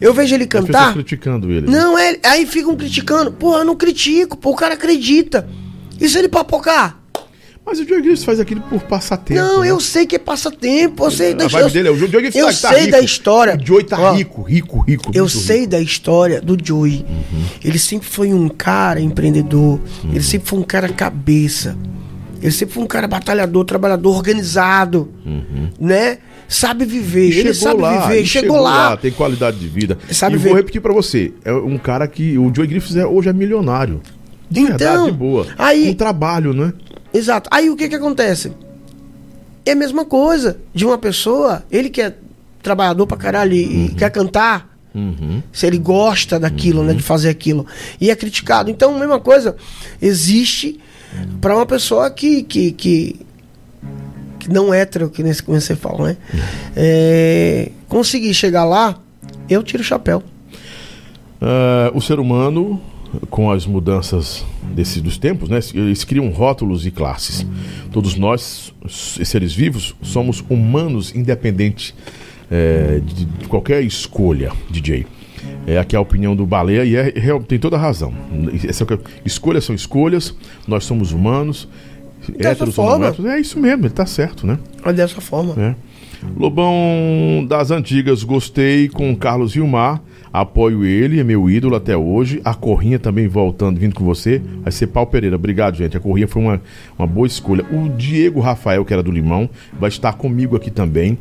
Eu 0.00 0.14
vejo 0.14 0.34
ele 0.34 0.46
cantar. 0.46 0.92
criticando 0.94 1.50
ele. 1.52 1.66
né? 1.70 1.78
Não, 1.78 1.98
é, 1.98 2.18
aí 2.24 2.46
ficam 2.46 2.74
criticando. 2.76 3.30
Porra, 3.30 3.58
eu 3.58 3.64
não 3.64 3.76
critico, 3.76 4.36
pô, 4.36 4.50
o 4.50 4.56
cara 4.56 4.74
acredita. 4.74 5.46
E 6.00 6.08
se 6.08 6.18
ele 6.18 6.28
papocar? 6.28 6.98
Mas 7.66 7.78
o 7.80 7.86
Joey 7.86 8.00
Griffiths 8.00 8.24
faz 8.24 8.40
aquilo 8.40 8.62
por 8.62 8.80
passatempo. 8.84 9.38
não, 9.38 9.60
né? 9.60 9.70
eu 9.70 9.78
sei 9.78 10.06
que 10.06 10.16
é 10.16 10.18
passatempo, 10.18 11.04
eu 11.04 11.10
sei 11.10 11.34
da 11.34 11.44
A 11.44 11.48
vibe 11.48 11.64
eu- 11.64 11.70
dele 11.70 11.88
é 11.88 11.90
o 11.90 11.96
Joey 11.98 12.10
Griffiths 12.10 12.36
Eu 12.40 12.46
tá- 12.46 12.52
tá 12.52 12.68
sei 12.70 12.78
rico. 12.86 12.92
da 12.92 13.00
história. 13.02 13.56
O 13.62 13.66
Joey 13.66 13.84
tá 13.84 14.00
Ó, 14.00 14.12
rico, 14.14 14.40
rico, 14.42 14.80
rico. 14.80 15.10
Eu 15.14 15.28
sei 15.28 15.58
rico. 15.60 15.70
da 15.72 15.80
história 15.80 16.40
do 16.40 16.56
Joey. 16.62 17.04
Uhum. 17.06 17.44
Ele 17.62 17.78
sempre 17.78 18.08
foi 18.08 18.32
um 18.32 18.48
cara 18.48 18.98
empreendedor. 18.98 19.78
Ele 20.10 20.22
sempre 20.22 20.48
foi 20.48 20.58
um 20.58 20.62
cara 20.62 20.88
cabeça. 20.88 21.76
Ele 22.42 22.52
sempre 22.52 22.74
foi 22.74 22.84
um 22.84 22.86
cara 22.86 23.06
batalhador, 23.08 23.64
trabalhador, 23.64 24.14
organizado. 24.16 25.12
Né? 25.80 26.18
Sabe 26.48 26.84
viver. 26.84 27.32
Uhum. 27.32 27.38
Ele 27.40 27.54
sabe 27.54 27.82
viver. 27.82 28.16
ele 28.18 28.26
Chegou, 28.26 28.60
lá. 28.60 28.96
Tem 28.96 29.10
qualidade 29.12 29.58
de 29.58 29.68
vida. 29.68 29.98
Sabe 30.10 30.36
e 30.36 30.38
ver. 30.38 30.48
vou 30.48 30.56
repetir 30.56 30.80
pra 30.80 30.92
você. 30.94 31.32
É 31.44 31.52
um 31.52 31.76
cara 31.78 32.06
que... 32.08 32.38
O 32.38 32.52
Joey 32.54 32.68
Griffiths 32.68 32.96
é, 32.96 33.06
hoje 33.06 33.28
é 33.28 33.32
milionário. 33.32 34.00
De 34.50 34.60
Então, 34.60 34.76
verdade, 34.78 35.04
de 35.10 35.12
boa. 35.12 35.46
aí- 35.58 35.88
Com 35.88 35.94
trabalho, 35.94 36.54
né? 36.54 36.72
Exato. 37.12 37.48
Aí 37.52 37.68
o 37.68 37.76
que 37.76 37.88
que 37.88 37.94
acontece? 37.94 38.50
É 39.66 39.72
a 39.72 39.76
mesma 39.76 40.06
coisa 40.06 40.56
de 40.74 40.86
uma 40.86 40.96
pessoa, 40.96 41.62
ele 41.70 41.90
que 41.90 42.00
é 42.00 42.14
trabalhador 42.62 43.06
pra 43.06 43.16
caralho 43.18 43.52
e 43.52 43.86
e 43.86 43.88
quer 43.94 44.10
cantar, 44.10 44.74
Uhum. 44.94 45.42
se 45.52 45.66
ele 45.66 45.76
gosta 45.78 46.40
daquilo, 46.40 46.82
né, 46.82 46.94
de 46.94 47.02
fazer 47.02 47.28
aquilo, 47.28 47.66
e 48.00 48.10
é 48.10 48.16
criticado. 48.16 48.70
Então, 48.70 48.96
a 48.96 48.98
mesma 48.98 49.20
coisa 49.20 49.54
existe 50.00 50.80
pra 51.40 51.54
uma 51.56 51.66
pessoa 51.66 52.10
que, 52.10 52.42
que, 52.42 52.72
que, 52.72 53.20
que 54.38 54.48
não 54.48 54.72
é 54.72 54.80
hétero, 54.80 55.10
que 55.10 55.22
nem 55.22 55.32
como 55.44 55.60
você 55.60 55.76
fala, 55.76 56.08
né? 56.08 56.16
É, 56.76 57.70
conseguir 57.88 58.34
chegar 58.34 58.64
lá, 58.64 58.98
eu 59.48 59.62
tiro 59.62 59.82
o 59.82 59.86
chapéu. 59.86 60.22
Ah, 61.40 61.90
o 61.94 62.00
ser 62.00 62.18
humano, 62.18 62.80
com 63.30 63.50
as 63.50 63.66
mudanças 63.66 64.44
desse, 64.74 65.00
dos 65.00 65.16
tempos, 65.18 65.48
né, 65.48 65.60
eles 65.74 66.04
criam 66.04 66.28
rótulos 66.30 66.86
e 66.86 66.90
classes. 66.90 67.46
Todos 67.92 68.16
nós, 68.16 68.72
seres 68.88 69.54
vivos, 69.54 69.94
somos 70.02 70.44
humanos 70.48 71.14
independentes 71.14 71.94
é, 72.50 73.00
de, 73.04 73.24
de 73.24 73.48
qualquer 73.48 73.82
escolha, 73.82 74.52
DJ. 74.70 75.06
É 75.66 75.78
aqui 75.78 75.94
a 75.94 76.00
opinião 76.00 76.34
do 76.34 76.46
Baleia 76.46 76.84
e 76.84 76.96
é, 76.96 77.12
real- 77.16 77.42
tem 77.42 77.58
toda 77.58 77.76
a 77.76 77.78
razão. 77.78 78.12
Essa 78.66 78.84
é 78.84 78.98
escolhas 79.24 79.64
são 79.64 79.74
escolhas, 79.74 80.34
nós 80.66 80.84
somos 80.84 81.12
humanos, 81.12 81.68
Dessa 82.36 82.50
héteros 82.50 82.74
forma. 82.74 83.14
É 83.30 83.40
isso 83.40 83.58
mesmo, 83.58 83.84
ele 83.86 83.94
tá 83.94 84.04
certo, 84.06 84.46
né? 84.46 84.58
Olha 84.84 84.94
dessa 84.94 85.20
forma. 85.20 85.54
né? 85.54 85.76
Lobão 86.36 87.44
das 87.48 87.70
antigas, 87.70 88.22
gostei 88.24 88.88
com 88.88 89.10
o 89.12 89.16
Carlos 89.16 89.54
Vilmar, 89.54 90.00
apoio 90.32 90.84
ele, 90.84 91.20
é 91.20 91.24
meu 91.24 91.48
ídolo 91.48 91.76
até 91.76 91.96
hoje. 91.96 92.40
A 92.44 92.54
Corrinha 92.54 92.98
também 92.98 93.28
voltando, 93.28 93.78
vindo 93.78 93.94
com 93.94 94.04
você, 94.04 94.42
vai 94.62 94.72
ser 94.72 94.88
Pau 94.88 95.06
Pereira. 95.06 95.36
Obrigado, 95.36 95.76
gente. 95.76 95.96
A 95.96 96.00
Corrinha 96.00 96.26
foi 96.28 96.42
uma, 96.42 96.60
uma 96.98 97.06
boa 97.06 97.26
escolha. 97.26 97.64
O 97.72 97.88
Diego 97.90 98.40
Rafael, 98.40 98.84
que 98.84 98.92
era 98.92 99.02
do 99.02 99.10
Limão, 99.10 99.48
vai 99.78 99.88
estar 99.88 100.12
comigo 100.14 100.56
aqui 100.56 100.70
também. 100.70 101.18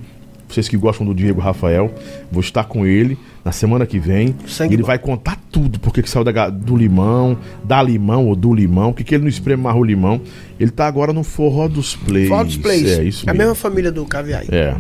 Vocês 0.48 0.68
que 0.68 0.78
gostam 0.78 1.06
do 1.06 1.14
Diego 1.14 1.42
Rafael, 1.42 1.94
vou 2.32 2.42
estar 2.42 2.64
com 2.64 2.86
ele 2.86 3.18
na 3.44 3.52
semana 3.52 3.86
que 3.86 4.00
vem. 4.00 4.36
Sangue 4.48 4.76
ele 4.76 4.82
bom. 4.82 4.88
vai 4.88 4.98
contar 4.98 5.38
tudo, 5.52 5.80
porque 5.80 6.02
que 6.02 6.10
saiu 6.10 6.24
da 6.24 6.50
do 6.50 6.76
limão, 6.76 7.38
da 7.64 7.82
limão 7.84 8.28
ou 8.28 8.36
do 8.36 8.54
limão, 8.54 8.92
porque 8.92 9.04
que 9.04 9.16
ele 9.16 9.24
não 9.24 9.30
espreme 9.30 9.62
mais 9.62 9.76
o 9.76 9.84
limão. 9.84 10.22
Ele 10.60 10.72
tá 10.72 10.88
agora 10.88 11.12
no 11.12 11.24
forró 11.24 11.68
dos 11.68 11.96
plays. 11.96 12.30
Fotos 12.30 12.58
Plays. 12.58 13.00
É 13.00 13.04
isso 13.04 13.24
a 13.30 13.34
mesmo. 13.34 13.40
mesma 13.40 13.56
família 13.56 13.92
do 13.92 14.06
Caviar. 14.06 14.44
É. 14.50 14.76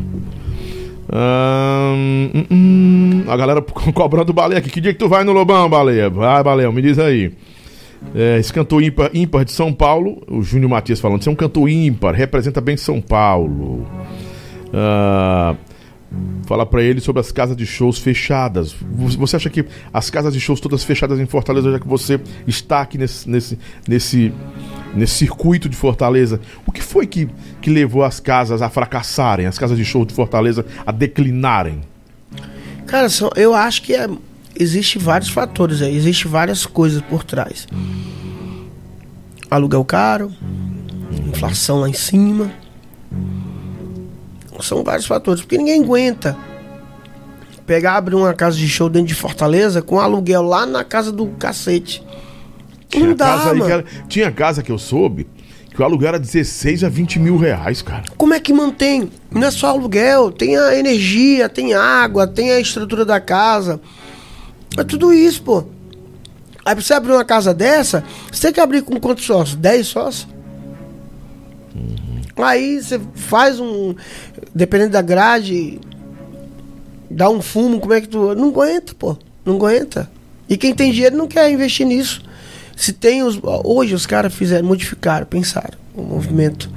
Hum, 1.09 2.45
hum, 2.51 3.23
a 3.27 3.37
galera 3.37 3.61
cobrando 3.93 4.33
baleia 4.33 4.59
aqui. 4.59 4.69
Que 4.69 4.81
dia 4.81 4.93
que 4.93 4.99
tu 4.99 5.07
vai 5.07 5.23
no 5.23 5.31
Lobão, 5.31 5.69
baleia? 5.69 6.09
Vai, 6.09 6.43
baleia, 6.43 6.71
me 6.71 6.81
diz 6.81 6.99
aí. 6.99 7.31
É, 8.13 8.37
esse 8.39 8.53
cantor 8.53 8.83
ímpar, 8.83 9.09
ímpar 9.13 9.45
de 9.45 9.51
São 9.51 9.73
Paulo, 9.73 10.21
o 10.27 10.41
Júnior 10.41 10.69
Matias 10.69 10.99
falando, 10.99 11.23
você 11.23 11.29
é 11.29 11.31
um 11.31 11.35
cantor 11.35 11.67
ímpar, 11.69 12.13
representa 12.13 12.61
bem 12.61 12.77
São 12.77 13.01
Paulo. 13.01 13.87
Ah, 14.73 15.55
Fala 16.45 16.65
para 16.65 16.81
ele 16.81 17.01
sobre 17.01 17.19
as 17.19 17.31
casas 17.31 17.57
de 17.57 17.65
shows 17.65 17.97
fechadas. 17.97 18.73
Você 18.91 19.35
acha 19.35 19.49
que 19.49 19.65
as 19.93 20.09
casas 20.09 20.33
de 20.33 20.39
shows 20.39 20.61
todas 20.61 20.83
fechadas 20.83 21.19
em 21.19 21.25
Fortaleza, 21.25 21.71
já 21.71 21.79
que 21.79 21.87
você 21.87 22.19
está 22.47 22.81
aqui 22.81 22.97
nesse, 22.97 23.29
nesse, 23.29 23.59
nesse, 23.85 24.33
nesse 24.95 25.13
circuito 25.15 25.67
de 25.67 25.75
Fortaleza, 25.75 26.39
o 26.65 26.71
que 26.71 26.81
foi 26.81 27.05
que, 27.05 27.27
que 27.61 27.69
levou 27.69 28.03
as 28.03 28.21
casas 28.21 28.61
a 28.61 28.69
fracassarem, 28.69 29.45
as 29.45 29.59
casas 29.59 29.77
de 29.77 29.83
shows 29.83 30.07
de 30.07 30.13
Fortaleza 30.13 30.65
a 30.85 30.93
declinarem? 30.93 31.81
Cara, 32.85 33.09
eu 33.35 33.53
acho 33.53 33.81
que 33.81 33.93
é, 33.93 34.07
existe 34.57 34.97
vários 34.97 35.29
fatores 35.29 35.81
aí, 35.81 35.93
existe 35.93 36.25
várias 36.25 36.65
coisas 36.65 37.01
por 37.01 37.25
trás. 37.25 37.67
Aluguel 39.51 39.83
caro, 39.83 40.31
inflação 41.27 41.81
lá 41.81 41.89
em 41.89 41.93
cima. 41.93 42.49
São 44.61 44.83
vários 44.83 45.05
fatores, 45.05 45.41
porque 45.41 45.57
ninguém 45.57 45.83
aguenta 45.83 46.37
pegar, 47.65 47.97
abrir 47.97 48.15
uma 48.15 48.33
casa 48.33 48.55
de 48.57 48.67
show 48.67 48.89
dentro 48.89 49.09
de 49.09 49.15
Fortaleza 49.15 49.81
com 49.81 49.99
aluguel 49.99 50.41
lá 50.41 50.65
na 50.65 50.83
casa 50.83 51.11
do 51.11 51.27
cacete. 51.27 52.03
Tinha, 52.87 53.13
dá, 53.13 53.25
casa, 53.25 53.53
mano. 53.53 53.71
Era, 53.71 53.85
tinha 54.07 54.31
casa 54.31 54.63
que 54.63 54.71
eu 54.71 54.79
soube 54.79 55.27
que 55.77 55.81
o 55.83 55.85
aluguel 55.85 56.09
era 56.09 56.19
16 56.19 56.83
a 56.83 56.89
20 56.89 57.19
mil 57.19 57.37
reais, 57.37 57.83
cara. 57.83 58.03
Como 58.17 58.33
é 58.33 58.39
que 58.39 58.51
mantém? 58.51 59.11
Não 59.29 59.45
é 59.45 59.51
só 59.51 59.67
aluguel, 59.67 60.31
tem 60.31 60.57
a 60.57 60.75
energia, 60.75 61.47
tem 61.47 61.75
água, 61.75 62.25
tem 62.25 62.49
a 62.49 62.59
estrutura 62.59 63.05
da 63.05 63.19
casa. 63.19 63.79
É 64.75 64.83
tudo 64.83 65.13
isso, 65.13 65.43
pô. 65.43 65.65
Aí 66.65 66.73
pra 66.73 66.83
você 66.83 66.95
abrir 66.95 67.11
uma 67.11 67.23
casa 67.23 67.53
dessa, 67.53 68.03
você 68.31 68.47
tem 68.47 68.53
que 68.53 68.59
abrir 68.59 68.81
com 68.81 68.99
quantos 68.99 69.23
sócios? 69.23 69.55
10 69.55 69.87
sócios? 69.87 70.27
Uhum. 71.75 72.06
Aí 72.37 72.81
você 72.81 72.99
faz 73.15 73.59
um. 73.59 73.95
Dependendo 74.53 74.91
da 74.91 75.01
grade, 75.01 75.79
dá 77.09 77.29
um 77.29 77.41
fumo, 77.41 77.79
como 77.79 77.93
é 77.93 78.01
que 78.01 78.07
tu. 78.07 78.35
Não 78.35 78.49
aguenta, 78.49 78.93
pô. 78.93 79.17
Não 79.45 79.55
aguenta. 79.55 80.09
E 80.49 80.55
quem 80.57 80.73
tem 80.73 80.91
dinheiro 80.91 81.17
não 81.17 81.27
quer 81.27 81.51
investir 81.51 81.85
nisso. 81.85 82.21
Se 82.75 82.93
tem 82.93 83.23
os. 83.23 83.39
Hoje 83.63 83.93
os 83.93 84.05
caras 84.05 84.33
fizeram, 84.33 84.67
modificaram, 84.67 85.25
pensaram. 85.25 85.77
O 85.95 86.01
movimento. 86.01 86.69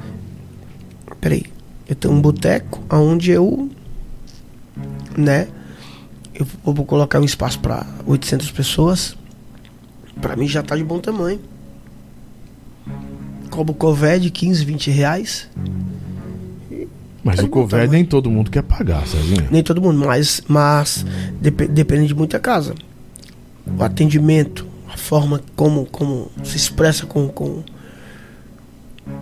Peraí. 1.20 1.44
Eu 1.88 1.94
tenho 1.94 2.14
um 2.14 2.20
boteco 2.20 2.82
onde 2.90 3.30
eu. 3.30 3.68
Né? 5.16 5.48
Eu 6.34 6.46
vou 6.64 6.86
colocar 6.86 7.20
um 7.20 7.24
espaço 7.24 7.58
para 7.58 7.86
800 8.06 8.50
pessoas. 8.52 9.16
Para 10.20 10.36
mim 10.36 10.48
já 10.48 10.62
tá 10.62 10.76
de 10.76 10.84
bom 10.84 10.98
tamanho. 11.00 11.40
Cobro 13.50 13.74
Coved 13.74 14.30
15, 14.30 14.64
20 14.64 14.90
reais. 14.90 15.48
Mas 17.22 17.36
tá 17.36 17.42
o 17.42 17.48
Coved 17.48 17.88
nem 17.88 18.04
todo 18.04 18.30
mundo 18.30 18.50
quer 18.50 18.62
pagar, 18.62 19.06
Cezinha. 19.06 19.48
Nem 19.50 19.62
todo 19.62 19.82
mundo, 19.82 19.98
mas, 20.06 20.42
mas 20.48 21.04
dep 21.40 21.66
depende 21.68 22.06
de 22.06 22.14
muita 22.14 22.38
casa. 22.38 22.74
O 23.78 23.82
atendimento, 23.82 24.66
a 24.88 24.96
forma 24.96 25.42
como, 25.54 25.84
como 25.86 26.30
se 26.42 26.56
expressa 26.56 27.04
com. 27.04 27.28
com... 27.28 27.62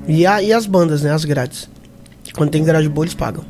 E, 0.06 0.24
a, 0.26 0.42
e 0.42 0.52
as 0.52 0.66
bandas, 0.66 1.02
né? 1.02 1.12
As 1.12 1.24
grades. 1.24 1.68
Quando 2.34 2.50
tem 2.50 2.62
grade 2.62 2.88
boa, 2.88 3.04
eles 3.04 3.14
pagam. 3.14 3.44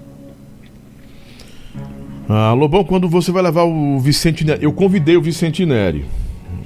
Ah, 2.29 2.53
Lobão, 2.53 2.85
quando 2.85 3.09
você 3.09 3.33
vai 3.33 3.43
levar 3.43 3.65
o 3.65 3.99
Vicente 3.99 4.45
Neri? 4.45 4.63
Eu 4.63 4.73
convidei 4.73 5.17
o 5.17 5.23
Vicente 5.23 5.65
Neri 5.65 6.05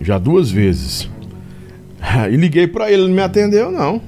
já 0.00 0.18
duas 0.18 0.50
vezes. 0.50 1.08
E 2.30 2.36
liguei 2.36 2.66
para 2.66 2.90
ele, 2.90 3.02
não 3.02 3.14
me 3.14 3.22
atendeu, 3.22 3.70
não. 3.70 4.00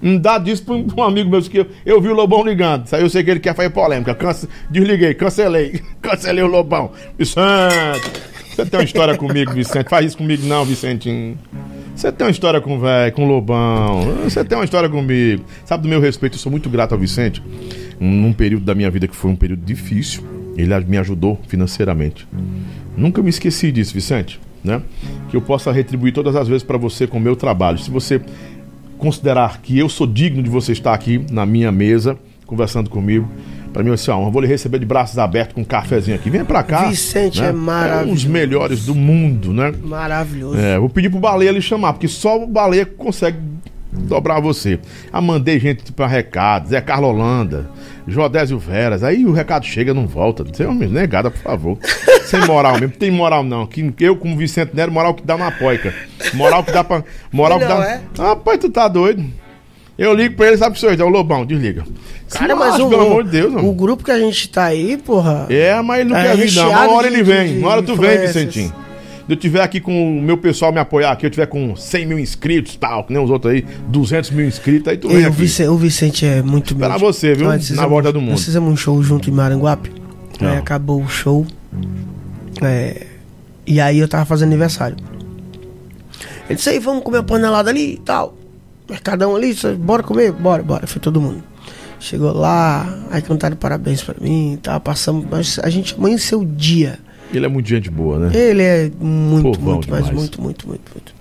Não 0.00 0.18
dá 0.18 0.38
disso 0.38 0.64
pra 0.64 0.74
um 0.74 1.06
amigo 1.06 1.30
meu 1.30 1.40
que 1.42 1.58
eu, 1.58 1.66
eu 1.84 2.00
vi 2.00 2.08
o 2.08 2.14
Lobão 2.14 2.44
ligando. 2.44 2.86
Aí 2.92 3.02
eu 3.02 3.08
sei 3.08 3.24
que 3.24 3.30
ele 3.30 3.40
quer 3.40 3.54
fazer 3.54 3.70
polêmica. 3.70 4.14
Cance, 4.14 4.48
desliguei, 4.70 5.14
cancelei. 5.14 5.80
Cancelei 6.02 6.44
o 6.44 6.46
Lobão. 6.46 6.92
Vicente, 7.18 8.26
você 8.54 8.64
tem 8.66 8.78
uma 8.78 8.84
história 8.84 9.16
comigo, 9.16 9.52
Vicente. 9.52 9.88
Faz 9.88 10.06
isso 10.06 10.18
comigo, 10.18 10.46
não, 10.46 10.64
Vicentinho. 10.64 11.36
Você 11.94 12.12
tem 12.12 12.26
uma 12.26 12.30
história 12.30 12.60
com 12.60 12.76
o 12.76 12.80
com 13.14 13.24
o 13.24 13.28
Lobão. 13.28 14.02
Você 14.24 14.44
tem 14.44 14.56
uma 14.56 14.64
história 14.64 14.88
comigo. 14.88 15.44
Sabe 15.64 15.82
do 15.82 15.88
meu 15.88 16.00
respeito, 16.00 16.34
eu 16.34 16.38
sou 16.38 16.52
muito 16.52 16.68
grato 16.68 16.92
ao 16.92 16.98
Vicente. 16.98 17.42
Num 17.98 18.32
período 18.32 18.64
da 18.64 18.74
minha 18.74 18.90
vida 18.90 19.08
que 19.08 19.16
foi 19.16 19.30
um 19.30 19.36
período 19.36 19.64
difícil, 19.64 20.22
ele 20.56 20.78
me 20.84 20.98
ajudou 20.98 21.40
financeiramente. 21.48 22.28
Nunca 22.96 23.22
me 23.22 23.30
esqueci 23.30 23.72
disso, 23.72 23.94
Vicente. 23.94 24.38
Né? 24.62 24.82
Que 25.30 25.36
eu 25.36 25.40
possa 25.40 25.70
retribuir 25.70 26.12
todas 26.12 26.34
as 26.34 26.48
vezes 26.48 26.62
para 26.62 26.76
você 26.76 27.06
com 27.06 27.18
o 27.18 27.20
meu 27.20 27.36
trabalho. 27.36 27.78
Se 27.78 27.90
você 27.90 28.20
considerar 28.98 29.60
que 29.60 29.78
eu 29.78 29.88
sou 29.88 30.06
digno 30.06 30.42
de 30.42 30.50
você 30.50 30.72
estar 30.72 30.94
aqui 30.94 31.24
na 31.30 31.44
minha 31.46 31.70
mesa, 31.70 32.18
conversando 32.46 32.88
comigo, 32.90 33.28
para 33.72 33.82
mim 33.82 33.90
vai 33.90 33.98
ser 33.98 34.10
uma 34.10 34.20
honra. 34.20 34.30
Vou 34.30 34.40
lhe 34.40 34.48
receber 34.48 34.78
de 34.78 34.86
braços 34.86 35.18
abertos 35.18 35.54
com 35.54 35.60
um 35.60 35.64
cafezinho 35.64 36.16
aqui. 36.16 36.30
Venha 36.30 36.44
para 36.44 36.62
cá. 36.62 36.88
Vicente 36.88 37.42
né? 37.42 37.48
é 37.48 37.52
maravilhoso. 37.52 38.08
É 38.08 38.10
um 38.10 38.14
dos 38.14 38.24
melhores 38.24 38.86
do 38.86 38.94
mundo, 38.94 39.52
né? 39.52 39.72
Maravilhoso. 39.82 40.58
É, 40.58 40.78
vou 40.78 40.88
pedir 40.88 41.10
pro 41.10 41.20
Baleia 41.20 41.52
lhe 41.52 41.60
chamar, 41.60 41.92
porque 41.92 42.08
só 42.08 42.42
o 42.42 42.46
Baleia 42.46 42.86
consegue 42.86 43.36
dobrar 43.92 44.40
você. 44.40 44.78
Ah, 45.12 45.20
mandei 45.20 45.58
gente 45.58 45.92
para 45.92 46.06
recados, 46.06 46.70
Zé 46.70 46.80
Carlos 46.80 47.10
Holanda, 47.10 47.70
Jodésio 48.06 48.58
Veras. 48.58 49.02
Aí 49.02 49.24
o 49.24 49.32
recado 49.32 49.64
chega 49.64 49.94
não 49.94 50.06
volta. 50.06 50.44
Você 50.44 50.64
é 50.64 50.68
uma 50.68 50.86
negada, 50.86 51.30
por 51.30 51.40
favor. 51.40 51.78
Sem 52.26 52.40
moral 52.46 52.78
mesmo. 52.78 52.96
Tem 52.96 53.10
moral 53.10 53.42
não. 53.42 53.66
Que 53.66 53.92
eu, 54.00 54.16
como 54.16 54.36
Vicente 54.36 54.74
Nero, 54.74 54.92
moral 54.92 55.14
que 55.14 55.24
dá 55.24 55.36
na 55.36 55.50
poica. 55.50 55.94
Moral 56.34 56.62
que 56.64 56.72
dá 56.72 56.82
pra. 56.82 57.04
Moral 57.32 57.58
não, 57.58 57.66
que 57.66 57.72
dá. 57.72 57.84
É? 57.84 58.00
Rapaz, 58.18 58.58
tu 58.58 58.70
tá 58.70 58.88
doido. 58.88 59.24
Eu 59.98 60.12
ligo 60.12 60.36
pra 60.36 60.48
ele, 60.48 60.58
sabe 60.58 60.78
senhor? 60.78 60.98
É 60.98 61.04
o 61.04 61.08
Lobão, 61.08 61.46
desliga. 61.46 61.84
Cara, 62.30 62.54
mas 62.54 62.78
o, 62.78 62.88
pelo 62.88 63.06
amor 63.06 63.24
de 63.24 63.30
Deus, 63.30 63.52
mano. 63.52 63.68
o 63.68 63.72
grupo 63.72 64.04
que 64.04 64.10
a 64.10 64.18
gente 64.18 64.48
tá 64.50 64.64
aí, 64.64 64.98
porra. 64.98 65.46
É, 65.48 65.80
mas 65.80 66.00
ele 66.00 66.10
não 66.10 66.18
é 66.18 66.22
quer 66.22 66.36
vir, 66.36 66.52
não. 66.54 66.68
Uma 66.68 66.90
hora 66.90 67.06
ele 67.06 67.22
vem. 67.22 67.58
Uma 67.58 67.70
hora 67.70 67.82
tu 67.82 67.96
vem, 67.96 68.18
Vicentinho. 68.18 68.85
Se 69.26 69.32
eu 69.32 69.36
tiver 69.36 69.60
aqui 69.60 69.80
com 69.80 70.18
o 70.18 70.22
meu 70.22 70.38
pessoal 70.38 70.72
me 70.72 70.78
apoiar 70.78 71.10
aqui, 71.10 71.26
eu 71.26 71.30
tiver 71.30 71.46
com 71.46 71.74
100 71.74 72.06
mil 72.06 72.18
inscritos 72.18 72.76
tal, 72.76 73.02
que 73.02 73.12
nem 73.12 73.20
os 73.22 73.28
outros 73.28 73.52
aí, 73.52 73.66
200 73.88 74.30
mil 74.30 74.46
inscritos, 74.46 74.88
aí 74.88 74.96
tu 74.96 75.08
vem. 75.08 75.26
O 75.26 75.32
Vicente, 75.32 75.68
o 75.68 75.76
Vicente 75.76 76.24
é 76.24 76.42
muito 76.42 76.74
bom. 76.74 76.86
Para 76.86 76.96
você, 76.96 77.34
viu? 77.34 77.48
Na 77.74 77.86
volta 77.86 78.12
do 78.12 78.20
mundo. 78.20 78.30
Nós 78.30 78.44
fizemos 78.44 78.72
um 78.72 78.76
show 78.76 79.02
junto 79.02 79.28
em 79.28 79.32
Maranguape. 79.32 79.90
Aí 80.40 80.56
acabou 80.56 81.02
o 81.02 81.08
show. 81.08 81.44
É, 82.62 83.04
e 83.66 83.80
aí 83.80 83.98
eu 83.98 84.06
tava 84.06 84.24
fazendo 84.24 84.48
aniversário. 84.48 84.96
Ele 86.48 86.54
disse 86.54 86.70
aí, 86.70 86.78
vamos 86.78 87.02
comer 87.02 87.18
uma 87.18 87.24
panelada 87.24 87.68
ali 87.68 87.94
e 87.94 87.98
tal. 87.98 88.36
Mercadão 88.88 89.34
ali, 89.34 89.56
bora 89.76 90.04
comer? 90.04 90.30
Bora, 90.30 90.62
bora. 90.62 90.86
Foi 90.86 91.00
todo 91.00 91.20
mundo. 91.20 91.42
Chegou 91.98 92.32
lá, 92.32 92.86
aí 93.10 93.20
cantaram 93.20 93.56
parabéns 93.56 94.04
pra 94.04 94.14
mim 94.20 94.52
e 94.52 94.56
tal. 94.58 94.78
Passamos, 94.78 95.26
mas 95.28 95.58
a 95.58 95.68
gente 95.68 95.94
amanheceu 95.94 96.42
o 96.42 96.46
dia. 96.46 97.00
Ele 97.32 97.44
é 97.44 97.48
muito 97.48 97.68
gente 97.68 97.90
boa, 97.90 98.18
né? 98.18 98.30
Ele 98.34 98.62
é 98.62 98.90
muito, 99.00 99.58
Pô, 99.58 99.64
muito, 99.64 99.90
mas 99.90 100.10
muito, 100.10 100.40
muito, 100.40 100.68
muito, 100.68 100.92
muito. 100.94 101.16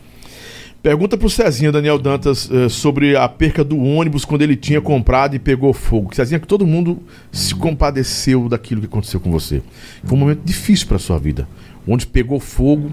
Pergunta 0.86 1.18
pro 1.18 1.28
Cezinha, 1.28 1.72
Daniel 1.72 1.98
Dantas, 1.98 2.48
uh, 2.48 2.70
sobre 2.70 3.18
a 3.18 3.28
perca 3.28 3.64
do 3.64 3.76
ônibus 3.76 4.24
quando 4.24 4.44
ele 4.44 4.56
tinha 4.56 4.80
comprado 4.80 5.36
e 5.36 5.40
pegou 5.40 5.74
fogo. 5.74 6.14
Cezinha, 6.14 6.40
que 6.40 6.46
todo 6.46 6.64
mundo 6.68 7.00
se 7.32 7.56
compadeceu 7.56 8.48
daquilo 8.48 8.82
que 8.82 8.86
aconteceu 8.86 9.20
com 9.20 9.32
você. 9.32 9.64
Foi 10.04 10.16
um 10.16 10.22
momento 10.22 10.42
difícil 10.46 10.86
para 10.86 11.00
sua 11.00 11.18
vida. 11.18 11.48
O 11.88 11.92
ônibus 11.92 12.06
pegou 12.06 12.40
fogo. 12.40 12.92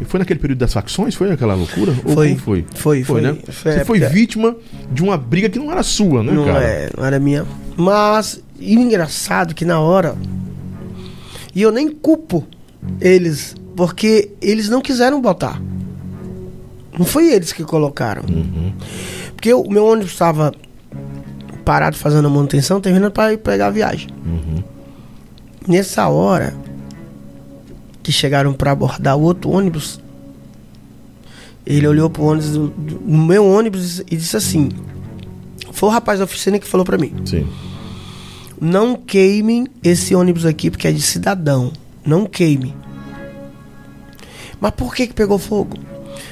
E 0.00 0.06
foi 0.06 0.20
naquele 0.20 0.40
período 0.40 0.60
das 0.60 0.72
facções? 0.72 1.14
Foi 1.14 1.30
aquela 1.30 1.54
loucura? 1.54 1.92
Foi. 1.92 2.32
Ou 2.32 2.38
foi? 2.38 2.38
Foi, 2.38 2.64
foi. 2.74 3.04
foi 3.04 3.20
né? 3.20 3.36
Foi, 3.44 3.72
você 3.72 3.84
foi 3.84 4.00
vítima 4.00 4.56
de 4.90 5.02
uma 5.02 5.18
briga 5.18 5.50
que 5.50 5.58
não 5.58 5.70
era 5.70 5.82
sua, 5.82 6.22
né, 6.22 6.32
não 6.32 6.46
cara? 6.46 6.64
É, 6.64 6.90
não 6.96 7.04
era 7.04 7.20
minha. 7.20 7.44
Mas, 7.76 8.42
e 8.58 8.74
engraçado 8.74 9.50
é 9.50 9.54
que 9.54 9.66
na 9.66 9.78
hora. 9.78 10.16
E 11.54 11.60
eu 11.60 11.70
nem 11.70 11.90
culpo 11.90 12.44
eles, 13.00 13.54
porque 13.76 14.30
eles 14.40 14.68
não 14.68 14.80
quiseram 14.80 15.20
botar. 15.20 15.60
Não 16.98 17.04
foi 17.04 17.32
eles 17.32 17.52
que 17.52 17.64
colocaram. 17.64 18.22
Uhum. 18.28 18.72
Porque 19.34 19.52
o 19.52 19.68
meu 19.68 19.84
ônibus 19.84 20.12
estava 20.12 20.52
parado 21.64 21.96
fazendo 21.96 22.26
a 22.26 22.30
manutenção, 22.30 22.80
terminando 22.80 23.12
para 23.12 23.32
ir 23.32 23.38
pegar 23.38 23.66
a 23.66 23.70
viagem. 23.70 24.08
Uhum. 24.24 24.62
Nessa 25.66 26.08
hora 26.08 26.54
que 28.02 28.12
chegaram 28.12 28.52
para 28.52 28.70
abordar 28.70 29.16
o 29.16 29.22
outro 29.22 29.50
ônibus, 29.50 29.98
ele 31.66 31.86
olhou 31.88 32.10
pro 32.10 32.22
ônibus 32.22 32.50
do, 32.50 32.68
do, 32.68 33.00
meu 33.08 33.46
ônibus 33.46 34.00
e 34.00 34.16
disse 34.16 34.36
assim: 34.36 34.68
Foi 35.72 35.88
o 35.88 35.92
rapaz 35.92 36.18
da 36.18 36.26
oficina 36.26 36.58
que 36.58 36.66
falou 36.66 36.84
para 36.84 36.98
mim. 36.98 37.14
Sim. 37.24 37.48
Não 38.60 38.94
queimem 38.94 39.66
esse 39.82 40.14
ônibus 40.14 40.46
aqui 40.46 40.70
porque 40.70 40.86
é 40.86 40.92
de 40.92 41.02
cidadão. 41.02 41.72
Não 42.06 42.26
queime. 42.26 42.74
Mas 44.60 44.72
por 44.72 44.94
que 44.94 45.06
que 45.06 45.14
pegou 45.14 45.38
fogo? 45.38 45.76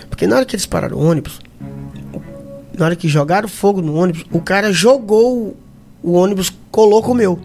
Porque 0.08 0.26
na 0.26 0.36
hora 0.36 0.44
que 0.44 0.54
eles 0.54 0.66
pararam 0.66 0.96
o 0.96 1.04
ônibus, 1.04 1.40
na 2.76 2.86
hora 2.86 2.96
que 2.96 3.08
jogaram 3.08 3.48
fogo 3.48 3.82
no 3.82 3.94
ônibus, 3.94 4.24
o 4.30 4.40
cara 4.40 4.72
jogou 4.72 5.56
o 6.02 6.12
ônibus, 6.12 6.52
colocou 6.70 7.12
o 7.12 7.16
meu. 7.16 7.38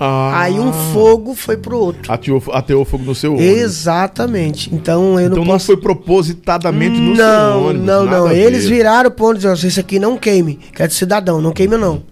Ah. 0.00 0.42
Aí 0.42 0.60
um 0.60 0.72
fogo 0.92 1.34
foi 1.34 1.56
pro 1.56 1.76
outro. 1.76 2.12
Ateou, 2.12 2.42
ateou 2.52 2.84
fogo 2.84 3.04
no 3.04 3.14
seu 3.14 3.34
ônibus. 3.34 3.58
Exatamente. 3.58 4.72
Então 4.72 5.18
eu 5.18 5.26
então 5.26 5.44
não 5.44 5.52
não 5.52 5.58
foi 5.58 5.76
propositadamente 5.76 7.00
no 7.00 7.14
não, 7.14 7.52
seu 7.52 7.68
ônibus. 7.68 7.86
Não, 7.86 8.04
não, 8.04 8.24
não. 8.26 8.32
Eles 8.32 8.66
viraram 8.66 9.10
pro 9.10 9.26
ônibus 9.26 9.44
e 9.44 9.48
disseram, 9.48 9.68
isso 9.68 9.80
aqui 9.80 9.98
não 9.98 10.16
queime. 10.16 10.60
Que 10.72 10.82
é 10.82 10.86
de 10.86 10.94
cidadão, 10.94 11.40
não 11.40 11.52
queime 11.52 11.76
não. 11.76 12.02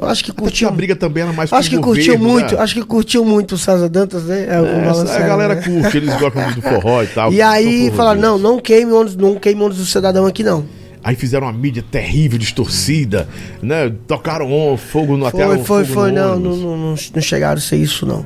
Eu 0.00 0.06
acho 0.06 0.24
que 0.24 0.30
curtiu. 0.32 0.68
a 0.68 0.70
briga 0.70 0.94
também 0.94 1.24
era 1.24 1.32
mais 1.32 1.52
Acho 1.52 1.68
que 1.68 1.76
o 1.76 1.80
curtiu 1.80 2.16
governo, 2.16 2.32
muito, 2.32 2.54
né? 2.54 2.60
acho 2.62 2.74
que 2.74 2.82
curtiu 2.82 3.24
muito 3.24 3.56
o 3.56 3.58
César 3.58 3.88
Dantas, 3.88 4.24
né? 4.24 4.46
É, 4.48 4.54
a 4.56 5.26
galera 5.26 5.56
né? 5.56 5.62
curte, 5.62 5.96
eles 5.96 6.14
gostam 6.16 6.42
muito 6.42 6.60
do 6.60 6.62
forró 6.62 7.02
e 7.02 7.06
tal. 7.08 7.32
E 7.38 7.42
aí 7.42 7.90
falaram, 7.90 8.20
não, 8.20 8.38
não 8.38 8.60
queime 8.60 8.92
ônibus, 8.92 9.16
não 9.16 9.34
queime 9.34 9.60
ônibus 9.60 9.78
do 9.78 9.86
cidadão 9.86 10.24
aqui 10.24 10.44
não. 10.44 10.64
Aí 11.02 11.16
fizeram 11.16 11.46
uma 11.46 11.52
mídia 11.52 11.84
terrível, 11.88 12.38
distorcida, 12.38 13.28
né? 13.62 13.92
Tocaram 14.06 14.76
fogo 14.76 15.16
no 15.16 15.26
até 15.26 15.44
Foi, 15.44 15.58
foi, 15.58 15.84
foi, 15.84 16.12
não, 16.12 16.38
não, 16.38 16.56
não, 16.56 16.76
não 16.94 17.22
chegaram 17.22 17.58
a 17.58 17.60
ser 17.60 17.76
isso 17.76 18.06
não. 18.06 18.24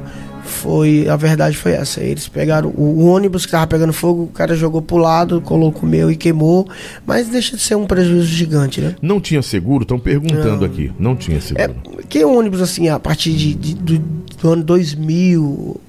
Foi, 0.52 1.08
a 1.08 1.16
verdade 1.16 1.56
foi 1.56 1.72
essa. 1.72 2.00
Eles 2.00 2.28
pegaram 2.28 2.68
o, 2.70 2.82
o 2.82 3.06
ônibus 3.06 3.44
que 3.46 3.52
tava 3.52 3.66
pegando 3.66 3.92
fogo, 3.92 4.24
o 4.24 4.26
cara 4.28 4.54
jogou 4.54 4.80
pro 4.82 4.96
lado, 4.98 5.40
colocou 5.40 5.82
o 5.82 5.86
meu 5.86 6.10
e 6.10 6.16
queimou. 6.16 6.68
Mas 7.06 7.28
deixa 7.28 7.56
de 7.56 7.62
ser 7.62 7.74
um 7.74 7.86
prejuízo 7.86 8.26
gigante, 8.26 8.80
né? 8.80 8.94
Não 9.02 9.20
tinha 9.20 9.42
seguro? 9.42 9.82
Estão 9.82 9.98
perguntando 9.98 10.64
aqui. 10.64 10.92
Não 10.98 11.16
tinha 11.16 11.38
É, 11.38 11.40
seguro. 11.40 11.74
que 12.08 12.24
ônibus 12.24 12.60
assim, 12.60 12.88
a 12.88 13.00
partir 13.00 13.32
de, 13.32 13.54
de- 13.54 13.74
do, 13.74 13.98
do 13.98 14.48
ano 14.52 14.62
2000, 14.62 15.80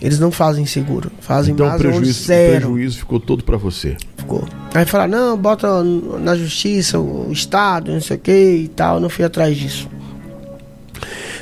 eles 0.00 0.18
não 0.18 0.30
fazem 0.30 0.66
seguro. 0.66 1.10
Fazem 1.20 1.54
então 1.54 1.66
o 1.66 1.68
mais 1.68 1.80
um 1.80 1.84
prejuízo, 1.84 2.10
o 2.22 2.24
zero. 2.26 2.60
prejuízo 2.60 2.98
ficou 2.98 3.20
todo 3.20 3.44
pra 3.44 3.56
você. 3.56 3.96
Ficou. 4.16 4.44
Aí 4.74 4.84
falaram, 4.86 5.10
não, 5.12 5.36
bota 5.38 5.82
na 5.84 6.34
justiça 6.36 6.98
o 6.98 7.28
Estado, 7.30 7.92
não 7.92 8.00
sei 8.00 8.16
o 8.16 8.20
que 8.20 8.32
e 8.64 8.68
tal. 8.68 8.96
Eu 8.96 9.00
não 9.00 9.08
fui 9.10 9.24
atrás 9.24 9.56
disso. 9.56 9.88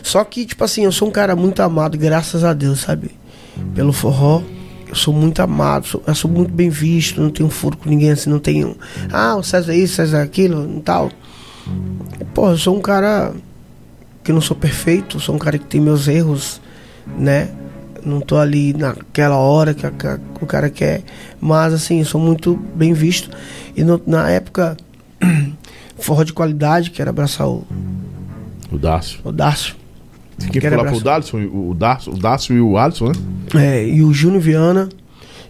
Só 0.08 0.24
que, 0.24 0.46
tipo 0.46 0.64
assim, 0.64 0.84
eu 0.84 0.92
sou 0.92 1.08
um 1.08 1.10
cara 1.10 1.36
muito 1.36 1.60
amado, 1.60 1.98
graças 1.98 2.42
a 2.42 2.54
Deus, 2.54 2.80
sabe? 2.80 3.10
Pelo 3.74 3.92
forró. 3.92 4.42
Eu 4.88 4.94
sou 4.94 5.12
muito 5.12 5.40
amado, 5.40 5.86
sou- 5.86 6.02
eu 6.06 6.14
sou 6.14 6.30
muito 6.30 6.50
bem 6.50 6.70
visto, 6.70 7.20
não 7.20 7.28
tenho 7.28 7.50
furo 7.50 7.76
com 7.76 7.90
ninguém 7.90 8.10
assim, 8.12 8.30
não 8.30 8.38
tenho. 8.38 8.74
Ah, 9.12 9.36
o 9.36 9.42
César 9.42 9.74
isso, 9.74 9.96
César 9.96 10.22
aquilo 10.22 10.78
e 10.78 10.80
tal. 10.80 11.10
Pô, 12.32 12.48
eu 12.48 12.56
sou 12.56 12.74
um 12.74 12.80
cara 12.80 13.34
que 14.24 14.32
não 14.32 14.40
sou 14.40 14.56
perfeito, 14.56 15.20
sou 15.20 15.34
um 15.34 15.38
cara 15.38 15.58
que 15.58 15.66
tem 15.66 15.78
meus 15.78 16.08
erros, 16.08 16.58
né? 17.18 17.50
Não 18.02 18.18
tô 18.22 18.38
ali 18.38 18.72
naquela 18.72 19.36
hora 19.36 19.74
que, 19.74 19.84
a- 19.86 19.90
que 19.90 20.06
a- 20.06 20.18
o 20.40 20.46
cara 20.46 20.70
quer. 20.70 21.02
Mas 21.38 21.74
assim, 21.74 21.98
eu 21.98 22.06
sou 22.06 22.18
muito 22.20 22.56
bem 22.74 22.94
visto. 22.94 23.28
E 23.76 23.84
no- 23.84 24.00
na 24.06 24.30
época, 24.30 24.74
forró 25.98 26.22
de 26.22 26.32
qualidade, 26.32 26.90
que 26.92 27.02
era 27.02 27.10
abraçar 27.10 27.46
o, 27.46 27.66
O 28.72 28.78
Dácio. 28.78 29.20
o 29.22 29.30
Dácio. 29.32 29.76
Quer 30.38 30.60
Quero 30.60 30.76
falar 30.76 30.90
pro. 30.90 31.00
Dácio, 31.00 31.70
o 31.70 31.74
Dácio, 31.74 32.12
o 32.12 32.16
Dácio 32.16 32.56
e 32.56 32.60
o 32.60 32.78
Alisson, 32.78 33.08
né? 33.08 33.14
É, 33.54 33.88
e 33.88 34.02
o 34.02 34.12
Júnior 34.12 34.40
Viana. 34.40 34.88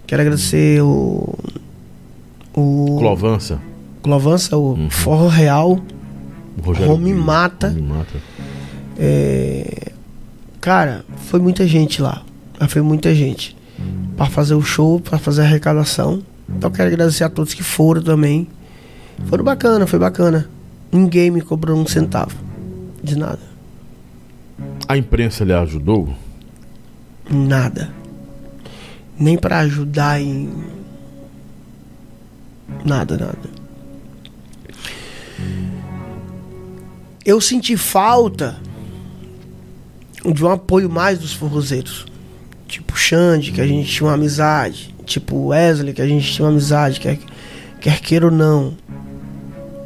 Quero 0.06 0.22
agradecer 0.22 0.82
o. 0.82 1.34
O 2.54 2.96
Clovança. 2.98 3.60
Clovança, 4.02 4.56
o 4.56 4.88
Forró 4.90 5.28
Real. 5.28 5.78
O 6.56 6.62
Rogério 6.62 6.92
Home 6.92 7.12
Guido. 7.12 7.22
Mata. 7.22 7.68
Home 7.68 7.82
Mata. 7.82 8.16
É, 8.98 9.92
Cara, 10.60 11.04
foi 11.28 11.40
muita 11.40 11.66
gente 11.66 12.02
lá. 12.02 12.22
Foi 12.68 12.82
muita 12.82 13.14
gente. 13.14 13.56
Pra 14.16 14.26
fazer 14.26 14.54
o 14.54 14.62
show, 14.62 15.00
pra 15.00 15.18
fazer 15.18 15.42
a 15.42 15.44
arrecadação. 15.44 16.20
Então 16.48 16.70
quero 16.70 16.88
agradecer 16.88 17.24
a 17.24 17.28
todos 17.28 17.54
que 17.54 17.62
foram 17.62 18.02
também. 18.02 18.48
Foram 19.26 19.44
bacana, 19.44 19.86
foi 19.86 19.98
bacana. 19.98 20.48
Ninguém 20.90 21.30
me 21.30 21.40
cobrou 21.40 21.78
um 21.78 21.86
centavo. 21.86 22.34
De 23.02 23.16
nada. 23.16 23.38
A 24.88 24.96
imprensa 24.96 25.44
lhe 25.44 25.52
ajudou? 25.52 26.08
Nada. 27.30 27.92
Nem 29.18 29.36
pra 29.36 29.58
ajudar 29.58 30.18
em. 30.18 30.50
Nada, 32.86 33.18
nada. 33.18 33.58
Eu 37.24 37.38
senti 37.38 37.76
falta 37.76 38.58
de 40.24 40.42
um 40.42 40.50
apoio 40.50 40.88
mais 40.88 41.18
dos 41.18 41.34
forrozeiros. 41.34 42.06
Tipo 42.66 42.96
Xande, 42.96 43.52
que 43.52 43.60
a 43.60 43.66
gente 43.66 43.90
tinha 43.90 44.08
uma 44.08 44.14
amizade. 44.14 44.94
Tipo 45.04 45.48
Wesley, 45.48 45.92
que 45.92 46.00
a 46.00 46.06
gente 46.06 46.32
tinha 46.32 46.46
uma 46.46 46.52
amizade, 46.52 46.98
quer, 46.98 47.18
quer 47.78 48.00
queira 48.00 48.26
ou 48.26 48.32
não. 48.32 48.74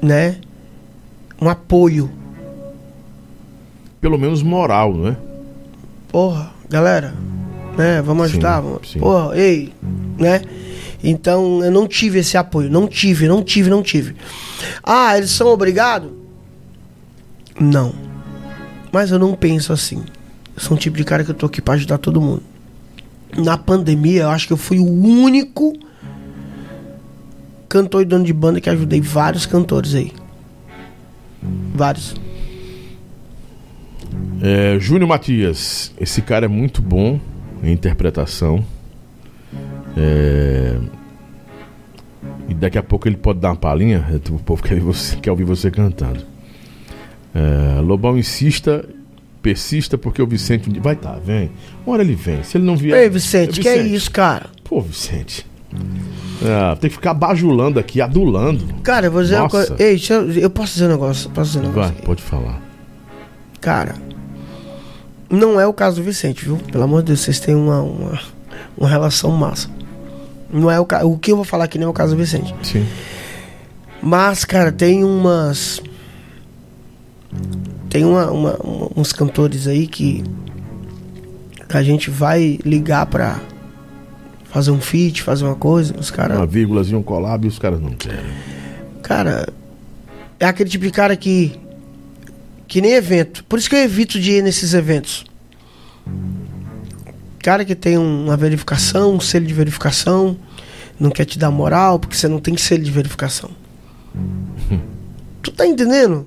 Né? 0.01 0.37
Um 1.41 1.49
apoio. 1.49 2.22
Pelo 4.03 4.19
menos 4.19 4.43
moral, 4.43 4.93
não 4.93 5.09
é? 5.09 5.17
porra, 6.11 6.51
galera, 6.69 7.15
né, 7.79 8.03
vamos 8.03 8.27
Sim, 8.27 8.33
ajudar, 8.33 8.61
vamos, 8.61 8.91
sim. 8.91 8.99
porra, 8.99 9.35
ei, 9.39 9.73
né? 10.19 10.43
Então 11.03 11.65
eu 11.65 11.71
não 11.71 11.87
tive 11.89 12.19
esse 12.19 12.37
apoio, 12.37 12.69
não 12.69 12.87
tive, 12.87 13.27
não 13.27 13.43
tive, 13.43 13.71
não 13.71 13.83
tive. 13.83 14.15
Ah, 14.83 15.17
eles 15.17 15.31
são 15.31 15.47
obrigados? 15.49 16.11
Não. 17.59 17.95
Mas 18.93 19.11
eu 19.11 19.19
não 19.19 19.35
penso 19.35 19.73
assim. 19.73 20.03
Eu 20.55 20.63
sou 20.63 20.77
um 20.77 20.79
tipo 20.79 20.97
de 20.97 21.05
cara 21.05 21.25
que 21.25 21.31
eu 21.31 21.35
tô 21.35 21.47
aqui 21.47 21.63
pra 21.63 21.75
ajudar 21.75 21.97
todo 21.99 22.21
mundo. 22.21 22.43
Na 23.37 23.57
pandemia, 23.57 24.23
eu 24.23 24.31
acho 24.31 24.47
que 24.47 24.53
eu 24.53 24.57
fui 24.59 24.79
o 24.79 24.87
único 24.87 25.73
cantor 27.69 28.03
e 28.03 28.05
dono 28.05 28.25
de 28.25 28.33
banda 28.33 28.61
que 28.61 28.69
ajudei 28.69 29.01
vários 29.01 29.47
cantores 29.47 29.95
aí. 29.95 30.13
Vários. 31.75 32.15
É, 34.43 34.79
Júnior 34.81 35.09
Matias, 35.09 35.93
esse 36.01 36.21
cara 36.23 36.47
é 36.47 36.49
muito 36.49 36.83
bom 36.83 37.19
em 37.63 37.73
interpretação. 37.73 38.65
É, 39.97 40.77
E 42.49 42.55
daqui 42.55 42.77
a 42.79 42.83
pouco 42.83 43.09
ele 43.09 43.17
pode 43.17 43.39
dar 43.41 43.51
uma 43.51 43.57
palhinha. 43.57 44.05
O 44.31 44.39
povo 44.39 44.63
quer, 44.63 44.75
ouvir 44.75 44.85
você, 44.85 45.17
quer 45.17 45.31
ouvir 45.31 45.45
você 45.45 45.71
cantando. 45.71 46.25
É, 47.35 47.81
Lobão 47.81 48.19
insista, 48.19 48.85
persista, 49.41 49.97
porque 49.97 50.21
o 50.21 50.27
Vicente 50.27 50.69
vai 50.81 50.97
tá, 50.97 51.19
vem. 51.25 51.51
Uma 51.87 51.95
hora 51.95 52.03
ele 52.03 52.15
vem. 52.15 52.43
Se 52.43 52.59
ele 52.59 52.65
não 52.65 52.77
vier. 52.77 52.99
Ei, 53.01 53.09
Vicente, 53.09 53.61
que 53.61 53.69
é 53.69 53.81
isso, 53.83 54.11
cara? 54.11 54.47
Pô, 54.65 54.81
Vicente. 54.81 55.47
É, 56.43 56.75
tem 56.77 56.91
que 56.91 56.97
ficar 56.97 57.15
bajulando 57.15 57.79
aqui, 57.79 58.01
adulando. 58.01 58.67
Cara, 58.83 59.07
eu 59.07 59.13
vou 59.13 59.23
dizer 59.23 59.37
uma 59.37 59.45
Nossa. 59.45 59.69
coisa. 59.69 59.83
Ei, 59.83 60.01
eu, 60.11 60.31
eu 60.33 60.51
posso 60.51 60.75
dizer 60.75 60.87
um 60.87 60.91
negócio? 60.91 61.31
Posso 61.31 61.53
dizer 61.53 61.65
um 61.65 61.69
negócio? 61.69 61.95
Vai, 61.95 62.03
pode 62.03 62.23
falar. 62.23 62.61
Cara, 63.63 63.95
não 65.31 65.59
é 65.59 65.67
o 65.67 65.73
caso 65.73 65.97
do 65.97 66.03
Vicente, 66.03 66.45
viu? 66.45 66.59
Pelo 66.71 66.85
amor 66.85 67.01
de 67.03 67.07
Deus, 67.09 67.21
vocês 67.21 67.41
têm 67.41 67.55
uma, 67.55 67.81
uma, 67.81 68.21
uma 68.77 68.89
relação 68.89 69.31
massa. 69.31 69.71
Não 70.53 70.71
é 70.71 70.79
o, 70.79 70.87
o 71.05 71.17
que 71.19 71.33
eu 71.33 71.37
vou 71.37 71.45
falar 71.45 71.65
aqui 71.65 71.79
não 71.79 71.87
é 71.87 71.91
o 71.91 71.95
caso 71.95 72.15
do 72.15 72.19
Vicente. 72.19 72.55
Sim. 72.63 72.87
Mas, 74.03 74.45
cara, 74.45 74.71
tem 74.71 75.03
umas. 75.05 75.81
Tem 77.89 78.05
uma, 78.05 78.31
uma- 78.31 78.57
uma- 78.57 78.91
uns 78.97 79.13
cantores 79.13 79.67
aí 79.67 79.87
que. 79.87 80.23
que 81.69 81.77
a 81.77 81.83
gente 81.83 82.11
vai 82.11 82.59
ligar 82.65 83.07
pra 83.07 83.41
fazer 84.51 84.71
um 84.73 84.81
feat, 84.81 85.23
fazer 85.23 85.45
uma 85.45 85.55
coisa. 85.55 85.95
Os 85.99 86.11
caras. 86.11 86.37
Uma 86.37 86.47
vírgulazinha, 86.47 86.99
um 86.99 87.03
collab 87.03 87.47
e 87.47 87.49
os 87.49 87.59
caras 87.59 87.81
não 87.81 87.91
querem. 87.93 88.19
Cara, 89.03 89.49
é 90.39 90.47
aquele 90.47 90.69
tipo 90.69 90.85
de 90.85 90.91
cara 90.91 91.17
que. 91.17 91.59
Que 92.73 92.81
nem 92.81 92.93
evento. 92.95 93.45
Por 93.45 93.59
isso 93.59 93.69
que 93.69 93.77
eu 93.77 93.81
evito 93.81 94.19
de 94.19 94.31
ir 94.31 94.43
nesses 94.43 94.73
eventos. 94.73 95.27
Cara 97.41 97.67
que 97.67 97.75
tem 97.75 97.99
um- 97.99 98.25
uma 98.25 98.35
verificação, 98.35 99.15
um 99.15 99.21
selo 99.21 99.45
de 99.45 99.53
verificação, 99.53 100.39
não 100.99 101.11
quer 101.11 101.27
te 101.27 101.39
dar 101.39 101.51
moral 101.51 101.99
porque 101.99 102.17
você 102.17 102.27
não 102.29 102.39
tem 102.41 102.57
selo 102.57 102.83
de 102.83 102.91
verificação. 102.91 103.51
tu 105.43 105.53
tá 105.53 105.67
entendendo? 105.67 106.27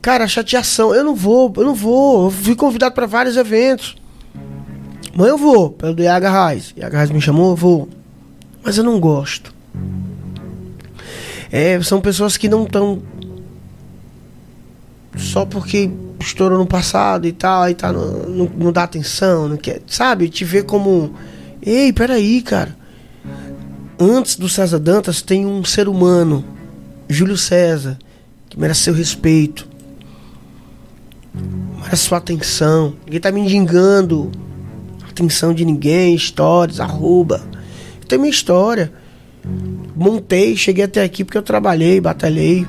Cara, 0.00 0.26
chateação. 0.26 0.92
Eu 0.92 1.04
não 1.04 1.14
vou, 1.14 1.52
eu 1.58 1.64
não 1.64 1.76
vou. 1.76 2.24
Eu 2.24 2.30
fui 2.32 2.56
convidado 2.56 2.92
para 2.92 3.06
vários 3.06 3.36
eventos. 3.36 3.94
Mas 5.14 5.28
eu 5.28 5.38
vou, 5.38 5.70
pelo 5.70 5.94
do 5.94 6.02
Iaga 6.02 6.48
Reis. 6.48 6.74
Iaga 6.76 6.98
Reis 6.98 7.10
me 7.12 7.20
chamou, 7.20 7.50
eu 7.50 7.56
vou. 7.56 7.88
Mas 8.64 8.78
eu 8.78 8.82
não 8.82 8.98
gosto. 8.98 9.54
É, 11.52 11.80
são 11.84 12.00
pessoas 12.00 12.36
que 12.36 12.48
não 12.48 12.64
estão 12.64 13.00
só 15.16 15.44
porque 15.44 15.90
estourou 16.20 16.58
no 16.58 16.66
passado 16.66 17.26
e 17.26 17.32
tal, 17.32 17.62
aí 17.62 17.74
tá, 17.74 17.92
no- 17.92 18.28
não, 18.28 18.50
não 18.56 18.72
dá 18.72 18.84
atenção, 18.84 19.48
não 19.48 19.56
quer, 19.56 19.82
sabe? 19.86 20.28
Te 20.28 20.44
vê 20.44 20.62
como. 20.62 21.14
Ei, 21.60 21.92
peraí, 21.92 22.40
cara. 22.42 22.76
Antes 23.98 24.36
do 24.36 24.48
César 24.48 24.78
Dantas 24.78 25.22
tem 25.22 25.46
um 25.46 25.64
ser 25.64 25.88
humano, 25.88 26.44
Júlio 27.08 27.36
César, 27.36 27.98
que 28.48 28.58
merece 28.58 28.80
seu 28.80 28.94
respeito. 28.94 29.68
Merece 31.82 32.04
sua 32.04 32.18
atenção. 32.18 32.94
Ninguém 33.04 33.20
tá 33.20 33.30
mendigando 33.32 34.30
atenção 35.08 35.54
de 35.54 35.64
ninguém, 35.64 36.14
histórias, 36.14 36.80
arroba. 36.80 37.40
Tenho 38.08 38.20
minha 38.22 38.30
história. 38.30 38.92
Montei, 39.94 40.56
cheguei 40.56 40.84
até 40.84 41.02
aqui 41.02 41.24
porque 41.24 41.38
eu 41.38 41.42
trabalhei, 41.42 42.00
batalhei. 42.00 42.66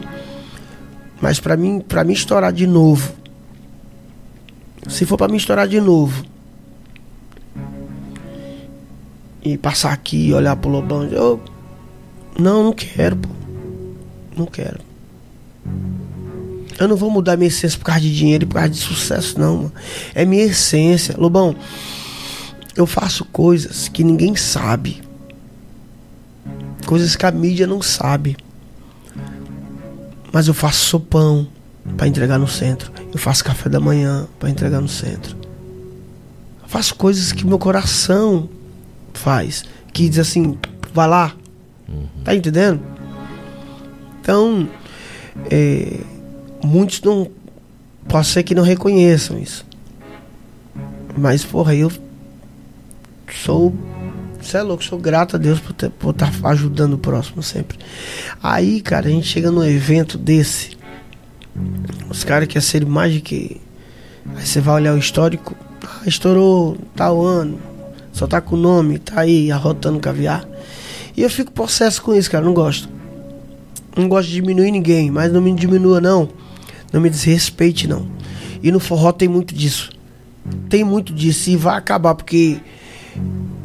Mas 1.23 1.39
pra 1.39 1.55
mim, 1.55 1.79
para 1.79 2.03
mim 2.03 2.11
estourar 2.11 2.51
de 2.51 2.67
novo. 2.67 3.13
Se 4.89 5.05
for 5.05 5.15
pra 5.15 5.29
mim 5.29 5.37
estourar 5.37 5.69
de 5.69 5.79
novo. 5.79 6.21
E 9.41 9.57
passar 9.57 9.93
aqui 9.93 10.27
e 10.27 10.33
olhar 10.33 10.53
pro 10.57 10.69
Lobão, 10.69 11.05
eu 11.05 11.39
não, 12.37 12.65
não 12.65 12.73
quero, 12.73 13.15
pô. 13.15 13.29
Não 14.35 14.45
quero. 14.45 14.81
Eu 16.77 16.89
não 16.89 16.97
vou 16.97 17.09
mudar 17.09 17.37
minha 17.37 17.47
essência 17.47 17.79
por 17.79 17.85
causa 17.85 18.01
de 18.01 18.13
dinheiro 18.13 18.45
por 18.45 18.55
causa 18.55 18.71
de 18.71 18.79
sucesso, 18.79 19.39
não, 19.39 19.55
mano. 19.55 19.73
É 20.13 20.25
minha 20.25 20.43
essência. 20.43 21.15
Lobão, 21.17 21.55
eu 22.75 22.85
faço 22.85 23.23
coisas 23.23 23.87
que 23.87 24.03
ninguém 24.03 24.35
sabe. 24.35 25.01
Coisas 26.85 27.15
que 27.15 27.25
a 27.25 27.31
mídia 27.31 27.65
não 27.65 27.81
sabe. 27.81 28.35
Mas 30.33 30.47
eu 30.47 30.53
faço 30.55 30.85
sopão 30.85 31.47
para 31.95 32.07
entregar 32.07 32.39
no 32.39 32.47
centro. 32.47 32.91
Eu 33.13 33.19
faço 33.19 33.43
café 33.43 33.69
da 33.69 33.79
manhã 33.79 34.27
para 34.39 34.49
entregar 34.49 34.81
no 34.81 34.87
centro. 34.87 35.37
Eu 36.63 36.67
faço 36.67 36.95
coisas 36.95 37.31
que 37.31 37.45
meu 37.45 37.59
coração 37.59 38.49
faz. 39.13 39.63
Que 39.93 40.09
diz 40.09 40.17
assim, 40.17 40.57
vai 40.91 41.07
lá. 41.07 41.35
Tá 42.23 42.33
entendendo? 42.33 42.81
Então, 44.19 44.67
é, 45.51 45.99
muitos 46.63 46.99
não. 47.01 47.29
Pode 48.07 48.25
ser 48.25 48.41
que 48.41 48.55
não 48.55 48.63
reconheçam 48.63 49.37
isso. 49.37 49.63
Mas, 51.15 51.45
porra, 51.45 51.75
eu 51.75 51.91
sou. 53.31 53.71
Você 54.43 54.57
é 54.57 54.61
louco, 54.61 54.83
sou 54.83 54.99
grato 54.99 55.37
a 55.37 55.39
Deus 55.39 55.59
por 55.59 55.71
estar 55.71 55.89
tá 56.13 56.49
ajudando 56.49 56.93
o 56.93 56.97
próximo 56.97 57.41
sempre. 57.41 57.79
Aí, 58.41 58.81
cara, 58.81 59.07
a 59.07 59.09
gente 59.09 59.25
chega 59.25 59.49
num 59.49 59.63
evento 59.63 60.17
desse. 60.17 60.77
Os 62.09 62.23
caras 62.25 62.47
querem 62.47 62.61
ser 62.61 62.85
mais 62.85 63.13
de 63.13 63.21
que. 63.21 63.61
Aí 64.35 64.45
você 64.45 64.59
vai 64.59 64.75
olhar 64.75 64.93
o 64.93 64.97
histórico. 64.97 65.55
Ah, 65.81 66.01
estourou 66.05 66.77
tal 66.93 67.21
ano. 67.21 67.57
Só 68.11 68.27
tá 68.27 68.41
com 68.41 68.55
o 68.55 68.59
nome, 68.59 68.99
tá 68.99 69.21
aí 69.21 69.49
arrotando 69.49 69.99
caviar. 69.99 70.45
E 71.15 71.21
eu 71.21 71.29
fico 71.29 71.51
possesso 71.51 72.01
com 72.01 72.13
isso, 72.13 72.29
cara. 72.29 72.43
Não 72.43 72.53
gosto. 72.53 72.89
Não 73.95 74.09
gosto 74.09 74.27
de 74.27 74.35
diminuir 74.35 74.71
ninguém, 74.71 75.09
mas 75.09 75.31
não 75.31 75.41
me 75.41 75.55
diminua, 75.55 76.01
não. 76.01 76.29
Não 76.91 76.99
me 76.99 77.09
desrespeite, 77.09 77.87
não. 77.87 78.07
E 78.61 78.71
no 78.71 78.79
forró 78.79 79.11
tem 79.13 79.27
muito 79.27 79.55
disso. 79.55 79.89
Tem 80.69 80.83
muito 80.83 81.13
disso 81.13 81.49
e 81.49 81.55
vai 81.55 81.77
acabar, 81.77 82.13
porque 82.13 82.59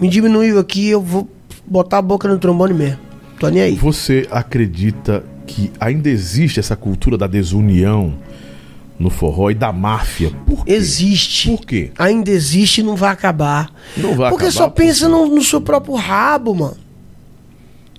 me 0.00 0.08
diminuiu 0.08 0.58
aqui, 0.58 0.88
eu 0.88 1.00
vou 1.00 1.28
botar 1.66 1.98
a 1.98 2.02
boca 2.02 2.28
no 2.28 2.38
trombone 2.38 2.74
mesmo. 2.74 2.98
Tô 3.38 3.48
nem 3.48 3.62
aí. 3.62 3.74
Você 3.74 4.26
acredita 4.30 5.24
que 5.46 5.70
ainda 5.78 6.08
existe 6.08 6.60
essa 6.60 6.76
cultura 6.76 7.16
da 7.16 7.26
desunião 7.26 8.14
no 8.98 9.10
forró 9.10 9.50
e 9.50 9.54
da 9.54 9.72
máfia? 9.72 10.32
Por 10.44 10.64
quê? 10.64 10.72
Existe. 10.72 11.50
Por 11.50 11.64
quê? 11.64 11.90
Ainda 11.98 12.30
existe 12.30 12.80
e 12.80 12.84
não 12.84 12.96
vai 12.96 13.10
acabar. 13.10 13.70
Não 13.96 14.14
vai 14.14 14.30
porque 14.30 14.46
acabar. 14.46 14.64
só 14.64 14.68
pensa 14.68 15.08
no, 15.08 15.26
no 15.26 15.42
seu 15.42 15.60
próprio 15.60 15.94
rabo, 15.94 16.54
mano. 16.54 16.76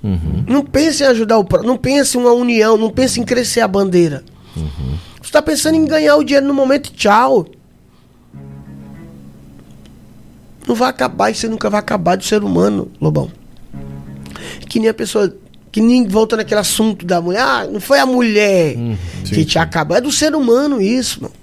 Uhum. 0.03 0.45
Não 0.47 0.63
pense 0.63 1.03
em 1.03 1.07
ajudar 1.07 1.37
o 1.37 1.45
não 1.63 1.77
pense 1.77 2.17
em 2.17 2.21
uma 2.21 2.31
união, 2.31 2.77
não 2.77 2.89
pense 2.89 3.19
em 3.19 3.23
crescer 3.23 3.61
a 3.61 3.67
bandeira. 3.67 4.23
Uhum. 4.55 4.95
Você 5.21 5.31
tá 5.31 5.41
pensando 5.41 5.75
em 5.75 5.85
ganhar 5.85 6.15
o 6.15 6.23
dinheiro 6.23 6.47
no 6.47 6.53
momento 6.53 6.87
e 6.87 6.93
tchau. 6.93 7.45
Não 10.69 10.75
vai 10.75 10.91
acabar, 10.91 11.31
isso 11.31 11.49
nunca 11.49 11.67
vai 11.67 11.79
acabar 11.79 12.15
do 12.15 12.23
ser 12.23 12.43
humano, 12.43 12.91
Lobão. 13.01 13.31
Que 14.69 14.79
nem 14.79 14.87
a 14.87 14.93
pessoa. 14.93 15.33
Que 15.71 15.81
nem 15.81 16.07
volta 16.07 16.37
naquele 16.37 16.59
assunto 16.59 17.07
da 17.07 17.19
mulher. 17.19 17.41
Ah, 17.41 17.67
não 17.67 17.79
foi 17.79 17.97
a 17.97 18.05
mulher 18.05 18.77
Hum, 18.77 18.95
que 19.25 19.43
te 19.45 19.57
acabou. 19.57 19.97
É 19.97 20.01
do 20.01 20.11
ser 20.11 20.35
humano 20.35 20.79
isso, 20.79 21.23
mano. 21.23 21.33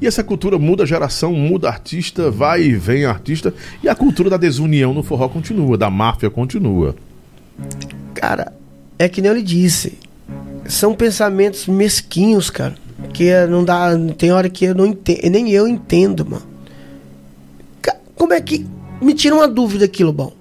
E 0.00 0.06
essa 0.06 0.24
cultura 0.24 0.58
muda 0.58 0.84
geração, 0.84 1.32
muda 1.32 1.68
artista, 1.68 2.28
vai 2.28 2.62
e 2.62 2.74
vem 2.74 3.04
artista, 3.04 3.54
e 3.82 3.88
a 3.88 3.94
cultura 3.94 4.28
da 4.28 4.36
desunião 4.36 4.92
no 4.92 5.04
forró 5.04 5.28
continua, 5.28 5.78
da 5.78 5.88
máfia 5.88 6.28
continua. 6.28 6.96
Cara, 8.14 8.52
é 8.98 9.08
que 9.08 9.22
nem 9.22 9.30
eu 9.30 9.36
lhe 9.36 9.42
disse. 9.44 9.96
São 10.66 10.92
pensamentos 10.92 11.68
mesquinhos, 11.68 12.50
cara. 12.50 12.74
Que 13.12 13.46
não 13.46 13.64
dá. 13.64 13.90
Tem 14.18 14.32
hora 14.32 14.48
que 14.48 14.64
eu 14.64 14.74
não 14.74 14.86
entendo. 14.86 15.30
Nem 15.30 15.50
eu 15.52 15.68
entendo, 15.68 16.26
mano. 16.26 16.53
Como 18.16 18.32
é 18.32 18.40
que. 18.40 18.66
Me 19.00 19.12
tira 19.12 19.34
uma 19.34 19.48
dúvida 19.48 19.84
aqui, 19.84 20.02
Lobão. 20.02 20.32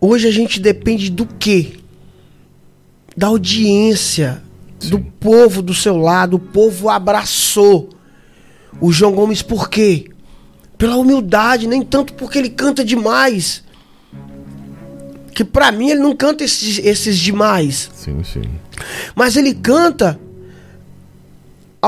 Hoje 0.00 0.28
a 0.28 0.30
gente 0.30 0.60
depende 0.60 1.10
do 1.10 1.26
quê? 1.26 1.78
Da 3.16 3.28
audiência. 3.28 4.42
Do 4.88 5.00
povo 5.00 5.62
do 5.62 5.74
seu 5.74 5.96
lado. 5.96 6.34
O 6.34 6.40
povo 6.40 6.88
abraçou 6.88 7.90
o 8.80 8.92
João 8.92 9.12
Gomes 9.12 9.42
por 9.42 9.68
quê? 9.68 10.10
Pela 10.76 10.96
humildade, 10.96 11.66
nem 11.66 11.82
tanto 11.82 12.12
porque 12.14 12.38
ele 12.38 12.50
canta 12.50 12.84
demais. 12.84 13.64
Que 15.34 15.44
pra 15.44 15.72
mim 15.72 15.90
ele 15.90 16.00
não 16.00 16.14
canta 16.14 16.44
esses, 16.44 16.78
esses 16.78 17.18
demais. 17.18 17.90
Sim, 17.94 18.22
sim. 18.22 18.42
Mas 19.14 19.36
ele 19.36 19.54
canta 19.54 20.18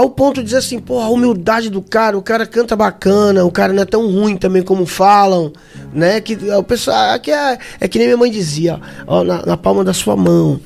ao 0.00 0.08
ponto 0.08 0.40
de 0.40 0.44
dizer 0.44 0.56
assim, 0.56 0.78
porra, 0.78 1.04
a 1.04 1.10
humildade 1.10 1.68
do 1.68 1.82
cara, 1.82 2.16
o 2.16 2.22
cara 2.22 2.46
canta 2.46 2.74
bacana, 2.74 3.44
o 3.44 3.50
cara 3.50 3.70
não 3.70 3.82
é 3.82 3.84
tão 3.84 4.10
ruim 4.10 4.34
também 4.34 4.62
como 4.62 4.86
falam, 4.86 5.52
né? 5.92 6.22
Que 6.22 6.34
o 6.34 6.62
pessoal 6.62 7.10
aqui 7.10 7.30
é, 7.30 7.58
é 7.78 7.86
que 7.86 7.98
nem 7.98 8.08
minha 8.08 8.16
mãe 8.16 8.30
dizia, 8.30 8.80
ó, 9.06 9.22
na, 9.22 9.44
na 9.44 9.56
palma 9.58 9.84
da 9.84 9.92
sua 9.92 10.16
mão. 10.16 10.58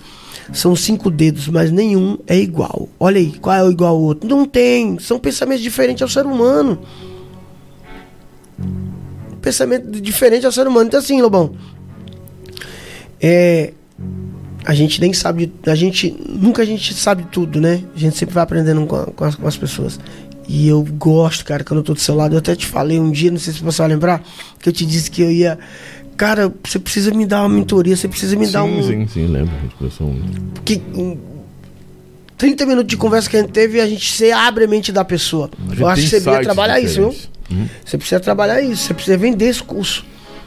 São 0.53 0.77
cinco 0.77 1.11
dedos, 1.11 1.49
mas 1.49 1.73
nenhum 1.73 2.17
é 2.29 2.37
igual. 2.37 2.89
Olha 3.01 3.19
aí, 3.19 3.33
qual 3.33 3.57
é 3.57 3.65
o 3.65 3.73
igual 3.73 3.97
ao 3.97 4.01
outro? 4.01 4.29
Não 4.29 4.45
tem. 4.45 4.99
São 5.01 5.19
pensamentos 5.19 5.63
diferentes 5.63 6.03
ao 6.03 6.09
ser 6.09 6.27
humano. 6.27 6.79
Pensamento 9.43 10.01
diferente 10.01 10.47
ao 10.47 10.53
ser 10.53 10.69
humano. 10.69 10.87
Então 10.87 11.01
assim, 11.01 11.21
Lobão. 11.21 11.55
É, 13.21 13.73
a 14.65 14.75
gente 14.75 15.01
nem 15.01 15.13
sabe, 15.13 15.53
a 15.67 15.75
gente 15.75 16.17
nunca 16.27 16.63
a 16.63 16.65
gente 16.65 16.95
sabe 16.95 17.25
tudo, 17.31 17.61
né? 17.61 17.83
A 17.95 17.99
gente 17.99 18.17
sempre 18.17 18.35
vai 18.35 18.43
aprendendo 18.43 18.87
com, 18.87 19.05
com 19.05 19.25
as, 19.25 19.35
com 19.35 19.47
as 19.47 19.57
pessoas. 19.57 19.99
E 20.49 20.69
eu 20.69 20.83
gosto, 20.83 21.45
cara, 21.45 21.65
quando 21.65 21.79
eu 21.79 21.85
tô 21.85 21.95
do 21.95 22.01
seu 22.01 22.15
lado. 22.15 22.35
Eu 22.35 22.39
até 22.39 22.55
te 22.55 22.67
falei 22.67 22.99
um 22.99 23.11
dia, 23.11 23.31
não 23.31 23.39
sei 23.39 23.53
se 23.53 23.63
você 23.63 23.79
vai 23.79 23.89
lembrar, 23.89 24.23
que 24.59 24.69
eu 24.69 24.73
te 24.73 24.85
disse 24.85 25.11
que 25.11 25.23
eu 25.23 25.31
ia. 25.31 25.59
Cara, 26.17 26.53
você 26.63 26.79
precisa 26.79 27.11
me 27.13 27.27
dar 27.27 27.43
uma 27.43 27.49
mentoria, 27.49 27.97
você 27.97 28.09
precisa 28.09 28.37
me 28.37 28.47
sim, 28.47 28.53
dar 28.53 28.65
um. 28.65 28.83
sim, 28.83 29.07
sim, 29.07 29.27
lembro. 29.27 29.55
A 29.57 29.61
gente 29.61 29.75
conversou 29.75 30.07
muito. 30.07 30.63
Que, 30.63 30.81
um 30.95 31.19
30 32.37 32.67
minutos 32.67 32.89
de 32.89 32.97
conversa 32.97 33.29
que 33.29 33.37
a 33.37 33.41
gente 33.41 33.53
teve 33.53 33.79
e 33.79 33.81
a 33.81 33.87
gente 33.87 34.13
se 34.13 34.31
abre 34.33 34.65
a 34.65 34.69
mente 34.69 34.93
da 34.93 35.05
pessoa. 35.05 35.51
Eu 35.77 35.87
acho 35.89 36.03
que 36.03 36.09
você 36.09 36.21
precisa 36.21 36.43
trabalhar 36.43 36.81
isso, 36.81 36.95
viu? 36.95 37.15
Uhum. 37.51 37.69
Você 37.85 37.99
precisa 37.99 38.21
trabalhar 38.21 38.61
isso, 38.61 38.87
você 38.87 38.95
precisa 38.95 39.17
vender 39.17 39.47
esse 39.47 39.63
curso. 39.63 40.05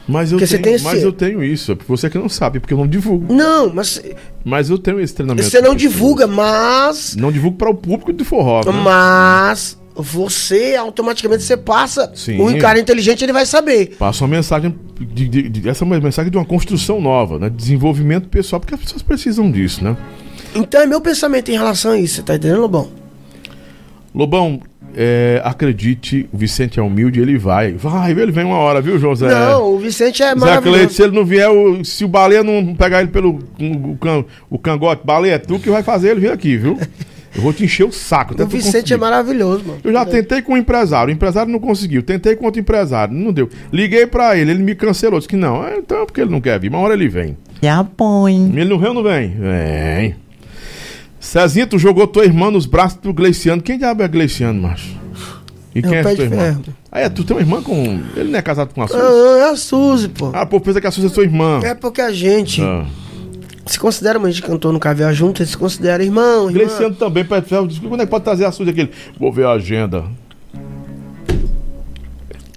Mas 0.07 0.31
eu, 0.31 0.37
Porque 0.39 0.57
tenho, 0.57 0.75
esse- 0.77 0.85
mas 0.85 1.03
eu 1.03 1.11
tenho 1.11 1.43
isso. 1.43 1.71
É 1.73 1.75
porque 1.75 1.91
você 1.91 2.09
que 2.09 2.17
não 2.17 2.29
sabe, 2.29 2.59
porque 2.61 2.73
eu 2.73 2.77
não 2.77 2.87
divulgo. 2.87 3.33
Não, 3.33 3.73
mas 3.73 4.01
Mas 4.45 4.69
eu 4.69 4.77
tenho 4.77 4.99
esse 5.01 5.13
treinamento. 5.13 5.47
você 5.49 5.59
não 5.59 5.75
divulga, 5.75 6.25
mas 6.25 7.15
Não 7.17 7.31
divulgo 7.31 7.57
para 7.57 7.69
o 7.69 7.75
público 7.75 8.13
de 8.13 8.23
forró. 8.23 8.61
né? 8.65 8.71
Mas 8.71 9.77
você 9.93 10.75
automaticamente 10.75 11.43
você 11.43 11.57
passa. 11.57 12.11
Sim. 12.15 12.39
Um 12.39 12.57
cara 12.57 12.79
inteligente 12.79 13.23
ele 13.25 13.33
vai 13.33 13.45
saber. 13.45 13.95
Passa 13.99 14.23
uma 14.23 14.29
mensagem 14.29 14.73
de, 15.01 15.27
de- 15.27 15.49
de- 15.49 15.67
essa 15.69 15.83
é 15.83 15.85
uma 15.85 15.99
mensagem 15.99 16.31
de 16.31 16.37
uma 16.37 16.45
construção 16.45 17.01
nova, 17.01 17.37
né? 17.37 17.49
Desenvolvimento 17.49 18.29
pessoal, 18.29 18.59
porque 18.61 18.75
as 18.75 18.79
pessoas 18.79 19.01
precisam 19.01 19.51
disso, 19.51 19.83
né? 19.83 19.97
Então 20.55 20.79
é 20.81 20.85
meu 20.85 21.01
pensamento 21.01 21.49
em 21.49 21.53
relação 21.55 21.91
a 21.91 21.99
isso, 21.99 22.15
você 22.15 22.21
tá 22.23 22.35
entendendo, 22.35 22.61
Lobão? 22.61 22.89
Lobão, 24.15 24.61
é, 24.99 25.39
acredite, 25.45 26.27
o 26.33 26.37
Vicente 26.37 26.79
é 26.79 26.81
humilde, 26.83 27.19
ele 27.21 27.37
vai. 27.37 27.73
Vai, 27.73 28.11
ele 28.11 28.31
vem 28.31 28.43
uma 28.45 28.57
hora, 28.57 28.81
viu, 28.81 28.97
João 28.97 29.15
Zé? 29.15 29.29
Não, 29.29 29.75
o 29.75 29.77
Vicente 29.79 30.23
é 30.23 30.29
Zé 30.29 30.35
maravilhoso. 30.35 30.75
Cleide, 30.77 30.93
se 30.93 31.03
ele 31.03 31.15
não 31.15 31.23
vier, 31.23 31.47
o- 31.49 31.85
se 31.85 32.03
o 32.03 32.07
baleia 32.07 32.43
não 32.43 32.73
pegar 32.75 32.99
ele 33.01 33.09
pelo 33.11 33.39
o, 33.59 33.95
can- 34.01 34.25
o 34.49 34.57
cangote, 34.57 35.03
baleia, 35.05 35.33
é 35.35 35.37
tu 35.37 35.59
que 35.59 35.69
vai 35.69 35.83
fazer 35.83 36.09
ele 36.09 36.21
vir 36.21 36.31
aqui, 36.31 36.57
viu? 36.57 36.77
Eu 37.35 37.43
vou 37.43 37.53
te 37.53 37.63
encher 37.63 37.83
o 37.85 37.91
saco. 37.91 38.33
O 38.33 38.47
Vicente 38.47 38.71
conseguir. 38.73 38.93
é 38.95 38.97
maravilhoso, 38.97 39.63
mano. 39.67 39.79
Eu 39.83 39.91
já 39.93 40.03
tentei 40.05 40.41
com 40.41 40.53
um 40.53 40.57
empresário, 40.57 41.09
o 41.11 41.15
empresário 41.15 41.51
não 41.51 41.59
conseguiu. 41.59 42.01
Tentei 42.01 42.35
com 42.35 42.45
outro 42.45 42.59
empresário, 42.59 43.13
não 43.13 43.31
deu. 43.31 43.47
Liguei 43.71 44.07
pra 44.07 44.35
ele, 44.35 44.49
ele 44.49 44.63
me 44.63 44.73
cancelou, 44.73 45.19
disse 45.19 45.29
que 45.29 45.35
não. 45.35 45.61
Ah, 45.61 45.73
Então, 45.77 46.03
porque 46.07 46.21
ele 46.21 46.31
não 46.31 46.41
quer 46.41 46.59
vir, 46.59 46.69
uma 46.69 46.79
hora 46.79 46.95
ele 46.95 47.07
vem. 47.07 47.37
Já 47.61 47.83
põe. 47.83 48.49
Ele 48.55 48.65
não 48.65 48.79
vem 48.79 48.87
ou 48.89 48.93
não 48.95 49.03
vem? 49.03 49.29
Vem. 49.37 50.15
Cezinha, 51.27 51.67
tu 51.67 51.77
jogou 51.77 52.07
tua 52.07 52.23
irmã 52.23 52.49
nos 52.49 52.65
braços 52.65 52.99
do 53.01 53.13
Gleiciano. 53.13 53.61
Quem 53.61 53.77
diabo 53.77 54.01
é 54.01 54.07
Gleiciano, 54.07 54.61
macho? 54.61 54.95
E 55.75 55.81
quem 55.81 55.91
É 55.91 55.95
o 55.97 55.99
é, 55.99 56.03
pé 56.03 56.15
tua 56.15 56.23
irmã? 56.23 56.37
ferro. 56.37 56.63
Ah, 56.89 57.01
é, 57.01 57.09
tu 57.09 57.25
tem 57.25 57.35
uma 57.35 57.41
irmã 57.41 57.61
com. 57.61 57.99
Ele 58.15 58.31
não 58.31 58.39
é 58.39 58.41
casado 58.41 58.73
com 58.73 58.81
a 58.81 58.87
Suzy? 58.87 59.01
Ah, 59.03 59.37
é 59.39 59.49
a 59.51 59.55
Suzy, 59.57 60.07
pô. 60.07 60.31
Ah, 60.33 60.45
pô, 60.45 60.61
pensa 60.61 60.79
que 60.79 60.87
a 60.87 60.91
Suzy 60.91 61.07
é 61.07 61.09
sua 61.09 61.23
irmã. 61.25 61.59
É 61.63 61.75
porque 61.75 61.99
a 61.99 62.13
gente 62.13 62.61
Ah. 62.61 62.85
se 63.65 63.77
considera, 63.77 64.17
mas 64.17 64.29
a 64.29 64.31
gente 64.31 64.43
cantou 64.43 64.71
no 64.71 64.79
Caviar 64.79 65.13
junto, 65.13 65.45
se 65.45 65.57
considera 65.57 66.01
irmão, 66.01 66.47
irmã. 66.49 66.53
Gleiciano 66.53 66.95
também, 66.95 67.25
pé 67.25 67.41
de 67.41 67.47
ferro. 67.49 67.67
Diz, 67.67 67.77
Quando 67.77 67.99
é 67.99 68.05
que 68.05 68.09
pode 68.09 68.23
trazer 68.23 68.45
a 68.45 68.51
Suzy 68.53 68.69
aquele? 68.69 68.91
Vou 69.19 69.29
ver 69.33 69.47
a 69.47 69.51
agenda. 69.51 70.05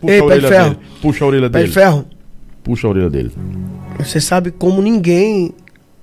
Puxa 0.00 0.12
Ei, 0.14 0.18
a 0.18 0.22
pé 0.22 0.26
orelha 0.26 0.48
ferro. 0.48 0.64
dele. 0.70 0.78
Puxa 1.02 1.24
a 1.24 1.26
orelha 1.26 1.50
Pé 1.50 1.58
dele. 1.58 1.68
de 1.68 1.74
ferro. 1.74 2.04
Puxa 2.62 2.86
a 2.86 2.90
orelha 2.90 3.10
dele. 3.10 3.32
Você 3.98 4.20
sabe 4.20 4.52
como 4.52 4.80
ninguém 4.80 5.52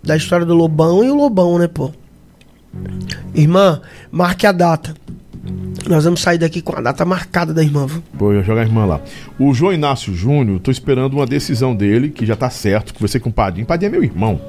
da 0.04 0.18
história 0.18 0.46
do 0.46 0.54
Lobão 0.54 1.02
e 1.02 1.10
o 1.10 1.16
Lobão, 1.16 1.58
né, 1.58 1.68
pô? 1.70 1.92
Irmã, 3.34 3.82
marque 4.12 4.46
a 4.46 4.52
data. 4.52 4.94
Nós 5.88 6.04
vamos 6.04 6.22
sair 6.22 6.38
daqui 6.38 6.62
com 6.62 6.76
a 6.76 6.82
data 6.82 7.06
marcada 7.06 7.54
da 7.54 7.64
irmã? 7.64 7.88
Vou 8.14 8.44
jogar 8.44 8.62
a 8.62 8.66
irmã 8.66 8.86
lá. 8.86 9.02
O 9.40 9.54
João 9.54 9.72
Inácio 9.72 10.14
Júnior, 10.14 10.60
tô 10.60 10.70
esperando 10.70 11.14
uma 11.14 11.26
decisão 11.26 11.76
dele, 11.76 12.10
que 12.10 12.26
já 12.26 12.36
tá 12.36 12.50
certo. 12.50 12.94
Conversei 12.94 13.22
com 13.22 13.30
o 13.30 13.34
Padinho. 13.34 13.66
Padinho 13.66 13.88
é 13.88 13.92
meu 13.92 14.04
irmão. 14.04 14.42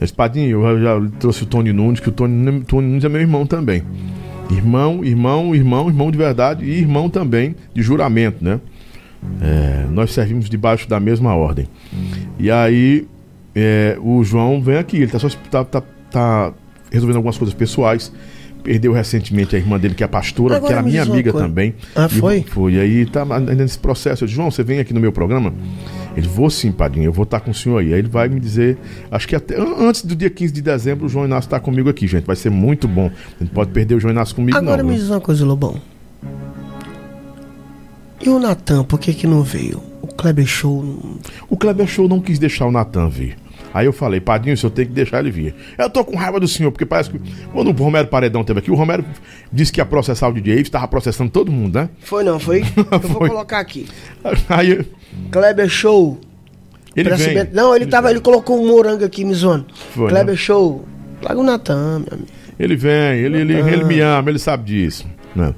Espadinho, 0.00 0.66
eu 0.66 0.80
já 0.80 1.10
trouxe 1.18 1.44
o 1.44 1.46
Tony 1.46 1.72
Nunes, 1.72 2.00
que 2.00 2.08
o 2.08 2.12
Tony, 2.12 2.60
Tony 2.64 2.86
Nunes 2.86 3.04
é 3.04 3.08
meu 3.08 3.20
irmão 3.20 3.46
também. 3.46 3.82
Irmão, 4.50 5.04
irmão, 5.04 5.54
irmão, 5.54 5.88
irmão 5.88 6.10
de 6.10 6.18
verdade 6.18 6.64
e 6.64 6.78
irmão 6.78 7.08
também 7.08 7.56
de 7.74 7.82
juramento, 7.82 8.44
né? 8.44 8.60
É, 9.40 9.86
nós 9.90 10.12
servimos 10.12 10.48
debaixo 10.48 10.88
da 10.88 11.00
mesma 11.00 11.34
ordem. 11.34 11.66
E 12.38 12.50
aí 12.50 13.08
é, 13.54 13.96
o 14.00 14.22
João 14.22 14.60
vem 14.60 14.76
aqui, 14.76 14.98
ele 14.98 15.08
tá, 15.10 15.18
só, 15.18 15.28
tá, 15.50 15.64
tá, 15.64 15.82
tá 16.10 16.52
resolvendo 16.90 17.16
algumas 17.16 17.36
coisas 17.38 17.54
pessoais. 17.54 18.12
Perdeu 18.62 18.92
recentemente 18.92 19.54
a 19.54 19.58
irmã 19.60 19.78
dele, 19.78 19.94
que 19.94 20.02
é 20.02 20.06
a 20.06 20.08
pastora, 20.08 20.56
Agora 20.56 20.66
que 20.66 20.72
era 20.72 20.82
minha 20.82 21.02
amiga 21.02 21.32
também. 21.32 21.72
Ah, 21.94 22.08
foi? 22.08 22.38
E, 22.38 22.42
foi. 22.42 22.72
E 22.72 22.80
aí 22.80 23.06
tá 23.06 23.24
nesse 23.24 23.78
processo. 23.78 24.24
Eu 24.24 24.26
disse, 24.26 24.34
João, 24.34 24.50
você 24.50 24.64
vem 24.64 24.80
aqui 24.80 24.92
no 24.92 24.98
meu 24.98 25.12
programa? 25.12 25.54
Ele, 26.16 26.26
vou 26.26 26.50
sim, 26.50 26.72
padrinho, 26.72 27.04
eu 27.04 27.12
vou 27.12 27.22
estar 27.22 27.38
com 27.38 27.52
o 27.52 27.54
senhor 27.54 27.78
aí. 27.78 27.92
Aí 27.92 28.00
ele 28.00 28.08
vai 28.08 28.28
me 28.28 28.40
dizer, 28.40 28.76
acho 29.08 29.28
que 29.28 29.36
até 29.36 29.54
antes 29.60 30.04
do 30.04 30.16
dia 30.16 30.28
15 30.30 30.52
de 30.52 30.62
dezembro, 30.62 31.06
o 31.06 31.08
João 31.08 31.26
Inácio 31.26 31.46
está 31.46 31.60
comigo 31.60 31.88
aqui, 31.88 32.08
gente. 32.08 32.24
Vai 32.24 32.34
ser 32.34 32.50
muito 32.50 32.88
bom. 32.88 33.08
A 33.38 33.44
gente 33.44 33.52
pode 33.52 33.70
perder 33.70 33.94
o 33.94 34.00
João 34.00 34.10
Inácio 34.10 34.34
comigo, 34.34 34.58
Agora 34.58 34.82
não. 34.82 34.90
me 34.90 34.96
diz 34.96 35.08
uma 35.10 35.20
coisa, 35.20 35.44
Lobão. 35.44 35.80
E 38.20 38.28
o 38.28 38.38
Natan, 38.40 38.82
por 38.82 38.98
que 38.98 39.12
que 39.12 39.26
não 39.26 39.42
veio? 39.42 39.80
O 40.02 40.08
Kleber 40.08 40.46
Show. 40.46 41.20
O 41.48 41.56
Kleber 41.56 41.86
Show 41.86 42.08
não 42.08 42.18
quis 42.20 42.38
deixar 42.38 42.66
o 42.66 42.72
Natan 42.72 43.08
vir. 43.08 43.36
Aí 43.76 43.84
eu 43.84 43.92
falei, 43.92 44.22
padrinho, 44.22 44.54
o 44.54 44.56
senhor 44.56 44.70
tem 44.70 44.86
que 44.86 44.92
deixar 44.92 45.18
ele 45.20 45.30
vir. 45.30 45.54
Eu 45.76 45.90
tô 45.90 46.02
com 46.02 46.16
raiva 46.16 46.40
do 46.40 46.48
senhor, 46.48 46.72
porque 46.72 46.86
parece 46.86 47.10
que 47.10 47.20
quando 47.52 47.68
o 47.68 47.72
Romero 47.72 48.08
Paredão 48.08 48.42
teve 48.42 48.60
aqui, 48.60 48.70
o 48.70 48.74
Romero 48.74 49.04
disse 49.52 49.70
que 49.70 49.78
ia 49.82 49.84
processar 49.84 50.28
o 50.28 50.32
DJ 50.32 50.54
Ives, 50.54 50.70
tava 50.70 50.88
processando 50.88 51.30
todo 51.30 51.52
mundo, 51.52 51.78
né? 51.78 51.90
Foi 51.98 52.24
não, 52.24 52.40
foi? 52.40 52.62
Eu 52.90 53.00
vou 53.00 53.28
colocar 53.28 53.58
aqui. 53.58 53.86
Aí. 54.48 54.82
Kleber 55.30 55.68
Show. 55.68 56.18
Ele 56.96 57.14
vem. 57.16 57.48
Não, 57.52 57.74
ele, 57.74 57.84
ele 57.84 57.90
tava, 57.90 58.10
ele 58.10 58.20
colocou 58.20 58.58
um 58.58 58.66
morango 58.66 59.04
aqui 59.04 59.26
me 59.26 59.34
zoando. 59.34 59.66
Foi, 59.90 60.08
Kleber 60.08 60.32
né? 60.32 60.36
Show. 60.36 60.82
Larga 61.22 61.38
o 61.38 61.44
Natan, 61.44 61.98
meu 61.98 62.08
amigo. 62.12 62.28
Ele 62.58 62.76
vem, 62.76 63.18
ele, 63.18 63.40
ele, 63.42 63.52
ele 63.58 63.84
me 63.84 64.00
ama, 64.00 64.30
ele 64.30 64.38
sabe 64.38 64.64
disso. 64.64 65.06
Né? 65.34 65.54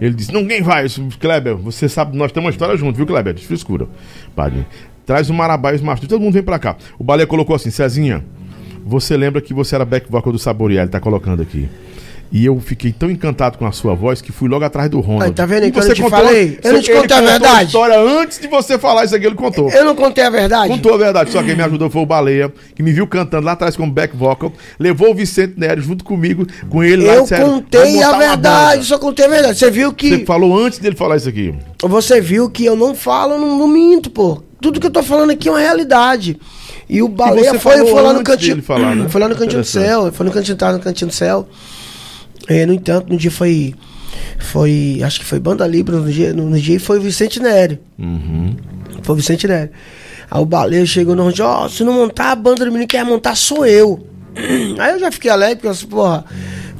Ele 0.00 0.14
disse: 0.14 0.34
Ninguém 0.34 0.62
vai, 0.62 0.86
Kleber. 1.20 1.54
Você 1.58 1.88
sabe, 1.88 2.16
nós 2.16 2.32
temos 2.32 2.46
uma 2.46 2.50
história 2.50 2.76
junto, 2.76 2.96
viu, 2.96 3.06
Kleber? 3.06 3.32
Desfrescura. 3.32 3.86
Padre. 4.34 4.66
Traz 5.12 5.28
o 5.28 5.34
Marabá 5.34 5.72
e 5.72 5.76
os 5.76 5.82
mastros. 5.82 6.08
Todo 6.08 6.22
mundo 6.22 6.32
vem 6.32 6.42
pra 6.42 6.58
cá. 6.58 6.74
O 6.98 7.04
Baleia 7.04 7.26
colocou 7.26 7.54
assim: 7.54 7.70
Cezinha, 7.70 8.24
você 8.82 9.14
lembra 9.14 9.42
que 9.42 9.52
você 9.52 9.74
era 9.74 9.84
back 9.84 10.10
vocal 10.10 10.32
do 10.32 10.38
Saborear? 10.38 10.84
Ele 10.84 10.90
tá 10.90 10.98
colocando 10.98 11.42
aqui. 11.42 11.68
E 12.32 12.46
eu 12.46 12.58
fiquei 12.60 12.92
tão 12.92 13.10
encantado 13.10 13.58
com 13.58 13.66
a 13.66 13.72
sua 13.72 13.94
voz 13.94 14.22
que 14.22 14.32
fui 14.32 14.48
logo 14.48 14.64
atrás 14.64 14.88
do 14.88 15.00
Ronald. 15.00 15.34
Tá 15.34 15.44
vendo 15.44 15.64
aí 15.64 15.70
que 15.70 15.78
eu 15.78 15.94
te 15.94 16.08
falei? 16.08 16.58
Eu 16.64 16.72
não 16.72 16.80
te 16.80 16.90
contei 16.90 17.14
a 17.14 17.20
verdade. 17.20 17.58
A 17.58 17.62
história 17.64 18.00
antes 18.00 18.38
de 18.38 18.48
você 18.48 18.78
falar 18.78 19.04
isso 19.04 19.14
aqui, 19.14 19.26
ele 19.26 19.34
contou. 19.34 19.70
Eu 19.70 19.84
não 19.84 19.94
contei 19.94 20.24
a 20.24 20.30
verdade? 20.30 20.68
Contou 20.68 20.94
a 20.94 20.96
verdade. 20.96 21.30
Só 21.30 21.42
quem 21.42 21.54
me 21.54 21.62
ajudou 21.62 21.90
foi 21.90 22.00
o 22.00 22.06
Baleia, 22.06 22.50
que 22.74 22.82
me 22.82 22.90
viu 22.90 23.06
cantando 23.06 23.44
lá 23.44 23.52
atrás 23.52 23.76
como 23.76 23.92
back 23.92 24.16
vocal, 24.16 24.50
levou 24.78 25.10
o 25.10 25.14
Vicente 25.14 25.60
Nery 25.60 25.82
junto 25.82 26.04
comigo, 26.04 26.46
com 26.70 26.82
ele 26.82 27.04
lá. 27.04 27.16
Eu 27.16 27.22
disseram, 27.24 27.50
contei 27.50 28.02
a 28.02 28.16
verdade, 28.16 28.86
só 28.86 28.98
contei 28.98 29.26
a 29.26 29.28
verdade. 29.28 29.58
Você 29.58 29.70
viu 29.70 29.92
que... 29.92 30.16
Você 30.16 30.24
falou 30.24 30.58
antes 30.58 30.78
dele 30.78 30.96
falar 30.96 31.16
isso 31.18 31.28
aqui. 31.28 31.54
Você 31.82 32.18
viu 32.18 32.48
que 32.48 32.64
eu 32.64 32.74
não 32.74 32.94
falo, 32.94 33.36
não, 33.36 33.58
não 33.58 33.68
minto, 33.68 34.08
pô. 34.10 34.42
Tudo 34.62 34.80
que 34.80 34.86
eu 34.86 34.90
tô 34.90 35.02
falando 35.02 35.30
aqui 35.30 35.48
é 35.48 35.52
uma 35.52 35.60
realidade. 35.60 36.38
E 36.88 37.02
o 37.02 37.08
Baleia 37.08 37.58
foi, 37.58 37.78
foi 37.78 38.02
lá 38.02 38.12
no 38.12 38.22
cantinho. 38.22 38.62
Falar, 38.62 38.94
né? 38.94 39.08
Foi 39.10 39.20
lá 39.20 39.28
no 39.28 39.36
cantinho 39.36 39.60
do 39.62 39.66
céu. 39.66 40.12
Foi 40.12 40.24
no 40.24 40.32
cantinho, 40.32 40.56
tá 40.56 40.72
no 40.72 40.78
cantinho 40.78 41.08
do 41.08 41.14
céu. 41.14 41.48
É, 42.48 42.64
no 42.66 42.72
entanto, 42.72 43.10
no 43.10 43.16
dia 43.16 43.30
foi. 43.30 43.74
Foi. 44.38 45.00
Acho 45.04 45.20
que 45.20 45.26
foi 45.26 45.38
Banda 45.38 45.66
Libra 45.66 45.96
no 45.96 46.10
dia, 46.10 46.32
no, 46.32 46.48
no 46.50 46.60
dia 46.60 46.78
foi 46.78 46.98
Vicente 46.98 47.40
Nery. 47.40 47.80
Uhum. 47.98 48.56
Foi 49.02 49.16
Vicente 49.16 49.46
Nery. 49.46 49.70
Aí 50.30 50.40
o 50.40 50.46
baleia 50.46 50.86
chegou 50.86 51.14
no 51.14 51.26
onde, 51.26 51.42
ó, 51.42 51.64
oh, 51.64 51.68
se 51.68 51.84
não 51.84 51.92
montar 51.92 52.32
a 52.32 52.34
banda 52.34 52.64
do 52.64 52.72
menino, 52.72 52.86
quer 52.86 53.04
montar 53.04 53.34
sou 53.34 53.66
eu. 53.66 54.06
Aí 54.78 54.92
eu 54.92 54.98
já 54.98 55.12
fiquei 55.12 55.30
alegre, 55.30 55.56
porque 55.56 55.84
eu, 55.84 55.88
porra, 55.88 56.24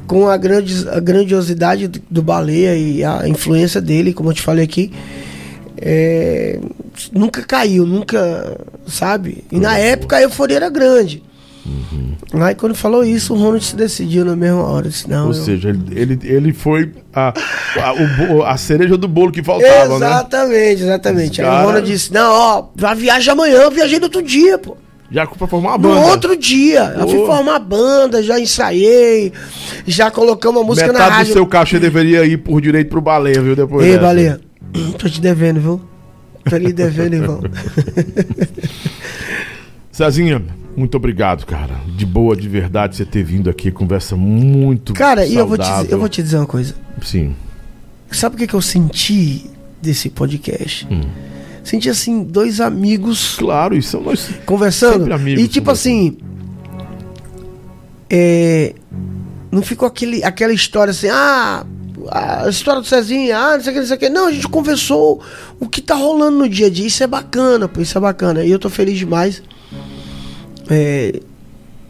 com 0.07 0.27
a, 0.27 0.35
grande, 0.37 0.89
a 0.89 0.99
grandiosidade 0.99 1.87
do, 1.87 2.01
do 2.09 2.21
baleia 2.21 2.75
e 2.75 3.03
a 3.03 3.27
influência 3.27 3.79
dele, 3.79 4.13
como 4.13 4.29
eu 4.29 4.33
te 4.33 4.41
falei 4.41 4.65
aqui, 4.65 4.91
é, 5.79 6.59
nunca 7.11 7.41
caiu, 7.43 7.85
nunca, 7.85 8.57
sabe? 8.87 9.43
E 9.51 9.59
na 9.59 9.77
época 9.77 10.17
a 10.17 10.21
euforia 10.21 10.57
era 10.57 10.69
grande. 10.69 11.23
Uhum. 11.65 12.43
Aí 12.43 12.55
quando 12.55 12.75
falou 12.75 13.03
isso, 13.03 13.33
o 13.33 13.37
Ronald 13.37 13.63
se 13.63 13.75
decidiu 13.75 14.25
na 14.25 14.35
mesma 14.35 14.63
hora. 14.63 14.89
Disse, 14.89 15.09
não, 15.09 15.27
Ou 15.27 15.33
eu... 15.33 15.33
seja, 15.33 15.69
ele, 15.69 15.83
ele, 15.91 16.19
ele 16.23 16.53
foi 16.53 16.91
a, 17.13 17.33
a, 17.77 17.93
o, 18.33 18.43
a, 18.43 18.57
cereja 18.57 18.97
do 18.97 19.07
bolo 19.07 19.31
que 19.31 19.41
faltava, 19.41 19.95
exatamente, 19.95 20.81
né? 20.81 20.87
Exatamente, 20.87 21.41
Aí 21.41 21.47
cara... 21.47 21.63
o 21.63 21.65
Ronald 21.67 21.85
disse, 21.85 22.11
não, 22.11 22.31
ó, 22.31 22.65
vai 22.75 22.95
viajar 22.95 23.31
amanhã, 23.31 23.55
eu 23.55 23.71
viajei 23.71 23.97
no 23.97 24.05
outro 24.05 24.21
dia, 24.21 24.57
pô. 24.57 24.75
Já 25.09 25.27
pra 25.27 25.47
formar 25.47 25.71
uma 25.71 25.77
banda? 25.77 26.01
No 26.01 26.07
outro 26.07 26.35
dia. 26.35 26.95
Eu 26.97 27.07
fui 27.07 27.19
formar 27.19 27.57
a 27.57 27.59
banda, 27.59 28.23
já 28.23 28.39
ensaiei, 28.39 29.31
já 29.85 30.09
colocamos 30.09 30.63
a 30.63 30.65
música 30.65 30.87
Metade 30.87 31.09
na 31.09 31.15
rádio. 31.17 31.33
do 31.33 31.33
seu 31.33 31.45
caixa 31.45 31.79
deveria 31.79 32.25
ir 32.25 32.37
por 32.37 32.59
direito 32.59 32.89
pro 32.89 32.99
Baleia, 32.99 33.39
viu? 33.39 33.55
Depois 33.55 33.85
Ei, 33.85 33.91
dessa. 33.91 34.01
Baleia, 34.01 34.41
tô 34.97 35.07
te 35.07 35.21
devendo, 35.21 35.61
viu? 35.61 35.92
Tô 36.49 36.57
lhe 36.57 36.73
devendo, 36.73 37.13
irmão. 37.13 37.41
Cezinha, 39.91 40.41
muito 40.75 40.97
obrigado, 40.97 41.45
cara. 41.45 41.75
De 41.95 42.05
boa, 42.05 42.35
de 42.35 42.49
verdade, 42.49 42.95
você 42.95 43.05
ter 43.05 43.23
vindo 43.23 43.49
aqui. 43.49 43.71
Conversa 43.71 44.15
muito 44.15 44.93
Cara, 44.93 45.21
saudável. 45.21 45.33
e 45.33 45.37
eu 45.39 45.47
vou, 45.47 45.57
te, 45.57 45.91
eu 45.91 45.99
vou 45.99 46.09
te 46.09 46.23
dizer 46.23 46.37
uma 46.37 46.45
coisa. 46.47 46.75
Sim. 47.01 47.35
Sabe 48.11 48.35
o 48.35 48.39
que, 48.39 48.47
que 48.47 48.53
eu 48.53 48.61
senti 48.61 49.49
desse 49.81 50.09
podcast? 50.09 50.87
Hum. 50.89 51.01
Senti 51.63 51.89
assim, 51.89 52.23
dois 52.23 52.59
amigos. 52.59 53.35
Claro, 53.37 53.75
isso 53.75 53.91
são 53.91 54.01
nós. 54.01 54.29
Conversando. 54.45 55.11
Amigos, 55.13 55.43
e 55.43 55.47
tipo 55.47 55.71
assim. 55.71 56.17
É, 58.09 58.73
não 59.51 59.61
ficou 59.61 59.87
aquele, 59.87 60.23
aquela 60.23 60.53
história 60.53 60.91
assim, 60.91 61.07
ah, 61.09 61.65
a 62.11 62.49
história 62.49 62.81
do 62.81 62.87
Cezinha, 62.87 63.37
ah, 63.37 63.57
não 63.57 63.63
sei 63.63 63.71
o 63.71 63.73
que, 63.73 63.79
não 63.79 63.87
sei 63.87 63.95
o 63.95 63.99
que. 63.99 64.09
Não, 64.09 64.27
a 64.27 64.31
gente 64.31 64.47
conversou 64.47 65.21
o 65.59 65.67
que 65.67 65.81
tá 65.81 65.95
rolando 65.95 66.37
no 66.37 66.49
dia 66.49 66.67
a 66.67 66.69
dia. 66.69 66.87
Isso 66.87 67.03
é 67.03 67.07
bacana, 67.07 67.67
pô, 67.67 67.81
isso 67.81 67.97
é 67.97 68.01
bacana. 68.01 68.43
E 68.43 68.51
eu 68.51 68.59
tô 68.59 68.69
feliz 68.69 68.97
demais 68.97 69.41
é, 70.69 71.19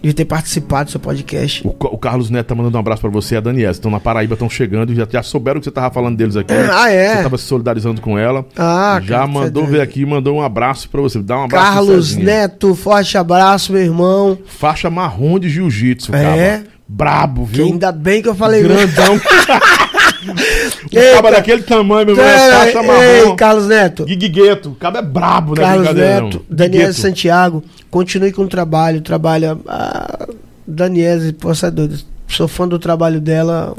de 0.02 0.14
ter 0.14 0.26
participado 0.26 0.86
do 0.86 0.92
seu 0.92 1.00
podcast. 1.00 1.66
O, 1.66 1.70
o, 1.70 1.98
Carlos 1.98 2.30
Neto 2.30 2.48
tá 2.48 2.56
mandando 2.56 2.76
um 2.76 2.80
abraço 2.80 3.02
para 3.02 3.10
você 3.10 3.36
e 3.36 3.38
a 3.38 3.42
Daniela. 3.42 3.72
Estão 3.72 3.90
na 3.90 4.00
Paraíba, 4.00 4.34
estão 4.34 4.50
chegando 4.50 4.92
e 4.92 4.96
já, 4.96 5.08
já 5.10 5.24
souberam 5.24 5.60
que 5.60 5.66
você 5.66 5.72
tava 5.72 5.94
falando 5.94 6.18
deles 6.18 6.36
aqui. 6.36 6.54
Ah, 6.54 6.92
é? 6.92 7.16
Você 7.16 7.24
tava 7.24 7.38
se 7.38 7.46
solidarizando 7.46 8.02
com 8.02 8.18
ela. 8.18 8.46
Ah, 8.58 9.00
Já 9.04 9.20
cara, 9.20 9.28
mandou 9.28 9.66
ver 9.66 9.82
aqui 9.82 10.06
mandou 10.06 10.36
um 10.36 10.42
abraço 10.42 10.90
para 10.90 11.02
você. 11.02 11.22
Dá 11.22 11.38
um 11.38 11.44
abraço 11.44 11.74
Carlos 11.74 12.16
Neto, 12.16 12.76
forte 12.76 13.18
abraço, 13.18 13.72
meu 13.72 13.82
irmão. 13.82 14.38
Faixa 14.46 14.90
marrom 14.90 15.40
de 15.40 15.50
jiu-jitsu, 15.50 16.14
é? 16.14 16.22
cara. 16.22 16.64
Brabo, 16.86 17.46
viu? 17.46 17.66
Que 17.66 17.72
ainda 17.72 17.92
bem 17.92 18.22
que 18.22 18.28
eu 18.28 18.36
falei. 18.36 18.62
Grandão. 18.62 19.20
o 20.92 21.16
cabo 21.16 21.32
daquele 21.32 21.64
tamanho, 21.64 22.06
meu 22.06 22.16
irmão, 22.16 22.26
é 22.26 22.52
faixa 22.52 22.84
marrom. 22.84 23.02
Ei, 23.02 23.36
Carlos 23.36 23.68
Neto. 23.68 24.06
Guigueto. 24.06 24.70
O 24.70 24.76
cabo 24.76 24.98
é 24.98 25.02
brabo, 25.02 25.56
né? 25.56 25.62
Carlos 25.62 25.94
Neto, 25.94 26.46
Daniel 26.50 26.94
Santiago, 26.94 27.64
continue 27.90 28.32
com 28.32 28.44
o 28.44 28.48
trabalho. 28.48 29.02
Trabalha. 29.02 29.58
A 29.68 30.28
Daniela, 30.66 31.34
poxa, 31.40 31.68
é 31.68 31.72
doido. 31.72 32.00
Sou 32.28 32.48
fã 32.48 32.68
do 32.68 32.80
trabalho 32.80 33.22
dela 33.22 33.76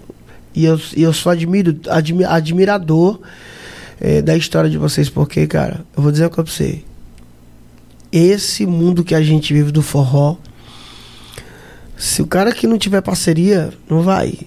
e 0.54 0.64
eu, 0.64 0.80
e 0.96 1.02
eu 1.02 1.12
sou 1.12 1.32
admiro, 1.32 1.76
admi, 1.88 2.24
admirador 2.24 3.18
é, 4.00 4.22
da 4.22 4.36
história 4.36 4.70
de 4.70 4.78
vocês, 4.78 5.08
porque, 5.08 5.46
cara, 5.46 5.84
eu 5.96 6.02
vou 6.02 6.12
dizer 6.12 6.24
uma 6.24 6.30
coisa 6.30 6.44
pra 6.44 6.54
você. 6.54 6.82
Esse 8.12 8.64
mundo 8.64 9.02
que 9.02 9.14
a 9.14 9.22
gente 9.22 9.52
vive 9.52 9.72
do 9.72 9.82
forró, 9.82 10.36
se 11.96 12.22
o 12.22 12.26
cara 12.26 12.52
que 12.52 12.66
não 12.66 12.78
tiver 12.78 13.00
parceria, 13.00 13.72
não 13.90 14.02
vai. 14.02 14.38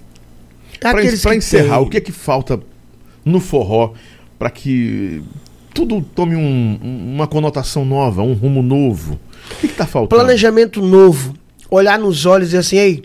Para 0.79 1.35
encerrar, 1.35 1.77
tem... 1.77 1.85
o 1.85 1.89
que 1.89 1.97
é 1.97 2.01
que 2.01 2.11
falta 2.11 2.59
no 3.23 3.39
forró 3.39 3.93
para 4.37 4.49
que 4.49 5.21
tudo 5.73 6.01
tome 6.15 6.35
um, 6.35 6.79
uma 7.13 7.27
conotação 7.27 7.85
nova, 7.85 8.21
um 8.21 8.33
rumo 8.33 8.61
novo? 8.61 9.19
O 9.51 9.55
que 9.57 9.67
está 9.67 9.85
faltando? 9.85 10.21
Planejamento 10.21 10.81
novo. 10.81 11.33
Olhar 11.69 11.99
nos 11.99 12.25
olhos 12.25 12.47
e 12.47 12.49
dizer 12.49 12.59
assim, 12.59 12.77
ei, 12.77 13.03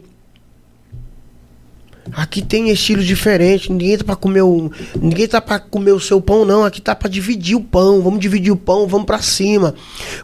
Aqui 2.10 2.42
tem 2.42 2.70
estilo 2.70 3.02
diferente, 3.02 3.70
ninguém 3.70 3.96
tá 3.96 4.02
para 4.02 4.16
comer 4.16 4.42
o 4.42 4.72
ninguém 5.00 5.28
tá 5.28 5.40
para 5.40 5.60
comer 5.60 5.92
o 5.92 6.00
seu 6.00 6.20
pão 6.20 6.44
não, 6.44 6.64
aqui 6.64 6.80
tá 6.80 6.96
para 6.96 7.08
dividir 7.08 7.56
o 7.56 7.62
pão. 7.62 8.02
Vamos 8.02 8.18
dividir 8.18 8.50
o 8.50 8.56
pão, 8.56 8.88
vamos 8.88 9.06
para 9.06 9.22
cima. 9.22 9.74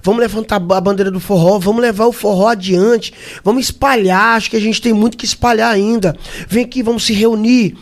Vamos 0.02 0.20
levantar 0.20 0.56
a 0.56 0.80
bandeira 0.80 1.10
do 1.10 1.20
forró, 1.20 1.58
vamos 1.58 1.80
levar 1.80 2.06
o 2.06 2.12
forró 2.12 2.48
adiante. 2.48 3.12
Vamos 3.44 3.66
espalhar, 3.66 4.36
acho 4.36 4.50
que 4.50 4.56
a 4.56 4.60
gente 4.60 4.82
tem 4.82 4.92
muito 4.92 5.16
que 5.16 5.24
espalhar 5.24 5.72
ainda. 5.72 6.16
Vem 6.48 6.64
aqui, 6.64 6.82
vamos 6.82 7.04
se 7.04 7.12
reunir. 7.12 7.76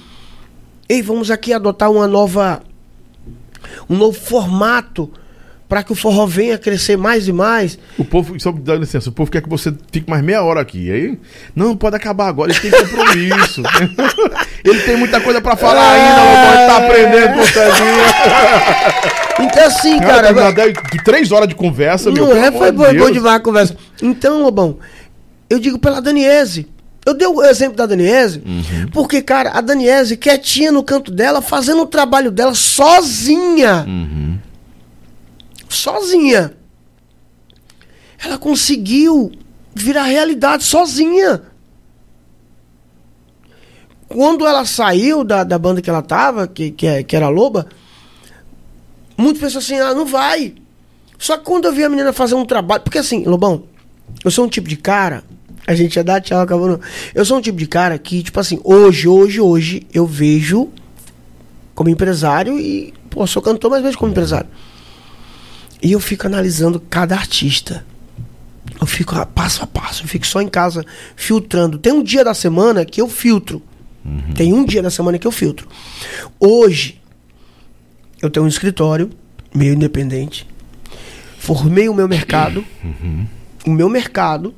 Ei, 0.89 1.01
vamos 1.01 1.31
aqui 1.31 1.53
adotar 1.53 1.91
uma 1.91 2.07
nova 2.07 2.63
um 3.89 3.97
novo 3.97 4.19
formato 4.19 5.11
para 5.69 5.83
que 5.83 5.93
o 5.93 5.95
forró 5.95 6.27
venha 6.27 6.57
crescer 6.57 6.97
mais 6.97 7.27
e 7.27 7.33
mais. 7.33 7.79
O 7.99 8.05
povo, 8.05 8.39
só 8.39 8.53
dá 8.53 8.75
licença, 8.75 9.11
o 9.11 9.13
povo 9.13 9.31
quer 9.31 9.43
que 9.43 9.49
você 9.49 9.75
fique 9.91 10.09
mais 10.09 10.23
meia 10.23 10.43
hora 10.43 10.61
aqui. 10.61 10.91
Aí, 10.91 11.19
não, 11.55 11.77
pode 11.77 11.97
acabar 11.97 12.29
agora, 12.29 12.53
ele 12.53 12.61
tem 12.61 12.71
compromisso. 12.71 13.63
ele 14.65 14.81
tem 14.83 14.97
muita 14.97 15.21
coisa 15.21 15.41
para 15.41 15.57
falar 15.57 15.97
é... 15.97 16.01
ainda, 16.01 16.21
não 16.21 16.43
pode 16.45 16.63
estar 16.63 16.81
tá 16.81 16.87
aprendendo 16.87 17.35
com 17.35 17.41
o 17.41 17.47
Cezinha. 17.47 19.17
Então 19.39 19.67
assim, 19.67 19.99
cara. 20.01 20.33
De 20.33 21.05
três 21.05 21.31
horas 21.31 21.47
de 21.47 21.55
conversa, 21.55 22.11
não 22.11 22.29
meu 22.29 22.37
é, 22.37 22.51
foi 22.51 22.73
bom, 22.73 22.85
bom 22.95 23.11
demais 23.11 23.37
a 23.37 23.41
conversa. 23.41 23.77
Então, 24.03 24.43
Lobão, 24.43 24.79
eu 25.51 25.59
digo 25.59 25.79
pela 25.79 26.01
Daniese. 26.01 26.67
Eu 27.05 27.15
dei 27.15 27.29
o 27.29 27.41
exemplo 27.45 27.77
da 27.77 27.87
Daniese, 27.87 28.43
Uhum. 28.45 28.89
porque, 28.93 29.23
cara, 29.23 29.51
a 29.51 29.61
Daniese 29.61 30.17
quietinha 30.17 30.73
no 30.73 30.83
canto 30.83 31.13
dela, 31.13 31.41
fazendo 31.41 31.83
o 31.83 31.87
trabalho 31.87 32.33
dela 32.33 32.53
sozinha. 32.53 33.85
Uhum. 33.87 34.39
Sozinha. 35.69 36.55
Ela 38.23 38.39
conseguiu 38.39 39.31
virar 39.75 40.05
realidade 40.05 40.65
sozinha. 40.65 41.43
Quando 44.09 44.47
ela 44.47 44.65
saiu 44.65 45.25
da, 45.25 45.43
da 45.45 45.59
banda 45.59 45.83
que 45.83 45.91
ela 45.91 46.03
tava, 46.03 46.47
que, 46.47 46.71
que, 46.71 46.87
é- 46.87 47.03
que 47.03 47.17
era 47.17 47.29
Loba, 47.29 47.67
muito 49.17 49.41
pensou 49.41 49.59
assim, 49.59 49.79
ah, 49.79 49.95
não 49.95 50.07
vai. 50.07 50.55
Só 51.19 51.37
que 51.37 51.45
quando 51.45 51.65
eu 51.65 51.73
vi 51.73 51.83
a 51.83 51.89
menina 51.89 52.13
fazer 52.13 52.35
um 52.35 52.45
trabalho. 52.45 52.83
Porque 52.83 52.99
assim, 52.99 53.25
Lobão, 53.25 53.65
eu 54.25 54.31
sou 54.31 54.45
um 54.45 54.49
tipo 54.49 54.69
de 54.69 54.77
cara. 54.77 55.25
A 55.67 55.75
gente 55.75 55.95
já 55.97 56.03
dá 56.03 56.21
tchau, 56.21 56.41
acabou 56.41 56.69
não. 56.69 56.81
Eu 57.15 57.25
sou 57.25 57.39
um 57.39 57.41
tipo 57.41 57.59
de 57.59 57.67
cara 57.67 57.99
que, 57.99 58.23
tipo 58.23 58.39
assim, 58.39 58.61
hoje, 58.63 59.09
hoje, 59.09 59.41
hoje, 59.41 59.87
eu 59.93 60.07
vejo 60.07 60.69
como 61.75 61.91
empresário 61.91 62.59
e, 62.59 62.95
pô, 63.11 63.27
sou 63.27 63.43
cantor, 63.43 63.71
mas 63.71 63.83
vejo 63.83 63.99
como 63.99 64.13
empresário. 64.13 64.49
E 65.83 65.93
eu 65.93 66.01
fico 66.01 66.27
analisando 66.27 66.81
cada 66.81 67.15
artista. 67.15 67.85
Eu 68.81 68.87
fico 68.87 69.15
passo 69.27 69.63
a 69.63 69.67
passo, 69.67 70.03
eu 70.05 70.09
fico 70.09 70.27
só 70.27 70.41
em 70.41 70.49
casa 70.49 70.85
filtrando. 71.15 71.79
Tem 71.79 71.93
um 71.93 72.03
dia 72.03 72.25
da 72.25 72.35
semana 72.35 72.85
que 72.85 73.01
eu 73.01 73.09
filtro. 73.09 73.63
Tem 74.35 74.53
um 74.53 74.65
dia 74.65 74.83
da 74.83 74.91
semana 74.91 75.19
que 75.19 75.27
eu 75.27 75.33
filtro. 75.33 75.69
Hoje, 76.39 77.01
eu 78.23 78.31
tenho 78.31 78.45
um 78.47 78.49
escritório 78.49 79.11
meio 79.55 79.75
independente. 79.75 80.47
Formei 81.39 81.89
o 81.89 81.95
meu 81.95 82.09
mercado. 82.09 82.65
O 83.67 83.71
meu 83.71 83.89
mercado. 83.89 84.55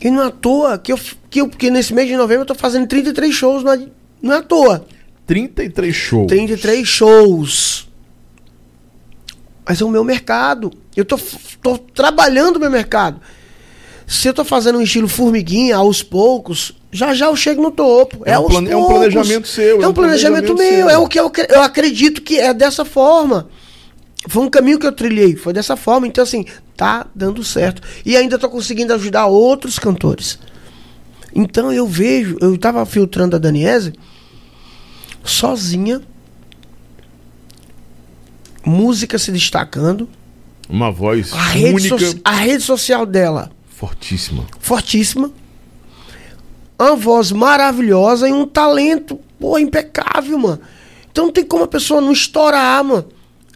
E 0.00 0.10
não 0.10 0.22
é 0.22 0.26
à 0.26 0.30
toa 0.30 0.78
que 0.78 0.92
eu, 0.92 0.98
que 1.30 1.40
eu. 1.40 1.48
Porque 1.48 1.70
nesse 1.70 1.92
mês 1.94 2.08
de 2.08 2.16
novembro 2.16 2.42
eu 2.42 2.46
tô 2.46 2.54
fazendo 2.54 2.86
33 2.86 3.34
shows. 3.34 3.62
Não 3.62 3.72
é, 3.72 3.86
não 4.20 4.32
é 4.32 4.38
à 4.38 4.42
toa. 4.42 4.86
33 5.26 5.94
shows. 5.94 6.26
33 6.26 6.88
shows. 6.88 7.88
Mas 9.66 9.80
é 9.80 9.84
o 9.84 9.88
meu 9.88 10.04
mercado. 10.04 10.70
Eu 10.96 11.04
tô, 11.04 11.18
tô 11.62 11.78
trabalhando 11.78 12.56
o 12.56 12.60
meu 12.60 12.70
mercado. 12.70 13.20
Se 14.06 14.28
eu 14.28 14.34
tô 14.34 14.44
fazendo 14.44 14.78
um 14.78 14.82
estilo 14.82 15.08
formiguinha 15.08 15.76
aos 15.76 16.02
poucos, 16.02 16.74
já 16.90 17.14
já 17.14 17.26
eu 17.26 17.36
chego 17.36 17.62
no 17.62 17.70
topo. 17.70 18.22
É, 18.26 18.32
É 18.32 18.38
um 18.38 18.46
plane- 18.46 18.70
é 18.70 18.76
um 18.76 18.86
planejamento 18.86 19.48
seu, 19.48 19.82
É 19.82 19.88
um 19.88 19.92
planejamento, 19.94 20.54
meu. 20.54 20.90
É 20.90 20.98
o 20.98 21.06
que 21.06 21.18
eu, 21.18 21.30
eu 21.48 21.62
acredito 21.62 22.20
que 22.20 22.38
é 22.38 22.52
dessa 22.52 22.84
forma. 22.84 23.48
Foi 24.28 24.42
um 24.42 24.50
caminho 24.50 24.78
que 24.78 24.86
eu 24.86 24.92
trilhei. 24.92 25.34
Foi 25.36 25.52
dessa 25.52 25.76
forma. 25.76 26.06
Então, 26.06 26.22
assim, 26.22 26.44
tá 26.76 27.06
dando 27.14 27.42
certo. 27.42 27.80
E 28.04 28.16
ainda 28.16 28.38
tô 28.38 28.48
conseguindo 28.50 28.92
ajudar 28.94 29.26
outros 29.26 29.78
cantores. 29.78 30.38
Então 31.34 31.72
eu 31.72 31.86
vejo, 31.86 32.36
eu 32.40 32.58
tava 32.58 32.84
filtrando 32.84 33.36
a 33.36 33.38
Daniese 33.38 33.94
sozinha, 35.24 36.00
música 38.64 39.18
se 39.18 39.30
destacando, 39.32 40.08
Uma 40.68 40.90
voz 40.90 41.32
a 41.32 41.42
rede, 41.42 41.74
única, 41.92 41.98
so- 41.98 42.20
a 42.24 42.32
rede 42.32 42.62
social 42.62 43.04
dela 43.06 43.50
fortíssima. 43.68 44.44
fortíssima, 44.60 45.30
uma 46.78 46.96
voz 46.96 47.30
maravilhosa 47.32 48.28
e 48.28 48.32
um 48.32 48.46
talento, 48.46 49.18
pô, 49.38 49.58
impecável, 49.58 50.38
mano. 50.38 50.60
Então 51.10 51.26
não 51.26 51.32
tem 51.32 51.44
como 51.44 51.64
a 51.64 51.68
pessoa 51.68 52.00
não 52.00 52.12
estourar, 52.12 52.82
mano. 52.82 53.04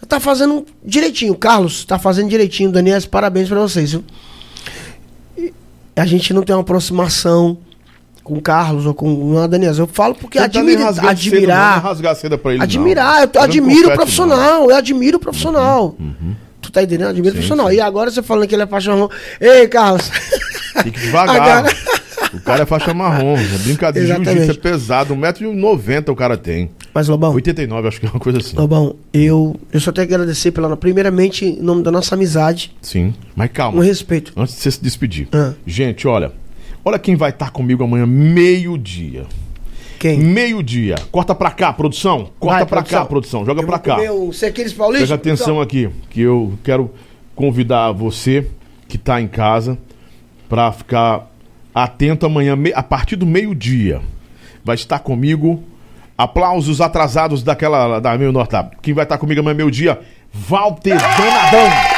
Tá 0.09 0.20
fazendo 0.20 0.65
direitinho. 0.85 1.35
Carlos, 1.35 1.85
tá 1.85 1.99
fazendo 1.99 2.28
direitinho. 2.28 2.70
Daniel, 2.70 3.01
parabéns 3.10 3.49
pra 3.49 3.59
vocês, 3.59 3.91
viu? 3.93 4.05
A 5.97 6.07
gente 6.07 6.33
não 6.33 6.43
tem 6.43 6.55
uma 6.55 6.60
aproximação 6.62 7.59
com 8.26 8.34
o 8.34 8.40
Carlos 8.42 8.84
ou 8.86 8.92
com 8.94 9.38
a 9.38 9.46
Daniel. 9.46 9.72
Eu 9.74 9.86
falo 9.86 10.14
porque 10.14 10.38
Não 10.38 10.46
cedo, 10.52 10.78
não, 11.02 11.08
admirar. 11.08 11.76
não 11.76 11.82
rasgar 11.88 12.16
seda 12.16 12.36
pra 12.36 12.52
ele, 12.55 12.62
Admirar, 12.62 13.14
não. 13.14 13.20
eu 13.22 13.28
Tá 13.28 13.40
dando 13.40 13.50
admiro 13.50 13.86
o 13.86 13.90
Uhum, 13.90 13.96
profissional, 13.96 14.70
eu 14.70 14.76
admiro 14.76 15.16
o 15.16 15.20
profissional. 15.20 15.96
Tu 16.60 16.72
tá 16.72 16.82
entendendo? 16.82 17.10
Admiro 17.10 17.28
o 17.28 17.30
Sim, 17.30 17.34
profissional. 17.36 17.68
sim. 17.70 17.76
E 17.76 17.80
agora 17.80 18.10
você 18.10 18.22
falando 18.22 18.48
que 18.48 18.55
ele 18.55 18.62
é 18.64 18.66
faixa 18.66 18.90
marrom. 18.90 19.08
Ei, 19.40 19.68
Carlos. 19.68 20.10
não. 20.74 20.82
Tem 20.82 20.92
que 20.92 21.00
devagar. 21.00 21.58
Agora- 21.58 21.76
O 22.34 22.40
cara 22.40 22.62
é 22.64 22.66
faixa 22.66 22.92
marrom. 22.92 23.36
É 23.36 23.58
brincadeira. 23.58 24.08
Exatamente. 24.08 24.38
Jiu-jitsu 24.46 24.58
é 24.58 24.70
pesado. 24.72 25.14
1,90m 25.14 26.08
o 26.10 26.16
cara 26.16 26.36
tem. 26.36 26.70
Mas, 26.92 27.08
Lobão, 27.08 27.32
89, 27.32 27.88
acho 27.88 28.00
que 28.00 28.06
é 28.06 28.10
uma 28.10 28.18
coisa 28.20 28.38
assim. 28.38 28.56
Lobão, 28.56 28.96
eu, 29.12 29.55
eu 29.72 29.80
só 29.80 29.92
tenho 29.92 30.08
que 30.08 30.14
agradecer 30.14 30.50
pela. 30.50 30.76
Primeiramente, 30.76 31.44
em 31.46 31.62
nome 31.62 31.82
da 31.82 31.90
nossa 31.90 32.14
amizade, 32.14 32.74
Sim. 32.82 33.14
Mas 33.34 33.48
um 33.48 33.52
calma. 33.52 33.84
respeito. 33.84 34.32
Antes 34.36 34.55
de 34.56 34.60
você 34.62 34.70
se 34.72 34.82
despedir. 34.82 35.28
Ah. 35.32 35.52
Gente, 35.66 36.06
olha. 36.08 36.32
Olha 36.89 37.00
quem 37.00 37.16
vai 37.16 37.31
estar 37.31 37.50
comigo 37.50 37.82
amanhã, 37.82 38.06
meio-dia. 38.06 39.26
Quem? 39.98 40.20
Meio-dia. 40.20 40.94
Corta 41.10 41.34
pra 41.34 41.50
cá, 41.50 41.73
produção. 41.73 42.31
Corta 42.39 42.58
Vai, 42.58 42.66
pra 42.66 42.82
cá, 42.84 43.05
produção. 43.05 43.44
Joga 43.44 43.60
Eu 43.60 43.66
pra 43.66 43.81
cá. 43.81 43.97
um 44.12 44.31
Sequilis 44.32 44.73
Paulista. 44.73 45.05
Presta 45.05 45.16
atenção 45.16 45.60
aqui, 45.60 45.90
que 46.08 46.20
eu 46.20 46.56
quero 46.62 46.89
convidar 47.34 47.90
você 47.90 48.47
que 48.86 48.94
está 48.94 49.20
em 49.20 49.26
casa 49.26 49.76
para 50.48 50.70
ficar 50.70 51.28
atento 51.74 52.24
amanhã, 52.24 52.56
a 52.76 52.84
partir 52.84 53.16
do 53.16 53.26
meio-dia. 53.26 54.00
Vai 54.65 54.76
estar 54.76 55.00
comigo. 55.00 55.65
Aplausos 56.16 56.81
atrasados 56.81 57.42
daquela 57.42 57.98
da 57.98 58.16
meu 58.16 58.31
norte. 58.31 58.55
Quem 58.81 58.94
vai 58.94 59.02
estar 59.02 59.18
comigo 59.18 59.40
amanhã 59.40 59.56
meio-dia? 59.56 59.98
Walter 60.32 60.97
Danadão. 60.97 61.95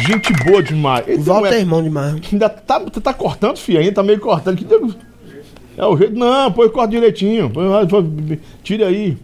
Gente 0.00 0.32
boa 0.44 0.62
demais. 0.62 1.04
Ele 1.06 1.18
Volta 1.22 1.54
é- 1.54 1.60
irmão 1.60 1.82
demais. 1.82 2.16
Ainda 2.32 2.48
tá, 2.48 2.80
tá 2.80 3.12
cortando, 3.14 3.56
filho, 3.56 3.78
ainda 3.80 3.92
tá 3.92 4.02
meio 4.02 4.20
cortando. 4.20 4.56
Que 4.56 4.66
É 5.76 5.84
o 5.86 5.96
jeito. 5.96 6.14
Não, 6.14 6.50
põe 6.52 6.68
corta 6.68 6.90
direitinho. 6.90 7.50
Põe- 7.50 8.38
Tira 8.62 8.86
aí. 8.88 9.16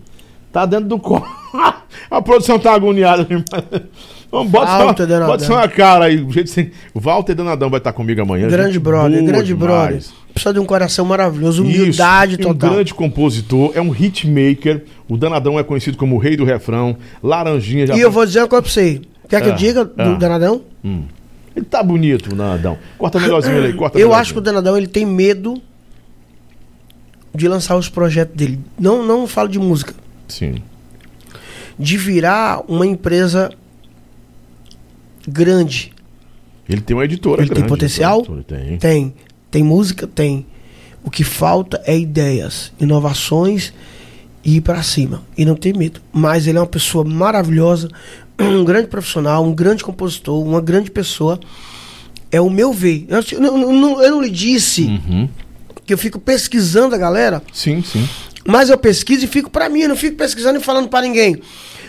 Tá 0.52 0.64
dentro 0.66 0.86
do 0.86 0.98
corpo. 0.98 1.28
A 2.10 2.22
produção 2.22 2.58
tá 2.58 2.74
agoniada. 2.74 3.24
demais. 3.24 3.44
Vamos, 4.30 4.50
bota, 4.52 4.66
Walter 4.84 5.06
bota 5.26 5.44
só 5.44 5.54
uma 5.54 5.68
cara 5.68 6.04
aí. 6.06 6.18
do 6.18 6.30
jeito 6.30 6.50
sem- 6.50 6.70
O 6.92 7.00
Walter 7.00 7.34
Danadão 7.34 7.70
vai 7.70 7.78
estar 7.78 7.92
comigo 7.94 8.20
amanhã. 8.20 8.46
Grande 8.46 8.74
gente 8.74 8.78
brother, 8.82 9.24
grande 9.24 9.46
demais. 9.46 9.58
brother. 9.58 10.02
Pessoa 10.34 10.52
de 10.52 10.60
um 10.60 10.66
coração 10.66 11.04
maravilhoso, 11.06 11.62
humildade 11.62 12.32
Isso, 12.34 12.42
e 12.42 12.44
um 12.44 12.52
total. 12.52 12.70
grande 12.74 12.92
compositor, 12.94 13.72
é 13.74 13.80
um 13.80 13.94
hitmaker. 13.94 14.84
O 15.08 15.16
Danadão 15.16 15.58
é 15.58 15.62
conhecido 15.62 15.96
como 15.96 16.16
o 16.16 16.18
rei 16.18 16.36
do 16.36 16.44
refrão. 16.44 16.96
Laranjinha 17.22 17.86
já 17.86 17.96
E 17.96 18.00
eu 18.00 18.10
vou 18.10 18.24
dizer 18.26 18.40
uma 18.40 18.48
coisa 18.48 18.62
pra 18.62 18.70
você. 18.70 19.00
Quer 19.28 19.42
que 19.42 19.48
eu 19.48 19.52
Ah, 19.52 19.56
diga 19.56 19.84
do 19.84 19.92
ah. 19.98 20.14
Danadão? 20.14 20.62
Ele 21.54 21.66
tá 21.68 21.82
bonito, 21.82 22.32
o 22.32 22.36
Danadão. 22.36 22.78
Corta 22.96 23.18
melhorzinho 23.20 23.56
ele 23.56 23.66
aí, 23.68 23.72
corta 23.74 23.98
Eu 23.98 24.08
melhorzinho. 24.08 24.20
acho 24.22 24.32
que 24.32 24.38
o 24.38 24.42
Danadão 24.42 24.76
ele 24.76 24.86
tem 24.86 25.04
medo 25.04 25.60
de 27.34 27.46
lançar 27.48 27.76
os 27.76 27.88
projetos 27.88 28.34
dele. 28.36 28.58
Não, 28.78 29.04
não 29.04 29.26
falo 29.26 29.48
de 29.48 29.58
música. 29.58 29.94
Sim. 30.28 30.62
De 31.78 31.96
virar 31.96 32.62
uma 32.68 32.86
empresa 32.86 33.50
grande. 35.26 35.92
Ele 36.68 36.80
tem 36.80 36.96
uma 36.96 37.04
editora 37.04 37.40
Ele 37.42 37.48
tem 37.48 37.56
grande, 37.56 37.68
potencial? 37.68 38.18
editora, 38.18 38.42
Tem. 38.44 38.78
Tem. 38.78 39.14
Tem 39.50 39.62
música? 39.62 40.06
Tem. 40.06 40.46
O 41.02 41.10
que 41.10 41.24
falta 41.24 41.80
é 41.86 41.96
ideias, 41.98 42.72
inovações 42.78 43.72
e 44.44 44.56
ir 44.56 44.60
pra 44.60 44.82
cima. 44.82 45.22
E 45.36 45.44
não 45.44 45.54
ter 45.54 45.74
medo. 45.76 46.00
Mas 46.12 46.46
ele 46.46 46.58
é 46.58 46.60
uma 46.60 46.66
pessoa 46.66 47.04
maravilhosa, 47.04 47.88
um 48.38 48.64
grande 48.64 48.88
profissional, 48.88 49.44
um 49.44 49.54
grande 49.54 49.82
compositor, 49.84 50.42
uma 50.42 50.60
grande 50.60 50.90
pessoa. 50.90 51.38
É 52.30 52.40
o 52.40 52.50
meu 52.50 52.72
ver. 52.72 53.06
Eu, 53.08 53.20
eu 53.32 53.40
não- 53.72 54.02
eu 54.02 54.10
não 54.12 54.22
lhe 54.22 54.30
disse 54.30 54.82
Uhum. 54.82 55.28
que 55.86 55.92
eu 55.94 55.98
fico 55.98 56.18
pesquisando 56.18 56.94
a 56.94 56.98
galera, 56.98 57.42
Sim, 57.52 57.82
sim. 57.82 58.06
mas 58.46 58.68
eu 58.68 58.76
pesquiso 58.76 59.24
e 59.24 59.28
fico 59.28 59.48
pra 59.50 59.68
mim, 59.68 59.80
eu 59.80 59.88
não 59.88 59.96
fico 59.96 60.16
pesquisando 60.16 60.58
e 60.58 60.62
falando 60.62 60.88
pra 60.88 61.00
ninguém. 61.00 61.40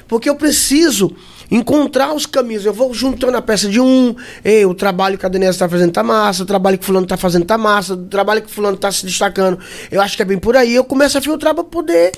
Porque 0.08 0.30
eu 0.30 0.36
preciso 0.36 1.14
encontrar 1.52 2.14
os 2.14 2.26
caminhos. 2.26 2.66
Eu 2.66 2.74
vou 2.74 2.94
juntando 2.94 3.36
a 3.38 3.42
peça 3.42 3.68
de 3.68 3.80
um, 3.80 4.16
ei, 4.44 4.66
o 4.66 4.74
trabalho 4.74 5.18
que 5.18 5.26
a 5.26 5.30
Daniela 5.30 5.52
está 5.52 5.68
fazendo 5.68 5.92
tá 5.92 6.02
massa, 6.04 6.44
o 6.44 6.46
trabalho 6.46 6.78
que 6.78 6.86
fulano 6.86 7.06
tá 7.06 7.18
fazendo 7.18 7.46
tá 7.46 7.58
massa, 7.58 7.94
o 7.94 7.98
trabalho 8.06 8.42
que 8.42 8.50
fulano 8.52 8.78
tá 8.78 8.92
se 8.92 9.06
destacando. 9.06 9.60
Eu 9.92 10.02
acho 10.02 10.16
que 10.16 10.22
é 10.22 10.26
bem 10.26 10.38
por 10.40 10.56
aí. 10.56 10.74
Eu 10.74 10.84
começo 10.84 11.18
a 11.18 11.22
filtrar 11.22 11.54
pra 11.54 11.64
poder 11.64 12.12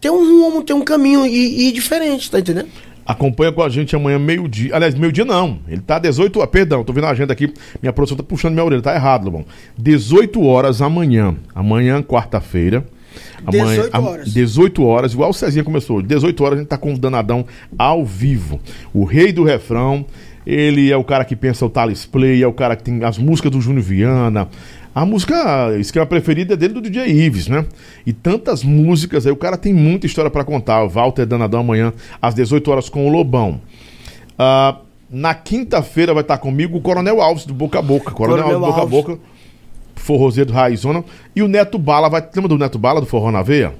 ter 0.00 0.10
um 0.10 0.18
rumo, 0.24 0.62
ter 0.62 0.72
um 0.72 0.82
caminho 0.82 1.26
e, 1.26 1.30
e 1.30 1.68
ir 1.68 1.72
diferente, 1.72 2.30
tá 2.30 2.38
entendendo? 2.40 2.68
Acompanha 3.08 3.50
com 3.50 3.62
a 3.62 3.70
gente 3.70 3.96
amanhã, 3.96 4.18
meio-dia. 4.18 4.76
Aliás, 4.76 4.94
meio-dia 4.94 5.24
não. 5.24 5.60
Ele 5.66 5.80
tá 5.80 5.98
18 5.98 6.40
horas. 6.40 6.50
Perdão, 6.50 6.84
tô 6.84 6.92
vendo 6.92 7.06
a 7.06 7.10
agenda 7.10 7.32
aqui. 7.32 7.50
Minha 7.80 7.90
produção 7.90 8.18
tá 8.18 8.22
puxando 8.22 8.52
minha 8.52 8.62
orelha. 8.62 8.82
Tá 8.82 8.94
errado, 8.94 9.24
Lobão. 9.24 9.46
18 9.78 10.44
horas 10.44 10.82
amanhã. 10.82 11.34
Amanhã, 11.54 12.02
quarta-feira. 12.02 12.84
Amanhã, 13.46 13.76
18 13.76 14.04
horas. 14.04 14.34
18 14.34 14.84
horas, 14.84 15.12
igual 15.14 15.30
o 15.30 15.32
Cezinha 15.32 15.64
começou 15.64 15.96
hoje. 15.96 16.06
18 16.06 16.44
horas 16.44 16.58
a 16.58 16.60
gente 16.60 16.68
tá 16.68 16.76
com 16.76 16.92
o 16.92 16.98
Danadão 16.98 17.46
ao 17.78 18.04
vivo. 18.04 18.60
O 18.92 19.04
rei 19.04 19.32
do 19.32 19.42
refrão. 19.42 20.04
Ele 20.46 20.90
é 20.90 20.96
o 20.96 21.04
cara 21.04 21.26
que 21.26 21.36
pensa 21.36 21.66
o 21.66 21.68
Thales 21.68 22.06
Play, 22.06 22.42
é 22.42 22.46
o 22.46 22.54
cara 22.54 22.74
que 22.74 22.82
tem 22.82 23.04
as 23.04 23.18
músicas 23.18 23.52
do 23.52 23.60
Júnior 23.60 23.84
Viana. 23.84 24.48
A 24.98 25.04
música, 25.04 25.78
esquema 25.78 26.04
preferida 26.04 26.54
é 26.54 26.56
dele 26.56 26.74
do 26.74 26.80
DJ 26.80 27.06
Ives, 27.06 27.46
né? 27.46 27.64
E 28.04 28.12
tantas 28.12 28.64
músicas 28.64 29.24
aí, 29.24 29.32
o 29.32 29.36
cara 29.36 29.56
tem 29.56 29.72
muita 29.72 30.06
história 30.06 30.28
pra 30.28 30.42
contar. 30.42 30.82
O 30.82 30.88
Walter 30.88 31.24
Danadão 31.24 31.60
amanhã, 31.60 31.92
às 32.20 32.34
18 32.34 32.68
horas, 32.68 32.88
com 32.88 33.06
o 33.06 33.08
Lobão. 33.08 33.60
Ah, 34.36 34.78
Na 35.08 35.34
quinta-feira 35.34 36.12
vai 36.12 36.22
estar 36.22 36.38
comigo 36.38 36.76
o 36.76 36.80
Coronel 36.80 37.22
Alves, 37.22 37.46
do 37.46 37.54
Boca 37.54 37.78
a 37.78 37.82
Boca. 37.82 38.10
Coronel, 38.10 38.42
Coronel 38.42 38.64
Alves, 38.64 38.74
do 38.74 38.90
Boca 38.90 39.12
a. 39.12 39.14
Boca, 39.14 39.22
forrozeiro 39.94 40.52
Raizona. 40.52 41.04
E 41.36 41.42
o 41.42 41.46
Neto 41.48 41.78
Bala, 41.78 42.08
vai, 42.08 42.20
lembra 42.34 42.48
do 42.48 42.58
Neto 42.58 42.76
Bala, 42.76 43.00
do 43.00 43.06
Forró 43.06 43.30
na 43.30 43.40
Veia? 43.40 43.74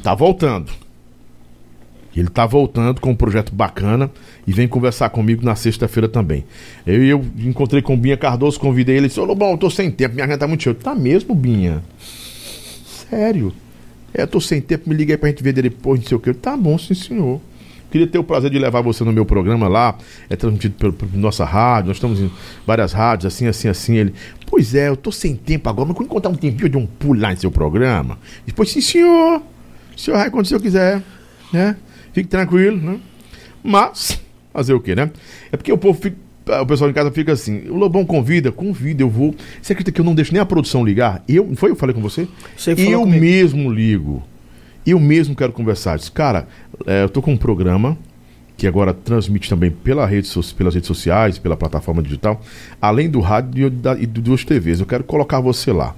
Tá 0.00 0.14
voltando. 0.14 0.70
Ele 2.16 2.28
tá 2.28 2.46
voltando 2.46 3.00
com 3.00 3.10
um 3.10 3.14
projeto 3.14 3.54
bacana 3.54 4.10
e 4.46 4.52
vem 4.52 4.66
conversar 4.66 5.10
comigo 5.10 5.44
na 5.44 5.54
sexta-feira 5.54 6.08
também. 6.08 6.44
Eu, 6.86 7.04
eu 7.04 7.26
encontrei 7.38 7.82
com 7.82 7.94
o 7.94 7.96
Binha 7.96 8.16
Cardoso, 8.16 8.58
convidei 8.58 8.96
ele 8.96 9.08
disse: 9.08 9.20
Ô 9.20 9.24
Lobão, 9.24 9.50
eu 9.52 9.58
tô 9.58 9.68
sem 9.68 9.90
tempo, 9.90 10.14
minha 10.14 10.24
agenda 10.24 10.38
tá 10.38 10.48
muito 10.48 10.62
cheia. 10.62 10.74
Tá 10.74 10.94
mesmo, 10.94 11.34
Binha? 11.34 11.82
Sério? 13.10 13.52
É, 14.14 14.22
eu 14.22 14.26
tô 14.26 14.40
sem 14.40 14.60
tempo, 14.62 14.88
me 14.88 14.94
liga 14.94 15.12
aí 15.12 15.18
pra 15.18 15.28
gente 15.28 15.42
ver 15.42 15.52
depois, 15.52 16.00
não 16.00 16.08
sei 16.08 16.16
o 16.16 16.20
que. 16.20 16.32
Tá 16.32 16.56
bom, 16.56 16.78
sim, 16.78 16.94
senhor. 16.94 17.40
Queria 17.90 18.06
ter 18.06 18.18
o 18.18 18.24
prazer 18.24 18.50
de 18.50 18.58
levar 18.58 18.80
você 18.80 19.04
no 19.04 19.12
meu 19.12 19.24
programa 19.24 19.68
lá. 19.68 19.96
É 20.28 20.36
transmitido 20.36 20.74
pela 20.74 20.94
nossa 21.14 21.44
rádio. 21.44 21.88
Nós 21.88 21.98
estamos 21.98 22.20
em 22.20 22.30
várias 22.66 22.92
rádios, 22.92 23.32
assim, 23.32 23.46
assim, 23.46 23.68
assim. 23.68 23.96
Ele, 23.96 24.14
pois 24.46 24.74
é, 24.74 24.88
eu 24.88 24.96
tô 24.96 25.12
sem 25.12 25.36
tempo 25.36 25.68
agora, 25.68 25.88
mas 25.88 25.96
quando 25.96 26.06
encontrar 26.06 26.30
um 26.30 26.34
tempinho, 26.34 26.68
dou 26.68 26.82
um 26.82 26.86
pulo 26.86 27.20
lá 27.20 27.32
em 27.32 27.36
seu 27.36 27.50
programa. 27.50 28.18
Depois, 28.44 28.70
sim, 28.70 28.80
senhor. 28.80 29.40
O 29.96 30.00
senhor 30.00 30.16
vai 30.16 30.30
quando 30.30 30.44
o 30.44 30.48
senhor 30.48 30.60
quiser, 30.60 31.02
né? 31.52 31.76
Fique 32.16 32.30
tranquilo, 32.30 32.78
né? 32.78 32.98
Mas, 33.62 34.18
fazer 34.50 34.72
o 34.72 34.80
quê, 34.80 34.94
né? 34.94 35.10
É 35.52 35.56
porque 35.58 35.70
o 35.70 35.76
povo 35.76 36.00
fica. 36.00 36.16
O 36.62 36.64
pessoal 36.64 36.88
em 36.88 36.94
casa 36.94 37.10
fica 37.10 37.32
assim, 37.32 37.68
o 37.68 37.74
Lobão 37.74 38.06
convida, 38.06 38.50
convida, 38.50 39.02
eu 39.02 39.10
vou. 39.10 39.34
Você 39.60 39.74
acredita 39.74 39.92
que 39.92 40.00
eu 40.00 40.04
não 40.04 40.14
deixo 40.14 40.32
nem 40.32 40.40
a 40.40 40.46
produção 40.46 40.82
ligar? 40.82 41.22
Eu, 41.28 41.54
foi 41.56 41.68
eu 41.68 41.74
que 41.74 41.80
falei 41.80 41.94
com 41.94 42.00
você? 42.00 42.26
Você 42.56 42.72
eu 42.72 43.00
comigo. 43.00 43.20
mesmo 43.20 43.70
ligo. 43.70 44.22
Eu 44.86 44.98
mesmo 44.98 45.36
quero 45.36 45.52
conversar. 45.52 45.92
Eu 45.92 45.98
Disse, 45.98 46.10
cara, 46.10 46.48
é, 46.86 47.02
eu 47.02 47.10
tô 47.10 47.20
com 47.20 47.34
um 47.34 47.36
programa 47.36 47.98
que 48.56 48.66
agora 48.66 48.94
transmite 48.94 49.50
também 49.50 49.70
pela 49.70 50.06
rede, 50.06 50.30
pelas 50.56 50.72
redes 50.72 50.86
sociais, 50.86 51.38
pela 51.38 51.54
plataforma 51.54 52.02
digital, 52.02 52.40
além 52.80 53.10
do 53.10 53.20
rádio 53.20 53.66
e 53.68 54.02
e 54.02 54.06
de 54.06 54.22
duas 54.22 54.42
TVs. 54.42 54.80
Eu 54.80 54.86
quero 54.86 55.04
colocar 55.04 55.38
você 55.40 55.70
lá. 55.70 55.94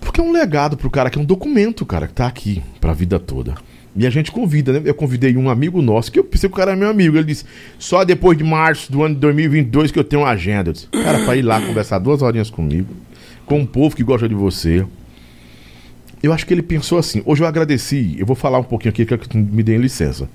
Porque 0.00 0.22
é 0.22 0.24
um 0.24 0.32
legado 0.32 0.74
pro 0.74 0.88
cara, 0.88 1.10
que 1.10 1.18
é 1.18 1.20
um 1.20 1.26
documento, 1.26 1.84
cara, 1.84 2.06
que 2.06 2.14
tá 2.14 2.26
aqui 2.26 2.62
pra 2.80 2.94
vida 2.94 3.20
toda. 3.20 3.56
E 3.96 4.06
a 4.06 4.10
gente 4.10 4.32
convida, 4.32 4.72
né? 4.72 4.82
Eu 4.84 4.94
convidei 4.94 5.36
um 5.36 5.48
amigo 5.48 5.80
nosso, 5.80 6.10
que 6.10 6.18
eu 6.18 6.24
pensei 6.24 6.48
que 6.48 6.54
o 6.54 6.56
cara 6.56 6.72
era 6.72 6.80
meu 6.80 6.88
amigo. 6.90 7.16
Ele 7.16 7.26
disse, 7.26 7.44
só 7.78 8.04
depois 8.04 8.36
de 8.36 8.42
março 8.42 8.90
do 8.90 9.02
ano 9.04 9.14
de 9.14 9.20
2022 9.20 9.90
que 9.92 9.98
eu 9.98 10.02
tenho 10.04 10.22
uma 10.22 10.30
agenda. 10.30 10.70
Eu 10.70 10.72
disse, 10.72 10.86
cara, 10.88 11.24
pra 11.24 11.36
ir 11.36 11.42
lá 11.42 11.60
conversar 11.60 11.98
duas 12.00 12.20
horinhas 12.20 12.50
comigo, 12.50 12.88
com 13.46 13.60
um 13.60 13.66
povo 13.66 13.94
que 13.94 14.02
gosta 14.02 14.28
de 14.28 14.34
você. 14.34 14.84
Eu 16.22 16.32
acho 16.32 16.46
que 16.46 16.54
ele 16.54 16.62
pensou 16.62 16.98
assim. 16.98 17.22
Hoje 17.26 17.42
eu 17.42 17.46
agradeci, 17.46 18.16
eu 18.18 18.24
vou 18.24 18.34
falar 18.34 18.58
um 18.58 18.62
pouquinho 18.64 18.90
aqui, 18.92 19.04
que 19.04 19.36
me 19.36 19.62
deem 19.62 19.78
licença. 19.78 20.28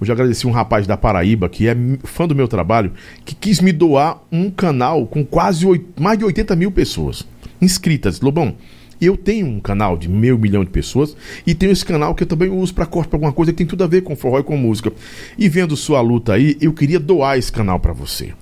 Hoje 0.00 0.10
eu 0.10 0.14
agradeci 0.14 0.46
um 0.46 0.50
rapaz 0.50 0.86
da 0.88 0.96
Paraíba, 0.96 1.48
que 1.48 1.68
é 1.68 1.76
fã 2.02 2.26
do 2.26 2.34
meu 2.34 2.48
trabalho, 2.48 2.92
que 3.24 3.34
quis 3.34 3.60
me 3.60 3.70
doar 3.72 4.20
um 4.30 4.50
canal 4.50 5.06
com 5.06 5.24
quase 5.24 5.64
oit- 5.64 5.86
mais 6.00 6.18
de 6.18 6.24
80 6.24 6.56
mil 6.56 6.72
pessoas 6.72 7.24
inscritas. 7.62 8.20
Lobão, 8.20 8.56
eu 9.00 9.16
tenho 9.16 9.46
um 9.46 9.60
canal 9.60 9.96
de 9.96 10.08
meio 10.08 10.38
milhão 10.38 10.64
de 10.64 10.70
pessoas 10.70 11.16
e 11.46 11.54
tenho 11.54 11.72
esse 11.72 11.84
canal 11.84 12.14
que 12.14 12.22
eu 12.22 12.26
também 12.26 12.48
uso 12.48 12.74
para 12.74 12.86
corte 12.86 13.12
alguma 13.12 13.32
coisa 13.32 13.52
que 13.52 13.58
tem 13.58 13.66
tudo 13.66 13.84
a 13.84 13.86
ver 13.86 14.02
com 14.02 14.16
forró 14.16 14.38
e 14.38 14.42
com 14.42 14.56
música. 14.56 14.92
E 15.36 15.48
vendo 15.48 15.76
sua 15.76 16.00
luta 16.00 16.34
aí, 16.34 16.56
eu 16.60 16.72
queria 16.72 16.98
doar 16.98 17.38
esse 17.38 17.52
canal 17.52 17.78
para 17.78 17.92
você. 17.92 18.32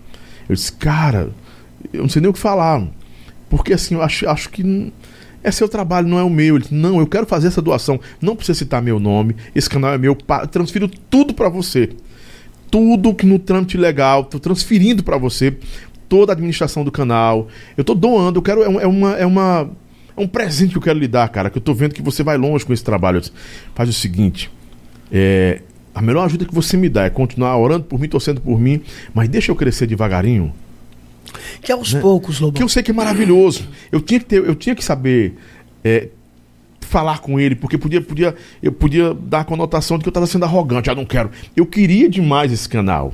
Eu 0.49 0.55
disse, 0.55 0.73
cara, 0.73 1.31
eu 1.93 2.03
não 2.03 2.09
sei 2.09 2.21
nem 2.21 2.31
o 2.31 2.33
que 2.33 2.39
falar. 2.39 2.87
Porque 3.49 3.73
assim, 3.73 3.95
eu 3.95 4.03
acho, 4.03 4.29
acho 4.29 4.51
que 4.51 4.93
é 5.43 5.51
seu 5.51 5.69
trabalho, 5.69 6.09
não 6.09 6.19
é 6.19 6.23
o 6.23 6.31
meu. 6.31 6.57
Ele 6.57 6.63
disse, 6.63 6.75
não, 6.75 6.99
eu 6.99 7.07
quero 7.07 7.27
fazer 7.27 7.49
essa 7.49 7.63
doação. 7.63 8.01
Não 8.21 8.37
precisa 8.37 8.59
citar 8.59 8.83
meu 8.83 8.99
nome. 8.99 9.37
Esse 9.55 9.69
canal 9.69 9.93
é 9.93 9.99
meu. 9.99 10.17
transfiro 10.51 10.89
tudo 10.89 11.35
para 11.35 11.49
você. 11.49 11.91
Tudo 12.71 13.15
que 13.15 13.27
no 13.27 13.39
trâmite 13.39 13.77
legal, 13.77 14.25
tô 14.25 14.41
transferindo 14.41 15.05
para 15.05 15.17
você 15.17 15.57
toda 16.09 16.33
a 16.33 16.35
administração 16.35 16.85
do 16.85 16.91
canal. 16.91 17.49
Eu 17.77 17.85
tô 17.85 17.95
doando, 17.95 18.39
eu 18.39 18.43
quero 18.43 18.63
é, 18.63 18.83
é 18.83 18.87
uma 18.87 19.13
é 19.17 19.27
uma 19.27 19.71
é 20.17 20.21
um 20.21 20.29
presente 20.29 20.73
que 20.73 20.79
eu 20.79 20.83
quero 20.83 20.99
lhe 20.99 21.09
dar, 21.09 21.29
cara, 21.29 21.51
que 21.51 21.59
eu 21.59 21.63
tô 21.63 21.75
vendo 21.75 21.95
que 21.95 22.03
você 22.03 22.23
vai 22.23 22.37
longe 22.37 22.65
com 22.65 22.73
esse 22.73 22.85
trabalho. 22.85 23.21
Disse, 23.21 23.33
Faz 23.75 23.89
o 23.89 23.93
seguinte, 23.93 24.51
é, 25.11 25.63
a 25.95 26.03
melhor 26.03 26.25
ajuda 26.25 26.45
que 26.45 26.55
você 26.55 26.77
me 26.77 26.89
dá 26.89 27.05
é 27.05 27.11
continuar 27.11 27.57
orando 27.57 27.85
por 27.85 27.99
mim, 27.99 28.09
torcendo 28.09 28.41
por 28.41 28.61
mim, 28.61 28.81
mas 29.13 29.29
deixa 29.29 29.51
eu 29.53 29.57
crescer 29.57 29.87
devagarinho. 29.87 30.53
Que 31.61 31.73
aos 31.73 31.95
poucos, 31.95 32.41
Lobão. 32.41 32.55
Que 32.55 32.63
eu 32.63 32.69
sei 32.69 32.83
que 32.83 32.91
é 32.91 32.95
maravilhoso. 32.95 33.69
Eu 33.91 34.01
tinha 34.01 34.21
que 34.21 34.27
ter, 34.27 34.37
eu 34.37 34.55
tinha 34.55 34.75
que 34.75 34.85
saber 34.85 35.35
é, 35.83 36.09
falar 36.81 37.19
com 37.19 37.41
ele, 37.41 37.55
porque 37.55 37.77
podia, 37.77 38.01
podia, 38.01 38.35
eu 38.63 38.71
podia 38.71 39.15
dar 39.15 39.41
a 39.41 39.45
conotação 39.45 39.99
de 39.99 40.05
que 40.05 40.09
eu 40.09 40.13
estava 40.13 40.27
sendo 40.27 40.45
arrogante. 40.45 40.91
Ah, 40.91 40.95
não 40.95 41.05
quero. 41.05 41.31
Eu 41.57 41.67
queria 41.67 42.09
demais 42.09 42.53
esse 42.53 42.69
canal. 42.69 43.13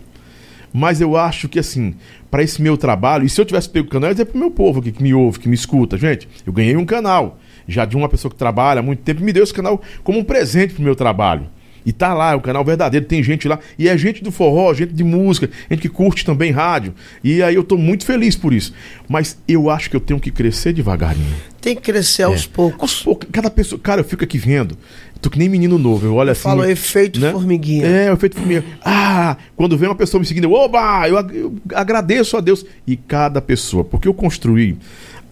Mas 0.72 1.00
eu 1.00 1.16
acho 1.16 1.48
que 1.48 1.58
assim, 1.58 1.94
para 2.30 2.42
esse 2.42 2.62
meu 2.62 2.76
trabalho, 2.76 3.24
e 3.24 3.28
se 3.28 3.40
eu 3.40 3.44
tivesse 3.44 3.68
pego 3.68 3.88
o 3.88 3.90
canal, 3.90 4.08
eu 4.08 4.10
ia 4.10 4.14
dizer 4.14 4.24
pro 4.26 4.38
meu 4.38 4.50
povo 4.50 4.80
aqui 4.80 4.92
que 4.92 5.02
me 5.02 5.12
ouve, 5.12 5.38
que 5.40 5.48
me 5.48 5.54
escuta, 5.54 5.96
gente, 5.98 6.28
eu 6.46 6.52
ganhei 6.52 6.76
um 6.76 6.84
canal. 6.86 7.38
Já 7.66 7.84
de 7.84 7.96
uma 7.96 8.08
pessoa 8.08 8.30
que 8.30 8.36
trabalha 8.38 8.80
há 8.80 8.82
muito 8.82 9.00
tempo, 9.02 9.22
me 9.22 9.32
deu 9.32 9.42
esse 9.44 9.54
canal 9.54 9.80
como 10.02 10.18
um 10.18 10.24
presente 10.24 10.74
pro 10.74 10.82
meu 10.82 10.94
trabalho. 10.96 11.46
E 11.84 11.92
tá 11.92 12.12
lá, 12.12 12.32
é 12.32 12.34
o 12.34 12.40
canal 12.42 12.62
verdadeiro, 12.62 13.06
tem 13.06 13.22
gente 13.22 13.48
lá. 13.48 13.58
E 13.78 13.88
é 13.88 13.96
gente 13.96 14.22
do 14.22 14.30
forró, 14.30 14.72
gente 14.74 14.92
de 14.92 15.02
música, 15.02 15.48
gente 15.70 15.80
que 15.80 15.88
curte 15.88 16.26
também 16.26 16.50
rádio. 16.52 16.94
E 17.24 17.42
aí 17.42 17.54
eu 17.54 17.64
tô 17.64 17.78
muito 17.78 18.04
feliz 18.04 18.36
por 18.36 18.52
isso. 18.52 18.74
Mas 19.08 19.38
eu 19.48 19.70
acho 19.70 19.88
que 19.88 19.96
eu 19.96 20.00
tenho 20.00 20.20
que 20.20 20.30
crescer 20.30 20.74
devagarinho. 20.74 21.34
Tem 21.58 21.74
que 21.74 21.80
crescer 21.80 22.24
aos 22.24 22.44
É. 22.44 22.48
poucos. 22.52 22.82
Aos 22.82 23.02
poucos. 23.02 23.28
Cada 23.32 23.50
pessoa. 23.50 23.80
Cara, 23.80 24.02
eu 24.02 24.04
fico 24.04 24.22
aqui 24.22 24.36
vendo. 24.36 24.76
Tô 25.20 25.28
que 25.28 25.38
nem 25.38 25.48
menino 25.48 25.78
novo. 25.78 26.06
Eu 26.06 26.14
olho 26.14 26.30
assim. 26.30 26.42
Fala 26.42 26.62
o 26.62 26.70
efeito 26.70 27.20
né? 27.20 27.32
formiguinha. 27.32 27.86
É, 27.86 28.10
o 28.10 28.14
efeito 28.14 28.36
formiguinha. 28.36 28.64
Ah, 28.84 29.36
quando 29.54 29.76
vem 29.76 29.88
uma 29.88 29.94
pessoa 29.94 30.20
me 30.20 30.26
seguindo, 30.26 30.44
eu, 30.44 30.52
oba! 30.52 31.08
Eu, 31.08 31.18
eu 31.30 31.54
agradeço 31.74 32.36
a 32.36 32.40
Deus. 32.40 32.64
E 32.86 32.96
cada 32.96 33.40
pessoa. 33.42 33.84
Porque 33.84 34.08
eu 34.08 34.14
construí 34.14 34.78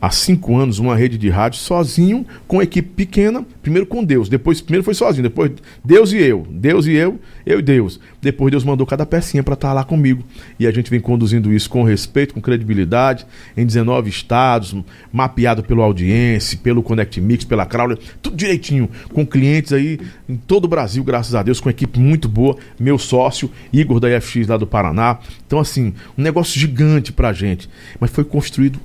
há 0.00 0.10
cinco 0.10 0.56
anos 0.56 0.78
uma 0.78 0.96
rede 0.96 1.18
de 1.18 1.28
rádio 1.28 1.58
sozinho, 1.58 2.26
com 2.46 2.62
equipe 2.62 2.88
pequena. 2.88 3.44
Primeiro 3.62 3.86
com 3.86 4.04
Deus. 4.04 4.28
Depois, 4.28 4.60
primeiro 4.60 4.84
foi 4.84 4.94
sozinho. 4.94 5.22
Depois 5.22 5.52
Deus 5.84 6.12
e 6.12 6.18
eu. 6.18 6.46
Deus 6.50 6.86
e 6.86 6.92
eu, 6.92 7.20
eu 7.44 7.58
e 7.58 7.62
Deus. 7.62 8.00
Depois 8.20 8.50
Deus 8.50 8.64
mandou 8.64 8.86
cada 8.86 9.06
pecinha 9.06 9.42
para 9.42 9.54
estar 9.54 9.72
lá 9.72 9.84
comigo. 9.84 10.24
E 10.58 10.66
a 10.66 10.70
gente 10.70 10.90
vem 10.90 11.00
conduzindo 11.00 11.52
isso 11.52 11.68
com 11.70 11.82
respeito, 11.82 12.34
com 12.34 12.40
credibilidade, 12.40 13.26
em 13.56 13.64
19 13.64 14.08
estados, 14.10 14.74
mapeado 15.12 15.62
pelo 15.62 15.82
Audiência, 15.82 16.58
pelo 16.62 16.82
Connect 16.82 17.20
Mix, 17.20 17.44
pela 17.44 17.66
Crowler, 17.66 17.98
tudo 18.20 18.36
direitinho, 18.36 18.88
com 19.12 19.26
clientes 19.26 19.72
aí 19.72 19.98
em 20.28 20.36
todo 20.36 20.64
o 20.64 20.68
Brasil, 20.68 21.02
graças 21.04 21.34
a 21.34 21.42
Deus, 21.42 21.60
com 21.60 21.68
uma 21.68 21.72
equipe 21.72 21.98
muito 21.98 22.28
boa, 22.28 22.56
meu 22.78 22.98
sócio, 22.98 23.50
Igor 23.72 24.00
da 24.00 24.14
IFX 24.16 24.48
lá 24.48 24.56
do 24.56 24.66
Paraná. 24.66 25.18
Então, 25.46 25.58
assim, 25.58 25.94
um 26.16 26.22
negócio 26.22 26.58
gigante 26.58 27.12
pra 27.12 27.32
gente. 27.32 27.68
Mas 28.00 28.10
foi 28.10 28.24
construído 28.24 28.78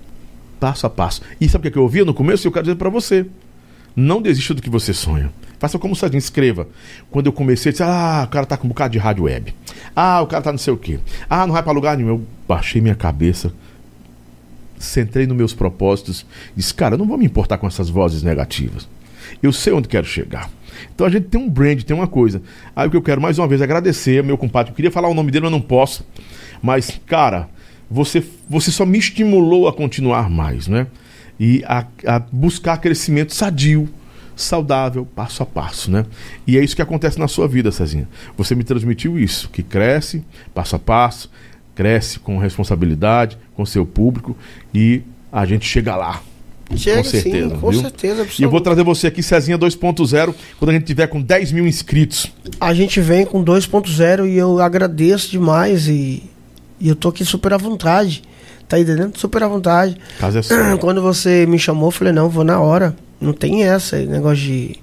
passo 0.64 0.88
a 0.88 0.90
passo. 0.90 1.22
E 1.42 1.50
sabe 1.50 1.68
o 1.68 1.72
que 1.72 1.78
é 1.78 1.80
eu 1.80 1.84
ouvia 1.84 2.06
no 2.06 2.14
começo? 2.14 2.48
Eu 2.48 2.52
quero 2.54 2.64
dizer 2.64 2.78
pra 2.78 2.90
você. 2.90 3.26
Não 3.94 4.22
desista 4.22 4.54
do 4.54 4.62
que 4.62 4.70
você 4.70 4.94
sonha. 4.94 5.30
Faça 5.60 5.78
como 5.78 5.92
o 5.92 5.96
Sadinho, 5.96 6.20
escreva. 6.20 6.70
Quando 7.12 7.26
eu 7.26 7.34
comecei, 7.34 7.70
eu 7.70 7.74
disse, 7.74 7.84
ah, 7.84 8.24
o 8.26 8.30
cara 8.30 8.46
tá 8.46 8.56
com 8.56 8.66
um 8.66 8.70
bocado 8.70 8.94
de 8.94 8.98
rádio 8.98 9.26
web. 9.26 9.54
Ah, 9.94 10.22
o 10.22 10.28
cara 10.28 10.42
tá 10.42 10.52
não 10.54 10.58
sei 10.58 10.74
o 10.74 10.78
quê. 10.78 11.00
Ah, 11.30 11.46
não 11.46 11.54
vai 11.54 11.62
pra 11.62 11.74
lugar 11.74 11.98
nenhum. 11.98 12.10
Eu 12.10 12.24
baixei 12.48 12.80
minha 12.80 12.96
cabeça, 12.96 13.54
centrei 14.80 15.28
nos 15.28 15.36
meus 15.36 15.54
propósitos, 15.54 16.26
disse, 16.56 16.74
cara, 16.74 16.96
eu 16.96 16.98
não 16.98 17.06
vou 17.06 17.18
me 17.18 17.26
importar 17.26 17.58
com 17.58 17.68
essas 17.68 17.90
vozes 17.90 18.24
negativas. 18.24 18.88
Eu 19.42 19.52
sei 19.52 19.74
onde 19.74 19.90
quero 19.90 20.08
chegar. 20.08 20.50
Então 20.96 21.06
a 21.06 21.10
gente 21.10 21.26
tem 21.26 21.42
um 21.42 21.50
brand, 21.50 21.82
tem 21.84 21.96
uma 21.96 22.08
coisa. 22.08 22.42
Aí 22.74 22.88
o 22.88 22.92
que 22.92 22.96
eu 22.96 23.02
quero 23.02 23.22
mais 23.22 23.38
uma 23.38 23.48
vez 23.50 23.62
agradecer 23.62 24.20
ao 24.20 24.24
meu 24.24 24.38
compadre. 24.38 24.72
Eu 24.72 24.76
queria 24.76 24.92
falar 24.92 25.10
o 25.10 25.14
nome 25.14 25.30
dele, 25.30 25.44
mas 25.44 25.52
não 25.52 25.62
posso. 25.62 26.06
Mas, 26.62 27.02
cara, 27.06 27.50
você, 27.94 28.24
você 28.50 28.72
só 28.72 28.88
me 28.88 28.98
estimulou 28.98 29.68
a 29.68 29.74
continuar 29.74 30.28
mais, 30.28 30.68
né? 30.68 30.88
E 31.40 31.64
a, 31.66 31.86
a 32.08 32.20
buscar 32.20 32.78
crescimento 32.78 33.36
sadio, 33.36 33.88
saudável, 34.36 35.06
passo 35.06 35.44
a 35.44 35.46
passo, 35.46 35.92
né? 35.92 36.04
E 36.48 36.58
é 36.58 36.64
isso 36.64 36.76
que 36.76 36.82
acontece 36.82 37.20
na 37.20 37.28
sua 37.28 37.48
vida, 37.48 37.72
Cezinha. 37.72 38.10
Você 38.36 38.56
me 38.56 38.64
transmitiu 38.64 39.20
isso, 39.20 39.48
que 39.50 39.62
cresce 39.62 40.24
passo 40.56 40.76
a 40.76 40.80
passo, 40.80 41.30
cresce 41.76 42.20
com 42.20 42.40
responsabilidade, 42.40 43.38
com 43.56 43.64
seu 43.64 43.86
público 43.86 44.36
e 44.74 45.04
a 45.32 45.46
gente 45.46 45.66
chega 45.68 45.96
lá. 45.96 46.20
Chega 46.76 47.04
com 47.04 47.04
certeza, 47.04 47.50
sim, 47.50 47.62
com 47.62 47.70
viu? 47.70 47.82
certeza. 47.82 48.28
E 48.40 48.42
eu 48.42 48.50
vou 48.50 48.60
trazer 48.60 48.84
você 48.84 49.06
aqui, 49.06 49.22
Cezinha 49.22 49.60
2.0, 49.60 50.34
quando 50.58 50.70
a 50.70 50.74
gente 50.74 50.86
tiver 50.86 51.06
com 51.06 51.22
10 51.22 51.52
mil 51.52 51.68
inscritos. 51.68 52.32
A 52.60 52.74
gente 52.74 53.00
vem 53.00 53.24
com 53.24 53.44
2.0 53.44 54.28
e 54.28 54.36
eu 54.36 54.60
agradeço 54.60 55.30
demais 55.30 55.88
e, 55.88 56.24
e 56.80 56.90
eu 56.90 56.96
tô 56.96 57.10
aqui 57.10 57.24
super 57.26 57.54
à 57.54 57.58
vontade. 57.58 58.24
Tá 58.68 58.80
entendendo? 58.80 59.18
Super 59.18 59.44
à 59.44 59.48
vontade. 59.48 59.98
Caso 60.20 60.38
é 60.38 60.42
sua. 60.42 60.78
Quando 60.80 61.02
você 61.02 61.46
me 61.46 61.60
chamou, 61.60 61.88
eu 61.88 61.92
falei, 61.92 62.14
não, 62.14 62.30
vou 62.30 62.44
na 62.44 62.60
hora. 62.60 62.96
Não 63.20 63.34
tem 63.34 63.64
essa, 63.64 63.98
negócio 63.98 64.44
de. 64.44 64.80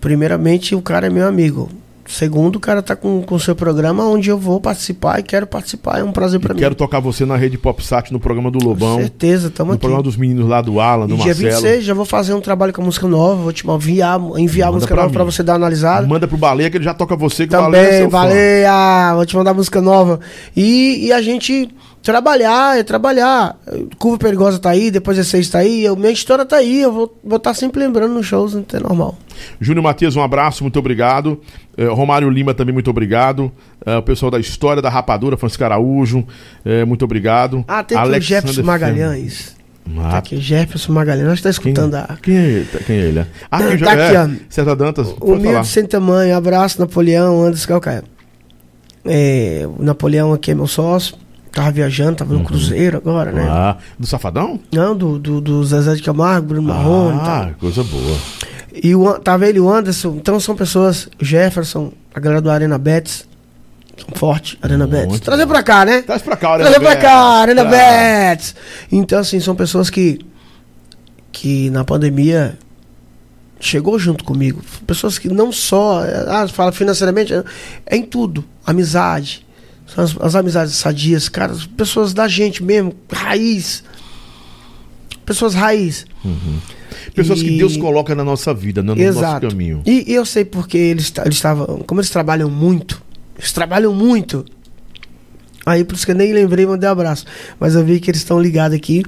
Primeiramente, 0.00 0.74
o 0.74 0.80
cara 0.80 1.06
é 1.06 1.10
meu 1.10 1.26
amigo. 1.26 1.70
Segundo, 2.10 2.56
o 2.56 2.60
cara 2.60 2.82
tá 2.82 2.96
com 2.96 3.24
o 3.30 3.38
seu 3.40 3.54
programa 3.54 4.04
onde 4.04 4.30
eu 4.30 4.36
vou 4.36 4.60
participar 4.60 5.20
e 5.20 5.22
quero 5.22 5.46
participar. 5.46 6.00
É 6.00 6.04
um 6.04 6.10
prazer 6.10 6.40
pra 6.40 6.52
E 6.52 6.54
mim. 6.54 6.60
quero 6.60 6.74
tocar 6.74 6.98
você 6.98 7.24
na 7.24 7.36
rede 7.36 7.56
PopSat 7.56 8.12
no 8.12 8.18
programa 8.18 8.50
do 8.50 8.58
Lobão. 8.58 8.96
Com 8.96 9.00
certeza, 9.02 9.48
tamo 9.48 9.68
no 9.68 9.74
aqui. 9.74 9.80
programa 9.82 10.02
dos 10.02 10.16
meninos 10.16 10.48
lá 10.48 10.60
do 10.60 10.80
Alan, 10.80 11.06
do 11.06 11.14
E 11.14 11.18
dia 11.18 11.26
Marcelo. 11.26 11.50
26 11.62 11.84
já 11.84 11.94
vou 11.94 12.04
fazer 12.04 12.34
um 12.34 12.40
trabalho 12.40 12.72
com 12.72 12.82
a 12.82 12.84
música 12.84 13.06
nova, 13.06 13.36
vou 13.42 13.52
te 13.52 13.64
enviar, 13.66 14.20
enviar 14.36 14.68
a 14.70 14.72
música 14.72 14.92
pra 14.92 15.02
nova 15.04 15.12
pra 15.14 15.24
mim. 15.24 15.30
você 15.30 15.42
dar 15.42 15.52
uma 15.52 15.58
analisada. 15.58 16.06
Manda 16.06 16.26
pro 16.26 16.36
Baleia 16.36 16.68
que 16.68 16.76
ele 16.78 16.84
já 16.84 16.94
toca 16.94 17.14
você, 17.14 17.46
que 17.46 17.54
o 17.54 17.60
Baleia 17.60 17.80
é 17.80 17.84
Também, 17.84 18.00
seu 18.00 18.10
fã. 18.10 18.18
Baleia, 18.18 19.14
vou 19.14 19.26
te 19.26 19.36
mandar 19.36 19.54
música 19.54 19.80
nova. 19.80 20.18
E, 20.56 21.06
e 21.06 21.12
a 21.12 21.22
gente 21.22 21.68
trabalhar, 22.02 22.78
é 22.78 22.82
trabalhar. 22.82 23.56
Curva 23.98 24.18
Perigosa 24.18 24.58
tá 24.58 24.70
aí, 24.70 24.90
depois 24.90 25.18
é 25.18 25.22
6 25.22 25.48
tá 25.48 25.58
aí, 25.58 25.84
eu, 25.84 25.96
minha 25.96 26.10
história 26.10 26.44
tá 26.44 26.56
aí, 26.56 26.80
eu 26.82 26.92
vou 26.92 27.06
estar 27.24 27.38
tá 27.38 27.54
sempre 27.54 27.80
lembrando 27.80 28.14
nos 28.14 28.26
shows, 28.26 28.54
não 28.54 28.64
é 28.72 28.78
normal. 28.80 29.16
Júnior 29.60 29.82
Matias, 29.82 30.16
um 30.16 30.22
abraço, 30.22 30.62
muito 30.64 30.78
obrigado. 30.78 31.40
Eh, 31.76 31.86
Romário 31.86 32.28
Lima 32.28 32.52
também, 32.54 32.72
muito 32.72 32.90
obrigado. 32.90 33.50
Eh, 33.84 33.96
o 33.96 34.02
pessoal 34.02 34.30
da 34.30 34.38
História 34.38 34.82
da 34.82 34.88
Rapadura, 34.88 35.36
Francisco 35.36 35.64
Araújo, 35.64 36.26
eh, 36.64 36.84
muito 36.84 37.04
obrigado. 37.04 37.64
Ah, 37.66 37.82
tem 37.82 37.96
aqui 37.96 38.10
o 38.10 38.20
Jefferson 38.20 38.62
Magalhães. 38.62 38.98
Fernandes. 39.00 39.60
Tá 39.96 40.02
Ah, 40.02 40.18
aqui, 40.18 40.36
Jefferson 40.36 40.92
Magalhães, 40.92 41.26
nós 41.26 41.40
tá 41.40 41.50
quem, 41.50 41.72
escutando 41.72 41.94
a... 41.96 42.16
quem, 42.22 42.36
é, 42.36 42.64
quem 42.86 42.96
é 42.96 43.00
ele? 43.00 43.26
Ah, 43.50 43.58
quem 43.58 43.78
já 43.78 43.86
Tá 43.86 43.92
aqui, 43.92 44.16
é? 44.16 44.22
ó. 44.22 44.28
César 44.48 44.74
Dantas. 44.76 45.14
Humilde 45.20 45.66
sem 45.66 45.84
tamanho, 45.84 46.36
abraço, 46.36 46.78
Napoleão, 46.78 47.42
Anderson 47.42 47.68
Calcaia. 47.68 48.04
É, 49.04 49.66
o 49.78 49.82
Napoleão 49.82 50.32
aqui 50.32 50.50
é 50.50 50.54
meu 50.54 50.66
sócio, 50.66 51.16
tava 51.52 51.70
viajando, 51.70 52.16
tava 52.16 52.34
no 52.34 52.44
Cruzeiro 52.44 52.98
agora, 52.98 53.32
né? 53.32 53.42
Uhum. 53.42 53.50
Ah, 53.50 53.76
do 53.98 54.06
Safadão? 54.06 54.60
Não, 54.72 54.96
do, 54.96 55.18
do, 55.18 55.40
do 55.40 55.64
Zezé 55.64 55.94
de 55.94 56.02
Camargo, 56.02 56.48
Bruno 56.48 56.68
Marrone. 56.68 57.18
Ah, 57.22 57.50
coisa 57.58 57.82
boa. 57.84 58.16
E 58.82 58.94
o, 58.94 59.18
tava 59.18 59.48
ele 59.48 59.58
e 59.58 59.60
o 59.60 59.68
Anderson, 59.68 60.14
então 60.16 60.38
são 60.38 60.54
pessoas, 60.54 61.08
o 61.20 61.24
Jefferson, 61.24 61.92
a 62.14 62.20
galera 62.20 62.40
do 62.40 62.50
Arena 62.50 62.78
Bets, 62.78 63.28
são 63.96 64.08
forte, 64.14 64.58
Arena 64.62 64.86
Muito 64.86 65.08
Bets. 65.08 65.20
Trazer 65.20 65.46
pra 65.46 65.62
cá, 65.62 65.84
né? 65.84 66.02
Traz 66.02 66.22
pra 66.22 66.36
cá, 66.36 66.52
olha. 66.52 66.64
Trazer 66.64 66.80
pra 66.80 66.96
cá, 66.96 67.14
Arena. 67.40 67.64
Bets. 67.64 68.54
Então, 68.90 69.18
assim, 69.18 69.40
são 69.40 69.54
pessoas 69.54 69.90
que, 69.90 70.20
que 71.32 71.68
na 71.70 71.84
pandemia 71.84 72.56
chegou 73.58 73.98
junto 73.98 74.24
comigo. 74.24 74.62
Pessoas 74.86 75.18
que 75.18 75.28
não 75.28 75.52
só, 75.52 76.02
ah, 76.28 76.48
fala 76.48 76.72
financeiramente, 76.72 77.34
é 77.84 77.96
em 77.96 78.02
tudo. 78.02 78.44
Amizade. 78.64 79.46
As, 79.96 80.16
as 80.20 80.34
amizades 80.34 80.74
sadias, 80.74 81.28
cara, 81.28 81.52
as 81.52 81.66
pessoas 81.66 82.12
da 82.12 82.28
gente 82.28 82.62
mesmo, 82.62 82.94
raiz. 83.12 83.82
Pessoas 85.26 85.54
raiz. 85.54 86.06
Pessoas 87.14 87.42
que 87.42 87.48
E- 87.50 87.58
Deus 87.58 87.76
coloca 87.76 88.14
na 88.14 88.24
nossa 88.24 88.52
vida, 88.52 88.82
no, 88.82 88.94
no 88.94 89.02
nosso 89.04 89.18
Exato. 89.18 89.48
caminho. 89.48 89.82
E, 89.86 90.10
e 90.10 90.14
eu 90.14 90.24
sei 90.26 90.44
porque 90.44 90.76
eles 90.76 91.10
ta- 91.10 91.22
eles 91.22 91.36
estavam. 91.36 91.66
Como 91.86 92.00
eles 92.00 92.10
trabalham 92.10 92.50
muito, 92.50 93.00
eles 93.38 93.52
trabalham 93.52 93.94
muito. 93.94 94.44
Aí 95.64 95.84
por 95.84 95.94
isso 95.94 96.04
que 96.06 96.12
eu 96.12 96.16
nem 96.16 96.32
lembrei, 96.32 96.66
mandei 96.66 96.88
um 96.88 96.92
abraço. 96.92 97.24
Mas 97.58 97.74
eu 97.74 97.84
vi 97.84 98.00
que 98.00 98.10
eles 98.10 98.20
estão 98.20 98.40
ligados 98.40 98.76
aqui. 98.76 99.02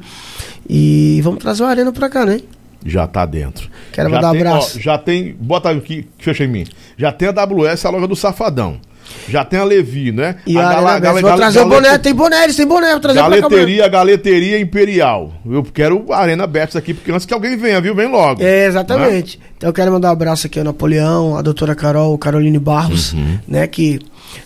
E 0.69 1.21
vamos 1.25 1.41
trazer 1.41 1.63
o 1.63 1.67
Arena 1.67 1.93
pra 1.93 2.09
cá, 2.09 2.25
né? 2.25 2.41
Já 2.85 3.07
tá 3.07 3.25
dentro. 3.27 3.69
Quero 3.93 4.09
já 4.11 4.15
mandar 4.17 4.29
um 4.29 4.33
tem, 4.33 4.41
abraço. 4.43 4.79
ó, 4.79 4.81
já 4.81 4.99
tem, 4.99 5.35
bota 5.35 5.71
aqui, 5.71 6.07
fecha 6.19 6.45
em 6.45 6.49
mim. 6.49 6.67
Já 6.97 7.11
tem 7.13 7.29
a 7.29 7.33
WS, 7.33 7.85
a 7.87 7.91
loja 7.91 8.07
do 8.07 8.17
Safadão. 8.17 8.81
Já 9.29 9.45
tem 9.45 9.59
a 9.59 9.65
Levi, 9.65 10.13
né? 10.13 10.37
E 10.47 10.57
a 10.59 10.69
a 10.69 10.73
gala- 10.75 10.99
gala-. 10.99 11.21
Vou 11.21 11.37
trazer 11.37 11.61
o 11.61 11.67
boné, 11.69 11.97
tem 11.99 12.15
boné, 12.15 12.45
eles 12.45 12.57
têm 12.57 12.67
boné, 12.67 12.91
vou 12.93 13.01
trazer. 13.01 13.19
Galeteria, 13.21 13.89
Galeteria 13.89 14.59
Imperial. 14.59 15.33
Eu 15.49 15.63
quero 15.63 16.05
a 16.11 16.19
Arena 16.19 16.47
Bets 16.47 16.77
aqui, 16.77 16.93
porque 16.95 17.11
antes 17.13 17.25
que 17.27 17.33
alguém 17.35 17.57
venha, 17.57 17.81
viu? 17.81 17.95
Vem 17.95 18.09
logo. 18.09 18.43
É, 18.43 18.67
exatamente. 18.67 19.39
Então 19.57 19.69
eu 19.71 19.75
quero 19.75 19.93
mandar 19.93 20.09
um 20.09 20.13
abraço 20.13 20.47
aqui 20.47 20.59
ao 20.59 20.65
Napoleão, 20.65 21.37
a 21.37 21.43
doutora 21.43 21.75
Carol, 21.75 22.17
Caroline 22.19 22.59
Barros, 22.59 23.13
Uhum. 23.13 23.39
né? 23.47 23.67
Que 23.67 24.01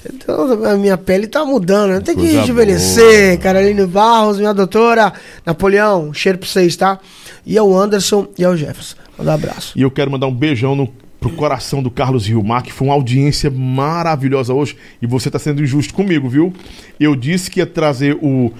então, 0.05 0.65
a 0.65 0.77
minha 0.77 0.99
pele 0.99 1.27
tá 1.27 1.45
mudando, 1.45 1.91
né? 1.93 2.01
Tem 2.01 2.17
que 2.17 2.27
rejuvenescer. 2.27 3.29
boa. 3.31 3.37
Caroline 3.39 3.87
Barros, 3.87 4.39
minha 4.39 4.53
doutora. 4.53 5.13
Napoleão, 5.45 6.13
cheiro 6.13 6.39
pra 6.39 6.49
vocês, 6.49 6.77
tá? 6.77 6.99
E 7.45 7.57
ao 7.57 7.73
Anderson 7.77 8.27
e 8.37 8.45
ao 8.45 8.57
Jefferson. 8.57 8.97
Mandar 9.19 9.33
um 9.33 9.35
abraço. 9.35 9.73
E 9.77 9.83
eu 9.83 9.91
quero 9.91 10.11
mandar 10.11 10.27
um 10.27 10.35
beijão 10.35 10.75
no, 10.75 10.89
pro 11.29 11.37
coração 11.37 11.83
do 11.83 11.91
Carlos 11.91 12.27
Rilmar, 12.27 12.63
que 12.63 12.73
foi 12.73 12.89
uma 12.89 12.95
audiência 12.95 13.51
maravilhosa 13.51 14.55
hoje. 14.55 14.77
E 15.01 15.07
você 15.07 15.31
tá 15.31 15.39
sendo 15.39 15.63
injusto 15.63 15.93
comigo, 15.93 16.29
viu? 16.29 16.53
Eu 16.99 17.17
disse 17.17 17.51
que 17.51 17.61
ia 17.61 17.67
trazer 17.67 18.17
o, 18.21 18.53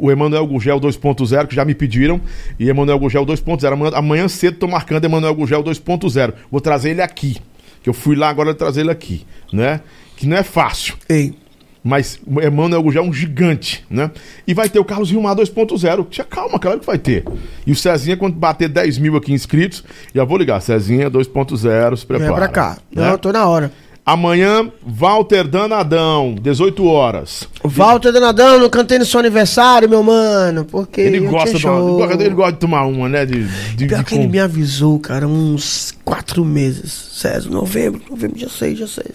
o 0.00 0.10
Emanuel 0.10 0.46
Gugel 0.46 0.80
2.0, 0.80 1.46
que 1.46 1.54
já 1.54 1.64
me 1.64 1.74
pediram. 1.74 2.20
E 2.58 2.68
Emanuel 2.68 2.98
Gugel 2.98 3.24
2.0. 3.24 3.72
Amanhã, 3.72 3.92
amanhã 3.94 4.28
cedo 4.28 4.58
tô 4.58 4.66
marcando 4.66 5.04
Emanuel 5.04 5.34
Gugel 5.34 5.62
2.0. 5.62 6.34
Vou 6.50 6.60
trazer 6.60 6.90
ele 6.90 7.02
aqui. 7.02 7.36
Que 7.82 7.88
eu 7.88 7.94
fui 7.94 8.16
lá 8.16 8.28
agora 8.28 8.54
trazer 8.54 8.80
ele 8.80 8.90
aqui, 8.90 9.24
né? 9.52 9.80
Que 10.16 10.26
não 10.26 10.36
é 10.36 10.42
fácil. 10.42 10.96
Ei, 11.08 11.34
Mas 11.82 12.18
Emmanuel 12.26 12.82
Gugel 12.82 13.04
é 13.04 13.06
um 13.06 13.12
gigante, 13.12 13.84
né? 13.88 14.10
E 14.46 14.52
vai 14.52 14.68
ter 14.68 14.78
o 14.78 14.84
Carlos 14.84 15.10
Rilmar 15.10 15.34
2.0. 15.36 16.06
Tia, 16.10 16.24
calma, 16.24 16.58
claro 16.58 16.80
que 16.80 16.86
vai 16.86 16.98
ter. 16.98 17.24
E 17.66 17.72
o 17.72 17.76
Cezinha, 17.76 18.16
quando 18.16 18.34
bater 18.34 18.68
10 18.68 18.98
mil 18.98 19.16
aqui 19.16 19.32
inscritos, 19.32 19.84
já 20.14 20.24
vou 20.24 20.36
ligar. 20.36 20.60
Cezinha 20.60 21.10
2.0, 21.10 21.96
se 21.96 22.04
prepara. 22.04 22.28
vem 22.30 22.36
pra 22.38 22.48
cá. 22.48 22.78
né? 22.94 23.12
Eu 23.12 23.18
tô 23.18 23.30
na 23.32 23.46
hora. 23.46 23.70
Amanhã, 24.04 24.70
Walter 24.86 25.46
Danadão, 25.46 26.34
18 26.40 26.84
horas. 26.86 27.46
Walter 27.62 28.10
Danadão, 28.10 28.58
não 28.58 28.70
cantei 28.70 28.98
no 28.98 29.04
seu 29.04 29.20
aniversário, 29.20 29.86
meu 29.88 30.02
mano. 30.02 30.64
Porque 30.64 31.00
Ele 31.02 31.20
gosta, 31.20 31.50
tinha 31.50 31.58
de 31.60 31.66
uma- 31.66 31.78
ele 31.90 31.90
gosta- 32.34 32.44
ele 32.46 32.52
de 32.52 32.58
tomar 32.58 32.86
uma, 32.86 33.06
né? 33.08 33.26
De, 33.26 33.44
de, 33.76 33.86
Pior 33.86 33.98
de 33.98 34.04
que 34.04 34.14
ele 34.14 34.24
com- 34.24 34.30
me 34.30 34.40
avisou, 34.40 34.98
cara, 34.98 35.28
uns 35.28 35.92
quatro 36.04 36.42
meses. 36.42 36.90
César, 37.12 37.50
novembro, 37.50 38.00
novembro, 38.08 38.38
dia 38.38 38.48
6, 38.48 38.78
dia 38.78 38.86
6. 38.86 39.10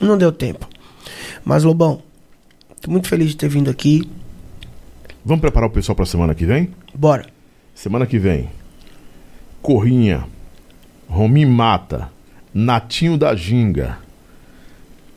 Não 0.00 0.16
deu 0.16 0.32
tempo. 0.32 0.66
Mas, 1.44 1.64
Lobão, 1.64 2.02
tô 2.80 2.90
muito 2.90 3.08
feliz 3.08 3.30
de 3.30 3.36
ter 3.36 3.48
vindo 3.48 3.70
aqui. 3.70 4.08
Vamos 5.24 5.40
preparar 5.40 5.68
o 5.68 5.72
pessoal 5.72 5.94
pra 5.94 6.06
semana 6.06 6.34
que 6.34 6.46
vem? 6.46 6.70
Bora. 6.94 7.26
Semana 7.74 8.06
que 8.06 8.18
vem. 8.18 8.48
Corrinha. 9.60 10.24
Romim 11.08 11.46
Mata. 11.46 12.10
Natinho 12.52 13.16
da 13.16 13.34
Ginga. 13.34 13.98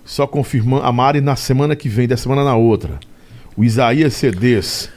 Só 0.05 0.27
confirmando. 0.27 0.85
A 0.85 0.91
Mari 0.91 1.21
na 1.21 1.35
semana 1.35 1.75
que 1.75 1.87
vem, 1.87 2.07
da 2.07 2.17
semana 2.17 2.43
na 2.43 2.55
outra. 2.55 2.99
O 3.55 3.63
Isaías 3.63 4.13
Cedes. 4.13 4.89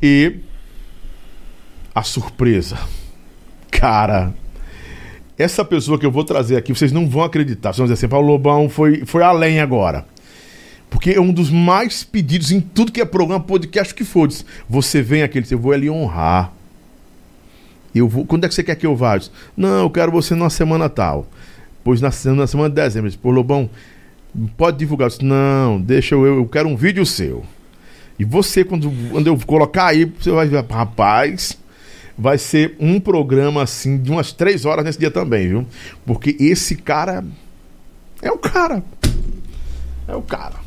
E. 0.00 0.36
A 1.94 2.02
surpresa. 2.02 2.78
Cara. 3.70 4.32
Essa 5.36 5.64
pessoa 5.64 5.98
que 5.98 6.06
eu 6.06 6.12
vou 6.12 6.24
trazer 6.24 6.56
aqui, 6.56 6.72
vocês 6.72 6.92
não 6.92 7.08
vão 7.08 7.24
acreditar. 7.24 7.70
Vocês 7.70 7.78
vão 7.78 7.86
dizer 7.86 7.94
assim, 7.94 8.08
Paulo 8.08 8.28
Lobão 8.28 8.68
foi, 8.68 9.04
foi 9.04 9.22
além 9.22 9.60
agora. 9.60 10.06
Porque 10.94 11.10
é 11.10 11.20
um 11.20 11.32
dos 11.32 11.50
mais 11.50 12.04
pedidos 12.04 12.52
em 12.52 12.60
tudo 12.60 12.92
que 12.92 13.00
é 13.00 13.04
programa, 13.04 13.42
podcast, 13.42 13.92
que 13.92 14.04
for. 14.04 14.28
Diz, 14.28 14.46
Você 14.70 15.02
vem 15.02 15.24
aquele, 15.24 15.44
eu 15.50 15.58
vou 15.58 15.72
ali 15.72 15.90
honrar. 15.90 16.52
Eu 17.92 18.08
vou, 18.08 18.24
quando 18.24 18.44
é 18.44 18.48
que 18.48 18.54
você 18.54 18.62
quer 18.62 18.76
que 18.76 18.86
eu 18.86 18.94
vá? 18.94 19.18
Não, 19.56 19.82
eu 19.82 19.90
quero 19.90 20.12
você 20.12 20.36
numa 20.36 20.50
semana 20.50 20.88
tal. 20.88 21.26
Pois 21.82 22.00
na, 22.00 22.10
na 22.36 22.46
semana 22.46 22.68
de 22.68 22.76
dezembro. 22.76 23.08
Eu 23.08 23.10
disse, 23.10 23.18
Pô, 23.18 23.32
Lobão, 23.32 23.68
pode 24.56 24.78
divulgar. 24.78 25.10
Eu 25.10 25.26
Não, 25.26 25.80
deixa 25.80 26.14
eu, 26.14 26.24
eu 26.24 26.46
quero 26.46 26.68
um 26.68 26.76
vídeo 26.76 27.04
seu. 27.04 27.44
E 28.16 28.24
você, 28.24 28.62
quando, 28.62 28.88
quando 29.10 29.26
eu 29.26 29.36
colocar 29.44 29.86
aí, 29.86 30.04
você 30.04 30.30
vai 30.30 30.46
ver, 30.46 30.64
rapaz, 30.64 31.58
vai 32.16 32.38
ser 32.38 32.76
um 32.78 33.00
programa 33.00 33.64
assim, 33.64 33.98
de 33.98 34.12
umas 34.12 34.32
três 34.32 34.64
horas 34.64 34.84
nesse 34.84 35.00
dia 35.00 35.10
também, 35.10 35.48
viu? 35.48 35.66
Porque 36.06 36.36
esse 36.38 36.76
cara 36.76 37.24
é 38.22 38.30
o 38.30 38.38
cara. 38.38 38.80
É 40.06 40.14
o 40.14 40.22
cara. 40.22 40.63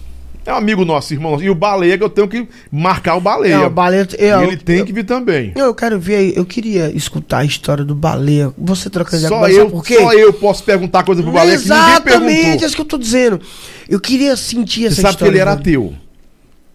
É 0.48 0.54
um 0.54 0.56
amigo 0.56 0.86
nosso, 0.86 1.14
irmão 1.14 1.32
nosso. 1.34 1.44
E 1.44 1.50
o 1.50 1.54
Baleia, 1.56 1.98
que 1.98 2.04
eu 2.06 2.10
tenho 2.10 2.26
que 2.28 2.48
marcar 2.72 3.16
o 3.16 3.22
Baleia. 3.22 3.58
Não, 3.60 3.70
Baleia, 3.70 4.08
E 4.18 4.24
eu, 4.24 4.44
ele 4.44 4.56
tem 4.56 4.78
eu, 4.78 4.86
que 4.86 4.94
vir 4.94 5.04
também. 5.04 5.52
eu 5.58 5.76
quero 5.76 6.00
ver 6.00 6.16
aí, 6.16 6.34
eu 6.38 6.46
queria 6.46 6.90
escutar 6.96 7.40
a 7.40 7.46
história 7.46 7.84
do 7.84 7.94
Baleia. 7.94 8.54
Você 8.58 8.90
trocando 8.90 9.18
ideia 9.18 9.30
Só 9.30 9.36
o 9.36 9.42
Baleia, 9.42 9.58
eu, 9.60 9.84
só 10.00 10.14
eu 10.14 10.32
posso 10.34 10.64
perguntar 10.64 11.04
coisa 11.04 11.22
pro 11.22 11.34
Baleia 11.34 11.58
que 11.58 11.64
ninguém 11.66 11.78
Exatamente, 11.78 12.32
é 12.32 12.42
perguntou. 12.44 12.66
isso 12.68 12.76
que 12.78 12.82
eu 12.82 12.86
tô 12.86 12.98
dizendo. 12.98 13.42
Eu 13.90 14.00
queria 14.00 14.38
sentir 14.38 14.86
essa 14.86 14.96
Você 14.96 15.02
sabe 15.02 15.18
que 15.18 15.24
história. 15.24 15.32
ele 15.34 15.40
era 15.40 15.52
mano. 15.52 15.62
ateu. 15.62 15.94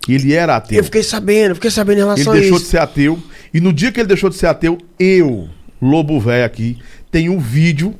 Ele 0.08 0.34
era 0.34 0.56
ateu. 0.56 0.78
Eu 0.78 0.84
fiquei 0.84 1.02
sabendo, 1.02 1.50
eu 1.52 1.54
fiquei 1.54 1.70
sabendo 1.70 1.98
em 1.98 2.00
Ele 2.00 2.04
relação 2.10 2.32
a 2.32 2.36
deixou 2.36 2.56
isso. 2.56 2.64
de 2.66 2.70
ser 2.70 2.78
ateu. 2.78 3.18
E 3.54 3.60
no 3.60 3.72
dia 3.72 3.90
que 3.90 4.00
ele 4.00 4.08
deixou 4.08 4.28
de 4.28 4.36
ser 4.36 4.46
ateu, 4.48 4.76
eu, 4.98 5.48
Lobo 5.80 6.20
Velho 6.20 6.44
aqui, 6.44 6.76
tenho 7.10 7.32
um 7.32 7.38
vídeo. 7.38 7.94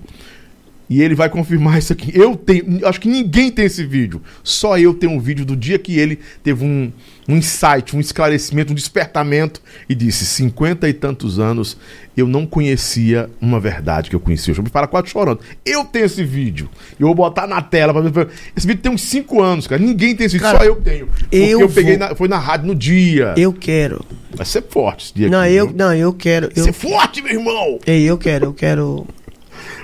E 0.93 1.01
ele 1.01 1.15
vai 1.15 1.31
confirmar 1.31 1.79
isso 1.79 1.91
aqui. 1.91 2.13
Eu 2.15 2.37
tenho. 2.37 2.87
Acho 2.87 3.01
que 3.01 3.09
ninguém 3.09 3.51
tem 3.51 3.65
esse 3.65 3.83
vídeo. 3.83 4.21
Só 4.45 4.77
eu 4.79 4.93
tenho 4.93 5.13
um 5.13 5.19
vídeo 5.19 5.43
do 5.45 5.57
dia 5.57 5.79
que 5.79 5.99
ele 5.99 6.19
teve 6.45 6.63
um, 6.65 6.93
um 7.27 7.37
insight, 7.37 7.97
um 7.97 8.01
esclarecimento, 8.01 8.73
um 8.73 8.75
despertamento. 8.75 9.63
E 9.89 9.95
disse: 9.95 10.27
50 10.27 10.87
e 10.89 10.93
tantos 10.93 11.39
anos, 11.39 11.79
eu 12.15 12.27
não 12.29 12.45
conhecia 12.45 13.31
uma 13.41 13.59
verdade 13.59 14.11
que 14.11 14.17
eu 14.17 14.21
conhecia. 14.21 14.53
Eu 14.55 14.63
me 14.63 14.69
para 14.69 14.87
quase 14.87 15.09
chorando. 15.09 15.41
Eu 15.65 15.83
tenho 15.85 16.05
esse 16.05 16.23
vídeo. 16.23 16.69
Eu 17.01 17.07
vou 17.07 17.15
botar 17.15 17.47
na 17.47 17.63
tela. 17.63 17.93
Pra... 17.95 18.03
ver. 18.03 18.29
Esse 18.55 18.67
vídeo 18.67 18.83
tem 18.83 18.93
uns 18.93 19.01
5 19.03 19.41
anos, 19.41 19.67
cara. 19.67 19.81
Ninguém 19.81 20.15
tem 20.15 20.27
esse 20.27 20.37
vídeo, 20.37 20.47
Cara, 20.47 20.59
só 20.59 20.65
eu 20.65 20.77
tenho. 20.77 21.09
Eu 21.33 21.61
eu, 21.63 21.69
peguei 21.71 21.97
na- 21.97 22.15
foi 22.15 22.29
na 22.29 22.39
rádio 22.39 22.67
no 22.67 22.75
dia. 22.75 23.33
Eu 23.39 23.51
quero. 23.53 24.05
Vai 24.35 24.45
ser 24.45 24.63
forte 24.69 25.07
esse 25.07 25.15
dia 25.15 25.31
Não, 25.31 25.41
aqui, 25.41 25.55
eu, 25.55 25.69
viu? 25.69 25.77
não, 25.77 25.95
eu 25.95 26.13
quero. 26.13 26.49
Vai 26.49 26.59
Eu, 26.59 26.65
ser 26.65 26.73
forte, 26.75 27.23
meu 27.23 27.33
irmão! 27.33 27.79
Ei, 27.87 28.03
eu 28.03 28.19
quero, 28.19 28.47
eu 28.47 28.53
quero. 28.55 29.07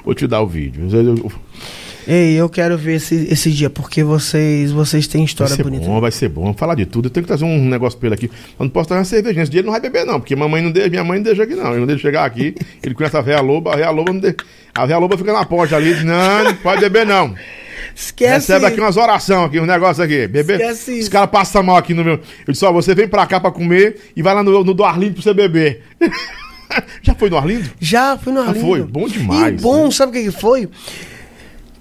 Vou 0.04 0.14
te 0.14 0.26
dar 0.26 0.40
o 0.42 0.46
vídeo. 0.46 0.88
Eu- 0.92 1.16
eu- 1.16 1.32
Ei, 2.10 2.32
eu 2.40 2.48
quero 2.48 2.78
ver 2.78 2.94
esse, 2.94 3.28
esse 3.30 3.50
dia, 3.50 3.68
porque 3.68 4.02
vocês, 4.02 4.70
vocês 4.70 5.06
têm 5.06 5.20
Vai 5.20 5.26
história 5.26 5.54
ser 5.54 5.62
bonita. 5.62 5.84
bom, 5.84 6.00
vai 6.00 6.10
ser 6.10 6.30
bom. 6.30 6.54
Falar 6.54 6.74
de 6.74 6.86
tudo. 6.86 7.06
Eu 7.08 7.10
tenho 7.10 7.22
que 7.22 7.28
trazer 7.28 7.44
um 7.44 7.68
negócio 7.68 7.98
pra 7.98 8.06
ele 8.08 8.14
aqui. 8.14 8.26
Eu 8.58 8.64
não 8.64 8.70
posso 8.70 8.88
trazer 8.88 9.00
uma 9.00 9.04
cervejinha. 9.04 9.42
Esse 9.42 9.50
dia 9.50 9.60
ele 9.60 9.66
não 9.66 9.72
vai 9.72 9.80
beber, 9.80 10.06
não, 10.06 10.18
porque 10.18 10.34
mamãe 10.34 10.62
não 10.62 10.70
deixa, 10.70 10.88
minha 10.88 11.04
mãe 11.04 11.18
não 11.18 11.24
deixa 11.24 11.42
aqui, 11.42 11.54
não. 11.54 11.70
Ele 11.72 11.80
não 11.80 11.86
deixa 11.86 12.00
chegar 12.00 12.24
aqui. 12.24 12.54
Ele 12.82 12.94
conhece 12.94 13.14
a 13.14 13.20
véia 13.20 13.42
loba, 13.42 13.74
a 13.74 13.76
véia 13.76 13.90
loba 13.90 14.10
não 14.10 14.20
deixa. 14.20 14.36
A 14.74 14.86
véia 14.86 14.98
loba 14.98 15.18
fica 15.18 15.34
na 15.34 15.44
porta 15.44 15.76
ali. 15.76 15.92
Diz, 15.92 16.02
não, 16.02 16.44
não 16.44 16.54
pode 16.54 16.80
beber, 16.80 17.04
não. 17.04 17.34
Esquece. 17.94 18.52
Recebe 18.52 18.64
aqui 18.64 18.80
umas 18.80 18.96
orações 18.96 19.44
aqui, 19.46 19.60
um 19.60 19.66
negócio 19.66 20.02
aqui. 20.02 20.26
Beber. 20.28 20.60
Esquece 20.60 20.98
Os 21.00 21.08
caras 21.10 21.28
passam 21.28 21.62
mal 21.62 21.76
aqui 21.76 21.92
no 21.92 22.02
meu. 22.02 22.14
Eu 22.46 22.52
disse, 22.52 22.64
ó, 22.64 22.72
você 22.72 22.94
vem 22.94 23.06
pra 23.06 23.26
cá 23.26 23.38
pra 23.38 23.50
comer 23.50 23.96
e 24.16 24.22
vai 24.22 24.34
lá 24.34 24.42
no, 24.42 24.64
no 24.64 24.72
do 24.72 24.82
Arlindo 24.82 25.12
pra 25.14 25.22
você 25.22 25.34
beber. 25.34 25.82
Já 27.02 27.14
foi 27.14 27.30
no 27.30 27.36
Arlindo? 27.36 27.70
Já 27.80 28.16
fui 28.18 28.32
no 28.32 28.40
Arlindo. 28.40 28.60
foi? 28.66 28.82
Bom 28.82 29.08
demais, 29.08 29.54
E 29.54 29.62
bom, 29.62 29.84
né? 29.86 29.90
sabe 29.90 30.10
o 30.10 30.12
que, 30.24 30.30
que 30.30 30.40
foi? 30.40 30.68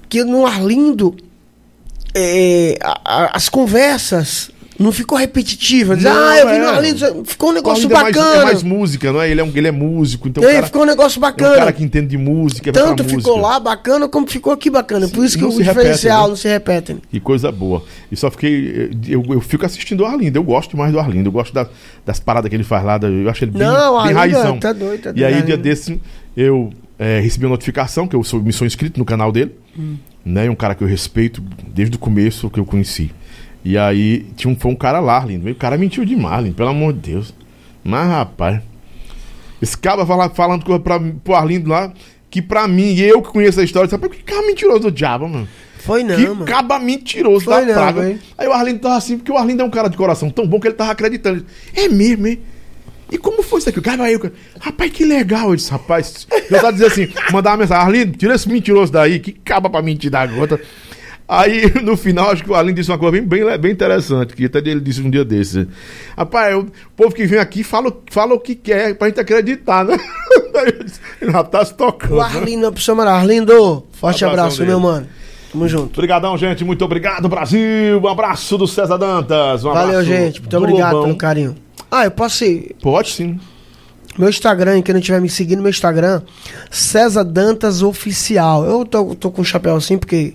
Que 0.10 0.24
no 0.24 0.46
Arlindo, 0.46 1.16
é, 2.14 2.78
a- 2.82 3.02
a- 3.04 3.32
as 3.38 3.50
conversas 3.50 4.50
não 4.80 4.92
ficou 4.92 5.18
repetitivas. 5.18 6.02
Não, 6.04 6.12
ah, 6.12 6.38
eu 6.38 6.48
vim 6.48 6.56
é. 6.56 6.60
no 6.60 6.68
Arlindo, 6.68 7.26
ficou 7.26 7.50
um 7.50 7.54
negócio 7.54 7.86
Arlindo 7.86 7.94
é 7.96 8.02
mais, 8.04 8.16
bacana. 8.16 8.42
é 8.42 8.46
mais 8.46 8.64
música, 8.64 9.12
não 9.12 9.22
é? 9.22 9.30
Ele 9.30 9.42
é, 9.42 9.44
um- 9.44 9.52
ele 9.56 9.68
é 9.68 9.72
músico, 9.72 10.28
então 10.28 10.44
Ei, 10.44 10.54
cara, 10.56 10.66
ficou 10.66 10.82
um 10.84 10.86
negócio 10.86 11.18
é 11.18 11.20
um 11.20 11.22
bacana. 11.22 11.56
cara 11.56 11.72
que 11.72 11.84
entende 11.84 12.08
de 12.08 12.18
música. 12.18 12.72
Tanto 12.72 13.04
ficou 13.04 13.38
música. 13.38 13.48
lá 13.54 13.60
bacana 13.60 14.08
como 14.08 14.28
ficou 14.28 14.54
aqui 14.54 14.70
bacana. 14.70 15.08
Por 15.08 15.26
isso 15.26 15.38
que 15.38 15.44
o 15.46 15.50
diferencial 15.50 16.24
né? 16.24 16.30
não 16.30 16.36
se 16.36 16.48
repete. 16.48 16.94
né? 16.94 17.00
Que 17.10 17.20
coisa 17.20 17.52
boa. 17.52 17.84
E 18.12 18.16
só 18.16 18.30
fiquei. 18.30 18.92
Eu, 19.08 19.24
eu 19.30 19.42
fico 19.42 19.66
assistindo 19.66 20.02
o 20.02 20.06
Arlindo. 20.06 20.38
Eu 20.38 20.44
gosto 20.44 20.78
mais 20.78 20.92
do 20.92 21.00
Arlindo. 21.00 21.30
Eu 21.30 21.34
gosto 21.34 21.54
da- 21.54 21.68
das 22.06 22.20
paradas 22.20 22.50
que 22.50 22.56
ele 22.56 22.64
faz 22.64 22.84
lá. 22.84 23.00
Eu 23.02 23.30
acho 23.30 23.44
ele 23.44 23.52
bem, 23.52 23.62
Não, 23.68 24.04
bem 24.04 24.14
raizão. 24.14 24.60
tá 24.60 24.74
doido, 24.74 25.02
tá 25.02 25.10
e 25.10 25.14
doido, 25.14 25.36
aí, 25.36 25.42
dia 25.42 25.58
desse, 25.58 26.00
eu 26.36 26.70
é, 27.00 27.20
recebi 27.20 27.46
uma 27.46 27.52
notificação 27.52 28.08
que 28.08 28.16
eu 28.16 28.24
sou, 28.24 28.42
me 28.42 28.54
sou 28.54 28.66
inscrito 28.66 29.00
no 29.00 29.06
canal 29.06 29.32
dele. 29.32 29.56
Hum. 29.78 29.96
Né? 30.26 30.50
Um 30.50 30.56
cara 30.56 30.76
que 30.76 30.84
eu 30.84 30.88
respeito 30.88 31.42
desde 31.74 31.96
o 31.96 32.00
começo 32.00 32.50
que 32.50 32.60
eu 32.60 32.66
conheci. 32.66 33.12
E 33.70 33.78
aí 33.78 34.26
tinha 34.38 34.50
um, 34.50 34.56
foi 34.56 34.72
um 34.72 34.76
cara 34.76 35.02
lá, 35.02 35.18
Arlindo. 35.18 35.50
O 35.50 35.56
cara 35.56 35.78
mentiu 35.78 36.06
demais, 36.06 36.36
Arlindo, 36.36 36.56
pelo 36.56 36.70
amor 36.70 36.94
de 36.94 37.12
Deus. 37.12 37.34
Mas, 37.84 38.08
rapaz. 38.08 38.62
Esse 39.62 39.78
cara 39.78 40.06
fala, 40.06 40.30
falando 40.30 40.64
com- 40.64 40.80
pra, 40.80 40.98
pro 41.00 41.36
Arlindo 41.36 41.70
lá. 41.70 41.92
Que 42.30 42.42
pra 42.42 42.66
mim, 42.66 42.94
e 42.94 43.02
eu 43.02 43.22
que 43.22 43.30
conheço 43.30 43.60
a 43.60 43.64
história, 43.66 43.90
sabe 43.90 44.08
que 44.08 44.24
cara 44.24 44.46
mentiroso 44.48 44.80
do 44.82 44.92
diabo, 44.92 45.28
mano. 45.28 45.48
Foi 45.80 46.02
não, 46.02 46.16
que 46.16 46.28
mano. 46.28 46.46
caba 46.46 46.80
mentiroso 46.80 47.44
Foi 47.46 47.66
da 47.66 47.66
não, 47.66 47.74
praga. 47.74 48.20
Aí 48.38 48.48
o 48.48 48.54
Arlindo 48.54 48.80
tava 48.80 48.96
assim, 48.98 49.18
porque 49.18 49.32
o 49.32 49.38
Arlindo 49.38 49.62
é 49.64 49.66
um 49.66 49.70
cara 49.70 49.90
de 49.90 49.98
coração 49.98 50.30
tão 50.30 50.48
bom 50.48 50.60
que 50.62 50.68
ele 50.68 50.76
tava 50.76 50.92
acreditando. 50.92 51.46
É 51.76 51.90
mesmo, 51.90 52.28
hein? 52.28 52.40
E 53.12 53.18
como 53.18 53.42
foi 53.44 53.60
isso 53.60 53.70
aqui? 53.70 53.80
O 53.80 53.82
cara 53.82 54.04
aí, 54.04 54.16
o 54.16 54.20
cara, 54.20 54.34
rapaz, 54.60 54.92
que 54.92 55.04
legal. 55.06 55.50
Eu 55.50 55.56
disse, 55.58 55.72
rapaz, 55.72 56.28
eu 56.32 56.58
tava 56.58 56.74
dizendo 56.74 56.88
assim, 56.92 57.08
mandar 57.34 57.52
uma 57.52 57.58
mensagem, 57.58 57.84
Arlindo, 57.84 58.18
tira 58.18 58.36
esse 58.36 58.48
mentiroso 58.50 58.92
daí, 58.92 59.20
que 59.20 59.32
caba 59.34 59.70
pra 59.70 59.82
mentir 59.82 60.10
da 60.12 60.26
gota. 60.26 60.60
Aí, 61.28 61.74
no 61.84 61.98
final, 61.98 62.32
acho 62.32 62.44
que 62.44 62.50
o 62.50 62.56
Arlindo 62.56 62.76
disse 62.76 62.90
uma 62.90 62.98
coisa 62.98 63.12
bem, 63.20 63.22
bem, 63.22 63.58
bem 63.58 63.72
interessante, 63.72 64.34
que 64.34 64.46
até 64.46 64.60
ele 64.60 64.80
disse 64.80 65.02
um 65.02 65.10
dia 65.10 65.26
desses. 65.26 65.68
Rapaz, 66.18 66.56
o 66.56 66.68
povo 66.96 67.14
que 67.14 67.26
vem 67.26 67.40
aqui 67.40 67.64
fala, 67.64 67.92
fala 68.10 68.34
o 68.34 68.40
que 68.40 68.56
quer 68.56 68.96
pra 68.96 69.10
gente 69.10 69.20
acreditar, 69.20 69.84
né? 69.84 69.98
Ele 71.22 71.32
já 71.32 71.44
tá 71.44 71.64
se 71.64 71.74
tocando. 71.76 72.16
O 72.16 72.18
né? 72.18 72.24
Arlindo 72.24 72.68
é 72.68 72.80
seu 72.80 72.96
mano. 72.96 73.12
Arlindo, 73.12 73.86
forte 73.92 74.26
abraço, 74.26 74.66
meu 74.66 74.80
mano. 74.80 75.08
Tamo 75.52 75.68
junto. 75.68 75.98
Obrigadão, 75.98 76.36
gente. 76.38 76.66
Muito 76.66 76.84
obrigado, 76.84 77.30
Brasil. 77.30 78.02
Um 78.02 78.08
abraço 78.08 78.58
do 78.58 78.68
César 78.68 78.98
Dantas. 78.98 79.64
Um 79.64 79.72
Valeu, 79.72 80.04
gente. 80.04 80.42
Muito 80.42 80.50
do 80.50 80.58
obrigado 80.58 80.94
Lobão. 80.94 81.10
pelo 81.10 81.18
carinho. 81.18 81.56
Ah, 81.92 82.06
eu 82.06 82.12
posso 82.12 82.44
ir. 82.44 82.76
Pode 82.82 83.12
sim. 83.12 83.40
Meu 84.18 84.30
Instagram, 84.30 84.82
quem 84.82 84.94
não 84.94 85.00
estiver 85.00 85.22
me 85.22 85.30
seguindo, 85.30 85.62
meu 85.62 85.70
Instagram, 85.70 86.24
César 86.72 87.24
Dantas 87.24 87.84
Oficial. 87.84 88.66
Eu 88.66 88.84
tô, 88.84 89.14
tô 89.14 89.30
com 89.30 89.44
o 89.44 89.46
chapéu 89.46 89.76
assim 89.76 89.98
porque 89.98 90.34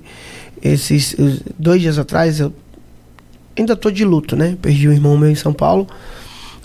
esses 0.63 1.17
dois 1.59 1.81
dias 1.81 1.99
atrás 1.99 2.41
eu 2.41 2.53
ainda 3.57 3.77
tô 3.77 3.91
de 3.91 4.05
luto, 4.05 4.37
né? 4.37 4.57
Perdi 4.61 4.89
um 4.89 4.93
irmão 4.93 5.17
meu 5.17 5.31
em 5.31 5.35
São 5.35 5.53
Paulo. 5.53 5.87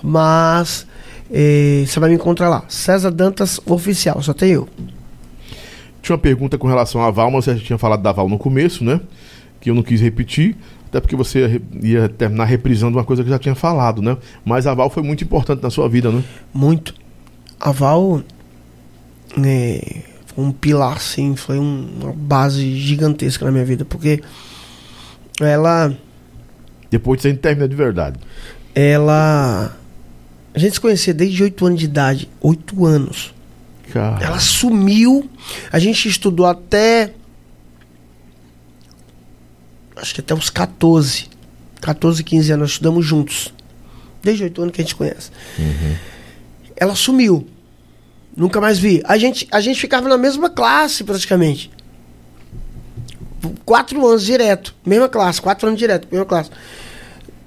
Mas 0.01 0.85
eh, 1.31 1.83
você 1.85 1.99
vai 1.99 2.09
me 2.09 2.15
encontrar 2.15 2.49
lá. 2.49 2.63
César 2.67 3.11
Dantas 3.11 3.59
Oficial, 3.65 4.21
só 4.21 4.33
tem 4.33 4.51
eu. 4.51 4.67
Tinha 6.01 6.15
uma 6.15 6.21
pergunta 6.21 6.57
com 6.57 6.67
relação 6.67 7.01
à 7.01 7.11
Val, 7.11 7.31
mas 7.31 7.45
você 7.45 7.57
já 7.57 7.63
tinha 7.63 7.77
falado 7.77 8.01
da 8.01 8.11
Val 8.11 8.29
no 8.29 8.37
começo, 8.37 8.83
né? 8.83 9.01
Que 9.59 9.69
eu 9.69 9.75
não 9.75 9.83
quis 9.83 9.99
repetir, 9.99 10.55
até 10.85 11.01
porque 11.01 11.15
você 11.15 11.61
ia 11.81 12.07
terminar 12.07 12.45
reprisando 12.45 12.97
uma 12.97 13.03
coisa 13.03 13.23
que 13.23 13.29
eu 13.29 13.33
já 13.33 13.39
tinha 13.39 13.55
falado, 13.55 14.01
né? 14.01 14.15
Mas 14.45 14.67
a 14.67 14.73
Val 14.73 14.89
foi 14.89 15.03
muito 15.03 15.23
importante 15.23 15.61
na 15.61 15.69
sua 15.69 15.89
vida, 15.89 16.11
né? 16.11 16.23
Muito. 16.53 16.93
A 17.59 17.71
Val 17.71 18.21
é, 19.43 20.03
um 20.37 20.51
pilar, 20.51 20.99
sim, 21.01 21.35
foi 21.35 21.57
um- 21.59 21.89
uma 22.01 22.13
base 22.13 22.75
gigantesca 22.77 23.43
na 23.45 23.51
minha 23.51 23.65
vida, 23.65 23.83
porque 23.85 24.21
ela. 25.39 25.95
Depois 26.89 27.21
você 27.21 27.33
termina 27.33 27.67
de 27.67 27.75
verdade. 27.75 28.19
ela. 28.75 29.75
A 30.53 30.59
gente 30.59 30.73
se 30.73 30.79
conhecia 30.81 31.13
desde 31.13 31.43
8 31.43 31.65
anos 31.65 31.79
de 31.79 31.85
idade. 31.85 32.29
8 32.41 32.85
anos. 32.85 33.33
Cara, 33.91 34.23
Ela 34.25 34.39
sumiu. 34.39 35.29
A 35.71 35.77
gente 35.79 36.07
estudou 36.09 36.45
até. 36.45 37.13
Acho 39.95 40.13
que 40.15 40.21
até 40.21 40.33
uns 40.33 40.49
14. 40.49 41.27
14, 41.81 42.23
15 42.23 42.51
anos. 42.51 42.61
Nós 42.63 42.71
estudamos 42.71 43.05
juntos. 43.05 43.53
Desde 44.23 44.43
8 44.45 44.61
anos 44.61 44.73
que 44.73 44.81
a 44.81 44.83
gente 44.83 44.95
conhece. 44.95 45.31
Ela 46.75 46.95
sumiu. 46.95 47.47
Nunca 48.37 48.61
mais 48.61 48.77
vi. 48.77 49.01
A 49.05 49.17
gente, 49.17 49.47
a 49.51 49.59
gente 49.59 49.81
ficava 49.81 50.07
na 50.07 50.15
mesma 50.17 50.47
classe, 50.47 51.03
praticamente. 51.03 51.71
Quatro 53.65 54.05
anos 54.05 54.23
direto. 54.23 54.75
Mesma 54.85 55.09
classe. 55.09 55.41
Quatro 55.41 55.67
anos 55.67 55.79
direto. 55.79 56.07
Mesma 56.11 56.25
classe. 56.25 56.51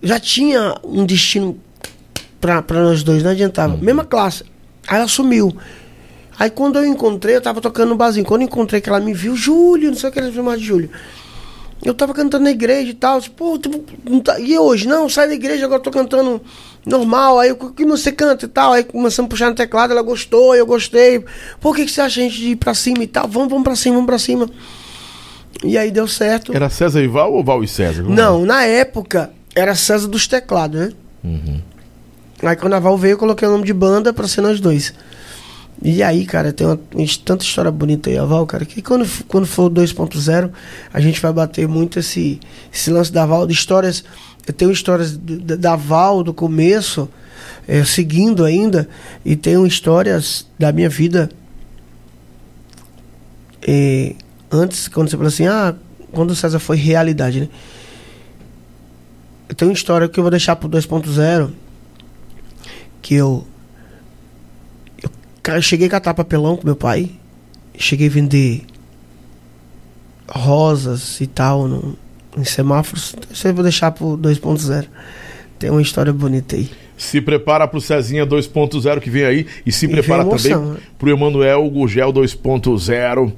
Já 0.03 0.19
tinha 0.19 0.75
um 0.83 1.07
destino 1.07 1.57
pra, 2.41 2.61
pra 2.61 2.83
nós 2.83 3.05
dois. 3.05 3.23
Não 3.23 3.31
adiantava. 3.31 3.77
Mesma 3.77 4.05
classe. 4.05 4.43
Aí 4.89 4.99
ela 4.99 5.07
sumiu. 5.07 5.57
Aí 6.37 6.51
quando 6.51 6.77
eu 6.79 6.85
encontrei, 6.85 7.37
eu 7.37 7.41
tava 7.41 7.61
tocando 7.61 7.91
no 7.91 7.97
barzinho. 7.97 8.27
Quando 8.27 8.41
eu 8.43 8.47
encontrei 8.47 8.81
que 8.81 8.89
ela 8.89 8.99
me 8.99 9.15
viu, 9.15 9.37
Júlio, 9.37 9.91
não 9.91 9.97
sei 9.97 10.11
o 10.11 10.13
que 10.13 10.19
ela 10.19 10.33
chamava 10.33 10.59
de 10.59 10.65
Júlio. 10.65 10.91
Eu 11.85 11.95
tava 11.95 12.13
cantando 12.13 12.45
na 12.45 12.51
igreja 12.51 12.91
e 12.91 12.95
tal. 12.95 13.23
Pô, 13.37 13.57
tu 13.59 13.71
tá- 14.25 14.41
e 14.41 14.59
hoje? 14.59 14.89
Não, 14.89 15.09
sai 15.09 15.29
da 15.29 15.35
igreja, 15.35 15.67
agora 15.67 15.79
eu 15.79 15.85
tô 15.85 15.91
cantando 15.93 16.41
normal. 16.87 17.39
Aí, 17.39 17.53
o 17.53 17.57
que 17.57 17.85
você 17.85 18.13
canta 18.13 18.47
e 18.47 18.49
tal? 18.49 18.73
Aí 18.73 18.85
começamos 18.85 19.29
a 19.29 19.31
puxar 19.31 19.51
no 19.51 19.55
teclado, 19.55 19.93
ela 19.93 20.03
gostou, 20.03 20.55
eu 20.55 20.67
gostei. 20.67 21.25
O 21.63 21.75
que, 21.75 21.85
que 21.85 21.91
você 21.91 22.01
acha 22.01 22.21
a 22.21 22.25
gente 22.25 22.37
de 22.37 22.49
ir 22.51 22.57
pra 22.57 22.75
cima 22.75 23.03
e 23.03 23.07
tal? 23.07 23.29
Vamos, 23.29 23.49
vamos 23.49 23.65
pra 23.65 23.77
cima, 23.77 23.95
vamos 23.95 24.07
pra 24.07 24.19
cima. 24.19 24.49
E 25.65 25.77
aí 25.77 25.91
deu 25.91 26.09
certo. 26.09 26.55
era 26.55 26.71
César 26.71 27.03
e 27.03 27.09
Val 27.09 27.33
ou 27.33 27.45
Val 27.45 27.63
e 27.63 27.69
César? 27.69 28.03
Não, 28.03 28.47
na 28.47 28.65
época 28.65 29.31
era 29.55 29.75
César 29.75 30.09
dos 30.09 30.27
teclados, 30.27 30.81
né? 30.81 30.93
Aí 32.43 32.57
quando 32.57 32.75
a 32.75 32.79
Val 32.79 32.97
veio, 32.97 33.13
eu 33.13 33.19
coloquei 33.19 33.47
o 33.47 33.51
nome 33.51 33.65
de 33.65 33.75
banda 33.75 34.13
pra 34.13 34.27
ser 34.27 34.41
nós 34.41 34.61
dois. 34.61 34.95
E 35.83 36.03
aí, 36.03 36.27
cara, 36.27 36.53
tem 36.53 36.67
uma, 36.67 36.79
tanta 37.25 37.43
história 37.43 37.71
bonita 37.71 38.11
aí, 38.11 38.19
a 38.19 38.25
Val, 38.25 38.47
cara, 38.47 38.67
que 38.67 38.83
quando, 38.83 39.09
quando 39.27 39.47
for 39.47 39.65
o 39.65 39.71
2.0, 39.71 40.51
a 40.93 41.01
gente 41.01 41.21
vai 41.21 41.33
bater 41.33 41.67
muito 41.67 41.99
esse, 41.99 42.39
esse 42.73 42.91
lance 42.91 43.11
da 43.11 43.25
Val, 43.25 43.47
de 43.47 43.55
histórias. 43.55 44.05
Eu 44.51 44.53
tenho 44.53 44.73
histórias 44.73 45.17
da, 45.17 45.77
Val 45.77 46.25
do 46.25 46.35
começo, 46.35 47.09
eh, 47.69 47.85
seguindo 47.85 48.45
ainda, 48.45 48.89
e 49.25 49.37
tenho 49.37 49.65
histórias 49.65 50.45
da 50.59 50.73
minha 50.73 50.89
vida. 50.89 51.31
eh, 53.63 54.17
antes, 54.51 54.89
quando 54.89 55.09
você 55.09 55.17
fala 55.17 55.29
assim, 55.29 55.47
ah, 55.47 55.77
quando 56.11 56.33
o 56.33 56.35
César 56.35 56.59
foi 56.59 56.77
realidade, 56.77 57.43
né? 57.43 57.49
Eu 59.49 59.55
tenho 59.55 59.71
uma 59.71 59.75
história 59.75 60.09
que 60.09 60.19
eu 60.19 60.25
vou 60.25 60.33
deixar 60.33 60.57
pro 60.57 60.69
2.0 60.69 61.51
que 63.01 63.15
eu 63.15 63.47
eu 65.47 65.63
cheguei 65.63 65.87
a 65.87 65.91
catar 65.91 66.15
papelão 66.15 66.57
com 66.57 66.67
meu 66.67 66.77
pai, 66.77 67.11
cheguei 67.79 68.09
a 68.09 68.11
vender 68.11 68.67
rosas 70.29 71.21
e 71.21 71.27
tal 71.29 71.69
em 72.37 72.45
semáforos. 72.45 73.15
Isso 73.31 73.49
eu 73.49 73.55
vou 73.55 73.63
deixar 73.63 73.91
pro 73.91 74.17
2.0. 74.19 74.87
Tem 75.59 75.71
uma 75.71 75.83
história 75.83 76.13
bonita 76.13 76.57
aí. 76.57 76.71
Se 76.97 77.21
prepara 77.21 77.67
pro 77.67 77.81
Cezinha 77.81 78.27
2.0 78.27 79.01
que 79.01 79.09
vem 79.09 79.25
aí 79.25 79.47
e 79.65 79.73
se 79.73 79.87
E 79.87 79.89
prepara 79.89 80.23
emoção, 80.23 80.61
também 80.61 80.73
né? 80.75 80.81
pro 80.99 81.11
Emanuel 81.11 81.69
Gugel 81.71 82.13
2.0 82.13 83.33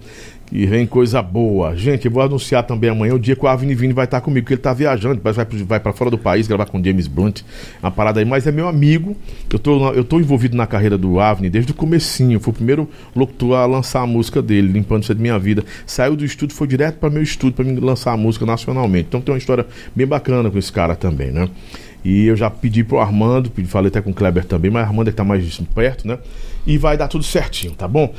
que 0.52 0.66
vem 0.66 0.86
coisa 0.86 1.22
boa. 1.22 1.74
Gente, 1.74 2.04
eu 2.04 2.10
vou 2.12 2.22
anunciar 2.22 2.62
também 2.64 2.90
amanhã 2.90 3.14
o 3.14 3.18
dia 3.18 3.34
que 3.34 3.42
o 3.42 3.48
Avni 3.48 3.74
Vini 3.74 3.94
vai 3.94 4.04
estar 4.04 4.20
comigo, 4.20 4.44
porque 4.44 4.54
ele 4.54 4.60
tá 4.60 4.74
viajando, 4.74 5.14
depois 5.14 5.34
vai, 5.34 5.46
vai 5.46 5.80
para 5.80 5.92
fora 5.94 6.10
do 6.10 6.18
país 6.18 6.46
gravar 6.46 6.66
com 6.66 6.82
James 6.84 7.06
Blunt, 7.06 7.40
uma 7.82 7.90
parada 7.90 8.20
aí, 8.20 8.26
mas 8.26 8.46
é 8.46 8.52
meu 8.52 8.68
amigo. 8.68 9.16
Eu 9.50 9.80
na- 9.80 9.90
eu 9.96 10.04
tô 10.04 10.20
envolvido 10.20 10.54
na 10.54 10.66
carreira 10.66 10.98
do 10.98 11.18
Avni 11.18 11.48
desde 11.48 11.72
o 11.72 11.74
comecinho. 11.74 12.38
Fui 12.38 12.50
o 12.50 12.54
primeiro 12.54 12.86
locutor 13.16 13.56
a 13.56 13.64
lançar 13.64 14.02
a 14.02 14.06
música 14.06 14.42
dele, 14.42 14.68
limpando 14.70 15.04
isso 15.04 15.14
de 15.14 15.22
minha 15.22 15.38
vida. 15.38 15.64
Saiu 15.86 16.14
do 16.14 16.24
estúdio, 16.24 16.54
foi 16.54 16.66
direto 16.66 16.96
para 16.98 17.08
meu 17.08 17.22
estúdio 17.22 17.54
para 17.56 17.64
me 17.64 17.80
lançar 17.80 18.12
a 18.12 18.16
música 18.16 18.44
nacionalmente. 18.44 19.06
Então 19.08 19.20
tem 19.22 19.32
uma 19.32 19.38
história 19.38 19.64
bem 19.96 20.06
bacana 20.06 20.50
com 20.50 20.58
esse 20.58 20.70
cara 20.70 20.94
também, 20.94 21.30
né? 21.30 21.48
E 22.04 22.26
eu 22.26 22.36
já 22.36 22.50
pedi 22.50 22.82
pro 22.84 22.98
Armando, 22.98 23.50
falei 23.66 23.88
até 23.88 24.02
com 24.02 24.10
o 24.10 24.14
Kleber 24.14 24.44
também, 24.44 24.70
mas 24.70 24.84
Armando 24.86 25.08
é 25.08 25.12
que 25.12 25.16
tá 25.16 25.24
mais 25.24 25.58
perto, 25.74 26.06
né? 26.06 26.18
E 26.66 26.76
vai 26.76 26.96
dar 26.96 27.08
tudo 27.08 27.24
certinho, 27.24 27.72
tá 27.74 27.86
bom? 27.88 28.12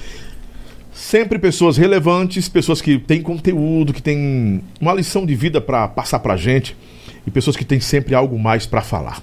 Sempre 0.94 1.40
pessoas 1.40 1.76
relevantes, 1.76 2.48
pessoas 2.48 2.82
que 2.82 3.00
têm 3.00 3.22
conteúdo, 3.22 3.94
que 3.94 4.02
têm 4.02 4.62
uma 4.80 4.94
lição 4.94 5.26
de 5.26 5.34
vida 5.36 5.60
para 5.60 5.88
passar 5.88 6.20
pra 6.20 6.38
gente 6.38 6.78
e 7.26 7.32
pessoas 7.32 7.56
que 7.56 7.66
têm 7.66 7.80
sempre 7.80 8.14
algo 8.14 8.38
mais 8.38 8.66
para 8.66 8.82
falar. 8.82 9.22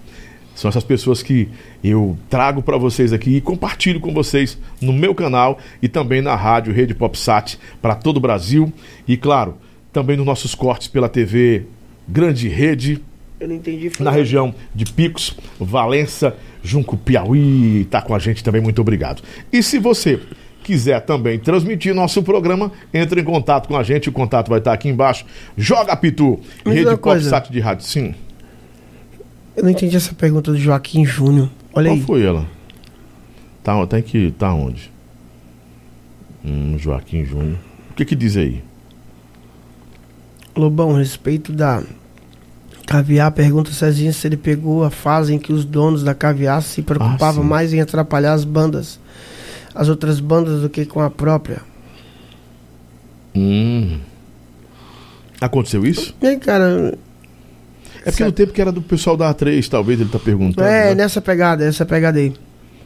São 0.55 0.69
essas 0.69 0.83
pessoas 0.85 1.23
que 1.23 1.49
eu 1.83 2.19
trago 2.29 2.61
para 2.61 2.77
vocês 2.77 3.13
aqui 3.13 3.37
e 3.37 3.41
compartilho 3.41 4.01
com 4.01 4.13
vocês 4.13 4.59
no 4.81 4.93
meu 4.93 5.15
canal 5.15 5.59
e 5.81 5.89
também 5.89 6.21
na 6.21 6.35
rádio 6.35 6.73
Rede 6.75 6.93
PopSat 6.93 7.59
para 7.81 7.95
todo 7.95 8.17
o 8.19 8.21
Brasil 8.21 8.73
e 9.07 9.17
claro, 9.17 9.57
também 9.93 10.17
nos 10.17 10.27
nossos 10.27 10.55
cortes 10.55 10.89
pela 10.89 11.09
TV 11.09 11.65
Grande 12.07 12.49
Rede 12.49 13.01
Eu 13.39 13.49
não 13.49 13.55
entendi. 13.55 13.91
na 14.01 14.11
região 14.11 14.55
de 14.75 14.85
Picos, 14.85 15.35
Valença, 15.59 16.37
Junco, 16.63 16.97
Piauí, 16.97 17.87
tá 17.91 18.03
com 18.03 18.15
a 18.15 18.19
gente 18.19 18.45
também, 18.45 18.61
muito 18.61 18.81
obrigado. 18.83 19.23
E 19.53 19.63
se 19.63 19.79
você 19.79 20.21
quiser 20.71 21.01
também 21.01 21.37
transmitir 21.37 21.93
nosso 21.93 22.23
programa, 22.23 22.71
entre 22.95 23.21
em 23.21 23.25
contato 23.25 23.67
com 23.67 23.77
a 23.77 23.83
gente, 23.83 24.09
o 24.09 24.13
contato 24.13 24.49
vai 24.49 24.61
estar 24.61 24.73
aqui 24.73 24.89
embaixo. 24.89 25.27
Joga 25.57 25.97
Pitu, 25.97 26.39
Me 26.65 26.75
Rede 26.75 26.97
coisa. 26.97 27.29
PopSat 27.29 27.53
de 27.53 27.59
rádio. 27.59 27.85
Sim. 27.85 28.15
Eu 29.57 29.65
não 29.65 29.71
entendi 29.71 29.97
essa 29.97 30.15
pergunta 30.15 30.53
do 30.53 30.57
Joaquim 30.57 31.05
Júnior. 31.05 31.51
Olha 31.75 31.89
Qual 31.89 31.97
aí. 31.97 32.03
foi 32.03 32.23
ela? 32.23 32.47
Tá, 33.65 33.85
tem 33.89 34.01
que 34.01 34.33
tá 34.39 34.55
onde? 34.55 34.93
Hum, 36.45 36.77
Joaquim 36.79 37.25
Júnior. 37.25 37.59
O 37.91 37.95
que 37.95 38.05
que 38.05 38.15
diz 38.15 38.37
aí? 38.37 38.63
Lobão, 40.57 40.95
a 40.95 40.99
respeito 41.01 41.53
da 41.53 41.83
caviar, 42.87 43.33
pergunta 43.33 43.73
Cezinha 43.73 44.13
se 44.13 44.25
ele 44.27 44.37
pegou 44.37 44.85
a 44.85 44.91
fase 44.91 45.35
em 45.35 45.39
que 45.39 45.53
os 45.53 45.65
donos 45.65 46.05
da 46.05 46.15
caviar 46.15 46.63
se 46.63 46.81
preocupavam 46.81 47.43
sim. 47.43 47.49
mais 47.49 47.75
em 47.75 47.81
atrapalhar 47.81 48.35
as 48.35 48.45
bandas, 48.45 49.01
as 49.75 49.89
outras 49.89 50.21
bandas, 50.21 50.61
do 50.61 50.69
que 50.69 50.85
com 50.85 51.01
a 51.01 51.11
própria. 51.11 51.63
Hum. 53.35 53.99
Aconteceu 55.41 55.87
isso? 55.87 56.15
E 56.21 56.27
aí, 56.27 56.37
cara, 56.39 56.99
É 58.05 58.11
porque 58.11 58.25
no 58.25 58.33
tempo 58.33 58.53
que 58.53 58.61
era 58.61 58.73
do 58.73 58.83
pessoal 58.83 59.17
da 59.17 59.33
A3, 59.33 59.67
talvez 59.69 60.01
ele 60.01 60.11
tá 60.11 60.19
perguntando. 60.19 60.67
é 60.67 60.91
né? 60.91 60.95
nessa 60.95 61.21
pegada, 61.21 61.65
essa 61.65 61.87
pegada 61.87 62.19
aí. 62.19 62.35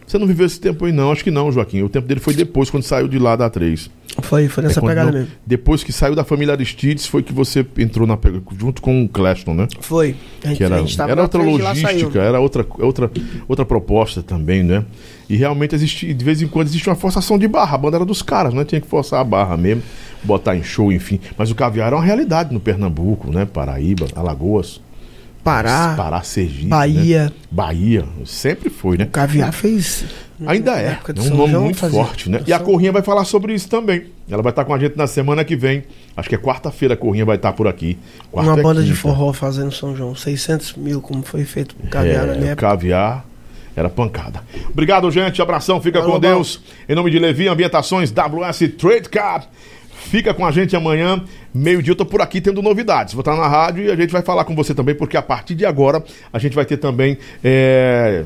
Você 0.06 0.18
não 0.18 0.26
viveu 0.26 0.44
esse 0.46 0.60
tempo 0.60 0.84
aí, 0.84 0.92
não? 0.92 1.10
Acho 1.10 1.24
que 1.24 1.30
não, 1.30 1.50
Joaquim. 1.50 1.82
O 1.82 1.88
tempo 1.88 2.06
dele 2.06 2.20
foi 2.20 2.34
depois, 2.34 2.68
quando 2.70 2.82
saiu 2.82 3.08
de 3.08 3.18
lá 3.18 3.36
da 3.36 3.50
A3. 3.50 3.88
Foi, 4.22 4.46
foi 4.48 4.62
nessa 4.62 4.78
É 4.78 4.82
pegada 4.82 5.10
não- 5.10 5.18
mesmo. 5.18 5.32
Depois 5.46 5.82
que 5.82 5.92
saiu 5.92 6.14
da 6.14 6.22
família 6.22 6.52
Aristides, 6.54 7.06
foi 7.06 7.22
que 7.22 7.32
você 7.32 7.66
entrou 7.78 8.06
na 8.06 8.16
junto 8.58 8.80
com 8.82 9.02
o 9.04 9.08
Claston, 9.08 9.54
né? 9.54 9.66
Foi. 9.80 10.14
A 10.44 10.48
gente, 10.48 10.58
Que 10.58 10.64
era, 10.64 10.76
a 10.76 10.78
gente 10.80 11.00
era 11.00 11.22
outra 11.22 11.42
logística, 11.42 12.20
era 12.20 12.38
outra, 12.38 12.66
outra, 12.78 13.10
outra 13.48 13.64
proposta 13.64 14.22
também, 14.22 14.62
né? 14.62 14.84
E 15.28 15.36
realmente 15.36 15.74
existe, 15.74 16.12
de 16.12 16.24
vez 16.24 16.40
em 16.42 16.46
quando 16.46 16.68
existe 16.68 16.88
uma 16.88 16.94
forçação 16.94 17.38
de 17.38 17.48
barra. 17.48 17.74
A 17.74 17.78
banda 17.78 17.96
era 17.96 18.04
dos 18.04 18.20
caras, 18.22 18.52
né? 18.54 18.64
Tinha 18.64 18.80
que 18.80 18.86
forçar 18.86 19.20
a 19.20 19.24
barra 19.24 19.56
mesmo, 19.56 19.82
botar 20.22 20.54
em 20.54 20.62
show, 20.62 20.92
enfim. 20.92 21.18
Mas 21.36 21.50
o 21.50 21.54
caviar 21.54 21.88
era 21.88 21.96
uma 21.96 22.04
realidade 22.04 22.52
no 22.52 22.60
Pernambuco, 22.60 23.32
né? 23.32 23.44
Paraíba, 23.46 24.06
Alagoas, 24.14 24.80
Pará, 25.44 25.94
Pará, 25.96 26.22
Sergipe. 26.22 26.64
né? 26.64 26.70
Bahia. 26.70 27.32
Bahia, 27.50 28.04
sempre 28.24 28.70
foi, 28.70 28.96
né? 28.96 29.04
O 29.04 29.08
caviar 29.08 29.52
fez. 29.52 30.04
Ainda 30.46 30.72
na 30.72 30.80
é, 30.80 30.86
época 30.86 31.12
é 31.12 31.14
de 31.14 31.20
um 31.20 31.36
nome 31.36 31.52
João, 31.52 31.64
muito 31.64 31.78
fazia 31.78 32.02
forte, 32.04 32.28
né? 32.30 32.42
E 32.46 32.52
a. 32.52 32.58
Corrinha 32.58 32.90
vai 32.90 33.02
falar 33.02 33.24
sobre 33.24 33.54
isso 33.54 33.68
também. 33.68 34.06
Ela 34.28 34.42
vai 34.42 34.50
estar 34.50 34.64
com 34.64 34.74
a 34.74 34.78
gente 34.78 34.96
na 34.96 35.06
semana 35.06 35.44
que 35.44 35.54
vem. 35.54 35.84
Acho 36.16 36.28
que 36.28 36.34
é 36.34 36.38
quarta-feira 36.38 36.94
a 36.94 36.96
Corrinha 36.96 37.24
vai 37.24 37.36
estar 37.36 37.52
por 37.52 37.68
aqui. 37.68 37.96
Quarta 38.32 38.50
Uma 38.50 38.58
é 38.58 38.62
banda 38.62 38.82
de 38.82 38.88
quinta. 38.88 39.00
forró 39.00 39.32
fazendo 39.32 39.70
São 39.70 39.94
João. 39.94 40.14
600 40.14 40.74
mil, 40.74 41.00
como 41.00 41.22
foi 41.22 41.44
feito 41.44 41.76
o 41.82 41.86
caviar 41.88 42.26
na 42.26 42.32
É, 42.32 42.36
minha 42.36 42.48
o 42.48 42.52
época. 42.52 42.66
caviar 42.68 43.24
era 43.76 43.88
pancada. 43.88 44.42
Obrigado, 44.70 45.08
gente. 45.10 45.40
Abração, 45.40 45.80
fica 45.80 46.00
com 46.02 46.12
bom. 46.12 46.18
Deus. 46.18 46.60
Em 46.88 46.94
nome 46.94 47.10
de 47.10 47.18
Levi 47.18 47.46
Ambientações, 47.46 48.10
WS 48.10 48.68
Trade 48.76 49.08
Card. 49.08 49.46
Fica 50.04 50.32
com 50.34 50.46
a 50.46 50.50
gente 50.50 50.76
amanhã, 50.76 51.22
meio-dia. 51.52 51.92
Eu 51.92 51.96
tô 51.96 52.04
por 52.04 52.20
aqui 52.20 52.40
tendo 52.40 52.62
novidades. 52.62 53.14
Vou 53.14 53.20
estar 53.20 53.36
na 53.36 53.48
rádio 53.48 53.84
e 53.84 53.90
a 53.90 53.96
gente 53.96 54.10
vai 54.10 54.22
falar 54.22 54.44
com 54.44 54.54
você 54.54 54.74
também, 54.74 54.94
porque 54.94 55.16
a 55.16 55.22
partir 55.22 55.54
de 55.54 55.64
agora 55.64 56.02
a 56.32 56.38
gente 56.38 56.54
vai 56.54 56.64
ter 56.64 56.76
também. 56.76 57.18
é, 57.42 58.24